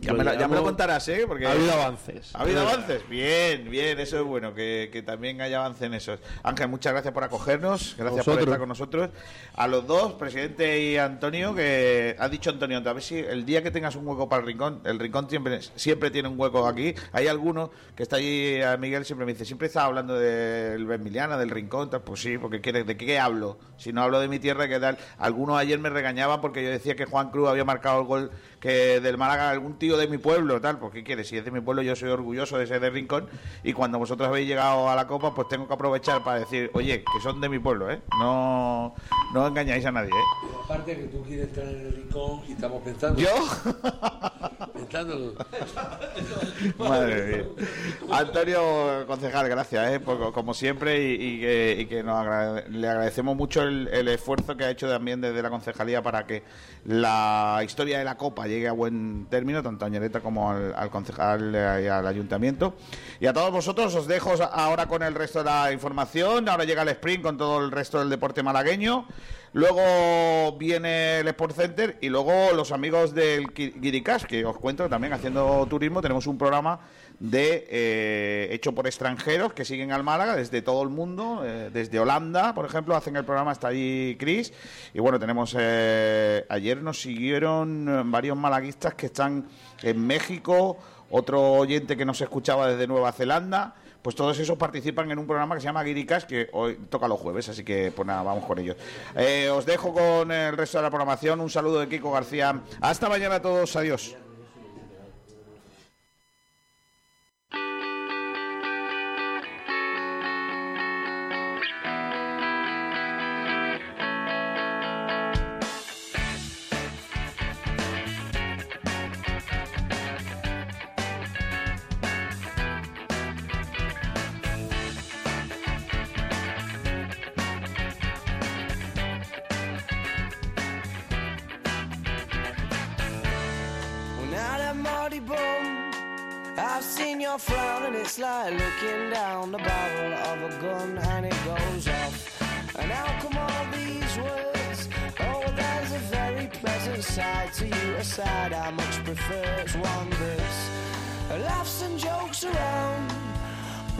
Ya 0.04 0.12
me, 0.12 0.24
lo, 0.24 0.34
ya 0.34 0.48
me 0.48 0.56
lo 0.56 0.62
contarás, 0.62 1.08
¿eh? 1.08 1.24
Porque 1.26 1.46
Ha 1.46 1.52
habido 1.52 1.72
avances. 1.72 2.34
¿Ha 2.34 2.42
habido 2.42 2.60
avances? 2.60 3.08
Bien, 3.08 3.70
bien, 3.70 3.98
eso 3.98 4.18
es 4.18 4.24
bueno, 4.24 4.54
que, 4.54 4.90
que 4.92 5.02
también 5.02 5.40
haya 5.40 5.58
avance 5.60 5.86
en 5.86 5.94
eso. 5.94 6.16
Ángel, 6.42 6.68
muchas 6.68 6.92
gracias 6.92 7.12
por 7.14 7.24
acogernos, 7.24 7.94
gracias 7.98 8.24
por 8.24 8.38
estar 8.38 8.58
con 8.58 8.68
nosotros. 8.68 9.10
A 9.54 9.66
los 9.66 9.86
dos, 9.86 10.14
presidente 10.14 10.80
y 10.80 10.96
Antonio, 10.98 11.54
que 11.54 12.16
ha 12.18 12.28
dicho 12.28 12.50
Antonio, 12.50 12.78
a 12.84 12.92
ver 12.92 13.02
si 13.02 13.18
el 13.18 13.44
día 13.46 13.62
que 13.62 13.70
tengas 13.70 13.96
un 13.96 14.06
hueco 14.06 14.28
para 14.28 14.40
el 14.40 14.46
rincón, 14.46 14.80
el 14.84 14.98
rincón 14.98 15.28
siempre, 15.28 15.60
siempre 15.74 16.10
tiene 16.10 16.28
un 16.28 16.38
hueco 16.38 16.66
aquí. 16.66 16.94
Hay 17.12 17.26
alguno 17.28 17.70
que 17.96 18.02
está 18.02 18.16
allí, 18.16 18.60
a 18.60 18.76
Miguel 18.76 19.04
siempre 19.04 19.26
me 19.26 19.32
dice, 19.32 19.44
siempre 19.44 19.68
está 19.68 19.84
hablando 19.84 20.18
del 20.18 20.84
Benmiliana, 20.86 21.36
del 21.36 21.50
rincón, 21.50 21.90
tal. 21.90 22.02
pues 22.02 22.20
sí, 22.20 22.38
porque 22.38 22.60
¿de 22.60 22.96
qué 22.96 23.18
hablo? 23.18 23.58
Si 23.76 23.92
no 23.92 24.02
hablo 24.02 24.20
de 24.20 24.28
mi 24.28 24.38
tierra, 24.38 24.68
¿qué 24.68 24.80
tal? 24.80 24.98
Algunos 25.18 25.56
ayer 25.58 25.78
me 25.78 25.90
regañaban 25.90 26.40
porque 26.40 26.62
yo 26.62 26.70
decía 26.70 26.96
que 26.96 27.04
Juan 27.04 27.30
Cruz 27.30 27.48
había 27.48 27.64
marcado 27.64 28.00
el 28.00 28.06
gol 28.06 28.30
que 28.64 28.98
del 28.98 29.18
Málaga, 29.18 29.50
algún 29.50 29.74
tío 29.78 29.98
de 29.98 30.08
mi 30.08 30.16
pueblo, 30.16 30.58
tal, 30.58 30.78
pues 30.78 30.90
¿qué 30.94 31.04
quieres? 31.04 31.28
Si 31.28 31.36
es 31.36 31.44
de 31.44 31.50
mi 31.50 31.60
pueblo, 31.60 31.82
yo 31.82 31.94
soy 31.94 32.08
orgulloso 32.08 32.56
de 32.56 32.66
ser 32.66 32.80
de 32.80 32.88
Rincón 32.88 33.26
y 33.62 33.74
cuando 33.74 33.98
vosotros 33.98 34.26
habéis 34.26 34.48
llegado 34.48 34.88
a 34.88 34.94
la 34.96 35.06
Copa, 35.06 35.34
pues 35.34 35.48
tengo 35.48 35.68
que 35.68 35.74
aprovechar 35.74 36.24
para 36.24 36.38
decir, 36.38 36.70
oye, 36.72 37.00
que 37.04 37.20
son 37.22 37.42
de 37.42 37.50
mi 37.50 37.58
pueblo, 37.58 37.90
¿eh? 37.90 38.00
No, 38.18 38.94
no 39.34 39.46
engañáis 39.46 39.84
a 39.84 39.92
nadie, 39.92 40.08
¿eh? 40.08 40.48
Aparte 40.64 40.96
que 40.96 41.02
tú 41.08 41.22
quieres 41.24 41.48
estar 41.48 41.62
en 41.64 41.78
el 41.80 41.92
rincón 41.94 42.40
y 42.48 42.52
estamos 42.52 42.82
pensando. 42.82 43.20
¿Yo? 43.20 43.28
Pensándolo. 44.72 45.34
Madre 46.78 47.36
mía. 47.36 47.66
Antonio 48.10 49.06
Concejal, 49.06 49.48
gracias, 49.48 49.92
¿eh? 49.92 50.00
Por- 50.00 50.32
como 50.32 50.54
siempre, 50.54 51.02
y, 51.02 51.12
y 51.14 51.40
que, 51.40 51.76
y 51.80 51.86
que 51.86 52.02
nos 52.02 52.16
agrade- 52.16 52.66
le 52.68 52.88
agradecemos 52.88 53.36
mucho 53.36 53.62
el, 53.62 53.88
el 53.88 54.08
esfuerzo 54.08 54.56
que 54.56 54.64
ha 54.64 54.70
hecho 54.70 54.88
también 54.88 55.20
desde 55.20 55.42
la 55.42 55.50
concejalía 55.50 56.02
para 56.02 56.26
que 56.26 56.42
la 56.86 57.60
historia 57.64 57.98
de 57.98 58.04
la 58.04 58.16
Copa 58.16 58.46
llegue 58.54 58.68
a 58.68 58.72
buen 58.72 59.26
término, 59.28 59.62
tanto 59.62 59.84
a 59.84 59.88
Ñereta 59.88 60.20
como 60.20 60.50
al, 60.50 60.74
al 60.74 60.90
concejal 60.90 61.54
eh, 61.54 61.82
y 61.84 61.86
al 61.88 62.06
ayuntamiento. 62.06 62.74
Y 63.20 63.26
a 63.26 63.32
todos 63.32 63.50
vosotros 63.50 63.94
os 63.94 64.06
dejo 64.06 64.32
ahora 64.52 64.86
con 64.86 65.02
el 65.02 65.14
resto 65.14 65.40
de 65.40 65.46
la 65.46 65.72
información. 65.72 66.48
Ahora 66.48 66.64
llega 66.64 66.82
el 66.82 66.88
sprint 66.88 67.22
con 67.22 67.36
todo 67.36 67.64
el 67.64 67.70
resto 67.70 67.98
del 67.98 68.10
deporte 68.10 68.42
malagueño. 68.42 69.06
Luego 69.54 70.58
viene 70.58 71.20
el 71.20 71.28
Sport 71.28 71.54
Center 71.54 71.98
y 72.00 72.08
luego 72.08 72.52
los 72.56 72.72
amigos 72.72 73.14
del 73.14 73.46
Guiricas, 73.54 74.26
que 74.26 74.44
os 74.44 74.58
cuento 74.58 74.88
también 74.88 75.12
haciendo 75.12 75.64
turismo. 75.66 76.02
Tenemos 76.02 76.26
un 76.26 76.36
programa 76.36 76.80
de 77.20 77.66
eh, 77.70 78.48
hecho 78.50 78.72
por 78.72 78.86
extranjeros 78.86 79.52
que 79.52 79.64
siguen 79.64 79.92
al 79.92 80.02
Málaga 80.02 80.36
desde 80.36 80.62
todo 80.62 80.82
el 80.82 80.88
mundo, 80.88 81.42
eh, 81.44 81.70
desde 81.72 81.98
Holanda, 81.98 82.54
por 82.54 82.66
ejemplo, 82.66 82.96
hacen 82.96 83.16
el 83.16 83.24
programa 83.24 83.52
hasta 83.52 83.68
allí 83.68 84.16
Chris. 84.18 84.52
Y 84.92 85.00
bueno, 85.00 85.18
tenemos 85.18 85.54
eh, 85.58 86.44
ayer 86.48 86.82
nos 86.82 87.00
siguieron 87.00 87.88
eh, 87.88 88.02
varios 88.04 88.36
malaguistas 88.36 88.94
que 88.94 89.06
están 89.06 89.46
en 89.82 90.06
México, 90.06 90.78
otro 91.10 91.52
oyente 91.52 91.96
que 91.96 92.04
nos 92.04 92.20
escuchaba 92.20 92.68
desde 92.68 92.86
Nueva 92.86 93.12
Zelanda. 93.12 93.74
Pues 94.02 94.14
todos 94.14 94.38
esos 94.38 94.58
participan 94.58 95.10
en 95.10 95.18
un 95.18 95.26
programa 95.26 95.54
que 95.54 95.62
se 95.62 95.64
llama 95.64 95.82
Guiricas, 95.82 96.26
que 96.26 96.50
hoy 96.52 96.74
toca 96.90 97.08
los 97.08 97.18
jueves, 97.18 97.48
así 97.48 97.64
que 97.64 97.90
pues 97.90 98.06
nada, 98.06 98.22
vamos 98.22 98.44
con 98.44 98.58
ellos. 98.58 98.76
Eh, 99.16 99.48
os 99.48 99.64
dejo 99.64 99.94
con 99.94 100.30
el 100.30 100.54
resto 100.54 100.76
de 100.76 100.82
la 100.82 100.90
programación. 100.90 101.40
Un 101.40 101.48
saludo 101.48 101.80
de 101.80 101.88
Kiko 101.88 102.12
García. 102.12 102.60
Hasta 102.82 103.08
mañana 103.08 103.36
a 103.36 103.42
todos. 103.42 103.74
Adiós. 103.76 104.14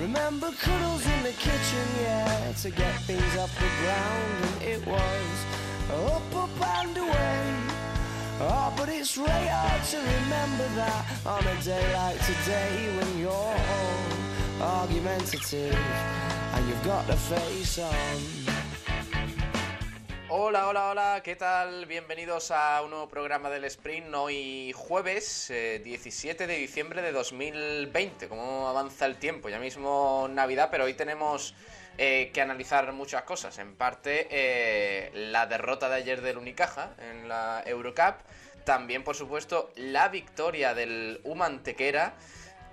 Remember 0.05 0.53
cuddles 0.61 1.07
in 1.07 1.23
the 1.23 1.33
kitchen, 1.33 1.87
yeah, 2.03 2.53
to 2.61 2.71
get 2.71 2.95
things 3.09 3.37
off 3.39 3.51
the 3.59 3.71
ground, 3.81 4.45
and 4.45 4.63
it 4.63 4.87
was 4.87 5.37
up, 6.13 6.37
up 6.37 6.85
and 6.85 6.95
away. 6.99 7.55
Oh, 8.39 8.75
but 8.77 8.91
it's 8.91 9.17
really 9.17 9.49
hard 9.49 9.83
to 9.83 9.97
remember 9.97 10.69
that 10.77 11.07
on 11.25 11.47
a 11.47 11.63
day 11.63 11.95
like 11.95 12.19
today 12.27 12.95
when 12.99 13.19
you're 13.19 13.31
all 13.31 14.83
argumentative 14.83 15.75
and 15.75 16.69
you've 16.69 16.85
got 16.85 17.07
the 17.07 17.17
face 17.17 17.79
on. 17.79 18.44
Hola, 20.37 20.67
hola, 20.67 20.91
hola, 20.91 21.21
¿qué 21.23 21.37
tal? 21.37 21.87
Bienvenidos 21.87 22.51
a 22.51 22.83
un 22.83 22.91
nuevo 22.91 23.09
programa 23.09 23.51
del 23.51 23.63
Sprint, 23.67 24.13
hoy 24.17 24.73
jueves 24.75 25.49
eh, 25.51 25.81
17 25.85 26.49
de 26.49 26.57
diciembre 26.57 27.03
de 27.03 27.13
2020. 27.13 28.27
¿Cómo 28.27 28.67
avanza 28.67 29.07
el 29.07 29.15
tiempo? 29.15 29.49
Ya 29.49 29.61
mismo 29.61 30.27
Navidad, 30.29 30.71
pero 30.73 30.87
hoy 30.87 30.95
tenemos 30.95 31.55
eh, 31.99 32.33
que 32.35 32.41
analizar 32.41 32.93
muchas 32.93 33.23
cosas. 33.23 33.61
En 33.61 33.77
parte, 33.77 34.27
eh, 34.29 35.13
la 35.15 35.47
derrota 35.47 35.89
de 35.89 35.95
ayer 35.95 36.21
del 36.21 36.39
Unicaja 36.39 36.97
en 36.99 37.29
la 37.29 37.63
Eurocup. 37.65 38.17
También, 38.65 39.05
por 39.05 39.15
supuesto, 39.15 39.71
la 39.77 40.09
victoria 40.09 40.75
del 40.75 41.21
Humantequera 41.23 42.17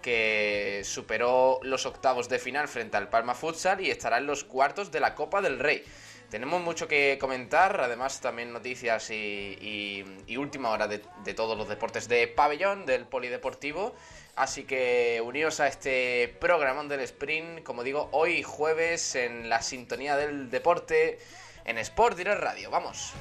que 0.01 0.81
superó 0.83 1.59
los 1.61 1.85
octavos 1.85 2.27
de 2.27 2.40
final 2.40 2.67
frente 2.67 2.98
al 2.98 3.09
Palma 3.09 3.35
Futsal 3.35 3.81
y 3.81 3.91
estará 3.91 4.17
en 4.17 4.25
los 4.25 4.43
cuartos 4.43 4.91
de 4.91 4.99
la 4.99 5.14
Copa 5.14 5.43
del 5.43 5.59
Rey. 5.59 5.85
Tenemos 6.32 6.61
mucho 6.61 6.88
que 6.88 7.18
comentar, 7.19 7.82
además 7.82 8.22
también 8.22 8.53
noticias 8.53 9.11
y, 9.11 10.06
última 10.38 10.69
hora 10.69 10.88
de, 10.88 11.00
todos 11.35 11.58
los 11.58 11.68
deportes 11.68 12.08
de 12.08 12.26
pabellón, 12.30 12.85
del 12.85 13.03
polideportivo. 13.03 13.93
Así 14.38 14.64
que 14.64 15.22
uníos 15.22 15.60
a 15.60 15.68
este 15.68 16.34
programón 16.40 16.88
del 16.88 17.01
sprint, 17.01 17.64
como 17.64 17.84
digo, 17.84 18.08
hoy 18.14 18.43
jueves 18.43 19.16
en 19.16 19.50
la 19.50 19.61
sintonía 19.61 20.16
del 20.16 20.50
deporte 20.50 21.19
en 21.66 21.77
Sport 21.77 22.16
Direct 22.16 22.40
Radio. 22.40 22.72
Vamos. 22.72 23.11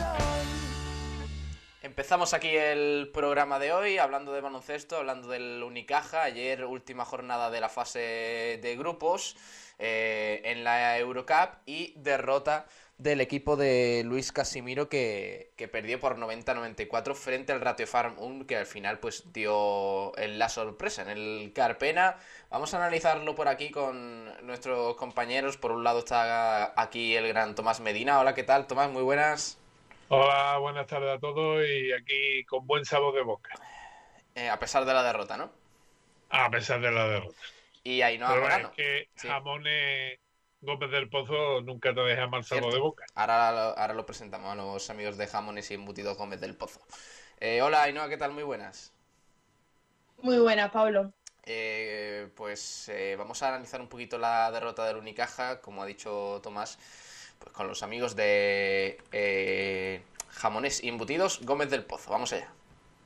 A. 0.00 0.16
Empezamos 1.82 2.34
aquí 2.34 2.48
el 2.48 3.10
programa 3.12 3.58
de 3.58 3.72
hoy 3.72 3.98
hablando 3.98 4.32
de 4.32 4.40
baloncesto, 4.40 4.96
hablando 4.96 5.28
del 5.28 5.62
Unicaja. 5.62 6.22
Ayer 6.22 6.64
última 6.64 7.04
jornada 7.04 7.50
de 7.50 7.60
la 7.60 7.68
fase 7.68 8.58
de 8.62 8.76
grupos 8.76 9.36
eh, 9.78 10.40
en 10.44 10.64
la 10.64 10.98
Eurocup 10.98 11.58
y 11.66 11.94
derrota 11.96 12.66
del 12.98 13.20
equipo 13.20 13.56
de 13.56 14.02
Luis 14.04 14.30
Casimiro 14.32 14.88
que, 14.88 15.52
que 15.56 15.66
perdió 15.68 15.98
por 15.98 16.16
90-94 16.16 17.14
frente 17.14 17.52
al 17.52 17.60
Ratio 17.60 17.86
Farm 17.86 18.14
1 18.18 18.46
que 18.46 18.56
al 18.56 18.66
final 18.66 19.00
pues 19.00 19.32
dio 19.32 20.12
la 20.16 20.48
sorpresa 20.48 21.02
en 21.02 21.08
el 21.08 21.52
Carpena. 21.54 22.16
Vamos 22.50 22.72
a 22.74 22.76
analizarlo 22.78 23.34
por 23.34 23.48
aquí 23.48 23.70
con 23.70 24.46
nuestros 24.46 24.96
compañeros. 24.96 25.56
Por 25.56 25.72
un 25.72 25.82
lado 25.84 26.00
está 26.00 26.80
aquí 26.80 27.16
el 27.16 27.26
gran 27.28 27.54
Tomás 27.54 27.80
Medina. 27.80 28.20
Hola, 28.20 28.34
¿qué 28.34 28.44
tal? 28.44 28.66
Tomás, 28.66 28.90
muy 28.90 29.02
buenas. 29.02 29.58
Hola, 30.08 30.56
buenas 30.58 30.86
tardes 30.86 31.16
a 31.16 31.18
todos 31.20 31.62
y 31.66 31.92
aquí 31.92 32.44
con 32.46 32.66
buen 32.66 32.84
sabor 32.86 33.14
de 33.14 33.22
boca, 33.22 33.60
Eh, 34.34 34.48
a 34.48 34.58
pesar 34.58 34.84
de 34.84 34.94
la 34.94 35.02
derrota, 35.02 35.36
¿no? 35.36 35.50
a 36.28 36.50
pesar 36.50 36.80
de 36.80 36.90
la 36.90 37.06
derrota. 37.08 37.40
Y 37.84 38.02
ahí 38.02 38.18
no 38.18 38.26
Pero 38.28 38.40
Morano. 38.40 38.68
es 38.70 38.74
que 38.74 39.08
Sí. 39.14 39.28
Jamones 39.28 40.18
Gómez 40.60 40.90
del 40.90 41.08
Pozo 41.10 41.60
nunca 41.60 41.94
te 41.94 42.00
deja 42.00 42.26
mal 42.26 42.42
sabor 42.44 42.72
de 42.72 42.78
boca. 42.80 43.04
Ahora, 43.14 43.52
lo- 43.52 43.78
ahora 43.78 43.94
lo 43.94 44.06
presentamos 44.06 44.50
a 44.50 44.54
los 44.56 44.88
amigos 44.90 45.18
de 45.18 45.26
Jamones 45.26 45.70
y 45.70 45.74
Embutidos 45.74 46.16
Gómez 46.16 46.40
del 46.40 46.56
Pozo. 46.56 46.80
Eh, 47.40 47.60
hola, 47.62 47.82
Ainhoa, 47.82 48.08
¿qué 48.08 48.16
tal? 48.16 48.32
Muy 48.32 48.42
buenas. 48.44 48.92
Muy 50.22 50.38
buena, 50.38 50.70
Pablo. 50.72 51.12
Eh, 51.46 52.28
pues 52.36 52.88
eh, 52.88 53.16
vamos 53.18 53.42
a 53.42 53.48
analizar 53.48 53.80
un 53.80 53.88
poquito 53.88 54.18
la 54.18 54.50
derrota 54.50 54.86
del 54.86 54.96
Unicaja, 54.96 55.60
como 55.60 55.82
ha 55.82 55.86
dicho 55.86 56.40
Tomás, 56.42 56.78
pues 57.38 57.52
con 57.52 57.68
los 57.68 57.82
amigos 57.82 58.16
de 58.16 58.98
eh, 59.12 60.02
Jamones 60.30 60.82
y 60.82 60.88
Embutidos 60.88 61.40
Gómez 61.42 61.70
del 61.70 61.84
Pozo. 61.84 62.10
Vamos 62.10 62.32
allá. 62.32 62.50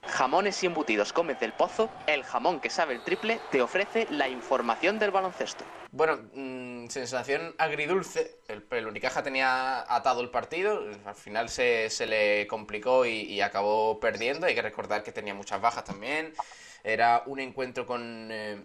Jamones 0.09 0.63
y 0.63 0.67
embutidos 0.67 1.13
Gómez 1.13 1.39
del 1.39 1.53
Pozo, 1.53 1.91
el 2.07 2.25
jamón 2.25 2.61
que 2.61 2.71
sabe 2.71 2.95
el 2.95 3.03
triple, 3.03 3.41
te 3.51 3.63
ofrece 3.63 4.07
la 4.11 4.29
información 4.29 4.99
del 4.99 5.11
baloncesto. 5.11 5.65
Bueno, 5.91 6.19
mm, 6.35 6.89
sensación 6.89 7.55
agridulce. 7.59 8.39
El, 8.49 8.67
el 8.71 8.87
Unicaja 8.87 9.23
tenía 9.23 9.81
atado 9.95 10.21
el 10.21 10.31
partido, 10.31 10.83
al 11.05 11.15
final 11.15 11.49
se, 11.49 11.91
se 11.91 12.07
le 12.07 12.47
complicó 12.47 13.07
y, 13.07 13.41
acabó 13.41 14.01
perdiendo. 14.01 14.47
Hay 14.47 14.55
que 14.55 14.63
recordar 14.63 15.03
que 15.03 15.13
tenía 15.13 15.35
muchas 15.35 15.61
bajas 15.61 15.85
también. 15.85 16.35
Era 16.83 17.23
un 17.27 17.41
encuentro 17.41 17.87
con, 17.87 18.29
eh, 18.31 18.63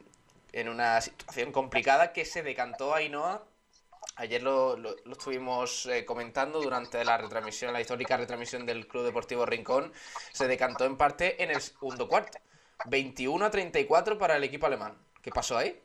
en 0.52 0.70
una 0.70 1.00
situación 1.02 1.52
complicada 1.52 2.14
que 2.14 2.26
se 2.26 2.44
decantó 2.44 2.94
a 2.94 2.98
Ainhoa. 2.98 3.44
Ayer 4.16 4.44
lo, 4.44 4.78
lo- 4.78 4.96
estuvimos 5.12 5.86
eh, 5.88 6.06
comentando 6.06 6.62
durante 6.62 7.04
la 7.04 7.18
retransmisión, 7.18 7.74
la 7.74 7.82
histórica 7.82 8.18
retransmisión 8.18 8.66
del 8.66 8.88
Club 8.88 9.04
Deportivo 9.06 9.46
Rincón. 9.46 9.92
Se 10.32 10.48
decantó 10.48 10.86
en 10.86 10.98
parte 10.98 11.42
en 11.44 11.52
el 11.52 11.62
segundo 11.62 12.08
cuarto. 12.08 12.38
21 12.86 13.46
a 13.46 13.50
34 13.52 14.18
para 14.18 14.36
el 14.38 14.44
equipo 14.44 14.66
alemán. 14.68 14.98
¿Qué 15.22 15.32
pasó 15.32 15.58
ahí? 15.58 15.80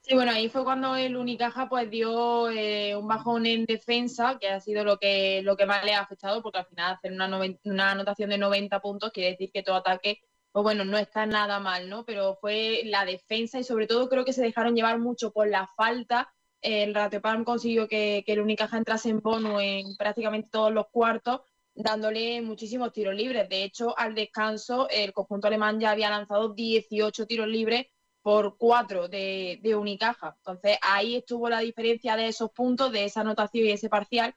Sí, 0.00 0.14
bueno, 0.14 0.32
ahí 0.32 0.48
fue 0.48 0.64
cuando 0.64 0.96
el 0.96 1.16
Unicaja 1.16 1.68
pues 1.68 1.88
dio 1.88 2.50
eh, 2.50 2.96
un 2.96 3.06
bajón 3.06 3.46
en 3.46 3.64
defensa, 3.66 4.36
que 4.40 4.48
ha 4.48 4.60
sido 4.60 4.84
lo 4.84 4.98
que, 4.98 5.42
lo 5.44 5.56
que 5.56 5.64
más 5.66 5.84
le 5.84 5.94
ha 5.94 6.00
afectado, 6.00 6.42
porque 6.42 6.58
al 6.58 6.66
final 6.66 6.94
hacer 6.94 7.12
una, 7.12 7.28
una 7.64 7.90
anotación 7.92 8.30
de 8.30 8.38
90 8.38 8.80
puntos 8.80 9.12
quiere 9.12 9.30
decir 9.30 9.52
que 9.52 9.62
todo 9.62 9.76
ataque, 9.76 10.20
pues 10.50 10.62
bueno, 10.64 10.84
no 10.84 10.98
está 10.98 11.24
nada 11.26 11.60
mal, 11.60 11.88
¿no? 11.88 12.04
Pero 12.04 12.36
fue 12.40 12.82
la 12.84 13.04
defensa 13.04 13.60
y 13.60 13.64
sobre 13.64 13.86
todo 13.86 14.08
creo 14.08 14.24
que 14.24 14.32
se 14.32 14.42
dejaron 14.42 14.74
llevar 14.74 14.98
mucho 14.98 15.30
por 15.32 15.46
la 15.48 15.68
falta. 15.76 16.32
El 16.62 16.94
Ratio 16.94 17.20
Palm 17.20 17.44
consiguió 17.44 17.88
que, 17.88 18.24
el 18.26 18.40
Unicaja 18.40 18.78
entrase 18.78 19.10
en 19.10 19.20
bono 19.20 19.60
en 19.60 19.96
prácticamente 19.96 20.48
todos 20.50 20.72
los 20.72 20.86
cuartos, 20.88 21.40
dándole 21.74 22.40
muchísimos 22.40 22.92
tiros 22.92 23.14
libres. 23.14 23.48
De 23.48 23.64
hecho, 23.64 23.98
al 23.98 24.14
descanso, 24.14 24.88
el 24.88 25.12
conjunto 25.12 25.48
alemán 25.48 25.80
ya 25.80 25.90
había 25.90 26.10
lanzado 26.10 26.54
18 26.54 27.26
tiros 27.26 27.48
libres 27.48 27.86
por 28.22 28.56
cuatro 28.56 29.08
de, 29.08 29.58
de 29.62 29.74
Unicaja. 29.74 30.36
Entonces 30.38 30.78
ahí 30.82 31.16
estuvo 31.16 31.48
la 31.48 31.58
diferencia 31.58 32.16
de 32.16 32.28
esos 32.28 32.50
puntos, 32.52 32.92
de 32.92 33.04
esa 33.04 33.22
anotación 33.22 33.66
y 33.66 33.72
ese 33.72 33.88
parcial, 33.88 34.34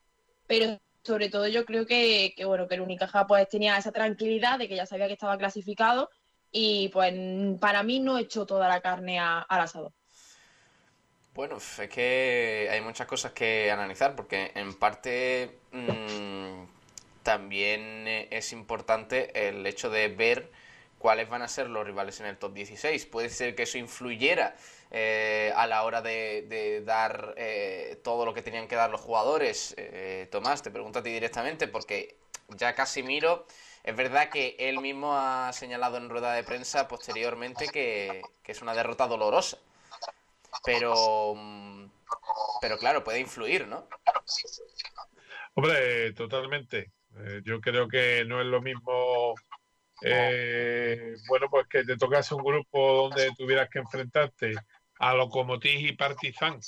pero 0.47 0.79
sobre 1.05 1.29
todo 1.29 1.47
yo 1.47 1.65
creo 1.65 1.85
que, 1.85 2.33
bueno, 2.45 2.67
que 2.67 2.75
el 2.75 2.81
Unicaja 2.81 3.27
pues 3.27 3.47
tenía 3.47 3.77
esa 3.77 3.91
tranquilidad 3.91 4.57
de 4.57 4.67
que 4.67 4.75
ya 4.75 4.87
sabía 4.87 5.07
que 5.07 5.13
estaba 5.13 5.37
clasificado 5.37 6.09
y 6.51 6.89
pues 6.89 7.13
para 7.59 7.83
mí 7.83 7.99
no 7.99 8.17
echó 8.17 8.45
toda 8.45 8.67
la 8.67 8.81
carne 8.81 9.19
al 9.19 9.45
asador. 9.47 9.93
Bueno, 11.35 11.57
es 11.57 11.89
que 11.89 12.69
hay 12.71 12.79
muchas 12.79 13.07
cosas 13.07 13.33
que 13.33 13.69
analizar 13.69 14.15
porque 14.15 14.53
en 14.55 14.73
parte 14.73 15.59
mm, 15.73 16.63
también 17.23 18.07
es 18.07 18.53
importante 18.53 19.49
el 19.49 19.65
hecho 19.67 19.89
de 19.89 20.07
ver 20.07 20.49
cuáles 20.97 21.27
van 21.27 21.41
a 21.41 21.49
ser 21.49 21.69
los 21.69 21.85
rivales 21.85 22.21
en 22.21 22.27
el 22.27 22.37
top 22.37 22.53
16. 22.53 23.05
Puede 23.07 23.27
ser 23.27 23.53
que 23.53 23.63
eso 23.63 23.77
influyera 23.77 24.55
eh, 24.91 25.51
a 25.57 25.67
la 25.67 25.83
hora 25.83 26.01
de, 26.01 26.81
dar 26.85 27.33
eh, 27.35 27.99
todo 28.01 28.25
lo 28.25 28.33
que 28.33 28.41
tenían 28.41 28.69
que 28.69 28.77
dar 28.77 28.89
los 28.89 29.01
jugadores. 29.01 29.75
Eh, 29.77 30.29
Tomás, 30.31 30.63
te 30.63 30.71
pregunto 30.71 30.99
a 30.99 31.03
ti 31.03 31.09
directamente, 31.09 31.67
porque 31.67 32.15
ya 32.47 32.75
Casimiro, 32.75 33.45
es 33.83 33.93
verdad 33.93 34.29
que 34.29 34.55
él 34.57 34.79
mismo 34.79 35.17
ha 35.17 35.51
señalado 35.51 35.97
en 35.97 36.07
rueda 36.07 36.31
de 36.31 36.45
prensa 36.45 36.87
posteriormente 36.87 37.67
que 37.67 38.21
es 38.45 38.61
una 38.61 38.73
derrota 38.73 39.05
dolorosa. 39.05 39.57
Pero, 40.63 40.93
pero 42.61 42.77
claro, 42.77 43.03
puede 43.03 43.19
influir, 43.19 43.67
¿no? 43.67 43.87
Hombre, 45.55 46.13
totalmente. 46.13 46.91
Eh, 47.17 47.41
yo 47.43 47.61
creo 47.61 47.87
que 47.87 48.25
no 48.25 48.41
es 48.41 48.47
lo 48.47 48.61
mismo, 48.61 49.35
eh, 50.01 51.15
bueno, 51.27 51.47
pues 51.49 51.67
que 51.67 51.83
te 51.83 51.97
tocase 51.97 52.35
un 52.35 52.43
grupo 52.43 52.93
donde 53.09 53.31
tuvieras 53.37 53.69
que 53.69 53.79
enfrentarte 53.79 54.53
a 54.99 55.13
Lokomotiv 55.13 55.79
y 55.79 55.93
Partizan 55.93 56.59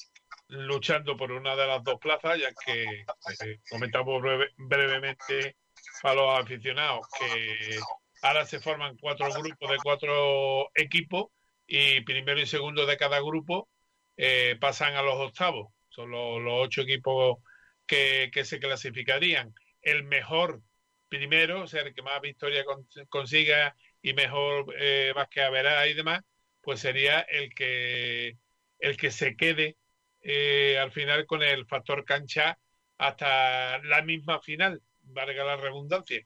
luchando 0.49 1.17
por 1.17 1.31
una 1.31 1.55
de 1.55 1.67
las 1.67 1.83
dos 1.83 1.99
plazas, 1.99 2.39
ya 2.39 2.49
que 2.65 2.83
eh, 2.83 3.59
comentamos 3.69 4.21
breve- 4.21 4.53
brevemente 4.55 5.57
a 6.03 6.13
los 6.13 6.39
aficionados 6.39 7.05
que 7.19 7.79
ahora 8.21 8.45
se 8.45 8.61
forman 8.61 8.97
cuatro 8.97 9.29
grupos 9.33 9.69
de 9.69 9.77
cuatro 9.83 10.69
equipos 10.73 11.27
y 11.65 11.99
primero 12.01 12.39
y 12.39 12.45
segundo 12.45 12.85
de 12.85 12.95
cada 12.95 13.19
grupo 13.19 13.67
eh, 14.17 14.57
pasan 14.59 14.95
a 14.95 15.01
los 15.01 15.15
octavos. 15.15 15.73
Son 15.89 16.11
los, 16.11 16.41
ocho 16.45 16.81
equipos 16.81 17.37
que, 17.85 18.29
que 18.33 18.45
se 18.45 18.59
clasificarían. 18.59 19.53
El 19.81 20.03
mejor 20.03 20.61
primero, 21.09 21.63
o 21.63 21.67
sea, 21.67 21.81
el 21.83 21.93
que 21.93 22.01
más 22.01 22.21
victoria 22.21 22.63
con- 22.65 22.87
consiga 23.09 23.75
y 24.01 24.13
mejor 24.13 24.73
eh, 24.77 25.13
más 25.15 25.27
que 25.29 25.41
haberá 25.41 25.87
y 25.87 25.93
demás, 25.93 26.21
pues 26.61 26.79
sería 26.81 27.21
el 27.21 27.53
que 27.53 28.37
el 28.79 28.97
que 28.97 29.11
se 29.11 29.35
quede 29.35 29.77
eh, 30.21 30.77
al 30.79 30.91
final 30.91 31.25
con 31.25 31.41
el 31.43 31.65
factor 31.67 32.05
cancha 32.05 32.59
hasta 32.97 33.79
la 33.83 34.01
misma 34.01 34.41
final, 34.41 34.81
valga 35.03 35.43
la 35.45 35.55
redundancia. 35.57 36.25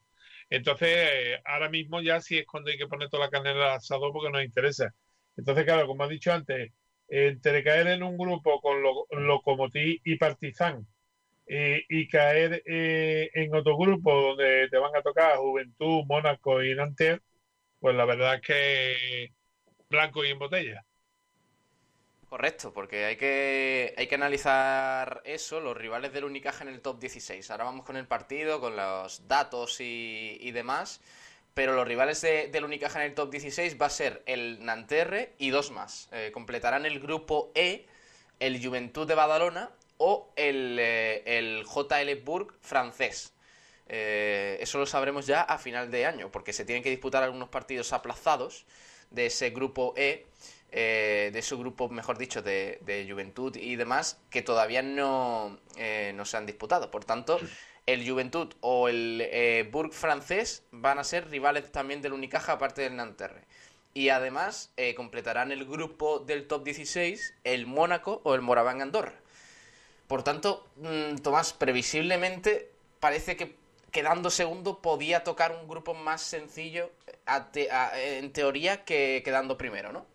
Entonces, 0.50 0.90
eh, 0.90 1.42
ahora 1.46 1.70
mismo 1.70 2.02
ya 2.02 2.20
sí 2.22 2.38
es 2.38 2.46
cuando 2.46 2.72
hay 2.72 2.78
que 2.78 2.88
poner 2.88 3.10
toda 3.10 3.26
la 3.26 3.32
carne 3.32 3.52
al 3.52 3.62
asador 3.64 4.12
porque 4.14 4.32
nos 4.32 4.44
interesa. 4.44 4.94
Entonces, 5.38 5.66
claro, 5.66 5.88
como 5.88 6.06
he 6.06 6.10
dicho 6.10 6.32
antes, 6.34 6.72
entre 7.12 7.62
caer 7.62 7.88
en 7.88 8.04
un 8.04 8.18
grupo 8.18 8.62
con 8.62 8.82
lo, 8.82 9.06
Lokomotiv 9.12 10.00
y 10.06 10.16
Partizan 10.16 10.88
y 11.46 12.08
caer 12.08 12.64
eh, 12.66 13.30
en 13.34 13.54
otro 13.54 13.78
grupo 13.78 14.14
donde 14.14 14.70
te 14.70 14.78
van 14.78 14.96
a 14.96 15.02
tocar 15.02 15.36
Juventud, 15.36 16.06
Mónaco 16.08 16.64
y 16.64 16.74
Nanterre, 16.74 17.22
pues 17.82 17.94
la 17.94 18.06
verdad 18.06 18.36
es 18.36 18.42
que 18.42 19.34
blanco 19.90 20.24
y 20.24 20.30
en 20.30 20.40
botella. 20.40 20.86
Correcto, 22.30 22.72
porque 22.74 23.04
hay 23.04 23.18
que, 23.18 23.94
hay 23.98 24.08
que 24.08 24.16
analizar 24.16 25.22
eso, 25.26 25.60
los 25.60 25.76
rivales 25.76 26.14
del 26.14 26.24
Unicaja 26.24 26.64
en 26.64 26.70
el 26.70 26.82
top 26.82 27.02
16. 27.02 27.52
Ahora 27.52 27.66
vamos 27.66 27.86
con 27.86 27.98
el 27.98 28.08
partido, 28.08 28.62
con 28.62 28.78
los 28.78 29.28
datos 29.28 29.82
y, 29.82 30.38
y 30.40 30.52
demás. 30.52 31.02
Pero 31.54 31.74
los 31.74 31.88
rivales 31.88 32.22
de- 32.22 32.48
del 32.48 32.64
Unicaja 32.64 33.00
en 33.04 33.10
el 33.10 33.14
top 33.16 33.30
16 33.32 33.78
va 33.82 33.88
a 33.88 33.90
ser 33.90 34.24
el 34.26 34.64
Nanterre 34.64 35.34
y 35.38 35.50
dos 35.50 35.72
más. 35.72 36.08
Eh, 36.12 36.32
completarán 36.34 36.86
el 36.86 37.00
grupo 37.00 37.52
E, 37.56 37.86
el 38.40 38.64
Juventud 38.66 39.08
de 39.08 39.16
Badalona 39.16 39.70
o 39.98 40.32
el, 40.36 40.78
eh, 40.80 41.64
JL 41.66 42.16
Bourg 42.24 42.54
francés. 42.62 43.34
Eh, 43.88 44.58
eso 44.62 44.80
lo 44.80 44.86
sabremos 44.86 45.28
ya 45.28 45.42
a 45.42 45.58
final 45.58 45.92
de 45.92 46.06
año, 46.06 46.32
porque 46.32 46.54
se 46.54 46.64
tienen 46.64 46.82
que 46.84 46.90
disputar 46.90 47.24
algunos 47.24 47.50
partidos 47.50 47.92
aplazados 47.92 48.66
de 49.10 49.26
ese 49.26 49.50
grupo 49.50 49.94
E, 49.98 50.26
eh, 50.72 51.32
de 51.34 51.40
ese 51.40 51.56
grupo, 51.58 51.90
mejor 51.90 52.18
dicho, 52.18 52.42
de, 52.42 52.80
de 52.82 53.06
Juventud 53.10 53.54
y 53.58 53.76
demás, 53.76 54.22
que 54.30 54.42
todavía 54.42 54.82
no, 54.82 55.60
eh, 55.76 56.14
no 56.16 56.24
se 56.24 56.38
han 56.38 56.46
disputado. 56.46 56.90
Por 56.90 57.04
tanto, 57.04 57.38
el 57.86 58.08
Juventud 58.08 58.54
o 58.62 58.88
el 58.88 59.22
eh, 59.22 59.68
Bourg 59.72 59.94
francés 59.94 60.66
van 60.72 61.00
a 61.00 61.04
ser 61.04 61.30
rivales 61.30 61.72
también 61.72 62.02
del 62.02 62.14
Unicaja, 62.14 62.54
aparte 62.54 62.82
del 62.82 62.96
Nanterre. 62.96 63.44
Y 63.94 64.10
además 64.10 64.72
eh, 64.78 64.96
completarán 64.96 65.52
el 65.52 65.66
grupo 65.66 66.20
del 66.20 66.48
top 66.48 66.64
16 66.64 67.36
el 67.44 67.66
Mónaco 67.66 68.22
o 68.24 68.36
el 68.36 68.42
Moraván 68.42 68.82
Andorra. 68.82 69.14
Por 70.08 70.24
tanto, 70.24 70.68
mm, 70.78 71.18
Tomás, 71.18 71.54
previsiblemente 71.54 72.72
parece 73.00 73.36
que 73.36 73.56
quedando 73.92 74.30
segundo 74.30 74.82
podía 74.82 75.24
tocar 75.24 75.52
un 75.52 75.68
grupo 75.68 75.94
más 75.94 76.22
sencillo 76.22 76.92
en 77.96 78.32
teoría 78.32 78.86
que 78.86 79.22
quedando 79.24 79.58
primero, 79.58 79.92
¿no? 79.92 80.06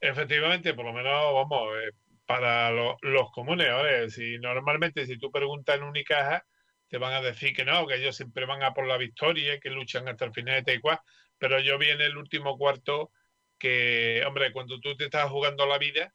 Efectivamente, 0.00 0.74
por 0.74 0.84
lo 0.84 0.92
menos, 0.92 1.34
vamos, 1.34 1.68
eh, 1.82 1.92
para 2.28 2.72
lo- 2.72 2.98
los 3.02 3.32
comunes, 3.32 3.68
ahora, 3.70 4.08
si 4.10 4.38
normalmente 4.38 5.06
si 5.06 5.18
tú 5.18 5.32
preguntas 5.32 5.76
en 5.78 5.84
Unicaja, 5.84 6.46
te 6.88 6.98
van 6.98 7.14
a 7.14 7.22
decir 7.22 7.54
que 7.54 7.66
no, 7.66 7.86
que 7.88 7.96
ellos 7.96 8.16
siempre 8.16 8.46
van 8.46 8.62
a 8.64 8.74
por 8.74 8.86
la 8.88 8.98
victoria, 8.98 9.60
que 9.60 9.70
luchan 9.70 10.08
hasta 10.08 10.26
el 10.26 10.34
final 10.34 10.64
de 10.64 10.80
cual, 10.82 11.00
pero 11.38 11.60
yo 11.60 11.78
vi 11.78 11.90
en 11.90 12.02
el 12.02 12.18
último 12.18 12.58
cuarto 12.58 13.12
que, 13.58 14.24
hombre, 14.26 14.52
cuando 14.52 14.80
tú 14.80 14.96
te 14.96 15.06
estás 15.06 15.30
jugando 15.30 15.66
la 15.66 15.78
vida, 15.78 16.14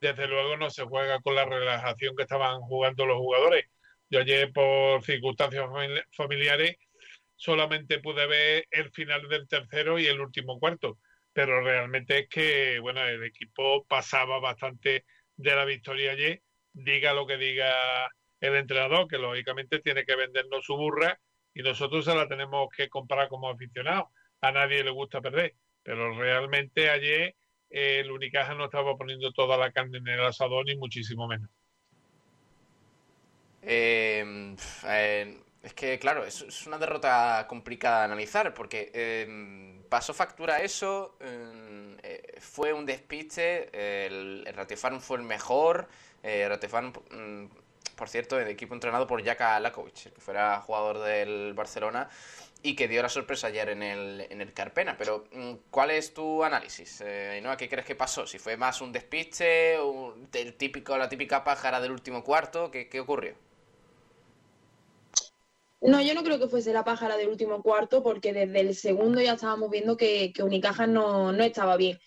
desde 0.00 0.26
luego 0.28 0.56
no 0.56 0.70
se 0.70 0.84
juega 0.84 1.20
con 1.20 1.34
la 1.34 1.44
relajación 1.44 2.16
que 2.16 2.22
estaban 2.24 2.60
jugando 2.62 3.06
los 3.06 3.18
jugadores. 3.18 3.66
Yo 4.10 4.20
ayer, 4.20 4.52
por 4.52 5.02
circunstancias 5.04 5.64
famili- 5.66 6.04
familiares, 6.12 6.76
solamente 7.36 8.00
pude 8.00 8.26
ver 8.26 8.66
el 8.70 8.90
final 8.92 9.28
del 9.28 9.48
tercero 9.48 9.98
y 9.98 10.06
el 10.06 10.20
último 10.20 10.58
cuarto, 10.58 10.98
pero 11.32 11.62
realmente 11.62 12.20
es 12.20 12.28
que, 12.28 12.78
bueno, 12.80 13.02
el 13.06 13.24
equipo 13.24 13.84
pasaba 13.86 14.38
bastante 14.40 15.04
de 15.36 15.54
la 15.54 15.64
victoria 15.64 16.12
ayer, 16.12 16.42
diga 16.72 17.12
lo 17.12 17.26
que 17.26 17.36
diga 17.36 17.72
el 18.40 18.54
entrenador, 18.54 19.08
que 19.08 19.18
lógicamente 19.18 19.80
tiene 19.80 20.04
que 20.04 20.16
vendernos 20.16 20.64
su 20.64 20.76
burra 20.76 21.18
y 21.54 21.62
nosotros 21.62 22.04
se 22.04 22.14
la 22.14 22.28
tenemos 22.28 22.68
que 22.76 22.88
comprar 22.88 23.28
como 23.28 23.48
aficionados. 23.48 24.08
A 24.42 24.52
nadie 24.52 24.84
le 24.84 24.90
gusta 24.90 25.20
perder, 25.20 25.54
pero 25.82 26.16
realmente 26.18 26.90
ayer 26.90 27.34
eh, 27.70 28.00
el 28.00 28.10
Unicaja 28.10 28.54
no 28.54 28.66
estaba 28.66 28.96
poniendo 28.96 29.32
toda 29.32 29.56
la 29.56 29.72
carne 29.72 29.98
en 29.98 30.08
el 30.08 30.24
asador, 30.24 30.66
ni 30.66 30.76
muchísimo 30.76 31.26
menos. 31.26 31.50
Pf, 33.60 34.84
eh, 34.88 35.40
es 35.62 35.74
que, 35.74 35.98
claro, 35.98 36.24
es, 36.24 36.42
es 36.42 36.66
una 36.66 36.78
derrota 36.78 37.46
complicada 37.48 38.00
de 38.00 38.04
analizar 38.04 38.54
porque 38.54 38.92
eh, 38.94 39.75
pasó 39.88 40.14
factura 40.14 40.60
eso, 40.60 41.16
eh, 41.20 41.96
eh, 42.02 42.40
fue 42.40 42.72
un 42.72 42.86
despiste, 42.86 44.06
el, 44.06 44.44
el 44.46 45.00
fue 45.00 45.18
el 45.18 45.22
mejor, 45.22 45.88
eh, 46.22 46.48
mm, 47.10 47.44
por 47.96 48.08
cierto, 48.08 48.38
el 48.38 48.48
equipo 48.48 48.74
entrenado 48.74 49.06
por 49.06 49.24
Jaka 49.24 49.58
Lakovic, 49.60 50.12
que 50.12 50.20
fuera 50.20 50.60
jugador 50.60 50.98
del 50.98 51.54
Barcelona 51.54 52.08
y 52.62 52.74
que 52.74 52.88
dio 52.88 53.02
la 53.02 53.08
sorpresa 53.08 53.46
ayer 53.46 53.68
en 53.70 53.82
el, 53.82 54.26
en 54.28 54.40
el 54.40 54.52
Carpena. 54.52 54.96
Pero, 54.98 55.26
mm, 55.32 55.52
¿cuál 55.70 55.90
es 55.92 56.12
tu 56.12 56.42
análisis? 56.44 57.00
Eh, 57.00 57.30
Ainhoa, 57.34 57.56
¿Qué 57.56 57.68
crees 57.68 57.86
que 57.86 57.94
pasó? 57.94 58.26
¿Si 58.26 58.38
fue 58.38 58.56
más 58.56 58.80
un 58.80 58.92
despiste, 58.92 59.76
el 60.32 60.54
típico, 60.54 60.96
la 60.98 61.08
típica 61.08 61.44
pájara 61.44 61.80
del 61.80 61.92
último 61.92 62.24
cuarto? 62.24 62.70
¿Qué, 62.70 62.88
qué 62.88 63.00
ocurrió? 63.00 63.45
No, 65.80 66.00
yo 66.00 66.14
no 66.14 66.24
creo 66.24 66.38
que 66.38 66.48
fuese 66.48 66.72
la 66.72 66.84
pájara 66.84 67.16
del 67.16 67.28
último 67.28 67.62
cuarto, 67.62 68.02
porque 68.02 68.32
desde 68.32 68.60
el 68.60 68.74
segundo 68.74 69.20
ya 69.20 69.34
estábamos 69.34 69.70
viendo 69.70 69.96
que, 69.96 70.32
que 70.32 70.42
Unicaja 70.42 70.86
no, 70.86 71.32
no 71.32 71.44
estaba 71.44 71.76
bien. 71.76 71.98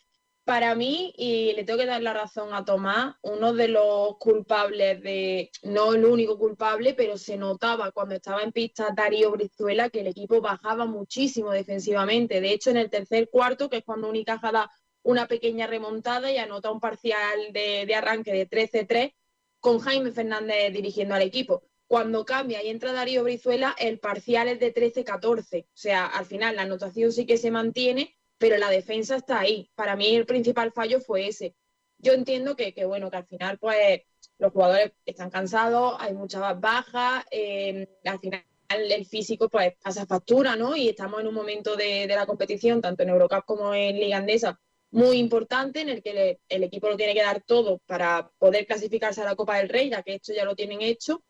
Para 0.44 0.74
mí, 0.74 1.14
y 1.16 1.54
le 1.54 1.64
tengo 1.64 1.80
que 1.80 1.86
dar 1.86 2.02
la 2.02 2.14
razón 2.14 2.54
a 2.54 2.66
Tomás, 2.66 3.16
uno 3.22 3.54
de 3.54 3.68
los 3.68 4.18
culpables 4.18 5.02
de, 5.04 5.52
no 5.64 5.94
el 5.94 6.06
único 6.06 6.40
culpable, 6.40 6.96
pero 6.96 7.18
se 7.18 7.38
notaba 7.38 7.92
cuando 7.92 8.16
estaba 8.16 8.42
en 8.42 8.52
pista 8.52 8.90
Darío 8.96 9.32
Brizuela 9.32 9.90
que 9.92 10.02
el 10.02 10.08
equipo 10.08 10.42
bajaba 10.42 10.86
muchísimo 10.86 11.52
defensivamente. 11.52 12.42
De 12.42 12.52
hecho, 12.52 12.72
en 12.72 12.78
el 12.78 12.90
tercer 12.90 13.30
cuarto, 13.30 13.70
que 13.70 13.78
es 13.78 13.84
cuando 13.84 14.10
Unicaja 14.10 14.52
da 14.52 14.72
una 15.04 15.28
pequeña 15.28 15.68
remontada 15.68 16.32
y 16.32 16.38
anota 16.38 16.72
un 16.72 16.80
parcial 16.80 17.54
de, 17.54 17.86
de 17.86 17.96
arranque 17.96 18.32
de 18.34 18.50
13-3, 18.50 19.14
con 19.60 19.80
Jaime 19.80 20.12
Fernández 20.12 20.74
dirigiendo 20.74 21.14
al 21.14 21.22
equipo. 21.22 21.69
Cuando 21.90 22.24
cambia 22.24 22.62
y 22.62 22.70
entra 22.70 22.94
Darío 22.94 23.24
Brizuela, 23.24 23.76
el 23.80 23.98
parcial 23.98 24.48
es 24.48 24.60
de 24.60 24.72
13-14. 24.72 25.64
O 25.64 25.68
sea, 25.74 26.06
al 26.06 26.28
final 26.28 26.56
la 26.56 26.62
anotación 26.62 27.12
sí 27.12 27.26
que 27.26 27.38
se 27.38 27.50
mantiene, 27.50 28.16
pero 28.38 28.60
la 28.60 28.70
defensa 28.70 29.16
está 29.16 29.40
ahí. 29.40 29.72
Para 29.74 29.96
mí 29.96 30.16
el 30.16 30.28
principal 30.28 30.72
fallo 30.72 31.02
fue 31.02 31.30
ese. 31.30 31.56
Yo 31.98 32.14
entiendo 32.14 32.56
que, 32.56 32.76
que, 32.76 32.86
bueno, 32.86 33.10
que 33.10 33.18
al 33.18 33.26
final 33.26 33.58
pues 33.58 34.04
los 34.38 34.54
jugadores 34.54 34.92
están 35.04 35.32
cansados, 35.32 35.96
hay 36.00 36.14
muchas 36.14 36.62
bajas, 36.62 37.26
eh, 37.32 37.88
al 38.06 38.20
final 38.20 38.46
el 38.70 39.06
físico 39.08 39.50
pues 39.50 39.74
pasa 39.82 40.06
factura, 40.06 40.56
¿no? 40.56 40.76
Y 40.76 40.90
estamos 40.90 41.20
en 41.22 41.28
un 41.28 41.34
momento 41.34 41.76
de, 41.76 42.06
la 42.06 42.28
competición, 42.28 42.82
tanto 42.82 43.02
en 43.02 43.10
Eurocup 43.10 43.46
como 43.46 43.74
en 43.74 44.00
Liga 44.00 44.18
Andesa, 44.18 44.60
muy 44.92 45.18
importante 45.18 45.82
en 45.82 45.90
el 45.90 46.04
que 46.04 46.40
el 46.48 46.64
equipo 46.64 46.88
lo 46.88 46.98
tiene 46.98 47.16
que 47.16 47.24
dar 47.24 47.42
todo 47.42 47.80
para 47.88 48.30
poder 48.38 48.68
clasificarse 48.68 49.22
a 49.22 49.26
la 49.26 49.36
Copa 49.36 49.58
del 49.58 49.70
Rey, 49.70 49.90
ya 49.90 50.04
que 50.04 50.14
esto 50.14 50.34
ya 50.34 50.46
lo 50.46 50.56
tienen 50.56 50.84
hecho. 50.84 51.24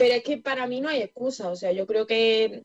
Pero 0.00 0.14
es 0.14 0.22
que 0.22 0.38
para 0.38 0.66
mí 0.66 0.80
no 0.80 0.88
hay 0.88 1.02
excusa. 1.02 1.50
O 1.50 1.56
sea, 1.56 1.72
yo 1.72 1.86
creo 1.86 2.06
que 2.06 2.62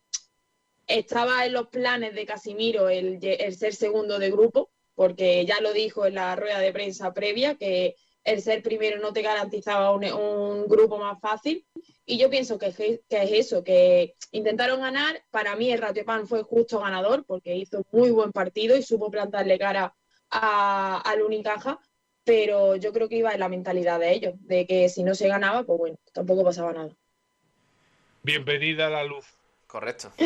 estaba 0.88 1.46
en 1.46 1.52
los 1.52 1.68
planes 1.68 2.16
de 2.16 2.26
Casimiro 2.26 2.88
el, 2.88 3.20
ser 3.54 3.76
segundo 3.76 4.20
de 4.20 4.32
grupo, 4.32 4.70
porque 4.94 5.46
ya 5.46 5.60
lo 5.60 5.74
dijo 5.74 6.06
en 6.06 6.16
la 6.16 6.38
rueda 6.38 6.60
de 6.60 6.72
prensa 6.72 7.14
previa, 7.14 7.56
que 7.56 7.98
el 8.24 8.42
ser 8.42 8.64
primero 8.64 9.02
no 9.02 9.12
te 9.12 9.22
garantizaba 9.22 9.92
un, 9.92 10.66
grupo 10.68 10.98
más 10.98 11.20
fácil. 11.20 11.68
Y 12.06 12.18
yo 12.18 12.30
pienso 12.30 12.58
que, 12.58 12.68
es 12.68 13.02
eso, 13.10 13.66
que 13.66 14.16
intentaron 14.32 14.80
ganar. 14.80 15.22
Para 15.30 15.58
mí 15.58 15.70
el 15.70 15.82
Ratio 15.82 16.06
Pan 16.06 16.28
fue 16.28 16.42
justo 16.44 16.80
ganador, 16.80 17.26
porque 17.26 17.54
hizo 17.58 17.84
muy 17.92 18.12
buen 18.12 18.32
partido 18.32 18.78
y 18.78 18.82
supo 18.82 19.12
plantarle 19.12 19.60
cara 19.60 19.94
a- 20.30 21.02
al 21.02 21.22
Unicaja, 21.22 21.82
pero 22.24 22.78
yo 22.78 22.94
creo 22.94 23.10
que 23.10 23.18
iba 23.18 23.34
en 23.34 23.42
la 23.42 23.50
mentalidad 23.50 24.00
de 24.00 24.14
ellos, 24.14 24.36
de 24.40 24.66
que 24.66 24.88
si 24.88 25.04
no 25.04 25.16
se 25.16 25.28
ganaba, 25.28 25.66
pues 25.66 25.78
bueno, 25.78 25.98
tampoco 26.14 26.42
pasaba 26.46 26.72
nada. 26.72 26.96
Bienvenida 28.26 28.88
a 28.88 28.90
la 28.90 29.04
luz. 29.04 29.26
Correcto. 29.68 30.12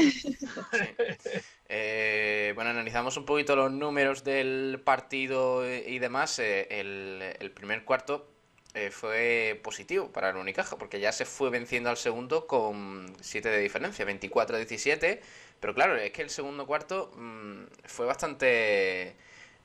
Eh, 1.71 2.51
bueno, 2.55 2.71
analizamos 2.71 3.15
un 3.17 3.25
poquito 3.25 3.55
los 3.55 3.71
números 3.71 4.23
del 4.23 4.81
partido 4.83 5.63
y 5.69 5.99
demás. 5.99 6.39
Eh, 6.39 6.67
el, 6.71 7.21
el 7.39 7.51
primer 7.51 7.85
cuarto 7.85 8.27
eh, 8.73 8.89
fue 8.89 9.59
positivo 9.63 10.11
para 10.11 10.31
el 10.31 10.37
Unicaja, 10.37 10.77
porque 10.79 10.99
ya 10.99 11.11
se 11.11 11.25
fue 11.25 11.51
venciendo 11.51 11.91
al 11.91 11.97
segundo 11.97 12.47
con 12.47 13.13
7 13.21 13.49
de 13.49 13.59
diferencia, 13.59 14.03
24-17. 14.03 15.21
Pero 15.59 15.75
claro, 15.75 15.95
es 15.95 16.11
que 16.11 16.23
el 16.23 16.31
segundo 16.31 16.65
cuarto 16.65 17.11
mm, 17.15 17.65
fue 17.85 18.07
bastante 18.07 19.15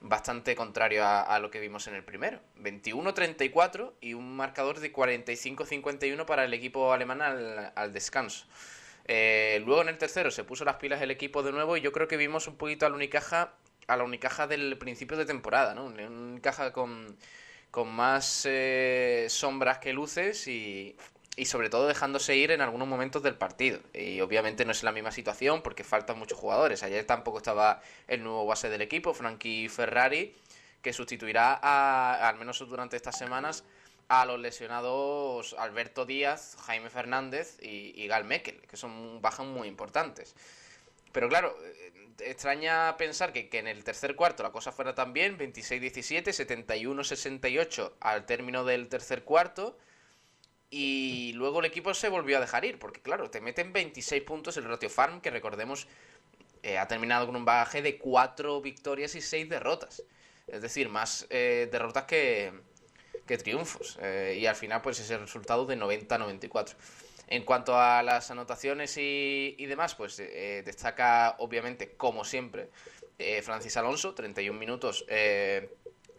bastante 0.04 0.54
contrario 0.54 1.02
a, 1.02 1.38
lo 1.38 1.50
que 1.50 1.60
vimos 1.60 1.86
en 1.86 1.94
el 1.94 2.04
primero. 2.04 2.38
21-34 2.60 3.94
y 4.02 4.12
un 4.12 4.36
marcador 4.36 4.78
de 4.78 4.92
45-51 4.92 6.26
para 6.26 6.44
el 6.44 6.52
equipo 6.52 6.92
alemán 6.92 7.22
al, 7.22 7.92
descanso. 7.92 8.46
Eh, 9.06 9.62
luego 9.64 9.80
en 9.80 9.88
el 9.88 9.98
tercero 9.98 10.30
se 10.30 10.44
puso 10.44 10.64
las 10.64 10.76
pilas 10.76 11.00
el 11.00 11.10
equipo 11.10 11.42
de 11.42 11.52
nuevo 11.52 11.76
y 11.76 11.80
yo 11.80 11.90
creo 11.92 12.06
que 12.06 12.18
vimos 12.18 12.46
un 12.48 12.56
poquito 12.56 12.84
al 12.84 12.92
Unicaja, 12.92 13.54
a 13.86 13.96
la 13.96 14.04
Unicaja 14.04 14.46
del 14.46 14.76
principio 14.76 15.16
de 15.16 15.24
temporada, 15.24 15.74
¿no? 15.74 15.86
Un 15.86 15.98
Unicaja 15.98 16.70
con, 16.72 17.16
con 17.70 17.88
más 17.88 18.44
eh, 18.44 19.26
sombras 19.30 19.78
que 19.78 19.94
luces 19.94 20.46
y, 20.48 20.96
y 21.36 21.46
sobre 21.46 21.70
todo 21.70 21.88
dejándose 21.88 22.36
ir 22.36 22.50
en 22.50 22.60
algunos 22.60 22.86
momentos 22.86 23.22
del 23.22 23.36
partido. 23.36 23.80
Y 23.92 24.20
obviamente 24.20 24.64
no 24.64 24.72
es 24.72 24.82
la 24.82 24.92
misma 24.92 25.10
situación 25.10 25.62
porque 25.62 25.84
faltan 25.84 26.18
muchos 26.18 26.38
jugadores. 26.38 26.82
Ayer 26.82 27.04
tampoco 27.04 27.38
estaba 27.38 27.80
el 28.06 28.22
nuevo 28.22 28.46
base 28.46 28.68
del 28.68 28.82
equipo, 28.82 29.14
Frankie 29.14 29.68
Ferrari, 29.68 30.36
que 30.82 30.92
sustituirá 30.92 31.58
a, 31.60 32.28
al 32.28 32.36
menos 32.36 32.58
durante 32.58 32.96
estas 32.96 33.18
semanas 33.18 33.64
a 34.08 34.26
los 34.26 34.38
lesionados 34.38 35.56
Alberto 35.58 36.04
Díaz, 36.04 36.56
Jaime 36.66 36.90
Fernández 36.90 37.56
y, 37.60 37.92
y 38.00 38.06
Gal 38.06 38.24
Mekel, 38.24 38.60
que 38.68 38.76
son 38.76 39.20
bajas 39.20 39.46
muy 39.46 39.66
importantes. 39.66 40.36
Pero 41.10 41.28
claro, 41.28 41.56
eh, 41.64 41.92
extraña 42.20 42.96
pensar 42.96 43.32
que, 43.32 43.48
que 43.48 43.58
en 43.58 43.66
el 43.66 43.82
tercer 43.82 44.14
cuarto 44.14 44.42
la 44.42 44.52
cosa 44.52 44.72
fuera 44.72 44.94
tan 44.94 45.12
bien, 45.12 45.38
26-17, 45.38 46.24
71-68 46.26 47.92
al 48.00 48.26
término 48.26 48.64
del 48.64 48.88
tercer 48.88 49.24
cuarto, 49.24 49.78
y 50.76 51.32
luego 51.34 51.60
el 51.60 51.66
equipo 51.66 51.94
se 51.94 52.08
volvió 52.08 52.38
a 52.38 52.40
dejar 52.40 52.64
ir, 52.64 52.80
porque 52.80 53.00
claro, 53.00 53.30
te 53.30 53.40
meten 53.40 53.72
26 53.72 54.24
puntos 54.24 54.56
el 54.56 54.64
Ratio 54.64 54.90
Farm, 54.90 55.20
que 55.20 55.30
recordemos 55.30 55.86
eh, 56.64 56.78
ha 56.78 56.88
terminado 56.88 57.26
con 57.26 57.36
un 57.36 57.44
bagaje 57.44 57.80
de 57.80 57.96
4 57.96 58.60
victorias 58.60 59.14
y 59.14 59.20
6 59.20 59.48
derrotas. 59.48 60.02
Es 60.48 60.62
decir, 60.62 60.88
más 60.88 61.28
eh, 61.30 61.68
derrotas 61.70 62.04
que, 62.04 62.52
que 63.24 63.38
triunfos. 63.38 63.98
Eh, 64.02 64.36
y 64.40 64.46
al 64.46 64.56
final, 64.56 64.82
pues 64.82 64.98
ese 64.98 65.16
resultado 65.16 65.64
de 65.64 65.78
90-94. 65.78 66.74
En 67.28 67.44
cuanto 67.44 67.78
a 67.78 68.02
las 68.02 68.32
anotaciones 68.32 68.96
y, 68.96 69.54
y 69.56 69.66
demás, 69.66 69.94
pues 69.94 70.18
eh, 70.18 70.62
destaca, 70.64 71.36
obviamente, 71.38 71.92
como 71.96 72.24
siempre, 72.24 72.68
eh, 73.18 73.42
Francis 73.42 73.76
Alonso, 73.76 74.12
31 74.12 74.58
minutos, 74.58 75.04
eh, 75.08 75.70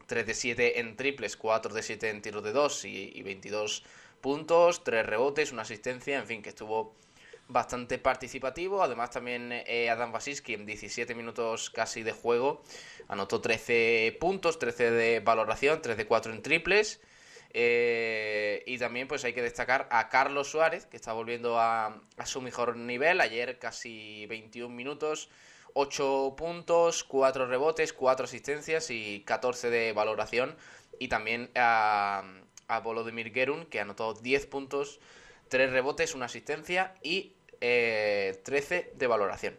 3 0.08 0.26
de 0.26 0.34
7 0.34 0.80
en 0.80 0.96
triples, 0.96 1.36
4 1.36 1.74
de 1.74 1.84
7 1.84 2.10
en 2.10 2.22
tiros 2.22 2.44
de 2.44 2.54
2 2.54 2.86
y, 2.86 3.12
y 3.16 3.22
22 3.22 3.84
puntos, 4.26 4.84
3 4.84 5.06
rebotes, 5.06 5.52
una 5.52 5.62
asistencia, 5.62 6.18
en 6.18 6.26
fin, 6.26 6.42
que 6.42 6.50
estuvo 6.50 6.96
bastante 7.48 8.00
participativo. 8.00 8.82
Además, 8.82 9.12
también 9.12 9.52
eh, 9.52 9.88
Adam 9.92 10.12
Basiski 10.12 10.56
en 10.56 10.66
17 10.66 11.14
minutos 11.14 11.70
casi 11.70 12.02
de 12.02 12.12
juego 12.12 12.64
anotó 13.08 13.40
13 13.40 14.18
puntos, 14.20 14.58
13 14.58 14.90
de 14.90 15.20
valoración, 15.20 15.80
3 15.80 15.96
de 15.96 16.08
4 16.08 16.34
en 16.34 16.42
triples. 16.42 17.02
Eh, 17.54 18.64
y 18.66 18.80
también 18.80 19.08
pues 19.08 19.24
hay 19.26 19.34
que 19.34 19.44
destacar 19.44 19.88
a 19.92 20.10
Carlos 20.10 20.50
Suárez, 20.50 20.88
que 20.88 20.98
está 20.98 21.14
volviendo 21.14 21.60
a, 21.60 22.02
a 22.18 22.26
su 22.26 22.42
mejor 22.42 22.78
nivel. 22.78 23.22
Ayer 23.22 23.60
casi 23.60 24.26
21 24.26 24.74
minutos, 24.74 25.30
8 25.74 26.34
puntos, 26.36 27.04
4 27.04 27.46
rebotes, 27.46 27.94
4 27.94 28.24
asistencias 28.26 28.90
y 28.90 29.22
14 29.24 29.70
de 29.70 29.94
valoración. 29.94 30.56
Y 30.98 31.10
también 31.10 31.52
a, 31.54 32.24
a 32.68 32.80
Volodymyr 32.80 33.34
Gerun, 33.34 33.66
que 33.66 33.80
anotó 33.80 34.14
10 34.14 34.46
puntos, 34.48 35.00
3 35.50 35.72
rebotes, 35.72 36.16
una 36.16 36.26
asistencia 36.26 36.96
y 37.02 37.34
eh, 37.62 38.40
13 38.44 38.94
de 38.96 39.08
valoración. 39.08 39.58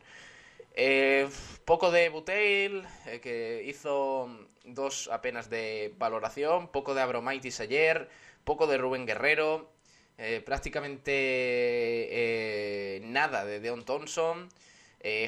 Eh, 0.78 1.26
poco 1.64 1.90
de 1.90 2.10
Buteil, 2.10 2.86
eh, 3.06 3.20
que 3.20 3.64
hizo 3.66 4.28
dos 4.64 5.08
apenas 5.10 5.48
de 5.48 5.94
valoración, 5.96 6.68
poco 6.68 6.92
de 6.94 7.00
Abromaitis 7.00 7.60
ayer, 7.60 8.10
poco 8.44 8.66
de 8.66 8.76
Rubén 8.76 9.06
Guerrero, 9.06 9.70
eh, 10.18 10.42
prácticamente 10.44 13.00
nada 13.04 13.46
de 13.46 13.60
Deon 13.60 13.86
Thompson. 13.86 14.50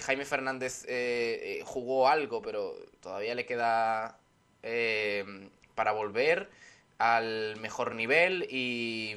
Jaime 0.02 0.24
Fernández 0.24 0.84
jugó 1.64 2.08
algo, 2.08 2.42
pero 2.42 2.74
todavía 3.00 3.34
le 3.34 3.46
queda 3.46 4.18
para 5.74 5.92
volver 5.92 6.50
al 6.98 7.56
mejor 7.60 7.94
nivel 7.94 8.46
y 8.50 9.14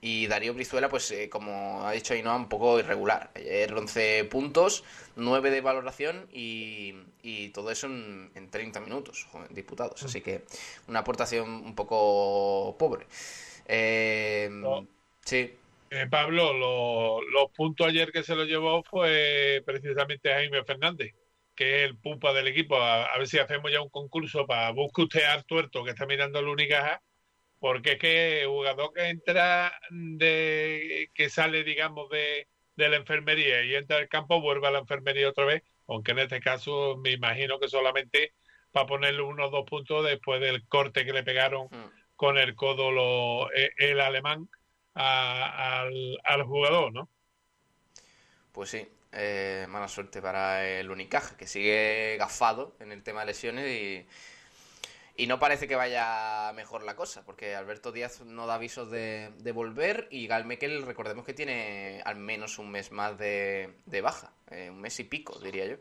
y 0.00 0.28
Darío 0.28 0.54
Brizuela, 0.54 0.88
pues 0.88 1.10
eh, 1.10 1.28
como 1.28 1.84
ha 1.84 1.90
dicho 1.92 2.14
Ainhoa, 2.14 2.36
un 2.36 2.48
poco 2.48 2.78
irregular. 2.78 3.30
Ayer 3.34 3.74
11 3.74 4.24
puntos, 4.30 4.84
9 5.16 5.50
de 5.50 5.60
valoración 5.60 6.28
y, 6.32 6.94
y 7.22 7.48
todo 7.48 7.72
eso 7.72 7.88
en, 7.88 8.30
en 8.36 8.48
30 8.48 8.78
minutos, 8.80 9.26
joven, 9.32 9.48
diputados. 9.50 10.00
Así 10.04 10.20
que 10.20 10.44
una 10.86 11.00
aportación 11.00 11.48
un 11.50 11.74
poco 11.74 12.76
pobre. 12.78 13.06
Eh, 13.66 14.48
Sí. 15.24 15.52
Eh, 15.90 16.06
Pablo, 16.10 16.52
lo- 16.52 17.22
los 17.22 17.50
puntos 17.56 17.86
ayer 17.86 18.12
que 18.12 18.22
se 18.22 18.34
lo 18.34 18.44
llevó 18.44 18.82
fue 18.84 19.62
precisamente 19.66 20.30
Jaime 20.32 20.62
Fernández, 20.64 21.14
que 21.58 21.82
es 21.82 21.90
el 21.90 21.98
pupa 21.98 22.32
del 22.32 22.46
equipo. 22.46 22.76
A, 22.76 23.06
a 23.06 23.18
ver 23.18 23.26
si 23.26 23.36
hacemos 23.40 23.72
ya 23.72 23.82
un 23.82 23.88
concurso 23.88 24.46
para 24.46 24.70
busque 24.70 25.02
usted 25.02 25.24
a 25.24 25.32
Artuerto, 25.32 25.82
que 25.82 25.90
está 25.90 26.06
mirando 26.06 26.38
el 26.38 26.46
Unicaja, 26.46 27.02
porque 27.58 27.92
es 27.92 27.98
que 27.98 28.42
el 28.42 28.46
jugador 28.46 28.92
que 28.94 29.08
entra 29.08 29.72
de 29.90 31.10
que 31.14 31.28
sale, 31.28 31.64
digamos, 31.64 32.08
de, 32.10 32.46
de 32.76 32.88
la 32.88 32.94
enfermería 32.96 33.64
y 33.64 33.74
entra 33.74 33.96
al 33.96 34.08
campo, 34.08 34.40
vuelve 34.40 34.68
a 34.68 34.70
la 34.70 34.78
enfermería 34.78 35.28
otra 35.28 35.46
vez, 35.46 35.64
aunque 35.88 36.12
en 36.12 36.20
este 36.20 36.38
caso 36.38 36.96
me 36.96 37.10
imagino 37.10 37.58
que 37.58 37.66
solamente 37.66 38.34
para 38.70 38.86
ponerle 38.86 39.22
unos 39.22 39.50
dos 39.50 39.64
puntos 39.64 40.04
después 40.04 40.40
del 40.40 40.64
corte 40.68 41.04
que 41.04 41.12
le 41.12 41.24
pegaron 41.24 41.66
con 42.14 42.38
el 42.38 42.54
codo 42.54 42.92
lo- 42.92 43.50
eh, 43.52 43.72
el 43.78 44.00
alemán 44.00 44.48
a- 44.94 45.80
al, 45.80 46.18
al 46.22 46.42
jugador, 46.44 46.92
¿no? 46.92 47.08
Pues 48.52 48.70
sí, 48.70 48.86
eh, 49.12 49.66
mala 49.68 49.88
suerte 49.88 50.20
para 50.20 50.66
el 50.66 50.90
Unicaja, 50.90 51.36
que 51.36 51.46
sigue 51.46 52.16
gafado 52.18 52.74
en 52.80 52.92
el 52.92 53.02
tema 53.02 53.20
de 53.20 53.26
lesiones 53.26 54.06
y, 55.16 55.26
no 55.26 55.38
parece 55.40 55.66
que 55.66 55.74
vaya 55.74 56.52
mejor 56.54 56.84
la 56.84 56.94
cosa, 56.94 57.24
porque 57.24 57.56
Alberto 57.56 57.90
Díaz 57.90 58.20
no 58.20 58.46
da 58.46 58.54
avisos 58.54 58.90
de, 58.90 59.32
volver 59.52 60.06
y 60.10 60.26
Gal 60.28 60.44
Mekel, 60.44 60.86
recordemos 60.86 61.24
que 61.24 61.34
tiene 61.34 62.00
al 62.04 62.16
menos 62.16 62.58
un 62.58 62.70
mes 62.70 62.92
más 62.92 63.18
de, 63.18 63.74
baja, 64.02 64.32
eh, 64.50 64.70
un 64.70 64.80
mes 64.80 64.98
y 65.00 65.04
pico, 65.04 65.38
diría 65.40 65.66
yo. 65.66 65.76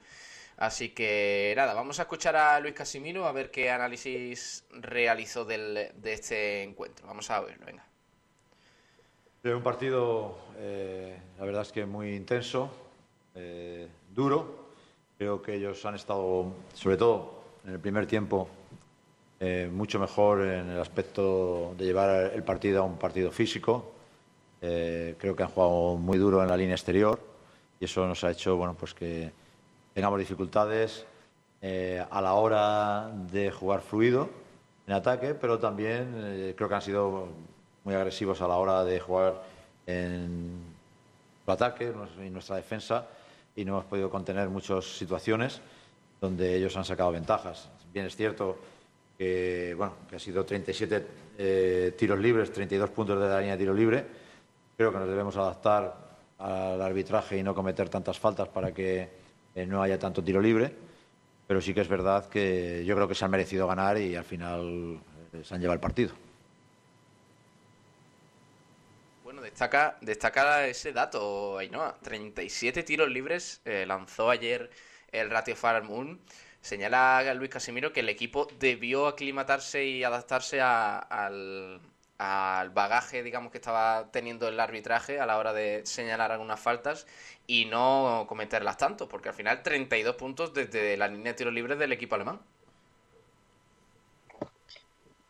Así 0.57 0.89
que 0.89 1.53
nada, 1.56 1.75
vamos 1.75 1.99
a 1.99 2.03
escuchar 2.03 2.35
a 2.35 2.59
Luis 2.59 2.73
Casimiro 2.73 3.27
a 3.27 3.31
ver 3.31 3.51
qué 3.51 3.69
análisis 3.69 4.65
realizó 4.72 5.45
del, 5.45 5.91
de 5.93 6.14
este 6.14 6.64
encuentro. 6.64 7.06
Vamos 7.06 7.30
a 7.30 7.39
verlo, 7.41 7.64
venga. 7.64 7.85
Un 9.43 9.64
partido, 9.64 10.38
eh, 10.57 11.17
la 11.38 11.45
verdad 11.45 11.61
es 11.61 11.72
que 11.72 11.85
muy 11.85 12.15
intenso, 12.15 12.72
eh, 13.40 13.88
duro. 14.16 14.67
Creo 15.17 15.41
que 15.41 15.53
ellos 15.56 15.85
han 15.85 15.95
estado, 15.95 16.51
sobre 16.74 16.98
todo 16.98 17.43
en 17.66 17.74
el 17.74 17.80
primer 17.80 18.07
tiempo, 18.07 18.48
eh, 19.40 19.69
mucho 19.72 19.99
mejor 19.99 20.41
en 20.41 20.69
el 20.69 20.80
aspecto 20.80 21.75
de 21.77 21.85
llevar 21.85 22.32
el 22.33 22.43
partido 22.43 22.82
a 22.82 22.85
un 22.85 22.98
partido 22.98 23.32
físico. 23.32 23.91
Eh, 24.61 25.16
creo 25.19 25.35
que 25.35 25.43
han 25.43 25.49
jugado 25.49 25.98
muy 25.98 26.17
duro 26.17 26.41
en 26.41 26.49
la 26.49 26.57
línea 26.57 26.75
exterior 26.75 27.19
y 27.80 27.85
eso 27.85 28.07
nos 28.07 28.24
ha 28.24 28.32
hecho, 28.32 28.57
bueno, 28.57 28.74
pues 28.74 28.95
que 28.95 29.32
tengamos 29.93 30.17
dificultades 30.19 31.06
a 32.09 32.22
la 32.22 32.33
hora 32.33 33.11
de 33.32 33.51
jugar 33.51 33.82
fluido 33.82 34.30
en 34.88 34.93
ataque, 34.93 35.33
pero 35.33 35.59
también 35.59 36.53
creo 36.56 36.69
que 36.69 36.75
han 36.75 36.82
sido 36.82 37.27
muy 37.83 37.93
agresivos 37.93 38.41
a 38.41 38.48
la 38.48 38.56
hora 38.56 38.83
de 38.83 38.99
jugar 38.99 39.43
en 39.85 40.61
ataque 41.45 41.93
en 42.19 42.33
nuestra 42.33 42.56
defensa. 42.56 43.07
Y 43.57 43.65
no 43.65 43.73
hemos 43.73 43.85
podido 43.85 44.09
contener 44.09 44.47
muchas 44.49 44.85
situaciones 44.85 45.59
donde 46.21 46.55
ellos 46.55 46.77
han 46.77 46.85
sacado 46.85 47.11
ventajas. 47.11 47.69
Bien 47.91 48.05
es 48.05 48.15
cierto 48.15 48.57
que, 49.17 49.73
bueno, 49.75 49.93
que 50.07 50.15
ha 50.15 50.19
sido 50.19 50.45
37 50.45 51.07
eh, 51.39 51.95
tiros 51.97 52.19
libres, 52.19 52.51
32 52.53 52.89
puntos 52.91 53.19
de 53.19 53.27
la 53.27 53.39
línea 53.39 53.55
de 53.55 53.59
tiro 53.59 53.73
libre. 53.73 54.05
Creo 54.77 54.91
que 54.91 54.99
nos 54.99 55.09
debemos 55.09 55.35
adaptar 55.37 56.07
al 56.37 56.79
arbitraje 56.79 57.37
y 57.37 57.43
no 57.43 57.55
cometer 57.55 57.89
tantas 57.89 58.19
faltas 58.19 58.47
para 58.47 58.71
que 58.71 59.09
eh, 59.55 59.65
no 59.65 59.81
haya 59.81 59.97
tanto 59.97 60.23
tiro 60.23 60.39
libre. 60.39 60.71
Pero 61.47 61.59
sí 61.59 61.73
que 61.73 61.81
es 61.81 61.87
verdad 61.87 62.29
que 62.29 62.85
yo 62.85 62.95
creo 62.95 63.07
que 63.07 63.15
se 63.15 63.25
han 63.25 63.31
merecido 63.31 63.65
ganar 63.65 63.97
y 63.97 64.15
al 64.15 64.25
final 64.25 64.99
eh, 65.33 65.43
se 65.43 65.55
han 65.55 65.61
llevado 65.61 65.75
el 65.75 65.79
partido. 65.79 66.13
Bueno, 69.23 69.41
destaca, 69.57 69.97
destaca 70.01 70.67
ese 70.67 70.93
dato, 70.93 71.57
Ainhoa. 71.57 71.97
37 72.03 72.83
tiros 72.83 73.09
libres 73.09 73.61
eh, 73.65 73.85
lanzó 73.87 74.29
ayer 74.29 74.69
el 75.11 75.29
Ratio 75.31 75.55
Farmoon. 75.55 76.19
Señala 76.61 77.33
Luis 77.33 77.49
Casimiro 77.49 77.91
que 77.93 78.01
el 78.01 78.09
equipo 78.09 78.47
debió 78.59 79.07
aclimatarse 79.07 79.83
y 79.85 80.03
adaptarse 80.03 80.61
a- 80.61 80.99
al, 80.99 81.81
al 82.17 82.69
bagaje, 82.71 83.23
digamos, 83.23 83.51
que 83.51 83.57
estaba 83.57 84.11
teniendo 84.11 84.47
el 84.47 84.59
arbitraje 84.59 85.19
a 85.19 85.25
la 85.25 85.37
hora 85.37 85.53
de 85.53 85.81
señalar 85.85 86.31
algunas 86.31 86.59
faltas 86.59 87.07
y 87.47 87.65
no 87.65 88.25
cometerlas 88.27 88.77
tanto, 88.77 89.07
porque 89.09 89.29
al 89.29 89.35
final 89.35 89.63
32 89.63 90.15
puntos 90.15 90.53
desde 90.53 90.97
la 90.97 91.07
línea 91.07 91.31
de 91.33 91.37
tiros 91.37 91.53
libres 91.53 91.79
del 91.79 91.91
equipo 91.93 92.15
alemán. 92.15 92.39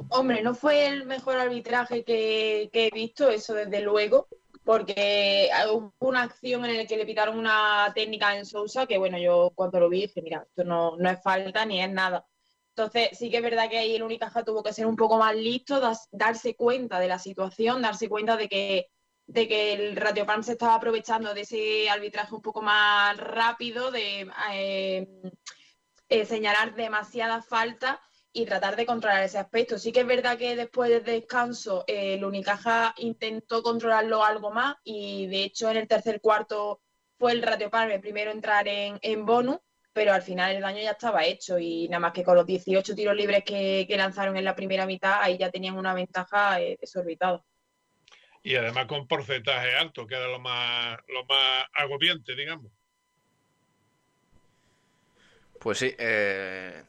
Hombre, 0.10 0.42
no 0.42 0.56
fue 0.56 0.88
el 0.88 1.06
mejor 1.06 1.38
arbitraje 1.38 2.04
que, 2.04 2.70
he 2.72 2.90
visto, 2.92 3.30
eso 3.30 3.54
desde 3.54 3.82
luego, 3.82 4.28
porque 4.64 5.50
hubo 5.72 5.94
una 6.00 6.24
acción 6.24 6.66
en 6.66 6.78
la 6.78 6.86
que 6.86 6.98
le 6.98 7.06
pitaron 7.06 7.38
una 7.38 7.92
técnica 7.94 8.38
en 8.38 8.46
Sousa 8.46 8.86
que, 8.86 8.98
bueno, 8.98 9.18
yo 9.18 9.52
cuando 9.56 9.80
lo 9.80 9.90
vi 9.90 10.02
dije, 10.02 10.22
mira, 10.22 10.46
esto 10.48 10.64
no, 10.64 10.98
es 10.98 11.22
falta 11.22 11.66
ni 11.66 11.82
es 11.82 11.92
nada. 11.92 12.26
Entonces, 12.70 13.18
sí 13.18 13.30
que 13.30 13.38
es 13.38 13.44
verdad 13.44 13.70
que 13.70 13.80
ahí 13.80 13.96
el 13.96 14.04
Unicaja 14.04 14.44
tuvo 14.44 14.64
que 14.64 14.74
ser 14.74 14.86
un 14.86 14.96
poco 14.96 15.18
más 15.18 15.36
listo, 15.36 15.82
darse 16.12 16.56
cuenta 16.56 17.00
de 17.00 17.08
la 17.08 17.20
situación, 17.20 17.82
darse 17.82 18.08
cuenta 18.08 18.38
de 18.38 18.48
que, 18.48 18.90
el 19.34 19.96
Radio 19.98 20.26
Farm 20.26 20.44
se 20.44 20.54
estaba 20.54 20.76
aprovechando 20.76 21.34
de 21.34 21.42
ese 21.42 21.90
arbitraje 21.90 22.34
un 22.34 22.42
poco 22.42 22.62
más 22.62 23.18
rápido, 23.18 23.92
de 23.92 24.30
eh, 24.54 25.08
eh, 26.08 26.26
señalar 26.26 26.76
demasiada 26.76 27.42
falta 27.42 28.02
y 28.34 28.46
tratar 28.46 28.76
de 28.76 28.86
controlar 28.86 29.24
ese 29.24 29.38
aspecto. 29.38 29.78
Sí 29.78 29.92
que 29.92 30.02
es 30.02 30.08
verdad 30.08 30.38
que 30.38 30.56
después 30.56 30.90
del 30.90 31.04
descanso 31.04 31.84
eh, 31.88 32.16
el 32.16 32.26
Unicaja 32.26 32.94
intentó 32.98 33.64
controlarlo 33.64 34.24
algo 34.24 34.52
más 34.52 34.76
y 34.84 35.28
de 35.28 35.44
hecho 35.44 35.70
en 35.70 35.78
el 35.78 35.88
tercer 35.88 36.22
cuarto 36.22 36.82
fue 37.18 37.32
el 37.32 37.42
Radio 37.42 37.70
Palme 37.70 38.00
primero 38.00 38.32
en 38.32 38.38
entrar 38.38 38.68
en, 38.68 39.00
en 39.02 39.26
bonus, 39.26 39.58
pero 39.92 40.14
al 40.14 40.22
final 40.22 40.56
el 40.56 40.62
daño 40.62 40.82
ya 40.82 40.92
estaba 40.92 41.26
hecho 41.26 41.58
y 41.58 41.88
nada 41.90 42.00
más 42.00 42.14
que 42.14 42.24
con 42.24 42.36
los 42.36 42.46
18 42.46 42.94
tiros 42.94 43.16
libres 43.16 43.44
que, 43.44 43.86
que 43.88 43.98
lanzaron 43.98 44.38
en 44.38 44.46
la 44.46 44.56
primera 44.56 44.86
mitad, 44.86 45.20
ahí 45.22 45.38
ya 45.38 45.50
tenían 45.50 45.76
una 45.78 45.96
ventaja 45.96 46.62
eh, 46.62 46.78
desorbitada. 46.80 47.44
Y 48.44 48.56
además 48.56 48.86
con 48.86 49.08
porcentaje 49.08 49.76
alto, 49.76 50.06
que 50.06 50.16
era 50.16 50.28
lo 50.28 50.40
más, 50.40 51.00
lo 51.08 51.26
más 51.26 51.66
agobiante, 51.74 52.36
digamos. 52.36 52.72
Pues 55.60 55.80
sí, 55.80 55.94
eh, 55.98 56.84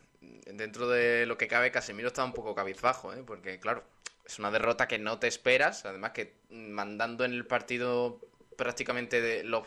dentro 0.52 0.88
de 0.88 1.26
lo 1.26 1.36
que 1.38 1.48
cabe, 1.48 1.70
Casemiro 1.70 2.08
está 2.08 2.24
un 2.24 2.32
poco 2.32 2.54
cabizbajo, 2.54 3.12
¿eh? 3.12 3.22
porque 3.26 3.58
claro, 3.60 3.84
es 4.24 4.38
una 4.38 4.50
derrota 4.50 4.88
que 4.88 4.98
no 4.98 5.18
te 5.18 5.26
esperas, 5.26 5.84
además 5.84 6.12
que 6.12 6.34
mandando 6.50 7.24
en 7.24 7.32
el 7.32 7.46
partido 7.46 8.20
prácticamente 8.56 9.20
de 9.20 9.44
los- 9.44 9.66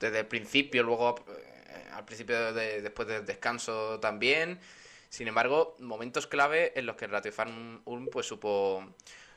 desde 0.00 0.20
el 0.20 0.26
principio, 0.26 0.82
luego 0.82 1.16
eh, 1.28 1.84
al 1.92 2.04
principio 2.04 2.52
de, 2.52 2.82
después 2.82 3.08
del 3.08 3.26
descanso 3.26 4.00
también. 4.00 4.58
Sin 5.08 5.28
embargo, 5.28 5.76
momentos 5.78 6.26
clave 6.26 6.72
en 6.78 6.86
los 6.86 6.96
que 6.96 7.04
el 7.06 7.10
Ratio 7.12 7.32
Ulm 7.84 8.08
pues 8.08 8.26
supo, 8.26 8.84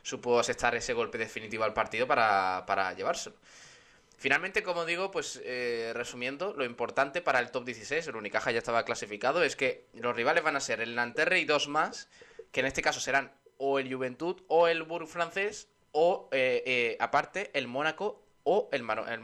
supo 0.01 0.39
asestar 0.39 0.75
ese 0.75 0.93
golpe 0.93 1.17
definitivo 1.17 1.63
al 1.63 1.73
partido 1.73 2.07
para, 2.07 2.63
para 2.65 2.93
llevárselo. 2.93 3.35
Finalmente, 4.19 4.63
como 4.63 4.85
digo, 4.85 5.11
pues 5.11 5.41
eh, 5.45 5.91
resumiendo, 5.95 6.53
lo 6.53 6.65
importante 6.65 7.21
para 7.21 7.39
el 7.39 7.51
top 7.51 7.63
16, 7.63 8.05
el 8.07 8.17
Unicaja 8.17 8.51
ya 8.51 8.57
estaba 8.59 8.83
clasificado, 8.83 9.43
es 9.43 9.55
que 9.55 9.85
los 9.93 10.13
rivales 10.13 10.43
van 10.43 10.57
a 10.57 10.59
ser 10.59 10.81
el 10.81 10.93
Nanterre 10.93 11.39
y 11.39 11.45
dos 11.45 11.69
más, 11.69 12.09
que 12.51 12.59
en 12.59 12.65
este 12.65 12.81
caso 12.81 12.99
serán 12.99 13.31
o 13.57 13.79
el 13.79 13.93
Juventud 13.93 14.41
o 14.47 14.67
el 14.67 14.83
Bourg 14.83 15.07
francés, 15.07 15.69
o 15.93 16.27
eh, 16.33 16.63
eh, 16.65 16.97
aparte 16.99 17.49
el 17.53 17.67
Mónaco 17.67 18.21
o 18.43 18.67
el, 18.73 18.83
Mano- 18.83 19.07
el. 19.07 19.21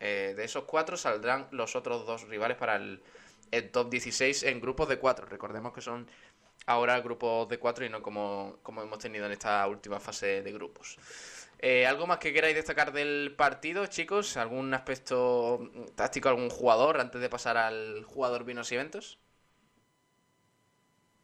Eh, 0.00 0.34
de 0.36 0.44
esos 0.44 0.64
cuatro 0.64 0.96
saldrán 0.96 1.46
los 1.52 1.76
otros 1.76 2.04
dos 2.04 2.22
rivales 2.28 2.56
para 2.56 2.74
el, 2.76 3.00
el 3.52 3.70
top 3.70 3.88
16 3.88 4.42
en 4.42 4.60
grupos 4.60 4.88
de 4.88 4.98
cuatro. 4.98 5.26
Recordemos 5.26 5.72
que 5.72 5.80
son 5.80 6.08
ahora 6.66 7.00
grupos 7.00 7.48
de 7.48 7.58
cuatro 7.58 7.84
y 7.84 7.88
no 7.88 8.02
como, 8.02 8.58
como 8.62 8.82
hemos 8.82 8.98
tenido 8.98 9.26
en 9.26 9.32
esta 9.32 9.66
última 9.66 10.00
fase 10.00 10.42
de 10.42 10.52
grupos. 10.52 10.98
Eh, 11.60 11.86
¿Algo 11.86 12.06
más 12.06 12.18
que 12.18 12.32
queráis 12.32 12.54
destacar 12.54 12.92
del 12.92 13.34
partido, 13.36 13.86
chicos? 13.86 14.36
¿Algún 14.36 14.72
aspecto 14.74 15.60
táctico, 15.96 16.28
algún 16.28 16.50
jugador 16.50 17.00
antes 17.00 17.20
de 17.20 17.28
pasar 17.28 17.56
al 17.56 18.04
jugador 18.04 18.44
vinos 18.44 18.70
y 18.70 18.76
eventos? 18.76 19.18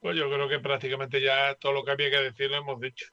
Pues 0.01 0.17
yo 0.17 0.29
creo 0.31 0.49
que 0.49 0.59
prácticamente 0.61 1.21
ya 1.21 1.55
todo 1.55 1.73
lo 1.73 1.85
que 1.85 1.93
había 1.93 2.11
que 2.11 2.19
decir 2.19 2.51
lo 2.51 2.59
hemos 2.59 2.81
dicho. 2.81 3.07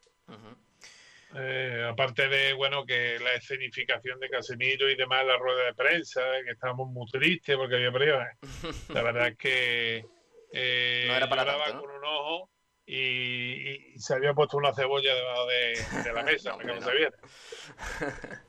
Eh, 1.34 1.88
aparte 1.90 2.28
de, 2.28 2.52
bueno, 2.54 2.86
que 2.86 3.18
la 3.20 3.34
escenificación 3.34 4.20
de 4.20 4.30
Casemiro 4.30 4.90
y 4.90 4.96
demás, 4.96 5.26
la 5.26 5.38
rueda 5.38 5.66
de 5.66 5.74
prensa, 5.74 6.22
que 6.44 6.52
estábamos 6.52 6.90
muy 6.90 7.06
tristes 7.10 7.56
porque 7.56 7.76
había 7.76 7.92
perdido. 7.92 8.22
eh. 8.22 8.38
La 8.94 9.02
verdad 9.04 9.28
es 9.30 9.38
que 9.38 10.06
eh, 10.52 11.06
No 11.08 11.16
era 11.16 11.30
para 11.30 11.44
lloraba 11.46 11.66
tanto, 11.66 11.88
¿no? 11.88 11.88
con 11.88 11.96
un 11.98 12.04
ojo 12.04 12.50
y, 12.86 14.00
se 14.00 14.14
había 14.14 14.34
puesto 14.34 14.58
una 14.58 14.74
cebolla 14.74 15.14
debajo 15.14 15.46
de, 15.48 16.04
de 16.04 16.14
la 16.14 16.24
mesa, 16.32 16.58
que 16.58 16.66
no 16.66 16.82
se 16.82 16.92
viera. 16.92 17.14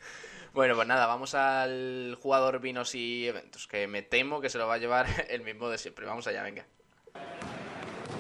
Bueno, 0.53 0.75
pues 0.75 0.87
nada, 0.87 1.07
vamos 1.07 1.35
al 1.35 2.19
jugador 2.21 2.61
vinos 2.61 2.95
y 2.95 3.27
eventos, 3.27 3.67
que 3.67 3.87
me 3.87 4.03
temo 4.03 4.43
que 4.43 4.51
se 4.51 4.59
lo 4.59 4.67
va 4.67 4.75
a 4.75 4.79
llevar 4.79 5.07
el 5.31 5.41
mismo 5.41 5.71
de 5.71 5.79
siempre. 5.79 6.05
Vamos 6.05 6.27
allá, 6.27 6.43
venga. 6.43 6.67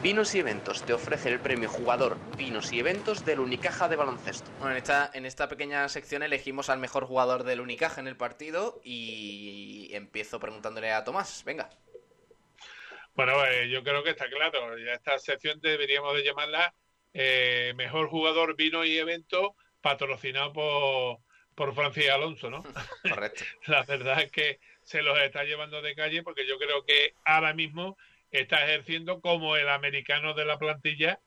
Vinos 0.02 0.34
y 0.34 0.40
Eventos 0.40 0.82
te 0.82 0.94
ofrece 0.94 1.28
el 1.28 1.38
premio 1.38 1.68
Jugador 1.68 2.16
Vinos 2.36 2.72
y 2.72 2.80
Eventos 2.80 3.24
del 3.24 3.38
Unicaja 3.38 3.88
de 3.88 3.94
Baloncesto. 3.94 4.50
Bueno, 4.58 4.72
en 4.72 4.78
esta, 4.78 5.10
en 5.14 5.26
esta 5.26 5.48
pequeña 5.48 5.88
sección 5.88 6.24
elegimos 6.24 6.70
al 6.70 6.80
mejor 6.80 7.04
jugador 7.04 7.44
del 7.44 7.60
Unicaja 7.60 8.00
en 8.00 8.08
el 8.08 8.16
partido 8.16 8.80
y 8.82 9.90
empiezo 9.92 10.40
preguntándole 10.40 10.90
a 10.90 11.04
Tomás. 11.04 11.44
Venga. 11.44 11.70
Bueno, 13.14 13.44
eh, 13.44 13.68
yo 13.68 13.82
creo 13.82 14.02
que 14.02 14.10
está 14.10 14.28
claro. 14.28 14.78
Ya 14.78 14.94
esta 14.94 15.18
sección 15.18 15.60
deberíamos 15.60 16.14
de 16.14 16.24
llamarla 16.24 16.74
eh, 17.12 17.72
Mejor 17.76 18.08
Jugador 18.08 18.56
Vino 18.56 18.84
y 18.84 18.96
Evento 18.96 19.54
patrocinado 19.80 20.52
por, 20.52 21.18
por 21.54 21.74
Francis 21.74 22.08
Alonso, 22.08 22.48
¿no? 22.50 22.62
Correcto. 23.08 23.44
La 23.66 23.82
verdad 23.84 24.22
es 24.22 24.30
que 24.30 24.60
se 24.82 25.02
los 25.02 25.18
está 25.18 25.44
llevando 25.44 25.82
de 25.82 25.94
calle 25.94 26.22
porque 26.22 26.46
yo 26.46 26.58
creo 26.58 26.84
que 26.84 27.14
ahora 27.24 27.52
mismo 27.54 27.96
está 28.30 28.64
ejerciendo 28.64 29.20
como 29.20 29.56
el 29.56 29.68
americano 29.68 30.34
de 30.34 30.44
la 30.46 30.58
plantilla. 30.58 31.20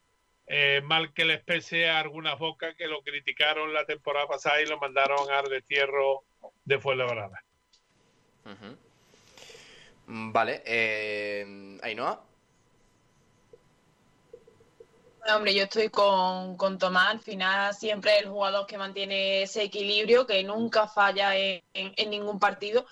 eh, 0.48 0.82
mal 0.84 1.12
que 1.14 1.26
les 1.26 1.44
pese 1.44 1.90
a 1.90 2.00
algunas 2.00 2.38
bocas 2.38 2.76
que 2.76 2.88
lo 2.88 3.02
criticaron 3.02 3.74
la 3.74 3.86
temporada 3.86 4.28
pasada 4.28 4.62
y 4.62 4.66
lo 4.68 4.78
mandaron 4.80 5.30
al 5.32 5.50
destierro 5.50 6.24
de 6.64 6.80
Fuenlabrada. 6.80 7.44
Ujú. 8.46 8.66
Mm, 8.66 8.78
Vale, 10.08 10.62
eh, 10.66 11.78
Ainhoa. 11.82 12.22
Hombre, 15.28 15.56
yo 15.56 15.64
estoy 15.64 15.90
con, 15.90 16.56
con 16.56 16.78
Tomás. 16.78 17.10
Al 17.10 17.20
final 17.20 17.74
siempre 17.74 18.20
el 18.20 18.30
jugador 18.30 18.68
que 18.68 18.78
mantiene 18.78 19.42
ese 19.42 19.64
equilibrio, 19.64 20.28
que 20.28 20.44
nunca 20.44 20.88
falla 20.88 21.36
en, 21.36 21.64
ningún 22.10 22.40
partido. 22.40 22.86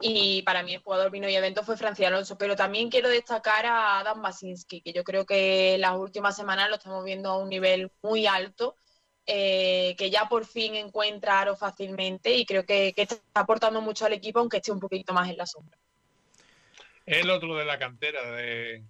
Y 0.00 0.42
para 0.42 0.62
mí 0.62 0.74
el 0.74 0.82
jugador 0.82 1.10
vino 1.10 1.28
y 1.28 1.34
evento 1.34 1.64
fue 1.64 1.76
Francia 1.76 2.06
Alonso. 2.08 2.38
Pero 2.38 2.54
también 2.54 2.88
quiero 2.90 3.08
destacar 3.08 3.66
a 3.66 3.98
Adam 3.98 4.22
Basinski, 4.22 4.80
que 4.80 4.92
yo 4.92 5.02
creo 5.02 5.26
que 5.26 5.76
las 5.78 5.96
últimas 5.96 6.36
semanas 6.36 6.68
lo 6.68 6.76
estamos 6.76 7.04
viendo 7.04 7.30
a 7.30 7.38
un 7.38 7.48
nivel 7.48 7.90
muy 8.02 8.26
alto, 8.26 8.76
eh, 9.26 9.96
que 9.98 10.10
ya 10.10 10.28
por 10.28 10.46
fin 10.46 10.76
encuentra 10.76 11.40
aro 11.40 11.56
fácilmente 11.56 12.34
y 12.36 12.46
creo 12.46 12.64
que 12.64 12.94
está 12.96 13.16
aportando 13.34 13.80
mucho 13.80 14.06
al 14.06 14.12
equipo, 14.12 14.38
aunque 14.38 14.58
esté 14.58 14.72
un 14.72 14.80
poquito 14.80 15.12
más 15.12 15.28
en 15.28 15.36
la 15.36 15.46
sombra. 15.46 15.76
El 17.06 17.30
otro 17.30 17.56
de 17.56 17.64
la 17.64 17.78
cantera, 17.78 18.30
de, 18.32 18.84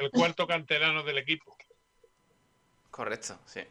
el 0.00 0.10
cuarto 0.12 0.46
canterano 0.46 1.02
del 1.02 1.18
equipo. 1.18 1.56
Correcto, 2.90 3.38
sí. 3.46 3.60
En 3.60 3.66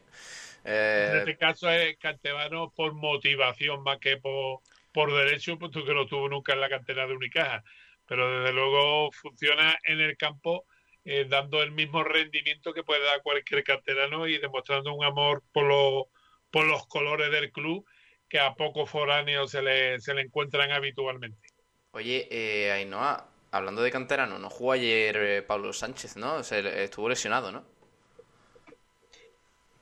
Eh, 0.64 1.12
este 1.14 1.36
caso 1.36 1.70
es 1.70 1.96
canterano 1.98 2.72
por 2.74 2.92
motivación 2.94 3.82
más 3.82 3.98
que 3.98 4.16
por, 4.18 4.60
por 4.92 5.12
derecho, 5.14 5.58
puesto 5.58 5.84
que 5.84 5.94
no 5.94 6.06
tuvo 6.06 6.28
nunca 6.28 6.52
en 6.54 6.60
la 6.60 6.68
cantera 6.68 7.06
de 7.06 7.14
Unicaja. 7.14 7.62
Pero 8.06 8.40
desde 8.40 8.52
luego 8.54 9.10
funciona 9.12 9.78
en 9.84 10.00
el 10.00 10.16
campo 10.16 10.66
eh, 11.04 11.26
dando 11.28 11.62
el 11.62 11.72
mismo 11.72 12.04
rendimiento 12.04 12.72
que 12.72 12.84
puede 12.84 13.04
dar 13.04 13.22
cualquier 13.22 13.62
canterano 13.64 14.26
y 14.26 14.38
demostrando 14.38 14.92
un 14.94 15.04
amor 15.04 15.42
por, 15.52 15.64
los 15.64 16.06
por 16.50 16.66
los 16.66 16.86
colores 16.86 17.30
del 17.30 17.52
club 17.52 17.86
que 18.28 18.38
a 18.40 18.54
pocos 18.54 18.90
foráneos 18.90 19.50
se 19.50 19.62
le, 19.62 20.00
se 20.00 20.14
le 20.14 20.22
encuentran 20.22 20.70
habitualmente. 20.72 21.48
Oye, 21.92 22.28
eh, 22.30 22.70
Ainhoa, 22.72 23.28
hablando 23.50 23.82
de 23.82 23.90
canterano, 23.90 24.38
no 24.38 24.50
jugó 24.50 24.72
ayer 24.72 25.16
eh, 25.16 25.42
Pablo 25.42 25.72
Sánchez, 25.72 26.16
¿no? 26.16 26.42
Se, 26.42 26.84
estuvo 26.84 27.08
lesionado, 27.08 27.52
¿no? 27.52 27.64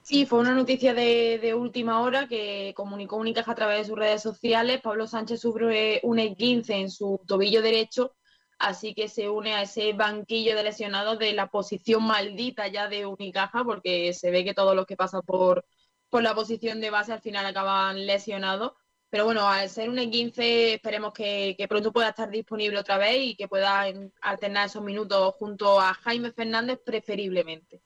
Sí, 0.03 0.25
fue 0.25 0.39
una 0.39 0.55
noticia 0.55 0.95
de, 0.95 1.41
de 1.43 1.55
última 1.55 2.01
hora 2.01 2.28
que 2.28 2.73
comunicó 2.77 3.17
Unicaja 3.17 3.51
a 3.51 3.57
través 3.57 3.78
de 3.78 3.85
sus 3.86 3.99
redes 3.99 4.23
sociales. 4.23 4.81
Pablo 4.81 5.09
Sánchez 5.09 5.41
sufre 5.41 6.01
un 6.05 6.20
esguince 6.20 6.75
en 6.75 6.91
su 6.91 7.20
tobillo 7.27 7.61
derecho, 7.61 8.15
así 8.59 8.95
que 8.95 9.09
se 9.09 9.28
une 9.28 9.55
a 9.55 9.62
ese 9.62 9.95
banquillo 9.95 10.55
de 10.55 10.62
lesionados 10.62 11.19
de 11.19 11.33
la 11.33 11.49
posición 11.49 12.05
maldita 12.05 12.69
ya 12.69 12.89
de 12.89 13.05
Unicaja, 13.05 13.65
porque 13.65 14.12
se 14.12 14.31
ve 14.31 14.45
que 14.45 14.55
todos 14.55 14.77
los 14.77 14.86
que 14.86 14.97
pasan 14.97 15.23
por, 15.23 15.65
por 16.09 16.23
la 16.23 16.36
posición 16.36 16.81
de 16.81 16.91
base 16.91 17.12
al 17.12 17.20
final 17.20 17.45
acaban 17.45 18.07
lesionados. 18.07 18.75
Pero 19.17 19.25
bueno, 19.25 19.49
al 19.49 19.70
ser 19.70 19.89
un 19.89 19.99
esguince, 19.99 20.75
esperemos 20.75 21.15
que, 21.15 21.55
que 21.57 21.67
pronto 21.67 21.91
pueda 21.91 22.11
estar 22.11 22.28
disponible 22.28 22.78
otra 22.78 22.99
vez 22.99 23.17
y 23.19 23.35
que 23.35 23.49
pueda 23.49 23.86
alternar 24.20 24.67
esos 24.67 24.83
minutos 24.83 25.35
junto 25.36 25.81
a 25.81 25.95
Jaime 25.95 26.33
Fernández, 26.33 26.81
preferiblemente. 26.85 27.81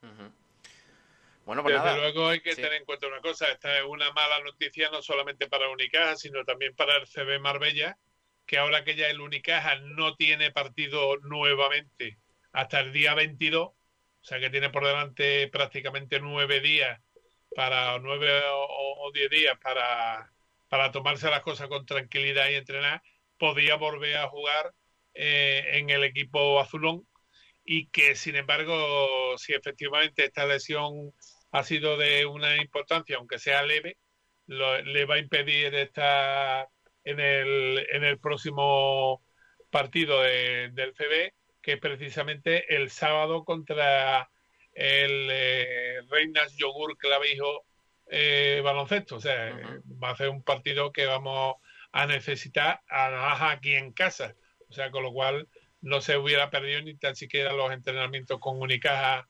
Bueno, 1.47 1.63
pues 1.63 1.73
Desde 1.77 1.87
nada. 1.87 1.97
luego 1.99 2.27
hay 2.31 2.41
que 2.41 2.51
Sí. 2.57 2.57
tener 2.63 2.73
en 2.79 2.85
cuenta 2.85 3.07
una 3.07 3.21
cosa, 3.21 3.47
esta 3.47 3.79
es 3.79 3.85
una 3.85 4.11
mala 4.11 4.41
noticia 4.41 4.91
no 4.91 5.03
solamente 5.03 5.47
para 5.47 5.69
Unicaja, 5.69 6.17
sino 6.17 6.45
también 6.45 6.75
para 6.75 6.97
el 6.97 7.07
CB 7.07 7.39
Marbella, 7.39 7.97
que 8.45 8.59
ahora 8.59 8.83
que 8.83 8.97
ya 8.97 9.07
el 9.07 9.21
Unicaja 9.21 9.77
no 9.77 10.17
tiene 10.17 10.51
partido 10.51 11.17
nuevamente 11.19 12.19
hasta 12.51 12.81
el 12.81 12.93
día 12.93 13.15
22, 13.15 13.69
o 13.69 13.75
sea 14.21 14.41
que 14.41 14.51
tiene 14.51 14.71
por 14.71 14.85
delante 14.85 15.47
prácticamente 15.47 16.19
nueve 16.19 16.59
días 16.59 17.01
para 17.55 17.95
o 17.95 18.01
nueve 18.01 18.33
o, 18.53 19.07
o 19.07 19.13
diez 19.13 19.31
días 19.31 19.57
para, 19.63 20.29
para 20.71 20.93
tomarse 20.93 21.31
las 21.31 21.43
cosas 21.43 21.69
con 21.69 21.87
tranquilidad 21.87 22.51
y 22.51 22.57
entrenar, 22.57 23.03
podría 23.39 23.77
volver 23.77 24.17
a 24.19 24.29
jugar 24.31 24.75
eh, 25.15 25.65
en 25.75 25.91
el 25.91 26.05
equipo 26.05 26.61
azulón 26.61 27.07
y 27.65 27.89
que 27.89 28.15
sin 28.17 28.37
embargo 28.37 29.37
si 29.39 29.55
efectivamente 29.55 30.25
esta 30.27 30.47
lesión 30.47 31.13
ha 31.53 31.63
sido 31.65 31.97
de 31.99 32.27
una 32.27 32.57
importancia 32.57 33.17
aunque 33.19 33.39
sea 33.39 33.63
leve 33.65 33.99
lo- 34.47 34.81
le 34.83 35.05
va 35.07 35.17
a 35.17 35.19
impedir 35.19 35.75
estar 35.75 36.69
en 37.05 37.21
el, 37.21 37.87
en 37.93 38.05
el 38.05 38.19
próximo 38.21 39.23
partido 39.71 40.23
de- 40.23 40.71
del 40.73 40.95
CB 40.95 41.35
que 41.63 41.73
es 41.75 41.81
precisamente 41.81 42.75
el 42.77 42.91
sábado 42.91 43.45
contra 43.45 44.31
el 44.75 45.29
eh, 45.31 46.01
Reinas 46.11 46.57
Yogur 46.57 46.97
Clavijo 46.99 47.67
eh, 48.11 48.61
baloncesto 48.63 49.17
o 49.17 49.21
sea 49.21 49.49
eh, 49.49 49.81
va 50.03 50.11
a 50.11 50.17
ser 50.17 50.29
un 50.29 50.43
partido 50.43 50.93
que 50.93 51.07
vamos 51.07 51.57
a 51.93 52.07
necesitar 52.07 52.81
además 52.89 53.41
aquí 53.43 53.75
en 53.75 53.93
casa 53.93 54.35
o 54.69 54.73
sea 54.73 54.91
con 54.91 55.03
lo 55.03 55.13
cual 55.13 55.49
no 55.83 56.01
se 56.01 56.17
hubiera 56.17 56.51
perdido 56.51 56.83
ni 56.83 56.95
tan 56.97 57.17
siquiera 57.17 57.53
los 57.53 57.73
entrenamientos 57.73 58.39
con 58.39 58.61
Unicaja 58.61 59.29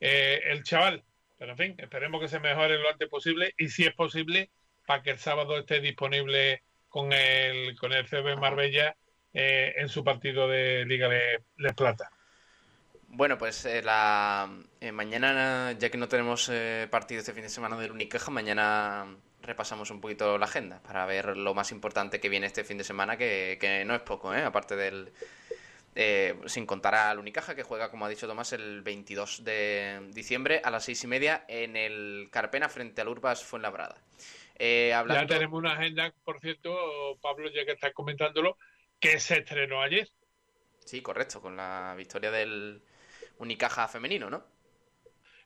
eh, 0.00 0.40
el 0.46 0.62
chaval. 0.62 1.04
Pero 1.38 1.52
en 1.52 1.58
fin, 1.58 1.74
esperemos 1.78 2.20
que 2.20 2.28
se 2.28 2.40
mejore 2.40 2.78
lo 2.78 2.90
antes 2.90 3.08
posible 3.08 3.54
y 3.58 3.68
si 3.68 3.84
es 3.84 3.94
posible, 3.94 4.50
para 4.86 5.02
que 5.02 5.10
el 5.10 5.18
sábado 5.18 5.58
esté 5.58 5.80
disponible 5.80 6.62
con 6.88 7.12
el, 7.12 7.76
con 7.76 7.92
el 7.92 8.06
CB 8.06 8.38
Marbella 8.38 8.96
eh, 9.32 9.74
en 9.76 9.88
su 9.88 10.02
partido 10.02 10.48
de 10.48 10.86
Liga 10.86 11.08
de, 11.08 11.42
de 11.56 11.74
Plata. 11.74 12.10
Bueno, 13.16 13.38
pues 13.38 13.64
eh, 13.64 13.80
la 13.82 14.46
eh, 14.78 14.92
mañana, 14.92 15.72
ya 15.72 15.88
que 15.88 15.96
no 15.96 16.06
tenemos 16.06 16.50
eh, 16.52 16.86
partido 16.90 17.20
este 17.20 17.32
fin 17.32 17.44
de 17.44 17.48
semana 17.48 17.78
del 17.78 17.92
Unicaja, 17.92 18.30
mañana 18.30 19.06
repasamos 19.40 19.90
un 19.90 20.02
poquito 20.02 20.36
la 20.36 20.44
agenda 20.44 20.82
para 20.82 21.06
ver 21.06 21.34
lo 21.34 21.54
más 21.54 21.72
importante 21.72 22.20
que 22.20 22.28
viene 22.28 22.44
este 22.44 22.62
fin 22.62 22.76
de 22.76 22.84
semana, 22.84 23.16
que, 23.16 23.56
que 23.58 23.86
no 23.86 23.94
es 23.94 24.02
poco, 24.02 24.34
¿eh? 24.34 24.42
aparte 24.42 24.76
del... 24.76 25.10
eh, 25.94 26.38
sin 26.44 26.66
contar 26.66 26.94
al 26.94 27.18
Unicaja, 27.18 27.54
que 27.54 27.62
juega, 27.62 27.90
como 27.90 28.04
ha 28.04 28.10
dicho 28.10 28.26
Tomás, 28.26 28.52
el 28.52 28.82
22 28.82 29.44
de 29.44 30.10
diciembre 30.12 30.60
a 30.62 30.70
las 30.70 30.84
seis 30.84 31.02
y 31.02 31.06
media 31.06 31.46
en 31.48 31.74
el 31.74 32.28
Carpena 32.30 32.68
frente 32.68 33.00
al 33.00 33.08
Urbas 33.08 33.42
Fuenlabrada. 33.42 33.96
Eh, 34.58 34.92
hablando... 34.92 35.22
Ya 35.22 35.38
tenemos 35.38 35.58
una 35.58 35.72
agenda, 35.72 36.12
por 36.22 36.38
cierto, 36.38 37.16
Pablo, 37.22 37.48
ya 37.48 37.64
que 37.64 37.72
estás 37.72 37.94
comentándolo, 37.94 38.58
que 39.00 39.18
se 39.20 39.38
estrenó 39.38 39.80
ayer. 39.80 40.06
Sí, 40.84 41.00
correcto, 41.00 41.40
con 41.40 41.56
la 41.56 41.94
victoria 41.96 42.30
del 42.30 42.82
Unicaja 43.38 43.88
femenino, 43.88 44.30
¿no? 44.30 44.44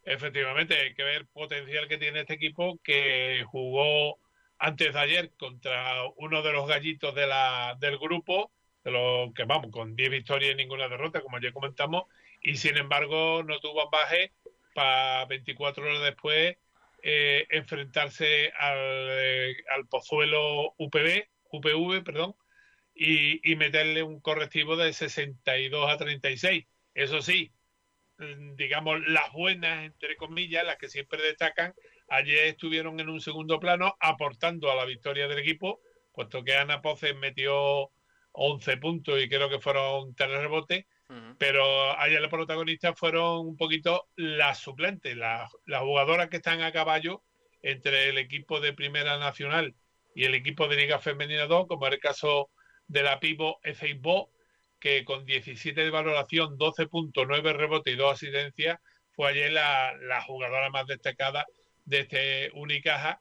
Efectivamente, 0.05 0.75
hay 0.75 0.95
que 0.95 1.05
ver 1.05 1.27
potencial 1.27 1.87
que 1.89 1.99
tiene 1.99 2.21
este 2.21 2.35
equipo 2.35 2.79
que 2.83 3.45
jugó 3.47 4.19
antes 4.59 4.93
de 4.93 4.99
ayer 4.99 5.31
contra 5.39 6.05
uno 6.17 6.43
de 6.43 6.53
los 6.53 6.69
gallitos 6.69 7.15
de 7.15 7.27
la, 7.27 7.77
del 7.81 7.99
grupo, 7.99 8.51
de 8.85 8.91
los 8.91 9.35
que 9.35 9.45
vamos, 9.45 9.71
con 9.71 9.97
10 9.97 10.11
victorias 10.11 10.53
y 10.53 10.57
ninguna 10.57 10.89
derrota, 10.89 11.21
como 11.21 11.39
ya 11.41 11.53
comentamos, 11.53 12.05
y 12.43 12.57
sin 12.57 12.77
embargo 12.77 13.43
no 13.43 13.59
tuvo 13.61 13.83
ambaje 13.83 14.33
para 14.75 15.27
24 15.27 15.85
horas 15.85 16.03
después 16.03 16.57
eh, 17.03 17.47
enfrentarse 17.51 18.53
al, 18.59 18.79
eh, 18.79 19.57
Pozuelo 19.89 20.75
UPV, 20.77 21.29
UPV, 21.51 22.05
perdón, 22.05 22.35
y, 22.95 23.57
meterle 23.57 24.03
un 24.03 24.21
correctivo 24.21 24.77
de 24.77 24.93
62 24.93 25.91
a 25.91 25.97
36. 25.97 26.67
Eso 26.95 27.23
sí, 27.23 27.51
digamos, 28.57 29.01
las 29.09 29.33
buenas, 29.33 29.85
entre 29.85 30.17
comillas, 30.17 30.65
las 30.65 30.77
que 30.77 30.89
siempre 30.89 31.23
destacan, 31.23 31.75
ayer 32.09 32.47
estuvieron 32.47 33.01
en 33.01 33.09
un 33.09 33.21
segundo 33.21 33.59
plano 33.59 33.97
aportando 34.01 34.71
a 34.71 34.75
la 34.75 34.85
victoria 34.85 35.29
del 35.29 35.39
equipo, 35.39 35.81
puesto 36.13 36.45
que 36.45 36.57
Ana 36.57 36.83
Poces 36.83 37.17
metió 37.17 37.91
11 38.33 38.77
puntos 38.77 39.23
y 39.23 39.29
creo 39.29 39.49
que 39.49 39.61
fueron 39.61 40.15
tres 40.15 40.31
rebotes, 40.31 40.87
pero 41.39 41.99
ayer 41.99 42.21
los 42.21 42.31
protagonistas 42.31 42.97
fueron 42.97 43.45
un 43.45 43.57
poquito 43.57 44.09
las 44.15 44.59
suplentes, 44.59 45.17
las, 45.17 45.51
las 45.67 45.83
jugadoras 45.83 46.29
que 46.29 46.37
están 46.37 46.63
a 46.63 46.71
caballo 46.71 47.25
entre 47.63 48.09
el 48.09 48.19
equipo 48.19 48.61
de 48.61 48.73
Primera 48.73 49.19
Nacional 49.19 49.75
y 50.15 50.25
el 50.25 50.35
equipo 50.35 50.69
de 50.69 50.77
Liga 50.77 51.01
Femenina 51.01 51.47
2, 51.47 51.67
como 51.67 51.87
era 51.87 51.97
el 51.97 52.01
caso 52.01 52.51
de 52.87 53.03
la 53.03 53.19
Pivo 53.19 53.59
Ezeibo, 53.65 54.31
que 54.81 55.05
con 55.05 55.25
17 55.25 55.83
de 55.83 55.91
valoración, 55.91 56.57
12 56.57 56.87
puntos, 56.87 57.27
9 57.29 57.53
rebotes 57.53 57.95
y 57.95 57.97
2 57.97 58.13
asistencias, 58.13 58.79
fue 59.13 59.31
ayer 59.31 59.53
la, 59.53 59.95
la 60.01 60.23
jugadora 60.23 60.71
más 60.71 60.87
destacada 60.87 61.47
de 61.85 62.01
este 62.01 62.51
Unicaja, 62.55 63.21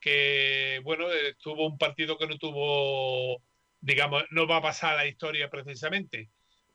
que, 0.00 0.80
bueno, 0.84 1.06
tuvo 1.42 1.66
un 1.66 1.78
partido 1.78 2.18
que 2.18 2.26
no 2.26 2.36
tuvo, 2.38 3.42
digamos, 3.80 4.24
no 4.30 4.46
va 4.46 4.56
a 4.56 4.62
pasar 4.62 4.94
a 4.94 4.98
la 4.98 5.06
historia 5.06 5.48
precisamente. 5.50 6.30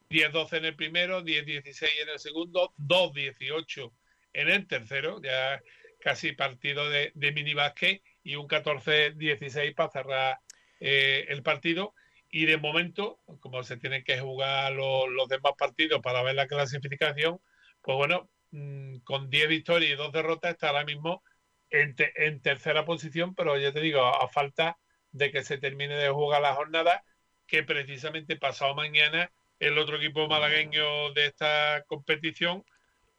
10-12 0.09 0.57
en 0.57 0.65
el 0.65 0.75
primero, 0.75 1.23
10-16 1.23 1.89
en 2.01 2.09
el 2.09 2.19
segundo, 2.19 2.73
2-18 2.77 3.91
en 4.33 4.49
el 4.49 4.67
tercero, 4.67 5.21
ya 5.21 5.61
casi 5.99 6.31
partido 6.33 6.89
de, 6.89 7.11
de 7.15 7.31
mini 7.31 7.53
básquet 7.53 8.01
y 8.23 8.35
un 8.35 8.47
14-16 8.47 9.75
para 9.75 9.91
cerrar 9.91 10.37
eh, 10.79 11.25
el 11.29 11.43
partido. 11.43 11.93
Y 12.37 12.45
de 12.45 12.57
momento, 12.57 13.19
como 13.39 13.63
se 13.63 13.77
tienen 13.77 14.03
que 14.03 14.19
jugar 14.19 14.71
los, 14.73 15.27
demás 15.27 15.53
partidos 15.57 16.01
para 16.01 16.21
ver 16.21 16.35
la 16.35 16.45
clasificación, 16.47 17.39
pues 17.81 17.97
bueno, 17.97 18.29
mm, 18.51 18.97
con 18.99 19.29
10 19.31 19.47
victorias 19.49 19.91
y 19.91 19.95
2 19.95 20.11
derrotas 20.11 20.51
está 20.51 20.67
ahora 20.69 20.85
mismo 20.85 21.23
en, 21.71 21.95
te- 21.95 22.13
en 22.27 22.39
tercera 22.41 22.85
posición, 22.85 23.33
pero 23.33 23.57
ya 23.57 23.71
te 23.73 23.81
digo, 23.81 24.01
a, 24.03 24.23
a 24.23 24.27
falta 24.27 24.77
de 25.11 25.31
que 25.31 25.43
se 25.43 25.57
termine 25.57 25.95
de 25.97 26.09
jugar 26.09 26.41
la 26.43 26.53
jornada, 26.53 27.03
que 27.47 27.63
precisamente 27.63 28.35
pasado 28.37 28.75
mañana 28.75 29.31
el 29.59 29.77
otro 29.79 29.97
equipo 29.97 30.27
malagueño 30.27 31.11
de 31.13 31.25
esta 31.25 31.83
competición, 31.87 32.63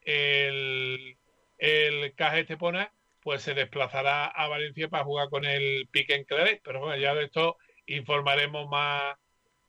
el, 0.03 1.19
el 1.59 2.15
Caja 2.15 2.39
Estepona, 2.39 2.93
pues 3.21 3.43
se 3.43 3.55
desplazará 3.55 4.27
a 4.27 4.49
Valencia 4.49 4.89
para 4.89 5.05
jugar 5.05 5.29
con 5.29 5.45
el 5.45 5.89
Pique 5.91 6.15
en 6.15 6.25
Claret. 6.25 6.61
Pero 6.65 6.81
bueno, 6.81 6.97
ya 6.97 7.15
de 7.15 7.25
esto 7.25 7.59
informaremos 7.89 8.69
más, 8.69 9.17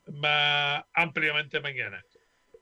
más 0.07 0.83
ampliamente 0.93 1.59
mañana. 1.59 2.03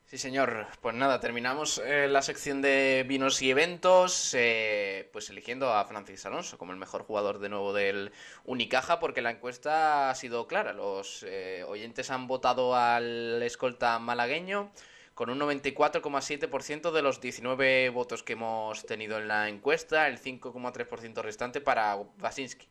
Sí, 0.08 0.18
señor. 0.18 0.68
Pues 0.80 0.96
nada, 0.96 1.20
terminamos 1.20 1.80
eh, 1.80 2.08
la 2.08 2.22
sección 2.22 2.62
de 2.62 3.06
vinos 3.06 3.42
y 3.42 3.52
eventos, 3.52 4.34
eh, 4.36 5.10
pues 5.12 5.30
eligiendo 5.30 5.74
a 5.74 5.84
Francis 5.84 6.26
Alonso 6.26 6.58
como 6.58 6.72
el 6.72 6.78
mejor 6.78 7.04
jugador 7.04 7.40
de 7.40 7.50
nuevo 7.50 7.74
del 7.74 8.14
Unicaja, 8.46 9.02
porque 9.02 9.22
la 9.22 9.32
encuesta 9.32 10.10
ha 10.10 10.16
sido 10.16 10.48
clara. 10.48 10.72
Los 10.72 11.24
eh, 11.24 11.66
oyentes 11.68 12.10
han 12.10 12.26
votado 12.28 12.74
al 12.74 13.44
escolta 13.44 14.00
malagueño 14.00 14.72
con 15.14 15.30
un 15.30 15.40
94,7% 15.40 16.92
de 16.92 17.02
los 17.02 17.20
19 17.20 17.90
votos 17.90 18.24
que 18.24 18.34
hemos 18.34 18.86
tenido 18.86 19.18
en 19.18 19.28
la 19.28 19.50
encuesta, 19.50 20.08
el 20.08 20.22
5,3% 20.22 21.22
restante 21.22 21.60
para 21.60 21.98
Basinski, 22.18 22.70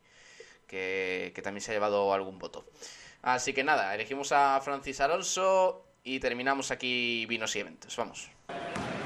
que, 0.67 1.31
que 1.33 1.41
también 1.41 1.61
se 1.61 1.71
ha 1.71 1.73
llevado 1.73 2.13
algún 2.13 2.37
voto. 2.39 2.65
Así 3.21 3.53
que 3.53 3.63
nada, 3.63 3.95
elegimos 3.95 4.31
a 4.31 4.59
Francis 4.61 5.01
Alonso 5.01 5.85
y 6.03 6.19
terminamos 6.19 6.71
aquí 6.71 7.25
vinos 7.25 7.55
y 7.55 7.59
eventos. 7.59 7.95
Vamos. 7.97 8.29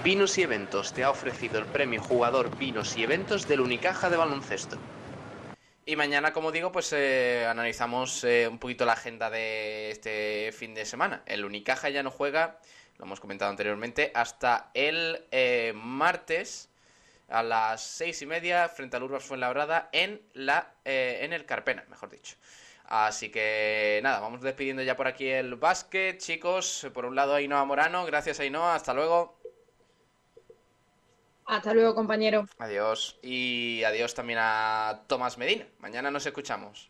Vinos 0.04 0.36
y 0.40 0.42
Eventos 0.42 0.94
te 0.94 1.04
ha 1.04 1.12
ofrecido 1.12 1.60
el 1.60 1.66
premio 1.66 2.02
Jugador 2.02 2.58
Vinos 2.58 2.98
y 2.98 3.04
Eventos 3.04 3.48
del 3.48 3.62
Unicaja 3.62 4.10
de 4.10 4.18
Baloncesto. 4.18 4.80
Y 5.86 5.96
mañana, 5.96 6.34
como 6.34 6.52
digo, 6.52 6.72
pues 6.72 6.92
eh, 6.94 7.46
analizamos 7.48 8.24
eh, 8.24 8.48
un 8.50 8.58
poquito 8.58 8.84
la 8.84 8.94
agenda 8.94 9.30
de 9.30 9.92
este 9.92 10.52
fin 10.54 10.74
de 10.74 10.86
semana. 10.86 11.22
El 11.28 11.46
Unicaja 11.46 11.90
ya 11.90 12.02
no 12.02 12.10
juega, 12.10 12.60
lo 12.98 13.06
hemos 13.06 13.20
comentado 13.20 13.52
anteriormente, 13.52 14.12
hasta 14.16 14.72
el 14.74 15.24
eh, 15.30 15.74
martes 15.76 16.71
a 17.32 17.44
las 17.44 17.82
seis 17.82 18.22
y 18.22 18.26
media 18.26 18.70
frente 18.70 18.98
al 18.98 19.04
Urbas 19.04 19.24
Fuenlabrada 19.24 19.90
en, 19.92 20.22
la, 20.34 20.76
eh, 20.86 21.20
en 21.22 21.34
el 21.34 21.46
Carpena, 21.46 21.86
mejor 21.90 22.10
dicho. 22.10 22.36
Así 22.86 23.30
que 23.30 24.02
nada, 24.04 24.20
vamos 24.20 24.42
despidiendo 24.42 24.84
ya 24.84 24.98
por 24.98 25.08
aquí 25.08 25.26
el 25.26 25.56
básquet, 25.56 26.18
chicos. 26.18 26.88
Por 26.94 27.06
un 27.06 27.16
lado, 27.16 27.36
Ainhoa 27.36 27.64
Morano. 27.64 28.06
Gracias, 28.06 28.42
Ainhoa. 28.42 28.76
Hasta 28.76 28.94
luego. 28.94 29.40
Hasta 31.46 31.74
luego, 31.74 31.96
compañero. 31.96 32.48
Adiós. 32.60 33.18
Y 33.24 33.82
adiós 33.86 34.14
también 34.14 34.40
a 34.42 35.04
Tomás 35.08 35.38
Medina. 35.38 35.66
Mañana 35.80 36.12
nos 36.12 36.26
escuchamos. 36.26 36.90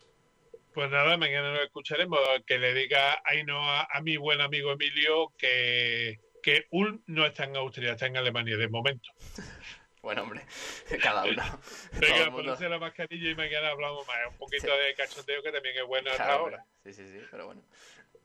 Pues 0.73 0.89
nada, 0.89 1.17
mañana 1.17 1.53
nos 1.53 1.65
escucharemos. 1.65 2.19
Que 2.47 2.57
le 2.57 2.73
diga 2.73 3.21
Ainhoa 3.23 3.87
a 3.91 4.01
mi 4.01 4.17
buen 4.17 4.41
amigo 4.41 4.71
Emilio 4.71 5.31
que, 5.37 6.19
que 6.41 6.65
Ulm 6.71 7.03
no 7.05 7.27
está 7.27 7.43
en 7.43 7.57
Austria, 7.57 7.91
está 7.91 8.07
en 8.07 8.17
Alemania 8.17 8.57
de 8.57 8.69
momento. 8.69 9.07
Bueno, 10.01 10.23
hombre, 10.23 10.41
cada 11.03 11.23
uno. 11.23 11.43
Venga, 11.99 12.25
mundo- 12.31 12.37
ponerse 12.37 12.69
la 12.69 12.79
mascarilla 12.79 13.29
y 13.31 13.35
mañana 13.35 13.69
hablamos 13.69 14.05
más. 14.07 14.17
Un 14.31 14.37
poquito 14.37 14.67
de 14.67 14.95
cachondeo 14.95 15.43
que 15.43 15.51
también 15.51 15.77
es 15.77 15.87
bueno 15.87 16.09
hasta 16.11 16.23
Claro, 16.23 16.39
ahora. 16.43 16.65
Sí, 16.83 16.93
sí, 16.93 17.07
sí, 17.07 17.19
pero 17.29 17.45
bueno. 17.47 17.61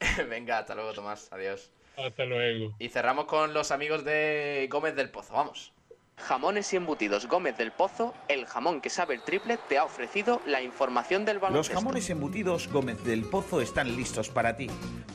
Venga, 0.28 0.58
hasta 0.58 0.74
luego, 0.74 0.92
Tomás. 0.92 1.28
Adiós. 1.32 1.70
Hasta 1.96 2.24
luego. 2.24 2.74
Y 2.78 2.88
cerramos 2.88 3.24
con 3.26 3.54
los 3.54 3.70
amigos 3.70 4.04
de 4.04 4.66
Gómez 4.70 4.94
del 4.96 5.10
Pozo. 5.10 5.34
Vamos. 5.34 5.72
Jamones 6.18 6.72
y 6.72 6.76
embutidos 6.76 7.26
Gómez 7.26 7.58
del 7.58 7.72
Pozo, 7.72 8.14
el 8.28 8.46
jamón 8.46 8.80
que 8.80 8.88
sabe 8.88 9.14
el 9.14 9.22
triple, 9.22 9.58
te 9.68 9.76
ha 9.76 9.84
ofrecido 9.84 10.40
la 10.46 10.62
información 10.62 11.26
del 11.26 11.34
Los 11.36 11.42
baloncesto. 11.42 11.78
jamones 11.78 12.08
embutidos 12.08 12.68
Gómez 12.68 13.04
del 13.04 13.24
Pozo 13.26 13.60
están 13.60 13.94
listos 13.96 14.30
para 14.30 14.56
ti. 14.56 14.68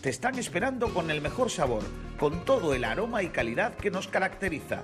Te 0.03 0.09
están 0.09 0.37
esperando 0.37 0.93
con 0.93 1.09
el 1.09 1.19
mejor 1.21 1.49
sabor, 1.49 1.81
con 2.19 2.45
todo 2.45 2.75
el 2.75 2.83
aroma 2.83 3.23
y 3.23 3.29
calidad 3.29 3.75
que 3.77 3.89
nos 3.89 4.07
caracteriza. 4.07 4.83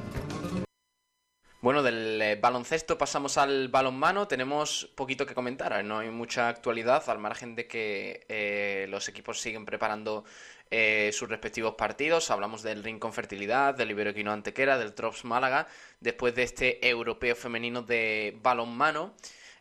Bueno, 1.61 1.83
del 1.83 2.19
eh, 2.19 2.35
baloncesto 2.41 2.97
pasamos 2.97 3.37
al 3.37 3.67
balonmano. 3.67 4.27
Tenemos 4.27 4.89
poquito 4.95 5.27
que 5.27 5.35
comentar, 5.35 5.71
¿eh? 5.79 5.83
no 5.83 5.99
hay 5.99 6.09
mucha 6.09 6.49
actualidad, 6.49 7.07
al 7.07 7.19
margen 7.19 7.53
de 7.53 7.67
que 7.67 8.25
eh, 8.29 8.87
los 8.89 9.07
equipos 9.07 9.39
siguen 9.39 9.63
preparando 9.63 10.25
eh, 10.71 11.11
sus 11.13 11.29
respectivos 11.29 11.75
partidos. 11.75 12.31
Hablamos 12.31 12.63
del 12.63 12.83
Rincón 12.83 13.13
Fertilidad, 13.13 13.75
del 13.75 13.91
Iberoquino 13.91 14.31
Antequera, 14.31 14.79
del 14.79 14.95
Trops 14.95 15.23
Málaga, 15.23 15.67
después 15.99 16.33
de 16.33 16.41
este 16.43 16.89
europeo 16.89 17.35
femenino 17.35 17.83
de 17.83 18.35
balonmano. 18.41 19.13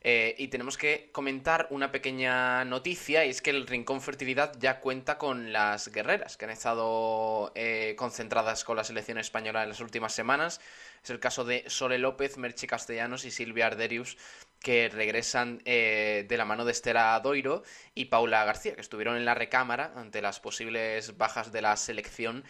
Eh, 0.03 0.35
y 0.39 0.49
tenemos 0.49 0.79
que 0.79 1.11
comentar 1.13 1.67
una 1.69 1.93
pequeña 1.93 2.65
noticia, 2.65 3.27
y 3.27 3.31
es 3.31 3.43
que 3.43 3.51
el 3.51 3.67
Rincón 3.67 4.01
Fertilidad 4.01 4.55
ya 4.59 4.81
cuenta 4.81 5.19
con 5.19 5.53
las 5.53 5.89
guerreras 5.89 6.39
que 6.39 6.47
han 6.47 6.51
estado 6.53 7.53
eh, 7.55 7.95
concentradas 7.99 8.65
con 8.65 8.77
la 8.77 8.85
selección 8.85 9.19
española 9.19 9.63
en 9.63 9.69
las 9.69 9.81
últimas 9.81 10.15
semanas. 10.15 10.61
Es 11.05 11.11
el 11.11 11.21
caso 11.21 11.45
de 11.45 11.65
Sole 11.67 11.99
López, 11.99 12.39
Merchi 12.39 12.67
Castellanos 12.67 13.27
y 13.27 13.31
Silvia 13.31 13.67
Arderius, 13.67 14.17
que 14.59 14.89
regresan 14.89 15.61
eh, 15.67 16.25
de 16.27 16.37
la 16.39 16.47
mano 16.47 16.65
de 16.65 16.73
Estela 16.73 17.21
Doiro 17.21 17.63
y 17.95 18.07
Paula 18.07 18.45
García, 18.45 18.75
que 18.75 18.81
estuvieron 18.81 19.17
en 19.17 19.27
la 19.27 19.35
recámara 19.35 19.93
ante 19.97 20.23
las 20.23 20.41
posibles 20.41 21.19
bajas 21.19 21.53
de 21.53 21.61
la 21.61 21.77
selección. 21.77 22.45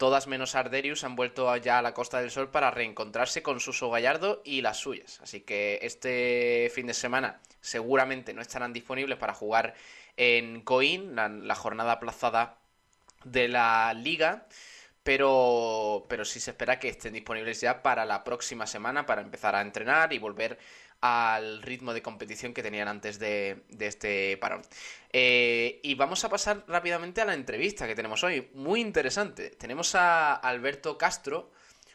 Todas 0.00 0.28
menos 0.28 0.54
Arderius 0.54 1.04
han 1.04 1.14
vuelto 1.14 1.54
ya 1.58 1.78
a 1.78 1.82
la 1.82 1.92
Costa 1.92 2.22
del 2.22 2.30
Sol 2.30 2.48
para 2.50 2.70
reencontrarse 2.70 3.42
con 3.42 3.60
Suso 3.60 3.90
Gallardo 3.90 4.40
y 4.46 4.62
las 4.62 4.78
suyas. 4.78 5.20
Así 5.20 5.42
que 5.42 5.78
este 5.82 6.72
fin 6.74 6.86
de 6.86 6.94
semana 6.94 7.42
seguramente 7.60 8.32
no 8.32 8.40
estarán 8.40 8.72
disponibles 8.72 9.18
para 9.18 9.34
jugar 9.34 9.74
en 10.16 10.62
Coín, 10.62 11.14
la, 11.16 11.28
la 11.28 11.54
jornada 11.54 11.92
aplazada 11.92 12.56
de 13.24 13.48
la 13.48 13.92
liga. 13.92 14.46
Pero, 15.02 16.06
pero 16.08 16.24
sí 16.24 16.40
se 16.40 16.52
espera 16.52 16.78
que 16.78 16.88
estén 16.88 17.12
disponibles 17.12 17.60
ya 17.60 17.82
para 17.82 18.06
la 18.06 18.24
próxima 18.24 18.66
semana 18.66 19.04
para 19.04 19.20
empezar 19.20 19.54
a 19.54 19.60
entrenar 19.60 20.14
y 20.14 20.18
volver 20.18 20.58
al 21.00 21.62
ritmo 21.62 21.94
de 21.94 22.02
competición 22.02 22.52
que 22.52 22.62
tenían 22.62 22.88
antes 22.88 23.18
de, 23.18 23.62
este 23.78 24.36
parón. 24.36 24.62
Eh, 25.12 25.80
y 25.82 25.94
vamos 25.94 26.24
a 26.24 26.28
pasar 26.28 26.64
rápidamente 26.68 27.20
a 27.20 27.24
la 27.24 27.34
entrevista 27.34 27.86
que 27.86 27.94
tenemos 27.94 28.22
hoy. 28.22 28.48
Muy 28.54 28.80
interesante. 28.80 29.50
Tenemos 29.50 29.94
a 29.94 30.34
Alberto 30.34 30.98
Castro, 30.98 31.50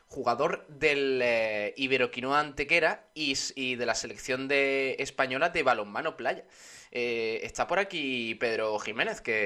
jugador 0.07 0.65
del 0.67 1.21
eh, 1.23 1.73
Iberoquinoa 1.77 2.39
Antequera 2.39 3.07
y 3.13 3.75
de 3.75 3.85
la 3.85 3.95
selección 3.95 4.47
de 4.47 4.95
española 4.99 5.49
de 5.49 5.63
balonmano 5.63 6.17
playa. 6.17 6.45
Eh, 6.97 7.41
está 7.43 7.67
por 7.67 7.77
aquí 7.77 8.35
Pedro 8.35 8.79
Jiménez, 8.79 9.19
que 9.19 9.43